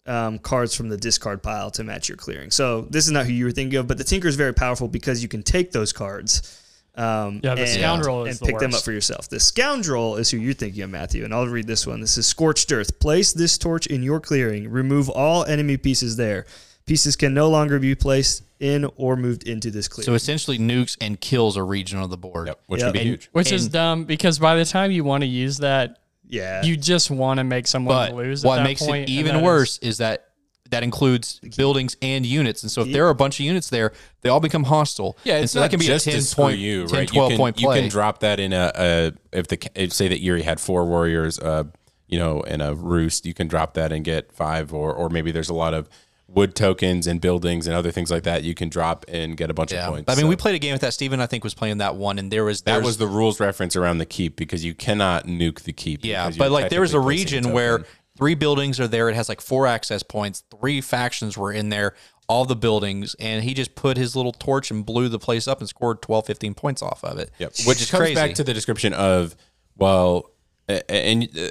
um, 0.04 0.38
cards 0.40 0.74
from 0.74 0.90
the 0.90 0.98
discard 0.98 1.42
pile 1.42 1.70
to 1.70 1.84
match 1.84 2.10
your 2.10 2.16
clearing. 2.18 2.50
So 2.50 2.82
this 2.90 3.06
is 3.06 3.12
not 3.12 3.24
who 3.24 3.32
you 3.32 3.46
were 3.46 3.52
thinking 3.52 3.78
of, 3.78 3.86
but 3.86 3.96
the 3.96 4.04
Tinker 4.04 4.28
is 4.28 4.36
very 4.36 4.52
powerful 4.52 4.88
because 4.88 5.22
you 5.22 5.28
can 5.30 5.42
take 5.42 5.72
those 5.72 5.92
cards. 5.94 6.58
Um, 6.94 7.40
Yeah, 7.42 7.54
the 7.54 7.62
and, 7.62 7.70
Scoundrel 7.70 8.26
is 8.26 8.38
and 8.40 8.46
the 8.48 8.52
pick 8.52 8.60
them 8.60 8.74
up 8.74 8.82
for 8.82 8.92
yourself. 8.92 9.28
The 9.28 9.40
scoundrel 9.40 10.16
is 10.16 10.30
who 10.30 10.36
you're 10.36 10.52
thinking 10.52 10.82
of, 10.82 10.90
Matthew, 10.90 11.24
and 11.24 11.32
I'll 11.32 11.46
read 11.46 11.66
this 11.66 11.86
one. 11.86 12.00
This 12.00 12.18
is 12.18 12.26
Scorched 12.26 12.70
Earth. 12.70 12.98
Place 13.00 13.32
this 13.32 13.56
torch 13.56 13.86
in 13.86 14.02
your 14.02 14.20
clearing. 14.20 14.68
Remove 14.70 15.08
all 15.08 15.44
enemy 15.46 15.78
pieces 15.78 16.16
there. 16.16 16.44
Pieces 16.84 17.16
can 17.16 17.32
no 17.32 17.48
longer 17.48 17.78
be 17.78 17.94
placed 17.94 18.42
in 18.60 18.84
or 18.96 19.16
moved 19.16 19.48
into 19.48 19.70
this 19.70 19.88
clearing. 19.88 20.04
So 20.06 20.14
essentially, 20.14 20.58
nukes 20.58 20.96
and 21.00 21.18
kills 21.18 21.56
a 21.56 21.62
region 21.62 21.98
of 21.98 22.10
the 22.10 22.16
board. 22.18 22.48
Yep, 22.48 22.60
which 22.66 22.80
Yeah. 22.80 22.86
would 22.88 22.92
be 22.92 22.98
And- 22.98 23.08
huge. 23.08 23.28
which 23.32 23.52
is 23.52 23.68
dumb 23.68 24.04
because 24.04 24.38
by 24.38 24.56
the 24.56 24.64
time 24.64 24.90
you 24.90 25.02
want 25.04 25.22
to 25.22 25.26
use 25.28 25.58
that, 25.58 25.98
yeah, 26.28 26.62
you 26.62 26.76
just 26.76 27.10
want 27.10 27.38
to 27.38 27.44
make 27.44 27.66
someone 27.66 27.94
But 28.10 28.14
lose. 28.16 28.44
at 28.44 28.48
what 28.48 28.56
that 28.56 28.64
makes 28.64 28.82
point, 28.84 29.08
it 29.08 29.12
even 29.12 29.34
that 29.34 29.38
is- 29.40 29.44
worse 29.44 29.78
is 29.78 29.98
that 29.98 30.26
that 30.72 30.82
includes 30.82 31.38
buildings 31.56 31.96
and 32.02 32.26
units. 32.26 32.62
And 32.62 32.72
so 32.72 32.80
if 32.80 32.92
there 32.92 33.06
are 33.06 33.10
a 33.10 33.14
bunch 33.14 33.38
of 33.38 33.46
units 33.46 33.68
there, 33.68 33.92
they 34.22 34.30
all 34.30 34.40
become 34.40 34.64
hostile. 34.64 35.16
Yeah, 35.22 35.36
and 35.36 35.48
so 35.48 35.60
not 35.60 35.66
that 35.66 35.70
can 35.70 35.80
be 35.80 35.86
just 35.86 36.06
a 36.06 36.12
10 36.12 36.22
to 36.22 36.34
point, 36.36 36.58
you, 36.58 36.86
10, 36.86 36.98
right? 36.98 37.08
12 37.08 37.12
you 37.12 37.28
can, 37.28 37.38
point 37.38 37.60
You 37.60 37.68
can 37.68 37.88
drop 37.88 38.20
that 38.20 38.40
in 38.40 38.52
a, 38.52 38.72
a 38.74 39.12
if 39.32 39.48
the 39.48 39.58
if, 39.74 39.92
say 39.92 40.08
that 40.08 40.18
Eyrie 40.20 40.42
had 40.42 40.58
four 40.58 40.86
warriors, 40.86 41.38
uh, 41.38 41.64
you 42.08 42.18
know, 42.18 42.40
in 42.40 42.60
a 42.60 42.74
roost, 42.74 43.26
you 43.26 43.34
can 43.34 43.48
drop 43.48 43.74
that 43.74 43.92
and 43.92 44.04
get 44.04 44.32
five, 44.32 44.72
or 44.72 44.92
or 44.92 45.08
maybe 45.08 45.30
there's 45.30 45.50
a 45.50 45.54
lot 45.54 45.74
of 45.74 45.88
wood 46.34 46.54
tokens 46.54 47.06
and 47.06 47.20
buildings 47.20 47.66
and 47.66 47.76
other 47.76 47.90
things 47.90 48.10
like 48.10 48.22
that 48.22 48.42
you 48.42 48.54
can 48.54 48.70
drop 48.70 49.04
and 49.08 49.36
get 49.36 49.50
a 49.50 49.54
bunch 49.54 49.72
Yeah, 49.72 49.86
of 49.86 49.92
points. 49.92 50.08
I 50.10 50.14
mean, 50.14 50.22
So 50.22 50.28
we 50.28 50.36
played 50.36 50.54
a 50.54 50.58
game 50.58 50.72
with 50.72 50.80
that. 50.80 50.94
Steven, 50.94 51.20
I 51.20 51.26
think, 51.26 51.44
was 51.44 51.52
playing 51.52 51.78
that 51.78 51.96
one, 51.96 52.18
and 52.18 52.30
there 52.30 52.44
was 52.44 52.62
that 52.62 52.82
was 52.82 52.96
the 52.96 53.06
rules 53.06 53.38
reference 53.40 53.76
around 53.76 53.98
the 53.98 54.06
keep 54.06 54.36
because 54.36 54.64
you 54.64 54.74
cannot 54.74 55.26
nuke 55.26 55.62
the 55.62 55.72
keep. 55.72 56.04
Yeah, 56.04 56.30
but 56.36 56.50
like 56.50 56.70
there 56.70 56.80
was 56.80 56.94
a 56.94 57.00
region 57.00 57.52
where 57.52 57.78
token. 57.78 57.92
Three 58.16 58.34
buildings 58.34 58.78
are 58.78 58.88
there. 58.88 59.08
It 59.08 59.14
has 59.14 59.28
like 59.28 59.40
four 59.40 59.66
access 59.66 60.02
points. 60.02 60.44
Three 60.60 60.80
factions 60.80 61.36
were 61.38 61.52
in 61.52 61.70
there, 61.70 61.94
all 62.28 62.44
the 62.44 62.56
buildings, 62.56 63.14
and 63.18 63.42
he 63.42 63.54
just 63.54 63.74
put 63.74 63.96
his 63.96 64.14
little 64.14 64.32
torch 64.32 64.70
and 64.70 64.84
blew 64.84 65.08
the 65.08 65.18
place 65.18 65.48
up 65.48 65.60
and 65.60 65.68
scored 65.68 66.02
12, 66.02 66.26
15 66.26 66.54
points 66.54 66.82
off 66.82 67.02
of 67.04 67.18
it. 67.18 67.30
Yep. 67.38 67.52
Which 67.66 67.80
is 67.80 67.90
comes 67.90 68.00
crazy. 68.00 68.14
back 68.14 68.34
to 68.34 68.44
the 68.44 68.52
description 68.54 68.92
of, 68.92 69.34
well, 69.76 70.30
and 70.68 71.28
uh, 71.36 71.48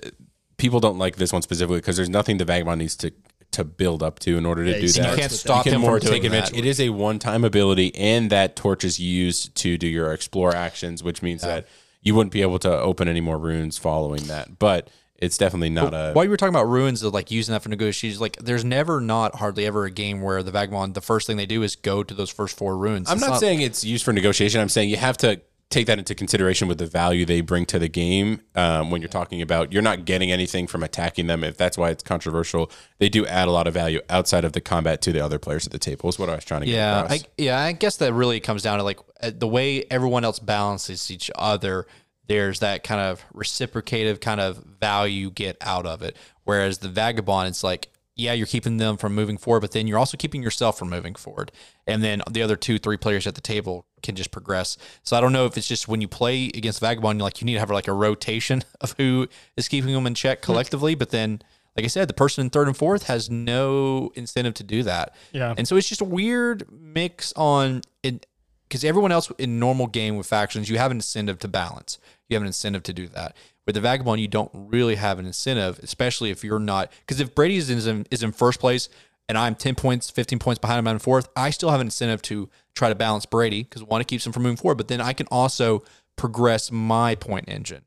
people 0.57 0.79
don't 0.79 0.97
like 0.99 1.15
this 1.15 1.33
one 1.33 1.41
specifically 1.41 1.77
because 1.79 1.97
there's 1.97 2.09
nothing 2.09 2.38
the 2.38 2.45
vagabond 2.45 2.79
needs 2.79 2.95
to 2.97 3.11
to 3.51 3.65
build 3.65 4.01
up 4.01 4.17
to 4.19 4.38
in 4.38 4.45
order 4.45 4.63
to 4.63 4.71
Yeah, 4.71 4.79
do 4.79 4.88
that. 4.88 5.11
You 5.11 5.17
can't 5.17 5.31
stop 5.33 5.65
you 5.65 5.71
can 5.73 5.79
him 5.79 5.81
more 5.81 5.99
from 5.99 6.07
doing 6.07 6.21
take 6.21 6.23
advantage. 6.23 6.51
that. 6.51 6.57
It 6.59 6.65
is 6.65 6.79
a 6.79 6.88
one-time 6.88 7.43
ability, 7.43 7.93
and 7.95 8.29
that 8.29 8.55
torch 8.55 8.85
is 8.85 8.97
used 8.97 9.53
to 9.55 9.77
do 9.77 9.88
your 9.88 10.13
explore 10.13 10.55
actions, 10.55 11.03
which 11.03 11.21
means 11.21 11.41
that 11.41 11.67
you 12.01 12.15
wouldn't 12.15 12.31
be 12.31 12.41
able 12.43 12.59
to 12.59 12.71
open 12.71 13.09
any 13.09 13.19
more 13.19 13.38
ruins 13.38 13.77
following 13.77 14.23
that. 14.27 14.57
But 14.57 14.89
it's 15.22 15.38
definitely 15.38 15.69
not 15.69 15.93
a. 15.93 16.11
While 16.14 16.26
you 16.26 16.31
were 16.31 16.38
talking 16.38 16.53
about 16.53 16.68
ruins 16.68 17.03
of 17.03 17.14
like 17.14 17.31
using 17.31 17.53
that 17.53 17.61
for 17.61 17.69
negotiations, 17.69 18.19
like 18.19 18.38
there's 18.38 18.65
never 18.65 18.99
not 18.99 19.35
hardly 19.35 19.65
ever 19.65 19.85
a 19.85 19.91
game 19.91 20.22
where 20.22 20.43
the 20.43 20.52
vagabond 20.52 20.95
the 20.95 21.02
first 21.02 21.27
thing 21.27 21.38
they 21.38 21.45
do 21.45 21.64
is 21.64 21.76
go 21.76 22.03
to 22.03 22.14
those 22.14 22.31
first 22.31 22.57
four 22.57 22.76
ruins. 22.76 23.10
I'm 23.10 23.18
It's 23.18 23.27
not, 23.27 23.39
saying 23.39 23.61
it's 23.61 23.84
used 23.84 24.03
for 24.03 24.11
negotiation. 24.11 24.60
I'm 24.60 24.69
saying 24.69 24.89
you 24.89 24.98
have 24.98 25.18
to 25.18 25.39
take 25.69 25.88
that 25.88 25.98
into 25.98 26.14
consideration 26.14 26.68
with 26.68 26.77
the 26.80 26.85
value 26.85 27.26
they 27.26 27.39
bring 27.39 27.65
to 27.65 27.80
the 27.80 27.88
game 27.88 28.41
um, 28.56 28.91
when 28.91 29.02
you're 29.02 29.07
talking 29.07 29.41
about 29.41 29.72
you're 29.72 29.81
not 29.81 30.03
getting 30.03 30.30
anything 30.31 30.68
from 30.68 30.84
attacking 30.84 31.27
them. 31.27 31.43
If 31.43 31.56
that's 31.56 31.77
why 31.77 31.91
it's 31.91 32.03
controversial, 32.03 32.69
they 32.98 33.07
do 33.07 33.26
add 33.26 33.48
a 33.48 33.52
lot 33.52 33.68
of 33.68 33.73
value 33.73 34.02
outside 34.10 34.43
of 34.43 34.53
the 34.53 34.60
combat 34.60 35.02
to 35.03 35.14
the 35.14 35.23
other 35.23 35.39
players 35.39 35.65
at 35.65 35.72
the 35.72 35.80
table. 35.80 36.10
Is 36.10 36.19
what 36.19 36.30
I 36.30 36.35
was 36.35 36.43
trying 36.43 36.61
to 36.61 36.65
get 36.65 36.76
Yeah, 36.76 37.03
across. 37.03 37.22
I, 37.22 37.26
yeah. 37.38 37.60
I 37.60 37.72
guess 37.72 37.98
that 37.98 38.11
really 38.14 38.39
comes 38.39 38.64
down 38.64 38.80
to 38.80 38.84
like 38.84 38.99
uh, 39.22 39.31
the 39.34 39.48
way 39.48 39.85
everyone 39.89 40.26
else 40.26 40.39
balances 40.39 41.10
each 41.10 41.31
other. 41.35 41.85
There's 42.27 42.60
that 42.60 42.84
kind 42.84 43.02
of 43.02 43.23
reciprocative 43.34 44.19
kind 44.19 44.39
of 44.39 44.57
value 44.57 45.23
you 45.23 45.31
get 45.31 45.57
out 45.61 45.85
of 45.85 46.02
it. 46.02 46.15
Whereas 46.43 46.80
the 46.80 46.89
vagabond, 46.89 47.49
it's 47.49 47.64
like, 47.64 47.89
yeah, 48.15 48.34
you're 48.34 48.48
keeping 48.48 48.77
them 48.77 48.98
from 48.98 49.15
moving 49.15 49.38
forward, 49.38 49.61
but 49.61 49.72
then 49.72 49.88
you're 49.88 49.98
also 49.98 50.18
keeping 50.18 50.43
yourself 50.43 50.77
from 50.77 50.89
moving 50.89 51.15
forward. 51.15 51.52
And 51.88 52.03
then 52.03 52.22
the 52.30 52.41
other 52.41 52.56
two, 52.56 52.77
three 52.77 52.98
players 52.98 53.26
at 53.26 53.35
the 53.35 53.41
table 53.41 53.85
can 54.03 54.15
just 54.15 54.31
progress. 54.31 54.77
So 55.03 55.15
I 55.18 55.22
don't 55.22 55.34
know 55.34 55.45
if 55.45 55.57
it's 55.57 55.68
just 55.68 55.88
when 55.88 56.02
you 56.02 56.07
play 56.07 56.45
against 56.48 56.80
vagabond, 56.80 57.19
you 57.19 57.23
like 57.23 57.41
you 57.41 57.45
need 57.45 57.53
to 57.53 57.60
have 57.60 57.72
like 57.72 57.88
a 57.88 57.93
rotation 57.93 58.64
of 58.81 58.95
who 58.98 59.27
is 59.57 59.68
keeping 59.68 59.93
them 59.93 60.07
in 60.07 60.15
check 60.15 60.41
collectively, 60.41 60.95
but 60.95 61.10
then. 61.10 61.41
Like 61.77 61.85
I 61.85 61.88
said, 61.88 62.10
the 62.10 62.14
person 62.14 62.43
in 62.43 62.49
third 62.49 62.68
and 62.68 62.76
fourth 62.76 63.03
has 63.03 63.30
no 63.30 64.11
incentive 64.15 64.56
to 64.56 64.64
do 64.64 64.84
that. 64.84 65.15
Yeah. 65.31 65.56
And 65.57 65.65
so 65.65 65.77
it's 65.77 65.88
just 65.88 66.02
a 66.02 66.03
weird 66.06 66.69
mix 66.69 67.31
on 67.38 67.80
it 68.03 68.26
because 68.72 68.85
everyone 68.85 69.11
else 69.11 69.30
in 69.38 69.60
normal 69.60 69.85
game 69.85 70.15
with 70.15 70.26
factions, 70.26 70.69
you 70.69 70.77
have 70.77 70.91
an 70.91 70.98
incentive 70.98 71.38
to 71.39 71.49
balance. 71.49 71.99
You 72.30 72.35
have 72.35 72.41
an 72.41 72.48
incentive 72.48 72.84
to 72.84 72.93
do 72.93 73.06
that. 73.10 73.35
With 73.65 73.76
the 73.76 73.81
vagabond, 73.81 74.22
you 74.22 74.30
don't 74.30 74.49
really 74.53 74.95
have 74.95 75.19
an 75.19 75.26
incentive, 75.26 75.77
especially 75.84 76.31
if 76.31 76.41
you're 76.41 76.57
not. 76.57 76.89
Because 77.02 77.19
if 77.19 77.35
Brady 77.35 77.57
is 77.57 77.69
in, 77.69 78.07
is 78.10 78.23
in 78.23 78.31
first 78.31 78.61
place 78.61 78.88
and 79.27 79.38
I'm 79.38 79.56
10 79.56 79.76
points, 79.76 80.10
15 80.10 80.39
points 80.39 80.57
behind 80.57 80.80
him 80.80 80.88
in 80.88 80.99
fourth, 80.99 81.27
I 81.35 81.49
still 81.49 81.69
have 81.69 81.81
an 81.81 81.88
incentive 81.88 82.22
to 82.23 82.49
try 82.73 82.88
to 82.88 82.95
balance 82.95 83.26
Brady 83.26 83.64
because 83.64 83.84
one, 83.84 83.99
it 83.99 84.07
keeps 84.07 84.26
him 84.26 84.31
from 84.31 84.43
moving 84.43 84.56
forward, 84.56 84.77
but 84.77 84.88
then 84.88 85.02
I 85.02 85.11
can 85.11 85.27
also 85.27 85.84
progress 86.15 86.72
my 86.72 87.15
point 87.15 87.49
engine. 87.49 87.81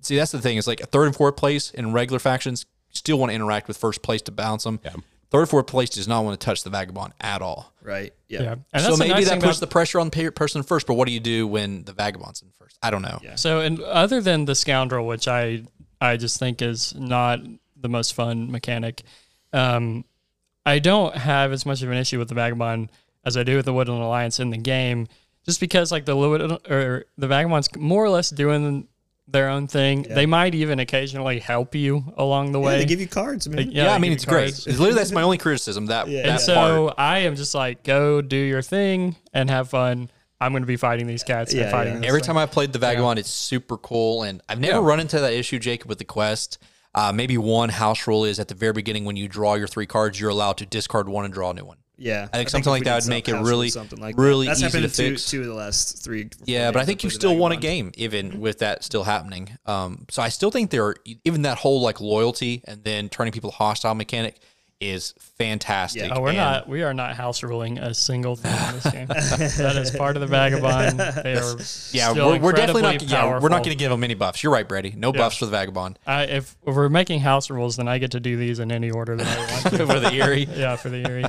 See, 0.00 0.16
that's 0.16 0.32
the 0.32 0.40
thing. 0.40 0.56
Is 0.56 0.66
like 0.66 0.80
a 0.80 0.86
third 0.86 1.08
and 1.08 1.14
fourth 1.14 1.36
place 1.36 1.70
in 1.72 1.92
regular 1.92 2.20
factions 2.20 2.64
still 2.90 3.18
want 3.18 3.32
to 3.32 3.34
interact 3.34 3.68
with 3.68 3.76
first 3.76 4.00
place 4.00 4.22
to 4.22 4.32
balance 4.32 4.64
them. 4.64 4.80
Third 5.30 5.42
or 5.42 5.46
fourth 5.46 5.66
place 5.66 5.90
does 5.90 6.06
not 6.06 6.24
want 6.24 6.38
to 6.40 6.44
touch 6.44 6.62
the 6.62 6.70
vagabond 6.70 7.12
at 7.20 7.42
all. 7.42 7.72
Right. 7.82 8.12
Yeah. 8.28 8.42
Yeah. 8.42 8.54
And 8.72 8.82
so 8.82 8.96
maybe 8.96 9.10
nice 9.12 9.28
that 9.28 9.34
puts 9.40 9.58
about- 9.58 9.60
the 9.60 9.66
pressure 9.66 9.98
on 10.00 10.08
the 10.08 10.30
person 10.30 10.62
first. 10.62 10.86
But 10.86 10.94
what 10.94 11.06
do 11.06 11.12
you 11.12 11.20
do 11.20 11.46
when 11.46 11.84
the 11.84 11.92
vagabond's 11.92 12.42
in 12.42 12.48
first? 12.58 12.78
I 12.82 12.90
don't 12.90 13.02
know. 13.02 13.18
Yeah. 13.22 13.34
So, 13.34 13.60
and 13.60 13.80
other 13.80 14.20
than 14.20 14.44
the 14.44 14.54
scoundrel, 14.54 15.06
which 15.06 15.26
I 15.28 15.62
I 16.00 16.16
just 16.16 16.38
think 16.38 16.62
is 16.62 16.94
not 16.94 17.40
the 17.76 17.88
most 17.88 18.14
fun 18.14 18.50
mechanic, 18.50 19.02
um, 19.52 20.04
I 20.64 20.78
don't 20.78 21.16
have 21.16 21.52
as 21.52 21.64
much 21.66 21.82
of 21.82 21.90
an 21.90 21.96
issue 21.96 22.18
with 22.18 22.28
the 22.28 22.34
vagabond 22.34 22.90
as 23.24 23.36
I 23.36 23.42
do 23.42 23.56
with 23.56 23.64
the 23.64 23.72
Woodland 23.72 24.02
Alliance 24.02 24.38
in 24.40 24.50
the 24.50 24.58
game, 24.58 25.08
just 25.44 25.58
because 25.60 25.90
like 25.90 26.04
the 26.04 26.16
Wood 26.16 26.42
or 26.70 27.04
the 27.18 27.26
vagabonds 27.26 27.74
more 27.76 28.04
or 28.04 28.10
less 28.10 28.30
doing 28.30 28.88
their 29.28 29.48
own 29.48 29.66
thing. 29.66 30.02
They 30.08 30.26
might 30.26 30.54
even 30.54 30.78
occasionally 30.78 31.40
help 31.40 31.74
you 31.74 32.12
along 32.16 32.52
the 32.52 32.60
Yeah, 32.60 32.66
way. 32.66 32.78
they 32.78 32.84
give 32.84 33.00
you 33.00 33.08
cards, 33.08 33.48
man. 33.48 33.70
Yeah, 33.70 33.84
they 33.86 33.90
I 33.90 33.98
mean 33.98 34.12
it's 34.12 34.24
you 34.24 34.30
great. 34.30 34.52
cards. 34.54 34.66
Literally, 34.66 34.94
that's 34.94 35.12
my 35.12 35.22
only 35.22 35.38
criticism. 35.38 35.86
That 35.86 36.08
Yeah. 36.08 36.22
that 36.22 36.28
And 36.30 36.40
so 36.40 36.54
part. 36.88 36.94
I 36.98 37.18
am 37.20 37.34
just 37.36 37.54
like, 37.54 37.82
go 37.82 38.22
do 38.22 38.36
your 38.36 38.62
thing 38.62 39.16
and 39.32 39.50
have 39.50 39.68
fun. 39.70 40.10
I'm 40.40 40.52
going 40.52 40.62
to 40.62 40.66
be 40.66 40.76
fighting 40.76 41.06
these 41.06 41.22
cats 41.24 41.52
Yeah, 41.54 41.62
and 41.62 41.70
fighting 41.70 42.02
yeah. 42.02 42.08
Every 42.08 42.20
thing. 42.20 42.26
time 42.26 42.36
I've 42.36 42.50
played 42.52 42.72
the 42.72 42.78
vagabond, 42.78 43.18
it's 43.18 43.30
super 43.30 43.78
cool, 43.78 44.22
and 44.22 44.42
I've 44.48 44.60
never 44.60 44.80
Yeah. 44.80 44.86
run 44.86 45.00
into 45.00 45.18
that 45.18 45.32
issue, 45.32 45.58
Jacob, 45.58 45.88
with 45.88 45.98
the 45.98 46.04
quest. 46.04 46.58
Uh, 46.94 47.10
maybe 47.12 47.36
one 47.36 47.70
house 47.70 48.06
rule 48.06 48.24
is 48.24 48.38
at 48.38 48.48
the 48.48 48.54
very 48.54 48.72
beginning 48.74 49.04
when 49.06 49.16
you 49.16 49.28
draw 49.28 49.54
your 49.54 49.66
three 49.66 49.86
cards, 49.86 50.20
you're 50.20 50.30
allowed 50.30 50.56
to 50.58 50.66
discard 50.66 51.08
one 51.08 51.24
and 51.24 51.32
draw 51.34 51.50
a 51.50 51.54
new 51.54 51.64
one. 51.64 51.78
Yeah, 51.98 52.28
I 52.32 52.36
think 52.36 52.50
something 52.50 52.70
if 52.70 52.72
like 52.80 52.84
that 52.84 53.02
would 53.02 53.08
make 53.08 53.28
it 53.28 53.34
really- 53.36 53.70
something 53.70 53.98
like 54.00 54.18
really 54.18 54.46
that. 54.46 54.58
That's 54.58 54.60
easy 54.60 54.78
happened 54.78 54.92
to 54.94 55.02
in 55.02 55.08
two, 55.10 55.14
fix. 55.14 55.30
two 55.30 55.40
of 55.40 55.46
the 55.46 55.54
last 55.54 56.04
three. 56.04 56.28
Yeah, 56.44 56.70
but 56.70 56.80
I 56.82 56.84
think 56.84 57.02
you 57.04 57.10
still 57.10 57.36
won 57.36 57.52
a 57.52 57.56
game 57.56 57.92
even 57.96 58.40
with 58.40 58.58
that 58.58 58.84
still 58.84 59.04
happening. 59.04 59.56
Um, 59.64 60.04
so 60.10 60.22
I 60.22 60.28
still 60.28 60.50
think 60.50 60.70
there 60.70 60.84
are 60.84 60.96
even 61.24 61.42
that 61.42 61.58
whole 61.58 61.80
like 61.80 62.00
loyalty 62.00 62.62
and 62.66 62.84
then 62.84 63.08
turning 63.08 63.32
people 63.32 63.50
hostile 63.50 63.94
mechanic 63.94 64.36
is 64.78 65.14
fantastic. 65.38 66.02
Yeah. 66.02 66.14
Oh, 66.16 66.20
we're 66.20 66.28
And- 66.28 66.36
not. 66.36 66.68
We 66.68 66.82
are 66.82 66.92
not 66.92 67.16
house 67.16 67.42
ruling 67.42 67.78
a 67.78 67.94
single 67.94 68.36
thing 68.36 68.52
in 68.52 68.74
this 68.74 68.92
game. 68.92 69.06
that 69.08 69.76
is 69.76 69.90
part 69.90 70.16
of 70.16 70.20
the 70.20 70.26
vagabond. 70.26 70.98
They 71.22 71.32
are. 71.34 71.56
Yeah, 71.92 72.10
still 72.10 72.28
we're, 72.32 72.38
we're 72.40 72.52
definitely 72.52 72.82
not. 72.82 72.92
incredibly 73.00 73.06
Yeah, 73.16 73.40
we're 73.40 73.48
not 73.48 73.64
going 73.64 73.70
to 73.70 73.74
give 73.74 73.90
them 73.90 74.04
any 74.04 74.12
buffs. 74.12 74.42
You're 74.42 74.52
right, 74.52 74.68
Brady. 74.68 74.92
No 74.94 75.12
buffs 75.14 75.38
for 75.38 75.46
the 75.46 75.50
vagabond. 75.50 75.98
I, 76.06 76.24
if, 76.24 76.54
if 76.66 76.74
we're 76.74 76.90
making 76.90 77.20
house 77.20 77.48
rules, 77.48 77.76
then 77.76 77.88
I 77.88 77.96
get 77.96 78.10
to 78.10 78.20
do 78.20 78.36
these 78.36 78.58
in 78.58 78.70
any 78.70 78.90
order 78.90 79.16
that 79.16 79.26
I 79.26 79.70
want. 79.70 79.76
for 79.90 79.98
the 79.98 80.12
eyrie, 80.12 80.46
yeah, 80.54 80.76
for 80.76 80.90
the 80.90 81.02
Eyrie. 81.08 81.24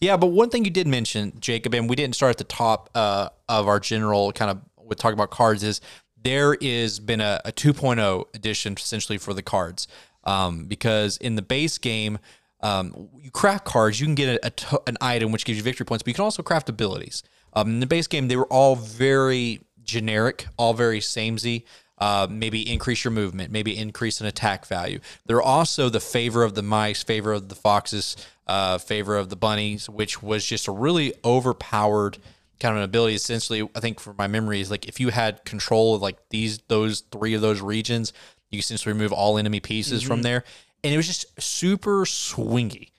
Yeah, 0.00 0.16
but 0.16 0.28
one 0.28 0.50
thing 0.50 0.64
you 0.64 0.70
did 0.70 0.86
mention, 0.86 1.32
Jacob, 1.40 1.74
and 1.74 1.88
we 1.88 1.96
didn't 1.96 2.14
start 2.14 2.30
at 2.30 2.38
the 2.38 2.44
top 2.44 2.90
uh, 2.94 3.30
of 3.48 3.66
our 3.68 3.80
general 3.80 4.32
kind 4.32 4.50
of 4.50 4.60
with 4.86 4.98
talking 4.98 5.14
about 5.14 5.30
cards 5.30 5.62
is 5.62 5.80
there 6.22 6.54
is 6.54 7.00
been 7.00 7.20
a, 7.20 7.40
a 7.44 7.52
2.0 7.52 8.24
edition 8.34 8.74
essentially 8.76 9.18
for 9.18 9.34
the 9.34 9.42
cards. 9.42 9.88
Um, 10.24 10.64
because 10.64 11.18
in 11.18 11.36
the 11.36 11.42
base 11.42 11.78
game 11.78 12.18
um, 12.60 13.08
you 13.20 13.30
craft 13.30 13.64
cards 13.64 14.00
you 14.00 14.06
can 14.06 14.16
get 14.16 14.40
a, 14.42 14.52
a 14.72 14.78
an 14.88 14.96
item 15.00 15.30
which 15.30 15.44
gives 15.44 15.56
you 15.56 15.62
victory 15.62 15.86
points 15.86 16.02
but 16.02 16.08
you 16.08 16.14
can 16.14 16.24
also 16.24 16.42
craft 16.42 16.68
abilities. 16.68 17.22
Um, 17.52 17.68
in 17.68 17.80
the 17.80 17.86
base 17.86 18.08
game 18.08 18.26
they 18.26 18.36
were 18.36 18.52
all 18.52 18.74
very 18.74 19.60
generic 19.84 20.46
all 20.56 20.74
very 20.74 21.00
samey 21.00 21.64
uh, 21.98 22.26
maybe 22.30 22.70
increase 22.70 23.04
your 23.04 23.10
movement, 23.10 23.50
maybe 23.50 23.76
increase 23.76 24.20
an 24.20 24.26
attack 24.26 24.66
value. 24.66 25.00
They're 25.26 25.42
also 25.42 25.88
the 25.88 26.00
favor 26.00 26.42
of 26.42 26.54
the 26.54 26.62
mice, 26.62 27.02
favor 27.02 27.32
of 27.32 27.48
the 27.48 27.54
foxes, 27.54 28.16
uh, 28.46 28.78
favor 28.78 29.16
of 29.16 29.28
the 29.28 29.36
bunnies, 29.36 29.88
which 29.88 30.22
was 30.22 30.44
just 30.44 30.68
a 30.68 30.72
really 30.72 31.14
overpowered 31.24 32.18
kind 32.60 32.72
of 32.72 32.78
an 32.78 32.84
ability. 32.84 33.14
Essentially, 33.14 33.68
I 33.74 33.80
think 33.80 34.00
for 34.00 34.14
my 34.14 34.26
memory 34.26 34.60
is 34.60 34.70
like 34.70 34.86
if 34.86 35.00
you 35.00 35.08
had 35.08 35.44
control 35.44 35.94
of 35.94 36.02
like 36.02 36.16
these 36.30 36.58
those 36.68 37.00
three 37.00 37.34
of 37.34 37.40
those 37.40 37.60
regions, 37.60 38.12
you 38.50 38.58
essentially 38.58 38.92
remove 38.92 39.12
all 39.12 39.38
enemy 39.38 39.60
pieces 39.60 40.02
from 40.02 40.22
there, 40.22 40.44
and 40.84 40.92
it 40.92 40.96
was 40.96 41.06
just 41.06 41.26
super 41.40 42.04
swingy. 42.04 42.90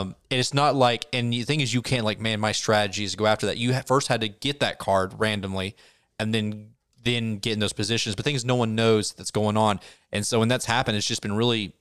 Um, 0.00 0.14
and 0.30 0.38
it's 0.38 0.54
not 0.54 0.76
like, 0.76 1.06
and 1.12 1.32
the 1.32 1.42
thing 1.42 1.60
is, 1.60 1.74
you 1.74 1.82
can't 1.82 2.04
like, 2.04 2.20
man, 2.20 2.38
my 2.38 2.52
strategy 2.52 3.02
is 3.02 3.12
to 3.12 3.16
go 3.16 3.26
after 3.26 3.46
that. 3.46 3.58
You 3.58 3.74
ha- 3.74 3.82
first 3.84 4.06
had 4.06 4.20
to 4.20 4.28
get 4.28 4.60
that 4.60 4.78
card 4.78 5.14
randomly, 5.18 5.74
and 6.20 6.32
then 6.32 6.70
then 7.14 7.38
get 7.38 7.52
in 7.52 7.58
those 7.58 7.72
positions. 7.72 8.14
But 8.14 8.24
things 8.24 8.44
no 8.44 8.54
one 8.56 8.74
knows 8.74 9.12
that's 9.12 9.30
going 9.30 9.56
on, 9.56 9.80
and 10.12 10.26
so 10.26 10.38
when 10.38 10.48
that's 10.48 10.66
happened, 10.66 10.96
it's 10.96 11.06
just 11.06 11.22
been 11.22 11.34
really, 11.34 11.72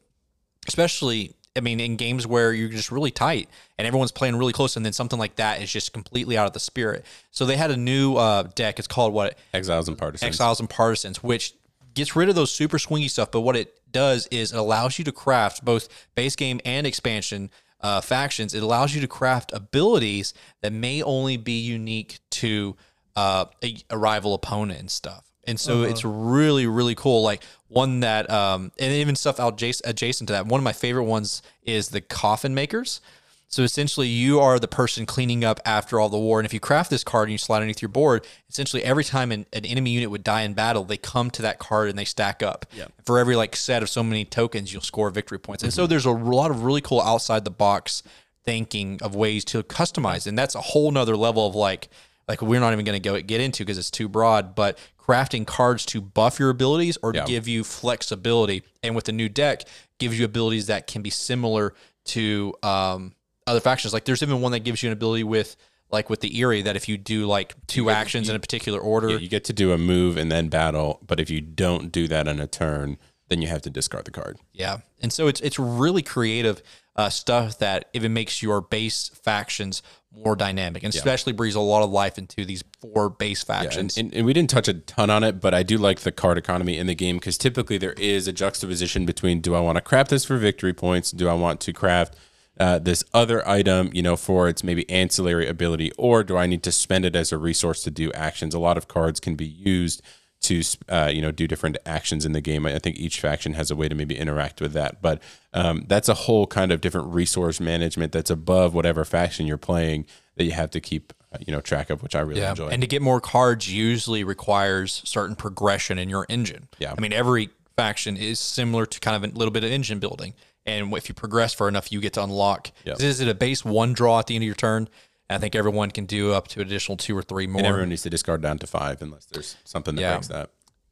especially. 0.67 1.33
I 1.55 1.59
mean, 1.59 1.79
in 1.79 1.95
games 1.95 2.27
where 2.27 2.53
you're 2.53 2.69
just 2.69 2.91
really 2.91 3.09
tight 3.09 3.49
and 3.79 3.87
everyone's 3.87 4.11
playing 4.11 4.35
really 4.35 4.53
close, 4.53 4.75
and 4.75 4.85
then 4.85 4.93
something 4.93 5.17
like 5.17 5.37
that 5.37 5.59
is 5.59 5.71
just 5.71 5.91
completely 5.91 6.37
out 6.37 6.45
of 6.45 6.53
the 6.53 6.59
spirit. 6.59 7.03
So 7.31 7.47
they 7.47 7.57
had 7.57 7.71
a 7.71 7.77
new 7.77 8.15
uh, 8.15 8.43
deck. 8.53 8.77
It's 8.77 8.87
called 8.87 9.11
what? 9.11 9.39
Exiles 9.55 9.87
and 9.87 9.97
partisans. 9.97 10.27
Exiles 10.27 10.59
and 10.59 10.69
Partisans, 10.69 11.23
which 11.23 11.55
gets 11.95 12.15
rid 12.15 12.29
of 12.29 12.35
those 12.35 12.51
super 12.51 12.77
swingy 12.77 13.09
stuff. 13.09 13.31
But 13.31 13.41
what 13.41 13.55
it 13.55 13.73
does 13.91 14.27
is 14.27 14.53
it 14.53 14.57
allows 14.59 14.99
you 14.99 15.05
to 15.05 15.11
craft 15.11 15.65
both 15.65 15.89
base 16.13 16.35
game 16.35 16.59
and 16.63 16.85
expansion 16.85 17.49
uh, 17.81 18.01
factions. 18.01 18.53
It 18.53 18.63
allows 18.63 18.93
you 18.93 19.01
to 19.01 19.07
craft 19.07 19.51
abilities 19.53 20.33
that 20.61 20.73
may 20.73 21.01
only 21.01 21.37
be 21.37 21.59
unique 21.59 22.19
to 22.31 22.75
uh, 23.17 23.45
a, 23.63 23.77
a 23.89 23.97
rival 23.97 24.33
opponent 24.35 24.79
and 24.79 24.91
stuff. 24.91 25.25
And 25.47 25.59
so 25.59 25.83
it's 25.83 26.03
really, 26.03 26.67
really 26.67 26.93
cool. 26.93 27.23
Like 27.23 27.41
one 27.69 28.01
that, 28.01 28.29
um, 28.29 28.71
and 28.77 28.91
even 28.93 29.15
stuff 29.15 29.39
adjacent, 29.39 29.89
adjacent 29.89 30.27
to 30.27 30.33
that. 30.33 30.45
One 30.45 30.59
of 30.59 30.63
my 30.63 30.73
favorite 30.73 31.05
ones 31.05 31.41
is 31.63 31.87
the 31.89 32.01
coffin 32.01 32.53
makers. 32.53 32.99
So 33.47 33.63
essentially, 33.63 34.09
you 34.09 34.41
are 34.41 34.59
the 34.59 34.67
person 34.67 35.05
cleaning 35.05 35.45
up 35.45 35.61
after 35.65 36.01
all 36.01 36.09
the 36.09 36.19
war. 36.19 36.37
And 36.39 36.45
if 36.45 36.53
you 36.53 36.59
craft 36.59 36.89
this 36.89 37.05
card 37.05 37.29
and 37.29 37.31
you 37.31 37.37
slide 37.37 37.59
it 37.59 37.61
underneath 37.61 37.81
your 37.81 37.87
board, 37.89 38.27
essentially 38.49 38.83
every 38.83 39.05
time 39.05 39.31
an, 39.31 39.45
an 39.53 39.65
enemy 39.65 39.91
unit 39.91 40.11
would 40.11 40.23
die 40.23 40.41
in 40.41 40.53
battle, 40.53 40.83
they 40.83 40.97
come 40.97 41.31
to 41.31 41.41
that 41.43 41.57
card 41.57 41.89
and 41.89 41.97
they 41.97 42.03
stack 42.05 42.43
up. 42.43 42.65
Yeah. 42.73 42.87
For 43.05 43.17
every 43.17 43.37
like 43.37 43.55
set 43.55 43.81
of 43.81 43.89
so 43.89 44.03
many 44.03 44.25
tokens, 44.25 44.73
you'll 44.73 44.81
score 44.81 45.09
victory 45.11 45.39
points. 45.39 45.63
And 45.63 45.73
so 45.73 45.87
there's 45.87 46.05
a 46.05 46.11
lot 46.11 46.51
of 46.51 46.63
really 46.63 46.81
cool 46.81 47.01
outside 47.01 47.45
the 47.45 47.51
box 47.51 48.03
thinking 48.43 48.99
of 49.01 49.15
ways 49.15 49.43
to 49.45 49.63
customize, 49.63 50.25
and 50.27 50.37
that's 50.37 50.55
a 50.55 50.61
whole 50.61 50.89
nother 50.91 51.17
level 51.17 51.47
of 51.47 51.55
like 51.55 51.89
like 52.27 52.41
we're 52.41 52.59
not 52.59 52.73
even 52.73 52.85
going 52.85 53.01
to 53.01 53.09
go 53.09 53.19
get 53.21 53.41
into 53.41 53.63
because 53.63 53.77
it's 53.77 53.91
too 53.91 54.09
broad, 54.09 54.55
but 54.55 54.77
crafting 54.99 55.45
cards 55.47 55.85
to 55.87 56.01
buff 56.01 56.39
your 56.39 56.49
abilities 56.49 56.97
or 57.01 57.13
Yeah. 57.15 57.25
give 57.25 57.47
you 57.47 57.63
flexibility, 57.63 58.63
and 58.83 58.95
with 58.95 59.05
the 59.05 59.11
new 59.11 59.29
deck 59.29 59.63
gives 59.99 60.19
you 60.19 60.25
abilities 60.25 60.67
that 60.67 60.87
can 60.87 61.01
be 61.01 61.09
similar 61.09 61.73
to 62.05 62.53
um, 62.63 63.13
other 63.45 63.59
factions. 63.59 63.93
Like 63.93 64.05
there's 64.05 64.21
even 64.21 64.41
one 64.41 64.51
that 64.51 64.59
gives 64.59 64.83
you 64.83 64.89
an 64.89 64.93
ability 64.93 65.23
with 65.23 65.55
like 65.89 66.09
with 66.09 66.19
the 66.19 66.37
Eyrie 66.41 66.61
that 66.63 66.75
if 66.75 66.89
you 66.89 66.97
do 66.97 67.25
like 67.27 67.55
two 67.67 67.89
actions 67.89 68.27
in 68.27 68.35
a 68.35 68.39
particular 68.39 68.79
order, 68.79 69.09
Yeah, 69.09 69.17
you 69.19 69.29
get 69.29 69.45
to 69.45 69.53
do 69.53 69.71
a 69.71 69.77
move 69.77 70.17
and 70.17 70.29
then 70.29 70.49
battle, 70.49 70.99
but 71.07 71.19
if 71.21 71.29
you 71.29 71.39
don't 71.39 71.91
do 71.93 72.09
that 72.09 72.27
in 72.27 72.41
a 72.41 72.47
turn, 72.47 72.97
then 73.29 73.41
you 73.41 73.47
have 73.47 73.61
to 73.63 73.69
discard 73.69 74.05
the 74.05 74.11
card. 74.11 74.37
Yeah, 74.53 74.79
and 75.01 75.11
so 75.11 75.27
it's 75.27 75.41
it's 75.41 75.59
really 75.59 76.01
creative 76.01 76.61
uh, 76.95 77.09
stuff 77.09 77.59
that 77.59 77.89
even 77.93 78.13
makes 78.13 78.41
your 78.41 78.61
base 78.61 79.09
factions 79.09 79.81
more 80.11 80.35
dynamic, 80.35 80.83
and 80.83 80.93
especially 80.93 81.31
breathes 81.31 81.55
a 81.55 81.59
lot 81.59 81.83
of 81.83 81.91
life 81.91 82.17
into 82.17 82.43
these 82.43 82.63
four 82.81 83.09
base 83.09 83.45
Yeah, 83.47 83.55
and, 83.55 83.65
factions. 83.65 83.97
and, 83.97 84.13
and 84.13 84.25
we 84.25 84.33
didn't 84.33 84.49
touch 84.49 84.67
a 84.67 84.73
ton 84.73 85.09
on 85.09 85.23
it, 85.23 85.39
but 85.39 85.53
I 85.53 85.61
do 85.61 85.77
like 85.77 85.99
the 85.99 86.11
card 86.11 86.37
economy 86.37 86.77
in 86.77 86.87
the 86.87 86.95
game 86.95 87.17
because 87.17 87.37
typically 87.37 87.77
there 87.77 87.93
is 87.93 88.27
a 88.27 88.33
juxtaposition 88.33 89.05
between 89.05 89.41
do 89.41 89.53
I 89.53 89.59
want 89.59 89.75
to 89.75 89.81
craft 89.81 90.09
this 90.09 90.25
for 90.25 90.37
victory 90.37 90.73
points? 90.73 91.11
Do 91.11 91.29
I 91.29 91.33
want 91.33 91.59
to 91.61 91.73
craft 91.73 92.15
uh, 92.59 92.79
this 92.79 93.03
other 93.13 93.47
item, 93.47 93.91
you 93.93 94.01
know, 94.01 94.15
for 94.15 94.49
its 94.49 94.63
maybe 94.63 94.89
ancillary 94.89 95.47
ability, 95.47 95.91
or 95.99 96.23
do 96.23 96.35
I 96.35 96.47
need 96.47 96.63
to 96.63 96.71
spend 96.71 97.05
it 97.05 97.15
as 97.15 97.31
a 97.31 97.37
resource 97.37 97.83
to 97.83 97.91
do 97.91 98.11
actions? 98.13 98.55
A 98.55 98.59
lot 98.59 98.77
of 98.77 98.87
cards 98.87 99.19
can 99.19 99.35
be 99.35 99.45
used 99.45 100.01
to, 100.41 100.61
uh, 100.89 101.09
you 101.13 101.21
know, 101.21 101.31
do 101.31 101.47
different 101.47 101.77
actions 101.85 102.25
in 102.25 102.31
the 102.31 102.41
game. 102.41 102.65
I 102.65 102.79
think 102.79 102.97
each 102.97 103.19
faction 103.19 103.53
has 103.53 103.71
a 103.71 103.75
way 103.75 103.89
to 103.89 103.95
maybe 103.95 104.17
interact 104.17 104.61
with 104.61 104.73
that, 104.73 105.01
but 105.01 105.21
um, 105.53 105.85
that's 105.87 106.09
a 106.09 106.13
whole 106.13 106.47
kind 106.47 106.71
of 106.71 106.81
different 106.81 107.13
resource 107.13 107.59
management 107.59 108.11
that's 108.11 108.29
above 108.29 108.73
whatever 108.73 109.03
faction 109.03 109.47
you're 109.47 109.57
playing 109.57 110.05
that 110.35 110.45
you 110.45 110.51
have 110.51 110.69
to 110.71 110.79
keep, 110.79 111.13
uh, 111.33 111.37
you 111.45 111.51
know, 111.51 111.61
track 111.61 111.89
of, 111.89 112.03
which 112.03 112.15
I 112.15 112.21
really 112.21 112.41
yeah, 112.41 112.51
enjoy. 112.51 112.69
and 112.69 112.81
to 112.81 112.87
get 112.87 113.01
more 113.01 113.19
cards 113.19 113.71
usually 113.71 114.23
requires 114.23 115.01
certain 115.05 115.35
progression 115.35 115.97
in 115.97 116.09
your 116.09 116.25
engine. 116.29 116.69
Yeah. 116.79 116.93
I 116.95 117.01
mean 117.01 117.13
every 117.13 117.49
faction 117.75 118.17
is 118.17 118.39
similar 118.39 118.85
to 118.85 118.99
kind 118.99 119.23
of 119.23 119.29
a 119.29 119.37
little 119.37 119.51
bit 119.51 119.63
of 119.63 119.71
engine 119.71 119.99
building, 119.99 120.33
and 120.65 120.93
if 120.93 121.09
you 121.09 121.15
progress 121.15 121.53
far 121.53 121.67
enough, 121.67 121.91
you 121.91 122.01
get 122.01 122.13
to 122.13 122.23
unlock. 122.23 122.71
Yep. 122.85 123.01
Is 123.01 123.21
it 123.21 123.27
a 123.27 123.33
base 123.33 123.65
one 123.65 123.93
draw 123.93 124.19
at 124.19 124.27
the 124.27 124.35
end 124.35 124.43
of 124.43 124.45
your 124.45 124.55
turn? 124.55 124.89
And 125.29 125.35
I 125.35 125.39
think 125.39 125.55
everyone 125.55 125.91
can 125.91 126.05
do 126.05 126.31
up 126.33 126.47
to 126.49 126.61
an 126.61 126.67
additional 126.67 126.97
two 126.97 127.17
or 127.17 127.21
three 127.21 127.47
more. 127.47 127.59
And 127.59 127.67
everyone 127.67 127.89
needs 127.89 128.03
to 128.03 128.09
discard 128.09 128.41
down 128.41 128.59
to 128.59 128.67
five 128.67 129.01
unless 129.01 129.25
there's 129.25 129.57
something 129.65 129.95
that 129.95 130.01
Yeah. 130.01 130.13
breaks 130.15 130.27
that. 130.27 130.49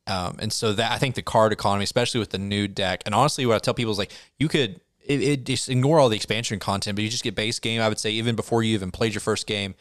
Um, 0.08 0.38
and 0.40 0.54
so 0.54 0.74
that 0.74 0.92
I 0.92 0.98
think 1.00 1.16
the 1.16 1.22
card 1.24 1.52
economy, 1.52 1.84
especially 1.84 2.20
with 2.20 2.30
the 2.30 2.38
new 2.38 2.68
deck, 2.68 3.02
and 3.06 3.16
honestly, 3.16 3.46
what 3.46 3.56
I 3.56 3.60
tell 3.60 3.74
people 3.74 3.92
is 3.92 3.98
like 3.98 4.12
you 4.38 4.48
could 4.48 4.82
it, 5.08 5.22
it 5.22 5.44
just 5.46 5.70
ignore 5.70 6.00
all 6.00 6.10
the 6.10 6.16
expansion 6.16 6.58
content, 6.60 6.96
but 6.96 7.04
you 7.04 7.10
just 7.10 7.24
get 7.24 7.36
base 7.36 7.60
game. 7.60 7.80
I 7.82 7.88
would 7.90 8.00
say 8.00 8.12
even 8.12 8.36
before 8.36 8.64
you 8.64 8.74
even 8.74 8.92
played 8.92 9.14
your 9.14 9.22
first 9.22 9.46
game, 9.48 9.76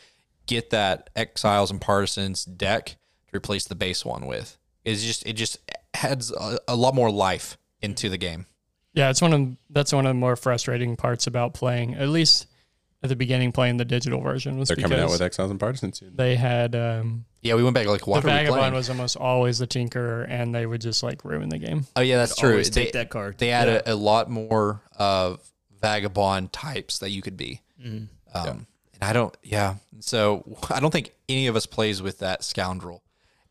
get 0.47 0.71
that 0.71 1.09
Exiles 1.17 1.71
and 1.71 1.81
Partisans 1.81 2.45
deck 2.45 2.87
to 3.31 3.37
replace 3.37 3.65
the 3.67 3.75
base 3.75 4.05
one 4.05 4.27
with. 4.27 4.59
It's 4.85 5.03
just 5.03 5.27
it 5.27 5.33
just 5.35 5.59
adds 5.95 6.31
a, 6.31 6.59
a 6.69 6.77
lot 6.77 6.95
more 6.95 7.11
life 7.11 7.57
into 7.83 8.09
the 8.09 8.19
game. 8.19 8.47
Yeah, 8.95 9.11
it's 9.11 9.21
one 9.21 9.33
of 9.33 9.57
that's 9.71 9.93
one 9.93 10.07
of 10.07 10.11
the 10.11 10.15
more 10.15 10.37
frustrating 10.37 10.97
parts 10.97 11.27
about 11.27 11.53
playing. 11.55 11.95
At 11.95 12.09
least 12.09 12.47
at 13.05 13.09
the 13.11 13.17
beginning, 13.17 13.53
playing 13.53 13.77
the 13.77 13.85
digital 13.85 14.21
version 14.21 14.59
was 14.59 14.69
They're 14.69 14.77
coming 14.77 14.99
out 14.99 15.11
with 15.11 15.23
Exiles 15.23 15.51
and 15.51 15.61
Partisans 15.61 15.99
soon. 15.99 16.17
they 16.17 16.35
had 16.35 16.75
um, 16.75 17.27
Yeah, 17.43 17.55
we 17.55 17.63
went 17.63 17.75
back 17.75 17.87
like 17.87 18.03
the 18.05 18.11
what 18.11 18.25
are 18.25 18.27
we 18.27 18.33
vagabond 18.33 18.59
playing? 18.61 18.75
was 18.75 18.91
almost 18.91 19.17
always 19.17 19.59
the 19.59 19.67
tinkerer, 19.67 20.27
and 20.29 20.53
they 20.55 20.67
would 20.67 20.81
just 20.81 21.03
like 21.03 21.25
ruin 21.25 21.51
the 21.51 21.59
game. 21.59 21.87
oh 21.95 22.01
yeah, 22.01 22.17
that's 22.17 22.35
true. 22.35 22.51
Always 22.51 22.71
They, 22.71 22.85
take 22.85 22.95
that 22.95 23.11
card. 23.11 23.39
they 23.39 23.49
had 23.49 23.69
a, 23.69 23.93
a 23.93 23.95
lot 23.95 24.29
more 24.31 24.81
of 24.99 25.41
vagabond 25.81 26.53
types 26.53 26.99
that 27.01 27.11
you 27.11 27.23
could 27.23 27.37
be. 27.37 27.61
Mm-hmm. 27.81 28.07
Um, 28.37 28.67
And 28.95 29.03
I 29.03 29.13
don't, 29.13 29.37
yeah. 29.43 29.75
So 30.01 30.57
I 30.71 30.81
don't 30.81 30.91
think 30.91 31.13
any 31.29 31.47
of 31.47 31.55
us 31.57 31.67
plays 31.67 32.01
with 32.03 32.19
that 32.21 32.43
scoundrel. 32.43 33.03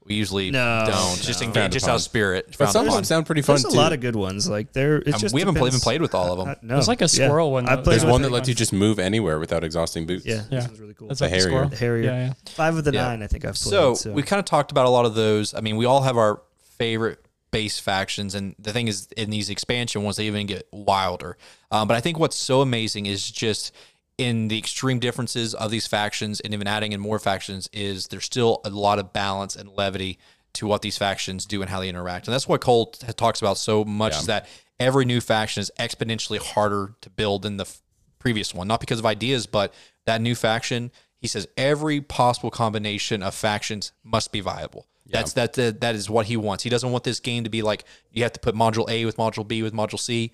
We 0.06 0.16
usually 0.16 0.52
No, 0.52 0.84
don't. 0.86 1.22
Just 1.22 1.42
no. 1.42 1.48
in, 1.48 1.54
Frowned 1.54 1.72
just 1.74 1.86
upon. 1.86 1.94
out 1.94 1.96
of 1.96 2.02
spirit. 2.02 2.46
But 2.48 2.56
frowned 2.58 2.72
some 2.74 2.82
of 2.82 2.88
upon. 2.88 2.98
them 2.98 3.04
sound 3.06 3.26
pretty 3.26 3.42
fun 3.42 3.54
There's 3.56 3.66
a 3.66 3.70
too. 3.72 3.78
lot 3.78 3.94
of 3.94 4.02
good 4.02 4.16
ones. 4.16 4.50
Like 4.50 4.74
there, 4.74 4.98
it's 4.98 5.14
Um, 5.16 5.20
just 5.22 5.34
we 5.34 5.42
haven't 5.42 5.56
played, 5.56 5.68
even 5.70 5.80
depends- 5.80 5.84
played 5.84 6.02
with 6.02 6.14
all 6.14 6.32
of 6.34 6.38
them. 6.40 6.50
I- 6.50 6.56
no, 6.62 6.74
There's 6.76 6.88
like 6.88 7.02
a 7.02 7.06
yeah. 7.06 7.08
squirrel 7.08 7.52
one 7.52 7.68
I 7.68 7.76
that- 7.78 7.84
played 7.84 7.94
There's 7.94 8.04
with 8.06 8.12
one 8.12 8.22
that 8.24 8.32
lets 8.32 8.50
you 8.50 8.56
just 8.56 8.74
move 8.74 9.00
anywhere 9.00 9.40
without 9.40 9.64
exhausting 9.64 10.06
boots. 10.06 10.26
Yeah, 10.26 10.42
Yeah. 10.50 10.60
this 10.60 10.68
one's 10.68 10.80
really 10.80 10.94
cool. 10.94 11.08
That's 11.08 11.20
The 11.20 11.26
like 11.26 11.32
the 11.32 11.38
Harrier. 11.38 11.50
squirrel. 11.52 11.70
The 11.70 11.76
Harrier. 11.78 12.04
Yeah, 12.04 12.26
yeah. 12.28 12.34
Five 12.50 12.76
of 12.78 12.84
the 12.84 12.92
Yeah. 12.94 13.04
nine, 13.06 13.24
I 13.24 13.28
think 13.28 13.46
I've 13.46 13.58
So, 13.58 13.92
played. 13.94 13.98
So, 13.98 14.12
we 14.12 14.24
kind 14.24 14.40
of 14.40 14.46
talked 14.46 14.72
about 14.72 14.86
a 14.86 14.90
lot 14.90 15.06
of 15.06 15.16
those. 15.16 15.54
I 15.54 15.62
mean, 15.62 15.78
we 15.78 15.86
all 15.86 16.02
have 16.02 16.18
our 16.18 16.42
favorite 16.78 17.20
base 17.52 17.80
factions, 17.80 18.34
and 18.36 18.56
the 18.58 18.74
thing 18.74 18.88
is, 18.88 19.08
in 19.16 19.30
these 19.30 19.50
expansion 19.50 20.02
ones, 20.04 20.18
they 20.18 20.26
even 20.26 20.48
get 20.48 20.68
wilder. 20.72 21.38
Um, 21.72 21.88
but 21.88 21.96
I 21.96 22.02
think 22.02 22.18
what's 22.18 22.36
so 22.38 22.62
amazing 22.62 23.06
is 23.06 23.30
just 23.30 23.72
in 24.18 24.48
the 24.48 24.58
extreme 24.58 25.00
differences 25.00 25.54
of 25.54 25.72
these 25.72 25.88
factions, 25.88 26.40
and 26.40 26.54
even 26.54 26.68
adding 26.68 26.92
in 26.92 27.00
more 27.00 27.20
factions, 27.20 27.70
is 27.74 28.08
there's 28.08 28.26
still 28.26 28.62
a 28.64 28.70
lot 28.70 29.00
of 29.00 29.14
balance 29.14 29.56
and 29.56 29.70
levity 29.70 30.20
to 30.54 30.68
what 30.68 30.82
these 30.84 30.98
factions 30.98 31.46
do 31.46 31.62
and 31.62 31.70
how 31.70 31.80
they 31.80 31.90
interact. 31.90 32.28
And 32.28 32.34
that's 32.34 32.48
what 32.48 32.62
Cole 32.62 32.88
t- 32.88 33.12
talks 33.14 33.42
about 33.42 33.58
so 33.58 33.84
much 33.84 34.14
is 34.20 34.26
that 34.28 34.48
every 34.80 35.06
new 35.06 35.20
faction 35.20 35.62
is 35.62 35.72
exponentially 35.80 36.38
harder 36.38 36.94
to 37.02 37.10
build 37.10 37.42
than 37.42 37.58
the 37.58 37.64
f- 37.64 37.82
previous 38.20 38.54
one, 38.54 38.68
not 38.68 38.80
because 38.80 39.00
of 39.00 39.06
ideas, 39.06 39.48
but 39.48 39.74
that 40.06 40.22
new 40.22 40.36
faction. 40.36 40.92
He 41.18 41.28
says 41.28 41.48
every 41.58 42.02
possible 42.02 42.52
combination 42.52 43.24
of 43.24 43.34
factions 43.34 43.94
must 44.04 44.32
be 44.32 44.42
viable. 44.42 44.86
That's 45.06 45.34
that, 45.34 45.54
that 45.54 45.82
that 45.82 45.96
is 45.96 46.10
what 46.10 46.28
he 46.28 46.38
wants. 46.38 46.64
He 46.64 46.70
doesn't 46.70 46.92
want 46.92 47.04
this 47.04 47.20
game 47.20 47.44
to 47.44 47.50
be 47.50 47.62
like 47.62 47.84
you 48.12 48.24
have 48.24 48.34
to 48.34 48.40
put 48.40 48.56
module 48.56 48.90
A 48.90 49.06
with 49.06 49.18
module 49.18 49.48
B 49.48 49.64
with 49.64 49.74
module 49.74 50.00
C. 50.00 50.32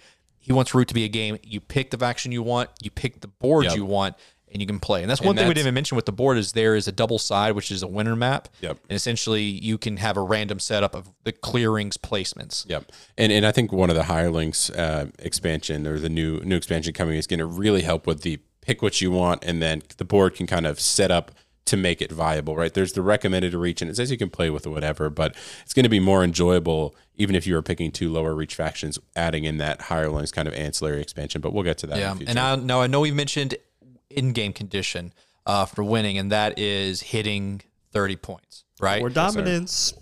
He 0.49 0.53
wants 0.53 0.73
Root 0.73 0.87
to 0.87 0.95
be 0.95 1.03
a 1.03 1.07
game. 1.07 1.37
You 1.43 1.61
pick 1.61 1.91
the 1.91 1.97
faction 1.97 2.31
you 2.31 2.41
want, 2.41 2.71
you 2.81 2.89
pick 2.89 3.21
the 3.21 3.27
board 3.27 3.65
Yep. 3.65 3.75
you 3.75 3.85
want, 3.85 4.15
and 4.51 4.59
you 4.59 4.65
can 4.65 4.79
play. 4.79 5.01
And 5.03 5.09
that's 5.11 5.21
one 5.21 5.35
thing 5.35 5.47
we 5.47 5.53
didn't 5.53 5.65
even 5.65 5.75
mention 5.75 5.95
with 5.95 6.07
the 6.07 6.11
board 6.11 6.39
is 6.39 6.53
there 6.53 6.75
is 6.75 6.87
a 6.87 6.91
double 6.91 7.19
side, 7.19 7.53
which 7.53 7.69
is 7.69 7.83
a 7.83 7.87
winner 7.87 8.15
map. 8.15 8.49
Yep. 8.61 8.79
And 8.89 8.95
essentially 8.95 9.43
you 9.43 9.77
can 9.77 9.97
have 9.97 10.17
a 10.17 10.21
random 10.21 10.59
setup 10.59 10.95
of 10.95 11.11
the 11.23 11.31
clearings 11.31 11.97
placements. 11.97 12.67
Yep, 12.67 12.91
and 13.15 13.31
and 13.31 13.45
I 13.45 13.51
think 13.51 13.71
one 13.71 13.91
of 13.91 13.95
the 13.95 14.05
hirelings 14.05 14.71
uh, 14.71 15.11
expansion 15.19 15.85
or 15.85 15.99
the 15.99 16.09
new 16.09 16.39
new 16.39 16.55
expansion 16.55 16.93
coming 16.93 17.15
is 17.15 17.27
going 17.27 17.37
to 17.39 17.45
really 17.45 17.83
help 17.83 18.07
with 18.07 18.23
the 18.23 18.39
pick 18.61 18.81
what 18.81 19.01
you 19.01 19.11
want, 19.11 19.43
and 19.43 19.61
then 19.61 19.83
the 19.97 20.05
board 20.05 20.33
can 20.33 20.47
kind 20.47 20.65
of 20.65 20.79
set 20.79 21.11
up 21.11 21.29
to 21.69 21.77
make 21.77 22.01
it 22.01 22.11
viable. 22.11 22.55
Right 22.55 22.73
there's 22.73 22.93
the 22.93 23.01
recommended 23.01 23.53
reach, 23.53 23.81
and 23.81 23.89
it 23.89 23.95
says 23.95 24.11
you 24.11 24.17
can 24.17 24.29
play 24.29 24.49
with 24.49 24.67
whatever, 24.67 25.09
but 25.09 25.35
it's 25.61 25.73
going 25.73 25.83
to 25.83 25.89
be 25.89 25.99
more 25.99 26.23
enjoyable 26.23 26.95
even 27.15 27.35
if 27.35 27.45
you 27.45 27.55
are 27.55 27.61
picking 27.61 27.91
two 27.91 28.09
lower 28.09 28.33
reach 28.33 28.55
factions, 28.55 28.97
adding 29.15 29.43
in 29.43 29.57
that 29.57 29.81
hirelings 29.83 30.31
kind 30.31 30.47
of 30.47 30.53
ancillary 30.53 31.01
expansion. 31.01 31.41
But 31.41 31.53
we'll 31.53 31.63
get 31.63 31.77
to 31.79 31.87
that. 31.87 31.97
Yeah, 31.99 32.11
in 32.11 32.17
the 32.19 32.25
future. 32.25 32.29
and 32.31 32.39
I 32.39 32.55
now 32.55 32.81
I 32.81 32.87
know 32.87 33.01
we 33.01 33.11
mentioned 33.11 33.55
in-game 34.09 34.53
condition 34.53 35.13
uh, 35.45 35.65
for 35.65 35.83
winning, 35.83 36.17
and 36.17 36.31
that 36.31 36.57
is 36.57 37.01
hitting 37.01 37.61
thirty 37.91 38.15
points, 38.15 38.63
right? 38.79 39.01
or 39.01 39.09
dominance, 39.09 39.93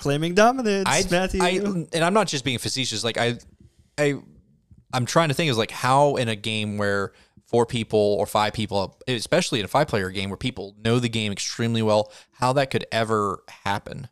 claiming 0.00 0.34
dominance, 0.34 0.88
I, 0.88 1.04
Matthew. 1.10 1.42
I, 1.42 1.50
and 1.92 2.04
I'm 2.04 2.14
not 2.14 2.28
just 2.28 2.44
being 2.44 2.58
facetious. 2.58 3.02
Like 3.02 3.18
I, 3.18 3.38
I, 3.98 4.16
I'm 4.92 5.06
trying 5.06 5.28
to 5.28 5.34
think 5.34 5.50
is 5.50 5.58
like 5.58 5.70
how 5.70 6.16
in 6.16 6.28
a 6.28 6.36
game 6.36 6.78
where 6.78 7.12
four 7.52 7.66
people 7.66 7.98
or 8.18 8.26
five 8.26 8.52
people, 8.54 8.98
especially 9.06 9.60
in 9.60 9.64
a 9.66 9.68
five-player 9.68 10.10
game 10.10 10.30
where 10.30 10.36
people 10.36 10.74
know 10.82 10.98
the 10.98 11.08
game 11.08 11.30
extremely 11.30 11.82
well, 11.82 12.10
how 12.32 12.52
that 12.54 12.70
could 12.70 12.84
ever 12.90 13.44
happen. 13.64 14.08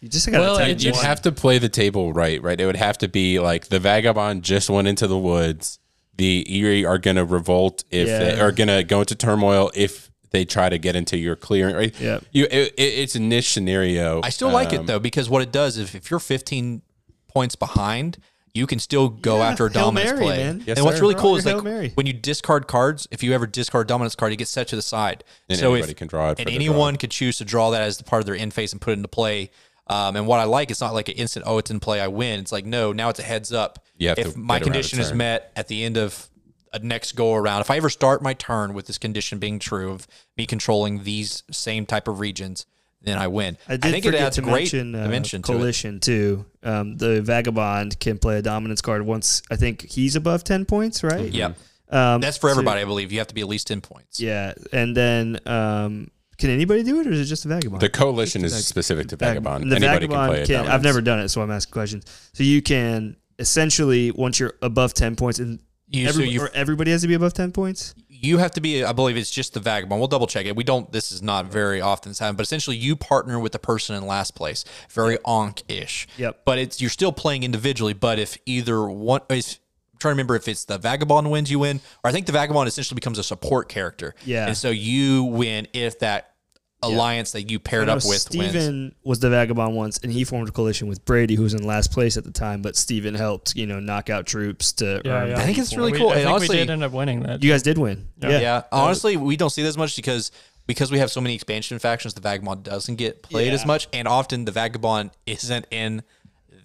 you 0.00 0.08
just 0.08 0.28
gotta 0.30 0.54
it 0.54 0.58
take 0.58 0.68
You'd 0.82 0.94
just- 0.94 1.04
have 1.04 1.22
to 1.22 1.30
play 1.32 1.58
the 1.58 1.68
table 1.68 2.12
right, 2.12 2.42
right? 2.42 2.58
It 2.60 2.66
would 2.66 2.76
have 2.76 2.98
to 2.98 3.08
be 3.08 3.38
like 3.38 3.68
the 3.68 3.78
vagabond 3.78 4.42
just 4.42 4.70
went 4.70 4.88
into 4.88 5.06
the 5.06 5.18
woods. 5.18 5.78
The 6.16 6.44
Eyrie 6.48 6.84
are 6.84 6.98
going 6.98 7.14
to 7.16 7.24
revolt 7.24 7.84
if 7.92 8.08
they 8.08 8.40
are 8.40 8.50
going 8.50 8.66
to 8.68 8.82
go 8.82 9.00
into 9.00 9.14
turmoil 9.14 9.70
if 9.74 10.10
they 10.30 10.44
try 10.44 10.68
to 10.68 10.76
get 10.78 10.96
into 10.96 11.16
your 11.16 11.36
clearing. 11.36 11.76
Right? 11.76 12.00
Yep. 12.00 12.24
You, 12.32 12.44
it, 12.50 12.74
it- 12.76 12.82
it's 12.82 13.14
a 13.14 13.20
niche 13.20 13.52
scenario. 13.52 14.20
I 14.24 14.30
still 14.30 14.50
like 14.50 14.70
Um, 14.72 14.80
it 14.80 14.86
though 14.86 14.98
because 14.98 15.28
what 15.30 15.42
it 15.42 15.52
does 15.52 15.76
is 15.78 15.94
if 15.94 16.10
you're 16.10 16.18
15 16.20 16.82
points 17.28 17.54
behind, 17.54 18.18
you 18.58 18.66
can 18.66 18.78
still 18.78 19.08
go 19.08 19.38
Yeah, 19.38 19.48
after 19.50 19.66
a 19.66 19.70
dominance 19.72 20.10
Mary, 20.12 20.24
play. 20.24 20.36
man. 20.38 20.62
Yes, 20.66 20.76
and 20.76 20.84
what's 20.84 20.98
sir. 20.98 21.02
really 21.02 21.14
Throw 21.14 21.22
cool 21.22 21.36
is 21.36 21.44
your 21.44 21.54
like 21.54 21.64
Mary. 21.64 21.92
when 21.94 22.06
you 22.06 22.12
discard 22.12 22.66
cards, 22.66 23.06
if 23.10 23.22
you 23.22 23.32
ever 23.32 23.46
discard 23.46 23.86
dominance 23.86 24.14
card, 24.14 24.32
it 24.32 24.36
gets 24.36 24.50
set 24.50 24.68
to 24.68 24.76
the 24.76 24.82
side. 24.82 25.24
And 25.48 25.58
so 25.58 25.72
anybody 25.72 25.92
if, 25.92 25.98
can 25.98 26.08
draw 26.08 26.30
it 26.30 26.34
for 26.36 26.42
and 26.42 26.48
the 26.50 26.54
anyone 26.54 26.96
could 26.96 27.10
choose 27.10 27.38
to 27.38 27.44
draw 27.44 27.70
that 27.70 27.82
as 27.82 27.96
the 27.96 28.04
part 28.04 28.20
of 28.20 28.26
their 28.26 28.36
end 28.36 28.52
phase 28.52 28.72
and 28.72 28.80
put 28.80 28.90
it 28.90 28.94
into 28.94 29.08
play. 29.08 29.50
Um, 29.86 30.16
and 30.16 30.26
what 30.26 30.38
I 30.38 30.44
like, 30.44 30.70
it's 30.70 30.82
not 30.82 30.92
like 30.92 31.08
an 31.08 31.14
instant, 31.14 31.46
oh, 31.48 31.56
it's 31.58 31.70
in 31.70 31.80
play, 31.80 32.00
I 32.00 32.08
win. 32.08 32.40
It's 32.40 32.52
like, 32.52 32.66
no, 32.66 32.92
now 32.92 33.08
it's 33.08 33.20
a 33.20 33.22
heads 33.22 33.52
up. 33.52 33.82
You 33.96 34.08
have 34.10 34.18
if 34.18 34.32
to 34.34 34.38
my 34.38 34.58
get 34.58 34.62
around 34.62 34.62
a 34.62 34.64
condition 34.64 35.00
is 35.00 35.14
met 35.14 35.50
at 35.56 35.68
the 35.68 35.82
end 35.84 35.96
of 35.96 36.28
a 36.74 36.78
next 36.80 37.12
go 37.12 37.34
around, 37.34 37.62
if 37.62 37.70
I 37.70 37.76
ever 37.78 37.88
start 37.88 38.20
my 38.20 38.34
turn 38.34 38.74
with 38.74 38.86
this 38.86 38.98
condition 38.98 39.38
being 39.38 39.58
true 39.58 39.90
of 39.90 40.06
me 40.36 40.44
controlling 40.44 41.04
these 41.04 41.42
same 41.50 41.86
type 41.86 42.06
of 42.06 42.20
regions, 42.20 42.66
then 43.02 43.16
I 43.18 43.28
win. 43.28 43.56
I 43.68 43.76
did 43.76 43.92
think 43.92 44.06
it 44.06 44.14
adds 44.14 44.36
to 44.36 44.42
great 44.42 44.52
mention 44.72 44.94
uh, 44.94 45.04
dimension 45.04 45.42
to 45.42 45.52
it. 45.52 45.54
coalition 45.54 46.00
too. 46.00 46.46
Um, 46.62 46.96
the 46.96 47.22
vagabond 47.22 47.98
can 48.00 48.18
play 48.18 48.38
a 48.38 48.42
dominance 48.42 48.80
card 48.80 49.02
once. 49.02 49.42
I 49.50 49.56
think 49.56 49.82
he's 49.88 50.16
above 50.16 50.44
ten 50.44 50.64
points, 50.64 51.02
right? 51.04 51.30
Yeah. 51.32 51.52
Um, 51.90 52.20
That's 52.20 52.36
for 52.36 52.48
so- 52.48 52.52
everybody, 52.52 52.80
I 52.82 52.84
believe. 52.84 53.12
You 53.12 53.18
have 53.18 53.28
to 53.28 53.34
be 53.34 53.40
at 53.40 53.48
least 53.48 53.66
10 53.68 53.80
points. 53.80 54.20
yeah, 54.20 54.52
and 54.74 54.94
then 54.94 55.38
um, 55.46 56.10
can 56.36 56.50
anybody 56.50 56.82
do 56.82 57.00
it, 57.00 57.06
or 57.06 57.12
is 57.12 57.20
it 57.20 57.24
just 57.24 57.46
a 57.46 57.48
vagabond? 57.48 57.80
The 57.80 57.88
coalition 57.88 58.44
is 58.44 58.52
Vag- 58.52 58.62
specific 58.62 59.08
to 59.08 59.16
vagabond. 59.16 59.62
and 59.62 59.72
The 59.72 59.76
Anybody 59.76 60.06
vagabond 60.06 60.28
can 60.36 60.44
play. 60.46 60.56
a 60.56 60.62
can. 60.64 60.70
I've 60.70 60.82
never 60.82 61.00
done 61.00 61.20
it, 61.20 61.28
so 61.30 61.40
I'm 61.40 61.50
asking 61.50 61.72
questions. 61.72 62.30
So 62.34 62.42
you 62.42 62.60
can 62.60 63.16
essentially 63.38 64.10
once 64.10 64.38
you're 64.38 64.54
above 64.60 64.92
ten 64.94 65.16
points, 65.16 65.38
and 65.38 65.60
You, 65.88 66.08
Every, 66.08 66.28
you 66.28 66.42
or 66.42 66.50
everybody 66.52 66.90
has 66.90 67.00
to 67.02 67.08
be 67.08 67.14
above 67.14 67.32
ten 67.32 67.52
points. 67.52 67.94
You 68.20 68.38
have 68.38 68.50
to 68.52 68.60
be 68.60 68.84
i 68.84 68.92
believe 68.92 69.16
it's 69.16 69.30
just 69.30 69.54
the 69.54 69.60
vagabond. 69.60 70.00
We'll 70.00 70.08
double 70.08 70.26
check 70.26 70.46
it. 70.46 70.56
We 70.56 70.64
don't 70.64 70.90
this 70.92 71.12
is 71.12 71.22
not 71.22 71.46
very 71.46 71.80
often 71.80 72.10
this 72.10 72.18
happens 72.18 72.36
but 72.36 72.42
essentially 72.42 72.76
you 72.76 72.96
partner 72.96 73.38
with 73.38 73.52
the 73.52 73.58
person 73.58 73.94
in 73.96 74.06
last 74.06 74.34
place. 74.34 74.64
Very 74.90 75.18
Ankh-ish. 75.26 76.06
Yep. 76.16 76.42
but 76.44 76.58
it's 76.58 76.80
you're 76.80 76.90
still 76.90 77.12
playing 77.12 77.42
individually 77.42 77.92
but 77.92 78.18
if 78.18 78.36
either 78.46 78.88
one 78.88 79.20
is 79.30 79.58
I'm 79.92 79.98
trying 79.98 80.10
to 80.12 80.14
remember 80.14 80.36
if 80.36 80.46
it's 80.48 80.64
the 80.64 80.78
vagabond 80.78 81.30
wins 81.30 81.50
you 81.50 81.58
win 81.58 81.80
or 82.04 82.08
i 82.08 82.12
think 82.12 82.26
the 82.26 82.32
vagabond 82.32 82.68
essentially 82.68 82.94
becomes 82.94 83.18
a 83.18 83.24
support 83.24 83.68
character. 83.68 84.14
Yeah. 84.24 84.46
and 84.46 84.56
so 84.56 84.70
you 84.70 85.24
win 85.24 85.68
if 85.72 85.98
that 86.00 86.34
alliance 86.82 87.32
that 87.32 87.50
you 87.50 87.58
paired 87.58 87.88
up 87.88 87.96
with 87.96 88.04
wins 88.06 88.22
Steven 88.52 88.94
was 89.02 89.18
the 89.20 89.30
vagabond 89.30 89.74
once, 89.74 89.98
and 89.98 90.12
he 90.12 90.24
formed 90.24 90.48
a 90.48 90.52
coalition 90.52 90.86
with 90.88 91.04
Brady, 91.04 91.34
who 91.34 91.42
was 91.42 91.54
in 91.54 91.64
last 91.66 91.90
place 91.92 92.16
at 92.16 92.24
the 92.24 92.30
time. 92.30 92.62
But 92.62 92.76
Steven 92.76 93.14
helped, 93.14 93.56
you 93.56 93.66
know, 93.66 93.80
knock 93.80 94.10
out 94.10 94.26
troops 94.26 94.72
to. 94.74 95.02
Yeah, 95.04 95.12
earn 95.12 95.30
yeah. 95.30 95.38
I 95.38 95.42
think 95.42 95.58
it's 95.58 95.76
really 95.76 95.92
We- 95.92 95.98
cool 95.98 96.08
I 96.10 96.12
and 96.14 96.20
think 96.22 96.30
honestly 96.30 96.56
we 96.56 96.60
did 96.62 96.70
end 96.70 96.84
up 96.84 96.92
winning 96.92 97.20
that. 97.24 97.42
You 97.42 97.50
guys 97.50 97.62
did 97.62 97.78
win. 97.78 98.08
Yeah. 98.20 98.38
Yeah. 98.40 98.62
honestly, 98.70 99.16
we 99.16 99.36
don't 99.36 99.50
see 99.50 99.62
this 99.62 99.76
much 99.76 99.96
because 99.96 100.30
because 100.66 100.90
we 100.92 100.98
have 100.98 101.10
so 101.10 101.20
many 101.20 101.34
expansion 101.34 101.78
factions. 101.78 102.14
The 102.14 102.20
vagabond 102.20 102.62
doesn't 102.64 102.96
get 102.96 103.22
played 103.22 103.52
as 103.54 103.64
much, 103.66 103.88
and 103.92 104.06
often 104.06 104.44
the 104.44 104.52
vagabond 104.52 105.10
isn't 105.26 105.66
in 105.70 106.02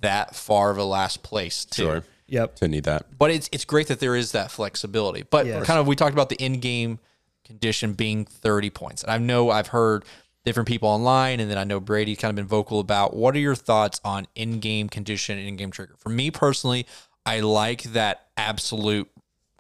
that 0.01 0.35
far 0.35 0.69
of 0.71 0.77
a 0.77 0.83
last 0.83 1.23
place 1.23 1.65
too. 1.65 1.83
Sure. 1.83 2.03
Yep. 2.27 2.55
To 2.57 2.67
need 2.67 2.83
that. 2.85 3.05
But 3.17 3.31
it's 3.31 3.49
it's 3.51 3.65
great 3.65 3.87
that 3.87 3.99
there 3.99 4.15
is 4.15 4.31
that 4.33 4.51
flexibility. 4.51 5.23
But 5.29 5.45
Yes. 5.45 5.65
kind 5.65 5.79
of 5.79 5.87
we 5.87 5.95
talked 5.95 6.13
about 6.13 6.29
the 6.29 6.35
in 6.35 6.59
game 6.59 6.99
condition 7.45 7.93
being 7.93 8.25
thirty 8.25 8.69
points, 8.69 9.03
and 9.03 9.11
I 9.11 9.17
know 9.17 9.49
I've 9.49 9.67
heard 9.67 10.05
different 10.45 10.67
people 10.67 10.89
online, 10.89 11.39
and 11.39 11.49
then 11.49 11.57
I 11.57 11.63
know 11.63 11.79
Brady's 11.79 12.17
kind 12.17 12.29
of 12.29 12.35
been 12.35 12.47
vocal 12.47 12.79
about. 12.79 13.15
What 13.15 13.35
are 13.35 13.39
your 13.39 13.55
thoughts 13.55 14.01
on 14.03 14.27
in 14.35 14.59
game 14.59 14.89
condition 14.89 15.37
and 15.37 15.47
in 15.47 15.55
game 15.55 15.71
trigger? 15.71 15.95
For 15.99 16.09
me 16.09 16.31
personally, 16.31 16.85
I 17.25 17.39
like 17.39 17.83
that 17.83 18.27
absolute 18.35 19.09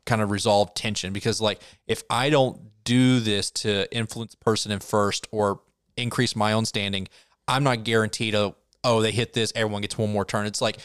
kind 0.05 0.21
of 0.21 0.31
resolve 0.31 0.73
tension 0.73 1.13
because 1.13 1.39
like 1.39 1.61
if 1.87 2.03
I 2.09 2.29
don't 2.29 2.59
do 2.83 3.21
this 3.21 3.49
to 3.51 3.93
influence 3.95 4.35
person 4.35 4.71
in 4.71 4.79
first 4.79 5.27
or 5.31 5.61
increase 5.95 6.35
my 6.35 6.51
own 6.51 6.65
standing, 6.65 7.07
I'm 7.47 7.63
not 7.63 7.83
guaranteed 7.85 8.33
to 8.33 8.55
oh 8.83 9.01
they 9.01 9.11
hit 9.11 9.31
this 9.31 9.53
everyone 9.55 9.81
gets 9.81 9.97
one 9.97 10.11
more 10.11 10.25
turn. 10.25 10.45
It's 10.45 10.61
like 10.61 10.77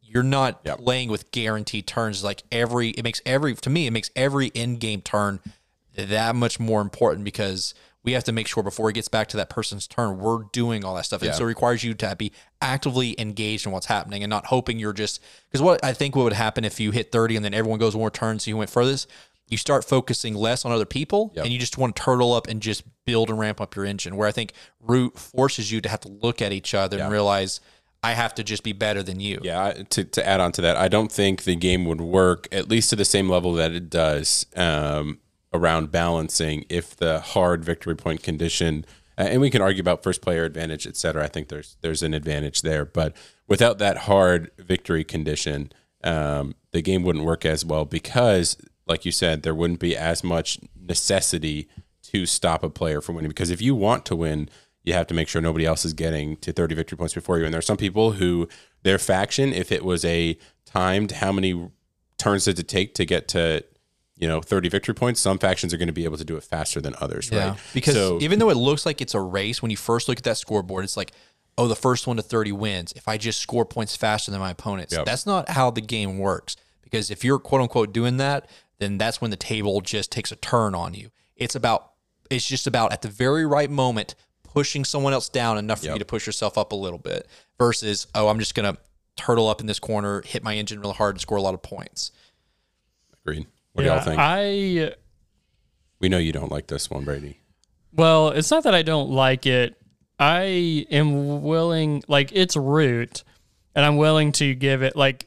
you're 0.00 0.22
not 0.22 0.60
Yep. 0.64 0.78
playing 0.78 1.10
with 1.10 1.30
guaranteed 1.32 1.86
turns 1.86 2.24
like 2.24 2.42
every 2.52 2.90
it 2.90 3.02
makes 3.02 3.20
every 3.26 3.54
to 3.56 3.68
me 3.68 3.86
it 3.86 3.90
makes 3.90 4.10
every 4.16 4.46
in 4.48 4.76
game 4.76 5.02
turn 5.02 5.40
that 5.96 6.34
much 6.34 6.58
more 6.60 6.80
important 6.80 7.24
because 7.24 7.74
we 8.02 8.12
have 8.12 8.24
to 8.24 8.32
make 8.32 8.46
sure 8.46 8.62
before 8.62 8.90
it 8.90 8.92
gets 8.94 9.08
back 9.08 9.28
to 9.28 9.36
that 9.38 9.48
person's 9.48 9.86
turn 9.86 10.18
we're 10.18 10.42
doing 10.52 10.84
all 10.84 10.94
that 10.94 11.04
stuff 11.06 11.22
and 11.22 11.34
so 11.34 11.44
it 11.44 11.46
requires 11.46 11.82
you 11.82 11.94
to 11.94 12.14
be 12.16 12.32
actively 12.60 13.14
engaged 13.18 13.66
in 13.66 13.72
what's 13.72 13.86
happening 13.86 14.22
and 14.22 14.30
not 14.30 14.46
hoping 14.46 14.78
you're 14.78 14.92
just 14.92 15.20
because 15.48 15.62
what 15.62 15.82
i 15.84 15.92
think 15.92 16.14
what 16.16 16.24
would 16.24 16.32
happen 16.32 16.64
if 16.64 16.78
you 16.80 16.90
hit 16.90 17.10
30 17.12 17.36
and 17.36 17.44
then 17.44 17.54
everyone 17.54 17.78
goes 17.78 17.94
one 17.94 18.00
more 18.00 18.10
turn 18.10 18.38
so 18.38 18.50
you 18.50 18.56
went 18.56 18.70
furthest 18.70 19.08
you 19.48 19.56
start 19.58 19.84
focusing 19.84 20.34
less 20.34 20.64
on 20.64 20.72
other 20.72 20.86
people 20.86 21.32
Yep. 21.36 21.44
and 21.44 21.52
you 21.52 21.58
just 21.60 21.76
want 21.78 21.94
to 21.96 22.02
turtle 22.02 22.32
up 22.32 22.46
and 22.48 22.60
just 22.62 22.82
build 23.04 23.28
and 23.30 23.38
ramp 23.38 23.60
up 23.60 23.76
your 23.76 23.84
engine 23.84 24.16
where 24.16 24.28
i 24.28 24.32
think 24.32 24.52
root 24.80 25.18
forces 25.18 25.70
you 25.72 25.80
to 25.80 25.88
have 25.88 26.00
to 26.00 26.08
look 26.08 26.42
at 26.42 26.52
each 26.52 26.74
other 26.74 26.96
Yeah. 26.98 27.04
and 27.04 27.12
realize 27.12 27.60
i 28.02 28.12
have 28.12 28.34
to 28.34 28.44
just 28.44 28.62
be 28.62 28.72
better 28.72 29.02
than 29.02 29.20
you 29.20 29.40
Yeah, 29.42 29.72
to, 29.90 30.04
to 30.04 30.26
add 30.26 30.40
on 30.40 30.52
to 30.52 30.60
that, 30.62 30.76
I 30.76 30.88
don't 30.88 31.10
think 31.10 31.44
the 31.44 31.56
game 31.56 31.86
would 31.86 32.02
work 32.02 32.48
at 32.52 32.68
least 32.68 32.90
to 32.90 32.96
the 32.96 33.04
same 33.06 33.30
level 33.30 33.54
that 33.54 33.72
it 33.72 33.88
does 33.88 34.44
um, 34.56 35.20
around 35.54 35.90
balancing 35.90 36.66
if 36.68 36.96
the 36.96 37.20
hard 37.20 37.64
victory 37.64 37.94
point 37.94 38.22
condition. 38.22 38.84
And 39.16 39.40
we 39.40 39.48
can 39.48 39.62
argue 39.62 39.80
about 39.80 40.02
first 40.02 40.20
player 40.20 40.44
advantage, 40.44 40.86
et 40.86 40.96
cetera. 40.96 41.24
I 41.24 41.28
think 41.28 41.48
there's 41.48 41.76
there's 41.80 42.02
an 42.02 42.12
advantage 42.12 42.62
there, 42.62 42.84
but 42.84 43.16
without 43.46 43.78
that 43.78 43.96
hard 43.98 44.50
victory 44.58 45.04
condition, 45.04 45.72
um, 46.02 46.56
the 46.72 46.82
game 46.82 47.04
wouldn't 47.04 47.24
work 47.24 47.46
as 47.46 47.64
well 47.64 47.84
because, 47.84 48.56
like 48.86 49.04
you 49.04 49.12
said, 49.12 49.42
there 49.42 49.54
wouldn't 49.54 49.78
be 49.78 49.96
as 49.96 50.24
much 50.24 50.58
necessity 50.76 51.68
to 52.02 52.26
stop 52.26 52.62
a 52.62 52.70
player 52.70 53.00
from 53.00 53.14
winning. 53.14 53.30
Because 53.30 53.50
if 53.50 53.62
you 53.62 53.74
want 53.74 54.04
to 54.06 54.16
win, 54.16 54.48
you 54.82 54.92
have 54.92 55.06
to 55.06 55.14
make 55.14 55.28
sure 55.28 55.40
nobody 55.40 55.64
else 55.64 55.84
is 55.84 55.94
getting 55.94 56.36
to 56.38 56.52
30 56.52 56.74
victory 56.74 56.98
points 56.98 57.14
before 57.14 57.38
you. 57.38 57.44
And 57.44 57.54
there 57.54 57.58
are 57.58 57.62
some 57.62 57.76
people 57.76 58.12
who 58.12 58.48
their 58.82 58.98
faction, 58.98 59.52
if 59.52 59.72
it 59.72 59.84
was 59.84 60.04
a 60.04 60.36
timed, 60.66 61.12
how 61.12 61.32
many 61.32 61.70
turns 62.18 62.44
did 62.44 62.58
it 62.58 62.68
take 62.68 62.94
to 62.94 63.04
get 63.04 63.28
to, 63.28 63.64
you 64.16 64.28
know, 64.28 64.40
30 64.40 64.68
victory 64.68 64.94
points? 64.94 65.20
Some 65.20 65.38
factions 65.38 65.72
are 65.74 65.76
going 65.76 65.88
to 65.88 65.92
be 65.92 66.04
able 66.04 66.16
to 66.18 66.24
do 66.24 66.36
it 66.36 66.44
faster 66.44 66.80
than 66.80 66.94
others, 67.00 67.30
right? 67.30 67.56
Because 67.72 67.94
So- 67.94 68.20
even 68.20 68.38
though 68.38 68.50
it 68.50 68.56
looks 68.56 68.86
like 68.86 69.00
it's 69.00 69.14
a 69.14 69.20
race, 69.20 69.60
when 69.62 69.70
you 69.70 69.76
first 69.76 70.08
look 70.08 70.18
at 70.18 70.24
that 70.24 70.38
scoreboard, 70.38 70.84
it's 70.84 70.96
like, 70.96 71.12
oh, 71.56 71.68
the 71.68 71.76
first 71.76 72.06
one 72.06 72.16
to 72.16 72.22
30 72.22 72.52
wins. 72.52 72.92
If 72.96 73.06
I 73.08 73.16
just 73.16 73.40
score 73.40 73.64
points 73.64 73.94
faster 73.96 74.30
than 74.30 74.40
my 74.40 74.50
opponents, 74.50 74.92
Yep. 74.94 75.06
that's 75.06 75.26
not 75.26 75.50
how 75.50 75.70
the 75.70 75.80
game 75.80 76.18
works. 76.18 76.56
Because 76.82 77.10
if 77.10 77.24
you're 77.24 77.38
quote 77.38 77.60
unquote 77.60 77.92
doing 77.92 78.16
that, 78.18 78.48
then 78.78 78.98
that's 78.98 79.20
when 79.20 79.30
the 79.30 79.36
table 79.36 79.80
just 79.80 80.10
takes 80.10 80.32
a 80.32 80.36
turn 80.36 80.74
on 80.74 80.94
you. 80.94 81.10
It's 81.36 81.54
about, 81.54 81.92
it's 82.30 82.46
just 82.46 82.66
about 82.66 82.92
at 82.92 83.02
the 83.02 83.08
very 83.08 83.46
right 83.46 83.70
moment 83.70 84.14
pushing 84.42 84.84
someone 84.84 85.12
else 85.12 85.28
down 85.28 85.58
enough 85.58 85.80
for 85.80 85.86
you 85.92 85.98
to 85.98 86.04
push 86.04 86.26
yourself 86.26 86.56
up 86.58 86.70
a 86.72 86.76
little 86.76 86.98
bit 86.98 87.26
versus, 87.58 88.06
oh, 88.14 88.28
I'm 88.28 88.38
just 88.38 88.54
going 88.54 88.72
to 88.74 88.80
turtle 89.16 89.48
up 89.48 89.60
in 89.60 89.66
this 89.66 89.78
corner, 89.80 90.22
hit 90.22 90.42
my 90.44 90.54
engine 90.56 90.80
real 90.80 90.92
hard, 90.92 91.14
and 91.16 91.20
score 91.20 91.38
a 91.38 91.42
lot 91.42 91.54
of 91.54 91.62
points. 91.62 92.10
Agreed. 93.24 93.46
What 93.74 93.82
do 93.82 93.88
y'all 93.88 94.00
think? 94.00 94.16
I 94.18 94.94
we 96.00 96.08
know 96.08 96.18
you 96.18 96.32
don't 96.32 96.50
like 96.50 96.66
this 96.68 96.90
one, 96.90 97.04
Brady. 97.04 97.38
well, 97.92 98.28
it's 98.30 98.50
not 98.50 98.64
that 98.64 98.74
I 98.74 98.82
don't 98.82 99.10
like 99.10 99.46
it. 99.46 99.76
I 100.18 100.86
am 100.90 101.42
willing, 101.42 102.02
like 102.08 102.30
it's 102.32 102.56
root, 102.56 103.24
and 103.74 103.84
I'm 103.84 103.96
willing 103.96 104.32
to 104.32 104.54
give 104.54 104.82
it 104.82 104.96
like 104.96 105.26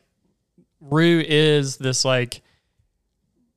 root 0.79 1.25
is 1.27 1.77
this 1.77 2.05
like 2.05 2.41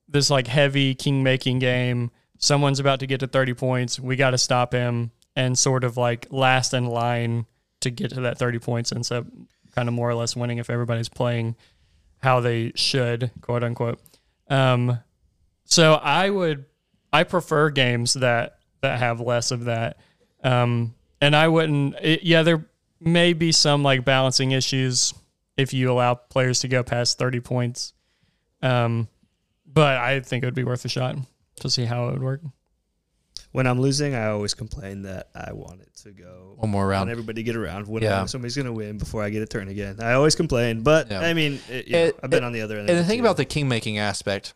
this 0.09 0.29
like 0.29 0.47
heavy 0.47 0.93
king 0.93 1.23
making 1.23 1.59
game. 1.59 2.11
Someone's 2.37 2.79
about 2.79 2.99
to 2.99 3.07
get 3.07 3.21
to 3.21 3.27
30 3.27 3.53
points. 3.53 3.99
We 3.99 4.15
got 4.15 4.31
to 4.31 4.37
stop 4.37 4.73
him 4.73 5.11
and 5.35 5.57
sort 5.57 5.83
of 5.83 5.95
like 5.95 6.27
last 6.31 6.73
in 6.73 6.85
line 6.87 7.45
to 7.79 7.89
get 7.91 8.11
to 8.11 8.21
that 8.21 8.37
30 8.37 8.59
points 8.59 8.91
and 8.91 9.05
so 9.05 9.25
kind 9.73 9.87
of 9.87 9.93
more 9.93 10.09
or 10.09 10.15
less 10.15 10.35
winning 10.35 10.57
if 10.57 10.69
everybody's 10.69 11.07
playing 11.07 11.55
how 12.21 12.39
they 12.41 12.71
should, 12.75 13.31
quote 13.41 13.63
unquote. 13.63 13.99
Um, 14.51 14.99
so 15.63 15.93
I 15.93 16.29
would, 16.29 16.65
I 17.11 17.23
prefer 17.23 17.69
games 17.69 18.13
that 18.15 18.57
that 18.81 18.99
have 18.99 19.19
less 19.21 19.51
of 19.51 19.65
that. 19.65 19.97
Um, 20.43 20.95
and 21.21 21.35
I 21.35 21.47
wouldn't. 21.47 21.95
It, 22.01 22.23
yeah, 22.23 22.43
there 22.43 22.65
may 22.99 23.33
be 23.33 23.51
some 23.51 23.81
like 23.81 24.03
balancing 24.03 24.51
issues 24.51 25.13
if 25.57 25.73
you 25.73 25.91
allow 25.91 26.15
players 26.15 26.59
to 26.59 26.67
go 26.67 26.83
past 26.83 27.17
thirty 27.17 27.39
points. 27.39 27.93
Um, 28.61 29.07
but 29.65 29.97
I 29.97 30.19
think 30.19 30.43
it 30.43 30.47
would 30.47 30.53
be 30.55 30.63
worth 30.63 30.83
a 30.83 30.89
shot 30.89 31.15
to 31.61 31.69
see 31.69 31.85
how 31.85 32.09
it 32.09 32.13
would 32.13 32.23
work. 32.23 32.41
When 33.51 33.67
I'm 33.67 33.81
losing, 33.81 34.15
I 34.15 34.27
always 34.27 34.53
complain 34.53 35.01
that 35.03 35.29
I 35.35 35.51
want 35.53 35.81
it 35.81 35.93
to 36.03 36.11
go. 36.11 36.53
One 36.57 36.69
more 36.71 36.87
round. 36.87 37.09
everybody 37.09 37.43
get 37.43 37.55
around. 37.57 37.87
When 37.87 38.01
Yeah. 38.01 38.25
Somebody's 38.25 38.55
going 38.55 38.65
to 38.67 38.71
win 38.73 38.97
before 38.97 39.23
I 39.23 39.29
get 39.29 39.41
a 39.41 39.45
turn 39.45 39.67
again. 39.67 39.97
I 39.99 40.13
always 40.13 40.35
complain, 40.35 40.81
but 40.83 41.11
Yeah. 41.11 41.19
I 41.19 41.33
mean, 41.33 41.59
it, 41.69 41.87
you 41.87 41.93
know, 41.93 41.99
It- 42.05 42.19
I've 42.23 42.29
been 42.29 42.43
it- 42.43 42.47
on 42.47 42.53
the 42.53 42.61
other 42.61 42.77
end. 42.79 42.89
And 42.89 42.97
the 42.97 43.03
thing 43.03 43.19
too. 43.19 43.23
about 43.25 43.35
the 43.37 43.43
king 43.45 43.67
making 43.67 43.97
aspect, 43.97 44.53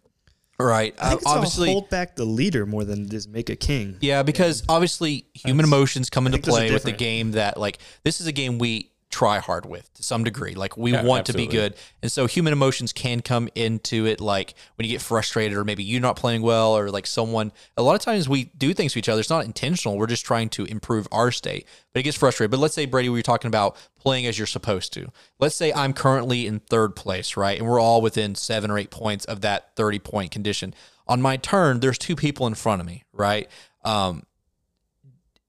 right? 0.57 0.95
I 0.97 1.09
think 1.09 1.21
it's 1.23 1.29
obviously, 1.29 1.71
hold 1.71 1.89
back 1.89 2.15
the 2.15 2.23
leader 2.25 2.65
more 2.65 2.85
than 2.85 3.05
it 3.05 3.13
is 3.13 3.27
make 3.27 3.49
a 3.49 3.55
king. 3.57 3.97
Yeah, 3.99 4.23
because 4.23 4.63
obviously 4.69 5.25
human 5.33 5.65
emotions 5.65 6.09
come 6.09 6.25
into 6.27 6.37
think 6.37 6.45
those 6.45 6.53
are 6.55 6.57
play 6.59 6.71
with 6.71 6.83
the 6.83 6.91
game 6.93 7.31
that 7.31 7.59
like 7.59 7.79
this 8.05 8.21
is 8.21 8.27
a 8.27 8.31
game 8.31 8.59
we 8.59 8.91
try 9.15 9.39
hard 9.39 9.65
with 9.65 9.93
to 9.93 10.03
some 10.03 10.25
degree. 10.25 10.55
Like 10.55 10.75
we 10.75 10.91
Yeah, 10.91 11.03
want 11.03 11.27
to 11.27 11.33
be 11.33 11.47
good. 11.47 11.75
And 12.01 12.11
so 12.11 12.25
human 12.25 12.51
emotions 12.51 12.91
can 12.91 13.21
come 13.21 13.47
into 13.55 14.05
it 14.05 14.19
like 14.19 14.55
when 14.75 14.85
you 14.85 14.91
get 14.91 15.01
frustrated 15.01 15.57
or 15.57 15.63
maybe 15.63 15.85
you're 15.85 16.01
not 16.01 16.17
playing 16.17 16.41
well 16.41 16.77
or 16.77 16.91
like 16.91 17.07
someone 17.07 17.53
a 17.77 17.81
lot 17.81 17.95
of 17.95 18.01
times 18.01 18.27
we 18.27 18.51
do 18.57 18.73
things 18.73 18.91
to 18.91 18.99
each 18.99 19.07
other. 19.07 19.21
It's 19.21 19.29
not 19.29 19.45
intentional. 19.45 19.97
We're 19.97 20.07
just 20.07 20.25
trying 20.25 20.49
to 20.49 20.65
improve 20.65 21.07
our 21.13 21.31
state. 21.31 21.65
But 21.93 22.01
it 22.01 22.03
gets 22.03 22.17
frustrated. 22.17 22.51
But 22.51 22.59
let's 22.59 22.73
say 22.75 22.85
Brady, 22.85 23.07
we 23.07 23.19
were 23.19 23.23
talking 23.23 23.47
about 23.47 23.77
playing 23.97 24.25
as 24.25 24.37
you're 24.37 24.47
supposed 24.47 24.91
to. 24.93 25.09
Let's 25.39 25.55
say 25.55 25.71
I'm 25.71 25.93
currently 25.93 26.45
in 26.45 26.59
third 26.59 26.93
place, 26.97 27.37
right? 27.37 27.57
And 27.57 27.65
we're 27.65 27.79
all 27.79 28.01
within 28.01 28.35
seven 28.35 28.69
or 28.69 28.77
eight 28.77 28.91
points 28.91 29.23
of 29.23 29.39
that 29.41 29.73
30 29.77 29.99
point 29.99 30.31
condition. 30.31 30.75
On 31.07 31.21
my 31.21 31.37
turn, 31.37 31.79
there's 31.79 31.97
two 31.97 32.17
people 32.17 32.47
in 32.47 32.55
front 32.55 32.81
of 32.81 32.85
me, 32.85 33.05
right? 33.13 33.49
Um, 33.85 34.23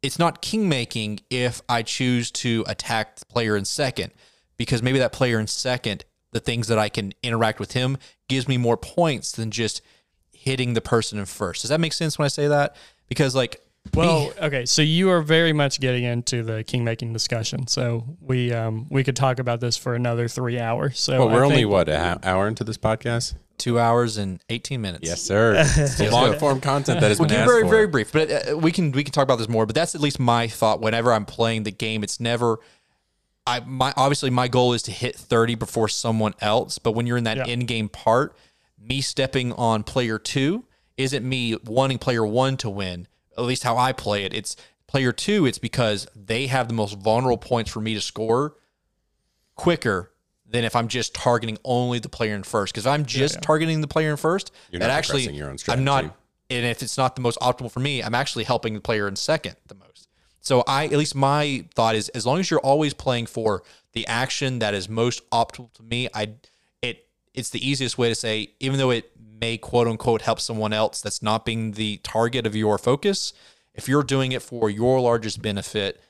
it's 0.06 0.20
not 0.20 0.40
king 0.40 0.68
making 0.68 1.18
if 1.30 1.60
I 1.68 1.82
choose 1.82 2.30
to 2.30 2.64
attack 2.68 3.16
the 3.16 3.26
player 3.26 3.56
in 3.56 3.64
second, 3.64 4.12
because 4.56 4.80
maybe 4.80 5.00
that 5.00 5.12
player 5.12 5.40
in 5.40 5.48
second, 5.48 6.04
the 6.30 6.38
things 6.38 6.68
that 6.68 6.78
I 6.78 6.88
can 6.88 7.12
interact 7.24 7.58
with 7.58 7.72
him 7.72 7.98
gives 8.28 8.46
me 8.46 8.56
more 8.56 8.76
points 8.76 9.32
than 9.32 9.50
just 9.50 9.82
hitting 10.32 10.74
the 10.74 10.80
person 10.80 11.18
in 11.18 11.24
first. 11.26 11.62
Does 11.62 11.70
that 11.70 11.80
make 11.80 11.92
sense 11.92 12.18
when 12.18 12.24
I 12.24 12.28
say 12.28 12.46
that? 12.46 12.76
Because 13.08 13.34
like, 13.34 13.60
Well, 13.94 14.32
okay, 14.40 14.64
so 14.64 14.80
you 14.80 15.10
are 15.10 15.22
very 15.22 15.52
much 15.52 15.80
getting 15.80 16.04
into 16.04 16.44
the 16.44 16.62
king 16.62 16.84
making 16.84 17.12
discussion. 17.12 17.66
So 17.66 18.16
we 18.20 18.52
um 18.52 18.86
we 18.88 19.02
could 19.02 19.16
talk 19.16 19.40
about 19.40 19.60
this 19.60 19.76
for 19.76 19.96
another 19.96 20.28
three 20.28 20.60
hours. 20.60 21.00
So 21.00 21.18
Well, 21.18 21.34
we're 21.34 21.42
I 21.42 21.46
only 21.46 21.64
what 21.64 21.88
an 21.88 22.20
hour 22.22 22.46
into 22.46 22.62
this 22.62 22.78
podcast. 22.78 23.34
Two 23.58 23.78
hours 23.78 24.16
and 24.16 24.42
18 24.50 24.80
minutes. 24.80 25.06
Yes, 25.08 25.20
sir. 25.22 25.54
It's 25.76 26.00
long 26.12 26.38
form 26.38 26.60
content 26.60 27.00
that 27.00 27.08
has 27.08 27.18
We'll 27.18 27.28
been 27.28 27.36
keep 27.36 27.38
it 27.38 27.42
asked 27.42 27.50
very, 27.50 27.62
for. 27.62 27.68
very 27.70 27.86
brief, 27.86 28.12
but 28.12 28.30
uh, 28.52 28.58
we 28.58 28.72
can 28.72 28.92
we 28.92 29.02
can 29.04 29.12
talk 29.12 29.24
about 29.24 29.36
this 29.38 29.48
more. 29.48 29.66
But 29.66 29.74
that's 29.74 29.94
at 29.94 30.00
least 30.00 30.18
my 30.20 30.48
thought. 30.48 30.80
Whenever 30.80 31.12
I'm 31.12 31.24
playing 31.24 31.62
the 31.64 31.72
game, 31.72 32.02
it's 32.04 32.20
never. 32.20 32.58
I 33.46 33.60
my 33.60 33.92
obviously 33.96 34.30
my 34.30 34.48
goal 34.48 34.72
is 34.72 34.82
to 34.82 34.90
hit 34.92 35.16
30 35.16 35.54
before 35.54 35.88
someone 35.88 36.34
else. 36.40 36.78
But 36.78 36.92
when 36.92 37.06
you're 37.06 37.16
in 37.16 37.24
that 37.24 37.36
Yeah. 37.38 37.46
in 37.46 37.60
game 37.66 37.88
part, 37.88 38.36
me 38.78 39.00
stepping 39.00 39.52
on 39.52 39.82
player 39.84 40.18
two 40.18 40.64
isn't 40.96 41.28
me 41.28 41.56
wanting 41.64 41.98
player 41.98 42.26
one 42.26 42.56
to 42.58 42.70
win. 42.70 43.06
At 43.38 43.44
least 43.44 43.62
how 43.62 43.76
I 43.76 43.92
play 43.92 44.24
it. 44.24 44.32
It's 44.34 44.56
player 44.86 45.12
two, 45.12 45.46
it's 45.46 45.58
because 45.58 46.06
they 46.16 46.46
have 46.46 46.68
the 46.68 46.74
most 46.74 46.96
vulnerable 46.98 47.36
points 47.38 47.70
for 47.70 47.80
me 47.80 47.92
to 47.94 48.00
score 48.00 48.54
quicker 49.56 50.10
than 50.48 50.64
if 50.64 50.76
I'm 50.76 50.88
just 50.88 51.14
targeting 51.14 51.58
only 51.64 51.98
the 51.98 52.08
player 52.08 52.34
in 52.34 52.42
first. 52.42 52.72
Because 52.72 52.86
if 52.86 52.92
I'm 52.92 53.04
just 53.04 53.42
targeting 53.42 53.80
the 53.80 53.88
player 53.88 54.10
in 54.10 54.16
1st 54.16 54.50
You're 54.70 54.80
that 54.80 54.88
not 54.88 54.96
actually 54.96 55.30
your 55.32 55.50
own 55.50 55.56
I'm 55.68 55.84
not 55.84 56.04
and 56.48 56.64
if 56.64 56.82
it's 56.82 56.96
not 56.96 57.16
the 57.16 57.22
most 57.22 57.40
optimal 57.40 57.72
for 57.72 57.80
me, 57.80 58.02
I'm 58.02 58.14
actually 58.14 58.44
helping 58.44 58.74
the 58.74 58.80
player 58.80 59.08
in 59.08 59.16
second 59.16 59.56
the 59.66 59.74
most. 59.74 60.08
So 60.40 60.62
I 60.68 60.84
at 60.84 60.92
least 60.92 61.16
my 61.16 61.64
thought 61.74 61.96
is 61.96 62.08
as 62.10 62.24
long 62.24 62.38
as 62.38 62.50
you're 62.50 62.60
always 62.60 62.94
playing 62.94 63.26
for 63.26 63.64
the 63.92 64.06
action 64.06 64.60
that 64.60 64.74
is 64.74 64.88
most 64.88 65.28
optimal 65.30 65.72
to 65.74 65.82
me, 65.82 66.08
I 66.14 66.34
it 66.82 67.06
it's 67.34 67.50
the 67.50 67.66
easiest 67.66 67.98
way 67.98 68.08
to 68.08 68.14
say 68.14 68.52
even 68.60 68.78
though 68.78 68.90
it 68.90 69.10
may 69.40 69.58
quote 69.58 69.88
unquote 69.88 70.22
help 70.22 70.40
someone 70.40 70.72
else 70.72 71.00
that's 71.00 71.22
not 71.22 71.44
being 71.44 71.72
the 71.72 71.96
target 71.98 72.46
of 72.46 72.54
your 72.54 72.78
focus, 72.78 73.32
if 73.74 73.88
you're 73.88 74.04
doing 74.04 74.32
it 74.32 74.42
for 74.42 74.70
your 74.70 75.00
largest 75.00 75.42
benefit, 75.42 76.00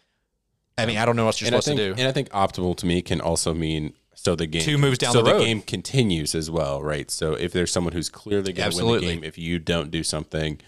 I 0.78 0.84
mean, 0.84 0.98
I 0.98 1.06
don't 1.06 1.16
know 1.16 1.24
what 1.24 1.40
you're 1.40 1.46
and 1.46 1.54
supposed 1.54 1.66
think, 1.68 1.78
to 1.78 1.94
do. 1.94 2.00
And 2.00 2.06
I 2.06 2.12
think 2.12 2.28
optimal 2.30 2.76
to 2.76 2.86
me 2.86 3.00
can 3.00 3.20
also 3.22 3.54
mean 3.54 3.94
so 4.26 4.36
the 4.36 4.46
game 4.46 4.62
Two 4.62 4.76
moves 4.76 4.98
down 4.98 5.12
so 5.12 5.22
the 5.22 5.32
road. 5.32 5.40
game 5.44 5.60
continues 5.62 6.34
as 6.34 6.50
well, 6.50 6.82
right? 6.82 7.10
So 7.10 7.32
if 7.34 7.52
there's 7.52 7.70
someone 7.72 7.92
who's 7.92 8.08
clearly 8.10 8.52
going 8.52 8.70
to 8.72 8.84
win 8.84 8.94
the 9.00 9.00
game, 9.00 9.24
if 9.24 9.38
you 9.38 9.58
don't 9.58 9.90
do 9.90 10.02
something, 10.02 10.60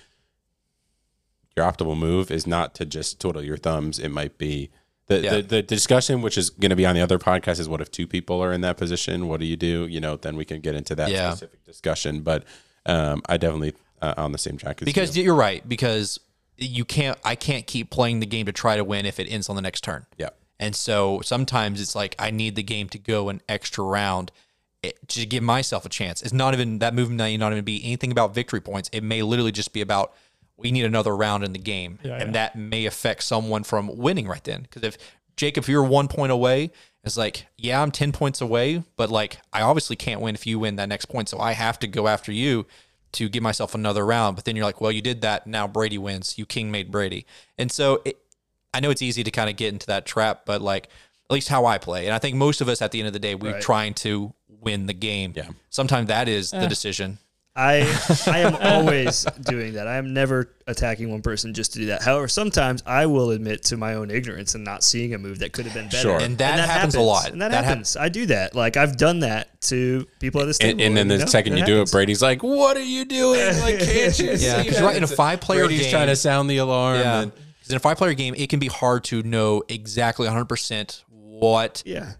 your 1.57 1.67
optimal 1.71 1.99
move 1.99 2.31
is 2.31 2.47
not 2.47 2.75
to 2.77 2.87
just 2.87 3.21
twiddle 3.21 3.43
your 3.43 3.57
thumbs. 3.57 3.99
It 3.99 4.11
might 4.11 4.39
be 4.39 4.71
the 5.09 5.21
Yeah. 5.21 5.37
the, 5.37 5.43
the 5.43 5.63
discussion, 5.63 6.23
which 6.23 6.39
is 6.39 6.51
going 6.51 6.71
to 6.71 6.77
be 6.77 6.87
on 6.87 6.95
the 6.95 7.01
other 7.01 7.19
podcast, 7.19 7.59
is 7.59 7.69
what 7.69 7.81
if 7.81 7.91
two 7.91 8.07
people 8.07 8.41
are 8.43 8.53
in 8.53 8.61
that 8.61 8.77
position? 8.77 9.27
What 9.29 9.41
do 9.41 9.47
you 9.47 9.57
do? 9.57 9.87
You 9.87 10.01
know, 10.01 10.17
then 10.17 10.37
we 10.37 10.45
can 10.45 10.61
get 10.61 10.75
into 10.75 10.95
that 10.95 11.11
Yeah. 11.11 11.31
specific 11.31 11.65
discussion. 11.65 12.21
But 12.21 12.45
um, 12.87 13.23
I 13.29 13.37
definitely 13.39 13.75
uh, 14.01 14.15
on 14.17 14.33
the 14.33 14.39
same 14.39 14.57
track 14.57 14.81
as 14.81 14.87
because 14.87 15.17
you. 15.17 15.25
you're 15.25 15.35
right 15.35 15.69
because 15.69 16.21
you 16.61 16.85
can't 16.85 17.19
i 17.25 17.35
can't 17.37 17.67
keep 17.67 17.89
playing 17.91 18.19
the 18.21 18.27
game 18.27 18.47
to 18.47 18.53
try 18.53 18.77
to 18.77 18.83
win 18.85 19.05
if 19.07 19.19
it 19.21 19.25
ends 19.27 19.49
on 19.49 19.55
the 19.57 19.63
next 19.63 19.83
turn 19.83 20.07
Yeah. 20.17 20.31
And 20.61 20.75
so 20.75 21.21
sometimes 21.23 21.81
it's 21.81 21.95
like 21.95 22.15
i 22.19 22.31
need 22.31 22.57
the 22.57 22.63
game 22.63 22.89
to 22.89 22.99
go 22.99 23.29
an 23.29 23.41
extra 23.49 23.85
round 23.85 24.31
eh, 24.85 24.91
to 25.07 25.25
give 25.27 25.43
myself 25.43 25.85
a 25.85 25.89
chance 25.89 26.23
it's 26.23 26.33
not 26.33 26.55
even 26.55 26.79
that 26.79 26.95
movement 26.95 27.19
may 27.19 27.37
not 27.37 27.53
even 27.53 27.65
be 27.65 27.83
anything 27.85 28.11
about 28.11 28.35
victory 28.35 28.61
points 28.61 28.89
it 28.93 29.03
may 29.03 29.23
literally 29.23 29.53
just 29.53 29.73
be 29.73 29.81
about 29.81 30.13
we 30.57 30.73
need 30.73 30.85
another 30.85 31.17
round 31.17 31.45
in 31.45 31.53
the 31.53 31.59
game 31.59 31.99
Yeah, 32.03 32.15
and 32.15 32.27
yeah. 32.29 32.33
that 32.33 32.57
may 32.57 32.87
affect 32.87 33.23
someone 33.23 33.63
from 33.65 33.97
winning 33.97 34.27
right 34.27 34.43
then 34.45 34.63
because 34.63 34.83
if 34.83 34.99
jake 35.37 35.57
if 35.59 35.69
you're 35.69 35.85
one 35.85 36.09
point 36.09 36.33
away 36.33 36.71
it's 37.05 37.17
like 37.17 37.47
yeah 37.57 37.81
i'm 37.81 37.91
10 37.91 38.13
points 38.13 38.41
away 38.41 38.83
but 38.97 39.11
like 39.11 39.39
i 39.53 39.63
obviously 39.63 39.97
can't 39.97 40.21
win 40.21 40.35
if 40.35 40.47
you 40.47 40.59
win 40.59 40.77
that 40.77 40.89
next 40.89 41.07
point 41.07 41.29
so 41.29 41.39
i 41.39 41.53
have 41.53 41.79
to 41.79 41.87
go 41.87 42.09
after 42.09 42.33
you 42.33 42.67
to 43.11 43.27
give 43.31 43.43
myself 43.43 43.75
another 43.75 44.05
round. 44.05 44.37
But 44.37 44.45
then 44.45 44.55
you're 44.55 44.67
like, 44.67 44.83
well, 44.83 44.93
you 44.93 45.01
did 45.01 45.23
that. 45.23 45.47
Now 45.47 45.67
Brady 45.67 45.97
wins. 45.97 46.37
You 46.37 46.45
king 46.45 46.71
made 46.71 46.91
Brady. 46.91 47.25
And 47.57 47.73
so 47.73 48.03
it, 48.05 48.19
I 48.79 48.81
know 48.81 48.91
it's 48.91 49.03
easy 49.03 49.25
to 49.25 49.31
kind 49.33 49.51
of 49.51 49.57
get 49.57 49.73
into 49.73 49.89
that 49.89 50.07
trap, 50.07 50.43
but 50.47 50.63
like 50.63 50.85
at 50.85 51.35
least 51.35 51.49
how 51.49 51.67
I 51.67 51.79
play. 51.79 52.07
And 52.07 52.15
I 52.15 52.19
think 52.21 52.37
most 52.37 52.61
of 52.61 52.69
us 52.69 52.81
at 52.81 52.93
the 52.93 53.01
end 53.01 53.09
of 53.09 53.13
the 53.13 53.19
day, 53.19 53.35
we're 53.35 53.55
Right. 53.55 53.61
trying 53.61 53.95
to 53.95 54.33
win 54.61 54.87
the 54.87 54.95
game. 54.95 55.33
Yeah. 55.37 55.49
Sometimes 55.69 56.07
that 56.07 56.29
is 56.29 56.53
the 56.53 56.69
decision. 56.69 57.19
I 57.57 57.79
I 58.29 58.39
am 58.39 58.55
always 58.55 59.27
doing 59.43 59.73
that. 59.73 59.89
I 59.89 59.97
am 59.97 60.15
never 60.15 60.49
attacking 60.69 61.11
one 61.11 61.23
person 61.23 61.55
just 61.55 61.73
to 61.73 61.81
do 61.81 61.87
that. 61.87 62.03
However, 62.03 62.29
sometimes 62.29 62.85
I 62.87 63.07
will 63.07 63.33
admit 63.33 63.65
to 63.65 63.77
my 63.77 63.95
own 63.95 64.13
ignorance 64.13 64.55
and 64.55 64.63
not 64.63 64.85
seeing 64.85 65.13
a 65.13 65.19
move 65.19 65.41
that 65.41 65.53
could 65.53 65.65
have 65.65 65.75
been 65.75 65.87
better. 65.89 66.03
Sure. 66.11 66.21
And 66.21 66.39
that 66.39 66.61
happens 66.61 66.95
a 66.95 67.01
lot. 67.01 67.31
And 67.33 67.43
that, 67.43 67.51
That 67.51 67.65
hap- 67.65 67.71
happens. 67.71 67.97
I 67.97 68.11
do 68.11 68.27
that. 68.27 68.55
Like 68.55 68.77
I've 68.77 68.97
done 68.97 69.21
that 69.21 69.61
to 69.63 70.07
people 70.21 70.41
at 70.41 70.47
this 70.47 70.59
table. 70.59 70.71
And, 70.71 70.81
and 70.83 70.97
then 70.97 71.09
the 71.09 71.15
you 71.15 71.21
know, 71.21 71.27
second 71.27 71.55
that 71.55 71.59
you 71.61 71.67
do 71.67 71.83
it. 71.83 71.91
Brady's 71.91 72.23
like, 72.23 72.45
"What 72.45 72.77
are 72.77 72.81
you 72.85 73.05
doing? 73.05 73.41
Like, 73.59 73.81
can't 73.81 74.17
you 74.21 74.37
see?" 74.37 74.47
Yeah, 74.47 74.63
'cause 74.63 74.77
that?" 74.77 74.85
right 74.85 74.97
in 74.97 75.03
a 75.03 75.09
five-player 75.09 75.65
Brady's 75.67 75.83
game- 75.83 75.91
trying 75.91 76.07
to 76.09 76.17
sound 76.17 76.49
the 76.49 76.59
alarm. 76.59 77.01
Yeah. 77.01 77.21
and- 77.23 77.33
Because 77.69 77.75
in 77.75 77.77
a 77.77 77.81
five 77.81 77.99
player 77.99 78.15
game, 78.15 78.35
it 78.37 78.49
can 78.49 78.59
be 78.59 78.69
hard 78.69 79.05
to 79.05 79.23
know 79.23 79.63
exactly 79.69 80.27
100% 80.27 81.05
what 81.11 81.83
Yeah. 81.85 82.15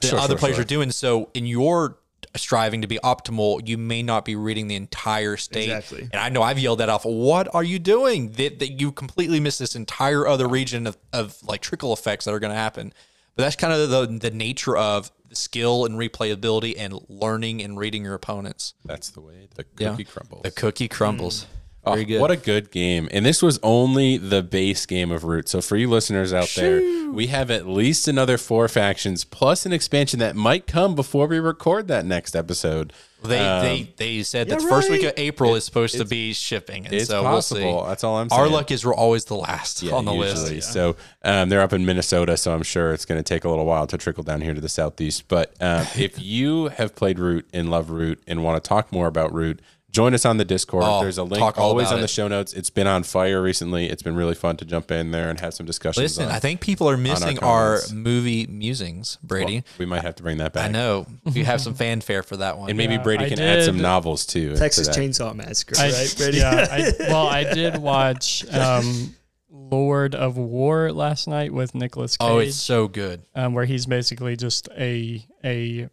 the 0.00 0.06
Sure, 0.08 0.18
other 0.18 0.32
sure, 0.32 0.38
players 0.38 0.56
sure. 0.56 0.62
are 0.62 0.66
doing. 0.66 0.90
So 0.90 1.28
in 1.34 1.46
your 1.46 1.98
striving 2.36 2.80
to 2.82 2.88
be 2.88 2.98
optimal, 3.04 3.66
you 3.68 3.76
may 3.78 4.02
not 4.02 4.24
be 4.24 4.34
reading 4.34 4.66
the 4.66 4.74
entire 4.76 5.36
state. 5.36 5.64
Exactly. 5.68 6.08
And 6.10 6.16
I 6.16 6.30
know 6.30 6.42
I've 6.42 6.58
yelled 6.58 6.80
that 6.80 6.88
off. 6.88 7.04
What 7.04 7.54
are 7.54 7.62
you 7.62 7.78
doing? 7.78 8.30
That, 8.32 8.58
that 8.60 8.80
you 8.80 8.90
completely 8.92 9.38
miss 9.40 9.58
this 9.58 9.76
entire 9.76 10.26
other 10.26 10.48
region 10.48 10.86
of, 10.86 10.96
of 11.12 11.36
like 11.44 11.60
trickle 11.60 11.92
effects 11.92 12.24
that 12.24 12.32
are 12.32 12.40
going 12.40 12.52
to 12.52 12.58
happen. 12.58 12.92
But 13.36 13.42
that's 13.44 13.56
kind 13.56 13.72
of 13.72 13.90
the 13.90 14.06
the 14.06 14.30
nature 14.30 14.76
of 14.76 15.10
the 15.28 15.34
skill 15.36 15.84
and 15.84 15.96
replayability 15.96 16.74
and 16.78 16.98
learning 17.08 17.62
and 17.62 17.76
reading 17.76 18.04
your 18.04 18.14
opponents. 18.14 18.74
That's 18.84 19.10
the 19.10 19.20
way 19.20 19.48
the 19.56 19.64
Yeah. 19.78 19.90
cookie 19.90 20.04
crumbles. 20.04 20.42
The 20.44 20.50
cookie 20.52 20.88
crumbles. 20.88 21.46
Oh, 21.48 21.54
Very 21.86 22.04
good. 22.04 22.20
What 22.20 22.30
a 22.30 22.36
good 22.36 22.70
game. 22.70 23.08
And 23.12 23.24
this 23.26 23.42
was 23.42 23.58
only 23.62 24.16
the 24.16 24.42
base 24.42 24.86
game 24.86 25.10
of 25.10 25.24
Root. 25.24 25.48
So 25.48 25.60
for 25.60 25.76
you 25.76 25.88
listeners 25.90 26.32
out 26.32 26.52
there, 26.56 27.10
we 27.12 27.26
have 27.28 27.50
at 27.50 27.66
least 27.66 28.08
another 28.08 28.38
four 28.38 28.68
factions 28.68 29.24
plus 29.24 29.66
an 29.66 29.72
expansion 29.72 30.18
that 30.20 30.34
might 30.36 30.66
come 30.66 30.94
before 30.94 31.26
we 31.26 31.38
record 31.38 31.88
that 31.88 32.04
next 32.06 32.34
episode. 32.34 32.92
They 33.22 33.38
Um, 33.40 33.62
they 33.62 33.92
they 33.96 34.22
said 34.22 34.48
that 34.48 34.60
yeah, 34.60 34.66
the 34.66 34.68
first 34.68 34.90
week 34.90 35.02
of 35.02 35.14
April 35.16 35.54
is 35.54 35.64
supposed 35.64 35.96
to 35.96 36.04
be 36.04 36.34
shipping, 36.34 36.84
and 36.84 36.94
it's 36.94 37.06
so 37.08 37.22
possible. 37.22 37.60
we'll 37.64 37.82
see. 37.84 37.88
That's 37.88 38.04
all 38.04 38.16
I'm 38.18 38.28
saying. 38.28 38.38
Our 38.38 38.48
luck 38.48 38.70
is 38.70 38.84
we're 38.84 38.94
always 38.94 39.24
the 39.24 39.34
last 39.36 39.82
Yeah, 39.82 39.94
on 39.94 40.04
the 40.04 40.12
usually. 40.12 40.56
list. 40.56 40.74
So 40.74 40.96
um, 41.24 41.48
they're 41.48 41.62
up 41.62 41.72
in 41.72 41.86
Minnesota, 41.86 42.36
so 42.36 42.52
I'm 42.52 42.62
sure 42.62 42.92
it's 42.92 43.06
going 43.06 43.18
to 43.18 43.22
take 43.22 43.44
a 43.44 43.48
little 43.48 43.64
while 43.64 43.86
to 43.86 43.96
trickle 43.96 44.24
down 44.24 44.42
here 44.42 44.52
to 44.52 44.60
the 44.60 44.68
southeast. 44.68 45.26
But 45.28 45.54
um, 45.60 45.86
if 45.96 46.18
you 46.22 46.68
have 46.68 46.94
played 46.94 47.18
Root 47.18 47.48
and 47.54 47.70
love 47.70 47.88
Root 47.88 48.22
and 48.26 48.42
want 48.44 48.62
to 48.62 48.68
talk 48.68 48.92
more 48.92 49.06
about 49.06 49.32
Root, 49.32 49.60
join 49.94 50.12
us 50.12 50.26
on 50.26 50.36
the 50.36 50.44
Discord. 50.44 50.82
Oh, 50.84 51.00
There's 51.00 51.18
a 51.18 51.22
link 51.22 51.56
always 51.56 51.86
about 51.86 51.96
on 51.96 52.00
the 52.02 52.08
show 52.08 52.26
notes. 52.26 52.52
It's 52.52 52.68
been 52.68 52.88
on 52.88 53.04
fire 53.04 53.40
recently. 53.40 53.88
It's 53.88 54.02
been 54.02 54.16
really 54.16 54.34
fun 54.34 54.56
to 54.58 54.64
jump 54.64 54.90
in 54.90 55.12
there 55.12 55.30
and 55.30 55.38
have 55.40 55.54
some 55.54 55.64
discussions. 55.64 56.02
Listen, 56.02 56.26
on. 56.26 56.32
I 56.32 56.40
think 56.40 56.60
people 56.60 56.90
are 56.90 56.96
missing 56.96 57.38
our, 57.38 57.76
comments. 57.76 57.92
movie 57.92 58.46
musings, 58.48 59.18
Brady. 59.22 59.62
we 59.78 59.86
might 59.86 60.02
have 60.02 60.16
to 60.16 60.22
bring 60.22 60.38
that 60.38 60.52
back. 60.52 60.68
I 60.68 60.72
know 60.72 61.06
you 61.24 61.44
have 61.44 61.60
some 61.60 61.74
fanfare 61.74 62.24
for 62.24 62.36
that 62.38 62.58
one. 62.58 62.68
And 62.68 62.76
maybe 62.76 62.94
Yeah, 62.94 63.02
Brady 63.02 63.28
can 63.28 63.40
add 63.40 63.62
some 63.62 63.78
novels 63.78 64.26
too. 64.26 64.56
Texas. 64.56 64.88
Chainsaw 64.88 65.34
Massacre, 65.34 65.76
I, 65.78 65.90
right, 65.92 66.14
Brady? 66.18 66.38
Yeah. 66.38 66.66
I, 66.70 66.92
well, 67.08 67.26
I 67.28 67.54
did 67.54 67.78
watch 67.78 68.44
um, 68.52 69.14
Lord 69.48 70.16
of 70.16 70.36
War 70.36 70.92
last 70.92 71.28
night 71.28 71.52
with 71.52 71.74
Nicolas 71.74 72.16
Cage. 72.16 72.28
oh, 72.28 72.38
it's 72.38 72.56
so 72.56 72.88
good. 72.88 73.22
um, 73.34 73.54
where 73.54 73.64
he's 73.64 73.86
basically 73.86 74.36
just 74.36 74.68
a 74.76 75.24
a 75.44 75.88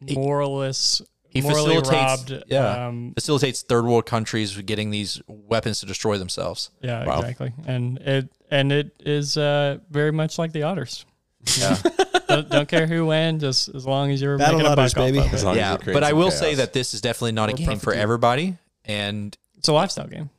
moralist, 0.00 1.02
He 1.36 1.42
facilitates- 1.42 1.90
robbed. 2.30 2.44
yeah. 2.48 2.86
um, 2.88 3.12
Facilitates 3.14 3.62
third 3.62 3.84
world 3.84 4.06
countries 4.06 4.56
getting 4.62 4.90
these 4.90 5.20
weapons 5.26 5.80
to 5.80 5.86
destroy 5.86 6.18
themselves. 6.18 6.70
yeah, 6.82 7.04
Wow. 7.04 7.20
exactly. 7.20 7.52
And 7.66 7.98
it 7.98 8.28
and 8.50 8.70
it 8.72 8.90
is 9.00 9.36
uh, 9.36 9.78
very 9.90 10.12
much 10.12 10.38
like 10.38 10.52
the 10.52 10.62
otters. 10.64 11.04
Yeah, 11.58 11.76
don't, 12.28 12.48
don't 12.48 12.68
care 12.68 12.86
who 12.86 13.06
wins, 13.06 13.40
just 13.42 13.68
as 13.68 13.86
long 13.86 14.10
as 14.10 14.20
you're 14.20 14.36
Battle 14.38 14.58
making 14.58 14.66
a 14.68 14.72
otters, 14.72 14.94
buck 14.94 15.04
baby. 15.04 15.18
off 15.20 15.26
of 15.26 15.34
As 15.34 15.44
long 15.44 15.56
yeah. 15.56 15.76
you 15.86 15.92
But 15.92 16.02
I 16.02 16.12
will 16.12 16.28
chaos. 16.30 16.38
say 16.40 16.54
that 16.56 16.72
this 16.72 16.92
is 16.94 17.00
definitely 17.00 17.32
not 17.32 17.50
a 17.50 17.52
Or 17.52 17.56
game 17.56 17.66
for 17.78 17.86
profiteer. 17.86 18.02
everybody, 18.02 18.56
and 18.84 19.36
It's 19.58 19.68
a 19.68 19.72
lifestyle 19.72 20.06
game. 20.08 20.30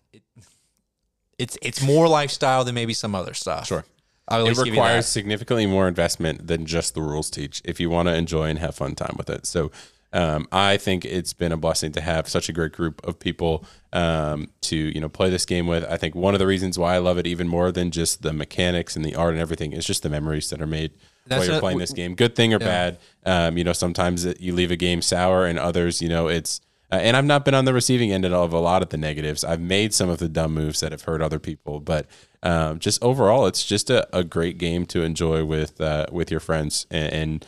it's 1.38 1.58
it's 1.62 1.82
more 1.82 2.08
lifestyle 2.08 2.64
than 2.64 2.76
maybe 2.76 2.94
some 2.94 3.16
other 3.16 3.34
stuff. 3.34 3.68
Sure. 3.68 3.86
It 4.30 4.42
least 4.42 4.58
give 4.58 4.68
you 4.68 4.72
requires 4.74 5.06
significantly 5.06 5.66
more 5.66 5.88
investment 5.88 6.48
than 6.48 6.66
just 6.66 6.94
the 6.94 7.02
rules 7.02 7.30
teach 7.30 7.62
if 7.64 7.80
you 7.80 7.90
want 7.90 8.10
to 8.10 8.14
enjoy 8.16 8.50
and 8.50 8.60
have 8.60 8.76
fun 8.76 8.94
time 8.96 9.16
with 9.18 9.30
it. 9.30 9.46
So 9.46 9.72
um, 10.14 10.48
I 10.52 10.78
think 10.78 11.04
it's 11.04 11.34
been 11.34 11.52
a 11.52 11.58
blessing 11.58 11.92
to 11.94 12.02
have 12.02 12.30
such 12.30 12.48
a 12.48 12.54
great 12.54 12.72
group 12.72 13.06
of 13.06 13.20
people 13.20 13.66
um, 13.92 14.50
to 14.62 14.76
you 14.76 15.02
know 15.02 15.10
play 15.10 15.30
this 15.30 15.46
game 15.46 15.68
with. 15.68 15.84
I 15.84 15.98
think 15.98 16.16
one 16.16 16.34
of 16.34 16.40
the 16.40 16.48
reasons 16.48 16.80
why 16.80 16.96
I 16.96 17.00
love 17.00 17.18
it 17.18 17.28
even 17.28 17.48
more 17.48 17.72
than 17.72 17.92
just 17.92 18.22
the 18.22 18.34
mechanics 18.34 18.96
and 18.96 19.04
the 19.04 19.16
art 19.16 19.34
and 19.34 19.42
everything 19.42 19.74
is 19.74 19.86
just 19.86 20.04
the 20.04 20.10
memories 20.10 20.50
that 20.50 20.62
are 20.62 20.68
made 20.68 20.94
That's 21.26 21.42
while 21.42 21.52
you're 21.52 21.60
playing 21.60 21.80
this 21.80 21.94
game. 21.94 22.16
Good 22.16 22.36
thing 22.36 22.54
or 22.54 22.60
bad. 22.60 23.00
Um, 23.26 23.58
you 23.58 23.64
know, 23.64 23.74
sometimes 23.74 24.24
it, 24.24 24.40
you 24.40 24.54
leave 24.54 24.72
a 24.72 24.78
game 24.78 25.02
sour, 25.02 25.46
and 25.46 25.60
others, 25.60 26.02
you 26.02 26.10
know, 26.10 26.28
it's. 26.28 26.62
Uh, 26.90 26.96
and 26.96 27.18
I've 27.18 27.26
not 27.26 27.44
been 27.44 27.54
on 27.54 27.66
the 27.66 27.74
receiving 27.74 28.14
end 28.14 28.24
of 28.24 28.54
a 28.54 28.60
lot 28.60 28.82
of 28.82 28.88
the 28.90 28.98
negatives. 28.98 29.44
I've 29.44 29.60
made 29.60 29.94
some 29.94 30.08
of 30.08 30.20
the 30.20 30.30
dumb 30.30 30.54
moves 30.54 30.80
that 30.80 30.94
have 30.94 31.02
hurt 31.02 31.22
other 31.22 31.38
people, 31.38 31.82
but 31.82 32.06
um, 32.44 32.80
just 32.80 33.04
overall, 33.04 33.46
it's 33.46 33.66
just 33.66 33.90
a, 33.90 34.08
a 34.18 34.24
great 34.24 34.58
game 34.58 34.86
to 34.88 35.02
enjoy 35.02 35.44
with 35.44 35.82
uh, 35.82 36.06
with 36.14 36.32
your 36.32 36.40
friends, 36.40 36.88
and, 36.90 37.12
and 37.12 37.46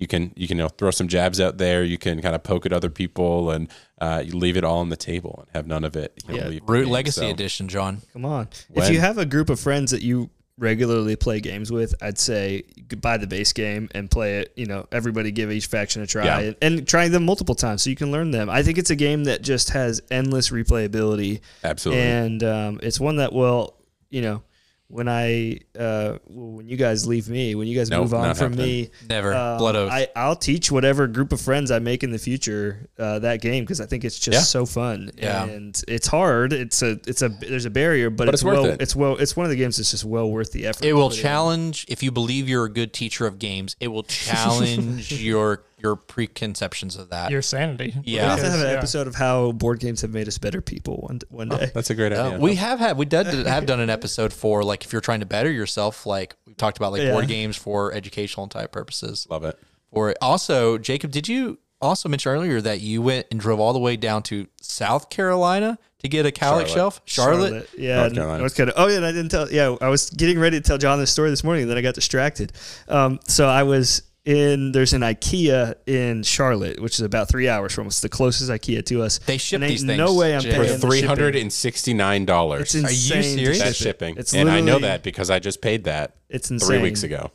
you 0.00 0.08
can 0.08 0.32
you 0.34 0.48
can 0.48 0.56
you 0.56 0.64
know, 0.64 0.68
throw 0.68 0.90
some 0.90 1.06
jabs 1.06 1.40
out 1.40 1.58
there. 1.58 1.84
You 1.84 1.98
can 1.98 2.20
kind 2.20 2.34
of 2.34 2.42
poke 2.42 2.66
at 2.66 2.72
other 2.72 2.90
people, 2.90 3.50
and 3.52 3.68
uh, 4.00 4.22
you 4.26 4.32
leave 4.36 4.56
it 4.56 4.64
all 4.64 4.78
on 4.78 4.88
the 4.88 4.96
table 4.96 5.40
and 5.46 5.48
have 5.54 5.66
none 5.68 5.84
of 5.84 5.94
it. 5.94 6.20
You 6.26 6.34
know, 6.34 6.40
Yeah. 6.42 6.48
leave 6.48 6.62
Root 6.66 6.84
game. 6.86 6.92
Legacy 6.92 7.20
So- 7.20 7.30
Edition, 7.30 7.68
John. 7.68 8.02
Come 8.12 8.24
on. 8.24 8.48
When- 8.70 8.84
If 8.86 8.92
you 8.92 8.98
have 8.98 9.18
a 9.18 9.26
group 9.26 9.48
of 9.50 9.60
friends 9.60 9.92
that 9.92 10.02
you 10.02 10.30
regularly 10.58 11.16
play 11.16 11.40
games 11.40 11.72
with, 11.72 11.94
I'd 12.02 12.18
say 12.18 12.64
buy 13.00 13.16
the 13.16 13.26
base 13.26 13.52
game 13.54 13.88
and 13.94 14.10
play 14.10 14.40
it. 14.40 14.52
You 14.56 14.66
know, 14.66 14.86
everybody 14.92 15.30
give 15.30 15.50
each 15.50 15.66
faction 15.66 16.02
a 16.02 16.06
try 16.06 16.24
Yeah. 16.26 16.38
and, 16.40 16.56
and 16.60 16.88
try 16.88 17.08
them 17.08 17.24
multiple 17.24 17.54
times 17.54 17.82
so 17.82 17.88
you 17.90 17.96
can 17.96 18.10
learn 18.12 18.30
them. 18.30 18.50
I 18.50 18.62
think 18.62 18.76
it's 18.76 18.90
a 18.90 18.96
game 18.96 19.24
that 19.24 19.40
just 19.42 19.70
has 19.70 20.02
endless 20.10 20.50
replayability. 20.50 21.40
Absolutely. 21.64 22.02
And 22.02 22.42
um, 22.44 22.80
it's 22.82 23.00
one 23.00 23.16
that 23.16 23.32
will, 23.32 23.74
you 24.10 24.20
know, 24.22 24.42
when 24.90 25.08
I 25.08 25.60
uh, 25.78 26.18
when 26.26 26.68
you 26.68 26.76
guys 26.76 27.06
leave 27.06 27.28
me, 27.28 27.54
when 27.54 27.68
you 27.68 27.78
guys 27.78 27.90
Nope, 27.90 28.02
move 28.02 28.14
on 28.14 28.34
from 28.34 28.52
happening. 28.54 28.66
me, 28.66 28.90
Never. 29.08 29.32
um, 29.32 29.58
Blood 29.58 29.76
oath. 29.76 29.92
I, 29.92 30.08
I'll 30.16 30.34
teach 30.34 30.70
whatever 30.72 31.06
group 31.06 31.32
of 31.32 31.40
friends 31.40 31.70
I 31.70 31.78
make 31.78 32.02
in 32.02 32.10
the 32.10 32.18
future 32.18 32.88
uh, 32.98 33.20
that 33.20 33.40
game 33.40 33.62
because 33.64 33.80
I 33.80 33.86
think 33.86 34.04
it's 34.04 34.18
just 34.18 34.34
Yeah. 34.34 34.40
so 34.40 34.66
fun. 34.66 35.12
Yeah. 35.16 35.44
and 35.44 35.80
it's 35.86 36.08
hard. 36.08 36.52
It's 36.52 36.82
a 36.82 36.98
it's 37.06 37.22
a 37.22 37.28
there's 37.28 37.66
a 37.66 37.70
barrier, 37.70 38.10
but, 38.10 38.24
But 38.26 38.34
it's, 38.34 38.42
it's 38.42 38.44
worth 38.44 38.54
well 38.56 38.64
it. 38.66 38.82
it's 38.82 38.96
well 38.96 39.16
it's 39.16 39.36
one 39.36 39.46
of 39.46 39.50
the 39.50 39.56
games 39.56 39.76
that's 39.76 39.92
just 39.92 40.04
well 40.04 40.28
worth 40.30 40.50
the 40.52 40.66
effort. 40.66 40.84
it 40.84 40.92
will 40.92 41.08
put 41.10 41.16
in. 41.18 41.22
challenge 41.22 41.86
if 41.88 42.02
you 42.02 42.10
believe 42.10 42.48
you're 42.48 42.64
a 42.64 42.72
good 42.72 42.92
teacher 42.92 43.26
of 43.26 43.38
games. 43.38 43.76
It 43.78 43.88
will 43.88 44.02
challenge 44.50 45.12
your 45.12 45.62
your 45.82 45.96
preconceptions 45.96 46.96
of 46.96 47.10
that. 47.10 47.30
Your 47.30 47.42
sanity. 47.42 47.94
We 48.04 48.12
yeah. 48.14 48.30
have 48.30 48.40
to 48.40 48.50
have 48.50 48.60
an 48.60 48.66
Yeah. 48.66 48.72
episode 48.78 49.06
of 49.06 49.14
how 49.14 49.52
board 49.52 49.80
games 49.80 50.00
have 50.02 50.12
made 50.12 50.28
us 50.28 50.38
better 50.38 50.60
people 50.60 50.98
one 51.08 51.20
one 51.28 51.48
day. 51.48 51.70
That's 51.74 51.90
a 51.90 51.94
great 51.94 52.12
Uh, 52.12 52.22
idea. 52.28 52.38
we 52.38 52.54
have 52.56 52.78
had 52.78 52.96
we 52.96 53.04
did 53.06 53.26
have 53.46 53.66
done 53.66 53.80
an 53.80 53.90
episode 53.90 54.32
for 54.32 54.62
like 54.64 54.84
if 54.84 54.92
you're 54.92 55.00
trying 55.00 55.20
to 55.20 55.26
better 55.26 55.50
yourself, 55.50 56.06
like 56.06 56.36
we 56.46 56.54
talked 56.54 56.76
about 56.76 56.92
like 56.92 57.02
Yeah. 57.02 57.12
board 57.12 57.28
games 57.28 57.56
for 57.56 57.92
educational 57.92 58.44
and 58.44 58.50
type 58.50 58.72
purposes. 58.72 59.26
love 59.30 59.44
it. 59.44 59.58
For 59.92 60.14
also, 60.20 60.78
Jacob, 60.78 61.10
did 61.10 61.26
you 61.28 61.58
also 61.82 62.08
mention 62.08 62.30
earlier 62.32 62.60
that 62.60 62.80
you 62.80 63.00
went 63.02 63.26
and 63.30 63.40
drove 63.40 63.58
all 63.58 63.72
the 63.72 63.78
way 63.78 63.96
down 63.96 64.22
to 64.24 64.46
South 64.60 65.08
Carolina 65.10 65.78
to 66.00 66.08
get 66.08 66.26
a 66.26 66.30
Kallax 66.30 66.68
shelf? 66.68 67.00
Charlotte. 67.06 67.68
yeah, 67.76 67.96
North 67.96 68.12
North 68.12 68.14
Carolina. 68.14 68.14
Carolina. 68.14 68.38
North 68.40 68.54
Carolina. 68.56 68.74
Oh 68.78 68.86
yeah, 68.88 68.96
and 68.98 69.06
I 69.06 69.12
didn't 69.12 69.30
tell. 69.30 69.50
Yeah, 69.50 69.76
I 69.80 69.88
was 69.88 70.10
getting 70.10 70.38
ready 70.38 70.60
to 70.60 70.62
tell 70.66 70.78
John 70.78 70.98
this 71.00 71.10
story 71.10 71.30
this 71.30 71.42
morning, 71.42 71.62
and 71.62 71.70
then 71.70 71.78
I 71.78 71.80
got 71.82 71.94
distracted. 71.94 72.52
Um, 72.88 73.18
so 73.26 73.48
I 73.48 73.62
was 73.64 74.02
in. 74.30 74.72
There's 74.72 74.92
an 74.92 75.02
IKEA 75.02 75.74
in 75.86 76.22
Charlotte, 76.22 76.80
which 76.80 76.94
is 76.94 77.00
about 77.00 77.28
three 77.28 77.48
hours 77.48 77.72
from 77.74 77.86
us. 77.86 78.00
The 78.00 78.08
closest 78.08 78.50
IKEA 78.50 78.84
to 78.86 79.02
us. 79.02 79.18
They 79.18 79.38
ship 79.38 79.60
And 79.60 79.70
these 79.70 79.82
things, 79.84 79.98
No 79.98 80.14
way 80.14 80.34
I'm 80.34 80.40
Jay. 80.40 80.50
For 80.52 80.64
paying 80.64 80.72
the 80.72 80.78
three 80.78 80.96
shipping. 80.98 81.08
hundred 81.08 81.36
and 81.36 81.52
sixty 81.52 81.94
nine 81.94 82.24
dollars. 82.24 82.62
It's 82.62 82.74
insane. 82.74 83.22
to 83.22 83.28
serious? 83.38 83.58
That's 83.58 83.76
shipping, 83.76 84.16
It's 84.16 84.32
and 84.34 84.48
I 84.50 84.60
know 84.60 84.78
that 84.78 85.02
because 85.02 85.30
I 85.30 85.38
just 85.38 85.60
paid 85.60 85.84
that 85.84 86.14
It's 86.28 86.50
insane. 86.50 86.68
three 86.68 86.78
weeks 86.82 87.02
ago. 87.02 87.30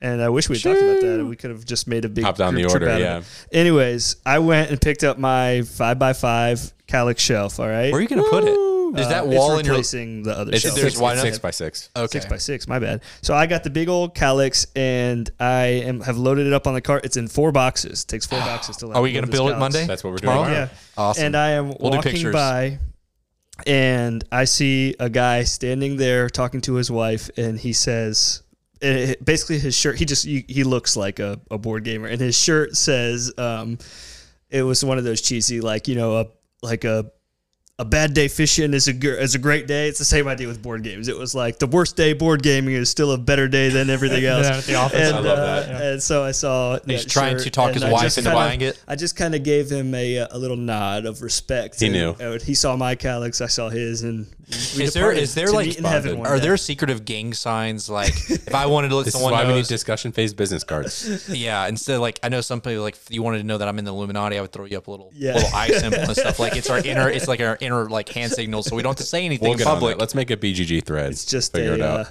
And 0.00 0.22
I 0.22 0.28
wish 0.28 0.48
we 0.48 0.56
had 0.56 0.62
talked 0.62 0.80
about 0.80 1.00
that. 1.00 1.24
We 1.24 1.34
could 1.34 1.50
have 1.50 1.64
just 1.64 1.88
made 1.88 2.04
a 2.04 2.08
big 2.08 2.22
Hopped 2.22 2.40
on 2.40 2.54
group 2.54 2.68
the 2.68 2.72
order, 2.72 2.88
out 2.88 3.00
yeah. 3.00 3.22
Anyways, 3.50 4.14
I 4.24 4.38
went 4.38 4.70
and 4.70 4.80
picked 4.80 5.02
up 5.02 5.18
my 5.18 5.62
five 5.62 5.98
by 5.98 6.12
five 6.12 6.72
Kallax 6.86 7.18
shelf. 7.18 7.58
All 7.58 7.66
right. 7.66 7.90
Where 7.90 7.98
are 7.98 8.00
you 8.02 8.06
going 8.08 8.22
to 8.22 8.30
put 8.30 8.44
it? 8.44 8.77
Is 8.96 9.06
Uh, 9.06 9.08
that 9.10 9.26
wall 9.26 9.52
it's 9.52 9.60
in 9.60 9.66
your? 9.66 9.74
replacing 9.74 10.22
the 10.22 10.38
other 10.38 10.52
It's 10.52 10.62
shelf? 10.62 10.74
there's 10.76 10.92
six, 10.92 11.00
why 11.00 11.12
it's 11.12 11.18
not- 11.18 11.26
six 11.26 11.38
by 11.38 11.50
six. 11.50 11.88
Okay. 11.96 12.18
Six 12.20 12.26
by 12.26 12.36
six, 12.38 12.66
my 12.68 12.78
bad. 12.78 13.00
So 13.22 13.34
I 13.34 13.46
got 13.46 13.64
the 13.64 13.70
big 13.70 13.88
old 13.88 14.14
Kallax 14.14 14.66
and 14.76 15.28
I 15.40 15.64
am 15.84 16.00
have 16.02 16.16
loaded 16.18 16.46
it 16.46 16.52
up 16.52 16.66
on 16.66 16.74
the 16.74 16.80
cart. 16.80 17.04
It's 17.04 17.16
in 17.16 17.28
four 17.28 17.52
boxes. 17.52 18.04
takes 18.04 18.26
four 18.26 18.38
boxes 18.50 18.76
to. 18.78 18.92
Are 18.92 19.02
we 19.02 19.12
going 19.12 19.24
to 19.24 19.30
build 19.30 19.50
it 19.50 19.58
Monday? 19.58 19.86
That's 19.86 20.02
what 20.04 20.10
we're 20.10 20.16
doing 20.18 20.32
Tomorrow? 20.32 20.44
tomorrow. 20.48 20.68
Yeah. 20.72 20.78
Awesome. 20.96 21.24
And 21.26 21.36
I 21.36 21.50
am 21.50 21.68
We'll 21.68 21.90
do 21.90 21.96
walking 21.98 22.12
pictures. 22.12 22.32
by, 22.32 22.78
and 23.66 24.24
I 24.30 24.44
see 24.44 24.94
a 25.00 25.10
guy 25.10 25.44
standing 25.44 25.96
there 25.96 26.28
talking 26.30 26.60
to 26.62 26.74
his 26.74 26.90
wife, 26.90 27.28
and 27.36 27.58
he 27.58 27.72
says, 27.72 28.42
eh, 28.82 29.14
basically 29.22 29.58
his 29.58 29.74
shirt. 29.76 29.98
He 29.98 30.04
just 30.04 30.24
he, 30.24 30.44
he 30.48 30.64
looks 30.64 30.96
like 30.96 31.18
a, 31.18 31.40
a 31.50 31.58
board 31.58 31.84
gamer, 31.84 32.06
and 32.08 32.20
his 32.20 32.38
shirt 32.38 32.76
says, 32.76 33.32
um, 33.38 33.78
it 34.50 34.62
was 34.62 34.84
one 34.84 34.96
of 34.98 35.04
those 35.04 35.20
cheesy 35.20 35.60
like 35.60 35.88
you 35.88 35.94
know 35.96 36.16
a 36.18 36.26
like 36.62 36.84
a. 36.84 37.10
A 37.80 37.84
bad 37.84 38.12
day 38.12 38.26
fishing 38.26 38.74
is 38.74 38.88
a 38.88 38.92
gr- 38.92 39.10
is 39.10 39.36
a 39.36 39.38
great 39.38 39.68
day. 39.68 39.86
It's 39.86 40.00
the 40.00 40.04
same 40.04 40.26
idea 40.26 40.48
with 40.48 40.60
board 40.60 40.82
games. 40.82 41.06
It 41.06 41.16
was 41.16 41.32
like 41.32 41.60
the 41.60 41.68
worst 41.68 41.94
day 41.94 42.12
board 42.12 42.42
gaming 42.42 42.74
is 42.74 42.90
still 42.90 43.12
a 43.12 43.18
better 43.18 43.46
day 43.46 43.68
than 43.68 43.88
everything 43.88 44.24
else. 44.24 44.48
Yeah, 44.48 44.56
at 44.56 44.64
the 44.64 44.74
office. 44.74 45.08
And, 45.08 45.16
I 45.16 45.20
love 45.20 45.38
uh, 45.38 45.44
that. 45.60 45.82
And 45.92 46.02
so 46.02 46.24
I 46.24 46.32
saw. 46.32 46.80
He's 46.84 47.04
trying 47.04 47.36
shirt, 47.36 47.44
to 47.44 47.50
talk 47.50 47.74
his 47.74 47.84
I 47.84 47.92
wife 47.92 48.02
just 48.02 48.18
into 48.18 48.30
kinda- 48.30 48.44
buying 48.44 48.60
it? 48.62 48.82
I 48.88 48.96
just 48.96 49.14
kind 49.14 49.32
of 49.36 49.44
gave 49.44 49.70
him 49.70 49.94
a, 49.94 50.18
uh, 50.18 50.26
a 50.32 50.38
little 50.38 50.56
nod 50.56 51.06
of 51.06 51.22
respect. 51.22 51.78
He 51.78 51.86
and, 51.86 51.94
knew. 51.94 52.10
uh, 52.26 52.40
he 52.40 52.54
saw 52.54 52.74
my 52.74 52.96
Kallax, 52.96 53.40
I 53.40 53.46
saw 53.46 53.68
his, 53.68 54.02
and 54.02 54.26
we 54.48 54.84
Is 54.84 54.94
there- 54.94 55.02
departed 55.02 55.22
is 55.22 55.34
there, 55.34 55.52
like, 55.52 55.76
in 55.76 55.84
heaven 55.84 56.24
Are 56.26 56.36
day. 56.36 56.42
there 56.46 56.56
secretive 56.56 57.04
gang 57.04 57.34
signs? 57.34 57.90
Like, 57.90 58.14
if 58.30 58.54
I 58.54 58.66
wanted 58.66 58.88
to 58.88 58.96
let 58.96 59.04
This 59.04 59.14
is 59.14 59.20
someone 59.20 59.32
why 59.38 59.46
we 59.46 59.54
need 59.54 59.66
discussion 59.66 60.12
phase 60.12 60.32
business 60.32 60.64
cards. 60.64 61.28
yeah. 61.32 61.66
Instead, 61.66 61.96
of 61.96 62.00
like 62.00 62.18
I 62.22 62.28
know 62.30 62.40
some 62.40 62.60
people 62.60 62.82
like 62.82 62.94
if 62.94 63.10
you 63.10 63.22
wanted 63.22 63.38
to 63.38 63.44
know 63.44 63.58
that 63.58 63.68
I'm 63.68 63.78
in 63.78 63.84
the 63.84 63.92
Illuminati, 63.92 64.38
I 64.38 64.40
would 64.40 64.52
throw 64.52 64.64
you 64.64 64.78
up 64.78 64.86
a 64.86 64.90
little 64.90 65.10
Yeah. 65.14 65.34
little 65.34 65.50
eye 65.54 65.68
symbol 65.78 65.98
and 66.00 66.16
stuff. 66.16 66.38
Like 66.38 66.56
it's 66.56 66.70
our 66.70 66.78
inner, 66.78 67.10
it's 67.10 67.28
like 67.28 67.40
our 67.40 67.58
inner 67.60 67.88
like 67.90 68.08
hand 68.08 68.32
signal, 68.32 68.62
so 68.62 68.74
we 68.74 68.82
don't 68.82 68.90
have 68.90 68.96
to 68.96 69.02
say 69.02 69.24
anything 69.24 69.48
We'll 69.50 69.58
in 69.58 69.64
public. 69.64 69.98
Let's 69.98 70.14
make 70.14 70.30
a 70.30 70.36
BGG 70.36 70.84
thread. 70.84 71.10
It's 71.12 71.24
just 71.26 71.52
figure 71.52 71.74
it 71.74 71.80
out. 71.82 72.00
Uh, 72.00 72.04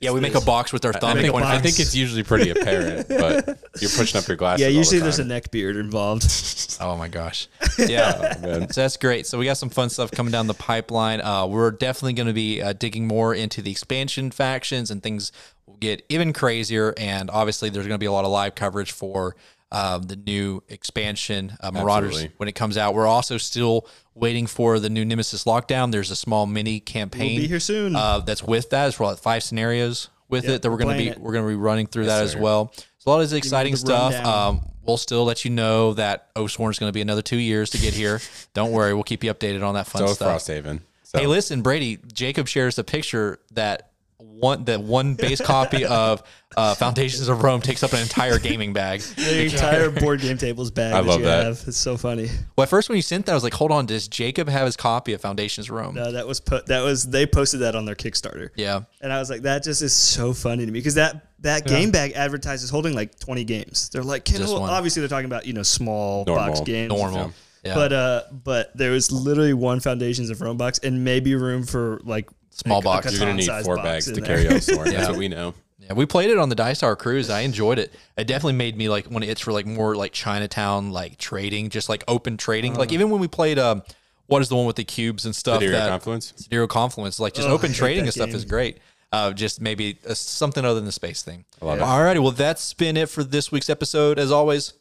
yeah, 0.00 0.12
we 0.12 0.20
make 0.20 0.34
a 0.34 0.40
box 0.40 0.72
with 0.72 0.84
our 0.84 0.94
I 0.94 0.98
thumb. 0.98 1.12
think, 1.14 1.24
and 1.26 1.32
point- 1.32 1.44
box. 1.44 1.56
I 1.58 1.60
think 1.60 1.78
it's 1.78 1.94
usually 1.94 2.22
pretty 2.22 2.50
apparent, 2.50 3.06
but 3.08 3.46
you're 3.80 3.90
pushing 3.90 4.18
up 4.20 4.26
your 4.26 4.36
glasses. 4.36 4.60
yeah, 4.62 4.66
all 4.68 4.72
the 4.72 4.78
usually 4.78 4.98
there's 5.00 5.18
a 5.18 5.24
neck 5.24 5.50
beard 5.50 5.76
involved. 5.76 6.24
Oh 6.82 6.96
my 6.96 7.08
gosh. 7.08 7.46
Yeah. 7.78 8.38
man. 8.40 8.70
so 8.72 8.80
that's 8.80 8.96
great. 8.96 9.26
So 9.26 9.38
we 9.38 9.44
got 9.44 9.58
some 9.58 9.68
fun 9.68 9.90
stuff 9.90 10.10
coming 10.10 10.32
down 10.32 10.46
the 10.46 10.54
pipeline. 10.54 11.20
Uh, 11.20 11.46
we're 11.46 11.70
definitely 11.72 12.14
going 12.14 12.28
to 12.28 12.32
be 12.32 12.62
uh, 12.62 12.72
digging 12.72 13.06
more 13.06 13.34
into 13.34 13.60
the 13.60 13.70
expansion 13.70 14.30
factions 14.30 14.90
and 14.90 15.02
things 15.02 15.30
will 15.66 15.76
get 15.76 16.02
even 16.08 16.32
crazier. 16.32 16.94
And 16.96 17.28
obviously, 17.28 17.68
there's 17.68 17.86
going 17.86 17.96
to 17.96 18.02
be 18.02 18.06
a 18.06 18.12
lot 18.12 18.24
of 18.24 18.30
live 18.30 18.54
coverage 18.54 18.92
for 18.92 19.36
um, 19.72 20.02
the 20.02 20.16
new 20.16 20.62
expansion 20.68 21.56
uh, 21.60 21.70
Marauders 21.70 22.10
Absolutely. 22.10 22.34
when 22.38 22.48
it 22.48 22.54
comes 22.54 22.76
out. 22.76 22.94
We're 22.94 23.06
also 23.06 23.36
still 23.38 23.86
waiting 24.14 24.46
for 24.46 24.78
the 24.80 24.90
new 24.90 25.04
Nemesis 25.04 25.44
Lockdown. 25.44 25.92
There's 25.92 26.10
a 26.10 26.16
small 26.16 26.46
mini 26.46 26.80
campaign. 26.80 27.34
We'll 27.34 27.42
be 27.42 27.48
here 27.48 27.60
soon. 27.60 27.94
Uh, 27.96 28.18
that's 28.20 28.42
with 28.42 28.70
that. 28.70 28.88
It's 28.88 28.96
for 28.96 29.04
like 29.06 29.18
five 29.18 29.42
scenarios 29.42 30.08
with 30.28 30.44
Yep, 30.44 30.52
it 30.52 30.62
that 30.62 30.70
we're 30.70 30.76
we're 30.76 30.82
going 30.82 30.96
to 30.98 31.02
be 31.04 31.08
it. 31.10 31.18
we're 31.20 31.32
going 31.32 31.44
to 31.44 31.48
be 31.48 31.54
running 31.56 31.86
through 31.86 32.06
that 32.06 32.22
as 32.22 32.32
sir. 32.32 32.40
well. 32.40 32.72
So 32.98 33.10
a 33.10 33.10
lot 33.12 33.20
of 33.22 33.30
this 33.30 33.36
exciting 33.38 33.76
stuff. 33.76 34.14
Um, 34.24 34.60
we'll 34.82 34.96
still 34.96 35.24
let 35.24 35.44
you 35.44 35.50
know 35.50 35.94
that 35.94 36.34
Oathsworn 36.34 36.70
is 36.70 36.78
going 36.78 36.88
to 36.90 36.94
be 36.94 37.00
another 37.00 37.22
two 37.22 37.36
years 37.38 37.70
to 37.70 37.78
get 37.78 37.94
here. 37.94 38.20
Don't 38.54 38.72
worry, 38.72 38.92
we'll 38.94 39.04
keep 39.04 39.22
you 39.24 39.32
updated 39.32 39.66
on 39.66 39.74
that 39.74 39.86
fun 39.86 40.06
So 40.06 40.12
stuff. 40.14 40.42
Frosthaven. 40.42 40.80
So 41.04 41.18
Hey, 41.18 41.26
listen, 41.26 41.62
Brady. 41.62 41.98
Jacob 42.12 42.46
shares 42.48 42.78
a 42.78 42.84
picture 42.84 43.40
that 43.52 43.89
one 44.20 44.64
that 44.64 44.80
one 44.82 45.14
base 45.14 45.40
copy 45.40 45.84
of 45.86 46.22
uh, 46.56 46.74
Foundations 46.74 47.28
of 47.28 47.42
Rome 47.42 47.60
takes 47.60 47.82
up 47.82 47.92
an 47.92 48.00
entire 48.00 48.38
gaming 48.38 48.72
bag. 48.72 49.00
the 49.16 49.44
entire 49.44 49.90
board 49.90 50.20
game 50.20 50.36
tables 50.38 50.70
bag 50.70 50.92
I 50.92 51.00
that 51.00 51.06
love 51.06 51.20
you 51.20 51.26
that. 51.26 51.44
have. 51.44 51.62
It's 51.66 51.76
so 51.76 51.96
funny. 51.96 52.28
Well, 52.56 52.64
at 52.64 52.68
first 52.68 52.88
when 52.88 52.96
you 52.96 53.02
sent 53.02 53.26
that, 53.26 53.32
I 53.32 53.34
was 53.34 53.44
like, 53.44 53.54
"Hold 53.54 53.72
on, 53.72 53.86
does 53.86 54.08
Jacob 54.08 54.48
have 54.48 54.66
his 54.66 54.76
copy 54.76 55.12
of 55.12 55.20
Foundations 55.20 55.68
of 55.68 55.76
Rome?" 55.76 55.94
No, 55.94 56.12
that 56.12 56.26
was 56.26 56.40
put. 56.40 56.66
That 56.66 56.82
was 56.82 57.06
they 57.06 57.26
posted 57.26 57.60
that 57.60 57.74
on 57.76 57.84
their 57.84 57.94
Kickstarter. 57.94 58.50
Yeah, 58.56 58.80
And 59.00 59.12
I 59.12 59.18
was 59.18 59.30
like, 59.30 59.42
that 59.42 59.62
just 59.62 59.82
is 59.82 59.92
so 59.92 60.32
funny 60.32 60.66
to 60.66 60.72
me 60.72 60.78
because 60.78 60.94
that 60.94 61.26
that 61.40 61.66
game 61.66 61.90
bag 61.90 62.12
advertises 62.12 62.68
holding 62.68 62.94
like 62.94 63.18
20 63.18 63.44
games. 63.44 63.88
They're 63.88 64.02
like, 64.02 64.24
can 64.26 64.36
Just 64.36 64.50
hold, 64.50 64.60
one. 64.62 64.70
obviously 64.70 65.00
they're 65.00 65.08
talking 65.08 65.24
about 65.26 65.46
you 65.46 65.52
know 65.54 65.62
small 65.62 66.24
Normal. 66.26 66.46
box 66.48 66.60
games, 66.60 66.90
normal. 66.90 67.32
Yeah, 67.64 67.74
But 67.74 67.92
uh, 67.92 68.22
but 68.32 68.76
there 68.76 68.90
was 68.90 69.12
literally 69.12 69.52
one 69.54 69.80
Foundations 69.80 70.30
of 70.30 70.40
Rome 70.40 70.56
box 70.56 70.78
and 70.78 71.04
maybe 71.04 71.34
room 71.34 71.64
for 71.64 72.00
like 72.04 72.28
Small 72.50 72.82
box. 72.82 73.10
you're 73.12 73.20
gonna 73.20 73.34
need 73.34 73.50
four 73.64 73.76
bags 73.76 74.06
to 74.06 74.12
there. 74.12 74.24
carry 74.24 74.44
Oathsworn. 74.44 74.86
Yeah. 74.92 74.98
That's 74.98 75.08
what 75.10 75.18
we 75.18 75.28
know. 75.28 75.54
Yeah, 75.78 75.94
we 75.94 76.04
played 76.04 76.30
it 76.30 76.36
on 76.38 76.48
the 76.50 76.54
Dice 76.54 76.80
Tower 76.80 76.94
cruise. 76.96 77.30
I 77.30 77.40
enjoyed 77.40 77.78
it. 77.78 77.92
It 78.16 78.26
definitely 78.26 78.52
made 78.54 78.76
me 78.76 78.88
like 78.88 79.06
when 79.06 79.22
it's 79.22 79.40
for 79.40 79.52
like 79.52 79.66
more 79.66 79.96
like 79.96 80.12
Chinatown 80.12 80.90
like 80.92 81.16
trading, 81.18 81.70
just 81.70 81.88
like 81.88 82.04
open 82.06 82.36
trading. 82.36 82.72
Uh-huh. 82.72 82.80
like 82.80 82.92
even 82.92 83.08
when 83.10 83.20
we 83.20 83.28
played 83.28 83.58
um, 83.58 83.82
what 84.26 84.42
is 84.42 84.48
the 84.48 84.56
one 84.56 84.66
with 84.66 84.76
the 84.76 84.84
cubes 84.84 85.24
and 85.24 85.34
stuff? 85.34 85.60
Sidereal 85.60 85.80
that 85.80 85.88
Confluence. 85.88 86.34
Zero 86.36 86.66
Confluence, 86.66 87.18
like 87.18 87.34
just 87.34 87.48
Oh, 87.48 87.52
open 87.52 87.72
trading 87.72 88.04
that 88.04 88.08
and 88.08 88.12
stuff 88.12 88.26
game. 88.28 88.36
is 88.36 88.44
great. 88.44 88.78
Uh, 89.12 89.32
just 89.32 89.60
maybe 89.60 89.98
uh, 90.08 90.14
something 90.14 90.64
other 90.64 90.74
than 90.76 90.84
the 90.84 90.92
space 90.92 91.22
thing. 91.22 91.44
love 91.60 91.78
it. 91.78 91.82
Alrighty, 91.82 92.20
well 92.20 92.30
that's 92.30 92.74
been 92.74 92.96
it 92.96 93.08
for 93.08 93.24
this 93.24 93.50
week's 93.50 93.70
episode. 93.70 94.18
As 94.20 94.30
always, 94.30 94.74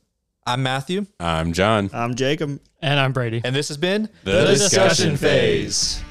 I'm 0.45 0.61
Matthew, 0.61 1.05
I'm 1.19 1.53
John. 1.53 1.89
I'm 1.93 2.13
Jacob. 2.15 2.59
And 2.81 2.99
I'm 2.99 3.11
Brady. 3.13 3.41
and 3.43 3.55
this 3.55 3.69
has 3.69 3.77
been 3.77 4.09
The 4.25 4.45
discussion 4.45 5.17
phase. 5.17 6.03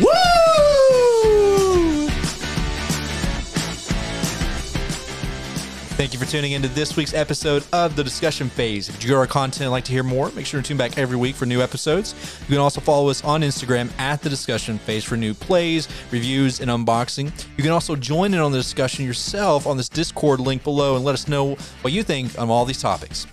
Woo! 0.00 0.34
Thank 5.96 6.12
you 6.12 6.18
for 6.18 6.26
tuning 6.26 6.52
into 6.52 6.66
this 6.66 6.96
week's 6.96 7.14
episode 7.14 7.64
of 7.72 7.94
the 7.94 8.02
discussion 8.02 8.48
phase. 8.48 8.88
If 8.88 8.96
you 8.96 9.10
enjoy 9.10 9.18
our 9.20 9.26
content 9.28 9.62
and 9.62 9.70
like 9.70 9.84
to 9.84 9.92
hear 9.92 10.02
more, 10.02 10.32
make 10.32 10.44
sure 10.44 10.60
to 10.60 10.66
tune 10.66 10.76
back 10.76 10.98
every 10.98 11.16
week 11.16 11.36
for 11.36 11.46
new 11.46 11.62
episodes. 11.62 12.14
You 12.40 12.48
can 12.48 12.58
also 12.58 12.80
follow 12.80 13.08
us 13.08 13.22
on 13.22 13.42
Instagram 13.42 13.96
at 14.00 14.20
the 14.20 14.28
discussion 14.28 14.78
phase 14.78 15.04
for 15.04 15.16
new 15.16 15.32
plays, 15.32 15.86
reviews, 16.10 16.60
and 16.60 16.68
unboxing. 16.68 17.32
You 17.56 17.62
can 17.62 17.70
also 17.70 17.94
join 17.94 18.34
in 18.34 18.40
on 18.40 18.50
the 18.50 18.58
discussion 18.58 19.06
yourself 19.06 19.68
on 19.68 19.76
this 19.76 19.88
Discord 19.88 20.40
link 20.40 20.64
below 20.64 20.96
and 20.96 21.04
let 21.04 21.12
us 21.12 21.28
know 21.28 21.54
what 21.82 21.92
you 21.92 22.02
think 22.02 22.36
on 22.36 22.50
all 22.50 22.64
these 22.64 22.82
topics. 22.82 23.28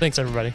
Thanks, 0.00 0.18
everybody. 0.18 0.52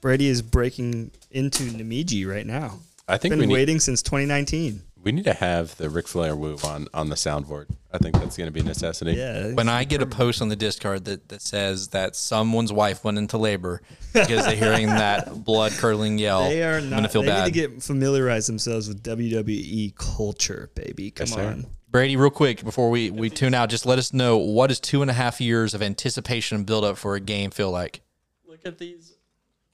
Brady 0.00 0.28
is 0.28 0.42
breaking 0.42 1.10
into 1.30 1.64
Namiji 1.64 2.26
right 2.28 2.46
now. 2.46 2.78
I 3.08 3.16
think 3.16 3.32
Been 3.32 3.40
we 3.40 3.46
need, 3.46 3.52
waiting 3.54 3.80
since 3.80 4.02
2019. 4.02 4.82
we 5.02 5.12
need 5.12 5.24
to 5.24 5.32
have 5.32 5.74
the 5.78 5.88
Ric 5.88 6.06
Flair 6.06 6.36
woo 6.36 6.58
on, 6.64 6.88
on 6.92 7.08
the 7.08 7.14
soundboard. 7.16 7.66
I 7.90 7.96
think 7.98 8.16
that's 8.16 8.36
going 8.36 8.48
to 8.48 8.52
be 8.52 8.60
a 8.60 8.64
necessity. 8.64 9.12
Yeah. 9.12 9.52
When 9.54 9.68
I 9.68 9.84
get 9.84 10.02
a 10.02 10.06
post 10.06 10.42
on 10.42 10.50
the 10.50 10.56
Discord 10.56 11.06
that, 11.06 11.28
that 11.30 11.40
says 11.40 11.88
that 11.88 12.14
someone's 12.16 12.70
wife 12.70 13.04
went 13.04 13.16
into 13.16 13.38
labor 13.38 13.80
because 14.12 14.44
they're 14.44 14.56
hearing 14.56 14.88
that 14.88 15.42
blood 15.44 15.72
curdling 15.72 16.18
yell, 16.18 16.50
They 16.50 16.62
are 16.62 16.76
I'm 16.76 16.90
going 16.90 16.90
to 16.96 17.00
not. 17.02 17.12
feel 17.12 17.22
they 17.22 17.28
bad. 17.28 17.44
need 17.46 17.54
to 17.54 17.68
get 17.68 17.82
familiarize 17.82 18.46
themselves 18.46 18.88
with 18.88 19.02
WWE 19.02 19.94
culture, 19.96 20.70
baby. 20.74 21.10
Come 21.10 21.26
Yes, 21.28 21.34
sir. 21.34 21.46
on. 21.46 21.66
Brady, 21.90 22.16
real 22.16 22.28
quick 22.28 22.62
before 22.62 22.90
we, 22.90 23.10
we 23.10 23.30
tune 23.30 23.54
out, 23.54 23.70
just 23.70 23.86
let 23.86 23.98
us 23.98 24.12
know 24.12 24.36
what 24.36 24.66
does 24.66 24.78
two 24.80 25.00
and 25.00 25.10
a 25.10 25.14
half 25.14 25.40
years 25.40 25.72
of 25.72 25.80
anticipation 25.80 26.58
and 26.58 26.66
build 26.66 26.84
up 26.84 26.98
for 26.98 27.14
a 27.14 27.20
game 27.20 27.50
feel 27.50 27.70
like? 27.70 28.02
Look 28.46 28.60
at 28.66 28.76
these 28.76 29.14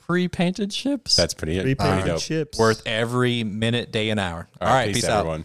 pre-painted 0.07 0.73
ships. 0.73 1.17
That's 1.17 1.35
pretty, 1.35 1.55
pretty 1.55 1.71
Repainted 1.71 2.07
dope. 2.07 2.21
ships. 2.21 2.59
Worth 2.59 2.83
every 2.87 3.45
minute, 3.45 3.91
day, 3.93 4.11
and 4.11 4.21
hour. 4.21 4.49
All 4.61 4.69
right, 4.69 4.93
peace, 4.95 5.05
out. 5.05 5.21
everyone. 5.21 5.45